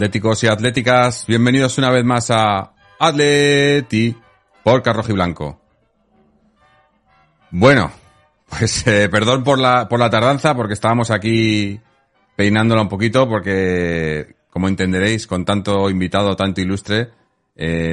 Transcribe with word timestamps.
Atléticos 0.00 0.42
y 0.44 0.46
atléticas, 0.46 1.26
bienvenidos 1.26 1.76
una 1.76 1.90
vez 1.90 2.06
más 2.06 2.30
a 2.30 2.72
Atleti 2.98 4.16
por 4.64 4.82
Carrojo 4.82 5.10
y 5.10 5.12
Blanco. 5.12 5.60
Bueno, 7.50 7.92
pues 8.48 8.86
eh, 8.86 9.10
perdón 9.10 9.44
por 9.44 9.58
la, 9.58 9.90
por 9.90 10.00
la 10.00 10.08
tardanza, 10.08 10.54
porque 10.54 10.72
estábamos 10.72 11.10
aquí 11.10 11.78
peinándola 12.34 12.80
un 12.80 12.88
poquito, 12.88 13.28
porque, 13.28 14.36
como 14.48 14.68
entenderéis, 14.68 15.26
con 15.26 15.44
tanto 15.44 15.90
invitado, 15.90 16.34
tanto 16.34 16.62
ilustre, 16.62 17.10
eh, 17.54 17.92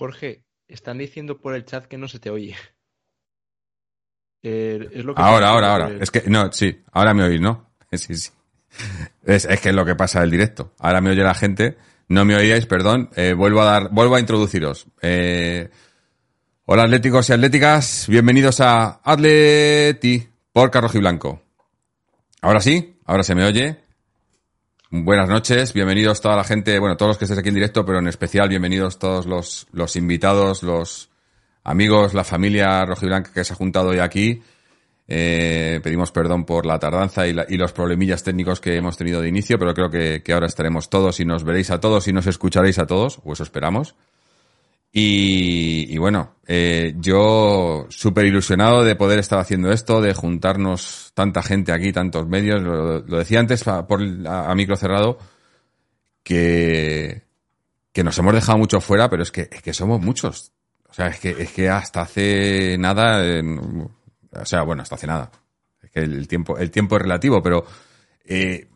Jorge, 0.00 0.42
están 0.66 0.96
diciendo 0.96 1.38
por 1.42 1.54
el 1.54 1.66
chat 1.66 1.84
que 1.84 1.98
no 1.98 2.08
se 2.08 2.18
te 2.18 2.30
oye. 2.30 2.56
Eh, 4.42 4.88
es 4.94 5.04
lo 5.04 5.14
que 5.14 5.20
ahora, 5.20 5.50
ahora, 5.50 5.72
ahora. 5.72 5.88
el- 5.88 6.00
Es 6.02 6.10
que, 6.10 6.22
no, 6.26 6.50
sí, 6.50 6.82
ahora 6.92 7.12
me 7.12 7.24
oís, 7.24 7.42
¿no? 7.42 7.74
Sí, 7.92 8.14
sí. 8.14 8.30
Es, 9.22 9.44
es 9.44 9.60
que 9.60 9.68
es 9.68 9.74
lo 9.74 9.84
que 9.84 9.94
pasa 9.96 10.22
del 10.22 10.30
directo. 10.30 10.72
Ahora 10.78 11.02
me 11.02 11.10
oye 11.10 11.22
la 11.22 11.34
gente. 11.34 11.76
No 12.08 12.24
me 12.24 12.34
oíais, 12.34 12.64
perdón. 12.64 13.10
Eh, 13.16 13.34
vuelvo 13.34 13.60
a 13.60 13.66
dar, 13.66 13.90
vuelvo 13.90 14.14
a 14.14 14.20
introduciros. 14.20 14.86
Eh, 15.02 15.68
hola 16.64 16.84
atléticos 16.84 17.28
y 17.28 17.32
atléticas. 17.34 18.06
Bienvenidos 18.08 18.60
a 18.62 19.02
Atleti 19.04 20.26
por 20.54 20.70
Carrojo 20.70 20.96
y 20.96 21.00
Blanco. 21.00 21.42
Ahora 22.40 22.60
sí, 22.62 22.96
ahora 23.04 23.22
se 23.24 23.34
me 23.34 23.44
oye. 23.44 23.76
Buenas 24.92 25.28
noches, 25.28 25.72
bienvenidos 25.72 26.20
toda 26.20 26.34
la 26.36 26.42
gente, 26.44 26.78
bueno, 26.80 26.96
todos 26.96 27.10
los 27.10 27.18
que 27.18 27.24
estéis 27.24 27.38
aquí 27.38 27.48
en 27.50 27.54
directo, 27.54 27.84
pero 27.84 28.00
en 28.00 28.08
especial 28.08 28.48
bienvenidos 28.48 28.98
todos 28.98 29.24
los, 29.26 29.68
los 29.72 29.94
invitados, 29.94 30.64
los 30.64 31.10
amigos, 31.62 32.12
la 32.12 32.24
familia 32.24 32.84
rojiblanca 32.84 33.32
que 33.32 33.44
se 33.44 33.52
ha 33.52 33.56
juntado 33.56 33.90
hoy 33.90 34.00
aquí. 34.00 34.42
Eh, 35.06 35.80
pedimos 35.82 36.10
perdón 36.12 36.44
por 36.44 36.66
la 36.66 36.78
tardanza 36.78 37.26
y, 37.28 37.32
la- 37.32 37.46
y 37.48 37.56
los 37.56 37.72
problemillas 37.72 38.22
técnicos 38.24 38.60
que 38.60 38.76
hemos 38.76 38.96
tenido 38.96 39.20
de 39.20 39.28
inicio, 39.28 39.58
pero 39.58 39.74
creo 39.74 39.90
que, 39.90 40.22
que 40.24 40.32
ahora 40.32 40.46
estaremos 40.46 40.88
todos 40.90 41.20
y 41.20 41.24
nos 41.24 41.44
veréis 41.44 41.70
a 41.70 41.78
todos 41.80 42.06
y 42.08 42.12
nos 42.12 42.26
escucharéis 42.26 42.78
a 42.80 42.86
todos, 42.86 43.20
o 43.24 43.32
eso 43.32 43.42
esperamos. 43.44 43.94
Y, 44.92 45.96
bueno, 45.98 46.36
eh, 46.46 46.94
yo 46.96 47.86
súper 47.90 48.26
ilusionado 48.26 48.82
de 48.82 48.96
poder 48.96 49.20
estar 49.20 49.38
haciendo 49.38 49.70
esto, 49.70 50.00
de 50.00 50.14
juntarnos 50.14 51.12
tanta 51.14 51.42
gente 51.42 51.72
aquí, 51.72 51.92
tantos 51.92 52.26
medios. 52.26 52.60
Lo, 52.60 53.00
decía 53.02 53.38
antes 53.40 53.66
a, 53.68 53.86
por, 53.86 54.02
a, 54.26 54.52
micro 54.56 54.76
cerrado, 54.76 55.18
que, 56.24 57.22
que 57.92 58.02
nos 58.02 58.18
hemos 58.18 58.34
dejado 58.34 58.58
mucho 58.58 58.80
fuera, 58.80 59.08
pero 59.08 59.22
es 59.22 59.30
que, 59.30 59.48
es 59.50 59.62
que 59.62 59.72
somos 59.72 60.00
muchos. 60.00 60.52
O 60.88 60.92
sea, 60.92 61.06
es 61.06 61.20
que, 61.20 61.30
es 61.30 61.52
que 61.52 61.68
hasta 61.68 62.02
hace 62.02 62.76
nada, 62.76 63.22
o 64.32 64.44
sea, 64.44 64.62
bueno, 64.62 64.82
hasta 64.82 64.96
hace 64.96 65.06
nada. 65.06 65.30
Es 65.82 65.90
que 65.90 66.00
el 66.00 66.26
tiempo, 66.26 66.58
el 66.58 66.72
tiempo 66.72 66.96
es 66.96 67.02
relativo, 67.02 67.40
pero 67.40 67.64
eh, 68.24 68.68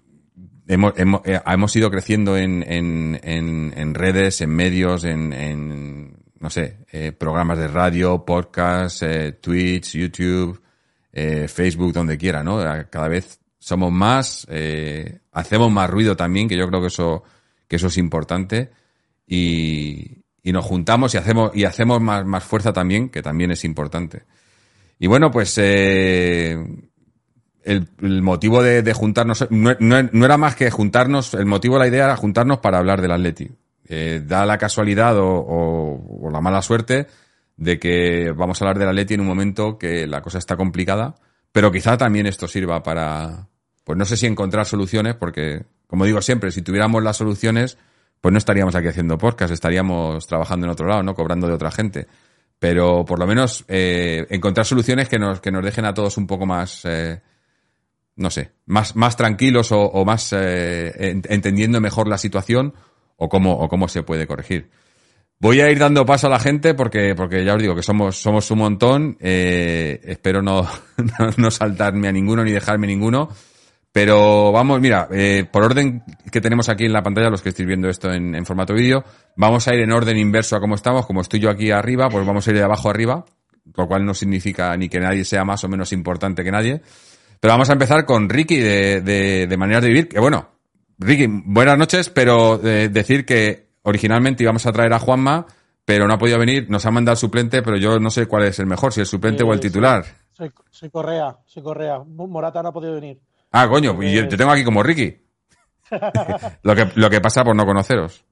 hemos, 0.67 0.93
hemos, 0.97 1.21
eh, 1.25 1.41
hemos 1.47 1.75
ido 1.77 1.91
creciendo 1.91 2.37
en, 2.37 2.65
en, 2.67 3.21
en, 3.23 3.73
en 3.77 3.95
redes, 3.95 4.41
en 4.41 4.51
medios, 4.51 5.05
en, 5.05 5.33
en 5.33 6.17
no 6.41 6.51
sé, 6.51 6.79
eh, 6.93 7.13
programas 7.13 7.59
de 7.59 7.69
radio, 7.69 8.25
podcast, 8.25 9.03
eh, 9.03 9.33
Twitch, 9.33 9.97
YouTube, 9.97 10.61
eh, 11.13 11.49
Facebook, 11.49 11.93
donde 11.93 12.19
quiera, 12.19 12.43
¿no? 12.43 12.59
Cada 12.91 13.09
vez 13.09 13.41
somos 13.59 13.91
más, 13.91 14.47
eh, 14.51 15.21
hacemos 15.33 15.73
más 15.73 15.89
ruido 15.89 16.17
también, 16.17 16.49
que 16.49 16.57
yo 16.57 16.69
creo 16.69 16.83
que 16.83 16.89
eso, 16.89 17.23
que 17.67 17.77
eso 17.77 17.87
es 17.87 17.97
importante, 17.97 18.71
y, 19.27 20.23
y 20.43 20.53
nos 20.53 20.67
juntamos 20.67 21.15
y 21.15 21.17
hacemos, 21.17 21.51
y 21.55 21.65
hacemos 21.65 22.01
más, 22.03 22.27
más 22.27 22.45
fuerza 22.45 22.75
también, 22.75 23.09
que 23.09 23.23
también 23.23 23.51
es 23.51 23.65
importante. 23.65 24.25
Y 24.99 25.07
bueno, 25.07 25.31
pues 25.31 25.57
eh, 25.57 26.63
el, 27.65 28.23
motivo 28.23 28.63
de, 28.63 28.93
juntarnos 28.93 29.47
no, 29.51 29.75
no- 29.79 30.25
era 30.25 30.37
más 30.37 30.55
que 30.55 30.71
juntarnos, 30.71 31.35
el 31.35 31.47
motivo, 31.47 31.79
la 31.79 31.89
idea 31.89 32.05
era 32.05 32.17
juntarnos 32.17 32.59
para 32.59 32.79
hablar 32.79 33.01
del 33.01 33.13
Atleti. 33.13 33.51
Eh, 33.89 34.23
da 34.25 34.47
la 34.47 34.57
casualidad 34.57 35.15
o 35.19 36.29
la 36.33 36.41
mala 36.41 36.63
suerte 36.63 37.07
de 37.57 37.79
que 37.79 38.33
vamos 38.35 38.61
a 38.61 38.65
hablar 38.65 38.79
del 38.79 38.89
Atleti 38.89 39.15
en 39.15 39.21
un 39.21 39.27
momento 39.27 39.79
que 39.79 40.07
la 40.07 40.23
cosa 40.23 40.39
está 40.39 40.57
complicada, 40.57 41.15
pero 41.53 41.71
quizá 41.71 41.97
también 41.97 42.27
esto 42.27 42.49
sirva 42.49 42.83
para, 42.83 43.49
pues 43.85 43.99
no 43.99 44.05
sé 44.05 44.17
si 44.17 44.27
encontrar 44.27 44.67
soluciones, 44.67 45.15
porque, 45.15 45.65
como 45.87 46.05
digo 46.05 46.21
siempre, 46.21 46.51
si 46.51 46.63
tuviéramos 46.63 47.03
las 47.03 47.17
soluciones, 47.17 47.79
pues 48.21 48.33
no 48.33 48.39
estaríamos 48.39 48.75
aquí 48.75 48.89
haciendo 48.89 49.19
podcast, 49.19 49.53
estaríamos 49.53 50.27
trabajando 50.27 50.67
en 50.67 50.73
otro 50.73 50.89
lado, 50.89 51.03
¿no? 51.03 51.15
Cobrando 51.15 51.47
de 51.47 51.53
otra 51.53 51.71
gente. 51.71 52.07
Pero 52.59 53.05
por 53.05 53.19
lo 53.19 53.27
menos 53.27 53.65
eh, 53.69 54.27
encontrar 54.31 54.65
soluciones 54.65 55.09
que 55.09 55.19
nos, 55.19 55.41
que 55.41 55.51
nos 55.53 55.63
dejen 55.63 55.84
a 55.84 55.93
todos 55.93 56.17
un 56.17 56.27
poco 56.27 56.47
más, 56.47 56.84
eh, 56.84 57.21
no 58.16 58.31
sé, 58.31 58.53
más, 58.66 58.95
más 58.97 59.16
tranquilos 59.16 59.71
o, 59.72 60.05
más 60.05 60.33
eh, 60.33 60.93
en- 61.11 61.22
entendiendo 61.28 61.81
mejor 61.81 62.09
la 62.09 62.19
situación 62.19 62.75
o 63.16 63.28
cómo, 63.28 63.53
o 63.55 63.69
cómo 63.69 63.89
se 63.89 64.03
puede 64.03 64.27
corregir. 64.27 64.71
Voy 65.41 65.61
a 65.61 65.71
ir 65.71 65.78
dando 65.78 66.07
paso 66.07 66.28
a 66.28 66.31
la 66.31 66.39
gente 66.39 66.75
porque, 66.75 67.15
porque 67.16 67.45
ya 67.45 67.55
os 67.55 67.61
digo 67.61 67.75
que 67.75 67.83
somos, 67.83 68.16
somos 68.16 68.51
un 68.51 68.59
montón. 68.59 69.16
eh, 69.21 70.01
espero 70.05 70.43
no, 70.43 70.63
no, 70.97 71.31
no 71.37 71.51
saltarme 71.51 72.09
a 72.09 72.13
ninguno 72.13 72.45
ni 72.45 72.53
dejarme 72.53 72.87
ninguno. 72.87 73.28
Pero 73.93 74.51
vamos, 74.51 74.81
mira, 74.81 75.07
eh, 75.13 75.45
por 75.51 75.63
orden 75.63 76.03
que 76.33 76.41
tenemos 76.41 76.69
aquí 76.69 76.84
en 76.84 76.93
la 76.93 77.03
pantalla, 77.03 77.31
los 77.31 77.43
que 77.43 77.51
estéis 77.51 77.69
viendo 77.69 77.89
esto 77.89 78.13
en, 78.13 78.34
en 78.34 78.45
formato 78.45 78.75
vídeo, 78.75 79.05
vamos 79.37 79.69
a 79.69 79.75
ir 79.75 79.83
en 79.83 79.93
orden 79.93 80.19
inverso 80.19 80.57
a 80.57 80.60
cómo 80.60 80.75
estamos. 80.75 81.07
Como 81.07 81.21
estoy 81.21 81.39
yo 81.39 81.49
aquí 81.49 81.71
arriba, 81.71 82.09
pues 82.09 82.27
vamos 82.27 82.47
a 82.47 82.51
ir 82.51 82.57
de 82.57 82.65
abajo 82.65 82.91
arriba, 82.91 83.25
lo 83.77 83.87
cual 83.87 84.05
no 84.05 84.13
significa 84.15 84.77
ni 84.77 84.89
que 84.89 84.99
nadie 84.99 85.25
sea 85.25 85.45
más 85.45 85.63
o 85.63 85.69
menos 85.69 85.93
importante 85.93 86.43
que 86.43 86.51
nadie. 86.51 86.81
Pero 87.45 87.53
vamos 87.53 87.69
a 87.69 87.75
empezar 87.75 88.07
con 88.07 88.31
Ricky 88.31 88.57
de, 88.57 89.03
de, 89.03 89.47
de 89.47 89.57
Maneras 89.59 89.83
de 89.83 89.89
Vivir, 89.89 90.09
que 90.09 90.19
bueno, 90.19 90.49
Ricky, 90.99 91.27
buenas 91.29 91.77
noches, 91.77 92.09
pero 92.09 92.59
eh, 92.67 92.89
decir 92.89 93.27
que 93.27 93.69
originalmente 93.83 94.43
íbamos 94.43 94.65
a 94.65 94.73
traer 94.73 94.95
a 94.95 94.99
Juanma, 94.99 95.45
pero 95.85 96.09
no 96.09 96.15
ha 96.15 96.19
podido 96.19 96.39
venir, 96.39 96.71
nos 96.71 96.87
ha 96.87 96.91
mandado 96.91 97.13
el 97.13 97.19
suplente, 97.19 97.61
pero 97.61 97.77
yo 97.77 98.01
no 98.01 98.09
sé 98.09 98.25
cuál 98.25 98.45
es 98.45 98.59
el 98.61 98.67
mejor, 98.67 98.95
si 98.95 99.01
el 99.01 99.07
suplente 99.07 99.45
o 99.45 99.53
el 99.53 99.61
Sí, 99.61 99.69
titular. 99.69 100.07
Soy, 100.33 100.51
soy 100.71 100.89
Correa, 100.89 101.37
soy 101.45 101.63
Correa. 101.63 101.99
Morata 101.99 102.63
no 102.63 102.71
ha 102.71 102.73
podido 102.73 102.95
venir. 102.95 103.21
Ah, 103.53 103.69
coño, 103.69 104.03
y 104.03 104.15
yo 104.15 104.27
te 104.27 104.39
tengo 104.39 104.51
aquí 104.51 104.65
como 104.65 104.83
Ricky. 104.83 105.15
lo, 106.63 106.75
que, 106.75 106.93
lo 106.95 107.11
que 107.11 107.21
pasa 107.21 107.45
por 107.45 107.55
no 107.55 107.67
conoceros. 107.67 108.25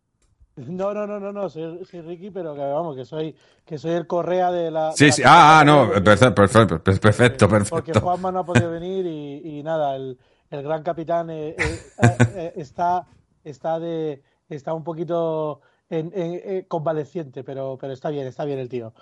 No, 0.55 0.93
no, 0.93 1.07
no, 1.07 1.19
no, 1.19 1.33
no, 1.33 1.49
soy, 1.49 1.83
soy, 1.87 2.03
Ricky, 2.03 2.31
pero 2.31 2.55
que 2.55 2.61
vamos, 2.61 2.95
que 2.95 3.07
soy, 3.07 3.35
que 3.65 3.79
soy 3.79 3.93
el 3.93 4.07
correa 4.07 4.53
de 4.53 4.71
la. 4.71 4.93
Sí, 4.93 5.11
sí, 5.11 5.23
ah, 5.25 5.61
ah, 5.61 5.65
no, 5.65 5.91
perfecto, 6.05 6.35
perfecto, 6.35 6.83
perfecto, 6.83 7.49
perfecto. 7.49 7.71
Porque 7.71 7.99
Juanma 7.99 8.31
no 8.31 8.41
ha 8.41 8.45
podido 8.45 8.71
venir 8.71 9.07
y, 9.07 9.59
y 9.59 9.63
nada, 9.63 9.97
el, 9.97 10.19
el, 10.51 10.63
gran 10.63 10.83
capitán 10.83 11.31
eh, 11.31 11.57
eh, 11.59 12.17
eh, 12.37 12.53
está, 12.57 13.07
está 13.43 13.81
de, 13.81 14.23
está 14.51 14.75
un 14.75 14.85
poquito 14.85 15.63
en, 15.89 16.13
en, 16.15 16.65
convaleciente, 16.65 17.45
pero, 17.45 17.79
pero 17.81 17.95
está 17.95 18.11
bien, 18.11 18.27
está 18.27 18.45
bien 18.45 18.59
el 18.59 18.69
tío. 18.69 18.93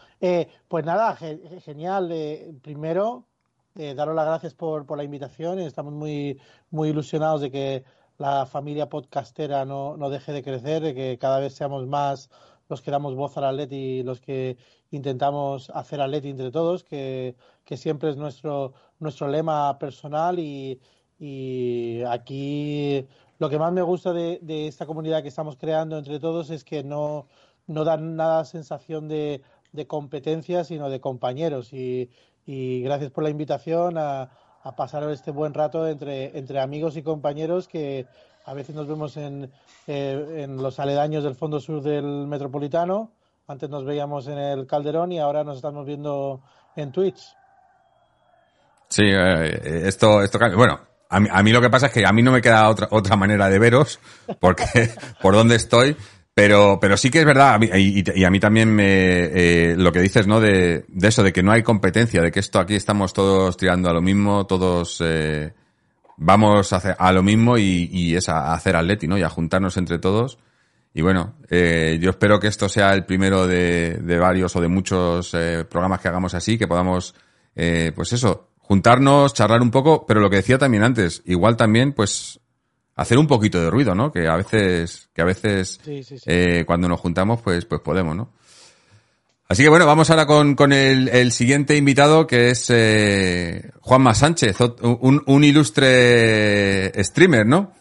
pues 0.68 0.84
nada, 0.84 1.16
ge 1.16 1.40
genial. 1.64 2.14
primero, 2.62 3.24
daros 3.74 4.14
las 4.14 4.26
gracias 4.26 4.54
por, 4.54 4.86
por 4.86 4.98
la 4.98 5.02
invitación. 5.02 5.58
Estamos 5.58 5.92
muy, 5.94 6.40
muy 6.70 6.90
ilusionados 6.90 7.40
de 7.40 7.50
que 7.50 7.84
la 8.20 8.44
familia 8.44 8.88
podcastera 8.90 9.64
no, 9.64 9.96
no 9.96 10.10
deje 10.10 10.32
de 10.32 10.42
crecer, 10.42 10.94
que 10.94 11.18
cada 11.18 11.40
vez 11.40 11.54
seamos 11.54 11.86
más 11.86 12.28
los 12.68 12.82
que 12.82 12.90
damos 12.90 13.14
voz 13.14 13.36
al 13.38 13.44
Atleti 13.44 13.76
y 14.00 14.02
los 14.02 14.20
que 14.20 14.58
intentamos 14.90 15.70
hacer 15.70 16.02
Atleti 16.02 16.28
entre 16.28 16.50
todos, 16.50 16.84
que, 16.84 17.34
que 17.64 17.78
siempre 17.78 18.10
es 18.10 18.16
nuestro, 18.18 18.74
nuestro 18.98 19.26
lema 19.28 19.78
personal 19.78 20.38
y, 20.38 20.80
y, 21.18 22.02
aquí 22.08 23.06
lo 23.38 23.48
que 23.48 23.58
más 23.58 23.72
me 23.72 23.82
gusta 23.82 24.12
de, 24.12 24.38
de, 24.42 24.66
esta 24.68 24.84
comunidad 24.84 25.22
que 25.22 25.28
estamos 25.28 25.56
creando 25.56 25.96
entre 25.96 26.20
todos 26.20 26.50
es 26.50 26.62
que 26.62 26.84
no, 26.84 27.26
no 27.66 27.84
dan 27.84 28.16
nada 28.16 28.44
sensación 28.44 29.08
de, 29.08 29.42
de 29.72 29.86
competencia, 29.86 30.64
sino 30.64 30.90
de 30.90 31.00
compañeros. 31.00 31.72
Y, 31.72 32.10
y 32.44 32.82
gracias 32.82 33.10
por 33.10 33.24
la 33.24 33.30
invitación 33.30 33.96
a, 33.96 34.30
a 34.62 34.76
pasar 34.76 35.08
este 35.10 35.30
buen 35.30 35.54
rato 35.54 35.86
entre, 35.86 36.36
entre 36.38 36.60
amigos 36.60 36.96
y 36.96 37.02
compañeros 37.02 37.68
que 37.68 38.06
a 38.44 38.54
veces 38.54 38.74
nos 38.74 38.88
vemos 38.88 39.16
en, 39.16 39.50
eh, 39.86 40.42
en 40.44 40.56
los 40.56 40.78
aledaños 40.78 41.24
del 41.24 41.34
fondo 41.34 41.60
sur 41.60 41.82
del 41.82 42.26
metropolitano. 42.26 43.12
Antes 43.46 43.68
nos 43.68 43.84
veíamos 43.84 44.26
en 44.28 44.38
el 44.38 44.66
Calderón 44.66 45.12
y 45.12 45.18
ahora 45.18 45.44
nos 45.44 45.56
estamos 45.56 45.86
viendo 45.86 46.40
en 46.76 46.92
Twitch. 46.92 47.20
Sí, 48.88 49.04
eh, 49.04 49.82
esto, 49.86 50.22
esto 50.22 50.38
Bueno, 50.56 50.80
a 51.08 51.20
mí, 51.20 51.28
a 51.30 51.42
mí, 51.42 51.52
lo 51.52 51.60
que 51.60 51.70
pasa 51.70 51.86
es 51.86 51.92
que 51.92 52.06
a 52.06 52.12
mí 52.12 52.22
no 52.22 52.32
me 52.32 52.40
queda 52.40 52.68
otra, 52.68 52.88
otra 52.90 53.16
manera 53.16 53.48
de 53.48 53.58
veros, 53.58 54.00
porque 54.40 54.64
por 55.22 55.34
donde 55.34 55.56
estoy, 55.56 55.96
pero, 56.34 56.78
pero 56.80 56.96
sí 56.96 57.10
que 57.10 57.20
es 57.20 57.26
verdad, 57.26 57.60
y, 57.62 58.24
a 58.24 58.30
mí 58.30 58.40
también 58.40 58.74
me, 58.74 58.84
eh, 59.24 59.74
lo 59.76 59.92
que 59.92 60.00
dices, 60.00 60.26
¿no? 60.26 60.40
De, 60.40 60.84
de, 60.88 61.08
eso, 61.08 61.22
de 61.22 61.32
que 61.32 61.42
no 61.42 61.52
hay 61.52 61.62
competencia, 61.62 62.22
de 62.22 62.30
que 62.30 62.40
esto 62.40 62.58
aquí 62.58 62.74
estamos 62.74 63.12
todos 63.12 63.56
tirando 63.56 63.90
a 63.90 63.92
lo 63.92 64.00
mismo, 64.00 64.46
todos 64.46 65.02
eh, 65.04 65.52
vamos 66.16 66.72
a, 66.72 66.76
hacer, 66.76 66.96
a 66.98 67.12
lo 67.12 67.22
mismo 67.22 67.58
y, 67.58 67.88
y 67.92 68.14
es 68.14 68.28
a, 68.28 68.52
hacer 68.52 68.76
atleti, 68.76 69.08
¿no? 69.08 69.18
Y 69.18 69.22
a 69.22 69.28
juntarnos 69.28 69.76
entre 69.76 69.98
todos. 69.98 70.38
Y 70.92 71.02
bueno, 71.02 71.34
eh, 71.48 71.98
yo 72.00 72.10
espero 72.10 72.40
que 72.40 72.48
esto 72.48 72.68
sea 72.68 72.92
el 72.92 73.04
primero 73.04 73.46
de, 73.46 73.98
de 74.02 74.18
varios 74.18 74.54
o 74.56 74.60
de 74.60 74.68
muchos 74.68 75.32
eh, 75.34 75.64
programas 75.68 76.00
que 76.00 76.08
hagamos 76.08 76.34
así, 76.34 76.58
que 76.58 76.66
podamos, 76.66 77.14
eh, 77.54 77.92
pues 77.94 78.12
eso, 78.12 78.48
juntarnos, 78.58 79.32
charlar 79.32 79.62
un 79.62 79.70
poco, 79.70 80.04
pero 80.04 80.20
lo 80.20 80.28
que 80.28 80.36
decía 80.36 80.58
también 80.58 80.82
antes, 80.82 81.22
igual 81.26 81.56
también, 81.56 81.92
pues 81.92 82.39
hacer 83.00 83.16
un 83.16 83.26
poquito 83.26 83.58
de 83.58 83.70
ruido, 83.70 83.94
¿no? 83.94 84.12
Que 84.12 84.28
a 84.28 84.36
veces, 84.36 85.08
que 85.14 85.22
a 85.22 85.24
veces 85.24 85.80
sí, 85.82 86.02
sí, 86.02 86.18
sí. 86.18 86.24
Eh, 86.26 86.64
cuando 86.66 86.86
nos 86.86 87.00
juntamos, 87.00 87.40
pues, 87.40 87.64
pues 87.64 87.80
podemos, 87.80 88.14
¿no? 88.14 88.30
Así 89.48 89.62
que 89.62 89.70
bueno, 89.70 89.86
vamos 89.86 90.10
ahora 90.10 90.26
con, 90.26 90.54
con 90.54 90.72
el, 90.72 91.08
el 91.08 91.32
siguiente 91.32 91.76
invitado 91.76 92.26
que 92.26 92.50
es 92.50 92.66
eh, 92.68 93.70
Juanma 93.80 94.14
Sánchez, 94.14 94.58
un, 94.82 95.22
un, 95.26 95.44
ilustre 95.44 96.92
streamer, 97.02 97.46
¿no? 97.46 97.72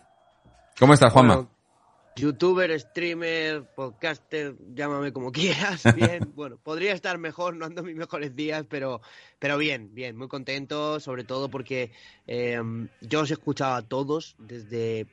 ¿Cómo 0.80 0.94
estás, 0.94 1.12
Juanma? 1.12 1.36
Bueno, 1.36 1.52
Youtuber, 2.20 2.80
streamer, 2.80 3.64
podcaster, 3.76 4.56
llámame 4.74 5.14
como 5.14 5.32
quieras. 5.34 5.84
Bien, 5.96 6.32
bueno, 6.36 6.58
podría 6.58 6.94
estar 6.94 7.18
mejor, 7.18 7.56
no 7.56 7.66
ando 7.66 7.84
mis 7.84 7.96
mejores 7.96 8.36
días, 8.36 8.66
pero, 8.70 9.02
pero 9.40 9.58
bien, 9.58 9.94
bien, 9.94 10.18
muy 10.18 10.28
contento, 10.28 11.00
sobre 11.00 11.24
todo 11.24 11.50
porque 11.50 11.92
eh, 12.28 12.62
yo 13.02 13.22
os 13.22 13.30
he 13.32 13.34
escuchado 13.34 13.76
a 13.76 13.82
todos 13.82 14.36
desde 14.38 15.08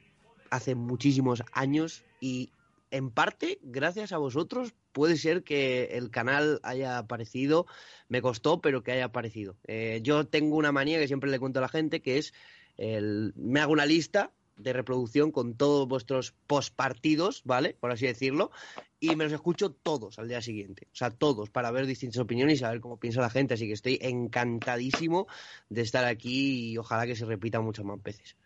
hace 0.50 0.74
muchísimos 0.74 1.42
años 1.52 2.04
y 2.20 2.50
en 2.90 3.10
parte, 3.10 3.58
gracias 3.62 4.12
a 4.12 4.18
vosotros, 4.18 4.74
puede 4.92 5.16
ser 5.16 5.42
que 5.42 5.90
el 5.92 6.10
canal 6.10 6.60
haya 6.62 6.98
aparecido. 6.98 7.66
Me 8.08 8.22
costó, 8.22 8.60
pero 8.60 8.82
que 8.82 8.92
haya 8.92 9.06
aparecido. 9.06 9.56
Eh, 9.66 10.00
yo 10.02 10.26
tengo 10.26 10.56
una 10.56 10.72
manía 10.72 10.98
que 10.98 11.08
siempre 11.08 11.30
le 11.30 11.38
cuento 11.38 11.58
a 11.58 11.62
la 11.62 11.68
gente, 11.68 12.00
que 12.00 12.18
es 12.18 12.32
el, 12.76 13.32
me 13.36 13.60
hago 13.60 13.72
una 13.72 13.86
lista 13.86 14.32
de 14.56 14.72
reproducción 14.72 15.30
con 15.30 15.54
todos 15.54 15.86
vuestros 15.86 16.34
postpartidos, 16.46 17.42
¿vale? 17.44 17.76
Por 17.78 17.92
así 17.92 18.06
decirlo, 18.06 18.50
y 18.98 19.14
me 19.14 19.24
los 19.24 19.32
escucho 19.32 19.70
todos 19.70 20.18
al 20.18 20.28
día 20.28 20.40
siguiente, 20.40 20.88
o 20.92 20.96
sea, 20.96 21.10
todos, 21.10 21.50
para 21.50 21.70
ver 21.70 21.86
distintas 21.86 22.20
opiniones 22.20 22.54
y 22.54 22.58
saber 22.58 22.80
cómo 22.80 22.98
piensa 22.98 23.20
la 23.20 23.30
gente, 23.30 23.54
así 23.54 23.66
que 23.66 23.74
estoy 23.74 23.98
encantadísimo 24.00 25.26
de 25.68 25.82
estar 25.82 26.04
aquí 26.04 26.72
y 26.72 26.78
ojalá 26.78 27.06
que 27.06 27.16
se 27.16 27.26
repita 27.26 27.60
muchas 27.60 27.84
más 27.84 28.02
veces. 28.02 28.36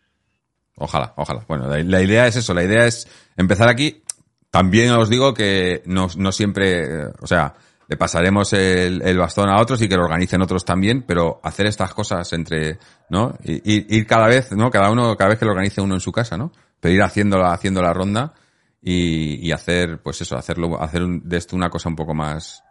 Ojalá, 0.77 1.13
ojalá. 1.17 1.45
Bueno, 1.47 1.69
la, 1.69 2.03
idea 2.03 2.27
es 2.27 2.37
eso, 2.37 2.55
la 2.55 2.65
idea 2.65 2.87
es 2.87 3.07
empezar 3.37 3.69
aquí. 3.69 4.03
También 4.51 4.91
os 4.93 5.09
digo 5.11 5.35
que 5.35 5.83
no, 5.85 6.09
no 6.17 6.33
siempre, 6.33 7.07
o 7.21 7.27
sea, 7.27 7.55
le 7.91 7.97
pasaremos 7.97 8.53
el, 8.53 9.03
el, 9.03 9.19
bastón 9.19 9.49
a 9.51 9.61
otros 9.61 9.83
y 9.83 9.89
que 9.89 9.97
lo 9.97 10.05
organicen 10.05 10.41
otros 10.41 10.65
también, 10.65 11.03
pero 11.03 11.41
hacer 11.43 11.67
estas 11.67 11.93
cosas 11.93 12.33
entre, 12.33 12.79
¿no? 13.09 13.37
Ir, 13.43 13.63
ir, 13.65 14.07
cada 14.07 14.29
vez, 14.29 14.53
¿no? 14.53 14.71
Cada 14.71 14.93
uno, 14.93 15.17
cada 15.17 15.31
vez 15.31 15.41
que 15.41 15.45
lo 15.45 15.51
organice 15.51 15.81
uno 15.81 15.95
en 15.95 16.01
su 16.01 16.13
casa, 16.13 16.37
¿no? 16.37 16.53
Pero 16.79 16.95
ir 16.95 17.03
haciendo, 17.03 17.45
haciendo 17.45 17.83
la 17.83 17.93
ronda 17.93 18.33
y, 18.81 19.45
y 19.45 19.51
hacer, 19.51 20.01
pues 20.05 20.21
eso, 20.21 20.37
hacerlo, 20.37 20.81
hacer 20.81 21.03
un, 21.03 21.29
de 21.29 21.37
esto 21.37 21.57
una 21.57 21.69
cosa 21.69 21.89
un 21.89 21.97
poco 21.97 22.15
más, 22.15 22.63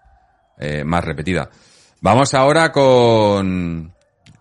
eh, 0.58 0.86
más 0.86 1.04
repetida. 1.04 1.50
Vamos 2.00 2.34
ahora 2.34 2.72
con, 2.72 3.94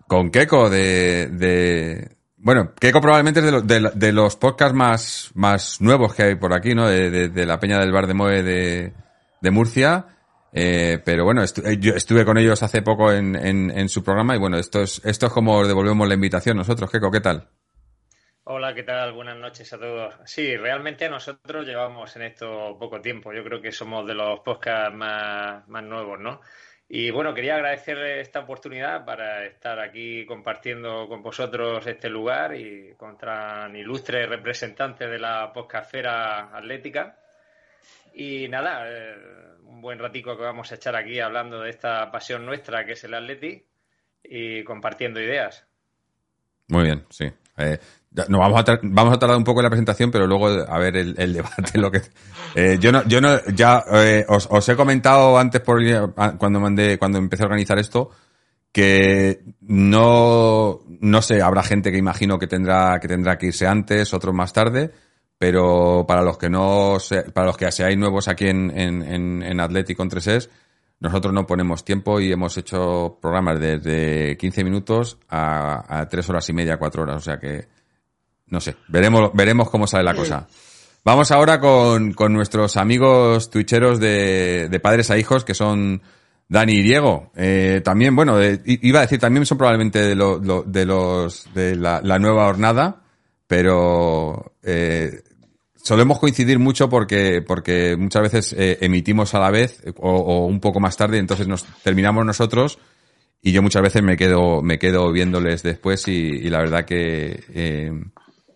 con 0.07 0.31
Keiko 0.31 0.69
de, 0.69 1.27
de, 1.27 2.15
bueno, 2.37 2.73
Keiko 2.79 3.01
probablemente 3.01 3.41
es 3.41 3.45
de, 3.45 3.51
lo, 3.51 3.61
de, 3.61 3.91
de, 3.95 4.13
los 4.13 4.37
podcasts 4.37 4.73
más, 4.73 5.31
más 5.33 5.81
nuevos 5.81 6.15
que 6.15 6.23
hay 6.23 6.35
por 6.35 6.53
aquí, 6.53 6.73
¿no? 6.73 6.87
De, 6.87 7.27
de, 7.27 7.45
la 7.45 7.59
Peña 7.59 7.79
del 7.79 7.91
Bar 7.91 8.07
de 8.07 8.13
Moe 8.13 8.41
de 8.41 9.51
Murcia. 9.51 10.15
Eh, 10.51 10.99
pero 11.05 11.23
bueno, 11.25 11.43
estu 11.43 11.61
yo 11.79 11.93
estuve 11.93 12.25
con 12.25 12.37
ellos 12.37 12.63
hace 12.63 12.81
poco 12.81 13.11
en, 13.11 13.35
en, 13.35 13.71
en, 13.71 13.87
su 13.87 14.03
programa 14.03 14.35
y 14.35 14.39
bueno, 14.39 14.57
esto 14.57 14.81
es, 14.81 14.99
esto 15.05 15.27
es 15.27 15.31
como 15.31 15.65
devolvemos 15.67 16.07
la 16.07 16.15
invitación 16.15 16.57
nosotros. 16.57 16.89
Keiko, 16.89 17.11
¿qué 17.11 17.21
tal? 17.21 17.47
Hola, 18.45 18.73
¿qué 18.73 18.81
tal? 18.81 19.13
Buenas 19.13 19.37
noches 19.37 19.71
a 19.73 19.77
todos. 19.77 20.15
Sí, 20.25 20.57
realmente 20.57 21.07
nosotros 21.07 21.67
llevamos 21.67 22.15
en 22.15 22.23
esto 22.23 22.75
poco 22.79 22.99
tiempo. 22.99 23.31
Yo 23.31 23.43
creo 23.43 23.61
que 23.61 23.71
somos 23.71 24.07
de 24.07 24.15
los 24.15 24.39
podcasts 24.39 24.95
más, 24.95 25.67
más 25.67 25.83
nuevos, 25.83 26.19
¿no? 26.19 26.41
Y 26.87 27.11
bueno, 27.11 27.35
quería 27.35 27.53
agradecerle 27.53 28.19
esta 28.19 28.39
oportunidad 28.39 29.05
para 29.05 29.45
estar 29.45 29.79
aquí 29.79 30.25
compartiendo 30.25 31.07
con 31.07 31.21
vosotros 31.21 31.85
este 31.85 32.09
lugar 32.09 32.55
y 32.55 32.95
con 32.97 33.15
tan 33.15 33.75
ilustre 33.75 34.25
representante 34.25 35.05
de 35.07 35.19
la 35.19 35.53
podcastfera 35.53 36.49
atlética. 36.57 37.19
Y 38.15 38.47
nada, 38.47 38.85
eh, 38.87 39.15
buen 39.81 39.99
ratico 39.99 40.35
que 40.37 40.43
vamos 40.43 40.71
a 40.71 40.75
echar 40.75 40.95
aquí 40.95 41.19
hablando 41.19 41.61
de 41.61 41.69
esta 41.69 42.11
pasión 42.11 42.45
nuestra 42.45 42.85
que 42.85 42.93
es 42.93 43.03
el 43.03 43.13
Atleti 43.13 43.65
y 44.23 44.63
compartiendo 44.63 45.19
ideas. 45.19 45.65
Muy 46.67 46.83
bien, 46.83 47.05
sí. 47.09 47.25
Eh, 47.57 47.79
no, 48.27 48.39
vamos, 48.39 48.63
a 48.67 48.79
vamos 48.83 49.13
a 49.13 49.19
tardar 49.19 49.37
un 49.37 49.43
poco 49.43 49.59
en 49.59 49.65
la 49.65 49.69
presentación, 49.69 50.11
pero 50.11 50.25
luego 50.27 50.47
a 50.47 50.79
ver 50.79 50.97
el, 50.97 51.33
debate. 51.33 51.77
Lo 51.77 51.91
que 51.91 52.01
eh, 52.55 52.77
yo 52.79 52.91
no, 52.91 53.03
yo 53.07 53.21
no, 53.21 53.37
ya 53.53 53.83
eh, 53.93 54.25
os, 54.27 54.47
os, 54.49 54.67
he 54.69 54.75
comentado 54.75 55.37
antes 55.37 55.61
por 55.61 55.81
cuando 56.37 56.59
mandé, 56.59 56.97
cuando 56.97 57.17
empecé 57.17 57.43
a 57.43 57.47
organizar 57.47 57.77
esto, 57.79 58.09
que 58.71 59.41
no, 59.61 60.81
no 60.87 61.21
sé, 61.21 61.41
habrá 61.41 61.63
gente 61.63 61.91
que 61.91 61.97
imagino 61.97 62.39
que 62.39 62.47
tendrá 62.47 62.99
que 62.99 63.07
tendrá 63.07 63.37
que 63.37 63.47
irse 63.47 63.67
antes, 63.67 64.13
otros 64.13 64.33
más 64.33 64.53
tarde 64.53 64.91
pero 65.39 66.05
para 66.07 66.21
los 66.21 66.37
que 66.37 66.49
no 66.49 66.99
se, 66.99 67.23
para 67.31 67.47
los 67.47 67.57
que 67.57 67.71
seáis 67.71 67.97
nuevos 67.97 68.27
aquí 68.27 68.47
en, 68.47 68.69
en, 68.77 69.41
en 69.41 69.59
Atlético 69.59 70.03
en 70.03 70.09
3 70.09 70.49
nosotros 70.99 71.33
no 71.33 71.47
ponemos 71.47 71.85
tiempo 71.85 72.19
y 72.19 72.31
hemos 72.31 72.57
hecho 72.57 73.17
programas 73.21 73.59
desde 73.59 74.35
15 74.37 74.63
minutos 74.65 75.17
a, 75.29 76.01
a 76.01 76.09
3 76.09 76.29
horas 76.29 76.49
y 76.49 76.53
media, 76.53 76.77
4 76.77 77.03
horas. 77.03 77.15
O 77.15 77.21
sea 77.21 77.39
que, 77.39 77.67
no 78.47 78.59
sé, 78.59 78.75
veremos, 78.89 79.31
veremos 79.33 79.69
cómo 79.69 79.87
sale 79.87 80.03
la 80.03 80.13
cosa. 80.13 80.47
Vamos 81.05 81.31
ahora 81.31 81.61
con, 81.61 82.11
con 82.11 82.33
nuestros 82.33 82.75
amigos 82.75 83.49
twitcheros 83.49 83.99
de, 84.01 84.67
de 84.69 84.79
padres 84.81 85.09
a 85.09 85.17
hijos, 85.17 85.45
que 85.45 85.53
son 85.53 86.01
Dani 86.49 86.73
y 86.73 86.83
Diego. 86.83 87.31
Eh, 87.37 87.81
también, 87.81 88.13
bueno, 88.13 88.35
de, 88.35 88.61
iba 88.65 88.99
a 88.99 89.03
decir, 89.03 89.19
también 89.19 89.45
son 89.45 89.57
probablemente 89.57 90.01
de, 90.01 90.15
lo, 90.15 90.39
de 90.39 90.85
los, 90.85 91.47
de 91.53 91.77
la, 91.77 92.01
la 92.03 92.19
nueva 92.19 92.47
hornada, 92.47 93.03
pero 93.47 94.51
eh, 94.63 95.21
solemos 95.83 96.19
coincidir 96.19 96.59
mucho 96.59 96.89
porque, 96.89 97.41
porque 97.41 97.95
muchas 97.97 98.21
veces 98.23 98.53
eh, 98.53 98.77
emitimos 98.81 99.33
a 99.33 99.39
la 99.39 99.51
vez 99.51 99.81
o, 99.97 100.09
o, 100.11 100.45
un 100.45 100.59
poco 100.59 100.79
más 100.79 100.97
tarde, 100.97 101.17
entonces 101.17 101.47
nos 101.47 101.63
terminamos 101.83 102.25
nosotros 102.25 102.79
y 103.41 103.51
yo 103.51 103.61
muchas 103.61 103.81
veces 103.81 104.03
me 104.03 104.17
quedo, 104.17 104.61
me 104.61 104.77
quedo 104.79 105.11
viéndoles 105.11 105.63
después 105.63 106.07
y, 106.07 106.11
y 106.11 106.49
la 106.49 106.59
verdad 106.59 106.85
que 106.85 107.43
eh, 107.53 107.91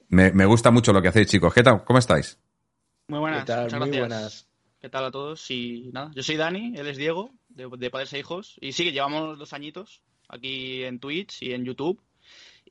Me, 0.09 0.31
me 0.31 0.45
gusta 0.45 0.69
mucho 0.71 0.93
lo 0.93 1.01
que 1.01 1.07
hacéis, 1.07 1.27
chicos. 1.27 1.53
¿Qué 1.53 1.63
tal? 1.63 1.83
¿Cómo 1.85 1.97
estáis? 1.99 2.37
Muy 3.07 3.19
buenas, 3.19 3.41
¿Qué 3.41 3.47
tal? 3.47 3.63
muchas 3.63 3.79
Muy 3.79 3.89
gracias. 3.89 4.07
buenas. 4.09 4.47
¿Qué 4.79 4.89
tal 4.89 5.05
a 5.05 5.11
todos? 5.11 5.49
Y 5.49 5.89
nada, 5.93 6.11
yo 6.13 6.21
soy 6.21 6.35
Dani, 6.35 6.73
él 6.75 6.87
es 6.87 6.97
Diego, 6.97 7.31
de, 7.49 7.67
de 7.77 7.89
Padres 7.89 8.13
e 8.13 8.19
Hijos. 8.19 8.57
Y 8.61 8.73
sí, 8.73 8.91
llevamos 8.91 9.39
dos 9.39 9.53
añitos 9.53 10.01
aquí 10.27 10.83
en 10.83 10.99
Twitch 10.99 11.41
y 11.41 11.53
en 11.53 11.63
YouTube. 11.65 11.99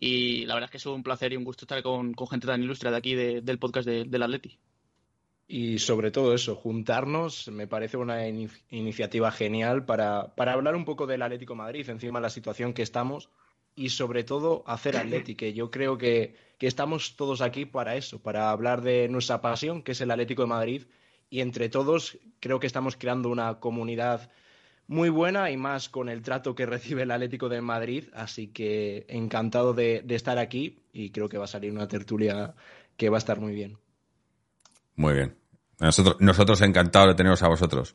Y 0.04 0.46
la 0.46 0.54
verdad 0.54 0.66
es 0.66 0.70
que 0.72 0.76
es 0.78 0.86
un 0.86 1.04
placer 1.04 1.32
y 1.32 1.36
un 1.36 1.44
gusto 1.44 1.64
estar 1.64 1.80
con, 1.80 2.12
gente 2.28 2.48
tan 2.48 2.60
ilustre 2.60 2.90
de 2.90 2.96
aquí 2.96 3.14
de- 3.14 3.40
del 3.40 3.60
podcast 3.60 3.86
de- 3.86 4.02
del 4.04 4.22
Atleti. 4.24 4.58
Y 5.46 5.78
sobre 5.78 6.10
todo 6.10 6.34
eso, 6.34 6.56
juntarnos 6.56 7.46
me 7.52 7.68
parece 7.68 7.96
una 7.98 8.26
ini- 8.28 8.50
iniciativa 8.70 9.30
genial 9.30 9.84
para, 9.84 10.34
para 10.34 10.54
hablar 10.54 10.74
un 10.74 10.84
poco 10.84 11.06
del 11.06 11.22
Atlético 11.22 11.54
Madrid, 11.54 11.88
encima 11.88 12.18
de 12.18 12.22
la 12.24 12.30
situación 12.30 12.72
que 12.72 12.82
estamos, 12.82 13.28
y 13.76 13.90
sobre 13.90 14.24
todo 14.24 14.64
hacer 14.66 14.96
Atleti, 14.96 15.36
que 15.36 15.52
yo 15.52 15.70
creo 15.70 15.96
que, 15.98 16.34
que 16.58 16.66
estamos 16.66 17.14
todos 17.14 17.40
aquí 17.40 17.64
para 17.64 17.94
eso, 17.94 18.20
para 18.20 18.50
hablar 18.50 18.82
de 18.82 19.06
nuestra 19.08 19.40
pasión, 19.40 19.82
que 19.84 19.92
es 19.92 20.00
el 20.00 20.10
Atlético 20.10 20.42
de 20.42 20.48
Madrid, 20.48 20.82
y 21.30 21.42
entre 21.42 21.68
todos 21.68 22.18
creo 22.40 22.58
que 22.58 22.66
estamos 22.66 22.96
creando 22.96 23.28
una 23.28 23.60
comunidad 23.60 24.30
muy 24.88 25.08
buena 25.08 25.50
y 25.50 25.56
más 25.56 25.88
con 25.88 26.08
el 26.08 26.22
trato 26.22 26.54
que 26.54 26.66
recibe 26.66 27.02
el 27.02 27.10
Atlético 27.10 27.48
de 27.48 27.60
Madrid, 27.60 28.04
así 28.14 28.48
que 28.48 29.06
encantado 29.08 29.74
de, 29.74 30.04
estar 30.10 30.38
aquí 30.38 30.80
y 30.92 31.10
creo 31.10 31.28
que 31.28 31.38
va 31.38 31.44
a 31.44 31.48
salir 31.48 31.72
una 31.72 31.88
tertulia 31.88 32.54
que 32.96 33.08
va 33.08 33.16
a 33.16 33.18
estar 33.18 33.40
muy 33.40 33.52
bien. 33.54 33.78
Muy 34.96 35.14
bien. 35.14 35.34
Nosotros, 35.80 36.16
nosotros 36.20 36.60
encantados 36.60 37.08
de 37.08 37.14
teneros 37.14 37.42
a 37.42 37.48
vosotros. 37.48 37.94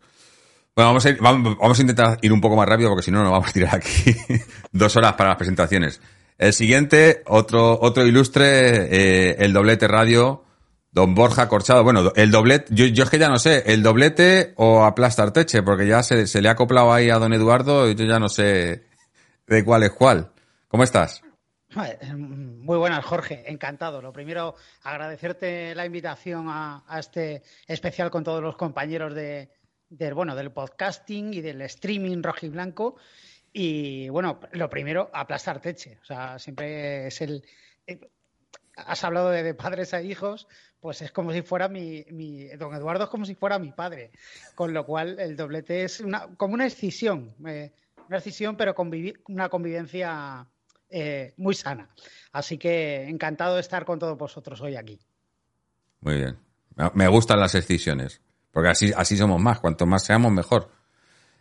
Bueno, 0.76 0.90
vamos 0.90 1.06
a, 1.06 1.10
ir- 1.12 1.20
vamos, 1.22 1.58
vamos 1.58 1.78
a 1.78 1.82
intentar 1.82 2.18
ir 2.22 2.34
un 2.34 2.42
poco 2.42 2.56
más 2.56 2.68
rápido 2.68 2.90
porque 2.90 3.04
si 3.04 3.12
no 3.12 3.22
nos 3.24 3.32
vamos 3.32 3.50
a 3.50 3.54
tirar 3.54 3.76
aquí 3.76 4.16
dos 4.72 4.96
horas 4.96 5.14
para 5.14 5.30
las 5.30 5.38
presentaciones. 5.38 6.02
El 6.38 6.54
siguiente, 6.54 7.24
otro, 7.26 7.80
otro 7.82 8.06
ilustre, 8.06 8.50
eh, 9.32 9.36
el 9.40 9.54
doblete 9.54 9.88
radio, 9.88 10.44
don 10.92 11.16
Borja 11.16 11.48
Corchado. 11.48 11.84
Bueno, 11.84 12.12
el 12.16 12.32
doblete, 12.32 12.74
yo, 12.74 12.86
yo 12.86 13.04
es 13.04 13.10
que 13.10 13.20
ya 13.20 13.30
no 13.30 13.40
sé, 13.40 13.64
el 13.68 13.84
doblete 13.84 14.54
o 14.56 14.84
aplastar 14.84 15.32
teche, 15.32 15.64
porque 15.64 15.88
ya 15.88 16.04
se, 16.04 16.28
se 16.28 16.42
le 16.42 16.50
ha 16.50 16.54
acoplado 16.54 16.92
ahí 16.94 17.10
a 17.10 17.20
don 17.20 17.34
Eduardo 17.34 17.90
y 17.90 17.96
yo 17.96 18.06
ya 18.06 18.20
no 18.20 18.30
sé 18.30 18.86
de 19.48 19.64
cuál 19.66 19.84
es 19.84 19.92
cuál. 19.92 20.32
¿Cómo 20.68 20.84
estás? 20.84 21.22
Vale, 21.76 21.98
Muy 22.16 22.78
buenas, 22.78 23.06
Jorge. 23.06 23.44
Encantado. 23.52 24.02
Lo 24.02 24.12
primero, 24.14 24.56
agradecerte 24.84 25.76
la 25.76 25.86
invitación 25.86 26.48
a, 26.50 26.84
este 26.98 27.44
especial 27.68 28.10
con 28.10 28.24
todos 28.24 28.42
los 28.42 28.56
compañeros 28.56 29.14
de, 29.14 29.50
del, 29.90 30.14
bueno, 30.14 30.36
del 30.36 30.52
podcasting 30.52 31.34
y 31.34 31.42
del 31.42 31.62
streaming 31.64 32.22
rojiblanco. 32.24 32.96
Y 33.54 34.10
bueno, 34.10 34.40
lo 34.54 34.70
primero, 34.70 35.10
aplastar 35.14 35.60
teche. 35.62 36.00
O 36.02 36.06
sea, 36.06 36.40
siempre 36.40 37.08
es 37.08 37.22
el. 37.22 37.44
eh, 37.86 38.00
Has 38.76 39.04
hablado 39.04 39.32
de, 39.32 39.42
de 39.42 39.56
padres 39.56 39.96
a 39.96 40.02
hijos, 40.04 40.48
pues 40.80 41.02
es 41.02 41.12
como 41.12 41.32
si 41.34 41.42
fuera 41.42 41.68
mi, 41.68 42.06
mi. 42.12 42.48
Don 42.58 42.74
Eduardo 42.74 43.06
es 43.06 43.10
como 43.10 43.26
si 43.26 43.36
fuera 43.36 43.58
mi 43.60 43.72
padre. 43.72 44.12
Con 44.56 44.74
lo 44.74 44.86
cual, 44.86 45.20
el 45.20 45.36
doblete 45.36 45.84
es 45.84 46.00
una, 46.00 46.28
como 46.38 46.54
una 46.54 46.66
escisión. 46.66 47.34
eh, 47.48 47.72
una 48.08 48.18
escisión, 48.20 48.56
pero 48.56 48.74
convivi- 48.74 49.20
una 49.28 49.50
convivencia 49.50 50.48
eh, 50.90 51.34
muy 51.38 51.54
sana. 51.56 51.90
Así 52.32 52.58
que 52.58 53.04
encantado 53.10 53.56
de 53.56 53.62
estar 53.62 53.84
con 53.84 54.00
todos 54.00 54.18
vosotros 54.18 54.62
hoy 54.62 54.76
aquí. 54.78 54.98
Muy 56.02 56.16
bien. 56.16 56.38
Me- 56.94 57.08
gustan 57.08 57.40
las 57.40 57.56
excisiones, 57.56 58.22
porque 58.52 58.70
así, 58.70 58.94
así 58.96 59.18
somos 59.18 59.42
más. 59.42 59.60
Cuanto 59.60 59.86
más 59.86 60.06
seamos, 60.06 60.32
mejor. 60.32 60.72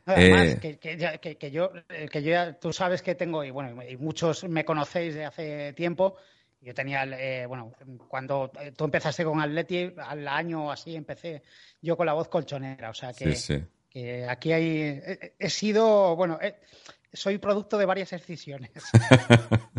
Además, 0.07 0.47
Eh, 0.47 0.59
que, 0.61 0.78
que 0.78 1.19
que- 1.21 1.37
que 1.37 1.50
yo, 1.50 1.71
eh, 1.88 2.09
que 2.11 2.23
yo 2.23 2.31
ya- 2.31 2.59
tú 2.59 2.73
sabes 2.73 3.02
que 3.02 3.14
tengo, 3.14 3.45
y 3.45 3.50
bueno, 3.50 3.83
y 3.83 3.97
muchos 3.97 4.45
me 4.45 4.64
conocéis 4.64 5.14
de 5.14 5.25
hace 5.25 5.73
tiempo. 5.75 6.16
Yo 6.66 6.75
tenía, 6.75 7.04
eh, 7.04 7.46
bueno, 7.46 7.73
cuando 8.08 8.50
eh, 8.61 8.73
tú 8.76 8.87
empezaste 8.87 9.23
con 9.25 9.40
Atleti, 9.40 9.94
al 10.04 10.26
año 10.26 10.66
o 10.66 10.70
así 10.73 10.96
empecé 10.96 11.44
yo 11.80 11.96
con 11.96 12.06
la 12.06 12.12
voz 12.12 12.26
colchonera. 12.26 12.90
O 12.90 12.94
sea 12.94 13.12
que, 13.12 13.37
Sí, 13.37 13.54
sí. 13.54 13.64
que 13.88 14.26
aquí 14.28 14.52
hay. 14.52 14.66
He, 14.66 15.35
he 15.38 15.49
sido, 15.49 16.16
bueno, 16.16 16.40
eh, 16.42 16.56
soy 17.12 17.38
producto 17.38 17.78
de 17.78 17.87
varias 17.87 18.12
excisiones. 18.12 18.73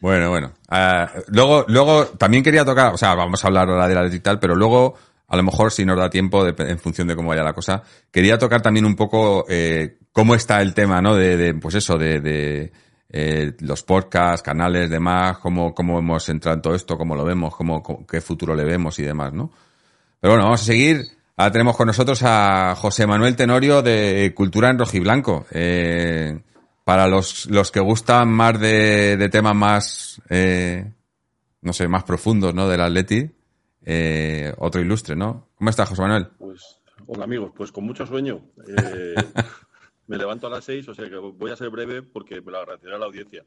Bueno, 0.00 0.30
bueno. 0.30 0.52
Ah, 0.68 1.10
luego, 1.28 1.64
luego 1.68 2.06
también 2.06 2.44
quería 2.44 2.64
tocar, 2.64 2.94
o 2.94 2.96
sea, 2.96 3.14
vamos 3.14 3.42
a 3.42 3.48
hablar 3.48 3.68
ahora 3.68 3.88
de 3.88 3.94
la 3.94 4.06
y 4.06 4.20
tal, 4.20 4.38
pero 4.38 4.54
luego, 4.54 4.94
a 5.26 5.36
lo 5.36 5.42
mejor, 5.42 5.72
si 5.72 5.84
nos 5.84 5.98
da 5.98 6.08
tiempo, 6.08 6.46
en 6.46 6.78
función 6.78 7.08
de 7.08 7.16
cómo 7.16 7.30
vaya 7.30 7.42
la 7.42 7.52
cosa, 7.52 7.82
quería 8.12 8.38
tocar 8.38 8.62
también 8.62 8.86
un 8.86 8.94
poco 8.94 9.44
eh, 9.48 9.98
cómo 10.12 10.34
está 10.36 10.62
el 10.62 10.72
tema, 10.72 11.02
¿no? 11.02 11.16
De, 11.16 11.36
de, 11.36 11.54
pues 11.54 11.74
eso, 11.74 11.98
de, 11.98 12.20
de 12.20 12.72
eh, 13.10 13.52
los 13.60 13.82
podcasts, 13.82 14.42
canales, 14.42 14.88
demás, 14.90 15.38
cómo, 15.38 15.74
cómo 15.74 15.98
hemos 15.98 16.28
entrado 16.28 16.56
en 16.56 16.62
todo 16.62 16.74
esto, 16.74 16.96
cómo 16.96 17.14
lo 17.16 17.24
vemos, 17.24 17.54
cómo, 17.54 17.82
cómo- 17.82 18.06
qué 18.06 18.20
futuro 18.20 18.54
le 18.54 18.64
vemos 18.64 18.98
y 18.98 19.02
demás, 19.02 19.32
¿no? 19.32 19.50
Pero 20.20 20.32
bueno, 20.34 20.44
vamos 20.44 20.62
a 20.62 20.64
seguir. 20.64 21.02
Ahora 21.36 21.52
tenemos 21.52 21.76
con 21.76 21.86
nosotros 21.86 22.20
a 22.24 22.74
José 22.76 23.06
Manuel 23.06 23.34
Tenorio 23.36 23.80
de 23.82 24.32
Cultura 24.36 24.68
en 24.70 24.78
Rojiblanco. 24.78 25.46
Eh, 25.50 26.38
para 26.84 27.06
los, 27.08 27.46
los 27.46 27.70
que 27.70 27.80
gustan 27.80 28.28
más 28.28 28.58
de, 28.60 29.16
de 29.16 29.28
temas 29.28 29.54
más, 29.54 30.22
eh, 30.28 30.92
no 31.62 31.72
sé, 31.72 31.88
más 31.88 32.04
profundos, 32.04 32.52
¿no? 32.54 32.68
Del 32.68 32.80
Atleti, 32.80 33.30
eh, 33.84 34.52
otro 34.58 34.80
ilustre, 34.80 35.16
¿no? 35.16 35.48
¿Cómo 35.54 35.70
estás, 35.70 35.88
José 35.88 36.02
Manuel? 36.02 36.28
Pues, 36.38 36.60
hola 37.06 37.24
amigos, 37.24 37.52
pues 37.56 37.72
con 37.72 37.84
mucho 37.84 38.04
sueño. 38.06 38.40
Me 40.10 40.18
levanto 40.18 40.48
a 40.48 40.50
las 40.50 40.64
seis, 40.64 40.88
o 40.88 40.94
sea 40.94 41.08
que 41.08 41.16
voy 41.16 41.50
a 41.52 41.56
ser 41.56 41.70
breve 41.70 42.02
porque 42.02 42.40
me 42.40 42.50
lo 42.52 42.58
agradecerá 42.58 42.98
la 42.98 43.06
audiencia. 43.06 43.44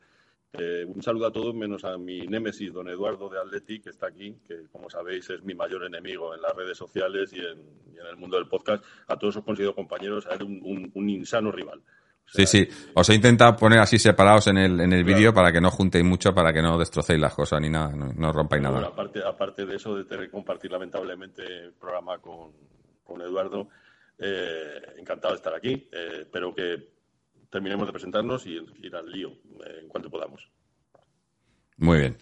Eh, 0.53 0.85
un 0.87 1.01
saludo 1.01 1.25
a 1.27 1.31
todos, 1.31 1.53
menos 1.55 1.83
a 1.83 1.97
mi 1.97 2.21
némesis, 2.27 2.71
don 2.71 2.87
Eduardo 2.87 3.27
de 3.27 3.39
Atleti, 3.39 3.79
que 3.79 3.89
está 3.89 4.07
aquí, 4.07 4.37
que 4.47 4.67
como 4.71 4.89
sabéis 4.89 5.29
es 5.29 5.43
mi 5.43 5.55
mayor 5.55 5.83
enemigo 5.83 6.33
en 6.35 6.41
las 6.41 6.55
redes 6.55 6.77
sociales 6.77 7.33
y 7.33 7.39
en, 7.39 7.59
y 7.93 7.99
en 7.99 8.05
el 8.05 8.15
mundo 8.17 8.37
del 8.37 8.47
podcast. 8.47 8.83
A 9.07 9.17
todos 9.17 9.35
os 9.37 9.43
considero 9.43 9.73
compañeros, 9.75 10.25
a 10.27 10.35
él 10.35 10.43
un, 10.43 10.61
un- 10.63 10.91
un 10.93 11.09
insano 11.09 11.51
rival. 11.51 11.79
O 11.79 11.83
Sí, 12.25 12.45
sea, 12.45 12.61
sí. 12.61 12.67
Os 12.93 13.09
he 13.09 13.15
intentado 13.15 13.55
poner 13.57 13.79
así 13.79 13.99
separados 13.99 14.47
en 14.47 14.57
el, 14.57 14.79
en 14.79 14.93
el 14.93 15.03
Claro. 15.03 15.17
vídeo 15.17 15.33
para 15.33 15.51
que 15.51 15.59
no 15.59 15.69
juntéis 15.69 16.05
mucho, 16.05 16.33
para 16.33 16.53
que 16.53 16.61
no 16.61 16.77
destrocéis 16.77 17.19
las 17.19 17.33
cosas 17.33 17.59
ni 17.59 17.69
nada, 17.69 17.93
no, 17.93 18.13
no 18.13 18.31
rompáis 18.31 18.61
Bueno, 18.61 18.77
nada. 18.77 18.87
aparte, 18.93 19.21
aparte 19.21 19.65
de 19.65 19.75
eso, 19.75 19.95
de 19.95 20.05
tener 20.05 20.27
que 20.27 20.31
compartir 20.31 20.71
lamentablemente 20.71 21.43
el 21.43 21.73
programa 21.73 22.19
con, 22.19 22.51
con 23.03 23.19
Eduardo, 23.21 23.67
eh, 24.19 24.81
encantado 24.97 25.33
de 25.33 25.37
estar 25.37 25.53
aquí. 25.53 25.89
Eh, 25.91 26.19
espero 26.21 26.53
que 26.53 26.89
terminemos 27.49 27.85
de 27.87 27.93
presentarnos 27.93 28.45
y 28.45 28.57
ir 28.81 28.95
al 28.95 29.09
lío 29.11 29.29
eh, 29.29 29.79
en 29.81 29.87
cuanto 29.87 30.09
podamos. 30.09 30.47
Muy 31.77 31.99
bien. 31.99 32.17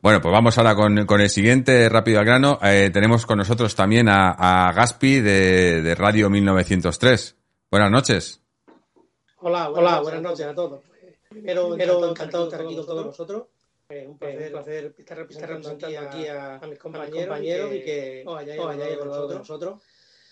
Bueno, 0.00 0.20
pues 0.20 0.32
vamos 0.32 0.58
ahora 0.58 0.74
con, 0.74 1.06
con 1.06 1.20
el 1.20 1.30
siguiente, 1.30 1.88
rápido 1.88 2.18
al 2.18 2.24
grano. 2.24 2.58
Eh, 2.62 2.90
tenemos 2.92 3.24
con 3.24 3.38
nosotros 3.38 3.74
también 3.76 4.08
a, 4.08 4.30
a 4.32 4.72
Gaspi 4.72 5.20
de, 5.20 5.80
de 5.82 5.94
Radio 5.94 6.28
1903. 6.28 7.36
Buenas 7.70 7.90
noches. 7.90 8.40
Hola, 9.38 9.70
Hola, 9.70 10.00
buenas 10.00 10.22
noches 10.22 10.46
a 10.46 10.54
todos. 10.54 10.82
Primero, 11.28 11.68
Primero, 11.70 12.10
encantado, 12.10 12.44
de 12.44 12.50
estar 12.50 12.66
aquí 12.66 12.76
con 12.76 12.86
todos 12.86 13.06
vosotros. 13.06 13.44
Eh, 13.88 14.06
un 14.06 14.14
Eh, 14.14 14.18
placer, 14.18 14.46
un 14.46 14.52
placer 14.52 14.84
estar 14.98 15.18
estar 15.20 15.48
representando, 15.50 16.08
aquí 16.08 16.26
a, 16.26 16.56
a 16.56 16.66
mis 16.66 16.78
compañeros, 16.78 17.26
compañeros 17.26 17.74
y 17.74 17.82
que 17.84 18.22
os 18.26 18.38
hayáis 18.38 18.60
acordado 18.60 19.28
de 19.28 19.34
nosotros. 19.36 19.82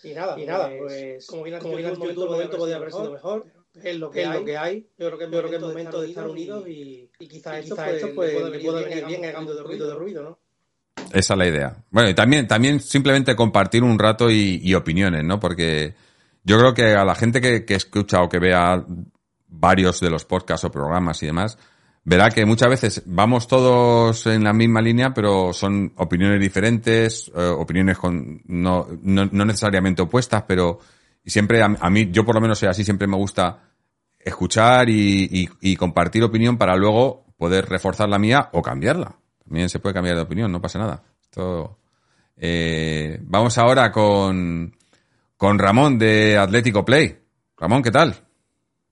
Y 0.03 0.13
nada, 0.13 0.39
Y 0.39 0.45
nada, 0.45 0.67
pues, 0.77 0.79
pues, 0.79 1.27
como 1.27 1.43
bien 1.43 1.55
has 1.55 1.61
como 1.61 1.77
dicho 1.77 1.89
bien 1.89 1.93
el 1.93 2.29
momento 2.29 2.57
podía 2.57 2.75
haber 2.77 2.91
sido 2.91 3.11
mejor. 3.11 3.45
Es 3.81 3.95
lo 3.97 4.11
que 4.11 4.21
Es 4.21 4.27
hay. 4.27 4.39
lo 4.39 4.45
que 4.45 4.57
hay. 4.57 4.87
Yo 4.97 5.07
creo 5.07 5.17
que 5.17 5.23
es 5.25 5.31
Yo 5.31 5.37
creo 5.37 5.49
que 5.49 5.55
es 5.55 5.61
momento 5.61 6.01
de 6.01 6.09
estar 6.09 6.27
unidos 6.27 6.67
y, 6.67 6.71
y, 6.71 7.09
y 7.19 7.27
quizás 7.27 7.57
esto, 7.59 7.75
quizás 7.75 7.85
pues, 7.85 8.03
esto 8.03 8.15
pues, 8.15 8.31
pueda 8.33 8.49
le 8.49 8.57
venir 8.57 8.71
bien, 8.71 8.89
venir 8.89 9.05
bien, 9.05 9.25
hagamos 9.25 9.55
un 9.55 9.63
poquito 9.63 9.87
de 9.87 9.95
ruido, 9.95 10.23
¿no? 10.23 10.39
Esa 11.13 11.33
es 11.33 11.37
la 11.37 11.47
idea. 11.47 11.83
Bueno, 11.89 12.09
y 12.09 12.13
también, 12.13 12.47
también 12.47 12.79
simplemente 12.79 13.35
compartir 13.35 13.83
un 13.83 13.97
rato 13.99 14.29
y, 14.29 14.59
y 14.63 14.73
opiniones, 14.75 15.23
¿no? 15.23 15.39
Porque 15.39 15.93
yo 16.43 16.57
creo 16.57 16.73
que 16.73 16.95
a 16.95 17.05
la 17.05 17.15
gente 17.15 17.39
que, 17.41 17.65
que 17.65 17.75
escucha 17.75 18.21
o 18.21 18.29
que 18.29 18.39
vea 18.39 18.83
varios 19.47 19.99
de 19.99 20.09
los 20.09 20.25
podcasts 20.25 20.65
o 20.65 20.71
programas 20.71 21.21
y 21.23 21.27
demás, 21.27 21.57
verá 22.03 22.29
que 22.29 22.45
muchas 22.45 22.69
veces 22.69 23.03
vamos 23.05 23.47
todos 23.47 24.25
en 24.27 24.43
la 24.43 24.53
misma 24.53 24.81
línea, 24.81 25.13
pero 25.13 25.53
son 25.53 25.93
opiniones 25.97 26.39
diferentes, 26.39 27.31
eh, 27.35 27.41
opiniones 27.41 27.97
con, 27.97 28.41
no, 28.45 28.87
no, 29.01 29.25
no 29.25 29.45
necesariamente 29.45 30.01
opuestas, 30.01 30.43
pero 30.47 30.79
siempre 31.25 31.61
a, 31.61 31.89
mí, 31.89 32.09
yo 32.11 32.25
por 32.25 32.35
lo 32.35 32.41
menos 32.41 32.59
soy 32.59 32.69
así, 32.69 32.83
siempre 32.83 33.07
me 33.07 33.17
gusta 33.17 33.59
escuchar 34.19 34.89
y, 34.89 35.75
compartir 35.77 36.23
opinión 36.23 36.57
para 36.57 36.75
luego 36.75 37.25
poder 37.37 37.67
reforzar 37.67 38.09
la 38.09 38.19
mía 38.19 38.49
o 38.53 38.61
cambiarla. 38.61 39.15
También 39.43 39.69
se 39.69 39.79
puede 39.79 39.93
cambiar 39.93 40.15
de 40.15 40.21
opinión, 40.23 40.51
no 40.51 40.61
pasa 40.61 40.79
nada. 40.79 41.03
Eh, 42.37 43.19
vamos 43.21 43.57
ahora 43.57 43.91
con, 43.91 44.75
con 45.37 45.59
Ramón 45.59 45.97
de 45.97 46.37
Atlético 46.37 46.85
Play. 46.85 47.19
Ramón, 47.57 47.83
¿qué 47.83 47.91
tal? 47.91 48.15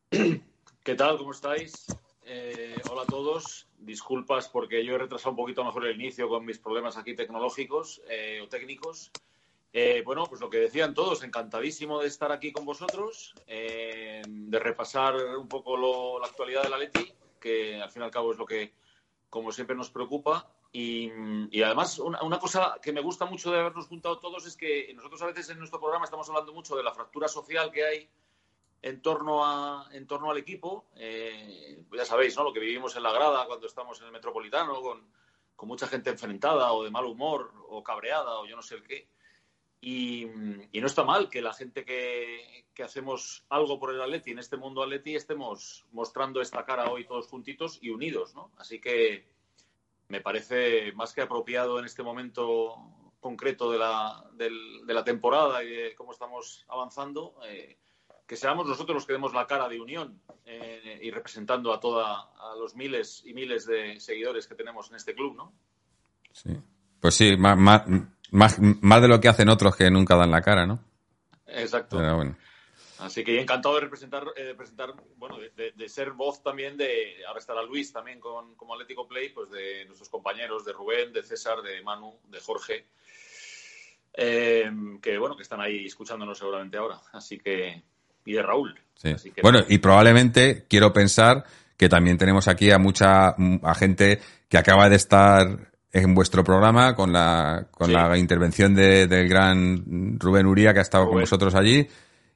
¿Qué 0.10 0.96
tal? 0.96 1.18
¿Cómo 1.18 1.32
estáis? 1.32 1.86
Eh, 2.52 2.82
hola 2.90 3.04
a 3.04 3.06
todos. 3.06 3.68
Disculpas 3.78 4.50
porque 4.50 4.84
yo 4.84 4.96
he 4.96 4.98
retrasado 4.98 5.30
un 5.30 5.36
poquito 5.36 5.64
mejor 5.64 5.86
el 5.86 6.02
inicio 6.02 6.28
con 6.28 6.44
mis 6.44 6.58
problemas 6.58 6.98
aquí 6.98 7.16
tecnológicos 7.16 8.02
eh, 8.10 8.42
o 8.42 8.48
técnicos. 8.48 9.12
Eh, 9.72 10.02
bueno, 10.04 10.26
pues 10.26 10.42
lo 10.42 10.50
que 10.50 10.58
decían 10.58 10.96
todos, 10.96 11.24
encantadísimo 11.24 12.02
de 12.02 12.08
estar 12.08 12.32
aquí 12.32 12.52
con 12.52 12.66
vosotros, 12.66 13.36
de 13.46 14.60
repasar 14.60 15.16
un 15.38 15.48
poco 15.48 16.20
la 16.20 16.26
actualidad 16.26 16.64
de 16.64 16.70
la 16.70 16.80
Leti, 16.80 17.14
que 17.40 17.80
al 17.80 17.92
fin 17.92 18.02
y 18.02 18.06
al 18.06 18.12
cabo 18.12 18.32
es 18.32 18.40
lo 18.40 18.48
que 18.48 18.74
como 19.30 19.52
siempre 19.52 19.76
nos 19.76 19.92
preocupa. 19.92 20.52
Y, 20.72 21.12
además, 21.62 22.00
una, 22.00 22.40
cosa 22.40 22.80
que 22.82 22.92
me 22.92 23.02
gusta 23.02 23.26
mucho 23.26 23.52
de 23.52 23.60
habernos 23.60 23.86
juntado 23.86 24.18
todos 24.18 24.48
es 24.48 24.58
que 24.58 24.92
nosotros 24.96 25.22
a 25.22 25.28
veces 25.28 25.52
en 25.52 25.60
nuestro 25.60 25.80
programa 25.80 26.06
estamos 26.06 26.28
hablando 26.30 26.52
mucho 26.52 26.76
de 26.76 26.82
la 26.82 26.96
fractura 26.96 27.28
social 27.28 27.72
que 27.72 27.86
hay 27.86 28.10
en 28.82 29.02
torno, 29.02 29.46
a, 29.46 29.90
en 29.92 30.08
torno 30.08 30.32
al 30.32 30.38
equipo. 30.38 30.88
Eh, 30.96 31.84
ya 31.92 32.06
sabéis, 32.06 32.36
¿no? 32.38 32.44
Lo 32.44 32.54
que 32.54 32.60
vivimos 32.60 32.96
en 32.96 33.04
la 33.04 33.12
grada 33.12 33.46
cuando 33.46 33.68
estamos 33.68 34.00
en 34.00 34.08
el 34.08 34.12
Metropolitano, 34.12 34.82
con, 34.82 35.12
con 35.56 35.68
mucha 35.68 35.88
gente 35.88 36.10
enfrentada 36.10 36.72
o 36.74 36.84
de 36.84 36.92
mal 36.92 37.06
humor 37.06 37.54
o 37.68 37.84
cabreada 37.84 38.40
o 38.40 38.46
yo 38.46 38.56
no 38.56 38.62
sé 38.62 38.76
el 38.76 38.84
qué. 38.84 39.10
Y, 39.82 40.26
y, 40.74 40.82
no 40.82 40.88
está 40.88 41.06
mal 41.06 41.30
que 41.30 41.42
la 41.42 41.54
gente 41.54 41.86
que, 41.86 42.66
que, 42.74 42.84
hacemos 42.84 43.46
algo 43.48 43.80
por 43.80 43.94
el 43.94 44.02
Atleti, 44.02 44.32
en 44.32 44.40
este 44.40 44.58
mundo 44.58 44.84
Atleti, 44.84 45.16
estemos 45.16 45.86
mostrando 45.92 46.42
esta 46.42 46.66
cara 46.66 46.92
hoy 46.92 47.06
todos 47.06 47.28
juntitos 47.28 47.80
y 47.82 47.90
unidos, 47.90 48.36
¿no? 48.36 48.52
Así 48.58 48.82
que 48.82 49.26
me 50.10 50.20
parece 50.20 50.92
más 50.94 51.14
que 51.14 51.22
apropiado 51.22 51.80
en 51.80 51.86
este 51.86 52.04
momento 52.04 52.76
concreto 53.20 53.72
de 53.72 53.78
la, 53.78 54.30
del, 54.34 54.86
de 54.86 54.94
la 54.94 55.04
temporada 55.04 55.64
y 55.64 55.70
de 55.70 55.96
cómo 55.96 56.12
estamos 56.12 56.66
avanzando, 56.68 57.36
eh, 57.46 57.78
que 58.30 58.36
seamos 58.36 58.68
nosotros 58.68 58.94
los 58.94 59.08
que 59.08 59.14
demos 59.14 59.34
la 59.34 59.48
cara 59.48 59.68
de 59.68 59.82
unión 59.82 60.22
eh, 60.46 61.00
y 61.02 61.10
representando 61.10 61.74
a 61.74 61.80
toda 61.80 62.30
a 62.38 62.56
los 62.60 62.76
miles 62.76 63.24
y 63.26 63.34
miles 63.34 63.66
de 63.66 64.00
seguidores 64.00 64.46
que 64.46 64.54
tenemos 64.54 64.88
en 64.92 64.98
este 64.98 65.16
club, 65.16 65.36
¿no? 65.36 65.52
Sí. 66.32 66.52
Pues 67.00 67.16
sí, 67.16 67.36
más, 67.38 67.58
más, 67.58 67.86
más, 68.30 68.60
más 68.60 69.02
de 69.02 69.08
lo 69.08 69.20
que 69.20 69.30
hacen 69.30 69.50
otros 69.50 69.76
que 69.76 69.90
nunca 69.90 70.16
dan 70.16 70.30
la 70.30 70.44
cara, 70.44 70.68
¿no? 70.68 70.80
Exacto. 71.48 71.98
Pero 71.98 72.18
bueno. 72.18 72.38
Así 73.00 73.24
que 73.24 73.42
encantado 73.42 73.74
de 73.74 73.82
representar, 73.82 74.24
eh, 74.36 74.54
presentar, 74.56 74.94
bueno, 75.16 75.40
de, 75.40 75.50
de, 75.50 75.72
de, 75.72 75.90
ser 75.90 76.12
voz 76.12 76.44
también 76.44 76.78
de, 76.78 77.26
ahora 77.26 77.40
estará 77.40 77.64
Luis 77.64 77.92
también 77.92 78.20
con, 78.20 78.54
como 78.54 78.76
Atlético 78.76 79.08
Play, 79.08 79.30
pues 79.30 79.50
de 79.50 79.86
nuestros 79.86 80.10
compañeros, 80.10 80.66
de 80.66 80.74
Rubén, 80.74 81.12
de 81.12 81.24
César, 81.24 81.64
de 81.64 81.82
Manu, 81.82 82.20
de 82.26 82.40
Jorge, 82.42 82.86
eh, 84.14 84.72
que 85.02 85.18
bueno, 85.18 85.36
que 85.36 85.42
están 85.42 85.62
ahí 85.62 85.88
escuchándonos 85.88 86.38
seguramente 86.38 86.78
ahora. 86.78 87.02
Así 87.12 87.40
que, 87.40 87.82
y 88.30 88.34
de 88.34 88.42
Raúl. 88.44 88.76
Sí. 88.96 89.10
Así 89.10 89.32
que, 89.32 89.42
bueno, 89.42 89.60
y 89.68 89.78
probablemente 89.80 90.66
quiero 90.70 90.92
pensar 90.94 91.44
que 91.78 91.90
también 91.90 92.18
tenemos 92.18 92.48
aquí 92.48 92.72
a 92.72 92.78
mucha 92.78 93.30
a 93.64 93.76
gente 93.76 94.20
que 94.50 94.58
acaba 94.58 94.90
de 94.90 94.96
estar 94.98 95.72
en 95.92 96.14
vuestro 96.14 96.44
programa 96.44 96.94
con 96.96 97.12
la 97.14 97.68
con 97.72 97.88
Sí. 97.88 97.94
la 97.94 98.18
intervención 98.18 98.76
de, 98.76 99.08
del 99.08 99.28
gran 99.28 100.20
Rubén 100.20 100.46
Uría 100.46 100.74
que 100.74 100.80
ha 100.80 100.84
estado 100.84 101.08
con 101.10 101.20
vosotros 101.22 101.56
allí 101.56 101.88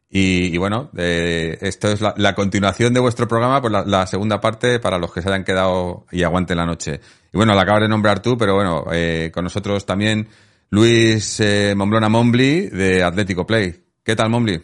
y, 0.09 0.45
y 0.55 0.57
bueno 0.57 0.89
eh, 0.97 1.57
esto 1.61 1.89
es 1.89 2.01
la, 2.01 2.13
la 2.17 2.33
continuación 2.33 2.93
de 2.93 2.99
vuestro 2.99 3.27
programa 3.27 3.61
pues 3.61 3.71
la, 3.73 3.83
la 3.85 4.07
segunda 4.07 4.39
parte 4.41 4.79
para 4.79 4.97
los 4.97 5.13
que 5.13 5.21
se 5.21 5.29
hayan 5.29 5.43
quedado 5.43 6.05
y 6.11 6.23
aguanten 6.23 6.57
la 6.57 6.65
noche 6.65 6.99
y 7.31 7.37
bueno 7.37 7.53
la 7.53 7.61
acabas 7.61 7.81
de 7.81 7.89
nombrar 7.89 8.21
tú 8.21 8.37
pero 8.37 8.55
bueno 8.55 8.85
eh, 8.91 9.29
con 9.33 9.43
nosotros 9.43 9.85
también 9.85 10.27
Luis 10.71 11.39
eh, 11.39 11.73
Momblona 11.75 12.09
Mombli 12.09 12.69
de 12.69 13.03
Atlético 13.03 13.45
Play 13.45 13.83
¿qué 14.03 14.15
tal 14.15 14.29
Mombli? 14.31 14.59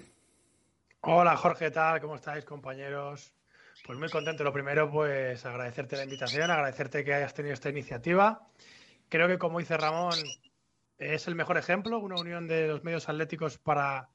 Hola 1.01 1.37
Jorge, 1.37 1.65
¿qué 1.65 1.71
tal? 1.71 2.01
¿Cómo 2.01 2.15
estáis 2.15 2.43
compañeros? 2.43 3.33
Pues 3.85 3.97
muy 3.97 4.09
contento. 4.09 4.43
Lo 4.43 4.51
primero, 4.51 4.91
pues 4.91 5.45
agradecerte 5.45 5.95
la 5.95 6.03
invitación, 6.03 6.51
agradecerte 6.51 7.05
que 7.05 7.13
hayas 7.13 7.33
tenido 7.33 7.53
esta 7.53 7.69
iniciativa. 7.69 8.45
Creo 9.07 9.29
que 9.29 9.37
como 9.37 9.59
dice 9.59 9.77
Ramón, 9.77 10.15
es 10.97 11.25
el 11.29 11.35
mejor 11.35 11.57
ejemplo, 11.57 11.99
una 11.99 12.19
unión 12.19 12.49
de 12.49 12.67
los 12.67 12.83
medios 12.83 13.07
atléticos 13.07 13.57
para, 13.57 14.09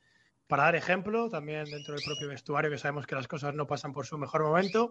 para 0.47 0.65
dar 0.65 0.77
ejemplo, 0.77 1.31
también 1.31 1.65
dentro 1.65 1.95
del 1.95 2.05
propio 2.05 2.29
vestuario, 2.29 2.71
que 2.71 2.77
sabemos 2.77 3.07
que 3.07 3.15
las 3.15 3.29
cosas 3.29 3.55
no 3.55 3.67
pasan 3.67 3.95
por 3.95 4.05
su 4.05 4.19
mejor 4.19 4.43
momento. 4.43 4.91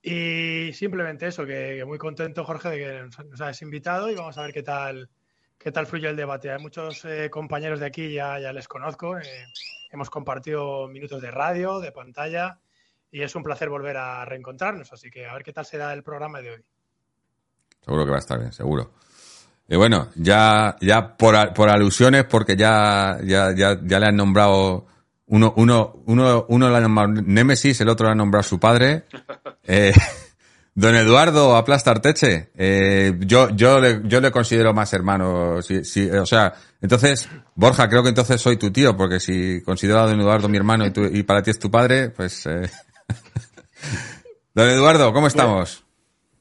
Y 0.00 0.72
simplemente 0.74 1.26
eso, 1.26 1.44
que, 1.44 1.84
muy 1.84 1.98
contento 1.98 2.44
Jorge 2.44 2.68
de 2.68 2.78
que 2.78 3.02
nos, 3.02 3.18
nos 3.26 3.40
hayas 3.40 3.62
invitado 3.62 4.10
y 4.10 4.14
vamos 4.14 4.38
a 4.38 4.42
ver 4.42 4.52
qué 4.52 4.62
tal, 4.62 5.10
qué 5.58 5.72
tal 5.72 5.88
fluye 5.88 6.08
el 6.08 6.16
debate. 6.16 6.52
Hay 6.52 6.62
muchos 6.62 7.04
eh, 7.04 7.28
compañeros 7.30 7.80
de 7.80 7.86
aquí, 7.86 8.12
ya, 8.12 8.38
ya 8.38 8.52
les 8.52 8.68
conozco. 8.68 9.18
Eh, 9.18 9.46
hemos 9.90 10.10
compartido 10.10 10.88
minutos 10.88 11.20
de 11.20 11.30
radio, 11.30 11.80
de 11.80 11.92
pantalla, 11.92 12.58
y 13.10 13.22
es 13.22 13.34
un 13.34 13.42
placer 13.42 13.68
volver 13.68 13.96
a 13.96 14.24
reencontrarnos. 14.24 14.92
Así 14.92 15.10
que 15.10 15.26
a 15.26 15.34
ver 15.34 15.42
qué 15.42 15.52
tal 15.52 15.66
será 15.66 15.92
el 15.92 16.02
programa 16.02 16.40
de 16.40 16.50
hoy. 16.50 16.64
Seguro 17.80 18.04
que 18.04 18.10
va 18.10 18.16
a 18.16 18.20
estar 18.20 18.38
bien, 18.38 18.52
seguro. 18.52 18.92
Y 19.68 19.76
bueno, 19.76 20.08
ya, 20.16 20.76
ya 20.80 21.16
por, 21.16 21.52
por 21.54 21.68
alusiones, 21.68 22.24
porque 22.24 22.56
ya, 22.56 23.18
ya, 23.22 23.54
ya, 23.54 23.78
ya 23.82 24.00
le 24.00 24.06
han 24.06 24.16
nombrado 24.16 24.86
uno, 25.26 25.54
uno, 25.56 26.02
uno, 26.06 26.46
uno 26.48 26.70
le 26.70 26.76
ha 26.76 26.80
nombrado 26.80 27.22
Némesis, 27.22 27.80
el 27.80 27.88
otro 27.88 28.06
le 28.06 28.12
ha 28.12 28.16
nombrado 28.16 28.42
su 28.42 28.58
padre. 28.58 29.04
Eh, 29.72 29.92
don 30.74 30.94
Eduardo 30.96 31.56
Aplastarteche, 31.56 32.50
eh, 32.56 33.14
yo, 33.20 33.50
yo 33.56 33.80
le, 33.80 34.00
yo 34.04 34.20
le 34.20 34.30
considero 34.30 34.72
más 34.72 34.92
hermano, 34.92 35.56
o 35.56 35.62
sea, 35.62 36.54
entonces, 36.80 37.28
Borja, 37.54 37.88
creo 37.88 38.02
que 38.02 38.08
entonces 38.10 38.40
soy 38.40 38.56
tu 38.56 38.70
tío, 38.70 38.96
porque 38.96 39.20
si 39.20 39.62
considero 39.62 40.00
a 40.00 40.06
don 40.06 40.20
Eduardo 40.20 40.48
mi 40.48 40.56
hermano 40.56 40.86
y, 40.86 40.90
tú- 40.92 41.04
y 41.04 41.22
para 41.22 41.42
ti 41.42 41.50
es 41.50 41.58
tu 41.58 41.70
padre, 41.70 42.10
pues, 42.10 42.46
eh. 42.46 42.70
Don 44.54 44.68
Eduardo, 44.68 45.12
¿cómo 45.12 45.26
estamos? 45.28 45.84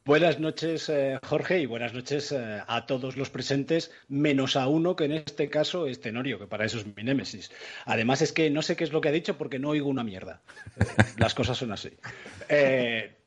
Buenas 0.06 0.40
noches, 0.40 0.90
eh, 0.90 1.20
Jorge, 1.24 1.60
y 1.60 1.66
buenas 1.68 1.94
noches 1.94 2.32
eh, 2.32 2.60
a 2.68 2.86
todos 2.88 3.16
los 3.16 3.30
presentes, 3.30 3.92
menos 4.08 4.56
a 4.56 4.68
uno, 4.68 4.96
que 4.96 5.06
en 5.06 5.12
este 5.12 5.50
caso 5.50 5.86
es 5.86 6.02
Tenorio, 6.02 6.40
que 6.40 6.48
para 6.48 6.66
eso 6.66 6.80
es 6.80 6.86
mi 6.88 7.04
némesis. 7.04 7.52
Además, 7.86 8.24
es 8.24 8.32
que 8.32 8.50
no 8.50 8.64
sé 8.64 8.76
qué 8.76 8.86
es 8.86 8.92
lo 8.92 9.02
que 9.02 9.10
ha 9.10 9.12
dicho 9.12 9.38
porque 9.38 9.60
no 9.60 9.70
oigo 9.70 9.88
una 9.88 10.04
mierda. 10.04 10.42
Eh, 10.80 10.86
las 11.18 11.36
cosas 11.36 11.58
son 11.58 11.72
así. 11.74 11.92
Eh, 12.48 13.19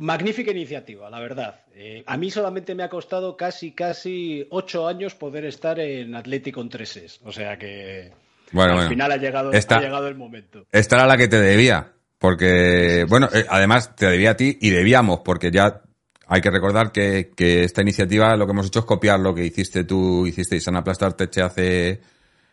magnífica 0.00 0.50
iniciativa, 0.50 1.08
la 1.10 1.20
verdad. 1.20 1.60
Eh, 1.74 2.02
a 2.06 2.16
mí 2.16 2.30
solamente 2.30 2.74
me 2.74 2.82
ha 2.82 2.88
costado 2.88 3.36
casi, 3.36 3.72
casi 3.72 4.46
ocho 4.50 4.88
años 4.88 5.14
poder 5.14 5.44
estar 5.44 5.78
en 5.78 6.14
Atlético 6.14 6.60
en 6.62 6.68
treses. 6.68 7.20
O 7.24 7.30
sea 7.32 7.56
que 7.58 8.10
Bueno, 8.52 8.72
al 8.72 8.76
bueno. 8.78 8.90
final 8.90 9.12
ha 9.12 9.16
llegado, 9.16 9.52
Esta- 9.52 9.76
ha 9.76 9.80
llegado 9.80 10.08
el 10.08 10.16
momento. 10.16 10.64
Esta 10.72 10.96
era 10.96 11.06
la 11.06 11.16
que 11.16 11.28
te 11.28 11.40
debía. 11.40 11.92
Porque, 12.18 13.06
bueno, 13.08 13.28
eh, 13.32 13.46
además 13.48 13.96
te 13.96 14.04
debía 14.06 14.32
a 14.32 14.36
ti 14.36 14.58
y 14.60 14.68
debíamos, 14.70 15.20
porque 15.20 15.50
ya 15.50 15.80
hay 16.26 16.40
que 16.42 16.50
recordar 16.50 16.92
que, 16.92 17.30
que 17.34 17.64
esta 17.64 17.80
iniciativa 17.80 18.36
lo 18.36 18.44
que 18.46 18.52
hemos 18.52 18.66
hecho 18.66 18.80
es 18.80 18.84
copiar 18.84 19.20
lo 19.20 19.34
que 19.34 19.44
hiciste 19.46 19.84
tú, 19.84 20.26
hicisteis 20.26 20.66
en 20.68 20.76
Aplastar 20.76 21.14
Teche 21.14 21.40
hace, 21.40 22.00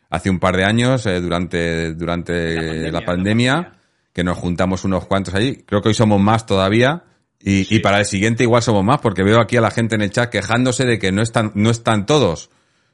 hace 0.09 0.29
un 0.29 0.39
par 0.39 0.55
de 0.55 0.63
años, 0.63 1.05
eh, 1.05 1.19
durante, 1.19 1.93
durante 1.95 2.89
la 2.91 3.01
pandemia, 3.01 3.73
que 4.13 4.23
nos 4.23 4.37
juntamos 4.37 4.85
unos 4.85 5.05
cuantos 5.05 5.33
allí. 5.35 5.63
Creo 5.65 5.81
que 5.81 5.89
hoy 5.89 5.93
somos 5.95 6.19
más 6.21 6.45
todavía. 6.45 7.03
Y, 7.39 7.75
y 7.75 7.79
para 7.79 7.99
el 7.99 8.05
siguiente 8.05 8.43
igual 8.43 8.61
somos 8.61 8.83
más, 8.83 8.99
porque 8.99 9.23
veo 9.23 9.39
aquí 9.39 9.57
a 9.57 9.61
la 9.61 9.71
gente 9.71 9.95
en 9.95 10.01
el 10.01 10.11
chat 10.11 10.29
quejándose 10.29 10.85
de 10.85 10.99
que 10.99 11.11
no 11.11 11.21
están, 11.21 11.51
no 11.55 11.69
están 11.69 12.05
todos. 12.05 12.49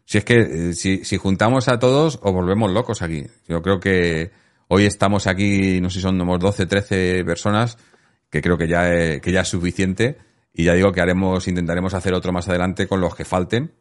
Si 0.05 0.17
es 0.17 0.25
que, 0.25 0.39
eh, 0.39 0.73
si, 0.73 1.05
si 1.05 1.17
juntamos 1.17 1.67
a 1.67 1.79
todos, 1.79 2.19
os 2.21 2.33
volvemos 2.33 2.71
locos 2.71 3.01
aquí. 3.01 3.25
Yo 3.47 3.61
creo 3.61 3.79
que 3.79 4.31
hoy 4.67 4.85
estamos 4.85 5.27
aquí, 5.27 5.79
no 5.81 5.89
sé 5.89 5.95
si 5.95 6.01
son 6.01 6.19
unos 6.19 6.39
12, 6.39 6.65
13 6.65 7.23
personas, 7.25 7.77
que 8.29 8.41
creo 8.41 8.57
que 8.57 8.67
ya, 8.67 8.93
eh, 8.93 9.21
que 9.21 9.31
ya 9.31 9.41
es 9.41 9.47
suficiente. 9.47 10.17
Y 10.53 10.65
ya 10.65 10.73
digo 10.73 10.91
que 10.91 11.01
haremos, 11.01 11.47
intentaremos 11.47 11.93
hacer 11.93 12.13
otro 12.13 12.31
más 12.31 12.47
adelante 12.49 12.87
con 12.87 12.99
los 13.01 13.15
que 13.15 13.25
falten. 13.25 13.71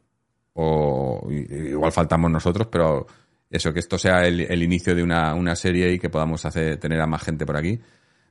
O 0.55 1.29
igual 1.31 1.93
faltamos 1.93 2.31
nosotros, 2.31 2.69
pero 2.71 3.07
eso, 3.51 3.73
que 3.73 3.81
esto 3.81 3.99
sea 3.99 4.27
el, 4.27 4.41
el 4.41 4.63
inicio 4.63 4.95
de 4.95 5.03
una, 5.03 5.35
una 5.35 5.57
serie 5.57 5.93
y 5.93 5.99
que 5.99 6.11
podamos 6.11 6.45
hacer, 6.45 6.79
tener 6.79 7.01
a 7.01 7.07
más 7.07 7.23
gente 7.23 7.47
por 7.47 7.57
aquí. 7.57 7.81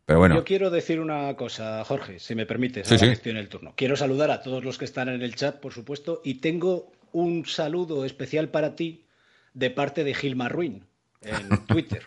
Pero 0.05 0.19
bueno, 0.19 0.35
Yo 0.35 0.43
quiero 0.43 0.69
decir 0.69 0.99
una 0.99 1.35
cosa, 1.35 1.83
Jorge, 1.85 2.19
si 2.19 2.35
me 2.35 2.45
permites, 2.45 2.87
Sí, 2.87 2.95
en 3.29 3.37
el 3.37 3.49
turno. 3.49 3.73
Quiero 3.75 3.95
saludar 3.95 4.31
a 4.31 4.41
todos 4.41 4.63
los 4.63 4.77
que 4.77 4.85
están 4.85 5.09
en 5.09 5.21
el 5.21 5.35
chat, 5.35 5.59
por 5.59 5.73
supuesto, 5.73 6.21
y 6.23 6.35
tengo 6.35 6.91
un 7.11 7.45
saludo 7.45 8.05
especial 8.05 8.49
para 8.49 8.75
ti 8.75 9.05
de 9.53 9.69
parte 9.69 10.03
de 10.03 10.13
Gilma 10.13 10.49
Ruin 10.49 10.83
en 11.21 11.49
Twitter, 11.67 12.03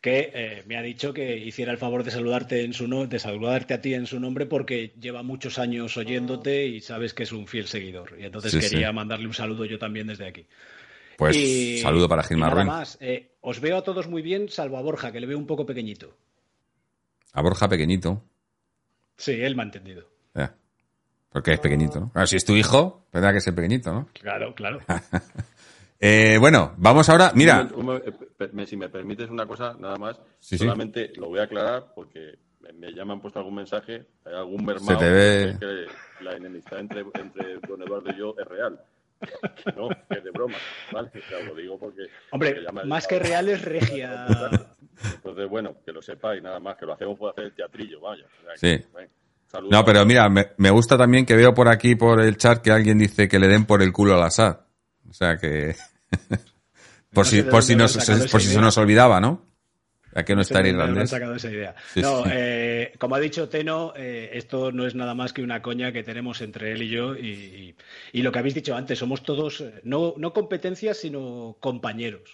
que 0.00 0.30
eh, 0.34 0.62
me 0.66 0.76
ha 0.76 0.82
dicho 0.82 1.12
que 1.12 1.36
hiciera 1.38 1.72
el 1.72 1.78
favor 1.78 2.02
de 2.04 2.10
saludarte 2.10 2.62
en 2.64 2.72
su 2.72 2.88
no- 2.88 3.06
de 3.06 3.18
saludarte 3.18 3.74
a 3.74 3.80
ti 3.80 3.94
en 3.94 4.06
su 4.06 4.18
nombre 4.20 4.46
porque 4.46 4.92
lleva 5.00 5.22
muchos 5.22 5.58
años 5.58 5.96
oyéndote 5.96 6.66
y 6.66 6.80
sabes 6.80 7.14
que 7.14 7.22
es 7.22 7.32
un 7.32 7.46
fiel 7.46 7.66
seguidor. 7.66 8.16
Y 8.18 8.24
entonces 8.24 8.52
Sí, 8.52 8.58
quería 8.60 8.92
mandarle 8.92 9.26
un 9.26 9.34
saludo 9.34 9.64
yo 9.64 9.78
también 9.78 10.06
desde 10.08 10.26
aquí. 10.26 10.46
pues 11.16 11.36
Y- 11.36 11.78
saludo 11.78 12.08
para 12.08 12.22
y 12.22 12.26
Gilmar 12.26 12.50
nada 12.50 12.54
Ruin. 12.62 12.66
más, 12.66 12.98
eh, 13.00 13.30
os 13.40 13.60
veo 13.60 13.76
a 13.78 13.82
todos 13.82 14.08
muy 14.08 14.22
bien, 14.22 14.48
salvo 14.48 14.76
a 14.78 14.82
Borja, 14.82 15.12
que 15.12 15.20
le 15.20 15.26
veo 15.26 15.38
un 15.38 15.46
poco 15.46 15.64
pequeñito. 15.64 16.14
A 17.36 17.42
Borja 17.42 17.68
pequeñito. 17.68 18.22
Sí, 19.16 19.32
él 19.40 19.54
me 19.56 19.62
ha 19.62 19.66
entendido. 19.66 20.08
Ya. 20.34 20.54
Porque 21.30 21.52
es 21.52 21.60
pequeñito, 21.60 22.00
¿no? 22.00 22.10
Claro, 22.12 22.26
si 22.26 22.36
es 22.36 22.44
tu 22.44 22.54
hijo, 22.54 23.06
tendrá 23.10 23.32
que 23.32 23.40
ser 23.40 23.54
pequeñito, 23.54 23.92
¿no? 23.92 24.08
Claro, 24.14 24.54
claro. 24.54 24.80
Eh, 25.98 26.36
bueno, 26.38 26.74
vamos 26.76 27.08
ahora. 27.08 27.32
Mira, 27.34 27.62
Un 27.74 27.86
momento, 27.86 28.10
un 28.10 28.18
momento, 28.44 28.62
eh, 28.62 28.66
si 28.66 28.76
me 28.76 28.90
permites 28.90 29.30
una 29.30 29.46
cosa, 29.46 29.74
nada 29.80 29.96
más. 29.96 30.16
Sí, 30.38 30.58
sí. 30.58 30.58
solamente 30.58 31.10
lo 31.16 31.28
voy 31.28 31.38
a 31.40 31.44
aclarar 31.44 31.94
porque 31.94 32.34
me, 32.60 32.70
me 32.74 32.92
llaman 32.92 33.18
puesto 33.18 33.38
algún 33.38 33.54
mensaje, 33.54 34.04
hay 34.26 34.34
algún 34.34 34.62
mermado. 34.62 34.98
te 34.98 35.08
ve- 35.10 35.56
que 35.58 35.86
la 36.22 36.36
enemistad 36.36 36.80
entre, 36.80 37.00
entre 37.14 37.60
don 37.66 37.80
Eduardo 37.80 38.10
y 38.14 38.18
yo 38.18 38.34
es 38.38 38.46
real. 38.46 38.78
Que 39.18 39.72
no, 39.74 39.88
que 39.88 40.18
es 40.18 40.22
de 40.24 40.30
broma. 40.32 40.58
¿vale? 40.92 41.08
O 41.14 41.28
sea, 41.30 41.40
lo 41.46 41.54
digo 41.54 41.78
porque. 41.78 42.02
Hombre, 42.30 42.60
más 42.84 43.06
que 43.06 43.18
real 43.18 43.48
es 43.48 43.62
regia. 43.64 44.26
Entonces, 45.14 45.48
bueno, 45.48 45.76
que 45.84 45.92
lo 45.92 46.00
sepáis, 46.02 46.42
nada 46.42 46.58
más, 46.60 46.76
que 46.76 46.86
lo 46.86 46.94
hacemos 46.94 47.18
por 47.18 47.30
hacer 47.30 47.44
el 47.44 47.52
teatrillo, 47.54 48.00
vaya. 48.00 48.24
O 48.24 48.44
sea, 48.44 48.56
Sí. 48.56 48.82
que, 48.84 48.88
bueno, 48.92 49.08
Saludos. 49.46 49.70
No, 49.72 49.84
pero 49.84 50.04
mira, 50.04 50.28
me, 50.28 50.48
me 50.56 50.70
gusta 50.70 50.98
también 50.98 51.24
que 51.24 51.36
veo 51.36 51.54
por 51.54 51.68
aquí, 51.68 51.94
por 51.94 52.20
el 52.20 52.36
chat, 52.36 52.60
que 52.62 52.72
alguien 52.72 52.98
dice 52.98 53.28
que 53.28 53.38
le 53.38 53.46
den 53.46 53.64
por 53.64 53.80
el 53.82 53.92
culo 53.92 54.14
al 54.16 54.22
Assad. 54.24 54.58
O 55.08 55.12
sea 55.12 55.36
que... 55.38 55.76
por 57.12 57.24
No 57.24 57.30
si, 57.30 57.42
por 57.42 57.62
si, 57.62 57.76
nos, 57.76 57.94
por 58.30 58.40
si 58.40 58.48
se 58.48 58.60
nos 58.60 58.76
olvidaba, 58.78 59.20
¿no? 59.20 59.44
Ya 60.14 60.24
que 60.24 60.34
no 60.34 60.40
está 60.40 60.66
irlandés. 60.66 61.10
sacado 61.10 61.34
esa 61.36 61.50
idea. 61.50 61.74
Sí, 61.92 62.00
no, 62.00 62.24
sí. 62.24 62.30
eh, 62.32 62.92
como 62.98 63.14
ha 63.16 63.20
dicho 63.20 63.48
Teno, 63.50 63.92
eh, 63.94 64.30
esto 64.32 64.72
no 64.72 64.86
es 64.86 64.94
nada 64.94 65.14
más 65.14 65.32
que 65.34 65.42
una 65.42 65.60
coña 65.62 65.92
que 65.92 66.02
tenemos 66.02 66.40
entre 66.40 66.72
él 66.72 66.82
y 66.82 66.88
yo. 66.88 67.14
Y, 67.14 67.28
y- 67.28 67.76
y 68.12 68.22
lo 68.22 68.32
que 68.32 68.38
habéis 68.38 68.54
dicho 68.54 68.74
antes, 68.74 68.98
somos 68.98 69.22
todos, 69.22 69.60
eh, 69.60 69.80
no, 69.84 70.14
no 70.16 70.32
competencias, 70.32 70.96
sino 70.96 71.56
compañeros. 71.60 72.30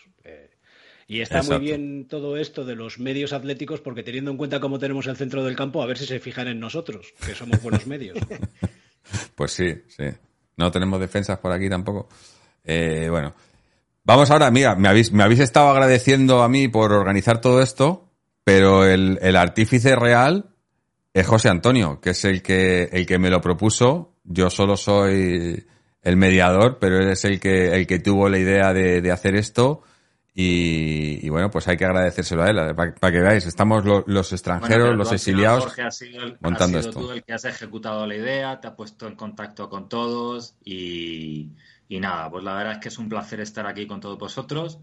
Y 1.12 1.20
está 1.20 1.40
Exacto. 1.40 1.59
muy 1.59 1.66
bien 1.66 2.07
todo 2.09 2.38
esto 2.38 2.64
de 2.64 2.75
los 2.75 2.98
medios 2.98 3.35
atléticos, 3.35 3.83
porque 3.83 4.03
teniendo 4.03 4.31
en 4.31 4.38
cuenta 4.38 4.61
cómo 4.61 4.79
tenemos 4.79 5.07
el 5.09 5.16
centro 5.18 5.44
del 5.44 5.55
campo, 5.55 5.83
a 5.83 5.87
ver 5.87 5.98
si 5.98 6.07
se 6.07 6.18
fijan 6.20 6.48
en 6.48 6.59
nosotros, 6.59 7.12
que 7.27 7.35
somos 7.35 7.61
buenos 7.62 7.87
medios. 7.87 8.18
Pues 9.35 9.51
sí, 9.51 9.75
sí. 9.88 10.05
No 10.57 10.70
tenemos 10.70 11.01
defensas 11.01 11.37
por 11.38 11.51
aquí 11.53 11.68
tampoco. 11.68 12.09
Eh, 12.64 13.09
bueno. 13.11 13.35
Vamos 14.05 14.31
ahora, 14.31 14.51
mira, 14.51 14.77
me 14.77 14.88
habéis, 14.88 15.11
me 15.12 15.25
habéis 15.25 15.40
estado 15.40 15.68
agradeciendo 15.70 16.42
a 16.42 16.48
mí 16.48 16.68
por 16.68 16.92
organizar 16.92 17.40
todo 17.40 17.61
esto, 17.61 18.09
pero 18.44 18.87
el, 18.87 19.18
el 19.20 19.37
artífice 19.37 19.96
real 19.96 20.55
es 21.12 21.27
José 21.27 21.48
Antonio, 21.48 22.01
que 22.01 22.11
es 22.11 22.25
el 22.25 22.42
que, 22.42 22.85
el 22.92 23.05
que 23.07 23.18
me 23.18 23.29
lo 23.29 23.40
propuso. 23.40 24.14
Yo 24.22 24.48
solo 24.51 24.77
soy 24.77 25.66
el 26.01 26.16
mediador, 26.16 26.79
pero 26.79 26.98
él 26.98 27.11
es 27.11 27.25
el 27.25 27.40
que, 27.40 27.75
el 27.75 27.87
que 27.88 27.98
tuvo 27.98 28.29
la 28.29 28.38
idea 28.38 28.72
de, 28.72 29.03
de 29.03 29.11
hacer 29.11 29.35
esto. 29.35 29.83
Y, 30.35 31.27
y 31.27 31.29
bueno, 31.29 31.51
pues 31.51 31.68
hay 31.68 31.77
que 31.77 31.85
agradecérselo 31.85 32.42
a 32.42 32.49
él, 32.49 32.75
para 32.75 33.12
que 33.12 33.21
veáis, 33.21 33.45
estamos 33.45 33.85
lo- 33.85 34.03
los 34.07 34.33
extranjeros, 34.33 34.88
Bueno, 34.88 34.97
los 34.97 35.12
exiliados, 35.12 35.64
Jorge, 35.64 35.83
has 35.83 35.99
sido, 35.99 36.23
el- 36.23 36.38
montando 36.40 36.79
has 36.79 36.85
sido 36.85 36.90
esto. 36.90 37.01
tú 37.01 37.11
el 37.12 37.23
que 37.23 37.33
has 37.35 37.45
ejecutado 37.45 38.07
la 38.07 38.16
idea, 38.16 38.59
te 38.59 38.68
has 38.68 38.75
puesto 38.75 39.07
en 39.07 39.14
contacto 39.14 39.68
con 39.68 39.90
todos 39.90 40.55
y, 40.64 41.51
y 41.87 42.01
nada, 42.01 42.31
pues 42.31 42.42
la 42.45 42.55
verdad 42.55 42.73
es 42.75 42.79
que 42.79 42.88
es 42.88 42.99
un 42.99 43.11
placer 43.11 43.40
estar 43.40 43.66
aquí 43.66 43.87
con 43.87 44.01
todos 44.01 44.18
vosotros, 44.18 44.79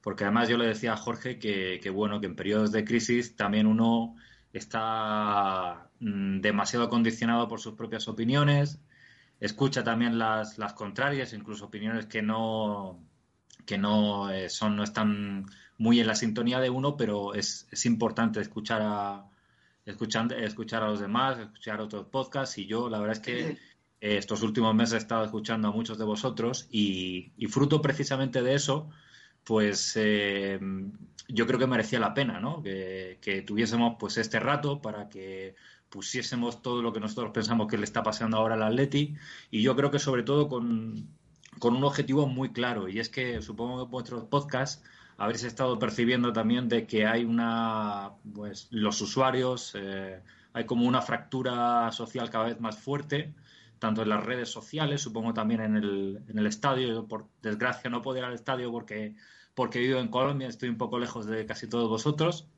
porque 0.00 0.24
además 0.24 0.48
yo 0.48 0.56
le 0.56 0.66
decía 0.68 0.94
a 0.94 0.96
Jorge 0.96 1.38
que, 1.38 1.80
que 1.82 1.90
bueno, 1.90 2.18
que 2.20 2.26
en 2.26 2.34
periodos 2.36 2.72
de 2.72 2.84
crisis 2.86 3.36
también 3.36 3.66
uno 3.66 4.16
está 4.52 5.88
mm, 6.00 6.40
demasiado 6.40 6.88
condicionado 6.88 7.46
por 7.46 7.60
sus 7.60 7.74
propias 7.74 8.08
opiniones, 8.08 8.80
escucha 9.40 9.84
también 9.84 10.18
las, 10.18 10.56
las 10.56 10.72
contrarias, 10.72 11.34
incluso 11.34 11.66
opiniones 11.66 12.06
que 12.06 12.22
no 12.22 13.00
que 13.66 13.78
no 13.78 14.30
eh, 14.30 14.48
son 14.48 14.76
no 14.76 14.84
están 14.84 15.46
muy 15.78 16.00
en 16.00 16.06
la 16.06 16.14
sintonía 16.14 16.60
de 16.60 16.70
uno, 16.70 16.96
pero 16.96 17.34
es, 17.34 17.66
es 17.70 17.86
importante 17.86 18.40
escuchar 18.40 18.82
a 18.82 19.26
escuchar, 19.84 20.32
escuchar 20.32 20.82
a 20.82 20.88
los 20.88 21.00
demás, 21.00 21.38
escuchar 21.38 21.80
otros 21.80 22.06
podcasts. 22.06 22.58
Y 22.58 22.66
yo 22.66 22.88
la 22.88 22.98
verdad 22.98 23.16
es 23.16 23.22
que 23.22 23.50
eh, 23.50 23.58
estos 24.00 24.42
últimos 24.42 24.74
meses 24.74 24.94
he 24.94 24.98
estado 24.98 25.24
escuchando 25.24 25.68
a 25.68 25.72
muchos 25.72 25.98
de 25.98 26.04
vosotros 26.04 26.68
y, 26.70 27.32
y 27.36 27.46
fruto 27.46 27.82
precisamente 27.82 28.42
de 28.42 28.54
eso, 28.54 28.90
pues 29.44 29.92
eh, 29.96 30.58
yo 31.28 31.46
creo 31.46 31.58
que 31.58 31.66
merecía 31.66 32.00
la 32.00 32.14
pena, 32.14 32.40
¿no? 32.40 32.62
Que, 32.62 33.18
que 33.20 33.42
tuviésemos 33.42 33.96
pues 33.98 34.16
este 34.18 34.40
rato 34.40 34.80
para 34.80 35.08
que 35.08 35.54
pusiésemos 35.90 36.62
todo 36.62 36.82
lo 36.82 36.92
que 36.92 37.00
nosotros 37.00 37.30
pensamos 37.32 37.68
que 37.68 37.78
le 37.78 37.84
está 37.84 38.02
pasando 38.02 38.36
ahora 38.36 38.54
al 38.54 38.62
Atleti. 38.62 39.14
Y 39.50 39.62
yo 39.62 39.76
creo 39.76 39.90
que 39.90 39.98
sobre 39.98 40.22
todo 40.22 40.48
con, 40.48 41.08
con 41.58 41.76
un 41.76 41.84
objetivo 41.84 42.26
muy 42.26 42.52
claro 42.52 42.88
y 42.88 42.98
es 42.98 43.08
que 43.08 43.40
supongo 43.42 43.84
que 43.84 43.90
vuestros 43.90 44.24
podcasts 44.24 44.82
habréis 45.16 45.44
estado 45.44 45.78
percibiendo 45.78 46.32
también 46.32 46.68
de 46.68 46.86
que 46.86 47.06
hay 47.06 47.24
una, 47.24 48.12
pues 48.34 48.68
los 48.70 49.00
usuarios, 49.00 49.72
eh, 49.74 50.20
hay 50.52 50.64
como 50.64 50.86
una 50.86 51.02
fractura 51.02 51.90
social 51.92 52.30
cada 52.30 52.46
vez 52.46 52.60
más 52.60 52.78
fuerte, 52.78 53.32
tanto 53.78 54.02
en 54.02 54.08
las 54.08 54.24
redes 54.24 54.50
sociales, 54.50 55.02
supongo 55.02 55.34
también 55.34 55.60
en 55.60 55.76
el, 55.76 56.22
en 56.28 56.38
el 56.38 56.46
estadio. 56.46 56.88
Yo, 56.88 57.06
por 57.06 57.26
desgracia, 57.42 57.90
no 57.90 58.02
puedo 58.02 58.18
ir 58.18 58.24
al 58.24 58.34
estadio 58.34 58.70
porque, 58.72 59.14
porque 59.54 59.78
vivo 59.78 60.00
en 60.00 60.08
Colombia, 60.08 60.48
estoy 60.48 60.68
un 60.68 60.78
poco 60.78 60.98
lejos 60.98 61.26
de 61.26 61.46
casi 61.46 61.68
todos 61.68 61.88
vosotros, 61.88 62.48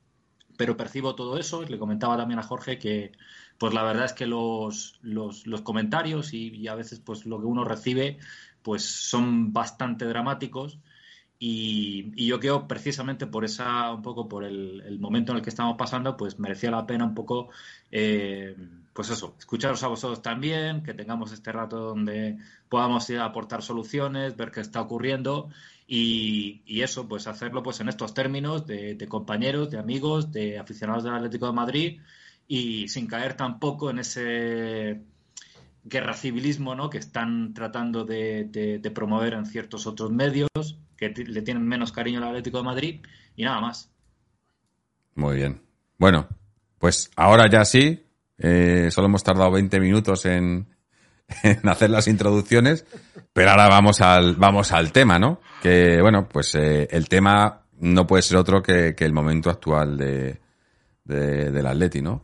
pero 0.57 0.77
percibo 0.77 1.15
todo 1.15 1.39
eso. 1.39 1.63
Le 1.63 1.79
comentaba 1.79 2.17
también 2.17 2.39
a 2.39 2.43
Jorge 2.43 2.79
que, 2.79 3.13
pues 3.59 3.75
la 3.75 3.83
verdad 3.83 4.05
es 4.05 4.13
que 4.13 4.27
los, 4.27 4.99
los, 5.03 5.47
los 5.47 5.63
comentarios 5.63 6.33
y, 6.33 6.49
y 6.55 6.69
a 6.69 6.75
veces 6.75 7.01
pues 7.01 7.27
lo 7.27 7.41
que 7.41 7.47
uno 7.47 7.65
recibe, 7.65 8.19
pues 8.67 8.83
son 8.83 9.53
bastante 9.53 10.07
dramáticos. 10.07 10.81
Y, 11.39 12.27
yo 12.27 12.41
creo 12.41 12.67
precisamente 12.67 13.29
por 13.29 13.45
esa, 13.45 13.93
un 13.93 14.03
poco 14.03 14.29
por 14.29 14.43
el, 14.43 14.99
momento 14.99 15.31
en 15.31 15.39
el 15.39 15.45
que 15.45 15.51
estamos 15.51 15.77
pasando, 15.79 16.17
pues 16.17 16.41
merecía 16.41 16.73
la 16.73 16.85
pena 16.85 17.05
un 17.05 17.15
poco, 17.15 17.51
eh, 17.93 18.57
pues 18.93 19.11
eso, 19.11 19.37
escucharos 19.39 19.85
a 19.85 19.87
vosotros 19.87 20.21
también, 20.21 20.83
que 20.83 20.95
tengamos 20.95 21.31
este 21.31 21.53
rato 21.53 21.79
donde 21.79 22.39
podamos 22.69 23.09
aportar 23.11 23.63
soluciones, 23.63 24.37
ver 24.37 24.51
qué 24.51 24.63
está 24.63 24.81
ocurriendo 24.81 25.49
y, 25.87 26.63
y 26.67 26.83
eso, 26.83 27.07
pues 27.07 27.29
hacerlo 27.29 27.63
pues 27.63 27.79
en 27.79 27.89
estos 27.89 28.15
términos 28.15 28.67
de, 28.67 28.97
de, 28.97 29.07
compañeros, 29.09 29.71
de 29.71 29.79
amigos, 29.79 30.33
de 30.33 30.59
aficionados 30.59 31.05
del 31.05 31.15
Atlético 31.15 31.47
de 31.47 31.53
Madrid 31.53 32.01
y 32.49 32.89
sin 32.89 33.07
caer 33.07 33.37
tampoco 33.37 33.91
en 33.91 34.01
ese 34.01 35.03
guerra 35.89 36.15
civilismo 36.15 36.75
¿no? 36.75 36.91
que 36.91 36.99
están 36.99 37.55
tratando 37.55 38.05
de, 38.05 38.81
promover 38.95 39.35
en 39.35 39.47
ciertos 39.47 39.87
otros 39.87 40.11
medios 40.11 40.49
que 40.97 41.09
le 41.11 41.43
tienen 41.43 41.67
menos 41.67 41.93
cariño 41.93 42.19
al 42.19 42.29
Atlético 42.29 42.59
de 42.59 42.65
Madrid 42.65 43.01
y 43.37 43.45
nada 43.45 43.61
más. 43.61 43.91
Muy 45.15 45.37
bien. 45.37 45.63
Bueno, 45.99 46.29
pues 46.79 47.11
ahora 47.17 47.49
ya 47.51 47.65
sí. 47.65 48.03
Eh, 48.39 48.89
solo 48.91 49.07
hemos 49.07 49.23
tardado 49.23 49.51
20 49.53 49.81
minutos 49.81 50.27
en, 50.27 50.67
hacer 51.65 51.91
las 51.91 52.09
introducciones, 52.09 52.85
pero 53.33 53.51
ahora 53.51 53.69
vamos 53.69 54.01
al, 54.01 54.35
vamos 54.37 54.73
al 54.73 54.93
tema, 54.93 55.19
¿no? 55.19 55.41
Que, 55.63 56.01
bueno, 56.03 56.29
pues 56.29 56.55
eh, 56.55 56.89
el 56.91 57.09
tema 57.09 57.63
no 57.79 58.07
puede 58.07 58.23
ser 58.23 58.37
otro 58.39 58.63
que, 58.63 58.95
que 58.95 59.05
el 59.05 59.13
momento 59.13 59.51
actual 59.51 59.97
de, 59.97 60.41
de, 61.05 61.51
del 61.51 61.67
Atleti, 61.67 62.03
¿no? 62.03 62.23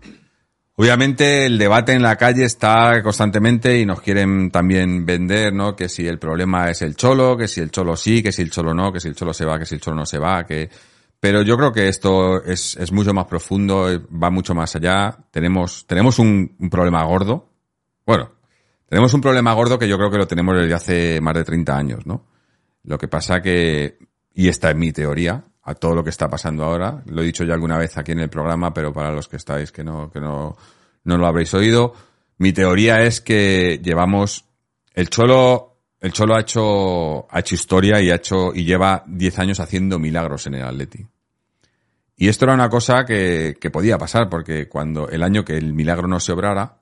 Obviamente 0.75 1.45
el 1.45 1.59
debate 1.59 1.93
en 1.93 2.03
la 2.03 2.17
calle 2.17 2.45
está 2.45 3.03
constantemente 3.03 3.79
y 3.79 3.85
nos 3.85 4.01
quieren 4.01 4.51
también 4.51 5.05
vender, 5.05 5.53
¿no? 5.53 5.77
Que 5.77 5.89
si 5.89 6.07
el 6.07 6.19
problema 6.19 6.71
es 6.71 6.81
el 6.81 6.97
cholo, 6.97 7.37
que 7.37 7.47
si 7.47 7.61
el 7.61 7.71
cholo 7.71 7.95
sí, 7.95 8.23
que 8.23 8.33
si 8.33 8.41
el 8.41 8.51
cholo 8.51 8.73
no, 8.73 8.91
que 8.91 8.99
si 8.99 9.09
el 9.09 9.15
cholo 9.15 9.35
se 9.35 9.45
va, 9.45 9.59
que 9.59 9.67
si 9.67 9.75
el 9.75 9.81
cholo 9.81 9.97
no 9.97 10.07
se 10.07 10.19
va, 10.19 10.45
que... 10.45 10.71
Pero 11.21 11.43
yo 11.43 11.57
creo 11.57 11.73
que 11.73 11.87
esto 11.87 12.43
es, 12.43 12.77
es 12.77 12.91
mucho 12.91 13.15
más 13.15 13.27
profundo, 13.27 13.87
va 14.11 14.29
mucho 14.29 14.57
más 14.57 14.75
allá. 14.75 15.17
Tenemos, 15.31 15.87
tenemos 15.87 16.19
un, 16.19 16.57
un, 16.59 16.69
problema 16.69 17.05
gordo. 17.05 17.49
Bueno, 18.05 18.33
tenemos 18.89 19.15
un 19.15 19.21
problema 19.21 19.53
gordo 19.53 19.79
que 19.79 19.87
yo 19.87 19.97
creo 19.99 20.11
que 20.11 20.19
lo 20.19 20.27
tenemos 20.27 20.57
desde 20.57 20.75
hace 20.75 21.21
más 21.21 21.35
de 21.35 21.45
30 21.45 21.77
años, 21.77 22.07
¿no? 22.07 22.27
Lo 22.83 22.99
que 22.99 23.07
pasa 23.07 23.41
que, 23.41 23.99
y 24.35 24.49
esta 24.49 24.71
es 24.71 24.77
mi 24.77 24.91
teoría, 24.91 25.45
a 25.65 25.75
todo 25.75 25.95
lo 25.95 26.05
que 26.05 26.11
está 26.11 26.29
pasando 26.29 26.65
ahora. 26.65 27.03
Lo 27.07 27.23
he 27.23 27.27
dicho 27.27 27.45
ya 27.45 27.55
alguna 27.55 27.79
vez 27.79 27.97
aquí 27.97 28.13
en 28.13 28.21
el 28.21 28.29
programa, 28.29 28.75
pero 28.75 28.93
para 28.93 29.13
los 29.13 29.29
que 29.29 29.37
estáis 29.37 29.71
que 29.71 29.85
no, 29.85 30.11
que 30.11 30.21
no, 30.21 30.57
no 31.05 31.17
lo 31.17 31.27
habréis 31.27 31.55
oído, 31.55 31.95
mi 32.39 32.53
teoría 32.53 33.03
es 33.03 33.21
que 33.21 33.81
llevamos, 33.83 34.45
el 34.95 35.09
Cholo, 35.09 35.77
el 36.01 36.13
Cholo 36.13 36.35
ha 36.35 36.41
hecho, 36.41 37.33
ha 37.33 37.41
hecho 37.41 37.55
historia 37.55 38.01
y 38.01 38.11
ha 38.11 38.17
hecho, 38.17 38.53
y 38.55 38.65
lleva 38.65 39.05
10 39.07 39.39
años 39.39 39.61
haciendo 39.61 39.99
milagros 39.99 40.47
en 40.47 40.55
el 40.55 40.65
Atleti. 40.65 41.07
Y 42.17 42.29
esto 42.29 42.45
era 42.45 42.55
una 42.55 42.69
cosa 42.69 43.05
que, 43.05 43.57
que 43.61 43.71
podía 43.71 43.99
pasar, 43.99 44.29
porque 44.29 44.69
cuando 44.69 45.09
el 45.09 45.23
año 45.23 45.45
que 45.45 45.57
el 45.57 45.73
milagro 45.73 46.09
no 46.09 46.21
se 46.21 46.33
obrara, 46.33 46.82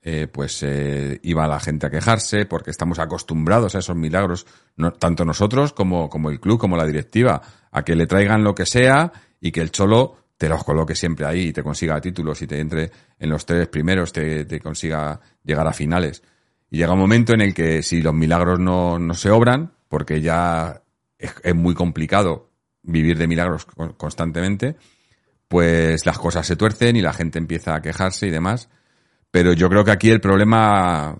eh, 0.00 0.28
pues 0.30 0.62
eh, 0.62 1.18
iba 1.22 1.48
la 1.48 1.58
gente 1.58 1.86
a 1.86 1.90
quejarse 1.90 2.46
porque 2.46 2.70
estamos 2.70 2.98
acostumbrados 2.98 3.74
a 3.74 3.80
esos 3.80 3.96
milagros, 3.96 4.46
tanto 4.98 5.24
nosotros 5.24 5.72
como, 5.72 6.08
como 6.08 6.30
el 6.30 6.40
club, 6.40 6.58
como 6.58 6.76
la 6.76 6.86
directiva, 6.86 7.42
a 7.70 7.82
que 7.82 7.96
le 7.96 8.06
traigan 8.06 8.44
lo 8.44 8.54
que 8.54 8.66
sea 8.66 9.12
y 9.40 9.50
que 9.50 9.60
el 9.60 9.72
cholo 9.72 10.16
te 10.36 10.48
los 10.48 10.62
coloque 10.62 10.94
siempre 10.94 11.26
ahí 11.26 11.48
y 11.48 11.52
te 11.52 11.64
consiga 11.64 12.00
títulos 12.00 12.40
y 12.42 12.46
te 12.46 12.60
entre 12.60 12.90
en 13.18 13.28
los 13.28 13.44
tres 13.44 13.66
primeros, 13.68 14.12
te, 14.12 14.44
te 14.44 14.60
consiga 14.60 15.20
llegar 15.42 15.66
a 15.66 15.72
finales. 15.72 16.22
Y 16.70 16.78
llega 16.78 16.92
un 16.92 17.00
momento 17.00 17.34
en 17.34 17.40
el 17.40 17.52
que 17.52 17.82
si 17.82 18.00
los 18.00 18.14
milagros 18.14 18.60
no, 18.60 18.98
no 18.98 19.14
se 19.14 19.30
obran, 19.30 19.72
porque 19.88 20.20
ya 20.20 20.82
es, 21.18 21.34
es 21.42 21.54
muy 21.56 21.74
complicado 21.74 22.50
vivir 22.82 23.18
de 23.18 23.26
milagros 23.26 23.66
constantemente, 23.96 24.76
pues 25.48 26.06
las 26.06 26.18
cosas 26.18 26.46
se 26.46 26.56
tuercen 26.56 26.94
y 26.94 27.02
la 27.02 27.12
gente 27.12 27.38
empieza 27.38 27.74
a 27.74 27.82
quejarse 27.82 28.28
y 28.28 28.30
demás. 28.30 28.68
Pero 29.30 29.52
yo 29.52 29.68
creo 29.68 29.84
que 29.84 29.90
aquí 29.90 30.10
el 30.10 30.20
problema, 30.20 31.16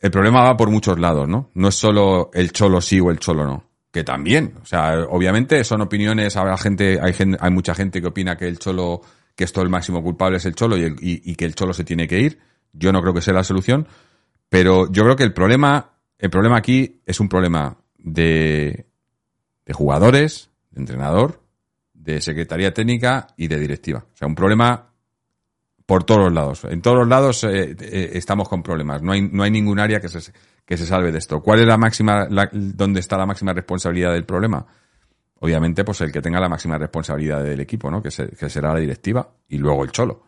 el 0.00 0.10
problema 0.10 0.42
va 0.42 0.56
por 0.56 0.70
muchos 0.70 0.98
lados, 0.98 1.28
¿no? 1.28 1.50
No 1.54 1.68
es 1.68 1.74
solo 1.74 2.30
el 2.32 2.52
cholo 2.52 2.80
sí 2.80 3.00
o 3.00 3.10
el 3.10 3.18
cholo 3.18 3.44
no. 3.44 3.64
Que 3.90 4.04
también, 4.04 4.54
o 4.62 4.64
sea, 4.64 5.04
obviamente 5.10 5.62
son 5.64 5.82
opiniones, 5.82 6.36
habrá 6.36 6.56
gente, 6.56 6.98
hay 7.02 7.12
gente, 7.12 7.36
hay 7.40 7.50
mucha 7.50 7.74
gente 7.74 8.00
que 8.00 8.06
opina 8.06 8.36
que 8.36 8.48
el 8.48 8.58
cholo, 8.58 9.02
que 9.34 9.44
esto 9.44 9.60
el 9.60 9.68
máximo 9.68 10.02
culpable 10.02 10.38
es 10.38 10.46
el 10.46 10.54
cholo 10.54 10.78
y, 10.78 10.84
el, 10.84 10.96
y, 11.00 11.30
y 11.30 11.34
que 11.34 11.44
el 11.44 11.54
cholo 11.54 11.74
se 11.74 11.84
tiene 11.84 12.08
que 12.08 12.20
ir. 12.20 12.38
Yo 12.72 12.90
no 12.90 13.02
creo 13.02 13.12
que 13.12 13.20
sea 13.20 13.34
la 13.34 13.44
solución, 13.44 13.86
pero 14.48 14.90
yo 14.90 15.04
creo 15.04 15.16
que 15.16 15.24
el 15.24 15.34
problema, 15.34 15.92
el 16.18 16.30
problema 16.30 16.56
aquí 16.56 17.02
es 17.04 17.20
un 17.20 17.28
problema 17.28 17.76
de, 17.98 18.86
de 19.66 19.72
jugadores, 19.72 20.50
de 20.70 20.80
entrenador, 20.80 21.42
de 21.92 22.20
secretaría 22.20 22.74
técnica 22.74 23.28
y 23.36 23.48
de 23.48 23.58
directiva. 23.58 24.06
O 24.12 24.16
sea, 24.16 24.26
un 24.26 24.34
problema 24.34 24.91
por 25.92 26.04
todos 26.04 26.22
los 26.22 26.32
lados. 26.32 26.64
En 26.64 26.80
todos 26.80 27.00
los 27.00 27.06
lados 27.06 27.44
eh, 27.44 27.76
eh, 27.78 28.10
estamos 28.14 28.48
con 28.48 28.62
problemas. 28.62 29.02
No 29.02 29.12
hay, 29.12 29.28
no 29.30 29.42
hay 29.42 29.50
ningún 29.50 29.78
área 29.78 30.00
que 30.00 30.08
se, 30.08 30.32
que 30.64 30.78
se 30.78 30.86
salve 30.86 31.12
de 31.12 31.18
esto. 31.18 31.42
¿Cuál 31.42 31.60
es 31.60 31.66
la 31.66 31.76
máxima, 31.76 32.26
la, 32.30 32.48
dónde 32.50 32.98
está 32.98 33.18
la 33.18 33.26
máxima 33.26 33.52
responsabilidad 33.52 34.10
del 34.14 34.24
problema? 34.24 34.64
Obviamente, 35.40 35.84
pues 35.84 36.00
el 36.00 36.10
que 36.10 36.22
tenga 36.22 36.40
la 36.40 36.48
máxima 36.48 36.78
responsabilidad 36.78 37.44
del 37.44 37.60
equipo, 37.60 37.90
¿no? 37.90 38.02
Que, 38.02 38.10
se- 38.10 38.30
que 38.30 38.48
será 38.48 38.72
la 38.72 38.78
directiva 38.80 39.32
y 39.50 39.58
luego 39.58 39.84
el 39.84 39.90
cholo. 39.92 40.22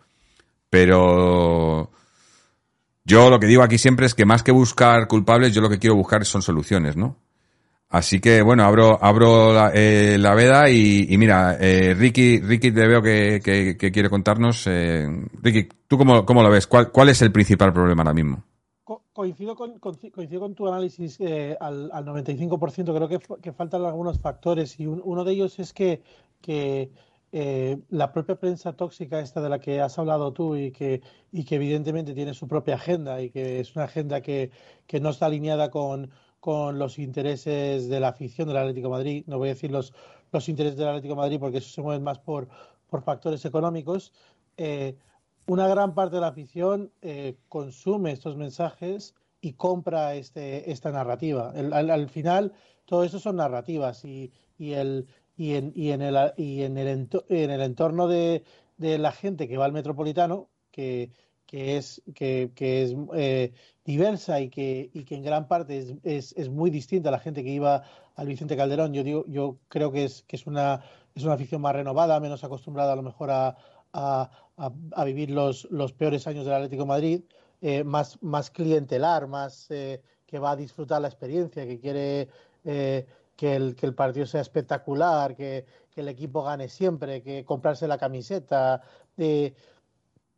Pero 0.68 1.90
yo 3.04 3.30
lo 3.30 3.40
que 3.40 3.46
digo 3.46 3.62
aquí 3.62 3.78
siempre 3.78 4.04
es 4.04 4.14
que 4.14 4.26
más 4.26 4.42
que 4.42 4.52
buscar 4.52 5.08
culpables, 5.08 5.54
yo 5.54 5.62
lo 5.62 5.70
que 5.70 5.78
quiero 5.78 5.96
buscar 5.96 6.26
son 6.26 6.42
soluciones, 6.42 6.94
¿no? 6.94 7.16
Así 7.94 8.20
que 8.20 8.42
bueno, 8.42 8.64
abro, 8.64 8.98
abro 9.00 9.52
la, 9.52 9.70
eh, 9.72 10.16
la 10.18 10.34
veda 10.34 10.68
y, 10.68 11.06
y 11.08 11.16
mira, 11.16 11.56
eh, 11.60 11.94
Ricky, 11.94 12.40
Ricky 12.40 12.72
te 12.72 12.88
veo 12.88 13.00
que, 13.00 13.38
que- 13.40 13.92
quiere 13.92 14.10
contarnos. 14.10 14.66
eh, 14.66 15.06
Ricky, 15.40 15.68
¿tú 15.86 15.96
cómo, 15.96 16.26
cómo 16.26 16.42
lo 16.42 16.50
ves? 16.50 16.66
¿Cuál, 16.66 16.90
¿Cuál 16.90 17.10
es 17.10 17.22
el 17.22 17.30
principal 17.30 17.72
problema 17.72 18.02
ahora 18.02 18.12
mismo? 18.12 18.42
Co- 18.82 19.04
Coincido 19.12 19.54
con, 19.54 19.78
coincido 19.78 20.40
con 20.40 20.56
tu 20.56 20.66
análisis 20.66 21.20
eh, 21.20 21.56
al, 21.60 21.88
al 21.92 22.04
95%. 22.04 22.92
Creo 22.96 23.08
que, 23.08 23.20
que 23.40 23.52
faltan 23.52 23.84
algunos 23.84 24.18
factores 24.18 24.80
y 24.80 24.88
un- 24.88 25.00
uno 25.04 25.22
de 25.22 25.32
ellos 25.32 25.56
es 25.60 25.72
que, 25.72 26.02
que 26.40 26.90
eh, 27.30 27.78
la 27.90 28.12
propia 28.12 28.34
prensa 28.34 28.72
tóxica 28.72 29.20
esta 29.20 29.40
de 29.40 29.50
la 29.50 29.60
que 29.60 29.80
has 29.80 29.96
hablado 30.00 30.32
tú 30.32 30.56
y 30.56 30.72
que, 30.72 31.00
y 31.30 31.44
que 31.44 31.54
evidentemente 31.54 32.12
tiene 32.12 32.34
su 32.34 32.48
propia 32.48 32.74
agenda 32.74 33.22
y 33.22 33.30
que 33.30 33.60
es 33.60 33.76
una 33.76 33.84
agenda 33.84 34.20
que, 34.20 34.50
que 34.88 34.98
no 34.98 35.10
está 35.10 35.26
alineada 35.26 35.70
con, 35.70 36.10
con 36.44 36.78
los 36.78 36.98
intereses 36.98 37.88
de 37.88 38.00
la 38.00 38.08
afición 38.08 38.48
del 38.48 38.58
Atlético 38.58 38.90
Madrid. 38.90 39.24
No 39.26 39.38
voy 39.38 39.48
a 39.48 39.54
decir 39.54 39.70
los, 39.70 39.94
los 40.30 40.46
intereses 40.50 40.76
del 40.76 40.88
Atlético 40.88 41.16
Madrid 41.16 41.38
porque 41.40 41.56
eso 41.56 41.70
se 41.70 41.80
mueve 41.80 42.04
más 42.04 42.18
por, 42.18 42.48
por 42.90 43.02
factores 43.02 43.46
económicos. 43.46 44.12
Eh, 44.58 44.94
una 45.46 45.66
gran 45.68 45.94
parte 45.94 46.16
de 46.16 46.20
la 46.20 46.26
afición 46.26 46.92
eh, 47.00 47.38
consume 47.48 48.12
estos 48.12 48.36
mensajes 48.36 49.14
y 49.40 49.54
compra 49.54 50.16
este, 50.16 50.70
esta 50.70 50.92
narrativa. 50.92 51.50
Al, 51.56 51.88
al 51.90 52.10
final, 52.10 52.52
todo 52.84 53.04
eso 53.04 53.18
son 53.18 53.36
narrativas 53.36 54.04
y, 54.04 54.30
y, 54.58 54.72
el, 54.72 55.06
y, 55.38 55.54
en, 55.54 55.72
y, 55.74 55.92
en, 55.92 56.02
el, 56.02 56.34
y 56.36 56.60
en 56.64 56.76
el 56.76 57.62
entorno 57.62 58.06
de, 58.06 58.44
de 58.76 58.98
la 58.98 59.12
gente 59.12 59.48
que 59.48 59.56
va 59.56 59.64
al 59.64 59.72
metropolitano, 59.72 60.50
que, 60.70 61.10
que 61.54 61.76
es, 61.76 62.02
que, 62.14 62.50
que 62.54 62.82
es 62.84 62.94
eh, 63.14 63.52
diversa 63.84 64.40
y 64.40 64.48
que, 64.50 64.90
y 64.92 65.04
que 65.04 65.14
en 65.16 65.22
gran 65.22 65.46
parte 65.48 65.78
es, 65.78 65.94
es, 66.02 66.32
es 66.36 66.48
muy 66.50 66.70
distinta 66.70 67.08
a 67.10 67.12
la 67.12 67.20
gente 67.20 67.42
que 67.44 67.50
iba 67.50 67.82
al 68.16 68.26
Vicente 68.26 68.56
Calderón. 68.56 68.92
Yo, 68.92 69.02
digo, 69.04 69.24
yo 69.28 69.58
creo 69.68 69.92
que 69.92 70.04
es, 70.04 70.22
que 70.24 70.36
es, 70.36 70.46
una, 70.46 70.82
es 71.14 71.22
una 71.24 71.34
afición 71.34 71.60
más 71.60 71.74
renovada, 71.74 72.18
menos 72.20 72.42
acostumbrada 72.44 72.92
a 72.92 72.96
lo 72.96 73.02
mejor 73.02 73.30
a, 73.30 73.56
a, 73.92 74.30
a- 74.56 74.72
a 74.96 75.04
vivir 75.04 75.30
los, 75.30 75.68
los 75.70 75.92
peores 75.92 76.26
años 76.26 76.44
del 76.44 76.54
Atlético 76.54 76.82
de 76.82 76.88
Madrid, 76.88 77.20
eh, 77.60 77.84
más, 77.84 78.18
más 78.22 78.50
clientelar, 78.50 79.26
más 79.28 79.70
eh, 79.70 80.02
que 80.26 80.38
va 80.38 80.52
a 80.52 80.56
disfrutar 80.56 81.00
la 81.02 81.08
experiencia, 81.08 81.66
que 81.66 81.78
quiere 81.80 82.28
eh, 82.64 83.06
que, 83.36 83.54
el, 83.56 83.74
que 83.76 83.86
el 83.86 83.94
partido 83.94 84.26
sea 84.26 84.40
espectacular, 84.40 85.34
que, 85.36 85.66
que 85.90 86.00
el 86.00 86.08
equipo 86.08 86.42
gane 86.42 86.68
siempre, 86.68 87.22
que 87.22 87.44
comprarse 87.44 87.86
la 87.88 87.98
camiseta. 87.98 88.82
eh, 89.16 89.54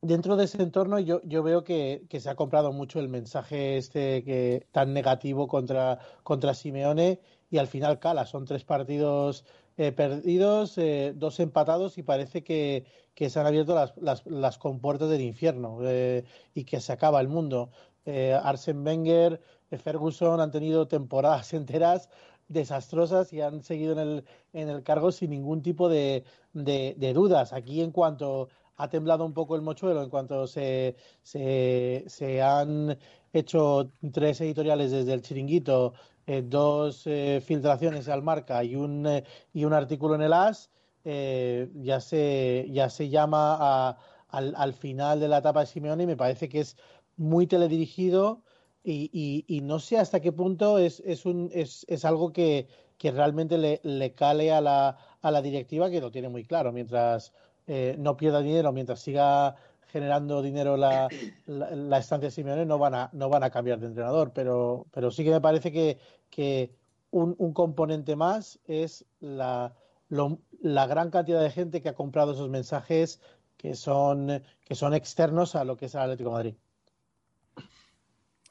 dentro 0.07 0.37
de 0.37 0.45
ese 0.45 0.63
entorno 0.63 0.99
yo, 0.99 1.21
yo 1.25 1.43
veo 1.43 1.65
que, 1.65 2.07
que 2.09 2.21
se 2.21 2.31
ha 2.31 2.35
comprado 2.35 2.73
mucho 2.73 3.01
el 3.01 3.09
mensaje 3.09 3.77
este 3.77 4.25
que 4.25 4.67
tan 4.73 4.93
negativo 4.93 5.49
contra, 5.49 5.99
contra 6.23 6.55
Simeone 6.55 7.21
y 7.51 7.59
al 7.59 7.69
final 7.69 7.99
cala. 7.99 8.27
Son 8.27 8.45
tres 8.45 8.65
partidos 8.65 9.45
eh, 9.77 9.93
perdidos, 9.93 10.79
eh, 10.79 11.13
dos 11.15 11.41
empatados 11.41 11.99
y 11.99 12.03
parece 12.03 12.43
que, 12.43 12.87
que 13.17 13.31
se 13.31 13.41
han 13.41 13.47
abierto 13.47 13.75
las, 13.75 13.97
las, 13.97 14.27
las 14.27 14.59
compuertas 14.59 15.09
del 15.09 15.23
infierno 15.23 15.79
eh, 15.83 16.25
y 16.55 16.65
que 16.65 16.81
se 16.81 16.93
acaba 16.93 17.21
el 17.21 17.29
mundo. 17.29 17.71
Eh, 18.05 18.39
Arsene 18.41 18.83
Wenger, 18.83 19.41
eh, 19.71 19.79
Ferguson 19.79 20.41
han 20.41 20.51
tenido 20.53 20.87
temporadas 20.87 21.53
enteras 21.55 22.09
desastrosas 22.49 23.33
y 23.33 23.41
han 23.41 23.63
seguido 23.63 23.93
en 23.95 23.99
el, 23.99 24.25
en 24.53 24.69
el 24.69 24.83
cargo 24.85 25.11
sin 25.11 25.31
ningún 25.31 25.63
tipo 25.63 25.89
de, 25.89 26.25
de, 26.53 26.95
de 26.97 27.13
dudas. 27.15 27.53
Aquí 27.53 27.81
en 27.81 27.91
cuanto 27.91 28.49
ha 28.77 28.89
temblado 28.89 29.25
un 29.25 29.33
poco 29.33 29.57
el 29.57 29.63
mochuelo, 29.63 30.03
en 30.03 30.11
cuanto 30.11 30.47
se, 30.47 30.97
se, 31.23 32.43
han 32.43 32.99
hecho 33.33 33.91
tres 34.13 34.41
editoriales 34.41 34.91
desde 34.91 35.13
el 35.13 35.23
chiringuito, 35.23 35.95
eh, 36.27 36.43
dos 36.45 37.07
eh, 37.07 37.41
filtraciones 37.45 38.09
al 38.09 38.23
marca 38.23 38.65
y 38.65 38.77
un, 38.77 39.07
eh, 39.07 39.25
y 39.53 39.65
un 39.65 39.73
artículo 39.73 40.15
en 40.15 40.23
el 40.23 40.33
AS, 40.33 40.71
ya, 41.05 42.01
se, 42.01 42.67
ya 42.71 42.91
se 42.91 43.09
llama 43.09 43.97
al, 44.29 44.55
al 44.57 44.75
final 44.75 45.21
de 45.21 45.29
la 45.29 45.39
etapa 45.39 45.61
de 45.61 45.67
Simeone 45.67 46.03
y 46.03 46.07
me 46.07 46.17
parece 46.17 46.49
que 46.49 46.61
es 46.61 46.77
muy 47.17 47.47
teledirigido 47.47 48.43
y, 48.83 49.11
y, 49.13 49.45
y 49.47 49.61
no 49.61 49.79
sé 49.79 49.99
hasta 49.99 50.21
qué 50.21 50.33
punto 50.33 50.79
es, 50.79 51.01
es, 51.07 51.25
un, 51.27 51.51
es, 51.53 51.85
es 51.89 52.05
algo 52.05 52.33
que, 52.33 52.69
que 52.99 53.11
realmente 53.11 53.59
le, 53.59 53.81
le 53.85 54.15
cale 54.15 54.53
a 54.53 54.61
la, 54.61 54.97
a 55.21 55.31
la 55.31 55.43
directiva, 55.43 55.91
que 55.91 56.01
lo 56.01 56.11
tiene 56.11 56.29
muy 56.29 56.45
claro. 56.45 56.73
Mientras 56.73 57.33
eh, 57.67 57.97
no 57.99 58.17
pierda 58.17 58.41
dinero, 58.41 58.73
mientras 58.73 59.01
siga 59.01 59.57
generando 59.89 60.43
dinero 60.43 60.77
la, 60.77 61.09
la, 61.47 61.71
la 61.71 61.99
estancia 61.99 62.29
de 62.29 62.31
Simeone, 62.31 62.67
no 62.67 62.79
van 62.79 62.95
a, 62.95 63.11
no 63.13 63.29
van 63.29 63.45
a 63.45 63.51
cambiar 63.51 63.79
de 63.79 63.87
entrenador. 63.87 64.33
Pero, 64.35 64.87
pero 64.93 65.11
sí 65.11 65.25
que 65.25 65.31
me 65.31 65.41
parece 65.41 65.73
que, 65.73 65.99
que 66.31 66.71
un, 67.11 67.35
un 67.39 67.53
componente 67.53 68.15
más 68.17 68.59
es 68.67 69.05
la, 69.21 69.73
lo- 70.09 70.39
la 70.61 70.87
gran 70.87 71.11
cantidad 71.11 71.41
de 71.43 71.51
gente 71.51 71.81
que 71.83 71.89
ha 71.89 71.95
comprado 71.95 72.33
esos 72.33 72.51
mensajes 72.51 73.21
que 73.57 73.75
son, 73.75 74.43
que 74.65 74.75
son 74.75 74.93
externos 74.93 75.55
a 75.55 75.65
lo 75.65 75.77
que 75.77 75.87
es 75.87 75.95
el 75.95 76.01
Atlético 76.03 76.33
Madrid. 76.33 76.55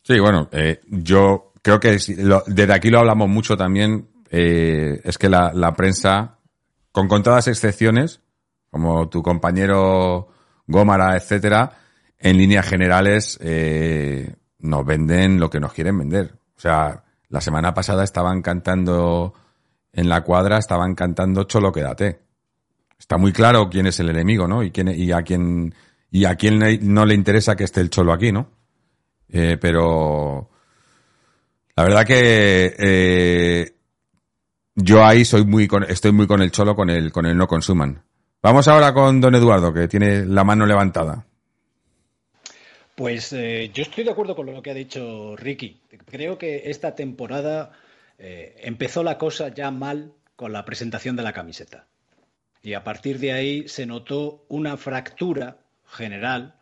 Sí, 0.04 0.20
bueno, 0.20 0.48
eh, 0.52 0.80
yo 0.88 1.52
creo 1.62 1.80
que 1.80 1.98
lo- 2.18 2.44
desde 2.48 2.74
aquí 2.74 2.90
lo 2.90 3.00
hablamos 3.00 3.28
mucho 3.30 3.58
también. 3.58 4.10
eh, 4.32 5.00
es 5.04 5.18
que 5.18 5.30
la, 5.30 5.52
la 5.54 5.74
prensa, 5.76 6.40
con 6.92 7.08
contadas 7.08 7.48
excepciones, 7.48 8.22
como 8.76 9.08
tu 9.08 9.24
compañero 9.24 10.28
Gómara, 10.68 11.16
etcétera, 11.16 11.78
en 12.20 12.38
líneas 12.38 12.68
generales 12.68 13.40
eh, 13.42 14.36
nos 14.60 14.86
venden 14.86 15.40
lo 15.40 15.50
que 15.50 15.62
nos 15.62 15.72
quieren 15.72 15.98
vender. 15.98 16.34
O 16.58 16.60
sea, 16.60 17.06
la 17.30 17.40
semana 17.40 17.74
pasada 17.74 18.04
estaban 18.04 18.42
cantando 18.42 19.34
en 19.94 20.10
la 20.10 20.26
cuadra, 20.26 20.58
estaban 20.58 20.94
cantando 20.94 21.46
Cholo 21.46 21.72
quédate. 21.72 22.20
Está 23.00 23.18
muy 23.18 23.32
claro 23.32 23.70
quién 23.70 23.88
es 23.88 23.98
el 24.02 24.10
enemigo, 24.10 24.46
¿no? 24.46 24.62
Y 24.62 24.72
quién 24.72 24.90
y 24.90 25.10
a 25.14 25.22
quién 25.22 25.74
y 26.12 26.26
a 26.26 26.36
quién 26.36 26.60
no 26.94 27.06
le 27.06 27.16
interesa 27.16 27.56
que 27.56 27.64
esté 27.64 27.80
el 27.80 27.90
Cholo 27.90 28.12
aquí, 28.12 28.34
¿no? 28.34 28.50
Eh, 29.30 29.58
pero 29.58 30.50
la 31.78 31.84
verdad 31.84 32.06
que 32.06 32.76
eh, 32.78 33.76
yo 34.76 35.06
ahí 35.06 35.24
soy 35.24 35.46
muy 35.46 35.70
estoy 35.88 36.12
muy 36.12 36.28
con 36.28 36.42
el 36.42 36.52
cholo, 36.52 36.76
con 36.76 36.90
el, 36.90 37.14
con 37.14 37.26
el 37.26 37.38
no 37.38 37.48
consuman. 37.48 38.04
Vamos 38.46 38.68
ahora 38.68 38.94
con 38.94 39.20
don 39.20 39.34
Eduardo, 39.34 39.74
que 39.74 39.88
tiene 39.88 40.24
la 40.24 40.44
mano 40.44 40.68
levantada. 40.68 41.26
Pues 42.94 43.34
eh, 43.34 43.72
yo 43.74 43.82
estoy 43.82 44.04
de 44.04 44.12
acuerdo 44.12 44.36
con 44.36 44.46
lo 44.46 44.62
que 44.62 44.70
ha 44.70 44.76
dicho 44.76 45.36
Ricky. 45.36 45.82
Creo 46.06 46.38
que 46.38 46.70
esta 46.70 46.94
temporada 46.94 47.72
eh, 48.20 48.56
empezó 48.62 49.02
la 49.02 49.18
cosa 49.18 49.48
ya 49.48 49.72
mal 49.72 50.14
con 50.36 50.54
la 50.54 50.64
presentación 50.64 51.16
de 51.16 51.24
la 51.24 51.34
camiseta. 51.34 51.88
Y 52.62 52.76
a 52.76 52.84
partir 52.84 53.18
de 53.18 53.32
ahí 53.32 53.68
se 53.68 53.88
notó 53.88 54.46
una 54.48 54.78
fractura 54.78 55.58
general 55.88 56.54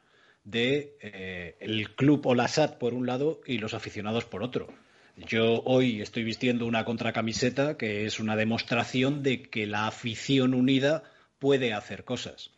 de 0.46 0.96
eh, 1.02 1.58
el 1.60 1.93
club 1.96 2.26
Olasat 2.26 2.78
por 2.78 2.93
un 2.93 3.08
lado 3.08 3.41
y 3.46 3.58
los 3.58 3.74
aficionados 3.74 4.24
por 4.24 4.41
otro. 4.41 4.69
Yo 5.17 5.62
hoy 5.65 6.02
estoy 6.02 6.24
vistiendo 6.24 6.65
una 6.65 6.86
contracamiseta 6.86 7.76
que 7.76 8.06
es 8.06 8.22
una 8.22 8.38
demostración 8.38 9.22
de 9.22 9.41
que 9.41 9.67
la 9.67 9.88
afición 9.88 10.54
unida 10.54 11.04
puede 11.44 11.74
hacer 11.74 12.06
cosas. 12.06 12.52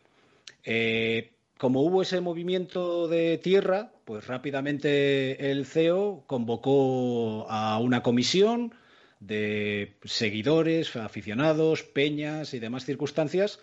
Eh, 0.64 1.32
como 1.58 1.80
hubo 1.82 2.02
ese 2.02 2.20
movimiento 2.20 3.08
de 3.08 3.36
tierra, 3.38 3.90
pues 4.04 4.28
rápidamente 4.28 5.50
el 5.50 5.66
CEO 5.66 6.22
convocó 6.28 7.46
a 7.50 7.80
una 7.80 8.04
comisión 8.04 8.72
de 9.18 9.96
seguidores, 10.04 10.94
aficionados, 10.94 11.82
peñas 11.82 12.54
y 12.54 12.60
demás 12.60 12.84
circunstancias 12.84 13.58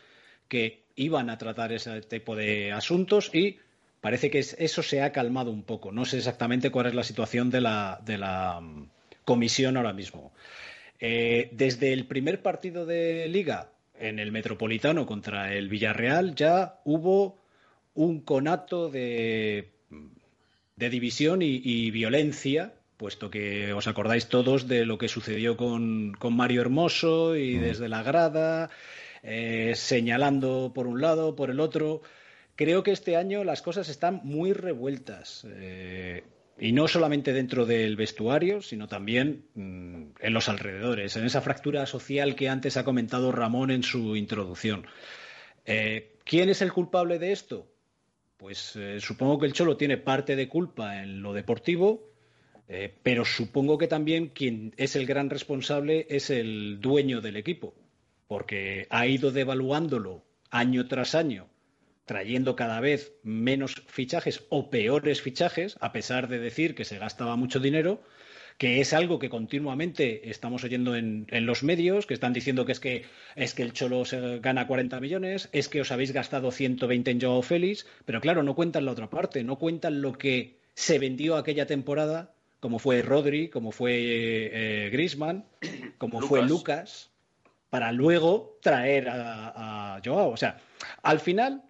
que 0.50 0.84
iban 0.98 1.30
a 1.30 1.38
tratar 1.38 1.72
ese 1.72 2.02
tipo 2.02 2.36
de 2.36 2.74
asuntos 2.74 3.32
y 3.34 3.60
parece 4.02 4.30
que 4.30 4.40
es- 4.40 4.58
eso 4.60 4.84
se 4.84 5.02
ha 5.02 5.14
calmado 5.14 5.52
un 5.52 5.64
poco. 5.64 5.94
No 5.94 6.04
sé 6.04 6.18
exactamente 6.18 6.70
cuál 6.70 6.88
es 6.88 6.96
la 6.96 7.04
situación 7.06 7.50
de 7.50 7.62
la, 7.62 8.02
de 8.04 8.18
la 8.18 8.60
mm, 8.60 8.90
comisión 9.24 9.78
ahora 9.78 9.94
mismo. 9.94 10.34
Eh, 11.00 11.48
desde 11.54 11.94
el 11.94 12.08
primer 12.08 12.42
partido 12.42 12.86
de 12.86 13.28
liga 13.30 13.70
en 14.04 14.20
el 14.20 14.32
Metropolitano 14.32 15.06
contra 15.06 15.54
el 15.54 15.70
Villarreal 15.70 16.36
ya 16.36 16.82
hubo 16.84 17.42
un 17.94 18.22
conato 18.22 18.90
de, 18.90 19.72
de 20.76 20.90
división 20.90 21.42
y, 21.42 21.62
y 21.64 21.92
violencia, 21.92 22.74
puesto 22.98 23.30
que 23.30 23.74
os 23.74 23.88
acordáis 23.88 24.28
todos 24.28 24.68
de 24.68 24.86
lo 24.86 24.98
que 24.98 25.08
sucedió 25.08 25.56
con, 25.58 26.14
con 26.20 26.36
Mario 26.36 26.62
Hermoso 26.62 27.36
y 27.36 27.58
desde 27.58 27.90
la 27.90 28.04
grada, 28.04 28.70
eh, 29.24 29.74
señalando 29.76 30.72
por 30.76 30.88
un 30.88 31.02
lado, 31.02 31.36
por 31.36 31.50
el 31.50 31.60
otro. 31.60 32.02
creo 32.56 32.84
que 32.84 32.92
este 32.92 33.16
año 33.16 33.44
las 33.44 33.62
cosas 33.62 33.90
están 33.90 34.22
muy 34.24 34.54
revueltas. 34.54 35.48
Eh, 35.50 36.24
y 36.58 36.72
no 36.72 36.88
solamente 36.88 37.34
dentro 37.34 37.66
del 37.66 37.96
vestuario, 37.96 38.62
sino 38.62 38.88
también 38.88 39.46
mm, 39.56 40.04
en 40.20 40.34
los 40.34 40.50
alrededores, 40.50 41.16
en 41.16 41.26
esa 41.26 41.42
fractura 41.42 41.86
social 41.86 42.36
que 42.36 42.50
antes 42.50 42.78
ha 42.78 42.84
comentado 42.84 43.32
Ramón 43.32 43.72
en 43.72 43.84
su 43.84 44.16
introducción. 44.16 44.86
Eh, 45.66 46.18
¿Quién 46.24 46.50
es 46.50 46.62
el 46.62 46.72
culpable 46.72 47.20
de 47.20 47.32
esto? 47.32 47.68
Pues 48.38 48.76
eh, 48.76 49.00
supongo 49.00 49.40
que 49.40 49.46
el 49.46 49.54
Cholo 49.54 49.78
tiene 49.78 49.98
parte 49.98 50.36
de 50.36 50.48
culpa 50.48 51.02
en 51.02 51.22
lo 51.22 51.34
deportivo, 51.34 52.12
eh, 52.68 52.94
pero 53.02 53.26
supongo 53.26 53.78
que 53.78 53.88
también 53.88 54.28
quien 54.28 54.74
es 54.78 54.96
el 54.96 55.06
gran 55.06 55.30
responsable 55.30 56.06
es 56.10 56.30
el 56.30 56.80
dueño 56.80 57.22
del 57.22 57.38
equipo, 57.38 57.74
porque 58.28 58.88
ha 58.90 59.08
ido 59.08 59.32
devaluándolo 59.32 60.24
año 60.50 60.88
tras 60.88 61.16
año 61.16 61.50
trayendo 62.06 62.56
cada 62.56 62.80
vez 62.80 63.14
menos 63.24 63.84
fichajes 63.88 64.44
o 64.50 64.70
peores 64.70 65.22
fichajes, 65.22 65.78
a 65.80 65.92
pesar 65.92 66.28
de 66.28 66.40
decir 66.40 66.76
que 66.76 66.86
se 66.86 66.98
gastaba 66.98 67.36
mucho 67.36 67.60
dinero, 67.60 68.02
que 68.58 68.82
es 68.82 68.94
algo 68.94 69.20
que 69.20 69.30
continuamente 69.30 70.30
estamos 70.30 70.64
oyendo 70.64 70.96
en, 70.96 71.28
los 71.46 71.64
medios, 71.64 72.06
que 72.06 72.14
están 72.14 72.34
diciendo 72.34 72.66
que 72.66 72.74
es 72.74 72.80
que 72.80 73.06
es 73.36 73.54
que 73.54 73.64
el 73.64 73.74
Cholo 73.74 74.06
se 74.06 74.40
gana 74.40 74.68
40 74.68 75.00
millones, 75.00 75.50
es 75.52 75.70
que 75.70 75.82
os 75.82 75.92
habéis 75.92 76.12
gastado 76.12 76.52
120 76.52 77.12
en 77.12 77.22
Joao 77.22 77.42
Félix, 77.42 77.88
pero 78.06 78.22
claro, 78.22 78.44
no 78.44 78.56
cuentan 78.56 78.86
la 78.86 78.92
otra 78.92 79.10
parte, 79.10 79.44
no 79.44 79.58
cuentan 79.58 80.02
lo 80.02 80.14
que 80.14 80.60
se 80.76 81.00
vendió 81.00 81.36
aquella 81.36 81.66
temporada, 81.66 82.34
como 82.60 82.80
fue 82.80 83.02
Rodri, 83.02 83.50
como 83.50 83.72
fue 83.72 83.92
eh, 83.96 84.90
Grisman, 84.92 85.46
como 85.98 86.22
fue 86.22 86.44
Lucas, 86.44 87.10
para 87.70 87.92
luego 87.92 88.60
traer 88.62 89.10
a, 89.10 89.96
a 89.96 90.02
Joao. 90.06 90.30
O 90.30 90.38
sea, 90.38 90.60
al 91.02 91.20
final 91.20 91.64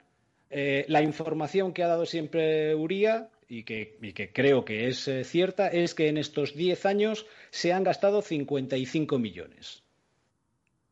eh, 0.54 0.86
la 0.88 1.02
información 1.02 1.74
que 1.74 1.84
ha 1.84 1.88
dado 1.88 2.06
siempre 2.06 2.76
Uría 2.76 3.30
y 3.50 3.64
que, 3.64 3.98
creo 4.34 4.66
que 4.66 4.88
es 4.88 5.08
eh, 5.08 5.24
cierta 5.24 5.68
es 5.68 5.94
que 5.94 6.08
en 6.08 6.18
estos 6.18 6.56
10 6.56 6.86
años 6.86 7.26
se 7.52 7.74
han 7.74 7.84
gastado 7.84 8.22
55 8.22 9.20
millones. 9.20 9.84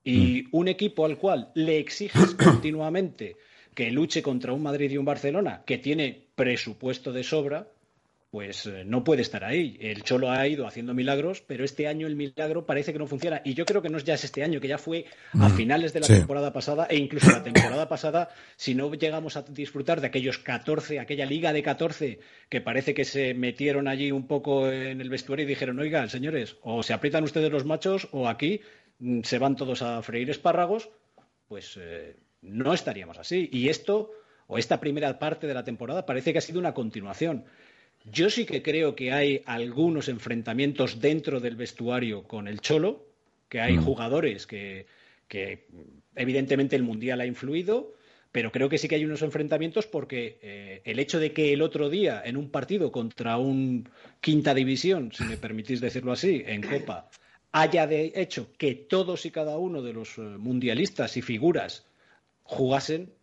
Y 0.04 0.44
mm. 0.44 0.48
un 0.52 0.68
equipo 0.68 1.06
al 1.06 1.18
cual 1.18 1.52
le 1.54 1.78
exiges 1.80 2.36
continuamente 2.44 3.38
que 3.74 3.92
luche 3.92 4.22
contra 4.22 4.54
un 4.54 4.64
Madrid 4.64 4.92
y 4.92 4.98
un 4.98 5.06
Barcelona 5.06 5.64
que 5.66 5.78
tiene 5.78 6.28
presupuesto 6.36 7.14
de 7.14 7.24
sobra, 7.24 7.68
pues 8.32 8.66
eh, 8.66 8.84
no 8.86 9.04
puede 9.04 9.22
estar 9.22 9.44
ahí. 9.44 9.78
El 9.82 10.04
Cholo 10.04 10.32
ha 10.32 10.48
ido 10.48 10.66
haciendo 10.66 10.94
milagros, 10.94 11.44
pero 11.46 11.66
este 11.66 11.90
año 11.90 12.08
el 12.08 12.16
milagro 12.16 12.66
parece 12.66 12.94
que 12.94 13.00
no 13.00 13.06
funciona. 13.06 13.42
Y 13.44 13.56
yo 13.56 13.66
creo 13.66 13.82
que 13.82 13.90
no 13.90 13.98
es 13.98 14.06
ya 14.06 14.14
este 14.14 14.42
año, 14.42 14.62
que 14.62 14.70
ya 14.70 14.78
fue 14.78 15.06
a 15.34 15.50
mm, 15.50 15.58
finales 15.58 15.92
de 15.92 16.00
la 16.00 16.08
temporada 16.08 16.54
pasada 16.54 16.88
e 16.90 16.96
incluso 16.96 17.30
la 17.30 17.44
temporada 17.44 17.90
pasada, 17.90 18.30
si 18.56 18.74
no 18.74 18.90
llegamos 18.94 19.36
a 19.36 19.42
disfrutar 19.42 20.00
de 20.00 20.08
aquellos 20.08 20.38
14, 20.38 21.02
aquella 21.02 21.26
liga 21.26 21.52
de 21.52 21.62
14 21.62 22.20
que 22.48 22.62
parece 22.62 22.94
que 22.94 23.04
se 23.04 23.34
metieron 23.34 23.90
allí 23.90 24.14
un 24.14 24.28
poco 24.28 24.72
en 24.72 25.02
el 25.02 25.10
vestuario 25.10 25.44
y 25.44 25.50
dijeron, 25.50 25.78
oigan, 25.80 26.10
señores, 26.10 26.56
o 26.62 26.84
se 26.84 26.94
aprietan 26.94 27.26
ustedes 27.26 27.52
los 27.52 27.66
machos 27.66 28.08
o 28.14 28.30
aquí 28.30 28.62
mm, 29.00 29.24
se 29.24 29.40
van 29.40 29.58
todos 29.58 29.82
a 29.82 30.02
freír 30.04 30.30
espárragos, 30.30 30.90
pues 31.50 31.78
eh, 31.82 32.16
no 32.42 32.74
estaríamos 32.74 33.18
así. 33.18 33.50
Y 33.52 33.68
esto, 33.68 34.10
o 34.48 34.58
esta 34.58 34.80
primera 34.80 35.20
parte 35.20 35.48
de 35.48 35.54
la 35.54 35.66
temporada, 35.66 36.06
parece 36.06 36.32
que 36.32 36.38
ha 36.38 36.42
sido 36.42 36.60
una 36.60 36.74
continuación. 36.74 37.44
Yo 38.06 38.30
sí 38.30 38.46
que 38.46 38.64
creo 38.64 38.96
que 38.96 39.12
hay 39.12 39.42
algunos 39.46 40.10
enfrentamientos 40.10 41.00
dentro 41.00 41.40
del 41.40 41.56
vestuario 41.56 42.24
con 42.24 42.48
el 42.48 42.60
Cholo, 42.60 43.06
que 43.48 43.62
hay 43.62 43.78
mm. 43.78 43.84
jugadores 43.84 44.48
que, 44.48 44.88
evidentemente 46.16 46.76
el 46.76 46.84
Mundial 46.84 47.22
ha 47.22 47.26
influido, 47.26 47.94
pero 48.32 48.52
creo 48.52 48.70
que 48.70 48.78
sí 48.78 48.88
que 48.88 48.96
hay 48.96 49.06
unos 49.06 49.22
enfrentamientos 49.22 49.88
porque 49.88 50.40
eh, 50.42 50.82
el 50.86 51.00
hecho 51.00 51.20
de 51.20 51.34
que 51.34 51.54
el 51.54 51.62
otro 51.62 51.90
día 51.90 52.22
en 52.24 52.38
un 52.38 52.50
partido 52.50 52.92
contra 52.92 53.38
un 53.38 53.90
quinta 54.20 54.54
división, 54.54 55.12
si 55.12 55.24
me 55.26 55.38
permitís 55.38 55.82
decirlo 55.82 56.14
así, 56.14 56.44
en 56.46 56.64
Copa, 56.64 57.10
haya 57.52 57.88
de 57.88 58.14
hecho 58.16 58.52
que 58.58 58.74
todos 58.74 59.26
y 59.26 59.32
cada 59.32 59.58
uno 59.58 59.82
de 59.82 59.94
los 59.94 60.18
eh, 60.18 60.22
mundialistas 60.22 61.18
y 61.18 61.22
figuras 61.22 61.86
jugasen, 62.44 63.14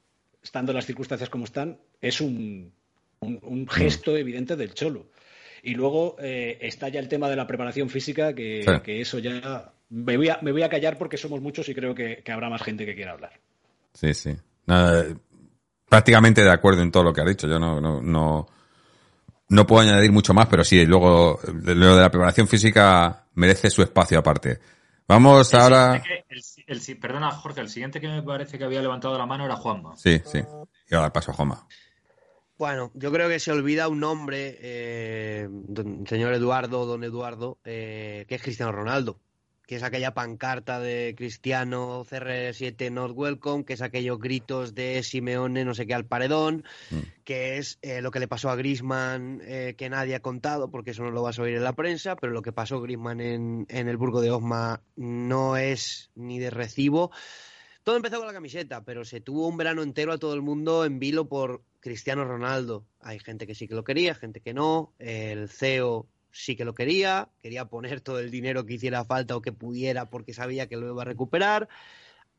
estando 0.43 0.73
las 0.73 0.87
circunstancias 0.87 1.31
como 1.31 1.45
están, 1.45 1.79
es 2.01 2.21
un, 2.21 2.73
un, 3.21 3.67
gesto 3.69 4.17
evidente 4.17 4.57
del 4.57 4.75
cholo. 4.75 5.07
Y 5.63 5.75
luego 5.75 6.17
eh, 6.21 6.59
está 6.61 6.89
ya 6.89 7.01
el 7.01 7.09
tema 7.09 7.29
de 7.29 7.37
la 7.37 7.47
preparación 7.47 7.89
física, 7.91 8.35
que, 8.35 8.65
eso 8.87 9.19
ya 9.19 9.73
me 9.91 10.17
voy, 10.17 10.29
a, 10.29 10.39
me 10.43 10.53
voy 10.53 10.63
a 10.63 10.69
callar 10.69 10.97
porque 10.99 11.17
somos 11.17 11.41
muchos 11.41 11.69
y 11.69 11.75
creo 11.75 11.95
que, 11.95 12.23
habrá 12.31 12.49
más 12.49 12.63
gente 12.63 12.87
que 12.87 12.95
quiera 12.95 13.13
hablar. 13.13 13.33
Sí, 13.93 14.15
sí. 14.15 14.37
prácticamente 15.89 16.43
de 16.43 16.51
acuerdo 16.51 16.83
en 16.83 16.93
todo 16.93 17.03
lo 17.05 17.13
que 17.13 17.21
ha 17.21 17.25
dicho. 17.25 17.49
Yo 17.49 17.59
no, 17.59 17.81
no, 17.81 18.47
no, 19.49 19.67
puedo 19.67 19.83
añadir 19.83 20.13
mucho 20.13 20.33
más, 20.33 20.47
pero 20.47 20.63
sí, 20.63 20.87
luego 20.87 21.41
lo 21.45 21.97
de 21.97 22.03
la 22.03 22.11
preparación 22.11 22.47
física 22.47 23.27
merece 23.35 23.71
su 23.71 23.83
espacio 23.83 24.19
aparte. 24.19 24.59
Vamos 25.09 25.55
ahora. 25.55 26.03
perdona, 27.01 27.31
Jorge, 27.31 27.63
el 27.63 27.71
siguiente 27.71 27.99
que 27.99 28.09
me 28.09 28.23
parece 28.23 28.59
que 28.59 28.65
había 28.65 28.83
levantado 28.83 29.17
la 29.17 29.25
mano 29.25 29.47
era 29.47 29.57
Juanma. 29.57 29.97
Sí, 29.97 30.21
sí. 30.25 30.41
Y 30.91 30.95
ahora 30.95 31.11
paso 31.11 31.31
a 31.31 31.35
Juanma. 31.35 31.67
Bueno, 32.59 32.91
yo 32.95 33.13
creo 33.13 33.29
que 33.29 33.39
se 33.39 33.53
olvida 33.53 33.87
un 33.87 34.01
nombre, 34.01 34.59
eh, 34.61 35.49
señor 36.07 36.35
Eduardo, 36.35 36.87
don 36.87 37.05
Eduardo, 37.05 37.61
eh, 37.65 38.25
que 38.29 38.35
es 38.35 38.43
Cristiano 38.43 38.73
Ronaldo, 38.73 39.21
que 39.65 39.77
es 39.77 39.85
aquella 39.85 40.13
pancarta 40.13 40.81
de 40.81 41.15
Cristiano 41.17 42.05
CR7 42.05 42.91
Not 42.91 43.13
Welcome, 43.15 43.65
que 43.65 43.75
es 43.75 43.81
aquellos 43.81 44.19
gritos 44.19 44.75
de 44.75 45.05
Simeone 45.05 45.65
no 45.65 45.73
sé 45.73 45.87
qué 45.87 45.95
al 45.95 46.07
paredón, 46.07 46.65
mm. 46.91 47.23
que 47.23 47.59
es 47.59 47.79
eh, 47.81 48.03
lo 48.03 48.11
que 48.11 48.19
le 48.19 48.27
pasó 48.27 48.51
a 48.51 48.57
Grisman 48.57 49.39
que 49.39 49.89
nadie 49.89 50.17
ha 50.17 50.21
contado, 50.21 50.69
porque 50.69 50.91
eso 50.91 51.05
no 51.05 51.13
lo 51.13 51.23
vas 51.23 51.39
a 51.39 51.43
oír 51.43 51.55
en 51.55 51.65
la 51.65 51.75
prensa, 51.75 52.17
pero 52.17 52.33
lo 52.33 52.43
que 52.43 52.51
pasó 52.51 52.79
a 52.79 52.81
Grisman 52.81 53.21
en, 53.21 53.67
en 53.69 53.89
el 53.89 53.97
Burgo 53.97 54.21
de 54.21 54.33
Osma 54.33 54.83
no 54.97 55.57
es 55.57 56.11
ni 56.17 56.41
de 56.41 56.51
recibo. 56.51 57.13
Todo 57.89 57.97
empezó 57.97 58.19
con 58.19 58.27
la 58.27 58.35
camiseta, 58.35 58.85
pero 58.85 59.03
se 59.03 59.23
tuvo 59.23 59.49
un 59.49 59.57
verano 59.57 59.83
entero 59.83 60.13
a 60.13 60.19
todo 60.19 60.35
el 60.35 60.43
mundo 60.43 60.85
en 60.85 60.99
vilo 60.99 61.27
por 61.27 61.63
Cristiano 61.81 62.23
Ronaldo. 62.27 62.85
Hay 63.01 63.19
gente 63.19 63.47
que 63.47 63.55
sí 63.55 63.67
que 63.67 63.75
lo 63.75 63.83
quería, 63.83 64.15
gente 64.15 64.43
que 64.43 64.53
no. 64.53 64.93
El 64.99 65.49
CEO 65.49 66.07
sí 66.31 66.55
que 66.55 66.67
lo 66.67 66.75
quería, 66.75 67.31
quería 67.41 67.65
poner 67.65 68.03
todo 68.03 68.19
el 68.19 68.31
dinero 68.31 68.67
que 68.67 68.75
hiciera 68.75 69.07
falta 69.07 69.37
o 69.37 69.41
que 69.41 69.53
pudiera 69.53 70.11
porque 70.11 70.35
sabía 70.35 70.69
que 70.69 70.77
lo 70.77 70.87
iba 70.87 71.01
a 71.01 71.07
recuperar 71.07 71.71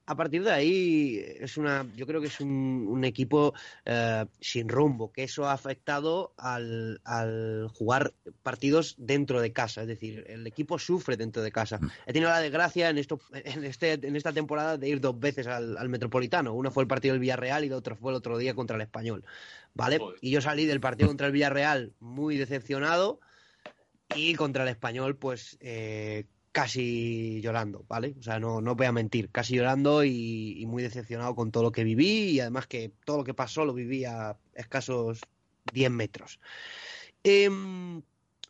a 0.10 0.16
partir 0.16 0.44
de 0.44 0.52
ahí 0.52 1.24
es 1.40 1.56
una, 1.56 1.86
yo 1.96 2.08
creo 2.08 2.20
que 2.20 2.28
es 2.28 2.40
un, 2.40 3.04
equipo 3.04 3.54
eh, 3.86 4.26
sin 4.42 4.68
rumbo, 4.68 5.12
que 5.12 5.22
eso 5.22 5.46
ha 5.46 5.54
afectado 5.54 6.34
al, 6.36 7.00
jugar 7.76 8.16
partidos 8.42 8.96
dentro 8.98 9.40
de 9.40 9.54
casa, 9.54 9.84
es 9.84 9.88
decir, 9.88 10.26
el 10.28 10.48
equipo 10.48 10.80
sufre 10.80 11.16
dentro 11.16 11.44
de 11.44 11.52
casa. 11.52 11.78
Mm. 11.78 11.92
He 12.08 12.14
tenido 12.14 12.32
la 12.32 12.40
desgracia 12.40 12.90
en 12.90 12.98
esto, 12.98 13.20
en 13.32 13.64
este, 13.64 13.94
en 13.94 14.16
esta 14.16 14.34
temporada 14.34 14.80
de 14.80 14.90
ir 14.90 15.00
dos 15.00 15.20
veces 15.20 15.46
al, 15.46 15.90
Metropolitano. 15.90 16.56
Una 16.56 16.72
fue 16.72 16.82
el 16.82 16.88
partido 16.88 17.14
del 17.14 17.22
Villarreal 17.22 17.64
y 17.64 17.70
la 17.70 17.78
otra 17.78 17.96
fue 17.96 18.12
el 18.12 18.16
otro 18.16 18.40
día 18.40 18.56
contra 18.56 18.78
el 18.78 18.82
Español, 18.82 19.24
¿vale? 19.76 20.00
Y 20.22 20.32
yo 20.32 20.42
salí 20.42 20.66
del 20.66 20.80
partido 20.80 21.08
contra 21.08 21.28
el 21.28 21.34
Villarreal 21.34 21.94
muy 22.00 22.36
decepcionado 22.36 23.20
y 24.16 24.34
contra 24.34 24.64
el 24.64 24.70
Español, 24.70 25.18
pues 25.18 25.60
eh, 25.62 26.26
casi 26.52 27.42
llorando, 27.42 27.86
¿vale? 27.88 28.16
O 28.20 28.24
sea, 28.24 28.40
no, 28.40 28.62
no 28.62 28.76
voy 28.76 28.88
a 28.88 28.92
mentir, 28.92 29.30
casi 29.32 29.56
llorando 29.56 30.04
y, 30.04 30.66
muy 30.68 30.84
decepcionado 30.84 31.36
con 31.36 31.52
todo 31.52 31.64
lo 31.64 31.72
que 31.72 31.84
viví 31.84 32.32
y 32.32 32.40
además 32.40 32.68
que 32.68 32.92
todo 33.06 33.18
lo 33.18 33.24
que 33.24 33.34
pasó 33.34 33.66
lo 33.66 33.74
viví 33.74 34.06
a 34.06 34.38
escasos 34.54 35.22
10 35.74 35.92
metros. 35.92 36.40
Em, 37.24 38.02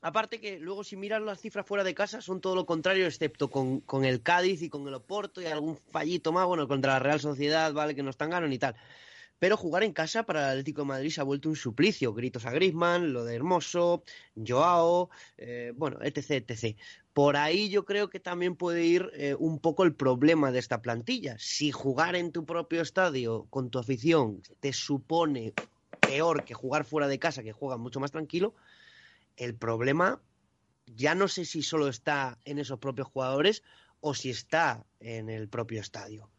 aparte 0.01 0.39
que 0.39 0.59
luego 0.59 0.83
si 0.83 0.95
miras 0.95 1.21
las 1.21 1.39
cifras 1.41 1.65
fuera 1.65 1.83
de 1.83 1.93
casa 1.93 2.21
son 2.21 2.41
todo 2.41 2.55
lo 2.55 2.65
contrario, 2.65 3.05
excepto 3.05 3.49
con, 3.49 3.81
con, 3.81 4.05
el 4.05 4.21
Cádiz 4.21 4.61
y 4.61 4.69
con 4.69 4.87
el 4.87 4.93
Oporto 4.93 5.41
y 5.41 5.45
algún 5.45 5.77
fallito 5.77 6.31
más, 6.31 6.45
bueno, 6.45 6.67
contra 6.67 6.93
la 6.93 6.99
Real 6.99 7.19
Sociedad, 7.19 7.73
¿vale? 7.73 7.95
Que 7.95 8.03
no 8.03 8.09
están 8.09 8.29
ganando 8.29 8.53
y 8.55 8.59
tal. 8.59 8.75
Pero 9.39 9.55
jugar 9.55 9.83
en 9.83 9.93
casa 9.93 10.23
para 10.23 10.41
el 10.41 10.49
Atlético 10.51 10.81
de 10.81 10.87
Madrid 10.87 11.09
se 11.11 11.21
ha 11.21 11.23
vuelto 11.23 11.49
un 11.49 11.55
suplicio. 11.55 12.13
Gritos 12.13 12.45
a 12.45 12.51
Grisman, 12.51 13.13
lo 13.13 13.23
de 13.23 13.35
Hermoso, 13.35 14.03
Joao, 14.35 15.09
eh, 15.37 15.71
bueno, 15.75 15.99
etc, 16.01 16.43
etc. 16.49 16.77
Por 17.19 17.35
ahí 17.35 17.67
yo 17.67 17.83
creo 17.83 18.09
que 18.09 18.21
también 18.21 18.55
puede 18.55 18.85
ir 18.85 19.11
eh, 19.13 19.35
un 19.37 19.59
poco 19.59 19.83
el 19.83 19.93
problema 19.93 20.53
de 20.53 20.59
esta 20.59 20.81
plantilla. 20.81 21.35
Si 21.37 21.69
jugar 21.69 22.15
en 22.15 22.31
tu 22.31 22.45
propio 22.45 22.81
estadio 22.81 23.45
con 23.49 23.69
tu 23.69 23.77
afición 23.77 24.41
te 24.61 24.71
supone 24.71 25.53
peor 25.99 26.45
que 26.45 26.53
jugar 26.53 26.85
fuera 26.85 27.09
de 27.09 27.19
casa, 27.19 27.43
que 27.43 27.51
juegan 27.51 27.81
mucho 27.81 27.99
más 27.99 28.11
tranquilo, 28.11 28.55
el 29.35 29.53
problema 29.53 30.21
ya 30.85 31.13
no 31.13 31.27
sé 31.27 31.43
si 31.43 31.61
solo 31.61 31.89
está 31.89 32.37
en 32.45 32.57
esos 32.57 32.79
propios 32.79 33.09
jugadores 33.09 33.63
o 33.99 34.13
si 34.13 34.29
está 34.29 34.85
en 35.01 35.29
el 35.29 35.49
propio 35.49 35.81
estadio. 35.81 36.29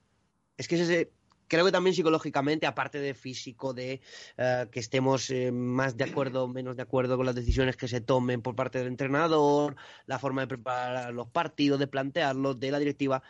Es 0.57 0.67
que 0.67 0.77
ese, 0.77 1.13
creo 1.51 1.65
que 1.65 1.73
también 1.73 1.95
psicológicamente, 1.97 2.67
aparte 2.67 3.01
de 3.01 3.13
físico, 3.13 3.75
de 3.75 4.01
eh, 4.37 4.67
que 4.71 4.79
estemos 4.79 5.29
eh, 5.31 5.51
más 5.51 5.97
de 5.97 6.05
acuerdo 6.05 6.45
o 6.45 6.49
menos 6.49 6.77
de 6.77 6.83
acuerdo 6.83 7.17
con 7.17 7.27
las 7.27 7.35
decisiones 7.35 7.77
que 7.77 7.89
se 7.89 8.01
tomen 8.01 8.41
por 8.41 8.55
parte 8.55 8.79
del 8.79 8.87
entrenador, 8.87 9.75
la 10.07 10.21
forma 10.21 10.43
de 10.43 10.47
preparar 10.47 11.13
los 11.13 11.29
partidos, 11.29 11.81
de 11.81 11.89
plantearlos, 11.89 12.61
de 12.61 12.71
la 12.71 12.79
directiva, 12.79 13.23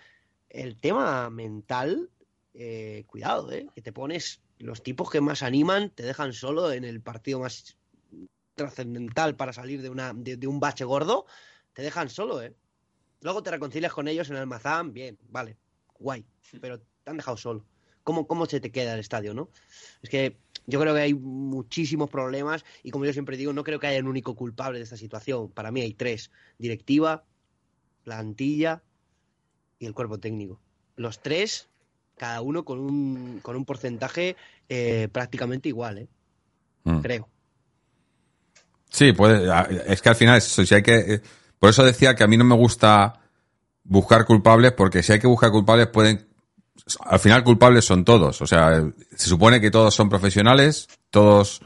el 0.51 0.77
tema 0.77 1.31
mental, 1.31 2.11
eh, 2.53 3.05
cuidado, 3.07 3.49
que 3.49 3.81
te 3.81 3.93
pones 3.93 4.43
Los 4.59 4.83
tipos 4.83 5.11
que 5.11 5.23
más 5.23 5.43
animan 5.43 5.89
te 5.89 6.03
dejan 6.03 6.35
solo 6.35 6.71
en 6.73 6.85
el 6.85 7.01
partido 7.01 7.41
más 7.41 7.79
trascendental 8.55 9.35
para 9.35 9.55
salir 9.55 9.81
de, 9.81 9.89
una, 9.89 10.13
de, 10.13 10.37
de 10.37 10.47
un 10.47 10.61
bache 10.61 10.85
gordo, 10.85 11.25
te 11.73 11.81
dejan 11.81 12.11
solo, 12.11 12.43
¿eh? 12.43 12.55
Luego 13.23 13.43
te 13.43 13.51
reconcilias 13.51 13.95
con 13.95 14.09
ellos 14.09 14.29
en 14.29 14.37
el 14.37 14.47
Mazán, 14.47 14.93
bien, 14.93 15.19
vale, 15.31 15.57
guay, 15.99 16.27
pero 16.61 16.81
te 16.81 17.11
han 17.11 17.17
dejado 17.17 17.39
solo. 17.39 17.65
¿Cómo, 18.11 18.27
¿Cómo 18.27 18.47
se 18.47 18.59
te 18.59 18.73
queda 18.73 18.95
el 18.95 18.99
estadio, 18.99 19.35
no? 19.35 19.51
Es 20.03 20.11
que 20.11 20.37
yo 20.67 20.81
creo 20.81 20.95
que 20.95 21.01
hay 21.01 21.15
muchísimos 21.15 22.11
problemas 22.11 22.65
y 22.83 22.91
como 22.91 23.05
yo 23.05 23.13
siempre 23.13 23.37
digo, 23.37 23.53
no 23.53 23.63
creo 23.63 23.79
que 23.79 23.87
haya 23.87 24.01
un 24.01 24.09
único 24.09 24.35
culpable 24.35 24.79
de 24.81 24.83
esta 24.83 24.97
situación. 24.97 25.49
Para 25.51 25.71
mí 25.71 25.81
hay 25.81 25.95
tres, 25.95 26.33
directiva, 26.59 27.23
plantilla 28.03 28.83
y 29.79 29.87
el 29.87 29.95
cuerpo 29.95 30.19
técnico. 30.19 30.61
Los 30.97 31.23
tres, 31.23 31.69
cada 32.17 32.41
uno 32.41 32.65
con 32.65 32.81
un, 32.81 33.39
con 33.45 33.55
un 33.55 33.65
porcentaje 33.65 34.35
eh, 34.69 35.07
prácticamente 35.13 35.69
igual, 35.69 35.99
¿eh? 35.99 36.09
Mm. 36.83 36.99
Creo. 37.03 37.29
Sí, 38.89 39.13
puede, 39.13 39.49
es 39.87 40.03
que 40.03 40.09
al 40.09 40.17
final, 40.17 40.39
eso, 40.39 40.67
si 40.67 40.75
hay 40.75 40.83
que, 40.83 40.99
eh, 40.99 41.23
por 41.61 41.71
eso 41.71 41.85
decía 41.85 42.17
que 42.17 42.25
a 42.25 42.27
mí 42.27 42.37
no 42.37 42.43
me 42.43 42.57
gusta 42.57 43.21
buscar 43.85 44.27
culpables, 44.27 44.73
porque 44.73 45.05
si 45.05 45.13
hay 45.13 45.21
que 45.21 45.29
buscar 45.29 45.53
culpables 45.53 45.87
pueden, 45.87 46.30
al 47.05 47.19
final 47.21 47.45
culpables 47.45 47.85
son 47.85 48.05
todos, 48.05 48.41
o 48.43 48.47
sea, 48.47 48.85
se 49.15 49.29
supone 49.29 49.61
que 49.61 49.71
todos 49.71 49.95
son 49.95 50.09
profesionales, 50.09 50.89
todos 51.11 51.63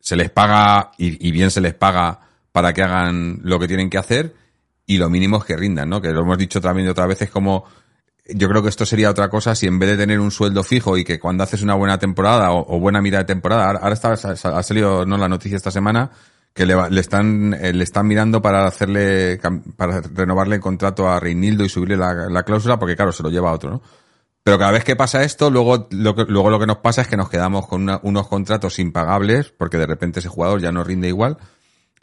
se 0.00 0.16
les 0.16 0.30
paga 0.30 0.92
y, 0.98 1.30
bien 1.30 1.50
se 1.50 1.62
les 1.62 1.74
paga 1.74 2.20
para 2.52 2.72
que 2.72 2.82
hagan 2.82 3.40
lo 3.42 3.58
que 3.58 3.66
tienen 3.66 3.88
que 3.88 3.98
hacer 3.98 4.34
y 4.86 4.98
lo 4.98 5.08
mínimo 5.08 5.38
es 5.38 5.44
que 5.44 5.56
rindan, 5.56 5.88
¿no? 5.88 6.02
Que 6.02 6.12
lo 6.12 6.20
hemos 6.20 6.36
dicho 6.36 6.60
también 6.60 6.84
de 6.84 6.92
otras 6.92 7.08
veces 7.08 7.30
como 7.30 7.64
yo 8.26 8.48
creo 8.48 8.62
que 8.62 8.68
esto 8.68 8.84
sería 8.84 9.10
otra 9.10 9.28
cosa 9.28 9.54
si 9.54 9.66
en 9.66 9.78
vez 9.78 9.90
de 9.90 9.96
tener 9.96 10.20
un 10.20 10.30
sueldo 10.30 10.62
fijo 10.62 10.96
y 10.98 11.04
que 11.04 11.18
cuando 11.18 11.42
haces 11.42 11.62
una 11.62 11.74
buena 11.74 11.98
temporada 11.98 12.52
o, 12.52 12.78
buena 12.78 13.00
mitad 13.00 13.18
de 13.18 13.24
temporada, 13.24 13.70
ahora, 13.70 13.94
está, 13.94 14.12
ha 14.12 14.62
salido 14.62 15.06
no 15.06 15.16
la 15.16 15.28
noticia 15.28 15.56
esta 15.56 15.70
semana 15.70 16.10
que 16.52 16.66
le, 16.66 16.90
le 16.90 17.00
están 17.00 17.54
eh, 17.54 17.72
le 17.72 17.82
están 17.82 18.06
mirando 18.06 18.40
para 18.40 18.66
hacerle 18.66 19.40
para 19.76 20.00
renovarle 20.00 20.56
el 20.56 20.60
contrato 20.60 21.08
a 21.08 21.18
Reinildo 21.18 21.64
y 21.64 21.68
subirle 21.68 21.96
la, 21.96 22.28
la 22.28 22.42
cláusula 22.44 22.78
porque 22.78 22.94
claro 22.94 23.10
se 23.12 23.22
lo 23.22 23.30
lleva 23.30 23.50
a 23.50 23.54
otro, 23.54 23.70
¿no? 23.70 23.82
Pero 24.44 24.58
cada 24.58 24.72
vez 24.72 24.84
que 24.84 24.94
pasa 24.94 25.24
esto, 25.24 25.50
luego 25.50 25.88
lo 25.90 26.14
que, 26.14 26.24
luego 26.28 26.50
lo 26.50 26.60
que 26.60 26.66
nos 26.66 26.76
pasa 26.78 27.00
es 27.02 27.08
que 27.08 27.16
nos 27.16 27.30
quedamos 27.30 27.66
con 27.66 27.88
unos 28.02 28.28
contratos 28.28 28.78
impagables 28.78 29.48
porque 29.56 29.78
de 29.78 29.86
repente 29.86 30.20
ese 30.20 30.28
jugador 30.28 30.60
ya 30.60 30.70
no 30.70 30.84
rinde 30.84 31.08
igual. 31.08 31.38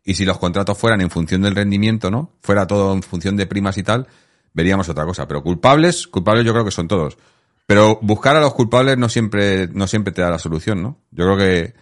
Y 0.03 0.15
si 0.15 0.25
los 0.25 0.39
contratos 0.39 0.75
fueran 0.77 1.01
en 1.01 1.11
función 1.11 1.43
del 1.43 1.55
rendimiento, 1.55 2.09
¿no? 2.09 2.31
Fuera 2.41 2.65
todo 2.65 2.93
en 2.93 3.03
función 3.03 3.37
de 3.37 3.45
primas 3.45 3.77
y 3.77 3.83
tal, 3.83 4.07
veríamos 4.53 4.89
otra 4.89 5.05
cosa. 5.05 5.27
Pero 5.27 5.43
culpables, 5.43 6.07
culpables 6.07 6.43
yo 6.43 6.51
creo 6.53 6.65
que 6.65 6.71
son 6.71 6.87
todos. 6.87 7.19
Pero 7.67 7.99
buscar 8.01 8.35
a 8.35 8.41
los 8.41 8.55
culpables 8.55 8.97
no 8.97 9.07
siempre, 9.07 9.67
no 9.67 9.85
siempre 9.85 10.11
te 10.11 10.23
da 10.23 10.31
la 10.31 10.39
solución, 10.39 10.81
¿no? 10.81 10.97
Yo 11.11 11.25
creo 11.25 11.37
que 11.37 11.75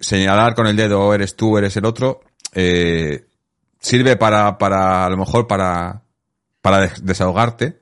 señalar 0.00 0.56
con 0.56 0.66
el 0.66 0.74
dedo 0.74 1.00
"Oh, 1.06 1.14
eres 1.14 1.36
tú, 1.36 1.56
eres 1.56 1.76
el 1.76 1.84
otro, 1.84 2.20
eh, 2.52 3.26
sirve 3.78 4.16
para, 4.16 4.58
para, 4.58 5.06
a 5.06 5.08
lo 5.10 5.16
mejor 5.16 5.46
para, 5.46 6.02
para 6.60 6.80
des- 6.80 7.04
desahogarte, 7.06 7.78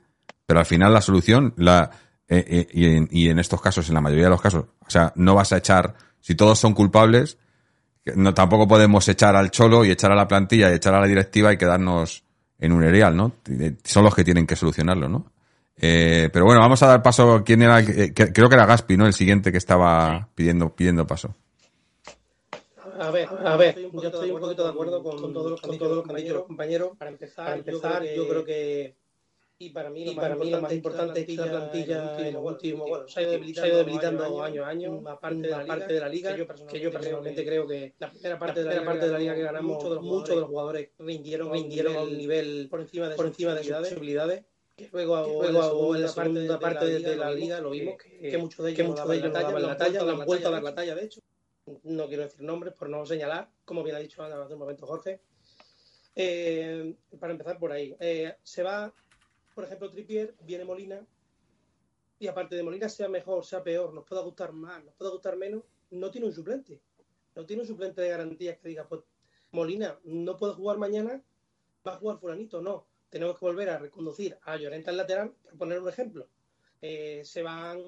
pero 0.47 0.61
al 0.61 0.67
final 0.67 0.93
la 0.93 1.01
solución, 1.01 1.53
la, 1.57 1.91
eh, 2.29 2.45
eh, 2.49 2.67
y, 2.73 2.87
en, 2.87 3.09
y 3.11 3.29
en 3.29 3.39
estos 3.39 3.61
casos, 3.61 3.89
en 3.89 3.95
la 3.95 4.01
mayoría 4.01 4.25
de 4.25 4.31
los 4.31 4.41
casos, 4.41 4.65
o 4.87 4.91
sea, 4.91 5.13
no 5.17 5.35
vas 5.35 5.53
a 5.53 5.59
echar, 5.59 5.95
si 6.21 6.35
todos 6.35 6.59
son 6.59 6.73
culpables, 6.73 7.39
no 8.15 8.33
tampoco 8.35 8.69
podemos 8.69 9.09
echar 9.09 9.35
al 9.35 9.51
cholo 9.51 9.85
y 9.85 9.91
echar 9.91 10.13
a 10.13 10.17
la 10.17 10.29
plantilla 10.29 10.71
y 10.71 10.75
echar 10.77 10.95
a 10.95 11.01
la 11.01 11.07
directiva 11.09 11.53
y 11.53 11.57
quedarnos 11.59 12.23
en 12.59 12.73
un 12.73 12.85
erial, 12.85 13.17
¿no? 13.17 13.33
Son 13.85 14.05
los 14.05 14.15
que 14.15 14.25
tienen 14.25 14.47
que 14.47 14.55
solucionarlo, 14.57 15.09
¿no? 15.09 15.33
Eh, 15.77 16.31
pero 16.33 16.47
bueno, 16.47 16.61
vamos 16.61 16.83
a 16.83 16.87
dar 16.87 17.03
paso. 17.03 17.43
¿Quién 17.45 17.61
era? 17.63 17.81
Eh, 17.81 18.15
que- 18.15 18.33
creo 18.33 18.49
que 18.49 18.55
era 18.55 18.65
Gaspi, 18.65 18.97
¿no? 18.97 19.07
El 19.07 19.13
siguiente 19.13 19.53
que 19.53 19.59
estaba 19.59 20.29
pidiendo, 20.35 20.75
pidiendo 20.75 21.07
paso. 21.07 21.35
A 22.99 23.11
ver, 23.11 23.29
a 23.45 23.57
ver, 23.57 23.77
yo 23.93 24.09
estoy 24.09 24.31
un 24.31 24.41
poquito 24.41 24.65
de 24.65 24.71
acuerdo 24.71 25.03
con, 25.03 25.21
con 25.21 25.33
todos 25.35 25.51
los, 25.51 25.61
con 25.61 25.77
todos 25.77 25.97
los 25.97 26.07
compañeros, 26.07 26.45
compañeros. 26.45 26.91
Para 26.97 27.11
empezar, 27.11 27.45
para 27.45 27.57
empezar 27.59 28.03
yo 28.05 28.27
creo 28.27 28.45
que 28.45 28.97
y 29.59 29.71
para 29.71 29.89
mí, 29.89 30.05
lo, 30.05 30.13
más, 30.13 30.23
para 30.23 30.35
lo 30.35 30.61
más 30.61 30.73
importante 30.73 31.21
es 31.21 31.27
que 31.27 31.37
la 31.37 31.51
plantilla 31.51 32.29
en 32.29 32.35
los 32.35 32.45
últimos, 32.45 32.89
bueno, 32.89 33.09
se 33.09 33.21
ha 33.21 33.23
ido 33.23 33.33
debilitando, 33.33 33.77
debilitando 33.79 34.43
año 34.43 34.65
a 34.65 34.69
año, 34.69 35.03
aparte 35.09 35.41
de 35.41 35.49
la 35.49 35.65
parte 35.65 35.95
de 35.95 36.01
la 36.01 36.09
liga, 36.11 36.35
que 36.35 36.81
yo 36.81 36.93
personalmente, 36.93 37.43
creo 37.43 37.67
que 37.67 37.95
la 37.99 38.11
primera 38.11 38.39
parte 38.39 38.63
de 38.63 38.75
la, 38.75 38.85
parte 38.85 39.07
de 39.07 39.13
la 39.13 39.19
liga 39.19 39.35
que 39.35 39.43
ganamos, 39.43 40.03
muchos 40.03 40.29
de 40.29 40.37
los 40.37 40.49
jugadores 40.51 40.91
rindieron, 40.99 41.51
rindieron 41.51 41.97
a 41.97 42.03
un 42.03 42.19
nivel 42.19 42.69
por 42.71 42.83
encima 42.83 43.09
de, 43.09 43.17
por 43.17 43.27
encima 43.27 43.55
de 43.55 43.65
sus 43.65 43.77
posibilidades. 43.79 44.45
Que 44.77 44.91
luego, 44.93 45.41
que 45.41 45.49
luego 45.49 45.97
en 45.97 46.03
la 46.03 46.09
segunda 46.09 46.61
parte 46.61 46.85
de, 46.85 47.17
la 47.17 47.31
liga 47.31 47.59
lo 47.63 47.71
vimos 47.71 47.97
que, 47.97 48.29
que 48.29 48.37
muchos 48.37 48.63
de 48.63 48.73
ellos, 48.73 48.77
que 48.77 48.85
muchos 48.85 49.09
de 49.09 49.17
ellos 49.17 49.33
no 49.33 49.41
daban 49.41 49.63
la 49.63 49.77
talla, 49.79 50.01
han 50.03 50.27
vuelto 50.27 50.49
a 50.49 50.51
dar 50.51 50.63
la 50.63 50.75
talla, 50.75 50.95
de 50.95 51.05
hecho. 51.05 51.23
No 51.83 52.07
quiero 52.09 52.25
decir 52.25 52.43
nombres 52.43 52.75
por 52.75 52.91
no 52.91 53.07
señalar, 53.07 53.49
como 53.65 53.83
bien 53.83 53.97
ha 53.97 54.01
dicho 54.01 54.23
hace 54.23 54.53
un 54.53 54.59
momento 54.59 54.87
Jorge. 54.87 55.21
Eh, 56.15 56.95
para 57.19 57.33
empezar 57.33 57.59
por 57.59 57.73
ahí, 57.73 57.97
eh, 58.01 58.37
se 58.43 58.63
va 58.63 58.93
por 59.57 59.65
ejemplo, 59.65 59.91
Trippier, 59.91 60.35
viene 60.43 60.67
Molina, 60.67 61.03
y 62.19 62.27
aparte 62.27 62.57
de 62.57 62.63
Molina, 62.63 62.91
sea 62.91 63.09
mejor, 63.09 63.43
sea 63.43 63.65
peor, 63.65 63.95
nos 63.95 64.05
pueda 64.05 64.21
gustar 64.21 64.53
más, 64.53 64.85
nos 64.85 64.95
pueda 64.97 65.11
gustar 65.11 65.35
menos, 65.39 65.63
no 65.93 66.11
tiene 66.11 66.27
un 66.27 66.35
suplente. 66.35 66.79
No 67.35 67.47
tiene 67.47 67.63
un 67.63 67.67
suplente 67.67 68.03
de 68.03 68.11
garantías 68.11 68.59
que 68.59 68.69
diga, 68.69 68.87
pues 68.87 69.01
Molina 69.53 69.99
no 70.05 70.37
puede 70.37 70.53
jugar 70.53 70.77
mañana, 70.77 71.23
va 71.89 71.95
a 71.95 71.97
jugar 71.97 72.19
fulanito, 72.19 72.61
no. 72.61 72.87
Tenemos 73.09 73.39
que 73.39 73.47
volver 73.47 73.71
a 73.71 73.79
reconducir 73.79 74.37
a 74.43 74.59
Llorente 74.59 74.91
al 74.91 74.99
lateral, 74.99 75.33
por 75.43 75.57
poner 75.57 75.81
un 75.81 75.89
ejemplo. 75.89 76.29
Eh, 76.83 77.23
se 77.25 77.43
van, 77.43 77.81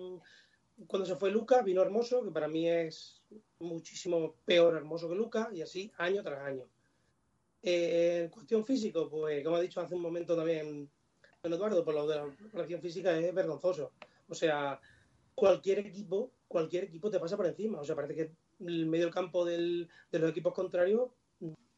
cuando 0.87 1.05
se 1.05 1.17
fue 1.17 1.31
Luca, 1.31 1.61
vino 1.61 1.83
Hermoso, 1.83 2.25
que 2.25 2.31
para 2.31 2.49
mí 2.49 2.67
es 2.67 3.23
muchísimo 3.59 4.37
peor 4.47 4.75
Hermoso 4.75 5.07
que 5.07 5.17
Luca, 5.17 5.51
y 5.53 5.61
así 5.61 5.93
año 5.99 6.23
tras 6.23 6.47
año. 6.47 6.65
Eh, 7.63 8.23
en 8.25 8.31
cuestión 8.31 8.65
físico, 8.65 9.11
pues 9.11 9.45
como 9.45 9.57
ha 9.57 9.61
dicho 9.61 9.83
hace 9.83 9.95
un 9.95 10.01
momento 10.01 10.35
también 10.35 10.89
Eduardo, 11.55 11.85
por 11.85 11.95
lo 11.95 12.07
de 12.07 12.17
la 12.17 12.27
preparación 12.27 12.81
física 12.81 13.17
es 13.19 13.35
vergonzoso. 13.35 13.93
O 14.29 14.35
sea, 14.35 14.81
cualquier 15.35 15.81
equipo, 15.81 16.31
cualquier 16.49 16.85
equipo 16.85 17.11
te 17.11 17.19
pasa 17.21 17.37
por 17.37 17.47
encima. 17.47 17.81
O 17.81 17.85
sea, 17.85 17.95
parece 17.95 18.15
que 18.15 18.31
el 18.67 18.87
medio 18.87 19.05
del 19.07 19.15
campo 19.15 19.45
del, 19.45 19.89
de 20.11 20.19
los 20.19 20.31
equipos 20.31 20.53
contrarios 20.55 21.11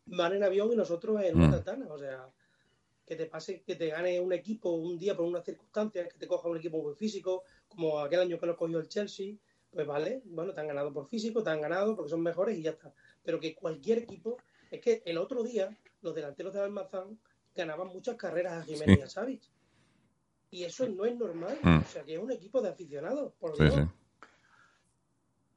van 0.06 0.34
en 0.34 0.42
avión 0.44 0.72
y 0.72 0.76
nosotros 0.76 1.22
en 1.22 1.36
una 1.36 1.48
Mm. 1.48 1.50
tartana. 1.52 1.86
O 1.92 1.98
sea, 1.98 2.28
que 3.06 3.16
te 3.16 3.26
pase, 3.26 3.62
que 3.62 3.74
te 3.76 3.88
gane 3.88 4.20
un 4.20 4.32
equipo 4.32 4.70
un 4.70 4.98
día 4.98 5.16
por 5.16 5.26
unas 5.26 5.44
circunstancias, 5.44 6.08
que 6.12 6.18
te 6.18 6.26
coja 6.28 6.48
un 6.48 6.56
equipo 6.58 6.80
muy 6.82 6.94
físico, 6.94 7.42
como 7.68 7.98
aquel 7.98 8.20
año 8.20 8.38
que 8.38 8.46
nos 8.46 8.56
cogió 8.56 8.78
el 8.78 8.88
Chelsea, 8.88 9.34
pues 9.72 9.86
vale, 9.86 10.22
bueno, 10.24 10.52
te 10.54 10.60
han 10.60 10.68
ganado 10.68 10.92
por 10.92 11.06
físico, 11.08 11.42
te 11.42 11.50
han 11.50 11.60
ganado 11.60 11.94
porque 11.96 12.10
son 12.10 12.22
mejores 12.22 12.56
y 12.58 12.62
ya 12.62 12.70
está. 12.70 12.92
Pero 13.22 13.38
que 13.40 13.54
cualquier 13.54 13.98
equipo, 13.98 14.36
es 14.70 14.80
que 14.80 15.02
el 15.04 15.18
otro 15.18 15.42
día 15.42 15.76
los 16.02 16.14
delanteros 16.14 16.54
de 16.54 16.60
Almazán 16.60 17.18
ganaban 17.54 17.88
muchas 17.88 18.16
carreras 18.16 18.52
a 18.54 18.62
Jiménez 18.62 18.96
Sí. 18.96 19.00
y 19.00 19.02
a 19.02 19.08
Savic. 19.08 19.42
Y 20.51 20.64
eso 20.64 20.88
no 20.88 21.05
es 21.05 21.16
normal. 21.16 21.59
Mm. 21.62 21.78
O 21.78 21.84
sea, 21.84 22.03
que 22.03 22.14
es 22.14 22.20
un 22.20 22.32
equipo 22.32 22.61
de 22.61 22.70
aficionados. 22.70 23.32
Por 23.38 23.57
Sí, 23.57 23.70
sí. 23.70 23.82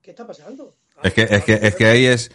¿Qué 0.01 0.11
está 0.11 0.27
pasando? 0.27 0.75
Es 1.01 1.13
que, 1.13 1.23
es 1.23 1.43
que, 1.43 1.53
es 1.53 1.75
que 1.75 1.85
ahí 1.85 2.05
es 2.05 2.31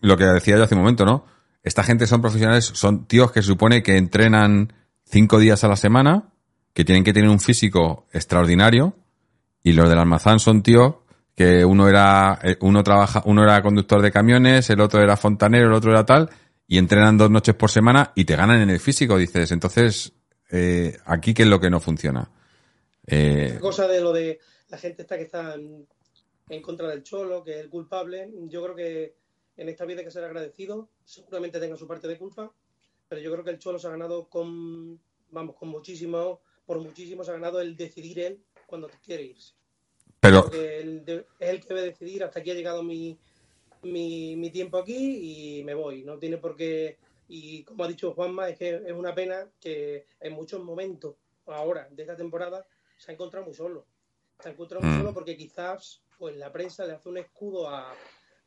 lo 0.00 0.16
que 0.16 0.24
decía 0.24 0.56
yo 0.56 0.64
hace 0.64 0.74
un 0.74 0.80
momento, 0.80 1.04
¿no? 1.04 1.26
Esta 1.62 1.82
gente 1.82 2.06
son 2.06 2.22
profesionales, 2.22 2.64
son 2.64 3.06
tíos 3.06 3.32
que 3.32 3.42
se 3.42 3.48
supone 3.48 3.82
que 3.82 3.96
entrenan 3.96 4.72
cinco 5.04 5.38
días 5.38 5.62
a 5.64 5.68
la 5.68 5.76
semana, 5.76 6.32
que 6.72 6.84
tienen 6.84 7.04
que 7.04 7.12
tener 7.12 7.28
un 7.28 7.40
físico 7.40 8.06
extraordinario, 8.12 8.94
y 9.62 9.72
los 9.72 9.88
del 9.88 9.98
almazán 9.98 10.38
son 10.38 10.62
tíos 10.62 10.94
que 11.34 11.64
uno 11.64 11.88
era, 11.88 12.38
eh, 12.42 12.56
uno 12.60 12.82
trabaja, 12.82 13.22
uno 13.24 13.42
era 13.42 13.62
conductor 13.62 14.02
de 14.02 14.12
camiones, 14.12 14.70
el 14.70 14.80
otro 14.80 15.02
era 15.02 15.16
fontanero, 15.16 15.66
el 15.66 15.72
otro 15.72 15.90
era 15.90 16.04
tal, 16.04 16.30
y 16.66 16.78
entrenan 16.78 17.18
dos 17.18 17.30
noches 17.30 17.54
por 17.54 17.70
semana 17.70 18.12
y 18.14 18.24
te 18.24 18.36
ganan 18.36 18.60
en 18.60 18.70
el 18.70 18.78
físico, 18.78 19.16
dices. 19.16 19.50
Entonces, 19.50 20.12
eh, 20.50 20.96
aquí 21.04 21.34
qué 21.34 21.42
es 21.42 21.48
lo 21.48 21.60
que 21.60 21.70
no 21.70 21.80
funciona. 21.80 22.30
Eh, 23.06 23.58
cosa 23.60 23.88
de 23.88 24.00
lo 24.00 24.12
de 24.12 24.40
la 24.68 24.78
gente 24.78 25.02
está 25.02 25.16
que 25.16 25.24
está 25.24 25.54
en, 25.54 25.86
en 26.48 26.62
contra 26.62 26.88
del 26.88 27.02
cholo, 27.02 27.42
que 27.42 27.52
es 27.52 27.58
el 27.58 27.70
culpable, 27.70 28.30
yo 28.48 28.62
creo 28.62 28.76
que 28.76 29.14
en 29.56 29.68
esta 29.68 29.84
vida 29.84 30.00
hay 30.00 30.04
que 30.04 30.10
ser 30.10 30.24
agradecido, 30.24 30.88
seguramente 31.04 31.60
tenga 31.60 31.76
su 31.76 31.86
parte 31.86 32.08
de 32.08 32.18
culpa, 32.18 32.52
pero 33.08 33.20
yo 33.20 33.32
creo 33.32 33.44
que 33.44 33.50
el 33.50 33.58
cholo 33.58 33.78
se 33.78 33.86
ha 33.88 33.90
ganado 33.90 34.28
con, 34.28 35.00
vamos, 35.30 35.56
con 35.56 35.68
muchísimo, 35.68 36.40
por 36.64 36.80
muchísimo 36.80 37.24
se 37.24 37.30
ha 37.30 37.34
ganado 37.34 37.60
el 37.60 37.76
decidir 37.76 38.20
él 38.20 38.40
cuando 38.66 38.88
quiere 39.04 39.24
irse. 39.24 39.54
pero, 40.20 40.50
él 40.52 41.04
es 41.38 41.48
el 41.48 41.60
que 41.60 41.74
debe 41.74 41.82
decidir 41.82 42.22
hasta 42.24 42.40
aquí 42.40 42.50
ha 42.50 42.54
llegado 42.54 42.82
mi, 42.82 43.18
mi, 43.82 44.36
mi 44.36 44.50
tiempo 44.50 44.78
aquí 44.78 45.58
y 45.58 45.64
me 45.64 45.74
voy. 45.74 46.04
No 46.04 46.18
tiene 46.18 46.36
por 46.36 46.56
qué. 46.56 46.98
Y 47.32 47.62
como 47.62 47.84
ha 47.84 47.88
dicho 47.88 48.12
Juanma, 48.12 48.48
es 48.48 48.58
que 48.58 48.74
es 48.74 48.92
una 48.92 49.14
pena 49.14 49.48
que 49.60 50.04
en 50.18 50.32
muchos 50.32 50.60
momentos 50.64 51.14
ahora 51.46 51.86
de 51.88 52.02
esta 52.02 52.16
temporada 52.16 52.66
se 52.98 53.12
ha 53.12 53.14
encontrado 53.14 53.46
muy 53.46 53.54
solo. 53.54 53.86
Se 54.40 54.48
ha 54.48 54.52
encontrado 54.52 54.84
muy 54.84 54.96
Mm. 54.96 54.98
solo 54.98 55.14
porque 55.14 55.36
quizás 55.36 56.02
pues 56.18 56.36
la 56.36 56.50
prensa 56.52 56.84
le 56.84 56.92
hace 56.94 57.08
un 57.08 57.18
escudo 57.18 57.68
a, 57.68 57.94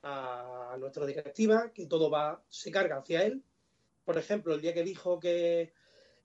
a 0.02 0.76
nuestra 0.78 1.06
directiva, 1.06 1.72
que 1.74 1.86
todo 1.88 2.10
va, 2.10 2.44
se 2.50 2.72
carga 2.72 2.98
hacia 2.98 3.24
él. 3.24 3.42
Por 4.04 4.18
ejemplo, 4.18 4.54
el 4.54 4.62
día 4.62 4.74
que 4.74 4.84
dijo 4.84 5.18
que 5.18 5.74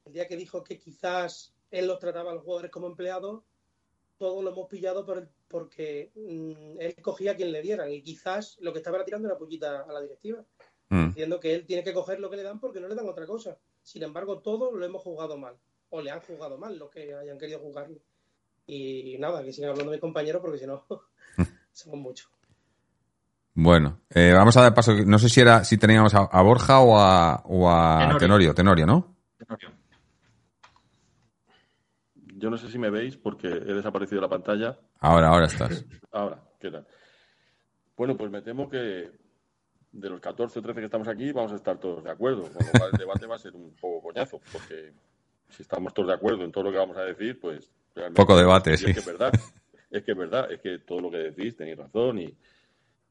el 0.05 0.13
día 0.13 0.27
que 0.27 0.37
dijo 0.37 0.65
que 0.65 0.79
quizás 0.79 1.55
él 1.71 1.87
los 1.87 1.99
trataba 2.01 2.33
a 2.33 2.35
los 2.35 2.43
jugadores 2.43 2.71
como 2.73 2.89
empleados, 2.89 3.45
todos 4.17 4.43
lo 4.43 4.51
hemos 4.51 4.69
pillado 4.69 5.07
por 5.07 5.19
el, 5.19 5.29
porque 5.47 6.11
mm, 6.17 6.81
él 6.81 6.97
cogía 7.03 7.33
a 7.33 7.37
quien 7.37 7.53
le 7.53 7.63
dieran 7.63 7.91
y 7.93 8.03
quizás 8.03 8.57
lo 8.61 8.73
que 8.73 8.79
estaba 8.79 8.97
era 8.97 9.05
tirando 9.05 9.29
una 9.29 9.39
pullita 9.39 9.83
a 9.83 9.93
la 9.93 10.01
directiva, 10.01 10.45
Mm. 10.91 11.09
diciendo 11.09 11.39
que 11.39 11.55
él 11.55 11.67
tiene 11.67 11.85
que 11.85 11.93
coger 11.93 12.19
lo 12.19 12.31
que 12.31 12.37
le 12.37 12.43
dan 12.43 12.61
porque 12.61 12.81
no 12.81 12.89
le 12.89 12.95
dan 12.95 13.09
otra 13.09 13.27
cosa. 13.27 13.59
Sin 13.83 14.03
embargo, 14.03 14.39
todos 14.39 14.73
lo 14.73 14.85
hemos 14.85 15.03
jugado 15.03 15.37
mal, 15.37 15.57
o 15.91 16.01
le 16.01 16.11
han 16.11 16.21
jugado 16.21 16.57
mal 16.59 16.79
los 16.79 16.91
que 16.91 17.15
hayan 17.15 17.39
querido 17.39 17.59
jugarlo. 17.59 17.99
Y 18.67 19.17
nada, 19.19 19.43
que 19.43 19.53
sigan 19.53 19.71
hablando 19.71 19.93
mis 19.93 20.01
compañeros 20.01 20.41
porque 20.43 20.59
si 20.59 20.67
no, 20.67 20.85
somos 21.73 22.01
muchos. 22.01 22.31
Bueno, 23.55 24.01
eh, 24.11 24.33
vamos 24.33 24.57
a 24.57 24.63
dar 24.63 24.75
paso. 24.75 24.95
No 25.05 25.19
sé 25.19 25.29
si 25.29 25.41
era 25.41 25.65
si 25.65 25.79
teníamos 25.79 26.15
a, 26.15 26.21
a 26.21 26.43
Borja 26.43 26.81
o 26.81 26.97
a, 26.97 27.43
o 27.47 27.69
a 27.69 28.17
Tenorio. 28.19 28.55
Tenorio. 28.55 28.55
Tenorio, 28.55 28.87
¿no? 28.87 29.17
Yo 32.15 32.51
no 32.51 32.57
sé 32.57 32.71
si 32.71 32.79
me 32.79 32.89
veis 32.89 33.17
porque 33.17 33.49
he 33.49 33.75
desaparecido 33.75 34.21
de 34.21 34.27
la 34.27 34.29
pantalla. 34.29 34.79
Ahora, 35.01 35.29
ahora 35.29 35.47
estás. 35.47 35.85
Ahora, 36.13 36.41
¿qué 36.61 36.71
tal? 36.71 36.87
Bueno, 37.97 38.17
pues 38.17 38.31
me 38.31 38.43
temo 38.43 38.69
que 38.69 39.11
de 39.93 40.11
los 40.11 40.21
14 40.21 40.59
o 40.59 40.63
13 40.63 40.81
que 40.81 40.87
estamos 40.87 41.09
aquí 41.09 41.33
vamos 41.33 41.53
a 41.53 41.57
estar 41.57 41.79
todos 41.79 42.05
de 42.05 42.11
acuerdo, 42.11 42.43
con 42.43 42.67
lo 42.67 42.73
cual 42.79 42.91
el 42.93 42.99
debate 42.99 43.27
va 43.27 43.37
a 43.37 43.39
ser 43.39 43.55
un 43.55 43.75
poco 43.75 44.09
coñazo, 44.09 44.41
porque 44.53 44.93
si 45.49 45.63
estamos 45.63 45.95
todos 45.95 46.09
de 46.09 46.15
acuerdo 46.15 46.45
en 46.45 46.53
todo 46.53 46.65
lo 46.65 46.73
que 46.73 46.79
vamos 46.79 46.97
a 46.97 47.03
decir, 47.03 47.39
pues... 47.41 47.71
Poco 48.15 48.37
debate, 48.37 48.77
sí. 48.77 48.87
Es 48.87 48.95
que 48.95 49.01
es 49.01 49.07
verdad, 49.07 49.33
es 49.91 50.03
que 50.05 50.13
es 50.13 50.19
verdad, 50.19 50.53
es 50.53 50.61
que 50.61 50.79
todo 50.81 51.01
lo 51.01 51.11
que 51.11 51.19
decís 51.19 51.57
tenéis 51.57 51.79
razón 51.79 52.19
y, 52.21 52.37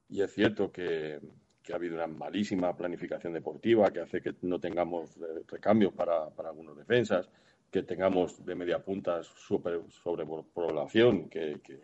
y 0.09 0.21
es 0.21 0.33
cierto 0.33 0.71
que, 0.71 1.19
que 1.67 1.73
ha 1.73 1.75
habido 1.75 1.95
una 1.95 2.07
malísima 2.07 2.75
planificación 2.77 3.33
deportiva 3.33 3.91
que 3.91 3.99
hace 3.99 4.21
que 4.21 4.35
no 4.43 4.57
tengamos 4.57 5.17
eh, 5.17 5.43
recambios 5.47 5.93
para, 5.93 6.29
para 6.29 6.49
algunos 6.49 6.77
defensas, 6.77 7.29
que 7.69 7.83
tengamos 7.83 8.45
de 8.45 8.55
media 8.55 8.79
punta 8.79 9.21
super, 9.23 9.81
sobrepoblación, 9.89 11.27
que, 11.27 11.59
que, 11.61 11.81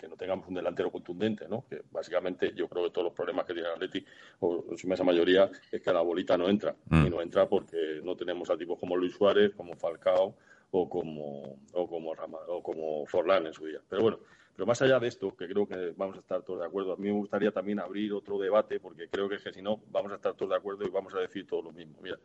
que 0.00 0.08
no 0.08 0.16
tengamos 0.16 0.48
un 0.48 0.54
delantero 0.54 0.90
contundente, 0.90 1.46
¿no? 1.48 1.64
Que 1.68 1.82
básicamente 1.90 2.52
yo 2.54 2.66
creo 2.68 2.84
que 2.84 2.90
todos 2.90 3.04
los 3.04 3.14
problemas 3.14 3.44
que 3.44 3.52
tiene 3.52 3.68
el 3.68 3.74
Atleti, 3.74 4.04
o 4.40 4.64
su 4.76 4.86
inmensa 4.86 5.04
mayoría, 5.04 5.50
es 5.70 5.80
que 5.82 5.92
la 5.92 6.00
bolita 6.00 6.36
no 6.38 6.48
entra. 6.48 6.74
Mm. 6.88 7.06
Y 7.06 7.10
no 7.10 7.20
entra 7.20 7.48
porque 7.48 8.00
no 8.02 8.16
tenemos 8.16 8.48
a 8.50 8.56
tipos 8.56 8.78
como 8.78 8.96
Luis 8.96 9.14
Suárez, 9.14 9.52
como 9.54 9.76
Falcao 9.76 10.34
o 10.72 10.88
como, 10.88 11.58
o 11.74 11.86
como, 11.88 12.14
Rama- 12.14 12.38
o 12.48 12.62
como 12.62 13.04
Forlán 13.06 13.46
en 13.46 13.52
su 13.52 13.66
día. 13.66 13.80
Pero 13.88 14.02
bueno, 14.02 14.18
pero 14.54 14.66
más 14.66 14.80
allá 14.82 14.98
de 14.98 15.08
esto, 15.08 15.34
que 15.36 15.48
creo 15.48 15.66
que 15.66 15.92
vamos 15.96 16.16
a 16.16 16.20
estar 16.20 16.42
todos 16.42 16.60
de 16.60 16.66
acuerdo, 16.66 16.92
a 16.92 16.96
mí 16.96 17.08
me 17.08 17.18
gustaría 17.18 17.50
también 17.50 17.80
abrir 17.80 18.12
otro 18.12 18.38
debate, 18.38 18.78
porque 18.80 19.08
creo 19.08 19.28
que, 19.28 19.38
que 19.38 19.52
si 19.52 19.62
no, 19.62 19.80
vamos 19.90 20.12
a 20.12 20.16
estar 20.16 20.34
todos 20.34 20.50
de 20.50 20.56
acuerdo 20.56 20.84
y 20.84 20.90
vamos 20.90 21.14
a 21.14 21.18
decir 21.18 21.46
todo 21.46 21.62
lo 21.62 21.72
mismo. 21.72 21.98
Mira, 22.02 22.18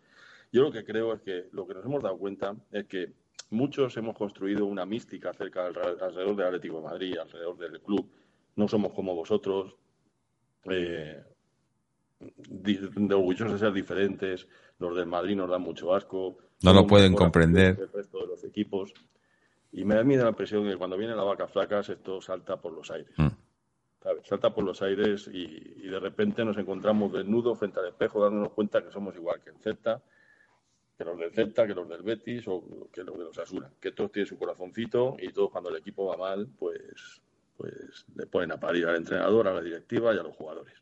yo 0.52 0.62
lo 0.62 0.72
que 0.72 0.84
creo 0.86 1.14
es 1.14 1.22
que 1.22 1.46
lo 1.52 1.66
que 1.66 1.74
nos 1.74 1.86
hemos 1.86 2.04
dado 2.04 2.18
cuenta 2.18 2.56
es 2.72 2.86
que 2.86 3.12
muchos 3.50 3.96
hemos 3.98 4.16
construido 4.16 4.66
una 4.66 4.86
mística 4.86 5.30
acerca 5.30 5.66
del, 5.66 5.78
alrededor 5.78 6.36
del 6.36 6.46
Atlético 6.48 6.78
de 6.78 6.84
Madrid, 6.84 7.18
alrededor 7.18 7.58
del 7.58 7.82
club. 7.82 8.10
No 8.56 8.68
somos 8.68 8.94
como 8.94 9.16
vosotros, 9.16 9.76
eh, 10.66 11.24
orgullosos 13.12 13.54
de 13.54 13.60
ser 13.60 13.74
diferentes. 13.74 14.48
Los 14.80 14.96
del 14.96 15.08
Madrid 15.08 15.36
nos 15.36 15.50
dan 15.50 15.62
mucho 15.62 15.94
asco. 15.94 16.38
No 16.64 16.74
lo 16.74 16.88
pueden 16.88 17.14
comprender. 17.14 17.78
El 17.80 17.92
resto 17.92 18.20
de 18.20 18.28
los 18.28 18.44
equipos. 18.44 18.94
Y 19.72 19.84
me 19.84 19.96
da 19.96 20.04
mí 20.04 20.16
la 20.16 20.30
impresión 20.30 20.64
de 20.64 20.72
que 20.72 20.78
cuando 20.78 20.98
vienen 20.98 21.18
las 21.18 21.26
vacas 21.26 21.52
flacas 21.52 21.90
esto 21.90 22.22
salta 22.22 22.62
por 22.62 22.72
los 22.72 22.90
aires. 22.92 23.14
Mm. 23.18 23.28
¿sabes? 24.02 24.28
Salta 24.28 24.54
por 24.54 24.64
los 24.64 24.82
aires 24.82 25.30
y, 25.32 25.44
y 25.84 25.88
de 25.88 26.00
repente 26.00 26.46
nos 26.46 26.58
encontramos 26.58 27.12
desnudos 27.12 27.60
frente 27.60 27.80
al 27.80 27.88
espejo 27.88 28.24
dándonos 28.24 28.52
cuenta 28.54 28.84
que 28.84 28.92
somos 28.92 29.16
igual 29.16 29.42
que 29.44 29.50
el 29.50 29.58
Celta, 29.58 30.02
que 30.98 31.04
los 31.04 31.18
del 31.18 31.32
Celta, 31.32 31.68
que 31.68 31.74
los 31.74 31.88
del 31.90 32.02
Betis 32.04 32.48
o 32.48 32.90
que 32.92 33.04
los 33.04 33.18
de 33.18 33.24
los 33.26 33.38
Asuna, 33.38 33.70
que 33.80 33.92
todos 33.92 34.12
tienen 34.12 34.28
su 34.28 34.38
corazoncito 34.38 35.18
y 35.20 35.32
todos 35.32 35.52
cuando 35.52 35.70
el 35.70 35.78
equipo 35.78 36.06
va 36.06 36.18
mal, 36.18 36.48
pues, 36.58 37.22
pues 37.58 38.06
le 38.16 38.26
ponen 38.28 38.54
a 38.54 38.60
parir 38.60 38.86
al 38.88 38.96
entrenador, 38.96 39.48
a 39.48 39.54
la 39.54 39.62
directiva 39.62 40.14
y 40.14 40.20
a 40.20 40.24
los 40.24 40.36
jugadores. 40.36 40.76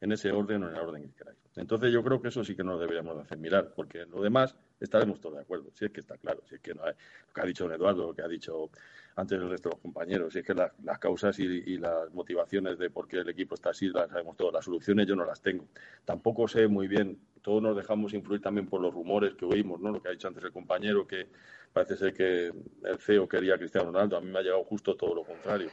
En 0.00 0.12
ese 0.12 0.32
orden 0.32 0.62
o 0.64 0.68
en 0.68 0.74
el 0.74 0.80
orden 0.80 1.02
que 1.02 1.14
queráis. 1.14 1.38
Entonces 1.56 1.92
yo 1.92 2.02
creo 2.02 2.22
que 2.22 2.28
eso 2.28 2.42
sí 2.42 2.56
que 2.56 2.64
nos 2.64 2.80
deberíamos 2.80 3.16
de 3.16 3.22
hacer 3.22 3.36
mirar, 3.36 3.72
porque 3.74 4.02
en 4.02 4.10
lo 4.10 4.22
demás 4.22 4.56
estaremos 4.78 5.20
todos 5.20 5.36
de 5.36 5.42
acuerdo, 5.42 5.70
si 5.74 5.84
es 5.84 5.90
que 5.90 6.00
está 6.00 6.16
claro, 6.16 6.42
si 6.48 6.54
es 6.54 6.60
que 6.60 6.74
no 6.74 6.84
hay, 6.84 6.94
lo 7.26 7.32
que 7.34 7.40
ha 7.40 7.44
dicho 7.44 7.70
Eduardo, 7.70 8.06
lo 8.06 8.14
que 8.14 8.22
ha 8.22 8.28
dicho 8.28 8.70
antes 9.16 9.38
el 9.38 9.48
resto 9.50 9.68
de 9.68 9.74
los 9.74 9.82
compañeros, 9.82 10.32
si 10.32 10.38
es 10.40 10.44
que 10.46 10.54
la- 10.54 10.72
las 10.84 10.98
causas 10.98 11.38
y, 11.38 11.44
y 11.44 11.78
las 11.78 12.12
motivaciones 12.12 12.78
de 12.78 12.90
por 12.90 13.06
qué 13.08 13.18
el 13.18 13.28
equipo 13.28 13.54
está 13.54 13.70
así 13.70 13.88
las 13.88 14.08
sabemos 14.10 14.36
todas, 14.36 14.54
las 14.54 14.64
soluciones 14.64 15.06
yo 15.06 15.16
no 15.16 15.24
las 15.24 15.40
tengo. 15.40 15.66
Tampoco 16.04 16.46
sé 16.48 16.68
muy 16.68 16.88
bien, 16.88 17.18
todos 17.42 17.62
nos 17.62 17.76
dejamos 17.76 18.14
influir 18.14 18.40
también 18.40 18.66
por 18.68 18.80
los 18.80 18.92
rumores 18.94 19.34
que 19.34 19.44
oímos, 19.44 19.80
¿no? 19.80 19.90
Lo 19.90 20.02
que 20.02 20.08
ha 20.08 20.12
dicho 20.12 20.28
antes 20.28 20.44
el 20.44 20.52
compañero, 20.52 21.06
que 21.06 21.26
parece 21.72 21.96
ser 21.96 22.12
que 22.14 22.46
el 22.84 22.98
CEO 22.98 23.28
quería 23.28 23.54
a 23.54 23.58
Cristiano 23.58 23.86
Ronaldo, 23.92 24.16
a 24.16 24.20
mí 24.20 24.30
me 24.30 24.38
ha 24.38 24.42
llegado 24.42 24.64
justo 24.64 24.96
todo 24.96 25.14
lo 25.14 25.24
contrario 25.24 25.70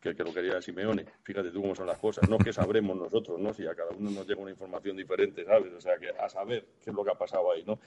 que, 0.00 0.14
que 0.16 0.24
lo 0.24 0.34
quería 0.34 0.60
Simeone. 0.60 1.04
Fíjate 1.22 1.50
tú 1.50 1.60
cómo 1.62 1.74
son 1.76 1.86
las 1.86 1.98
cosas. 1.98 2.28
No 2.28 2.36
que 2.38 2.52
sabremos 2.52 2.96
nosotros, 2.96 3.38
¿no? 3.38 3.54
Si 3.54 3.64
a 3.66 3.74
cada 3.74 3.90
uno 3.90 4.10
nos 4.10 4.26
llega 4.26 4.40
una 4.40 4.50
información 4.50 4.96
diferente, 4.96 5.44
¿sabes? 5.44 5.72
O 5.72 5.80
sea, 5.80 5.96
que 5.98 6.10
a 6.10 6.28
saber 6.28 6.66
qué 6.82 6.90
es 6.90 6.96
lo 6.96 7.04
que 7.04 7.10
ha 7.12 7.14
pasado 7.14 7.52
ahí, 7.52 7.62
¿no? 7.64 7.78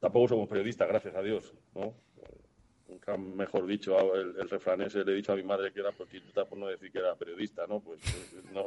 Tampoco 0.00 0.28
somos 0.28 0.48
periodistas, 0.48 0.88
gracias 0.88 1.14
a 1.14 1.22
Dios, 1.22 1.54
¿no? 1.74 1.94
Mejor 3.18 3.66
dicho, 3.66 4.14
el, 4.14 4.34
el 4.38 4.48
refrán 4.48 4.82
ese 4.82 5.04
le 5.04 5.12
he 5.12 5.14
dicho 5.16 5.32
a 5.32 5.36
mi 5.36 5.42
madre 5.42 5.72
que 5.72 5.80
era 5.80 5.92
prostituta 5.92 6.44
por 6.44 6.58
no 6.58 6.66
decir 6.66 6.90
que 6.92 6.98
era 6.98 7.14
periodista, 7.14 7.66
¿no? 7.66 7.80
Pues 7.80 8.00
eh, 8.06 8.42
no, 8.52 8.66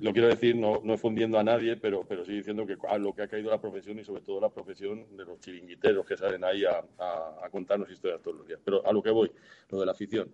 lo 0.00 0.12
quiero 0.12 0.28
decir, 0.28 0.56
no, 0.56 0.80
no 0.82 0.96
fundiendo 0.96 1.38
a 1.38 1.44
nadie, 1.44 1.76
pero, 1.76 2.04
pero 2.06 2.24
sí 2.24 2.32
diciendo 2.32 2.66
que 2.66 2.76
a 2.88 2.98
lo 2.98 3.14
que 3.14 3.22
ha 3.22 3.28
caído 3.28 3.50
la 3.50 3.60
profesión 3.60 3.98
y 3.98 4.04
sobre 4.04 4.22
todo 4.22 4.40
la 4.40 4.50
profesión 4.50 5.16
de 5.16 5.24
los 5.24 5.38
chiringuiteros 5.40 6.06
que 6.06 6.16
salen 6.16 6.44
ahí 6.44 6.64
a 6.64 7.48
contarnos 7.50 7.90
historias 7.90 8.22
todos 8.22 8.38
los 8.38 8.46
días. 8.46 8.60
Pero 8.64 8.86
a 8.86 8.92
lo 8.92 9.02
que 9.02 9.10
voy, 9.10 9.30
lo 9.70 9.80
de 9.80 9.86
la 9.86 9.92
afición. 9.92 10.30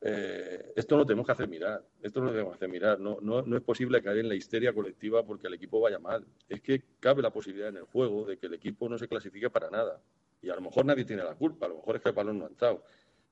Eh, 0.00 0.72
esto 0.76 0.96
lo 0.96 1.06
tenemos 1.06 1.26
que 1.26 1.32
hacer 1.32 1.48
mirar, 1.48 1.82
esto 2.02 2.20
lo 2.20 2.30
tenemos 2.30 2.52
que 2.52 2.56
hacer 2.56 2.68
mirar. 2.68 3.00
No, 3.00 3.18
no, 3.20 3.42
no 3.42 3.56
es 3.56 3.62
posible 3.62 4.02
caer 4.02 4.18
en 4.18 4.28
la 4.28 4.34
histeria 4.34 4.72
colectiva 4.72 5.24
porque 5.24 5.46
el 5.46 5.54
equipo 5.54 5.80
vaya 5.80 5.98
mal. 5.98 6.24
Es 6.48 6.60
que 6.60 6.82
cabe 7.00 7.22
la 7.22 7.30
posibilidad 7.30 7.70
en 7.70 7.78
el 7.78 7.84
juego 7.84 8.24
de 8.24 8.36
que 8.36 8.46
el 8.46 8.54
equipo 8.54 8.88
no 8.88 8.98
se 8.98 9.08
clasifique 9.08 9.50
para 9.50 9.70
nada. 9.70 10.00
Y 10.46 10.50
a 10.50 10.54
lo 10.54 10.60
mejor 10.60 10.86
nadie 10.86 11.04
tiene 11.04 11.24
la 11.24 11.34
culpa, 11.34 11.66
a 11.66 11.68
lo 11.68 11.76
mejor 11.76 11.96
es 11.96 12.02
que 12.02 12.10
el 12.10 12.14
balón 12.14 12.38
no 12.38 12.44
ha 12.44 12.48
entrado. 12.48 12.84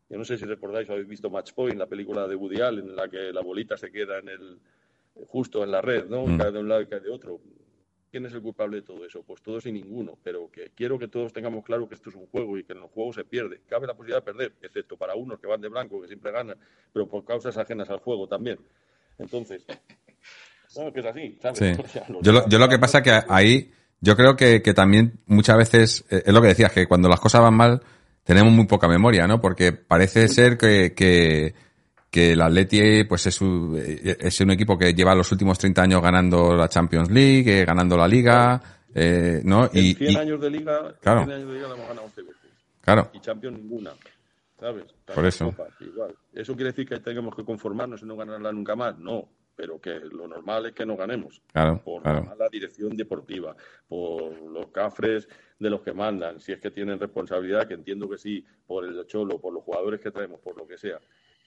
Yo 0.09 0.19
no 0.19 0.25
sé 0.25 0.37
si 0.37 0.45
recordáis 0.45 0.91
o 0.91 0.95
habéis 0.95 1.07
visto 1.07 1.31
Match 1.31 1.53
Point, 1.53 1.79
la 1.79 1.87
película 1.87 2.27
de 2.27 2.35
Woody 2.35 2.61
Allen, 2.61 2.89
en 2.89 2.97
la 2.97 3.09
que 3.09 3.33
la 3.33 3.41
bolita 3.41 3.77
se 3.77 3.93
queda 3.93 4.19
en 4.19 4.29
el, 4.29 4.59
justo 5.29 5.63
en 5.63 5.71
la 5.71 5.81
red, 5.81 6.07
¿no? 6.07 6.27
Mm. 6.27 6.39
Cae 6.39 6.51
de 6.51 6.59
un 6.59 6.69
lado 6.69 6.83
y 6.83 6.87
cae 6.87 6.99
de 6.99 7.11
otro. 7.11 7.41
¿Quién 8.11 8.27
es 8.27 8.35
el 8.35 8.43
culpable 8.43 8.79
de 8.79 8.83
todo 8.83 9.05
eso? 9.05 9.23
Pues 9.23 9.43
todos 9.43 9.65
y 9.67 9.73
ninguno, 9.73 10.19
pero 10.25 10.51
que 10.51 10.73
quiero 10.75 10.99
que 10.99 11.07
todos 11.07 11.33
tengamos 11.33 11.65
claro 11.65 11.89
que 11.89 11.95
esto 11.95 12.11
es 12.11 12.17
un 12.17 12.27
juego 12.27 12.59
y 12.59 12.65
que 12.65 12.73
en 12.73 12.81
los 12.81 12.91
juegos 12.91 13.15
se 13.15 13.25
pierde. 13.25 13.61
Cabe 13.69 13.87
la 13.87 13.95
posibilidad 13.95 14.19
de 14.19 14.33
perder, 14.33 14.53
excepto 14.61 14.97
para 14.97 15.15
unos 15.15 15.39
que 15.39 15.47
van 15.47 15.61
de 15.61 15.69
blanco, 15.69 16.01
que 16.01 16.09
siempre 16.09 16.33
ganan, 16.33 16.57
pero 16.93 17.09
por 17.09 17.25
causas 17.25 17.57
ajenas 17.57 17.89
al 17.91 17.99
juego 17.99 18.27
también. 18.27 18.59
Entonces, 19.19 19.65
no, 20.77 20.93
que 20.93 20.99
es 20.99 21.07
así, 21.07 21.39
¿sabes? 21.41 21.59
Sí. 21.59 21.73
O 21.85 21.89
sea, 21.89 22.07
los 22.09 22.23
Yo 22.23 22.33
lo, 22.33 22.49
yo 22.49 22.59
lo 22.59 22.69
que 22.69 22.79
pasa 22.79 23.03
que 23.03 23.13
ahí, 23.29 23.73
yo 24.05 24.17
creo 24.17 24.37
que, 24.37 24.61
que 24.63 24.75
también 24.75 25.21
muchas 25.27 25.57
veces, 25.57 26.05
eh, 26.11 26.23
es 26.27 26.33
lo 26.35 26.41
que 26.43 26.49
decías, 26.49 26.73
que 26.73 26.87
cuando 26.87 27.09
las 27.09 27.21
cosas 27.21 27.41
van 27.43 27.55
mal, 27.55 27.81
tenemos 28.23 28.53
muy 28.53 28.67
poca 28.67 28.87
memoria, 28.89 29.27
¿no? 29.27 29.41
Porque 29.41 29.73
parece 29.73 30.29
ser 30.29 30.57
que, 30.57 30.93
que, 30.95 31.55
que 32.11 32.33
el 32.33 32.41
Atleti, 32.43 33.05
pues 33.05 33.27
es 33.27 33.41
un, 33.41 33.77
eh, 33.79 34.17
es 34.21 34.41
un 34.41 34.51
equipo 34.51 34.79
que 34.79 34.95
lleva 34.95 35.15
los 35.15 35.31
últimos 35.33 35.59
30 35.59 35.83
años 35.83 36.03
ganando 36.03 36.55
la 36.55 36.69
Champions 36.69 37.11
League, 37.11 37.61
eh, 37.61 37.65
ganando 37.65 37.97
la 37.97 38.07
Liga, 38.09 38.63
eh, 38.95 39.41
¿no? 39.45 39.65
En 39.73 39.85
Y, 39.85 39.95
100 39.95 40.11
y- 40.13 40.17
años 40.17 40.41
de 40.41 40.51
liga, 40.51 40.95
Claro. 41.01 41.21
en 41.23 41.27
100 41.27 41.37
años 41.39 41.49
de 41.49 41.55
liga 41.55 41.69
la 41.69 41.75
hemos 41.75 41.89
ganado 41.89 42.07
11 42.07 42.23
veces. 42.23 42.37
Claro. 42.81 43.11
Y 43.15 43.21
Champions 43.21 43.59
ninguna. 43.59 43.91
¿Sabes? 44.61 44.85
Por 45.15 45.27
eso. 45.27 45.47
Copas, 45.47 45.69
igual. 45.81 46.15
¿Eso 46.33 46.55
quiere 46.55 46.71
decir 46.71 46.89
que 46.89 46.99
tenemos 47.01 47.35
que 47.35 47.45
conformarnos 47.45 48.01
y 48.03 48.07
no 48.07 48.17
ganarla 48.17 48.53
nunca 48.53 48.75
más? 48.77 48.97
No. 48.99 49.29
Pero 49.57 49.81
que 49.81 50.01
lo 50.01 50.27
normal 50.27 50.67
es 50.67 50.73
que 50.73 50.85
no 50.85 50.97
ganemos. 50.97 51.41
Claro, 51.53 51.81
Por 51.85 52.03
claro. 52.03 52.21
la 52.21 52.27
mala 52.31 52.49
dirección 52.49 52.97
deportiva, 52.97 53.55
por 53.89 54.41
los 54.43 54.69
cafres 54.69 55.29
de 55.59 55.71
los 55.71 55.81
que 55.83 55.93
mandan, 55.93 56.41
si 56.41 56.53
es 56.53 56.59
que 56.59 56.71
tienen 56.71 56.99
responsabilidad, 56.99 57.67
que 57.69 57.75
entiendo 57.75 58.09
que 58.09 58.19
sí, 58.19 58.45
por 58.67 58.85
el 58.85 59.07
cholo, 59.07 59.41
por 59.41 59.53
los 59.53 59.63
jugadores 59.63 60.01
que 60.01 60.11
traemos, 60.11 60.41
por 60.41 60.57
lo 60.57 60.67
que 60.67 60.77
sea. 60.77 60.99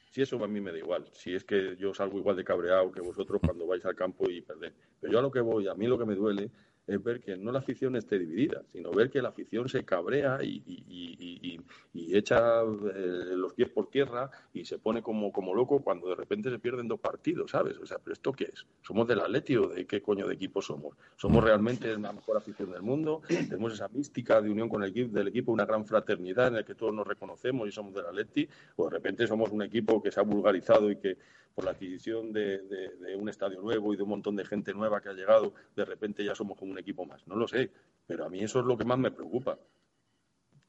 Si 0.10 0.22
eso 0.22 0.42
a 0.44 0.48
mí 0.48 0.62
me 0.62 0.72
da 0.72 0.78
igual, 0.78 1.06
si 1.12 1.36
es 1.36 1.44
que 1.44 1.76
yo 1.76 1.94
salgo 1.94 2.18
igual 2.18 2.38
de 2.38 2.44
cabreado 2.44 2.92
que 2.92 3.02
vosotros 3.02 3.42
cuando 3.46 3.68
vais 3.68 3.86
al 3.86 3.96
campo 3.96 4.30
y 4.30 4.42
perdéis. 4.42 4.74
Pero 5.02 5.14
yo 5.14 5.20
a 5.20 5.22
lo 5.22 5.30
que 5.30 5.42
voy, 5.42 5.68
a 5.68 5.76
mí 5.76 5.86
lo 5.86 5.98
que 5.98 6.06
me 6.06 6.16
duele 6.16 6.50
es 6.88 7.04
ver 7.04 7.20
que 7.20 7.36
no 7.36 7.52
la 7.52 7.60
afición 7.60 7.96
esté 7.98 8.18
dividida, 8.18 8.64
sino 8.72 8.92
ver 8.92 9.10
que 9.10 9.22
la 9.22 9.30
afición 9.30 9.68
se 9.68 9.84
cabrea 9.84 10.40
y, 10.42 10.64
y- 10.66 10.84
y- 10.88 11.62
y- 11.94 12.18
echa 12.18 12.62
eh, 12.62 13.34
los 13.36 13.54
pies 13.54 13.70
por 13.70 13.90
tierra 13.90 14.32
y 14.54 14.64
se 14.64 14.80
pone 14.80 15.02
como, 15.04 15.32
como 15.32 15.54
loco 15.54 15.82
cuando 15.82 16.08
de 16.08 16.16
repente 16.16 16.50
se 16.50 16.58
pierden 16.60 16.88
dos 16.88 17.00
partidos, 17.00 17.52
¿sabes? 17.52 17.78
O 17.78 17.86
sea, 17.86 17.98
¿pero 18.00 18.14
esto 18.14 18.32
qué 18.32 18.46
es? 18.46 18.66
¿Somos 18.82 19.08
del 19.08 19.20
Atleti 19.20 19.58
o 19.58 19.68
de 19.68 19.86
qué 19.86 20.02
coño 20.02 20.26
de 20.28 20.36
equipo 20.36 20.62
somos? 20.62 20.96
¿Somos 21.18 21.44
realmente 21.44 21.98
la 21.98 22.14
mejor 22.14 22.38
afición 22.38 22.72
del 22.72 22.82
mundo? 22.82 23.22
¿Tenemos 23.28 23.74
esa 23.74 23.90
mística 23.90 24.42
de 24.42 24.50
unión 24.50 24.70
con 24.70 24.84
el 24.84 24.92
equipo, 24.92 25.14
del 25.18 25.28
equipo, 25.28 25.52
una 25.52 25.66
gran 25.66 25.86
fraternidad 25.86 26.48
en 26.48 26.54
la 26.56 26.64
que 26.64 26.76
todos 26.76 26.94
nos 26.94 27.06
reconocemos 27.06 27.68
y 27.68 27.72
somos 27.72 27.94
del 27.94 28.06
Atleti? 28.06 28.48
¿O 28.78 28.86
de 28.86 28.92
repente 28.92 29.28
somos 29.28 29.52
un 29.52 29.62
equipo 29.62 30.02
que 30.02 30.12
se 30.12 30.20
ha 30.20 30.24
vulgarizado 30.24 30.90
y 30.90 30.96
que 30.98 31.18
por 31.58 31.66
la 31.66 31.72
adquisición 31.72 32.32
de, 32.32 32.60
de- 32.60 32.90
de 32.98 33.16
un 33.16 33.28
estadio 33.30 33.60
nuevo 33.60 33.92
y 33.92 33.98
de 33.98 34.04
un 34.04 34.10
montón 34.10 34.36
de 34.36 34.46
gente 34.46 34.76
nueva 34.76 35.02
que 35.02 35.10
ha 35.10 35.14
llegado, 35.14 35.54
de 35.76 35.86
repente 35.86 36.24
ya 36.24 36.36
somos 36.36 36.56
como 36.56 36.72
un 36.72 36.78
equipo 36.78 37.04
más? 37.04 37.26
No 37.28 37.36
lo 37.36 37.48
sé, 37.48 37.72
pero 38.06 38.26
a 38.26 38.30
mí 38.30 38.42
eso 38.44 38.60
es 38.60 38.66
lo 38.68 38.78
que 38.78 38.86
más 38.86 39.00
me 39.00 39.10
preocupa 39.12 39.58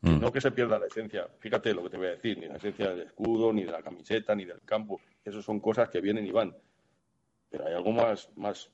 Mm. 0.01 0.21
No 0.21 0.31
que 0.33 0.41
se 0.41 0.53
pierda 0.53 0.79
la 0.79 0.87
esencia, 0.87 1.27
fíjate 1.41 1.75
lo 1.75 1.83
que 1.83 1.91
te 1.91 1.97
voy 1.97 2.07
a 2.07 2.11
decir, 2.11 2.39
ni 2.39 2.47
la 2.47 2.55
esencia 2.55 2.91
del 2.91 3.01
escudo, 3.01 3.53
ni 3.53 3.65
de 3.65 3.73
la 3.73 3.83
camiseta, 3.83 4.33
ni 4.33 4.45
del 4.45 4.61
campo. 4.65 5.01
Eso 5.25 5.43
son 5.43 5.59
cosas 5.59 5.89
que 5.89 6.01
vienen 6.01 6.25
y 6.25 6.31
van. 6.31 6.55
Pero 7.51 7.67
hay 7.67 7.75
algo 7.75 7.91
más, 7.91 8.31
más 8.37 8.71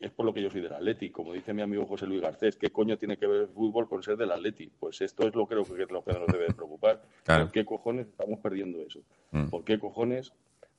es 0.00 0.10
por 0.10 0.26
lo 0.26 0.34
que 0.34 0.42
yo 0.42 0.50
soy 0.50 0.60
del 0.60 0.72
Atleti. 0.72 1.10
Como 1.10 1.32
dice 1.32 1.54
mi 1.54 1.62
amigo 1.62 1.86
José 1.86 2.08
Luis 2.08 2.20
Garcés, 2.20 2.56
¿qué 2.56 2.70
coño 2.70 2.98
tiene 2.98 3.16
que 3.16 3.28
ver 3.28 3.42
el 3.42 3.48
fútbol 3.50 3.88
con 3.88 4.02
ser 4.02 4.16
del 4.16 4.32
Atleti? 4.32 4.66
Pues 4.80 5.00
esto 5.00 5.28
es 5.28 5.34
lo 5.36 5.46
que 5.46 5.54
creo 5.54 5.62
que 5.64 5.80
es 5.84 5.90
lo 5.92 6.02
que 6.02 6.12
nos 6.12 6.26
debe 6.26 6.46
de 6.48 6.54
preocupar. 6.54 7.00
Claro. 7.22 7.44
¿Por 7.44 7.52
qué 7.52 7.64
cojones 7.64 8.08
estamos 8.08 8.40
perdiendo 8.40 8.80
eso? 8.82 8.98
Mm. 9.30 9.46
¿Por 9.48 9.62
qué 9.62 9.78
cojones 9.78 10.32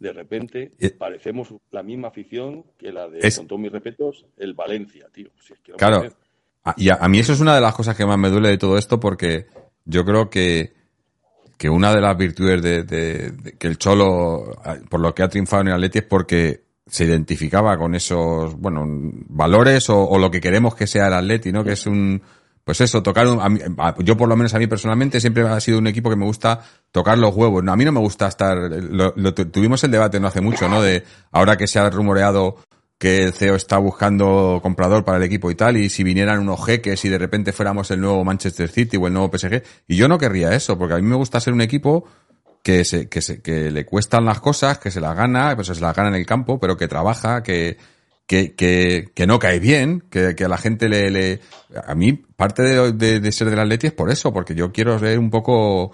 de 0.03 0.13
repente 0.13 0.73
Eh. 0.79 0.91
parecemos 0.91 1.53
la 1.71 1.81
misma 1.81 2.09
afición 2.09 2.65
que 2.77 2.91
la 2.91 3.07
de, 3.07 3.19
Es- 3.19 3.37
con 3.37 3.47
todos 3.47 3.61
mis 3.61 3.71
respetos, 3.71 4.25
el 4.37 4.53
Valencia, 4.53 5.07
tío? 5.11 5.29
Si 5.39 5.53
es 5.53 5.59
que 5.61 5.71
no 5.71 5.77
Claro. 5.77 6.03
Y 6.77 6.89
a, 6.89 6.95
a 6.95 7.07
mí 7.07 7.19
eso 7.19 7.33
es 7.33 7.39
una 7.39 7.55
de 7.55 7.61
las 7.61 7.73
cosas 7.73 7.95
que 7.95 8.05
más 8.05 8.17
me 8.17 8.29
duele 8.29 8.49
de 8.49 8.57
todo 8.57 8.77
esto 8.77 8.99
porque 8.99 9.47
yo 9.85 10.03
creo 10.05 10.29
que, 10.29 10.73
que 11.57 11.69
una 11.69 11.93
de 11.93 12.01
las 12.01 12.17
virtudes 12.17 12.61
de, 12.61 12.83
de- 12.83 13.31
de- 13.31 13.51
que 13.57 13.67
el 13.67 13.77
Cholo, 13.77 14.55
por 14.89 14.99
lo 14.99 15.13
que 15.15 15.23
ha 15.23 15.29
triunfado 15.29 15.61
en 15.61 15.67
el 15.69 15.73
Atleti 15.75 15.99
es 15.99 16.05
porque 16.05 16.63
se 16.85 17.05
identificaba 17.05 17.77
con 17.77 17.95
esos, 17.95 18.55
bueno, 18.55 18.83
valores 19.29 19.89
o, 19.89 20.03
o 20.07 20.17
lo 20.19 20.29
que 20.29 20.41
queremos 20.41 20.75
que 20.75 20.85
sea 20.85 21.07
el 21.07 21.13
Atleti, 21.13 21.51
¿no? 21.53 21.63
Que 21.63 21.71
es 21.73 21.85
un, 21.87 22.21
pues 22.63 22.79
eso, 22.81 23.03
tocar 23.03 23.27
un, 23.27 23.41
a 23.41 23.49
mí- 23.49 23.59
a- 23.77 23.95
yo 23.99 24.15
por 24.15 24.29
lo 24.29 24.35
menos 24.35 24.53
a 24.53 24.59
mí 24.59 24.67
personalmente 24.67 25.19
siempre 25.19 25.47
ha 25.47 25.59
sido 25.59 25.79
un 25.79 25.87
equipo 25.87 26.09
que 26.09 26.15
me 26.15 26.25
gusta 26.25 26.61
tocar 26.91 27.17
los 27.17 27.35
huevos. 27.35 27.63
No, 27.63 27.73
a 27.73 27.75
mí 27.75 27.83
no 27.85 27.91
me 27.91 27.99
gusta 27.99 28.27
estar, 28.27 28.57
lo, 28.57 29.13
lo 29.15 29.33
tu- 29.33 29.45
tuvimos 29.45 29.83
el 29.83 29.91
debate 29.91 30.19
no 30.19 30.27
hace 30.27 30.41
mucho, 30.41 30.69
¿no? 30.69 30.81
De 30.81 31.03
ahora 31.31 31.57
que 31.57 31.67
se 31.67 31.79
ha 31.79 31.89
rumoreado 31.89 32.57
que 32.97 33.23
el 33.25 33.33
CEO 33.33 33.55
está 33.55 33.77
buscando 33.79 34.59
comprador 34.63 35.03
para 35.03 35.17
el 35.17 35.23
equipo 35.23 35.51
y 35.51 35.55
tal, 35.55 35.75
y 35.75 35.89
si 35.89 36.03
vinieran 36.03 36.39
unos 36.39 36.65
jeques 36.65 37.03
y 37.03 37.09
de 37.09 37.17
repente 37.17 37.51
fuéramos 37.51 37.91
el 37.91 37.99
nuevo 37.99 38.23
Manchester 38.23 38.69
City 38.69 38.95
o 38.95 39.07
el 39.07 39.13
nuevo 39.13 39.29
PSG. 39.29 39.61
Y 39.89 39.97
yo 39.97 40.07
no 40.07 40.17
querría 40.17 40.53
eso, 40.55 40.77
porque 40.77 40.93
a 40.93 40.97
mí 40.97 41.03
me 41.03 41.17
gusta 41.17 41.41
ser 41.41 41.51
un 41.53 41.59
equipo 41.61 42.05
que 42.63 42.85
se, 42.85 43.09
que 43.09 43.21
se, 43.21 43.41
que 43.41 43.71
le 43.71 43.85
cuestan 43.85 44.23
las 44.23 44.39
cosas, 44.39 44.77
que 44.77 44.89
se 44.89 45.01
las 45.01 45.17
gana, 45.17 45.53
pues 45.53 45.67
se 45.67 45.75
las 45.81 45.93
gana 45.93 46.07
en 46.09 46.15
el 46.15 46.25
campo, 46.25 46.61
pero 46.61 46.77
que 46.77 46.87
trabaja, 46.87 47.43
que, 47.43 47.77
que, 48.55 49.25
no 49.27 49.39
cae 49.39 49.59
bien, 49.59 50.03
que, 50.09 50.35
a 50.43 50.47
la 50.47 50.57
gente 50.57 50.89
le, 50.89 51.39
a 51.85 51.95
mí 51.95 52.13
parte 52.13 52.63
de, 52.63 52.91
de, 52.93 53.19
de 53.19 53.31
ser 53.31 53.49
del 53.49 53.59
Atleti 53.59 53.87
es 53.87 53.93
por 53.93 54.09
eso, 54.09 54.33
porque 54.33 54.55
yo 54.55 54.71
quiero 54.71 54.97
ser 54.99 55.19
un 55.19 55.29
poco, 55.29 55.91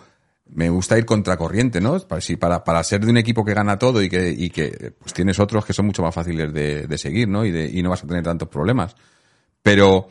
me 0.47 0.69
gusta 0.69 0.97
ir 0.97 1.05
contracorriente, 1.05 1.81
¿no? 1.81 1.99
Para, 1.99 2.21
para, 2.39 2.63
para 2.63 2.83
ser 2.83 3.05
de 3.05 3.11
un 3.11 3.17
equipo 3.17 3.45
que 3.45 3.53
gana 3.53 3.77
todo 3.77 4.01
y 4.01 4.09
que, 4.09 4.29
y 4.29 4.49
que 4.49 4.93
pues 4.99 5.13
tienes 5.13 5.39
otros 5.39 5.65
que 5.65 5.73
son 5.73 5.85
mucho 5.85 6.01
más 6.01 6.13
fáciles 6.13 6.53
de, 6.53 6.87
de 6.87 6.97
seguir, 6.97 7.27
¿no? 7.27 7.45
Y, 7.45 7.51
de, 7.51 7.65
y 7.65 7.81
no 7.81 7.89
vas 7.89 8.03
a 8.03 8.07
tener 8.07 8.23
tantos 8.23 8.49
problemas. 8.49 8.95
Pero 9.61 10.07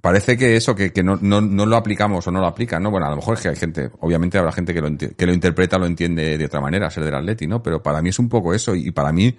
parece 0.00 0.36
que 0.36 0.56
eso, 0.56 0.74
que, 0.74 0.92
que 0.92 1.02
no, 1.02 1.16
no, 1.20 1.40
no 1.40 1.66
lo 1.66 1.76
aplicamos 1.76 2.26
o 2.26 2.30
no 2.30 2.40
lo 2.40 2.46
aplican, 2.46 2.82
¿no? 2.82 2.90
Bueno, 2.90 3.06
a 3.06 3.10
lo 3.10 3.16
mejor 3.16 3.36
es 3.36 3.42
que 3.42 3.48
hay 3.48 3.56
gente, 3.56 3.90
obviamente 4.00 4.38
habrá 4.38 4.52
gente 4.52 4.74
que 4.74 4.80
lo, 4.80 4.96
que 4.96 5.26
lo 5.26 5.32
interpreta, 5.32 5.78
lo 5.78 5.86
entiende 5.86 6.36
de 6.38 6.44
otra 6.44 6.60
manera, 6.60 6.90
ser 6.90 7.04
del 7.04 7.14
Atleti, 7.14 7.46
¿no? 7.46 7.62
Pero 7.62 7.82
para 7.82 8.02
mí 8.02 8.10
es 8.10 8.18
un 8.18 8.28
poco 8.28 8.54
eso 8.54 8.74
y 8.74 8.90
para 8.90 9.12
mí 9.12 9.36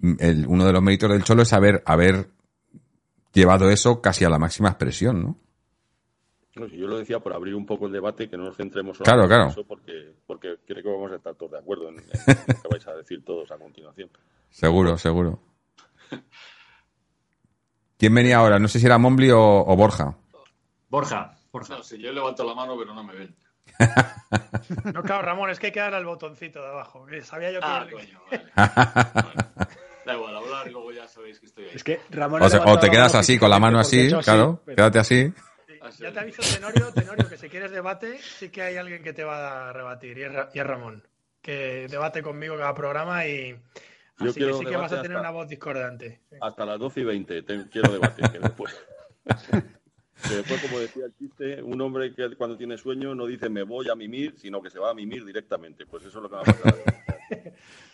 el, 0.00 0.46
uno 0.46 0.64
de 0.64 0.72
los 0.72 0.82
méritos 0.82 1.10
del 1.10 1.24
Cholo 1.24 1.42
es 1.42 1.52
haber, 1.52 1.82
haber 1.86 2.28
llevado 3.32 3.70
eso 3.70 4.00
casi 4.00 4.24
a 4.24 4.30
la 4.30 4.38
máxima 4.38 4.68
expresión, 4.68 5.22
¿no? 5.22 5.38
No, 6.56 6.68
si 6.68 6.78
yo 6.78 6.86
lo 6.86 6.96
decía 6.96 7.20
por 7.20 7.34
abrir 7.34 7.54
un 7.54 7.66
poco 7.66 7.86
el 7.86 7.92
debate, 7.92 8.30
que 8.30 8.36
no 8.38 8.44
nos 8.44 8.56
centremos 8.56 8.96
Claro, 8.98 9.22
en 9.24 9.28
claro. 9.28 9.48
eso, 9.48 9.64
porque, 9.66 10.14
porque 10.26 10.56
creo 10.66 10.82
que 10.82 10.88
vamos 10.88 11.12
a 11.12 11.16
estar 11.16 11.34
todos 11.34 11.52
de 11.52 11.58
acuerdo 11.58 11.90
en, 11.90 11.98
en 11.98 12.04
lo 12.48 12.62
que 12.62 12.68
vais 12.70 12.86
a 12.86 12.94
decir 12.94 13.22
todos 13.24 13.50
a 13.50 13.58
continuación. 13.58 14.08
Seguro, 14.48 14.96
seguro. 14.96 15.38
¿Quién 17.98 18.14
venía 18.14 18.38
ahora? 18.38 18.58
No 18.58 18.68
sé 18.68 18.78
si 18.78 18.86
era 18.86 18.96
Mombli 18.96 19.30
o, 19.30 19.40
o 19.40 19.76
Borja. 19.76 20.16
Borja, 20.88 21.36
Borja. 21.52 21.76
No 21.76 21.82
sé, 21.82 21.98
yo 21.98 22.12
levanto 22.12 22.42
la 22.44 22.54
mano, 22.54 22.76
pero 22.78 22.94
no 22.94 23.04
me 23.04 23.14
ven. 23.14 23.36
No, 24.94 25.02
claro, 25.02 25.22
Ramón, 25.22 25.50
es 25.50 25.58
que 25.58 25.66
hay 25.66 25.72
que 25.72 25.80
darle 25.80 25.98
al 25.98 26.04
botoncito 26.06 26.60
de 26.60 26.68
abajo. 26.68 27.06
Sabía 27.22 27.52
yo 27.52 27.60
que. 27.60 27.66
Ah, 27.66 27.86
coño, 27.90 28.20
vale. 28.30 29.66
Da 30.06 30.14
igual, 30.14 30.36
hablar 30.36 30.68
y 30.68 30.70
luego 30.70 30.92
ya 30.92 31.06
sabéis 31.08 31.40
que 31.40 31.46
estoy 31.46 31.64
ahí. 31.64 31.70
Es 31.74 31.82
que 31.84 32.00
Ramón 32.10 32.40
O, 32.42 32.48
se- 32.48 32.58
o 32.58 32.78
te 32.78 32.88
quedas 32.90 33.14
así, 33.14 33.38
con 33.38 33.50
la 33.50 33.58
mano 33.58 33.78
así, 33.80 34.08
claro, 34.22 34.62
pero- 34.64 34.76
quédate 34.76 34.98
así. 35.00 35.32
Ya 35.98 36.12
te 36.12 36.18
aviso, 36.20 36.42
Tenorio, 36.42 36.92
Tenorio, 36.92 37.28
que 37.28 37.36
si 37.36 37.48
quieres 37.48 37.70
debate, 37.70 38.18
sí 38.18 38.48
que 38.48 38.62
hay 38.62 38.76
alguien 38.76 39.02
que 39.02 39.12
te 39.12 39.22
va 39.24 39.68
a 39.68 39.72
rebatir, 39.72 40.18
y 40.18 40.22
es, 40.22 40.32
Ra- 40.32 40.48
y 40.52 40.58
es 40.58 40.66
Ramón. 40.66 41.02
Que 41.42 41.86
debate 41.88 42.22
conmigo 42.22 42.56
cada 42.56 42.74
programa 42.74 43.26
y. 43.26 43.50
Yo 44.18 44.30
Así 44.30 44.40
que 44.40 44.52
sí 44.54 44.64
que 44.64 44.76
vas 44.76 44.92
a 44.92 45.02
tener 45.02 45.18
hasta- 45.18 45.20
una 45.20 45.30
voz 45.30 45.48
discordante. 45.48 46.20
Hasta 46.40 46.64
las 46.64 46.78
12 46.78 47.00
y 47.00 47.04
20 47.04 47.42
te- 47.42 47.68
quiero 47.68 47.92
debatir, 47.92 48.30
que 48.30 48.38
después... 48.38 48.74
que 50.28 50.34
después, 50.34 50.62
como 50.62 50.78
decía 50.80 51.04
el 51.06 51.14
chiste, 51.18 51.62
un 51.62 51.80
hombre 51.82 52.14
que 52.14 52.34
cuando 52.36 52.56
tiene 52.56 52.78
sueño 52.78 53.14
no 53.14 53.26
dice 53.26 53.48
me 53.50 53.62
voy 53.64 53.88
a 53.90 53.94
mimir, 53.94 54.34
sino 54.38 54.62
que 54.62 54.70
se 54.70 54.78
va 54.78 54.90
a 54.90 54.94
mimir 54.94 55.24
directamente. 55.24 55.84
Pues 55.86 56.04
eso 56.04 56.18
es 56.18 56.22
lo 56.22 56.28
que 56.30 56.36
va 56.36 56.42
a 56.42 56.44
pasar. 56.44 56.74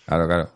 Claro, 0.06 0.26
claro. 0.26 0.50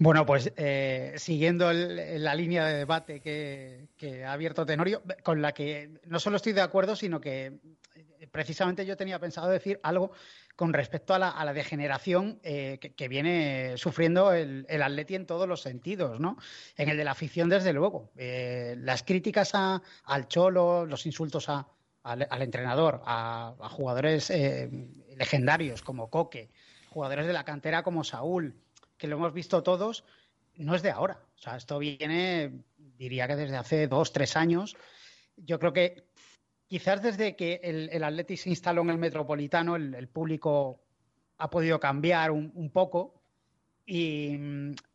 Bueno, 0.00 0.24
pues 0.24 0.52
eh, 0.56 1.14
siguiendo 1.16 1.70
el- 1.72 2.22
la 2.22 2.34
línea 2.36 2.64
de 2.66 2.78
debate 2.78 3.20
que, 3.20 3.88
ha 4.24 4.32
abierto 4.32 4.64
Tenorio, 4.64 5.02
con 5.24 5.42
la 5.42 5.52
que 5.52 5.90
no 6.06 6.20
solo 6.20 6.36
estoy 6.36 6.52
de 6.52 6.60
acuerdo, 6.60 6.94
sino 6.94 7.20
que 7.20 7.58
eh, 7.94 8.28
precisamente 8.30 8.86
yo 8.86 8.96
tenía 8.96 9.18
pensado 9.18 9.48
decir 9.48 9.80
algo 9.82 10.12
con 10.54 10.72
respecto 10.72 11.14
a 11.14 11.18
la, 11.18 11.30
a 11.30 11.44
la 11.44 11.52
degeneración 11.52 12.38
eh, 12.44 12.78
que, 12.78 13.08
viene 13.08 13.76
sufriendo 13.76 14.32
el, 14.32 14.66
el 14.68 14.82
Atleti 14.82 15.16
en 15.16 15.26
todos 15.26 15.48
los 15.48 15.62
sentidos, 15.62 16.20
¿no? 16.20 16.36
En 16.76 16.88
el 16.88 16.96
de 16.96 17.04
la 17.04 17.12
afición, 17.12 17.48
desde 17.48 17.72
luego. 17.72 18.12
Eh, 18.16 18.76
las 18.78 19.02
críticas 19.02 19.50
a- 19.54 19.82
al 20.04 20.28
Cholo, 20.28 20.86
los 20.86 21.06
insultos 21.06 21.48
al, 21.48 21.66
al 22.04 22.42
entrenador, 22.42 23.02
a, 23.04 23.54
a 23.60 23.68
jugadores 23.68 24.30
eh, 24.30 24.70
legendarios 25.16 25.82
como 25.82 26.08
Coque, 26.08 26.50
jugadores 26.90 27.26
de 27.26 27.32
la 27.32 27.44
cantera 27.44 27.82
como 27.82 28.04
Saúl, 28.04 28.54
que 28.98 29.06
lo 29.06 29.16
hemos 29.16 29.32
visto 29.32 29.62
todos, 29.62 30.04
no 30.56 30.74
es 30.74 30.82
de 30.82 30.90
ahora. 30.90 31.24
O 31.36 31.38
sea, 31.38 31.56
esto 31.56 31.78
viene, 31.78 32.64
diría 32.76 33.26
que 33.26 33.36
desde 33.36 33.56
hace 33.56 33.86
dos, 33.86 34.12
tres 34.12 34.36
años. 34.36 34.76
Yo 35.36 35.58
creo 35.58 35.72
que 35.72 36.04
quizás 36.66 37.00
desde 37.02 37.36
que 37.36 37.60
el, 37.62 37.88
el 37.90 38.04
Atleti 38.04 38.36
se 38.36 38.50
instaló 38.50 38.82
en 38.82 38.90
el 38.90 38.98
Metropolitano, 38.98 39.76
el, 39.76 39.94
el 39.94 40.08
público 40.08 40.80
ha 41.38 41.48
podido 41.48 41.78
cambiar 41.78 42.32
un, 42.32 42.50
un 42.54 42.70
poco 42.70 43.22
y, 43.86 44.36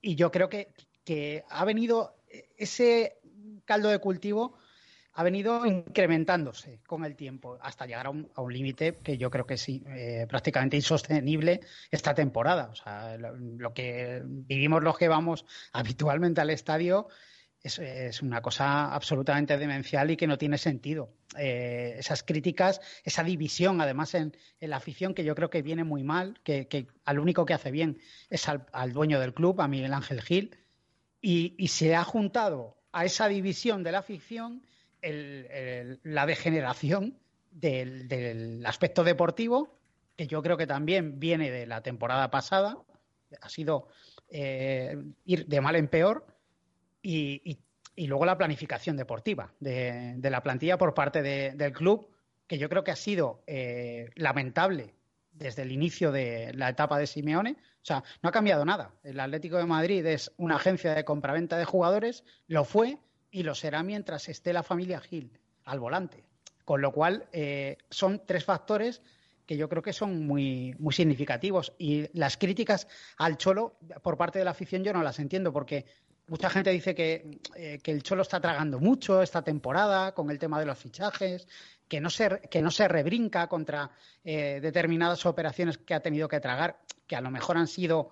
y 0.02 0.16
yo 0.16 0.32
creo 0.32 0.50
que, 0.50 0.74
que 1.04 1.44
ha 1.50 1.66
venido 1.66 2.18
ese 2.58 3.18
caldo 3.66 3.90
de 3.90 4.00
cultivo 4.00 4.58
ha 5.16 5.24
venido 5.24 5.66
incrementándose 5.66 6.80
con 6.88 7.06
el 7.06 7.16
tiempo 7.16 7.58
hasta 7.62 7.86
llegar 7.86 8.08
a 8.08 8.10
un, 8.10 8.30
límite 8.50 8.98
que 9.04 9.18
yo 9.18 9.30
creo 9.30 9.46
que 9.46 9.56
es 9.56 9.70
eh, 9.70 10.26
prácticamente 10.28 10.76
insostenible 10.76 11.62
esta 11.92 12.16
temporada. 12.16 12.70
O 12.72 12.76
sea, 12.76 13.18
lo, 13.18 13.74
que 13.74 14.22
vivimos 14.26 14.84
los 14.84 14.98
que 14.98 15.08
vamos 15.08 15.46
habitualmente 15.72 16.42
al 16.42 16.50
estadio 16.50 17.08
es, 17.62 18.22
una 18.22 18.42
cosa 18.42 18.94
absolutamente 18.94 19.58
demencial 19.58 20.12
y 20.12 20.18
que 20.18 20.28
no 20.28 20.38
tiene 20.38 20.58
sentido. 20.58 21.14
Eh, 21.38 21.96
esas 21.98 22.24
críticas, 22.24 22.82
esa 23.04 23.24
división, 23.24 23.82
además, 23.82 24.16
en, 24.16 24.36
la 24.60 24.78
afición, 24.78 25.14
que 25.14 25.24
yo 25.24 25.36
creo 25.36 25.50
que 25.50 25.62
viene 25.62 25.84
muy 25.84 26.04
mal, 26.04 26.40
que, 26.44 26.88
al 27.06 27.20
único 27.20 27.46
que 27.46 27.54
hace 27.54 27.72
bien 27.72 28.00
es 28.30 28.50
al, 28.50 28.66
al, 28.74 28.94
dueño 28.94 29.20
del 29.20 29.34
club, 29.34 29.62
a 29.62 29.68
Miguel 29.68 29.94
Ángel 29.94 30.22
Gil, 30.22 30.58
y, 31.22 31.56
y 31.58 31.68
se 31.70 31.96
ha 31.96 32.04
juntado 32.04 32.78
a 32.92 33.06
esa 33.06 33.28
división 33.28 33.84
de 33.84 33.92
la 33.92 34.00
afición 34.00 34.64
el, 35.04 35.48
el, 35.52 36.00
la 36.04 36.26
degeneración 36.26 37.18
del, 37.52 38.08
del 38.08 38.66
aspecto 38.66 39.04
deportivo, 39.04 39.78
que 40.16 40.28
yo 40.28 40.42
creo 40.42 40.58
que 40.58 40.68
también 40.68 41.20
viene 41.20 41.52
de 41.52 41.68
la 41.68 41.82
temporada 41.82 42.32
pasada, 42.32 42.78
ha 43.42 43.50
sido 43.50 43.88
eh, 44.30 44.96
ir 45.26 45.46
de 45.48 45.62
mal 45.62 45.76
en 45.76 45.88
peor, 45.88 46.26
y, 47.02 47.60
luego 47.98 48.26
la 48.26 48.38
planificación 48.38 48.98
deportiva 48.98 49.54
de, 49.60 50.16
de 50.18 50.30
la 50.30 50.42
plantilla 50.42 50.78
por 50.78 50.94
parte 50.94 51.22
de, 51.22 51.52
del 51.52 51.74
club, 51.74 52.10
que 52.48 52.58
yo 52.58 52.70
creo 52.70 52.84
que 52.84 52.92
ha 52.92 52.96
sido 52.96 53.44
eh, 53.46 54.10
lamentable 54.16 54.96
desde 55.32 55.64
el 55.64 55.72
inicio 55.72 56.12
de 56.12 56.54
la 56.54 56.70
etapa 56.70 56.98
de 56.98 57.08
Simeone. 57.08 57.52
O 57.52 57.86
sea, 57.86 58.04
no 58.22 58.30
ha 58.30 58.32
cambiado 58.32 58.66
nada. 58.66 58.94
El 59.04 59.20
Atlético 59.20 59.58
de 59.58 59.66
Madrid 59.66 60.06
es 60.06 60.32
una 60.38 60.56
agencia 60.56 60.94
de 60.94 61.04
compraventa 61.04 61.58
de 61.58 61.66
jugadores, 61.66 62.24
lo 62.48 62.64
fue 62.64 63.00
y 63.34 63.42
lo 63.44 63.56
será 63.56 63.84
mientras 63.84 64.30
esté 64.30 64.54
la 64.54 64.64
familia 64.64 65.02
Gil 65.02 65.38
al 65.66 65.80
volante. 65.80 66.24
Con 66.64 66.82
lo 66.82 66.94
cual, 66.94 67.28
eh, 67.34 67.78
son 67.90 68.22
tres 68.26 68.46
factores 68.46 69.02
que 69.46 69.58
yo 69.58 69.68
creo 69.68 69.82
que 69.82 69.92
son 69.92 70.26
muy, 70.26 70.76
muy 70.80 70.94
significativos. 70.94 71.74
Y 71.78 72.08
las 72.18 72.38
críticas 72.38 72.88
al 73.18 73.38
Cholo 73.38 73.78
por 74.02 74.18
parte 74.18 74.40
de 74.40 74.46
la 74.46 74.52
afición 74.52 74.84
yo 74.84 74.94
no 74.94 75.04
las 75.04 75.20
entiendo 75.20 75.52
porque 75.52 75.86
mucha 76.28 76.50
gente 76.50 76.70
dice 76.70 76.94
que, 76.94 77.40
eh, 77.56 77.80
que, 77.84 77.92
el 77.92 78.04
Cholo 78.04 78.22
está 78.22 78.40
tragando 78.40 78.80
mucho 78.80 79.22
esta 79.22 79.42
temporada 79.42 80.14
con 80.14 80.30
el 80.30 80.38
tema 80.38 80.60
de 80.60 80.68
los 80.68 80.78
fichajes, 80.78 81.48
que 81.88 82.00
no 82.00 82.12
se, 82.12 82.40
que 82.52 82.62
no 82.62 82.70
se 82.70 82.88
rebrinca 82.88 83.48
contra 83.48 83.90
eh, 84.24 84.60
determinadas 84.62 85.26
operaciones 85.26 85.80
que 85.80 85.96
ha 85.96 86.02
tenido 86.02 86.28
que 86.28 86.40
tragar, 86.40 86.80
que 87.08 87.16
a 87.16 87.22
lo 87.22 87.32
mejor 87.32 87.58
han 87.58 87.68
sido 87.68 88.12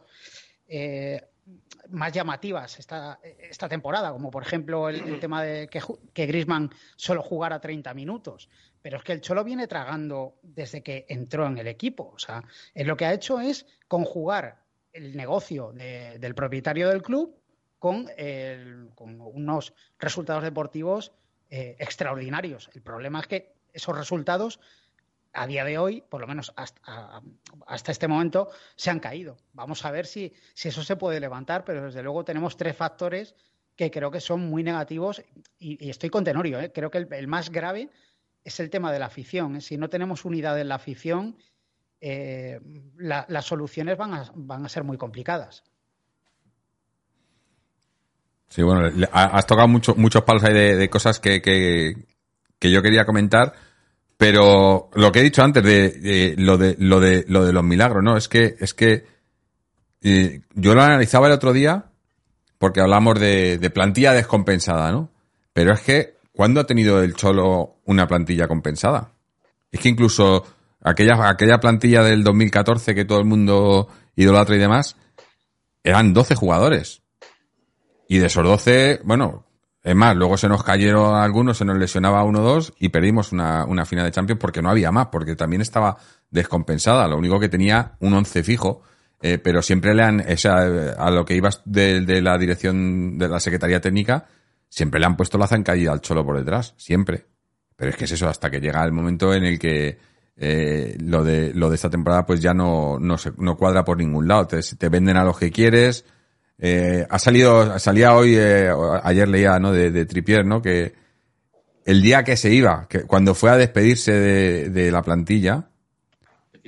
más 1.90 2.14
llamativas 2.14 2.80
esta, 2.80 3.20
esta, 3.40 3.68
temporada, 3.68 4.12
como 4.12 4.32
por 4.32 4.44
ejemplo 4.44 4.90
el, 4.90 5.20
tema 5.20 5.44
de 5.44 5.68
que, 5.68 5.82
que 6.14 6.26
Grisman 6.26 6.70
solo 6.96 7.22
jugara 7.22 7.60
30 7.60 7.94
minutos. 7.94 8.50
pero 8.82 8.98
es 8.98 9.04
que 9.04 9.14
el 9.14 9.22
Cholo 9.22 9.44
viene 9.44 9.68
tragando 9.68 10.36
desde 10.42 10.82
que 10.82 11.06
entró 11.10 11.46
en 11.48 11.58
el 11.58 11.68
equipo. 11.68 12.12
O 12.16 12.20
sea, 12.20 12.44
él 12.74 12.88
lo 12.88 12.98
que 12.98 13.06
ha 13.06 13.14
hecho 13.14 13.40
es 13.40 13.66
conjugar 13.88 14.64
el 14.94 15.16
negocio 15.16 15.72
de- 15.74 16.18
del 16.20 16.34
propietario 16.36 16.90
del 16.90 17.02
club 17.02 17.36
con, 17.80 18.08
el- 18.18 18.90
con 18.96 19.20
unos 19.22 19.74
resultados 20.00 20.44
deportivos 20.44 21.12
eh, 21.50 21.76
extraordinarios. 21.80 22.70
El 22.74 22.82
problema 22.82 23.20
es 23.20 23.28
que 23.28 23.54
esos 23.74 23.98
resultados 23.98 24.60
a 25.34 25.48
día 25.48 25.64
de 25.64 25.78
hoy, 25.78 26.04
por 26.10 26.22
lo 26.22 26.28
menos 26.28 26.54
hasta, 26.56 27.22
este 27.92 28.08
momento, 28.08 28.50
se 28.76 28.90
han 28.90 29.00
caído. 29.00 29.38
Vamos 29.54 29.86
a 29.86 29.92
ver 29.92 30.06
si, 30.06 30.34
eso 30.56 30.84
se 30.84 30.96
puede 30.96 31.20
levantar, 31.20 31.64
pero 31.64 31.86
desde 31.86 32.04
luego 32.04 32.26
tenemos 32.26 32.58
tres 32.58 32.76
factores 32.76 33.36
que 33.76 33.90
creo 33.90 34.12
que 34.12 34.20
son 34.20 34.42
muy 34.42 34.64
negativos 34.64 35.22
y, 35.58 35.90
estoy 35.90 36.10
con 36.10 36.24
Tenorio. 36.24 36.60
¿eh? 36.60 36.72
Creo 36.74 36.92
que 36.92 36.98
el, 36.98 37.28
más 37.28 37.50
grave 37.50 37.90
es 38.44 38.60
el 38.60 38.70
tema 38.70 38.92
de 38.92 39.00
la 39.00 39.06
afición. 39.06 39.56
¿eh? 39.56 39.62
Si 39.62 39.78
no 39.78 39.90
tenemos 39.90 40.26
unidad 40.26 40.60
en 40.60 40.68
la 40.68 40.76
afición, 40.76 41.38
eh, 42.02 42.60
la- 42.98 43.26
las 43.30 43.46
soluciones 43.46 43.98
van 43.98 44.14
a, 44.14 44.70
ser 44.70 44.84
muy 44.84 44.98
complicadas. 44.98 45.64
Sí, 48.50 48.64
bueno, 48.64 49.08
has 49.14 49.48
tocado 49.48 49.70
mucho, 49.70 49.96
muchos 49.96 50.24
palos 50.24 50.44
ahí 50.44 50.54
de, 50.54 50.90
cosas 50.90 51.22
que 51.22 51.96
yo 52.60 52.82
quería 52.82 53.06
comentar, 53.06 53.54
pero 54.22 54.92
lo 54.94 55.12
que 55.12 55.20
he 55.20 55.24
dicho 55.24 55.42
antes 55.42 55.64
de, 55.64 56.36
lo 56.38 56.60
de 56.60 56.76
lo 56.78 57.00
de 57.00 57.26
lo 57.28 57.44
de 57.44 57.52
los 57.52 57.64
milagros, 57.64 58.04
¿no? 58.04 58.18
Es 58.18 58.28
que 58.28 58.56
es 58.60 58.76
que 58.76 59.04
eh, 60.04 60.42
yo 60.54 60.76
lo 60.76 60.84
analizaba 60.84 61.26
el 61.26 61.34
otro 61.34 61.54
día 61.54 61.86
porque 62.60 62.82
hablamos 62.82 63.20
de, 63.20 63.58
de 63.58 63.70
plantilla 63.72 64.14
descompensada, 64.14 64.92
¿no? 64.92 65.10
Pero 65.54 65.74
es 65.74 65.82
que 65.82 66.18
¿cuándo 66.34 66.60
ha 66.62 66.68
tenido 66.68 67.02
el 67.02 67.16
Cholo 67.16 67.78
una 67.86 68.06
plantilla 68.06 68.48
compensada? 68.48 69.12
Es 69.72 69.80
que 69.80 69.90
incluso 69.90 70.46
aquella 70.84 71.28
aquella 71.28 71.60
plantilla 71.60 72.04
del 72.04 72.24
2014 72.24 72.94
que 72.94 73.06
todo 73.06 73.18
el 73.18 73.26
mundo 73.26 73.88
idolatra 74.16 74.56
y 74.56 74.60
demás 74.60 74.98
eran 75.84 76.14
12 76.14 76.36
jugadores. 76.36 77.02
Y 78.08 78.20
de 78.20 78.28
esos 78.28 78.44
12, 78.44 79.02
bueno, 79.04 79.48
es 79.84 79.96
más, 79.96 80.16
luego 80.16 80.38
se 80.38 80.48
nos 80.48 80.64
cayeron 80.64 81.16
algunos, 81.16 81.58
se 81.58 81.66
nos 81.66 81.78
lesionaba 81.78 82.24
uno 82.24 82.42
o 82.42 82.44
dos 82.44 82.74
y 82.78 82.90
perdimos 82.90 83.32
una, 83.32 83.66
una 83.66 83.86
final 83.86 84.06
de 84.06 84.12
Champions 84.12 84.40
porque 84.40 84.62
no 84.62 84.70
había 84.70 84.92
más, 84.92 85.08
porque 85.08 85.36
también 85.36 85.62
estaba 85.62 85.98
descompensada. 86.30 87.08
Lo 87.08 87.18
único 87.18 87.40
que 87.40 87.50
tenía 87.50 87.94
un 88.00 88.14
11 88.14 88.44
fijo, 88.44 88.84
eh, 89.22 89.40
pero 89.40 89.62
siempre 89.64 89.96
le 89.96 90.04
han, 90.04 90.20
o 90.20 90.38
sea, 90.38 90.58
a 90.98 91.10
lo 91.10 91.26
que 91.26 91.36
ibas 91.36 91.62
de, 91.66 92.02
de 92.02 92.22
la 92.22 92.38
dirección 92.38 93.18
de 93.18 93.28
la 93.28 93.40
Secretaría 93.40 93.82
Técnica, 93.82 94.28
siempre 94.70 95.00
le 95.00 95.08
han 95.08 95.18
puesto 95.18 95.40
la 95.40 95.48
zancadilla 95.48 95.92
al 95.92 96.02
cholo 96.02 96.24
por 96.24 96.38
detrás, 96.38 96.76
siempre. 96.78 97.26
Pero 97.76 97.90
es 97.90 97.98
que 97.98 98.06
es 98.06 98.12
eso, 98.12 98.30
hasta 98.30 98.52
que 98.52 98.60
llega 98.62 98.84
el 98.86 98.92
momento 98.92 99.34
en 99.34 99.44
el 99.44 99.58
que 99.58 99.98
eh, 100.38 100.96
lo 101.00 101.24
de 101.24 101.54
lo 101.54 101.70
de 101.70 101.76
esta 101.76 101.90
temporada 101.90 102.26
pues 102.26 102.42
ya 102.42 102.54
no, 102.54 102.98
no, 103.00 103.18
se, 103.18 103.32
no 103.38 103.58
cuadra 103.58 103.84
por 103.84 103.98
ningún 103.98 104.28
lado. 104.28 104.46
Te, 104.46 104.60
te 104.62 104.90
venden 104.90 105.18
a 105.18 105.24
los 105.24 105.40
que 105.40 105.52
quieres. 105.52 106.06
Eh, 106.64 107.06
ha 107.10 107.18
salido, 107.18 107.80
salía 107.80 108.16
hoy, 108.16 108.36
eh, 108.38 108.72
ayer 109.04 109.28
leía, 109.28 109.58
¿no? 109.60 109.72
De, 109.72 109.90
de 109.90 110.06
Tripier, 110.06 110.46
¿no? 110.46 110.62
Que 110.62 110.94
el 111.86 112.02
día 112.04 112.24
que 112.24 112.38
se 112.38 112.54
iba, 112.54 112.88
que 112.88 113.02
cuando 113.02 113.34
fue 113.34 113.50
a 113.50 113.58
despedirse 113.58 114.12
de, 114.12 114.70
de 114.70 114.92
la 114.92 115.02
plantilla, 115.02 115.68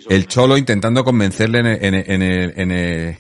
el 0.10 0.28
cholo 0.28 0.58
intentando 0.58 1.04
convencerle 1.04 1.60
en 1.60 1.66
el, 1.68 1.84
en 1.84 1.94
el- 1.94 2.12
en 2.12 2.22
el- 2.24 2.54
en 2.58 2.72
el- 2.72 3.18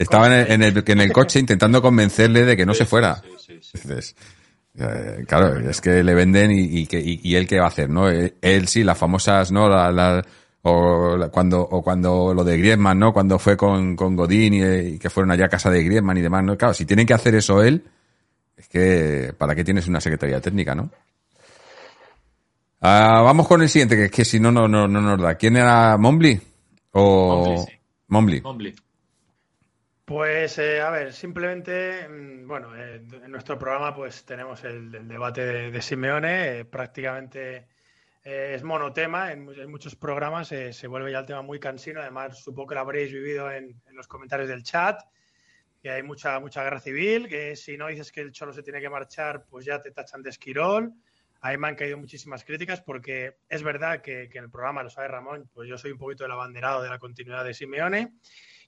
estaba 0.00 0.26
en 0.26 0.62
el, 0.62 0.84
en 0.84 1.08
coche 1.12 1.38
intentando 1.38 1.80
convencerle 1.80 2.44
de 2.44 2.56
que 2.56 2.66
no 2.66 2.74
se 2.74 2.86
fuera. 2.86 3.22
Dices, 3.72 4.16
eh, 4.78 5.24
claro, 5.28 5.58
es 5.70 5.80
que 5.80 6.02
le 6.02 6.14
venden 6.14 6.50
y, 6.50 6.80
y, 6.80 6.86
que, 6.86 6.98
y, 7.00 7.34
él 7.36 7.46
qué 7.46 7.58
va 7.58 7.66
a 7.66 7.68
hacer, 7.68 7.88
¿no? 7.88 8.08
Él, 8.08 8.34
él 8.40 8.66
sí, 8.66 8.82
las 8.82 8.98
famosas, 8.98 9.52
¿no? 9.52 9.68
La, 9.68 9.92
la- 9.92 10.24
o 10.62 11.16
la- 11.16 11.28
cuando, 11.28 11.60
o 11.62 11.82
cuando 11.82 12.34
lo 12.34 12.44
de 12.44 12.58
Griezmann, 12.58 12.98
¿no? 12.98 13.12
Cuando 13.12 13.38
fue 13.38 13.56
con, 13.56 13.96
con 13.96 14.16
Godín 14.16 14.54
y, 14.54 14.62
y 14.94 14.98
que 14.98 15.10
fueron 15.10 15.30
allá 15.30 15.46
a 15.46 15.48
casa 15.48 15.70
de 15.70 15.82
Griezmann 15.84 16.18
y 16.18 16.22
demás, 16.22 16.44
¿no? 16.44 16.56
Claro, 16.58 16.74
si 16.74 16.84
tienen 16.86 17.06
que 17.06 17.14
hacer 17.14 17.34
eso 17.34 17.62
él, 17.62 17.84
es 18.56 18.68
que, 18.68 19.32
¿para 19.38 19.54
qué 19.54 19.64
tienes 19.64 19.88
una 19.88 20.00
secretaría 20.00 20.40
técnica, 20.40 20.74
no? 20.74 20.90
Ah, 22.82 23.20
vamos 23.24 23.46
con 23.46 23.60
el 23.62 23.68
siguiente, 23.68 23.96
que 23.96 24.04
es 24.06 24.10
que 24.10 24.24
si 24.24 24.40
no, 24.40 24.50
no, 24.50 24.66
no, 24.66 24.88
no 24.88 25.00
nos 25.00 25.20
da. 25.20 25.34
¿Quién 25.34 25.56
era 25.56 25.96
Mombly? 25.98 26.40
O 26.92 27.36
Mombly, 27.44 27.58
sí. 27.58 27.72
Mombly. 28.08 28.40
Mombly. 28.40 28.74
Pues, 30.04 30.58
eh, 30.58 30.80
a 30.80 30.90
ver, 30.90 31.12
simplemente, 31.12 32.08
mm, 32.08 32.48
bueno, 32.48 32.74
eh, 32.76 33.00
en 33.24 33.30
nuestro 33.30 33.58
programa 33.58 33.94
pues 33.94 34.24
tenemos 34.24 34.64
el, 34.64 34.94
el 34.94 35.06
debate 35.06 35.44
de, 35.44 35.70
de 35.70 35.82
Simeone, 35.82 36.58
eh, 36.60 36.64
prácticamente 36.64 37.66
eh, 38.24 38.52
es 38.54 38.62
monotema, 38.62 39.32
en, 39.32 39.44
mu- 39.44 39.52
en 39.52 39.70
muchos 39.70 39.96
programas 39.96 40.52
eh, 40.52 40.72
se 40.72 40.86
vuelve 40.86 41.12
ya 41.12 41.20
el 41.20 41.26
tema 41.26 41.42
muy 41.42 41.58
cansino, 41.58 42.00
además 42.00 42.38
supongo 42.38 42.68
que 42.68 42.74
lo 42.74 42.80
habréis 42.82 43.12
vivido 43.12 43.50
en, 43.50 43.80
en 43.86 43.96
los 43.96 44.06
comentarios 44.06 44.48
del 44.48 44.62
chat, 44.62 45.00
que 45.82 45.90
hay 45.90 46.02
mucha, 46.02 46.38
mucha 46.40 46.62
guerra 46.62 46.80
civil, 46.80 47.28
que 47.28 47.56
si 47.56 47.76
no 47.78 47.86
dices 47.88 48.12
que 48.12 48.20
el 48.20 48.32
Cholo 48.32 48.52
se 48.52 48.62
tiene 48.62 48.80
que 48.80 48.90
marchar, 48.90 49.44
pues 49.48 49.64
ya 49.64 49.80
te 49.80 49.90
tachan 49.90 50.22
de 50.22 50.30
esquirol. 50.30 50.92
Ahí 51.40 51.56
me 51.56 51.68
han 51.68 51.74
caído 51.74 51.96
muchísimas 51.96 52.44
críticas 52.44 52.82
porque 52.82 53.38
es 53.48 53.62
verdad 53.62 54.02
que, 54.02 54.28
que 54.28 54.36
en 54.36 54.44
el 54.44 54.50
programa, 54.50 54.82
lo 54.82 54.90
sabe 54.90 55.08
Ramón, 55.08 55.48
pues 55.54 55.66
yo 55.70 55.78
soy 55.78 55.92
un 55.92 55.96
poquito 55.98 56.26
el 56.26 56.30
abanderado 56.32 56.82
de 56.82 56.90
la 56.90 56.98
continuidad 56.98 57.44
de 57.46 57.54
Simeone. 57.54 58.12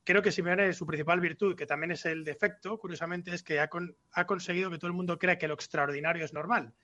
Creo 0.05 0.21
que 0.23 0.33
Simeone, 0.33 0.73
su 0.73 0.85
principal 0.87 1.21
virtud, 1.21 1.55
que 1.55 1.65
también 1.67 1.93
es 1.93 2.05
el 2.07 2.25
defecto, 2.25 2.77
curiosamente, 2.79 3.33
es 3.35 3.43
que 3.43 3.61
ha, 3.61 3.69
con- 3.69 3.97
ha 4.13 4.27
conseguido 4.27 4.71
que 4.71 4.79
todo 4.79 4.89
el 4.89 4.95
mundo 4.95 5.19
crea 5.19 5.39
que 5.39 5.47
lo 5.47 5.55
extraordinario 5.55 6.25
es 6.25 6.33
normal. 6.33 6.75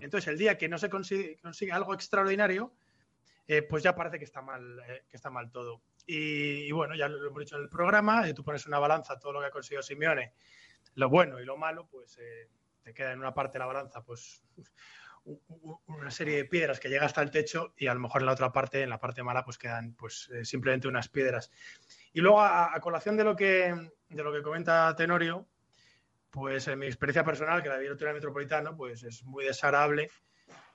Entonces, 0.00 0.28
el 0.28 0.38
día 0.38 0.56
que 0.56 0.68
no 0.68 0.78
se 0.78 0.88
consigue, 0.88 1.38
consigue 1.42 1.72
algo 1.72 1.92
extraordinario, 1.94 2.72
eh, 3.48 3.62
pues 3.62 3.82
ya 3.82 3.94
parece 3.96 4.18
que 4.18 4.24
está 4.24 4.42
mal, 4.42 4.78
eh, 4.86 5.04
que 5.08 5.16
está 5.16 5.28
mal 5.30 5.50
todo. 5.50 5.82
Y, 6.06 6.66
y 6.66 6.72
bueno, 6.72 6.94
ya 6.94 7.08
lo, 7.08 7.26
hemos 7.26 7.40
dicho 7.40 7.56
en 7.56 7.62
el 7.62 7.68
programa, 7.68 8.28
eh, 8.28 8.32
tú 8.34 8.44
pones 8.44 8.64
una 8.66 8.78
balanza 8.78 9.18
todo 9.18 9.32
lo 9.32 9.40
que 9.40 9.46
ha 9.46 9.50
conseguido 9.50 9.82
Simeone, 9.82 10.34
lo 10.94 11.08
bueno 11.08 11.40
y 11.40 11.44
lo 11.44 11.56
malo, 11.56 11.86
pues 11.90 12.18
te 12.82 12.94
queda 12.94 13.12
en 13.12 13.18
una 13.18 13.34
parte 13.34 13.54
de 13.54 13.58
la 13.60 13.66
balanza, 13.66 14.02
pues 14.04 14.42
una 15.86 16.10
serie 16.10 16.36
de 16.36 16.44
piedras 16.44 16.80
que 16.80 16.88
llega 16.88 17.06
hasta 17.06 17.22
el 17.22 17.30
techo 17.30 17.74
y 17.76 17.86
a 17.86 17.94
lo 17.94 18.00
mejor 18.00 18.22
en 18.22 18.26
la 18.26 18.32
otra 18.32 18.52
parte, 18.52 18.82
en 18.82 18.90
la 18.90 18.98
parte 18.98 19.22
mala, 19.22 19.44
pues 19.44 19.58
quedan 19.58 19.94
pues 19.94 20.30
eh, 20.32 20.44
simplemente 20.44 20.88
unas 20.88 21.08
piedras. 21.08 21.50
Y 22.12 22.20
luego, 22.20 22.40
a, 22.40 22.74
a 22.74 22.80
colación 22.80 23.16
de 23.16 23.24
lo 23.24 23.36
que 23.36 23.74
de 24.08 24.22
lo 24.22 24.32
que 24.32 24.42
comenta 24.42 24.94
Tenorio, 24.96 25.46
pues 26.30 26.68
en 26.68 26.78
mi 26.78 26.86
experiencia 26.86 27.24
personal, 27.24 27.62
que 27.62 27.68
la 27.68 27.78
vi 27.78 27.86
el 27.86 27.92
otro 27.92 28.06
día 28.06 28.10
en 28.10 28.16
el 28.16 28.20
Metropolitano, 28.20 28.76
pues 28.76 29.02
es 29.02 29.24
muy 29.24 29.44
desagradable. 29.44 30.10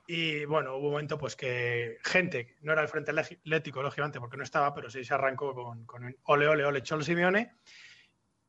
Y 0.06 0.44
bueno, 0.44 0.76
hubo 0.76 0.88
un 0.88 0.92
momento 0.92 1.16
pues 1.16 1.34
que 1.34 1.98
gente, 2.02 2.56
no 2.60 2.72
era 2.72 2.82
el 2.82 2.88
Frente 2.88 3.10
Atlético, 3.10 3.82
lógicamente, 3.82 4.20
porque 4.20 4.36
no 4.36 4.42
estaba, 4.42 4.74
pero 4.74 4.90
sí 4.90 5.04
se 5.04 5.14
arrancó 5.14 5.54
con, 5.54 5.86
con 5.86 6.04
un 6.04 6.16
ole, 6.24 6.46
ole, 6.46 6.64
ole, 6.64 6.82
Cholo 6.82 7.02
Simeone. 7.02 7.54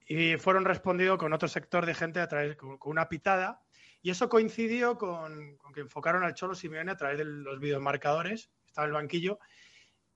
Y 0.08 0.38
fueron 0.38 0.66
respondidos 0.66 1.18
con 1.18 1.34
otro 1.34 1.48
sector 1.48 1.86
de 1.86 1.96
gente 1.96 2.20
a 2.20 2.28
través 2.28 2.56
con, 2.58 2.78
con 2.78 2.92
una 2.92 3.08
pitada. 3.08 3.64
Y 4.06 4.12
eso 4.12 4.30
coincidió 4.30 5.00
con, 5.00 5.58
con 5.58 5.74
que 5.74 5.80
enfocaron 5.80 6.22
al 6.22 6.36
Cholo 6.36 6.54
Simeone 6.54 6.92
a 6.92 6.96
través 6.96 7.18
de 7.18 7.26
los 7.26 7.60
videomarcadores, 7.60 8.52
estaba 8.68 8.86
en 8.86 8.90
el 8.90 9.02
banquillo. 9.02 9.40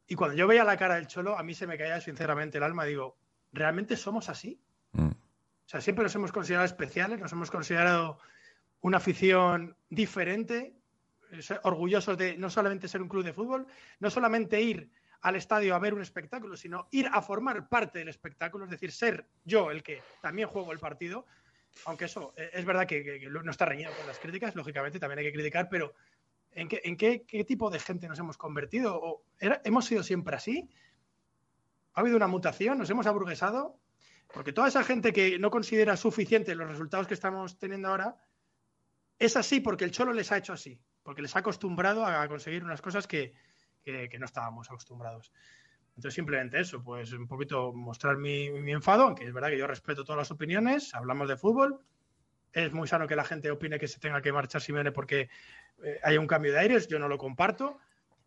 Y 0.05 0.13
cuando 0.13 0.37
yo 0.37 0.45
veía 0.45 0.63
la 0.63 0.77
cara 0.77 0.93
del 0.93 1.07
Cholo, 1.07 1.35
a 1.35 1.41
mí 1.41 1.55
se 1.55 1.65
me 1.65 1.75
caía 1.75 1.99
sinceramente 1.99 2.59
el 2.59 2.63
alma. 2.65 2.85
Digo, 2.85 3.17
¿realmente 3.51 3.97
somos 3.97 4.29
así? 4.29 4.61
Mm. 4.91 5.07
O 5.07 5.15
sea, 5.65 5.81
siempre 5.81 6.03
nos 6.03 6.13
hemos 6.13 6.31
considerado 6.31 6.67
especiales, 6.67 7.19
nos 7.19 7.31
hemos 7.31 7.49
considerado 7.49 8.19
una 8.81 8.97
afición 8.97 9.75
diferente, 9.89 10.75
eh, 11.31 11.41
orgullosos 11.63 12.15
de 12.15 12.37
no 12.37 12.51
solamente 12.51 12.87
ser 12.87 13.01
un 13.01 13.09
club 13.09 13.23
de 13.23 13.33
fútbol, 13.33 13.65
no 13.99 14.11
solamente 14.11 14.61
ir 14.61 14.91
al 15.21 15.35
estadio 15.35 15.73
a 15.73 15.79
ver 15.79 15.95
un 15.95 16.03
espectáculo, 16.03 16.55
sino 16.55 16.89
ir 16.91 17.09
a 17.11 17.23
formar 17.23 17.67
parte 17.67 17.97
del 17.97 18.09
espectáculo, 18.09 18.65
es 18.65 18.69
decir, 18.69 18.91
ser 18.91 19.25
yo 19.45 19.71
el 19.71 19.81
que 19.81 20.03
también 20.21 20.47
juego 20.47 20.73
el 20.73 20.77
partido, 20.77 21.25
aunque 21.85 22.05
eso 22.05 22.33
eh, 22.37 22.49
es 22.53 22.65
verdad 22.65 22.87
que, 22.87 23.27
no 23.29 23.51
está 23.51 23.65
reñido 23.65 23.91
con 23.95 24.07
las 24.07 24.19
críticas, 24.19 24.55
lógicamente 24.55 24.99
también 24.99 25.19
hay 25.19 25.25
que 25.25 25.33
criticar, 25.33 25.69
pero 25.69 25.93
¿en 26.51 26.67
qué, 26.67 27.45
tipo 27.47 27.69
de 27.69 27.79
gente 27.79 28.07
nos 28.07 28.19
hemos 28.19 28.37
convertido? 28.37 28.95
¿O 28.95 29.23
¿Hemos 29.39 29.85
sido 29.85 30.03
siempre 30.03 30.35
así? 30.35 30.69
¿Ha 31.93 32.01
habido 32.01 32.17
una 32.17 32.27
mutación? 32.27 32.77
¿Nos 32.77 32.89
hemos 32.89 33.07
aburguesado? 33.07 33.79
Porque 34.33 34.53
toda 34.53 34.67
esa 34.67 34.83
gente 34.83 35.13
que 35.13 35.39
no 35.39 35.49
considera 35.49 35.97
suficiente 35.97 36.55
los 36.55 36.69
resultados 36.69 37.07
que 37.07 37.13
estamos 37.13 37.57
teniendo 37.57 37.89
ahora, 37.89 38.15
es 39.17 39.35
así 39.35 39.59
porque 39.59 39.85
el 39.85 39.91
Cholo 39.91 40.13
les 40.13 40.31
ha 40.31 40.37
hecho 40.37 40.53
así, 40.53 40.79
porque 41.03 41.21
les 41.21 41.35
ha 41.35 41.39
acostumbrado 41.39 42.05
a 42.05 42.27
conseguir 42.27 42.63
unas 42.63 42.81
cosas 42.81 43.07
que 43.07 43.33
no 43.85 44.25
estábamos 44.25 44.69
acostumbrados. 44.69 45.31
Entonces, 45.99 46.15
simplemente 46.15 46.57
eso, 46.61 46.81
pues 46.81 47.11
un 47.11 47.27
poquito 47.27 47.73
mostrar 47.73 48.15
mi, 48.15 48.49
mi 48.49 48.71
enfado, 48.71 49.03
aunque 49.03 49.25
es 49.25 49.33
verdad 49.33 49.49
que 49.49 49.57
yo 49.57 49.67
respeto 49.67 50.05
todas 50.05 50.19
las 50.19 50.31
opiniones, 50.31 50.95
hablamos 50.95 51.27
de 51.27 51.35
fútbol, 51.35 51.77
es 52.53 52.71
muy 52.71 52.87
sano 52.87 53.05
que 53.05 53.17
la 53.17 53.25
gente 53.25 53.51
opine 53.51 53.77
que 53.77 53.89
se 53.89 53.99
tenga 53.99 54.21
que 54.21 54.31
marchar 54.31 54.61
Simeone 54.61 54.93
porque 54.93 55.27
eh, 55.83 55.99
haya 56.01 56.17
un 56.21 56.25
cambio 56.25 56.53
de 56.53 56.59
aires, 56.59 56.87
yo 56.87 56.99
no 56.99 57.09
lo 57.09 57.17
comparto, 57.17 57.79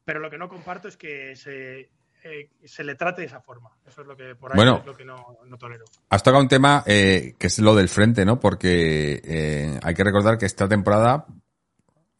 pero 0.05 0.21
lo 0.21 0.29
que 0.29 0.37
no 0.37 0.51
comparto 0.51 0.87
es 0.87 0.99
que 0.99 1.35
se, 1.35 1.89
eh, 2.25 2.51
se 2.63 2.85
le 2.85 2.95
trate 2.95 3.23
de 3.23 3.29
esa 3.29 3.41
forma. 3.41 3.71
Eso 3.87 4.03
es 4.03 4.07
lo 4.07 4.15
que 4.15 4.35
por 4.35 4.53
ahí 4.53 4.57
Bueno. 4.57 4.81
es 4.81 4.85
lo 4.87 4.95
que 4.95 5.07
no, 5.07 5.39
no 5.47 5.57
tolero. 5.57 5.87
Has 6.11 6.23
tocado 6.23 6.43
un 6.43 6.49
tema 6.49 6.85
eh, 6.87 7.37
que 7.39 7.47
es 7.47 7.59
lo 7.59 7.75
del 7.75 7.89
frente, 7.89 8.27
¿no? 8.27 8.39
Porque 8.39 9.79
hay 9.83 9.95
que 9.95 10.05
recordar 10.05 10.37
que 10.37 10.45
esta 10.45 10.69
temporada 10.69 11.25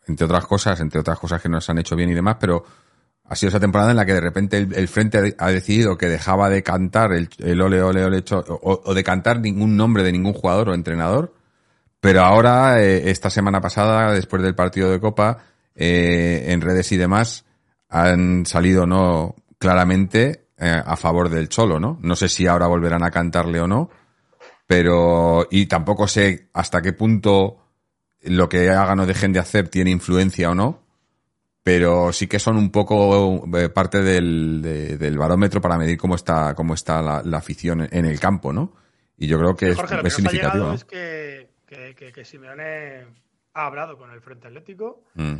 entre 0.07 0.25
otras 0.25 0.47
cosas, 0.47 0.81
entre 0.81 0.99
otras 0.99 1.19
cosas 1.19 1.43
que 1.43 1.51
nos 1.51 1.69
han 1.69 1.79
hecho 1.79 1.95
bien 1.95 2.09
y 2.09 2.15
demás, 2.15 2.39
pero 2.41 2.65
ha 3.33 3.35
sido 3.35 3.49
esa 3.49 3.61
temporada 3.61 3.93
en 3.93 3.97
la 3.97 4.05
que 4.05 4.13
de 4.13 4.21
repente 4.21 4.59
el, 4.59 4.89
frente 4.89 5.35
ha 5.39 5.51
decidido 5.51 5.97
que 5.97 6.11
dejaba 6.11 6.51
de 6.51 6.63
cantar 6.63 7.13
el, 7.15 7.31
ole 7.63 7.81
ole 7.81 8.05
ole 8.05 8.23
o, 8.31 8.93
de 8.93 9.03
cantar 9.03 9.41
ningún 9.41 9.75
nombre 9.75 10.03
de 10.03 10.13
ningún 10.13 10.35
jugador 10.35 10.69
o 10.69 10.75
entrenador, 10.75 11.33
pero 11.99 12.21
ahora 12.21 12.83
eh, 12.83 13.09
esta 13.11 13.31
semana 13.31 13.63
pasada, 13.63 14.13
después 14.13 14.43
del 14.43 14.55
partido 14.55 14.91
de 14.91 15.01
Copa, 15.01 15.45
eh, 15.75 16.45
en 16.49 16.61
redes 16.61 16.93
y 16.93 16.99
demás 16.99 17.47
han 17.89 18.45
salido 18.45 18.87
no 18.87 19.35
claramente 19.59 20.49
eh, 20.59 20.83
a 20.85 20.97
favor 20.99 21.31
del 21.31 21.49
Cholo, 21.49 21.81
¿no? 21.81 21.99
No 22.03 22.17
sé 22.17 22.29
si 22.29 22.47
ahora 22.47 22.67
volverán 22.67 23.03
a 23.03 23.11
cantarle 23.11 23.61
o 23.63 23.67
no, 23.67 23.89
pero 24.67 25.49
y 25.51 25.65
tampoco 25.65 26.07
sé 26.07 26.51
hasta 26.53 26.83
qué 26.83 26.93
punto 26.93 27.65
lo 28.21 28.51
que 28.51 28.69
hagan 28.69 29.01
o 29.01 29.07
dejen 29.07 29.33
de 29.33 29.41
hacer 29.41 29.71
tiene 29.71 29.91
influencia 29.91 30.51
o 30.51 30.55
no, 30.55 30.82
pero 31.63 32.13
sí 32.13 32.27
que 32.27 32.39
son 32.39 32.57
un 32.57 32.71
poco 32.71 33.45
eh, 33.57 33.69
parte 33.69 34.03
del, 34.03 34.61
del 34.63 35.19
barómetro 35.19 35.61
para 35.61 35.79
medir 35.79 35.97
cómo 35.97 36.17
está, 36.17 36.55
cómo 36.55 36.75
está 36.75 37.23
la, 37.23 37.39
afición 37.39 37.89
en 37.91 38.05
el 38.05 38.19
campo, 38.19 38.53
¿no? 38.53 38.75
Y 39.17 39.29
yo 39.29 39.39
creo 39.39 39.55
que 39.55 39.71
es, 39.71 39.77
Jorge, 39.77 39.97
lo 39.97 40.03
que 40.03 40.11
significativo. 40.11 40.67
¿no? 40.67 40.75
es 40.75 40.85
que, 40.85 41.51
que, 41.67 41.95
que, 41.95 42.25
Simeone 42.25 43.07
ha 43.55 43.67
hablado 43.67 43.97
con 43.97 44.11
el 44.11 44.21
Frente 44.21 44.49
Atlético 44.49 45.05
mm. 45.15 45.37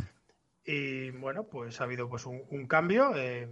y 0.65 1.09
bueno, 1.11 1.43
pues 1.43 1.81
ha 1.81 1.83
habido 1.83 2.07
pues 2.07 2.25
un, 2.25 2.67
cambio. 2.67 3.13
Eh, 3.15 3.49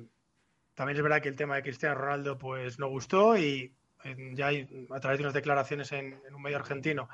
también 0.74 0.96
es 0.96 1.04
verdad 1.04 1.22
que 1.22 1.30
el 1.30 1.36
tema 1.36 1.56
de 1.56 1.64
Cristiano 1.64 1.96
Ronaldo 1.96 2.38
pues 2.38 2.80
no 2.80 2.88
gustó 2.88 3.36
y 3.36 3.76
eh, 4.06 4.32
ya 4.34 4.48
hay, 4.48 4.88
a 4.92 5.00
través 5.02 5.18
de 5.20 5.26
unas 5.26 5.34
declaraciones 5.34 5.92
en 5.92 6.22
un 6.34 6.42
medio 6.42 6.58
argentino 6.58 7.10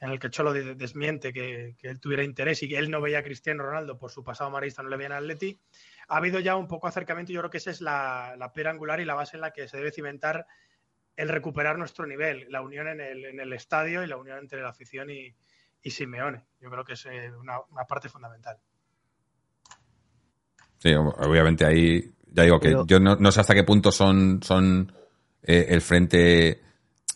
en 0.00 0.10
el 0.10 0.18
que 0.18 0.30
Cholo 0.30 0.52
desmiente 0.52 1.32
que, 1.32 1.74
él 1.80 2.00
tuviera 2.00 2.22
interés 2.22 2.62
y 2.62 2.68
que 2.68 2.76
él 2.76 2.90
no 2.90 3.00
veía 3.00 3.20
a 3.20 3.22
Cristiano 3.22 3.62
Ronaldo 3.62 3.98
por 3.98 4.10
su 4.10 4.22
pasado 4.22 4.50
marista, 4.50 4.82
no 4.82 4.90
le 4.90 4.96
veía 4.96 5.14
a 5.14 5.18
Atleti, 5.18 5.58
ha 6.08 6.18
habido 6.18 6.38
ya 6.40 6.56
un 6.56 6.68
poco 6.68 6.86
acercamiento. 6.86 7.32
Yo 7.32 7.40
creo 7.40 7.50
que 7.50 7.58
esa 7.58 7.70
es 7.70 7.80
la, 7.80 8.34
la 8.38 8.52
piedra 8.52 8.70
angular 8.70 9.00
y 9.00 9.04
la 9.04 9.14
base 9.14 9.36
en 9.36 9.40
la 9.40 9.52
que 9.52 9.68
se 9.68 9.78
debe 9.78 9.92
cimentar 9.92 10.46
el 11.16 11.28
recuperar 11.28 11.78
nuestro 11.78 12.06
nivel, 12.06 12.46
la 12.50 12.60
unión 12.60 12.88
en 12.88 13.00
el, 13.00 13.24
en 13.24 13.40
el 13.40 13.52
estadio 13.54 14.04
y 14.04 14.06
la 14.06 14.18
unión 14.18 14.38
entre 14.38 14.60
la 14.60 14.68
afición 14.68 15.10
y, 15.10 15.34
y 15.82 15.90
Simeone. 15.90 16.44
Yo 16.60 16.70
creo 16.70 16.84
que 16.84 16.92
es 16.92 17.06
eh, 17.06 17.32
una, 17.40 17.58
parte 17.88 18.08
fundamental. 18.08 18.58
Sí, 20.78 20.92
obviamente 20.94 21.64
ahí, 21.64 22.12
ya 22.26 22.42
digo 22.42 22.60
que 22.60 22.76
yo 22.86 23.00
no, 23.00 23.16
no, 23.16 23.32
sé 23.32 23.40
hasta 23.40 23.54
qué 23.54 23.64
punto 23.64 23.90
son, 23.90 24.42
son 24.42 24.92
eh, 25.42 25.66
el 25.70 25.80
frente 25.80 26.65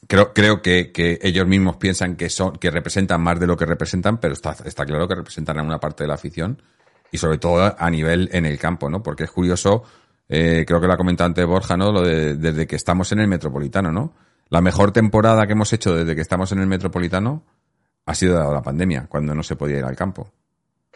creo, 0.07 0.33
creo 0.33 0.63
que, 0.63 0.93
que, 0.93 1.19
ellos 1.23 1.47
mismos 1.47 1.77
piensan 1.77 2.17
que 2.17 2.29
son, 2.29 2.57
que 2.57 2.71
representan 2.71 3.21
más 3.21 3.39
de 3.41 3.47
lo 3.47 3.57
que 3.57 3.67
representan, 3.67 4.19
pero 4.19 4.35
está, 4.35 4.57
está 4.65 4.85
claro 4.85 5.09
que 5.09 5.15
representan 5.15 5.59
a 5.59 5.63
una 5.63 5.79
parte 5.79 6.05
de 6.05 6.09
la 6.09 6.15
afición 6.15 6.63
y 7.13 7.19
sobre 7.19 7.39
todo 7.39 7.75
a 7.77 7.91
nivel 7.91 8.29
en 8.33 8.47
el 8.47 8.59
campo, 8.59 8.89
¿no? 8.89 9.03
Porque 9.03 9.25
es 9.25 9.31
curioso, 9.31 9.83
eh, 10.29 10.65
creo 10.67 10.81
que 10.81 10.87
lo 10.87 10.93
ha 10.93 10.97
comentado 10.97 11.27
antes 11.27 11.47
Borja, 11.47 11.77
¿no? 11.77 11.93
Lo 11.93 12.03
de, 12.03 12.37
desde 12.37 12.67
que 12.67 12.77
estamos 12.77 13.11
en 13.13 13.21
el 13.21 13.29
Metropolitano, 13.29 13.91
¿no? 13.91 14.13
La 14.49 14.61
mejor 14.61 14.93
temporada 14.93 15.47
que 15.47 15.53
hemos 15.53 15.73
hecho 15.73 15.95
desde 15.95 16.15
que 16.15 16.21
estamos 16.21 16.51
en 16.53 16.61
el 16.61 16.67
Metropolitano 16.67 17.45
ha 18.07 18.15
sido 18.15 18.35
dado 18.35 18.53
la 18.53 18.63
pandemia, 18.63 19.07
cuando 19.09 19.35
no 19.35 19.43
se 19.43 19.57
podía 19.57 19.79
ir 19.79 19.85
al 19.85 19.97
campo. 19.97 20.31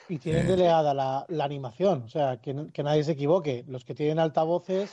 Y 0.08 0.18
tienen 0.18 0.46
eh. 0.46 0.50
delegada 0.50 0.92
la, 0.92 1.24
la, 1.28 1.44
animación, 1.44 2.02
o 2.02 2.08
sea, 2.08 2.38
que, 2.38 2.66
que 2.72 2.82
nadie 2.82 3.04
se 3.04 3.12
equivoque. 3.12 3.64
Los 3.68 3.84
que 3.84 3.94
tienen 3.94 4.18
altavoces, 4.18 4.92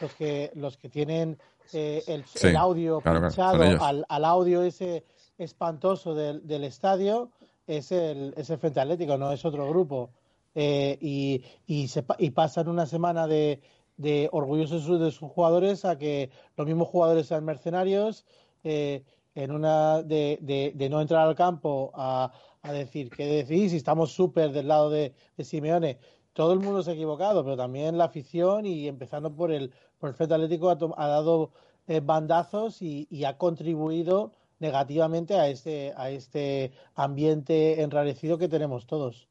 los 0.00 0.14
que, 0.14 0.52
los 0.54 0.76
que 0.76 0.88
tienen 0.88 1.38
eh, 1.72 2.02
el, 2.06 2.56
audio 2.56 3.00
pinchado 3.00 3.62
al, 3.62 4.04
al, 4.08 4.24
audio 4.24 4.62
ese 4.62 5.04
espantoso 5.38 6.14
del, 6.14 6.46
del 6.46 6.64
estadio 6.64 7.30
es 7.66 7.92
el, 7.92 8.34
es 8.36 8.50
el, 8.50 8.58
Frente 8.58 8.80
Atlético, 8.80 9.16
no 9.18 9.32
es 9.32 9.44
otro 9.44 9.68
grupo. 9.68 10.10
Eh, 10.54 10.98
y, 11.00 11.44
y, 11.66 11.88
se, 11.88 12.04
y 12.18 12.30
pasan 12.30 12.68
una 12.68 12.86
semana 12.86 13.26
de, 13.26 13.60
de 13.96 14.28
orgullosos 14.32 15.00
de 15.00 15.10
sus 15.10 15.30
jugadores 15.30 15.84
a 15.84 15.96
que 15.96 16.30
los 16.56 16.66
mismos 16.66 16.88
jugadores 16.88 17.26
sean 17.26 17.44
mercenarios, 17.44 18.26
eh, 18.64 19.02
en 19.34 19.50
una 19.50 20.02
de, 20.02 20.38
de, 20.42 20.72
de, 20.74 20.88
no 20.90 21.00
entrar 21.00 21.26
al 21.26 21.34
campo 21.34 21.90
a, 21.94 22.32
a 22.60 22.72
decir 22.72 23.08
qué 23.08 23.26
decís, 23.26 23.70
si 23.70 23.78
estamos 23.78 24.12
súper 24.12 24.52
del 24.52 24.68
lado 24.68 24.90
de, 24.90 25.14
de 25.36 25.44
Simeone. 25.44 25.98
Todo 26.34 26.52
el 26.52 26.60
mundo 26.60 26.82
se 26.82 26.90
ha 26.90 26.94
equivocado, 26.94 27.44
pero 27.44 27.56
también 27.56 27.98
la 27.98 28.04
afición 28.04 28.66
y 28.66 28.88
empezando 28.88 29.34
por 29.34 29.52
el, 29.52 29.72
el 30.10 30.16
Frente 30.16 30.34
Atlético 30.34 30.70
ha, 30.70 31.06
dado 31.06 31.52
eh, 31.86 32.00
bandazos 32.02 32.82
y, 32.82 33.24
ha 33.24 33.36
contribuido 33.38 34.32
negativamente 34.58 35.34
a 35.34 35.48
este, 35.48 35.92
a 35.96 36.10
este 36.10 36.72
ambiente 36.94 37.82
enrarecido 37.82 38.38
que 38.38 38.48
tenemos 38.48 38.86
todos. 38.86 39.28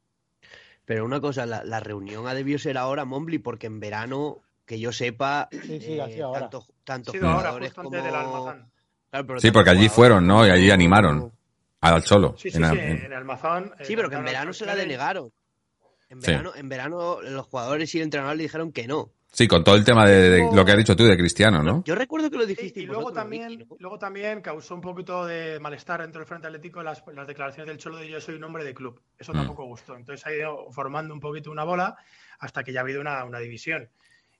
Pero 0.86 1.06
una 1.06 1.22
cosa, 1.22 1.46
la, 1.46 1.80
reunión 1.80 2.28
ha 2.28 2.34
debido 2.34 2.60
ser 2.60 2.78
ahora, 2.78 3.06
Mombly, 3.06 3.40
porque 3.40 3.68
en 3.68 3.80
verano, 3.80 4.40
que 4.66 4.80
yo 4.80 4.92
sepa, 4.92 5.48
sí, 5.52 5.80
sí, 5.80 5.94
eh, 5.94 6.22
ahora. 6.22 6.42
tanto, 6.42 6.66
tanto 6.84 7.12
jugadores 7.14 7.74
como... 7.74 7.92
sí, 9.38 9.52
porque 9.52 9.70
allí 9.70 9.88
fueron, 9.88 10.28
¿no? 10.28 10.46
Y 10.46 10.50
allí 10.50 10.70
animaron 10.70 11.32
al 11.82 12.04
solo. 12.04 12.36
Sí, 12.38 12.52
sí, 12.52 12.58
en, 12.58 12.70
sí, 12.70 12.80
en, 12.80 13.14
Almazán. 13.14 13.74
Sí, 13.82 13.96
pero 13.96 14.10
que 14.10 14.16
en 14.16 14.26
verano 14.26 14.54
se 14.54 14.66
la 14.66 14.76
denegaron. 14.76 15.32
En 16.10 16.20
verano, 16.20 16.52
en 16.56 16.68
verano 16.68 17.22
los 17.22 17.46
jugadores 17.48 17.94
y 17.96 18.00
el 18.00 18.04
entrenador 18.04 18.36
le 18.36 18.44
dijeron 18.44 18.72
que 18.72 18.88
no. 18.88 19.12
Sí, 19.34 19.48
con 19.48 19.64
todo 19.64 19.76
el 19.76 19.86
tema 19.86 20.06
de, 20.06 20.50
lo 20.54 20.66
que 20.66 20.74
has 20.74 20.78
dicho 20.78 20.94
tú 20.94 21.06
de 21.06 21.18
Cristiano, 21.18 21.64
¿no? 21.64 21.84
Yo 21.86 21.96
recuerdo 21.96 22.30
que 22.30 22.38
lo 22.38 22.46
dijiste. 22.46 22.82
y 22.82 22.86
luego 22.86 23.14
también, 23.14 23.66
luego 23.80 23.98
también 23.98 24.42
causó 24.42 24.76
un 24.76 24.82
poquito 24.82 25.26
de 25.26 25.58
malestar 25.62 26.02
dentro 26.02 26.20
del 26.20 26.28
Frente 26.28 26.48
Atlético 26.48 26.84
las, 26.84 27.02
las 27.14 27.28
declaraciones 27.28 27.70
del 27.70 27.78
Cholo 27.78 27.98
de 27.98 28.10
yo 28.10 28.20
soy 28.20 28.36
un 28.36 28.44
hombre 28.44 28.66
de 28.66 28.74
club. 28.74 29.02
Eso 29.18 29.32
mm. 29.32 29.36
tampoco 29.38 29.64
gustó. 29.64 29.96
Entonces 29.96 30.26
ha 30.28 30.34
ido 30.34 30.70
formando 30.72 31.14
un 31.14 31.22
poquito 31.22 31.50
una 31.50 31.64
bola 31.64 31.96
hasta 32.40 32.62
que 32.64 32.74
ya 32.74 32.82
ha 32.82 32.84
habido 32.84 33.00
una, 33.00 33.24
una 33.24 33.40
división. 33.40 33.90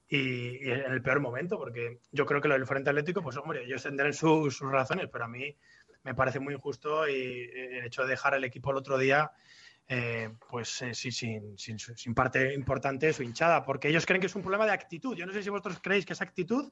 Y, 0.10 0.70
en 0.70 0.92
el 0.92 1.02
peor 1.02 1.22
momento, 1.22 1.58
porque 1.58 2.00
yo 2.12 2.26
creo 2.26 2.42
que 2.42 2.50
lo 2.50 2.56
del 2.56 2.68
Frente 2.68 2.90
Atlético, 2.90 3.22
pues 3.22 3.38
hombre, 3.38 3.64
ellos 3.64 3.82
tendrán 3.82 4.14
sus, 4.14 4.58
sus 4.58 4.70
razones, 4.70 5.08
pero 5.10 5.24
a 5.24 5.30
mí 5.30 5.56
me 6.04 6.14
parece 6.14 6.42
muy 6.42 6.54
injusto 6.54 7.08
y 7.08 7.50
el 7.54 7.86
hecho 7.86 8.02
de 8.04 8.10
dejar 8.10 8.34
el 8.34 8.44
equipo 8.44 8.72
el 8.72 8.78
otro 8.78 8.98
día 8.98 9.32
eh, 9.88 10.30
pues 10.50 10.82
eh, 10.82 10.94
sí, 10.94 11.12
sin, 11.12 11.58
sin, 11.58 12.14
parte 12.14 12.54
importante 12.54 13.08
de 13.08 13.14
su 13.14 13.24
hinchada, 13.24 13.64
porque 13.64 13.90
ellos 13.90 14.06
creen 14.06 14.22
que 14.22 14.28
es 14.28 14.36
un 14.36 14.42
problema 14.42 14.66
de 14.66 14.72
actitud. 14.72 15.16
Yo 15.16 15.26
no 15.26 15.34
sé 15.34 15.44
si 15.44 15.50
vosotros 15.50 15.80
creéis 15.82 16.06
que 16.06 16.14
es 16.14 16.22
actitud 16.22 16.72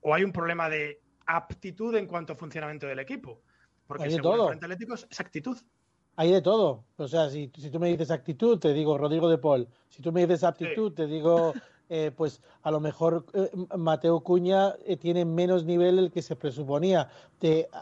o 0.00 0.14
hay 0.14 0.24
un 0.24 0.32
problema 0.32 0.68
de 0.68 1.00
aptitud 1.26 1.94
en 1.94 2.06
cuanto 2.06 2.34
a 2.34 2.36
funcionamiento 2.36 2.86
del 2.86 2.98
equipo. 2.98 3.40
Porque 3.86 4.04
hay 4.04 4.10
de 4.10 4.18
todo. 4.18 4.52
el 4.52 4.58
Atlético 4.58 4.94
es, 4.94 5.20
actitud. 5.20 5.56
Hay 6.16 6.32
de 6.32 6.42
todo. 6.42 6.84
O 6.96 7.08
sea, 7.08 7.30
si, 7.30 7.50
si, 7.56 7.70
tú 7.70 7.80
me 7.80 7.88
dices 7.88 8.10
actitud, 8.10 8.58
te 8.58 8.74
digo 8.74 8.98
Rodrigo 8.98 9.30
de 9.30 9.38
Paul. 9.38 9.68
Si 9.88 10.02
tú 10.02 10.12
me 10.12 10.26
dices 10.26 10.44
aptitud, 10.44 10.92
te 10.92 11.06
digo 11.06 11.54
eh, 11.90 12.12
pues 12.14 12.42
a 12.62 12.70
lo 12.70 12.80
mejor 12.80 13.24
eh, 13.32 13.50
Mateo 13.78 14.20
Cuña 14.20 14.74
eh, 14.84 14.98
tiene 14.98 15.24
menos 15.24 15.64
nivel 15.64 15.96
del 15.96 16.10
que 16.10 16.20
se 16.20 16.36
presuponía. 16.36 17.08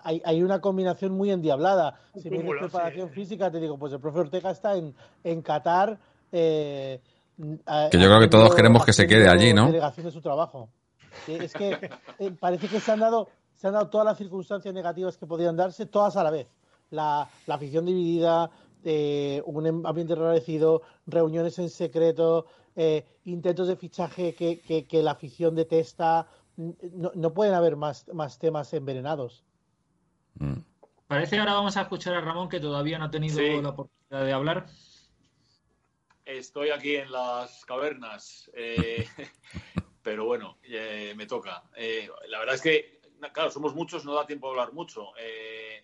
hay, 0.05 0.23
hay, 0.25 0.43
una 0.45 0.61
combinación 0.61 1.13
muy 1.13 1.33
endiablada. 1.33 1.99
Si 2.15 2.31
me 2.31 2.39
dices 2.39 2.55
preparación 2.61 3.11
física, 3.11 3.51
te 3.51 3.59
digo, 3.59 3.77
pues 3.77 3.93
el 3.93 3.99
profe 3.99 4.21
Ortega 4.21 4.53
está 4.53 4.77
en, 4.77 4.95
en 5.25 5.43
Qatar. 5.43 5.99
que 6.31 7.01
yo 7.37 7.91
creo 7.91 8.21
que 8.21 8.29
todos 8.29 8.55
queremos 8.55 8.85
que 8.85 8.93
se 8.93 9.09
quede 9.09 9.29
allí, 9.29 9.53
¿no? 9.53 9.67
Delegación 9.67 10.07
de 10.07 10.13
su 10.13 10.21
trabajo. 10.21 10.69
Es 11.27 11.53
que 11.53 11.91
parece 12.39 12.69
que 12.69 12.79
se 12.79 12.93
han 12.93 13.01
dado 13.01 13.29
se 13.55 13.67
han 13.67 13.73
dado 13.73 13.89
todas 13.89 14.05
las 14.05 14.19
circunstancias 14.19 14.73
negativas 14.73 15.17
que 15.17 15.27
podían 15.27 15.57
darse, 15.57 15.87
todas 15.87 16.17
a 16.17 16.23
la 16.23 16.31
vez. 16.31 16.47
La, 16.91 17.29
la 17.47 17.55
afición 17.55 17.87
dividida, 17.87 18.51
un 19.47 19.83
ambiente 19.85 20.13
enrarecido, 20.13 20.83
reuniones 21.07 21.59
en 21.59 21.71
secreto, 21.71 22.47
eh, 22.77 23.07
intentos 23.25 23.69
de 23.69 23.77
fichaje 23.77 24.35
que, 24.35 24.61
que, 24.61 25.03
la 25.03 25.13
afición 25.13 25.55
detesta. 25.55 26.29
No, 26.57 27.11
no, 27.15 27.33
pueden 27.33 27.55
haber 27.55 27.75
más, 27.77 28.07
más 28.13 28.39
temas 28.39 28.73
envenenados. 28.75 29.45
Mm. 30.35 30.59
Parece 31.07 31.37
que 31.37 31.41
ahora 31.41 31.55
vamos 31.55 31.77
a 31.77 31.83
escuchar 31.83 32.15
a 32.15 32.21
Ramón, 32.21 32.49
que 32.51 32.61
todavía 32.61 32.99
no 32.99 33.07
ha 33.07 33.11
tenido 33.11 33.41
la 33.63 33.71
oportunidad 33.71 34.27
de 34.27 34.33
hablar. 34.33 34.67
Estoy 36.27 36.71
aquí 36.71 36.97
en 36.97 37.11
las 37.11 37.65
cavernas, 37.65 38.51
eh, 38.53 39.07
pero 40.03 40.27
bueno, 40.27 40.59
eh, 40.63 41.15
me 41.17 41.27
toca. 41.27 41.63
la 42.29 42.39
verdad 42.41 42.57
es 42.57 42.61
que, 42.61 43.01
claro, 43.33 43.51
somos 43.51 43.75
muchos, 43.75 44.05
no 44.05 44.15
da 44.15 44.27
tiempo 44.27 44.49
a 44.49 44.51
hablar 44.51 44.73
mucho. 44.73 45.13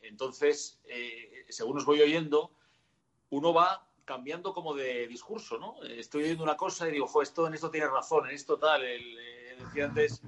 entonces, 0.03 0.83
según 1.49 1.79
os 1.79 1.87
voy 1.87 2.03
oyendo, 2.03 2.53
uno 3.31 3.55
va 3.55 3.92
cambiando 4.13 4.53
como 4.53 4.75
de 4.75 5.07
discurso, 5.09 5.57
¿no? 5.57 5.83
Estoy 5.85 6.25
oyendo 6.25 6.45
una 6.45 6.57
cosa 6.57 6.87
y 6.87 6.93
digo, 6.93 7.07
jo, 7.07 7.23
esto, 7.23 7.47
en 7.47 7.55
esto 7.55 7.71
tiene 7.71 7.87
razón, 7.87 8.29
en 8.29 8.35
esto 8.35 8.59
tal. 8.59 8.85
El, 8.85 9.19
eh, 9.19 9.57
decía 9.59 9.87
antes 9.87 10.21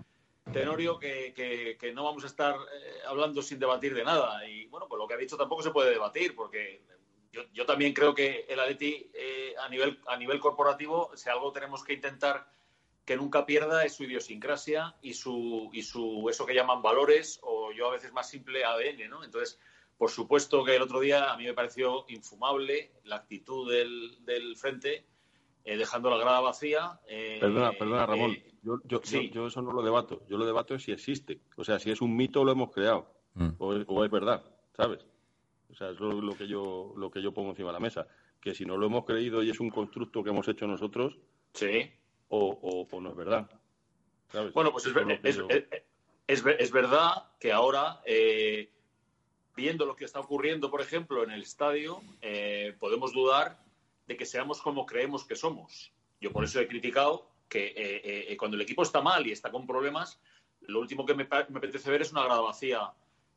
Tenorio 0.50 0.98
que, 0.98 1.34
que, 1.78 1.92
no 1.92 2.04
vamos 2.04 2.24
a 2.24 2.28
estar 2.28 2.54
eh, 2.54 3.00
hablando 3.06 3.42
sin 3.42 3.58
debatir 3.58 3.94
de 3.94 4.02
nada. 4.02 4.48
Y 4.48 4.64
bueno, 4.68 4.88
pues 4.88 4.98
lo 4.98 5.06
que 5.06 5.12
ha 5.12 5.18
dicho 5.18 5.36
tampoco 5.36 5.62
se 5.62 5.70
puede 5.70 5.90
debatir, 5.90 6.34
porque 6.34 6.82
yo, 7.30 7.42
yo 7.52 7.66
también 7.66 7.92
creo 7.92 8.14
que 8.14 8.46
el 8.48 8.58
Atleti 8.58 9.10
eh, 9.12 9.54
a, 9.60 9.68
nivel, 9.68 10.00
a 10.06 10.16
nivel 10.16 10.40
corporativo, 10.40 11.10
si 11.14 11.28
algo 11.28 11.52
tenemos 11.52 11.84
que 11.84 11.92
intentar 11.92 12.48
que 13.04 13.16
nunca 13.16 13.44
pierda 13.44 13.84
es 13.84 13.92
su 13.96 14.04
idiosincrasia 14.04 14.96
y 15.02 15.12
su, 15.12 15.68
y 15.74 15.82
su 15.82 16.26
eso 16.30 16.46
que 16.46 16.54
llaman 16.54 16.80
valores, 16.80 17.38
o 17.42 17.70
yo 17.70 17.88
a 17.88 17.92
veces 17.92 18.14
más 18.14 18.30
simple 18.30 18.64
ADN, 18.64 19.10
¿no? 19.10 19.22
Entonces, 19.22 19.60
Por 19.98 20.10
supuesto 20.10 20.64
que 20.64 20.76
el 20.76 20.82
otro 20.82 21.00
día 21.00 21.32
a 21.32 21.36
mí 21.36 21.44
me 21.44 21.54
pareció 21.54 22.04
infumable 22.08 22.92
la 23.04 23.16
actitud 23.16 23.70
del, 23.70 24.24
del 24.24 24.56
frente, 24.56 25.06
eh, 25.64 25.76
dejando 25.76 26.10
la 26.10 26.18
grada 26.18 26.40
vacía. 26.40 27.00
eh, 27.08 27.38
Perdona, 27.40 27.72
perdona, 27.72 28.06
Ramón. 28.06 28.32
eh, 28.32 28.52
Yo, 28.62 28.78
yo, 28.84 29.00
sí. 29.04 29.28
yo, 29.28 29.34
yo 29.42 29.46
eso 29.46 29.62
no 29.62 29.72
lo 29.72 29.82
debato. 29.82 30.22
Yo 30.28 30.36
lo 30.36 30.44
debato 30.46 30.74
es 30.74 30.82
si 30.82 30.92
existe. 30.92 31.40
O 31.56 31.64
sea, 31.64 31.78
si 31.78 31.90
es 31.90 32.00
un 32.00 32.14
mito 32.16 32.44
lo 32.44 32.52
hemos 32.52 32.70
creado. 32.72 33.12
Mm. 33.34 33.50
O, 33.58 33.74
es, 33.74 33.84
o 33.88 34.04
es 34.04 34.10
verdad, 34.10 34.44
¿sabes? 34.76 35.00
O 35.70 35.74
sea, 35.74 35.90
eso 35.90 36.08
es 36.08 36.14
lo 36.16 36.34
que 36.36 36.46
yo 36.46 36.92
lo 36.96 37.10
que 37.10 37.20
yo 37.22 37.32
pongo 37.32 37.50
encima 37.50 37.68
de 37.70 37.74
la 37.74 37.80
mesa. 37.80 38.06
Que 38.40 38.54
si 38.54 38.64
no 38.64 38.76
lo 38.76 38.86
hemos 38.86 39.04
creído 39.04 39.42
y 39.42 39.50
es 39.50 39.58
un 39.60 39.70
constructo 39.70 40.22
que 40.22 40.30
hemos 40.30 40.46
hecho 40.48 40.66
nosotros, 40.66 41.16
sí. 41.54 41.90
o, 42.28 42.38
o, 42.62 42.86
o 42.94 43.00
no 43.00 43.10
es 43.10 43.16
verdad. 43.16 43.50
¿sabes? 44.30 44.52
Bueno, 44.52 44.70
pues 44.72 44.86
es, 44.86 44.92
ver- 44.94 45.20
es- 45.22 45.38
es- 45.48 45.64
es 46.26 46.42
ver- 46.42 46.56
es 46.60 46.70
verdad 46.70 47.30
que 47.40 47.52
ahora, 47.52 48.00
eh, 48.06 48.70
viendo 49.56 49.86
lo 49.86 49.94
que 49.96 50.04
está 50.04 50.20
ocurriendo, 50.20 50.70
por 50.70 50.80
ejemplo, 50.80 51.22
en 51.22 51.30
el 51.30 51.42
estadio, 51.42 52.00
eh, 52.22 52.74
podemos 52.78 53.12
dudar 53.12 53.58
de 54.06 54.16
que 54.16 54.26
seamos 54.26 54.60
como 54.60 54.84
creemos 54.86 55.24
que 55.24 55.36
somos. 55.36 55.92
Yo 56.20 56.32
por 56.32 56.44
eso 56.44 56.60
he 56.60 56.66
criticado 56.68 57.28
que 57.48 57.66
eh, 57.68 58.32
eh, 58.32 58.36
cuando 58.36 58.56
el 58.56 58.62
equipo 58.62 58.82
está 58.82 59.00
mal 59.00 59.26
y 59.26 59.32
está 59.32 59.50
con 59.50 59.66
problemas, 59.66 60.20
lo 60.62 60.80
último 60.80 61.04
que 61.06 61.14
me, 61.14 61.24
me 61.48 61.58
apetece 61.58 61.90
ver 61.90 62.02
es 62.02 62.12
una 62.12 62.24
grada 62.24 62.40
vacía 62.40 62.92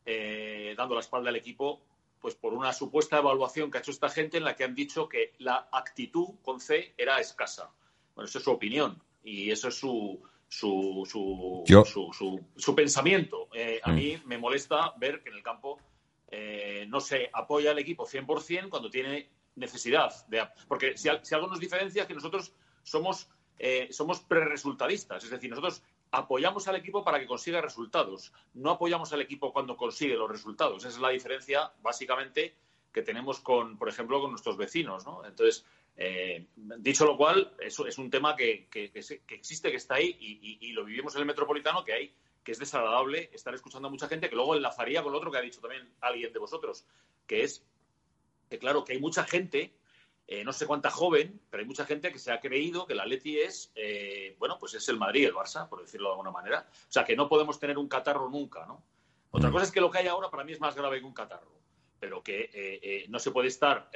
eh, 0.06 0.74
dando 0.76 0.94
la 0.94 1.00
espalda 1.00 1.28
al 1.30 1.36
equipo, 1.36 1.82
pues 2.20 2.34
por 2.34 2.52
una 2.54 2.72
supuesta 2.72 3.18
evaluación 3.18 3.70
que 3.70 3.78
ha 3.78 3.80
hecho 3.80 3.90
esta 3.90 4.08
gente 4.08 4.38
en 4.38 4.44
la 4.44 4.56
que 4.56 4.64
han 4.64 4.74
dicho 4.74 5.08
que 5.08 5.34
la 5.38 5.68
actitud 5.70 6.28
con 6.42 6.60
C 6.60 6.94
era 6.96 7.20
escasa. 7.20 7.70
Bueno, 8.14 8.26
eso 8.28 8.38
es 8.38 8.44
su 8.44 8.50
opinión 8.50 9.00
y 9.22 9.50
eso 9.50 9.68
es 9.68 9.74
su, 9.78 10.20
su, 10.48 11.06
su, 11.08 11.62
su- 12.12 12.40
su 12.56 12.74
pensamiento. 12.74 13.48
Eh, 13.52 13.80
a 13.82 13.92
Mm. 13.92 13.94
mí 13.94 14.22
me 14.24 14.38
molesta 14.38 14.94
ver 14.96 15.22
que 15.22 15.28
en 15.28 15.36
el 15.36 15.42
campo 15.42 15.78
eh, 16.30 16.86
no 16.88 17.00
se 17.00 17.30
apoya 17.32 17.70
al 17.70 17.78
equipo 17.78 18.06
100% 18.06 18.68
cuando 18.68 18.90
tiene 18.90 19.30
necesidad. 19.56 20.12
De, 20.28 20.46
porque 20.68 20.96
si, 20.96 21.08
al- 21.08 21.24
si 21.24 21.34
algo 21.34 21.46
nos 21.48 21.60
diferencia 21.60 22.02
es 22.02 22.08
que 22.08 22.14
nosotros 22.14 22.52
somos, 22.82 23.28
eh, 23.58 23.88
somos 23.90 24.20
preresultadistas, 24.20 25.24
es 25.24 25.30
decir, 25.30 25.50
nosotros 25.50 25.82
apoyamos 26.10 26.66
al 26.68 26.76
equipo 26.76 27.04
para 27.04 27.18
que 27.20 27.26
consiga 27.26 27.60
resultados, 27.60 28.32
no 28.54 28.70
apoyamos 28.70 29.12
al 29.12 29.20
equipo 29.20 29.52
cuando 29.52 29.76
consigue 29.76 30.14
los 30.14 30.30
resultados. 30.30 30.78
Esa 30.84 30.88
es 30.88 30.98
la 31.00 31.10
diferencia, 31.10 31.70
básicamente, 31.82 32.54
que 32.92 33.02
tenemos 33.02 33.40
con, 33.40 33.76
por 33.76 33.88
ejemplo, 33.88 34.20
con 34.20 34.30
nuestros 34.30 34.56
vecinos. 34.56 35.04
¿no? 35.04 35.22
Entonces, 35.26 35.66
eh, 35.96 36.46
dicho 36.56 37.04
lo 37.04 37.16
cual, 37.16 37.52
eso 37.60 37.86
es 37.86 37.98
un 37.98 38.08
tema 38.10 38.34
que, 38.36 38.68
que- 38.70 38.90
que 38.90 39.34
existe, 39.34 39.70
que 39.70 39.76
está 39.76 39.96
ahí 39.96 40.16
y- 40.18 40.58
y 40.60 40.72
lo 40.72 40.84
vivimos 40.84 41.14
en 41.14 41.20
el 41.20 41.26
metropolitano, 41.26 41.84
que 41.84 41.92
hay 41.92 42.14
que 42.48 42.52
es 42.52 42.58
desagradable 42.58 43.28
estar 43.34 43.54
escuchando 43.54 43.88
a 43.88 43.90
mucha 43.90 44.08
gente 44.08 44.30
que 44.30 44.34
luego 44.34 44.54
enlazaría 44.54 45.02
con 45.02 45.12
lo 45.12 45.18
otro 45.18 45.30
que 45.30 45.36
ha 45.36 45.42
dicho 45.42 45.60
también 45.60 45.86
alguien 46.00 46.32
de 46.32 46.38
vosotros, 46.38 46.86
que 47.26 47.42
es 47.42 47.62
que 48.48 48.58
claro, 48.58 48.86
que 48.86 48.94
hay 48.94 49.00
mucha 49.00 49.24
gente, 49.24 49.74
eh, 50.26 50.44
no 50.44 50.54
sé 50.54 50.66
cuánta 50.66 50.88
joven, 50.88 51.42
pero 51.50 51.60
hay 51.60 51.66
mucha 51.66 51.84
gente 51.84 52.10
que 52.10 52.18
se 52.18 52.32
ha 52.32 52.40
creído 52.40 52.86
que 52.86 52.94
el 52.94 53.00
Atleti 53.00 53.38
es, 53.38 53.70
eh, 53.74 54.34
bueno, 54.38 54.56
pues 54.58 54.72
es 54.72 54.88
el 54.88 54.96
Madrid 54.96 55.26
el 55.26 55.34
Barça, 55.34 55.68
por 55.68 55.82
decirlo 55.82 56.08
de 56.08 56.12
alguna 56.12 56.30
manera. 56.30 56.66
O 56.70 56.90
sea, 56.90 57.04
que 57.04 57.14
no 57.14 57.28
podemos 57.28 57.58
tener 57.58 57.76
un 57.76 57.86
catarro 57.86 58.30
nunca, 58.30 58.64
¿no? 58.64 58.82
Otra 59.30 59.50
cosa 59.50 59.66
es 59.66 59.70
que 59.70 59.82
lo 59.82 59.90
que 59.90 59.98
hay 59.98 60.06
ahora 60.06 60.30
para 60.30 60.42
mí 60.42 60.52
es 60.52 60.60
más 60.60 60.74
grave 60.74 61.00
que 61.00 61.04
un 61.04 61.12
catarro, 61.12 61.52
pero 62.00 62.22
que 62.22 62.48
eh, 62.54 63.04
no 63.10 63.18
se 63.18 63.30
puede 63.30 63.48
estar 63.48 63.90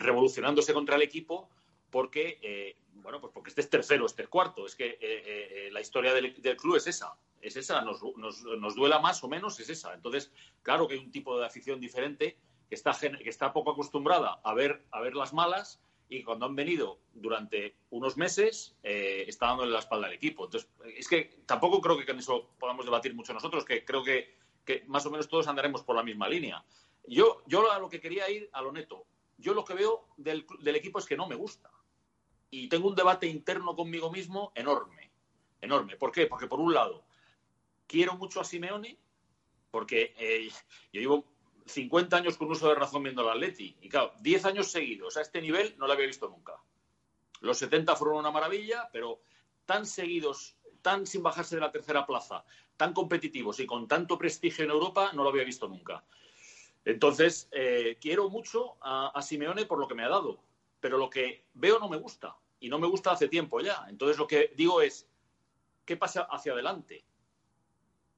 revolucionándose 0.00 0.74
contra 0.74 0.96
el 0.96 1.02
equipo 1.02 1.48
porque, 1.88 2.74
bueno, 2.94 3.20
pues 3.20 3.32
porque 3.32 3.50
estés 3.50 3.70
tercero, 3.70 4.06
estés 4.06 4.26
cuarto. 4.26 4.66
Es 4.66 4.74
que 4.74 5.70
la 5.70 5.80
historia 5.80 6.12
del, 6.12 6.34
del 6.42 6.56
club 6.56 6.74
es 6.74 6.88
esa, 6.88 7.16
es 7.44 7.56
esa, 7.56 7.82
nos, 7.82 8.02
nos, 8.16 8.42
nos 8.42 8.74
duela 8.74 8.98
más 8.98 9.22
o 9.22 9.28
menos, 9.28 9.60
es 9.60 9.68
esa. 9.68 9.92
Entonces, 9.92 10.32
claro 10.62 10.88
que 10.88 10.94
hay 10.94 11.00
un 11.00 11.10
tipo 11.10 11.38
de 11.38 11.44
afición 11.44 11.78
diferente 11.78 12.38
que 12.68 12.74
está, 12.74 12.96
que 12.98 13.28
está 13.28 13.52
poco 13.52 13.72
acostumbrada 13.72 14.40
a 14.42 14.54
ver, 14.54 14.86
a 14.90 15.00
ver 15.00 15.14
las 15.14 15.34
malas 15.34 15.80
y 16.08 16.22
cuando 16.22 16.46
han 16.46 16.56
venido 16.56 17.00
durante 17.12 17.76
unos 17.90 18.16
meses 18.16 18.76
eh, 18.82 19.24
está 19.26 19.48
dándole 19.48 19.72
la 19.72 19.80
espalda 19.80 20.06
al 20.06 20.14
equipo. 20.14 20.44
Entonces, 20.44 20.70
es 20.96 21.06
que 21.06 21.42
tampoco 21.44 21.80
creo 21.80 21.98
que 21.98 22.06
con 22.06 22.18
eso 22.18 22.50
podamos 22.58 22.86
debatir 22.86 23.14
mucho 23.14 23.34
nosotros, 23.34 23.64
que 23.64 23.84
creo 23.84 24.02
que, 24.02 24.36
que 24.64 24.84
más 24.86 25.04
o 25.04 25.10
menos 25.10 25.28
todos 25.28 25.46
andaremos 25.46 25.82
por 25.82 25.96
la 25.96 26.02
misma 26.02 26.28
línea. 26.28 26.64
Yo, 27.06 27.42
yo 27.46 27.70
a 27.70 27.78
lo 27.78 27.90
que 27.90 28.00
quería 28.00 28.30
ir, 28.30 28.48
a 28.52 28.62
lo 28.62 28.72
neto, 28.72 29.04
yo 29.36 29.52
lo 29.52 29.64
que 29.64 29.74
veo 29.74 30.08
del, 30.16 30.46
del 30.60 30.76
equipo 30.76 30.98
es 30.98 31.04
que 31.04 31.16
no 31.16 31.26
me 31.26 31.34
gusta. 31.34 31.70
Y 32.50 32.68
tengo 32.68 32.88
un 32.88 32.94
debate 32.94 33.26
interno 33.26 33.76
conmigo 33.76 34.10
mismo 34.10 34.52
enorme, 34.54 35.10
enorme. 35.60 35.96
¿Por 35.96 36.12
qué? 36.12 36.26
Porque 36.26 36.46
por 36.46 36.60
un 36.60 36.72
lado, 36.72 37.04
quiero 37.86 38.16
mucho 38.16 38.40
a 38.40 38.44
Simeone, 38.44 38.98
porque 39.70 40.14
eh, 40.18 40.48
yo 40.92 41.00
llevo 41.00 41.24
50 41.66 42.16
años 42.16 42.36
con 42.36 42.50
uso 42.50 42.68
de 42.68 42.74
razón 42.74 43.02
viendo 43.02 43.22
al 43.22 43.36
Atleti. 43.36 43.76
Y 43.80 43.88
claro, 43.88 44.12
10 44.20 44.44
años 44.46 44.70
seguidos 44.70 45.16
a 45.16 45.22
este 45.22 45.40
nivel 45.40 45.74
no 45.78 45.86
lo 45.86 45.92
había 45.92 46.06
visto 46.06 46.28
nunca. 46.28 46.54
Los 47.40 47.58
70 47.58 47.96
fueron 47.96 48.18
una 48.18 48.30
maravilla, 48.30 48.88
pero 48.92 49.22
tan 49.66 49.86
seguidos, 49.86 50.56
tan 50.82 51.06
sin 51.06 51.22
bajarse 51.22 51.56
de 51.56 51.60
la 51.60 51.72
tercera 51.72 52.06
plaza, 52.06 52.44
tan 52.76 52.92
competitivos 52.92 53.60
y 53.60 53.66
con 53.66 53.88
tanto 53.88 54.18
prestigio 54.18 54.64
en 54.64 54.70
Europa, 54.70 55.10
no 55.14 55.22
lo 55.22 55.30
había 55.30 55.44
visto 55.44 55.68
nunca. 55.68 56.04
Entonces, 56.84 57.48
eh, 57.52 57.98
quiero 58.00 58.28
mucho 58.28 58.76
a, 58.80 59.08
a 59.14 59.22
Simeone 59.22 59.64
por 59.64 59.78
lo 59.78 59.88
que 59.88 59.94
me 59.94 60.04
ha 60.04 60.08
dado, 60.08 60.42
pero 60.80 60.98
lo 60.98 61.08
que 61.08 61.46
veo 61.54 61.78
no 61.78 61.88
me 61.88 61.96
gusta. 61.96 62.36
Y 62.60 62.68
no 62.68 62.78
me 62.78 62.86
gusta 62.86 63.12
hace 63.12 63.28
tiempo 63.28 63.60
ya. 63.60 63.86
Entonces, 63.88 64.18
lo 64.18 64.26
que 64.26 64.52
digo 64.56 64.82
es, 64.82 65.08
¿qué 65.84 65.96
pasa 65.96 66.22
hacia 66.30 66.52
adelante? 66.52 67.04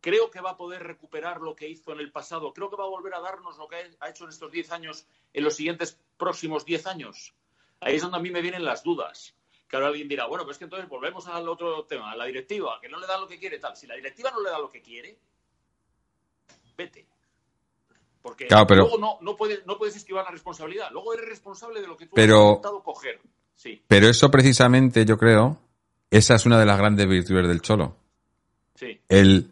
Creo 0.01 0.31
que 0.31 0.41
va 0.41 0.51
a 0.51 0.57
poder 0.57 0.83
recuperar 0.85 1.41
lo 1.41 1.57
que 1.57 1.69
hizo 1.69 1.93
en 1.93 2.01
el 2.01 2.13
pasado. 2.13 2.53
Creo 2.53 2.71
que 2.71 2.77
va 2.77 2.85
a 2.85 2.89
volver 2.89 3.15
a 3.15 3.21
darnos 3.21 3.57
lo 3.59 3.67
que 3.67 3.77
ha 3.99 4.09
hecho 4.09 4.25
en 4.25 4.31
estos 4.31 4.53
10 4.53 4.71
años, 4.73 5.07
en 5.33 5.43
los 5.45 5.55
siguientes 5.57 5.99
próximos 6.17 6.65
10 6.65 6.87
años. 6.87 7.35
Ahí 7.81 7.97
es 7.97 8.03
donde 8.03 8.19
a 8.19 8.21
mí 8.21 8.31
me 8.31 8.41
vienen 8.43 8.65
las 8.65 8.83
dudas. 8.85 9.35
Que 9.69 9.77
ahora 9.77 9.89
alguien 9.89 10.07
dirá, 10.09 10.27
bueno, 10.27 10.45
pues 10.45 10.59
que 10.59 10.65
entonces 10.65 10.89
volvemos 10.89 11.27
al 11.27 11.49
otro 11.49 11.85
tema, 11.87 12.13
a 12.13 12.17
la 12.17 12.27
directiva, 12.27 12.79
que 12.81 12.89
no 12.89 13.01
le 13.01 13.07
da 13.07 13.19
lo 13.19 13.27
que 13.27 13.39
quiere, 13.39 13.59
tal. 13.59 13.77
Si 13.77 13.87
la 13.89 13.97
directiva 13.97 14.31
no 14.31 14.41
le 14.41 14.51
da 14.51 14.59
lo 14.61 14.71
que 14.71 14.81
quiere, 14.81 15.19
vete. 16.77 17.07
Porque 18.23 18.47
Claro, 18.47 18.67
pero- 18.67 18.83
luego 18.83 18.99
no, 18.99 19.19
no, 19.21 19.37
puedes, 19.37 19.65
no 19.67 19.77
puedes 19.79 19.97
esquivar 19.97 20.25
la 20.25 20.31
responsabilidad. 20.31 20.91
Luego 20.93 21.15
eres 21.15 21.29
responsable 21.29 21.81
de 21.81 21.87
lo 21.89 21.97
que 21.97 22.07
tú 22.07 22.15
Pero- 22.15 22.39
has 22.43 22.49
intentado 22.51 22.83
coger. 22.83 23.21
Sí, 23.55 23.83
Pero 23.89 24.09
eso 24.09 24.31
precisamente, 24.31 25.05
yo 25.07 25.17
creo, 25.17 25.59
esa 26.11 26.35
es 26.35 26.45
una 26.45 26.59
de 26.61 26.67
las 26.67 26.77
grandes 26.79 27.09
virtudes 27.09 27.49
del 27.49 27.63
Cholo. 27.63 27.97
sí. 28.75 29.01
El 29.09 29.51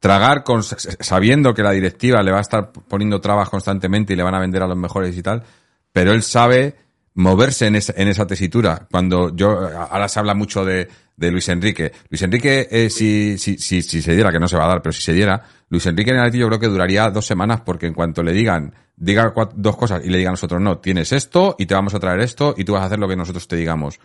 tragar 0.00 0.42
con, 0.42 0.62
sabiendo 0.64 1.54
que 1.54 1.62
la 1.62 1.70
directiva 1.70 2.22
le 2.22 2.32
va 2.32 2.38
a 2.38 2.40
estar 2.42 2.72
poniendo 2.72 3.20
trabas 3.20 3.48
constantemente 3.48 4.14
y 4.14 4.16
le 4.16 4.22
van 4.22 4.34
a 4.34 4.40
vender 4.40 4.62
a 4.62 4.66
los 4.66 4.76
mejores 4.76 5.16
y 5.16 5.22
tal, 5.22 5.44
pero 5.92 6.12
él 6.12 6.22
sabe 6.22 6.74
moverse 7.14 7.66
en 7.66 7.76
esa, 7.76 7.92
en 7.96 8.08
esa 8.08 8.26
tesitura. 8.26 8.88
Cuando 8.90 9.34
yo, 9.36 9.50
ahora 9.50 10.08
se 10.08 10.18
habla 10.18 10.34
mucho 10.34 10.64
de, 10.64 10.88
de 11.16 11.30
Luis 11.30 11.48
Enrique. 11.50 11.92
Luis 12.08 12.22
Enrique, 12.22 12.66
eh, 12.70 12.88
si, 12.88 13.36
si, 13.36 13.58
si, 13.58 13.82
si 13.82 14.00
se 14.00 14.14
diera, 14.14 14.32
que 14.32 14.38
no 14.38 14.48
se 14.48 14.56
va 14.56 14.64
a 14.64 14.68
dar, 14.68 14.80
pero 14.82 14.92
si 14.92 15.02
se 15.02 15.12
diera, 15.12 15.44
Luis 15.68 15.84
Enrique 15.86 16.12
en 16.12 16.18
el 16.18 16.32
yo 16.32 16.48
creo 16.48 16.58
que 16.58 16.68
duraría 16.68 17.10
dos 17.10 17.26
semanas 17.26 17.60
porque 17.60 17.86
en 17.86 17.92
cuanto 17.94 18.22
le 18.22 18.32
digan, 18.32 18.74
diga 18.96 19.34
cua- 19.34 19.52
dos 19.54 19.76
cosas 19.76 20.02
y 20.04 20.08
le 20.08 20.18
digan 20.18 20.30
a 20.30 20.32
nosotros, 20.32 20.62
no, 20.62 20.78
tienes 20.78 21.12
esto 21.12 21.56
y 21.58 21.66
te 21.66 21.74
vamos 21.74 21.94
a 21.94 22.00
traer 22.00 22.20
esto 22.20 22.54
y 22.56 22.64
tú 22.64 22.72
vas 22.72 22.82
a 22.82 22.86
hacer 22.86 22.98
lo 22.98 23.06
que 23.08 23.16
nosotros 23.16 23.46
te 23.46 23.56
digamos. 23.56 24.00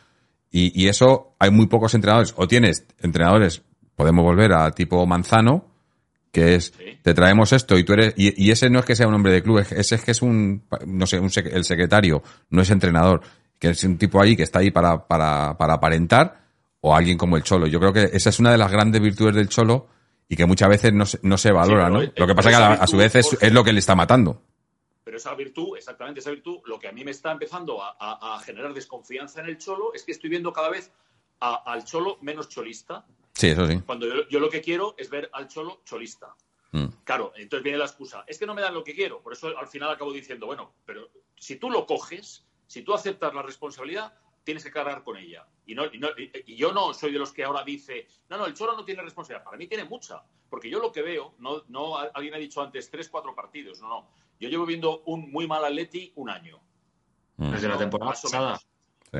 Y, 0.52 0.80
y 0.80 0.90
eso 0.90 1.36
hay 1.40 1.52
muy 1.52 1.68
pocos 1.68 1.94
entrenadores. 1.94 2.34
O 2.36 2.48
tienes 2.48 2.86
entrenadores, 3.00 3.62
podemos 3.96 4.24
volver 4.24 4.52
a 4.54 4.72
tipo 4.72 5.06
Manzano, 5.06 5.75
que 6.36 6.56
es, 6.56 6.74
te 7.02 7.14
traemos 7.14 7.54
esto 7.54 7.78
y 7.78 7.84
tú 7.84 7.94
eres, 7.94 8.14
y, 8.18 8.44
y 8.46 8.52
ese 8.52 8.70
no 8.70 8.80
es 8.80 8.86
que 8.86 8.96
sea 8.96 9.08
un 9.08 9.14
hombre 9.14 9.32
de 9.32 9.42
club, 9.42 9.60
es- 9.60 9.72
ese 9.72 9.96
es 9.96 10.04
que 10.04 10.12
es 10.12 10.22
un, 10.22 10.64
no 10.86 11.08
sé, 11.08 11.20
un 11.20 11.30
sec- 11.30 11.50
el 11.52 11.64
secretario, 11.64 12.22
no 12.50 12.62
es 12.62 12.70
entrenador, 12.70 13.22
que 13.58 13.70
es 13.70 13.84
un 13.86 13.98
tipo 13.98 14.20
ahí 14.22 14.36
que 14.36 14.44
está 14.44 14.60
ahí 14.60 14.70
para, 14.72 15.08
para, 15.08 15.58
para 15.58 15.74
aparentar, 15.76 16.42
o 16.82 16.96
alguien 16.96 17.18
como 17.18 17.38
el 17.38 17.44
Cholo. 17.44 17.68
Yo 17.68 17.80
creo 17.80 17.94
que 17.94 18.10
esa 18.14 18.30
es 18.30 18.40
una 18.40 18.52
de 18.52 18.58
las 18.58 18.72
grandes 18.72 19.02
virtudes 19.02 19.34
del 19.36 19.48
Cholo 19.50 19.88
y 20.28 20.36
que 20.36 20.46
muchas 20.46 20.70
veces 20.70 20.92
no 20.94 21.06
se, 21.06 21.20
no 21.24 21.38
se 21.38 21.52
valora, 21.52 21.90
¿no? 21.90 22.02
Lo 22.16 22.28
que 22.28 22.36
pasa 22.36 22.50
es 22.50 22.58
que 22.58 22.64
a, 22.64 22.68
a 22.84 22.88
su 22.88 22.98
vez 22.98 23.16
es, 23.16 23.26
Jorge, 23.26 23.48
es 23.48 23.54
lo 23.54 23.64
que 23.64 23.74
le 23.74 23.80
está 23.80 23.96
matando. 23.96 24.42
Pero 25.04 25.18
esa 25.18 25.34
virtud, 25.36 25.78
exactamente 25.78 26.20
esa 26.20 26.32
virtud, 26.32 26.58
lo 26.66 26.78
que 26.80 26.88
a 26.88 26.92
mí 26.92 27.04
me 27.06 27.12
está 27.12 27.32
empezando 27.32 27.82
a, 27.82 27.96
a- 28.00 28.36
a 28.36 28.40
generar 28.40 28.74
desconfianza 28.74 29.40
en 29.42 29.48
el 29.48 29.58
cholo 29.58 29.94
es 29.94 30.04
que 30.04 30.12
estoy 30.12 30.30
viendo 30.30 30.52
cada 30.52 30.70
vez 30.70 30.92
al 31.40 31.84
cholo 31.86 32.18
menos 32.22 32.50
cholista, 32.50 33.06
Sí, 33.36 33.48
eso 33.48 33.68
sí. 33.68 33.80
cuando 33.86 34.08
yo, 34.08 34.28
yo 34.30 34.40
lo 34.40 34.50
que 34.50 34.62
quiero 34.62 34.96
es 34.98 35.10
ver 35.10 35.30
al 35.34 35.48
cholo 35.48 35.82
cholista. 35.86 36.34
Mm. 36.72 36.86
Claro, 37.04 37.34
entonces 37.36 37.64
viene 37.64 37.78
la 37.78 37.86
excusa. 37.86 38.24
Es 38.28 38.40
que 38.40 38.46
no 38.46 38.54
me 38.56 38.62
dan 38.62 38.74
lo 38.74 38.84
que 38.84 38.94
quiero. 38.96 39.22
Por 39.22 39.34
eso 39.34 39.58
al 39.58 39.68
final 39.68 39.90
acabo 39.92 40.12
diciendo, 40.14 40.46
bueno, 40.46 40.74
pero 40.86 41.10
si 41.38 41.58
tú 41.58 41.70
lo 41.70 41.86
coges, 41.86 42.46
si 42.68 42.82
tú 42.82 42.94
aceptas 42.94 43.34
la 43.34 43.42
responsabilidad, 43.42 44.14
tienes 44.44 44.64
que 44.64 44.72
cargar 44.72 45.04
con 45.04 45.18
ella. 45.18 45.48
Y, 45.66 45.74
no, 45.76 45.86
y, 45.92 45.98
no- 45.98 46.10
y- 46.18 46.56
yo 46.56 46.72
no 46.72 46.94
soy 46.94 47.12
de 47.12 47.20
los 47.20 47.34
que 47.34 47.44
ahora 47.44 47.64
dice, 47.64 48.08
no, 48.30 48.38
no, 48.38 48.46
el 48.46 48.54
Cholo 48.54 48.76
no 48.76 48.86
tiene 48.86 49.02
responsabilidad. 49.02 49.44
Para 49.44 49.58
mí 49.58 49.68
tiene 49.68 49.84
mucha. 49.86 50.24
Porque 50.50 50.70
yo 50.70 50.80
lo 50.80 50.92
que 50.92 51.02
veo, 51.02 51.34
no, 51.40 51.64
no 51.68 51.98
alguien 51.98 52.34
ha 52.36 52.38
dicho 52.38 52.62
antes 52.62 52.90
tres, 52.90 53.10
cuatro 53.10 53.34
partidos. 53.36 53.82
No, 53.82 53.90
no. 53.90 54.08
Yo 54.40 54.50
llevo 54.50 54.66
viendo 54.66 55.02
un 55.06 55.32
muy 55.32 55.48
mal 55.48 55.64
Atleti 55.66 56.12
un 56.16 56.30
año. 56.30 56.60
Mm. 57.38 57.52
Desde 57.52 57.68
la 57.68 57.78
temporada 57.78 58.12
pasada. 58.12 58.60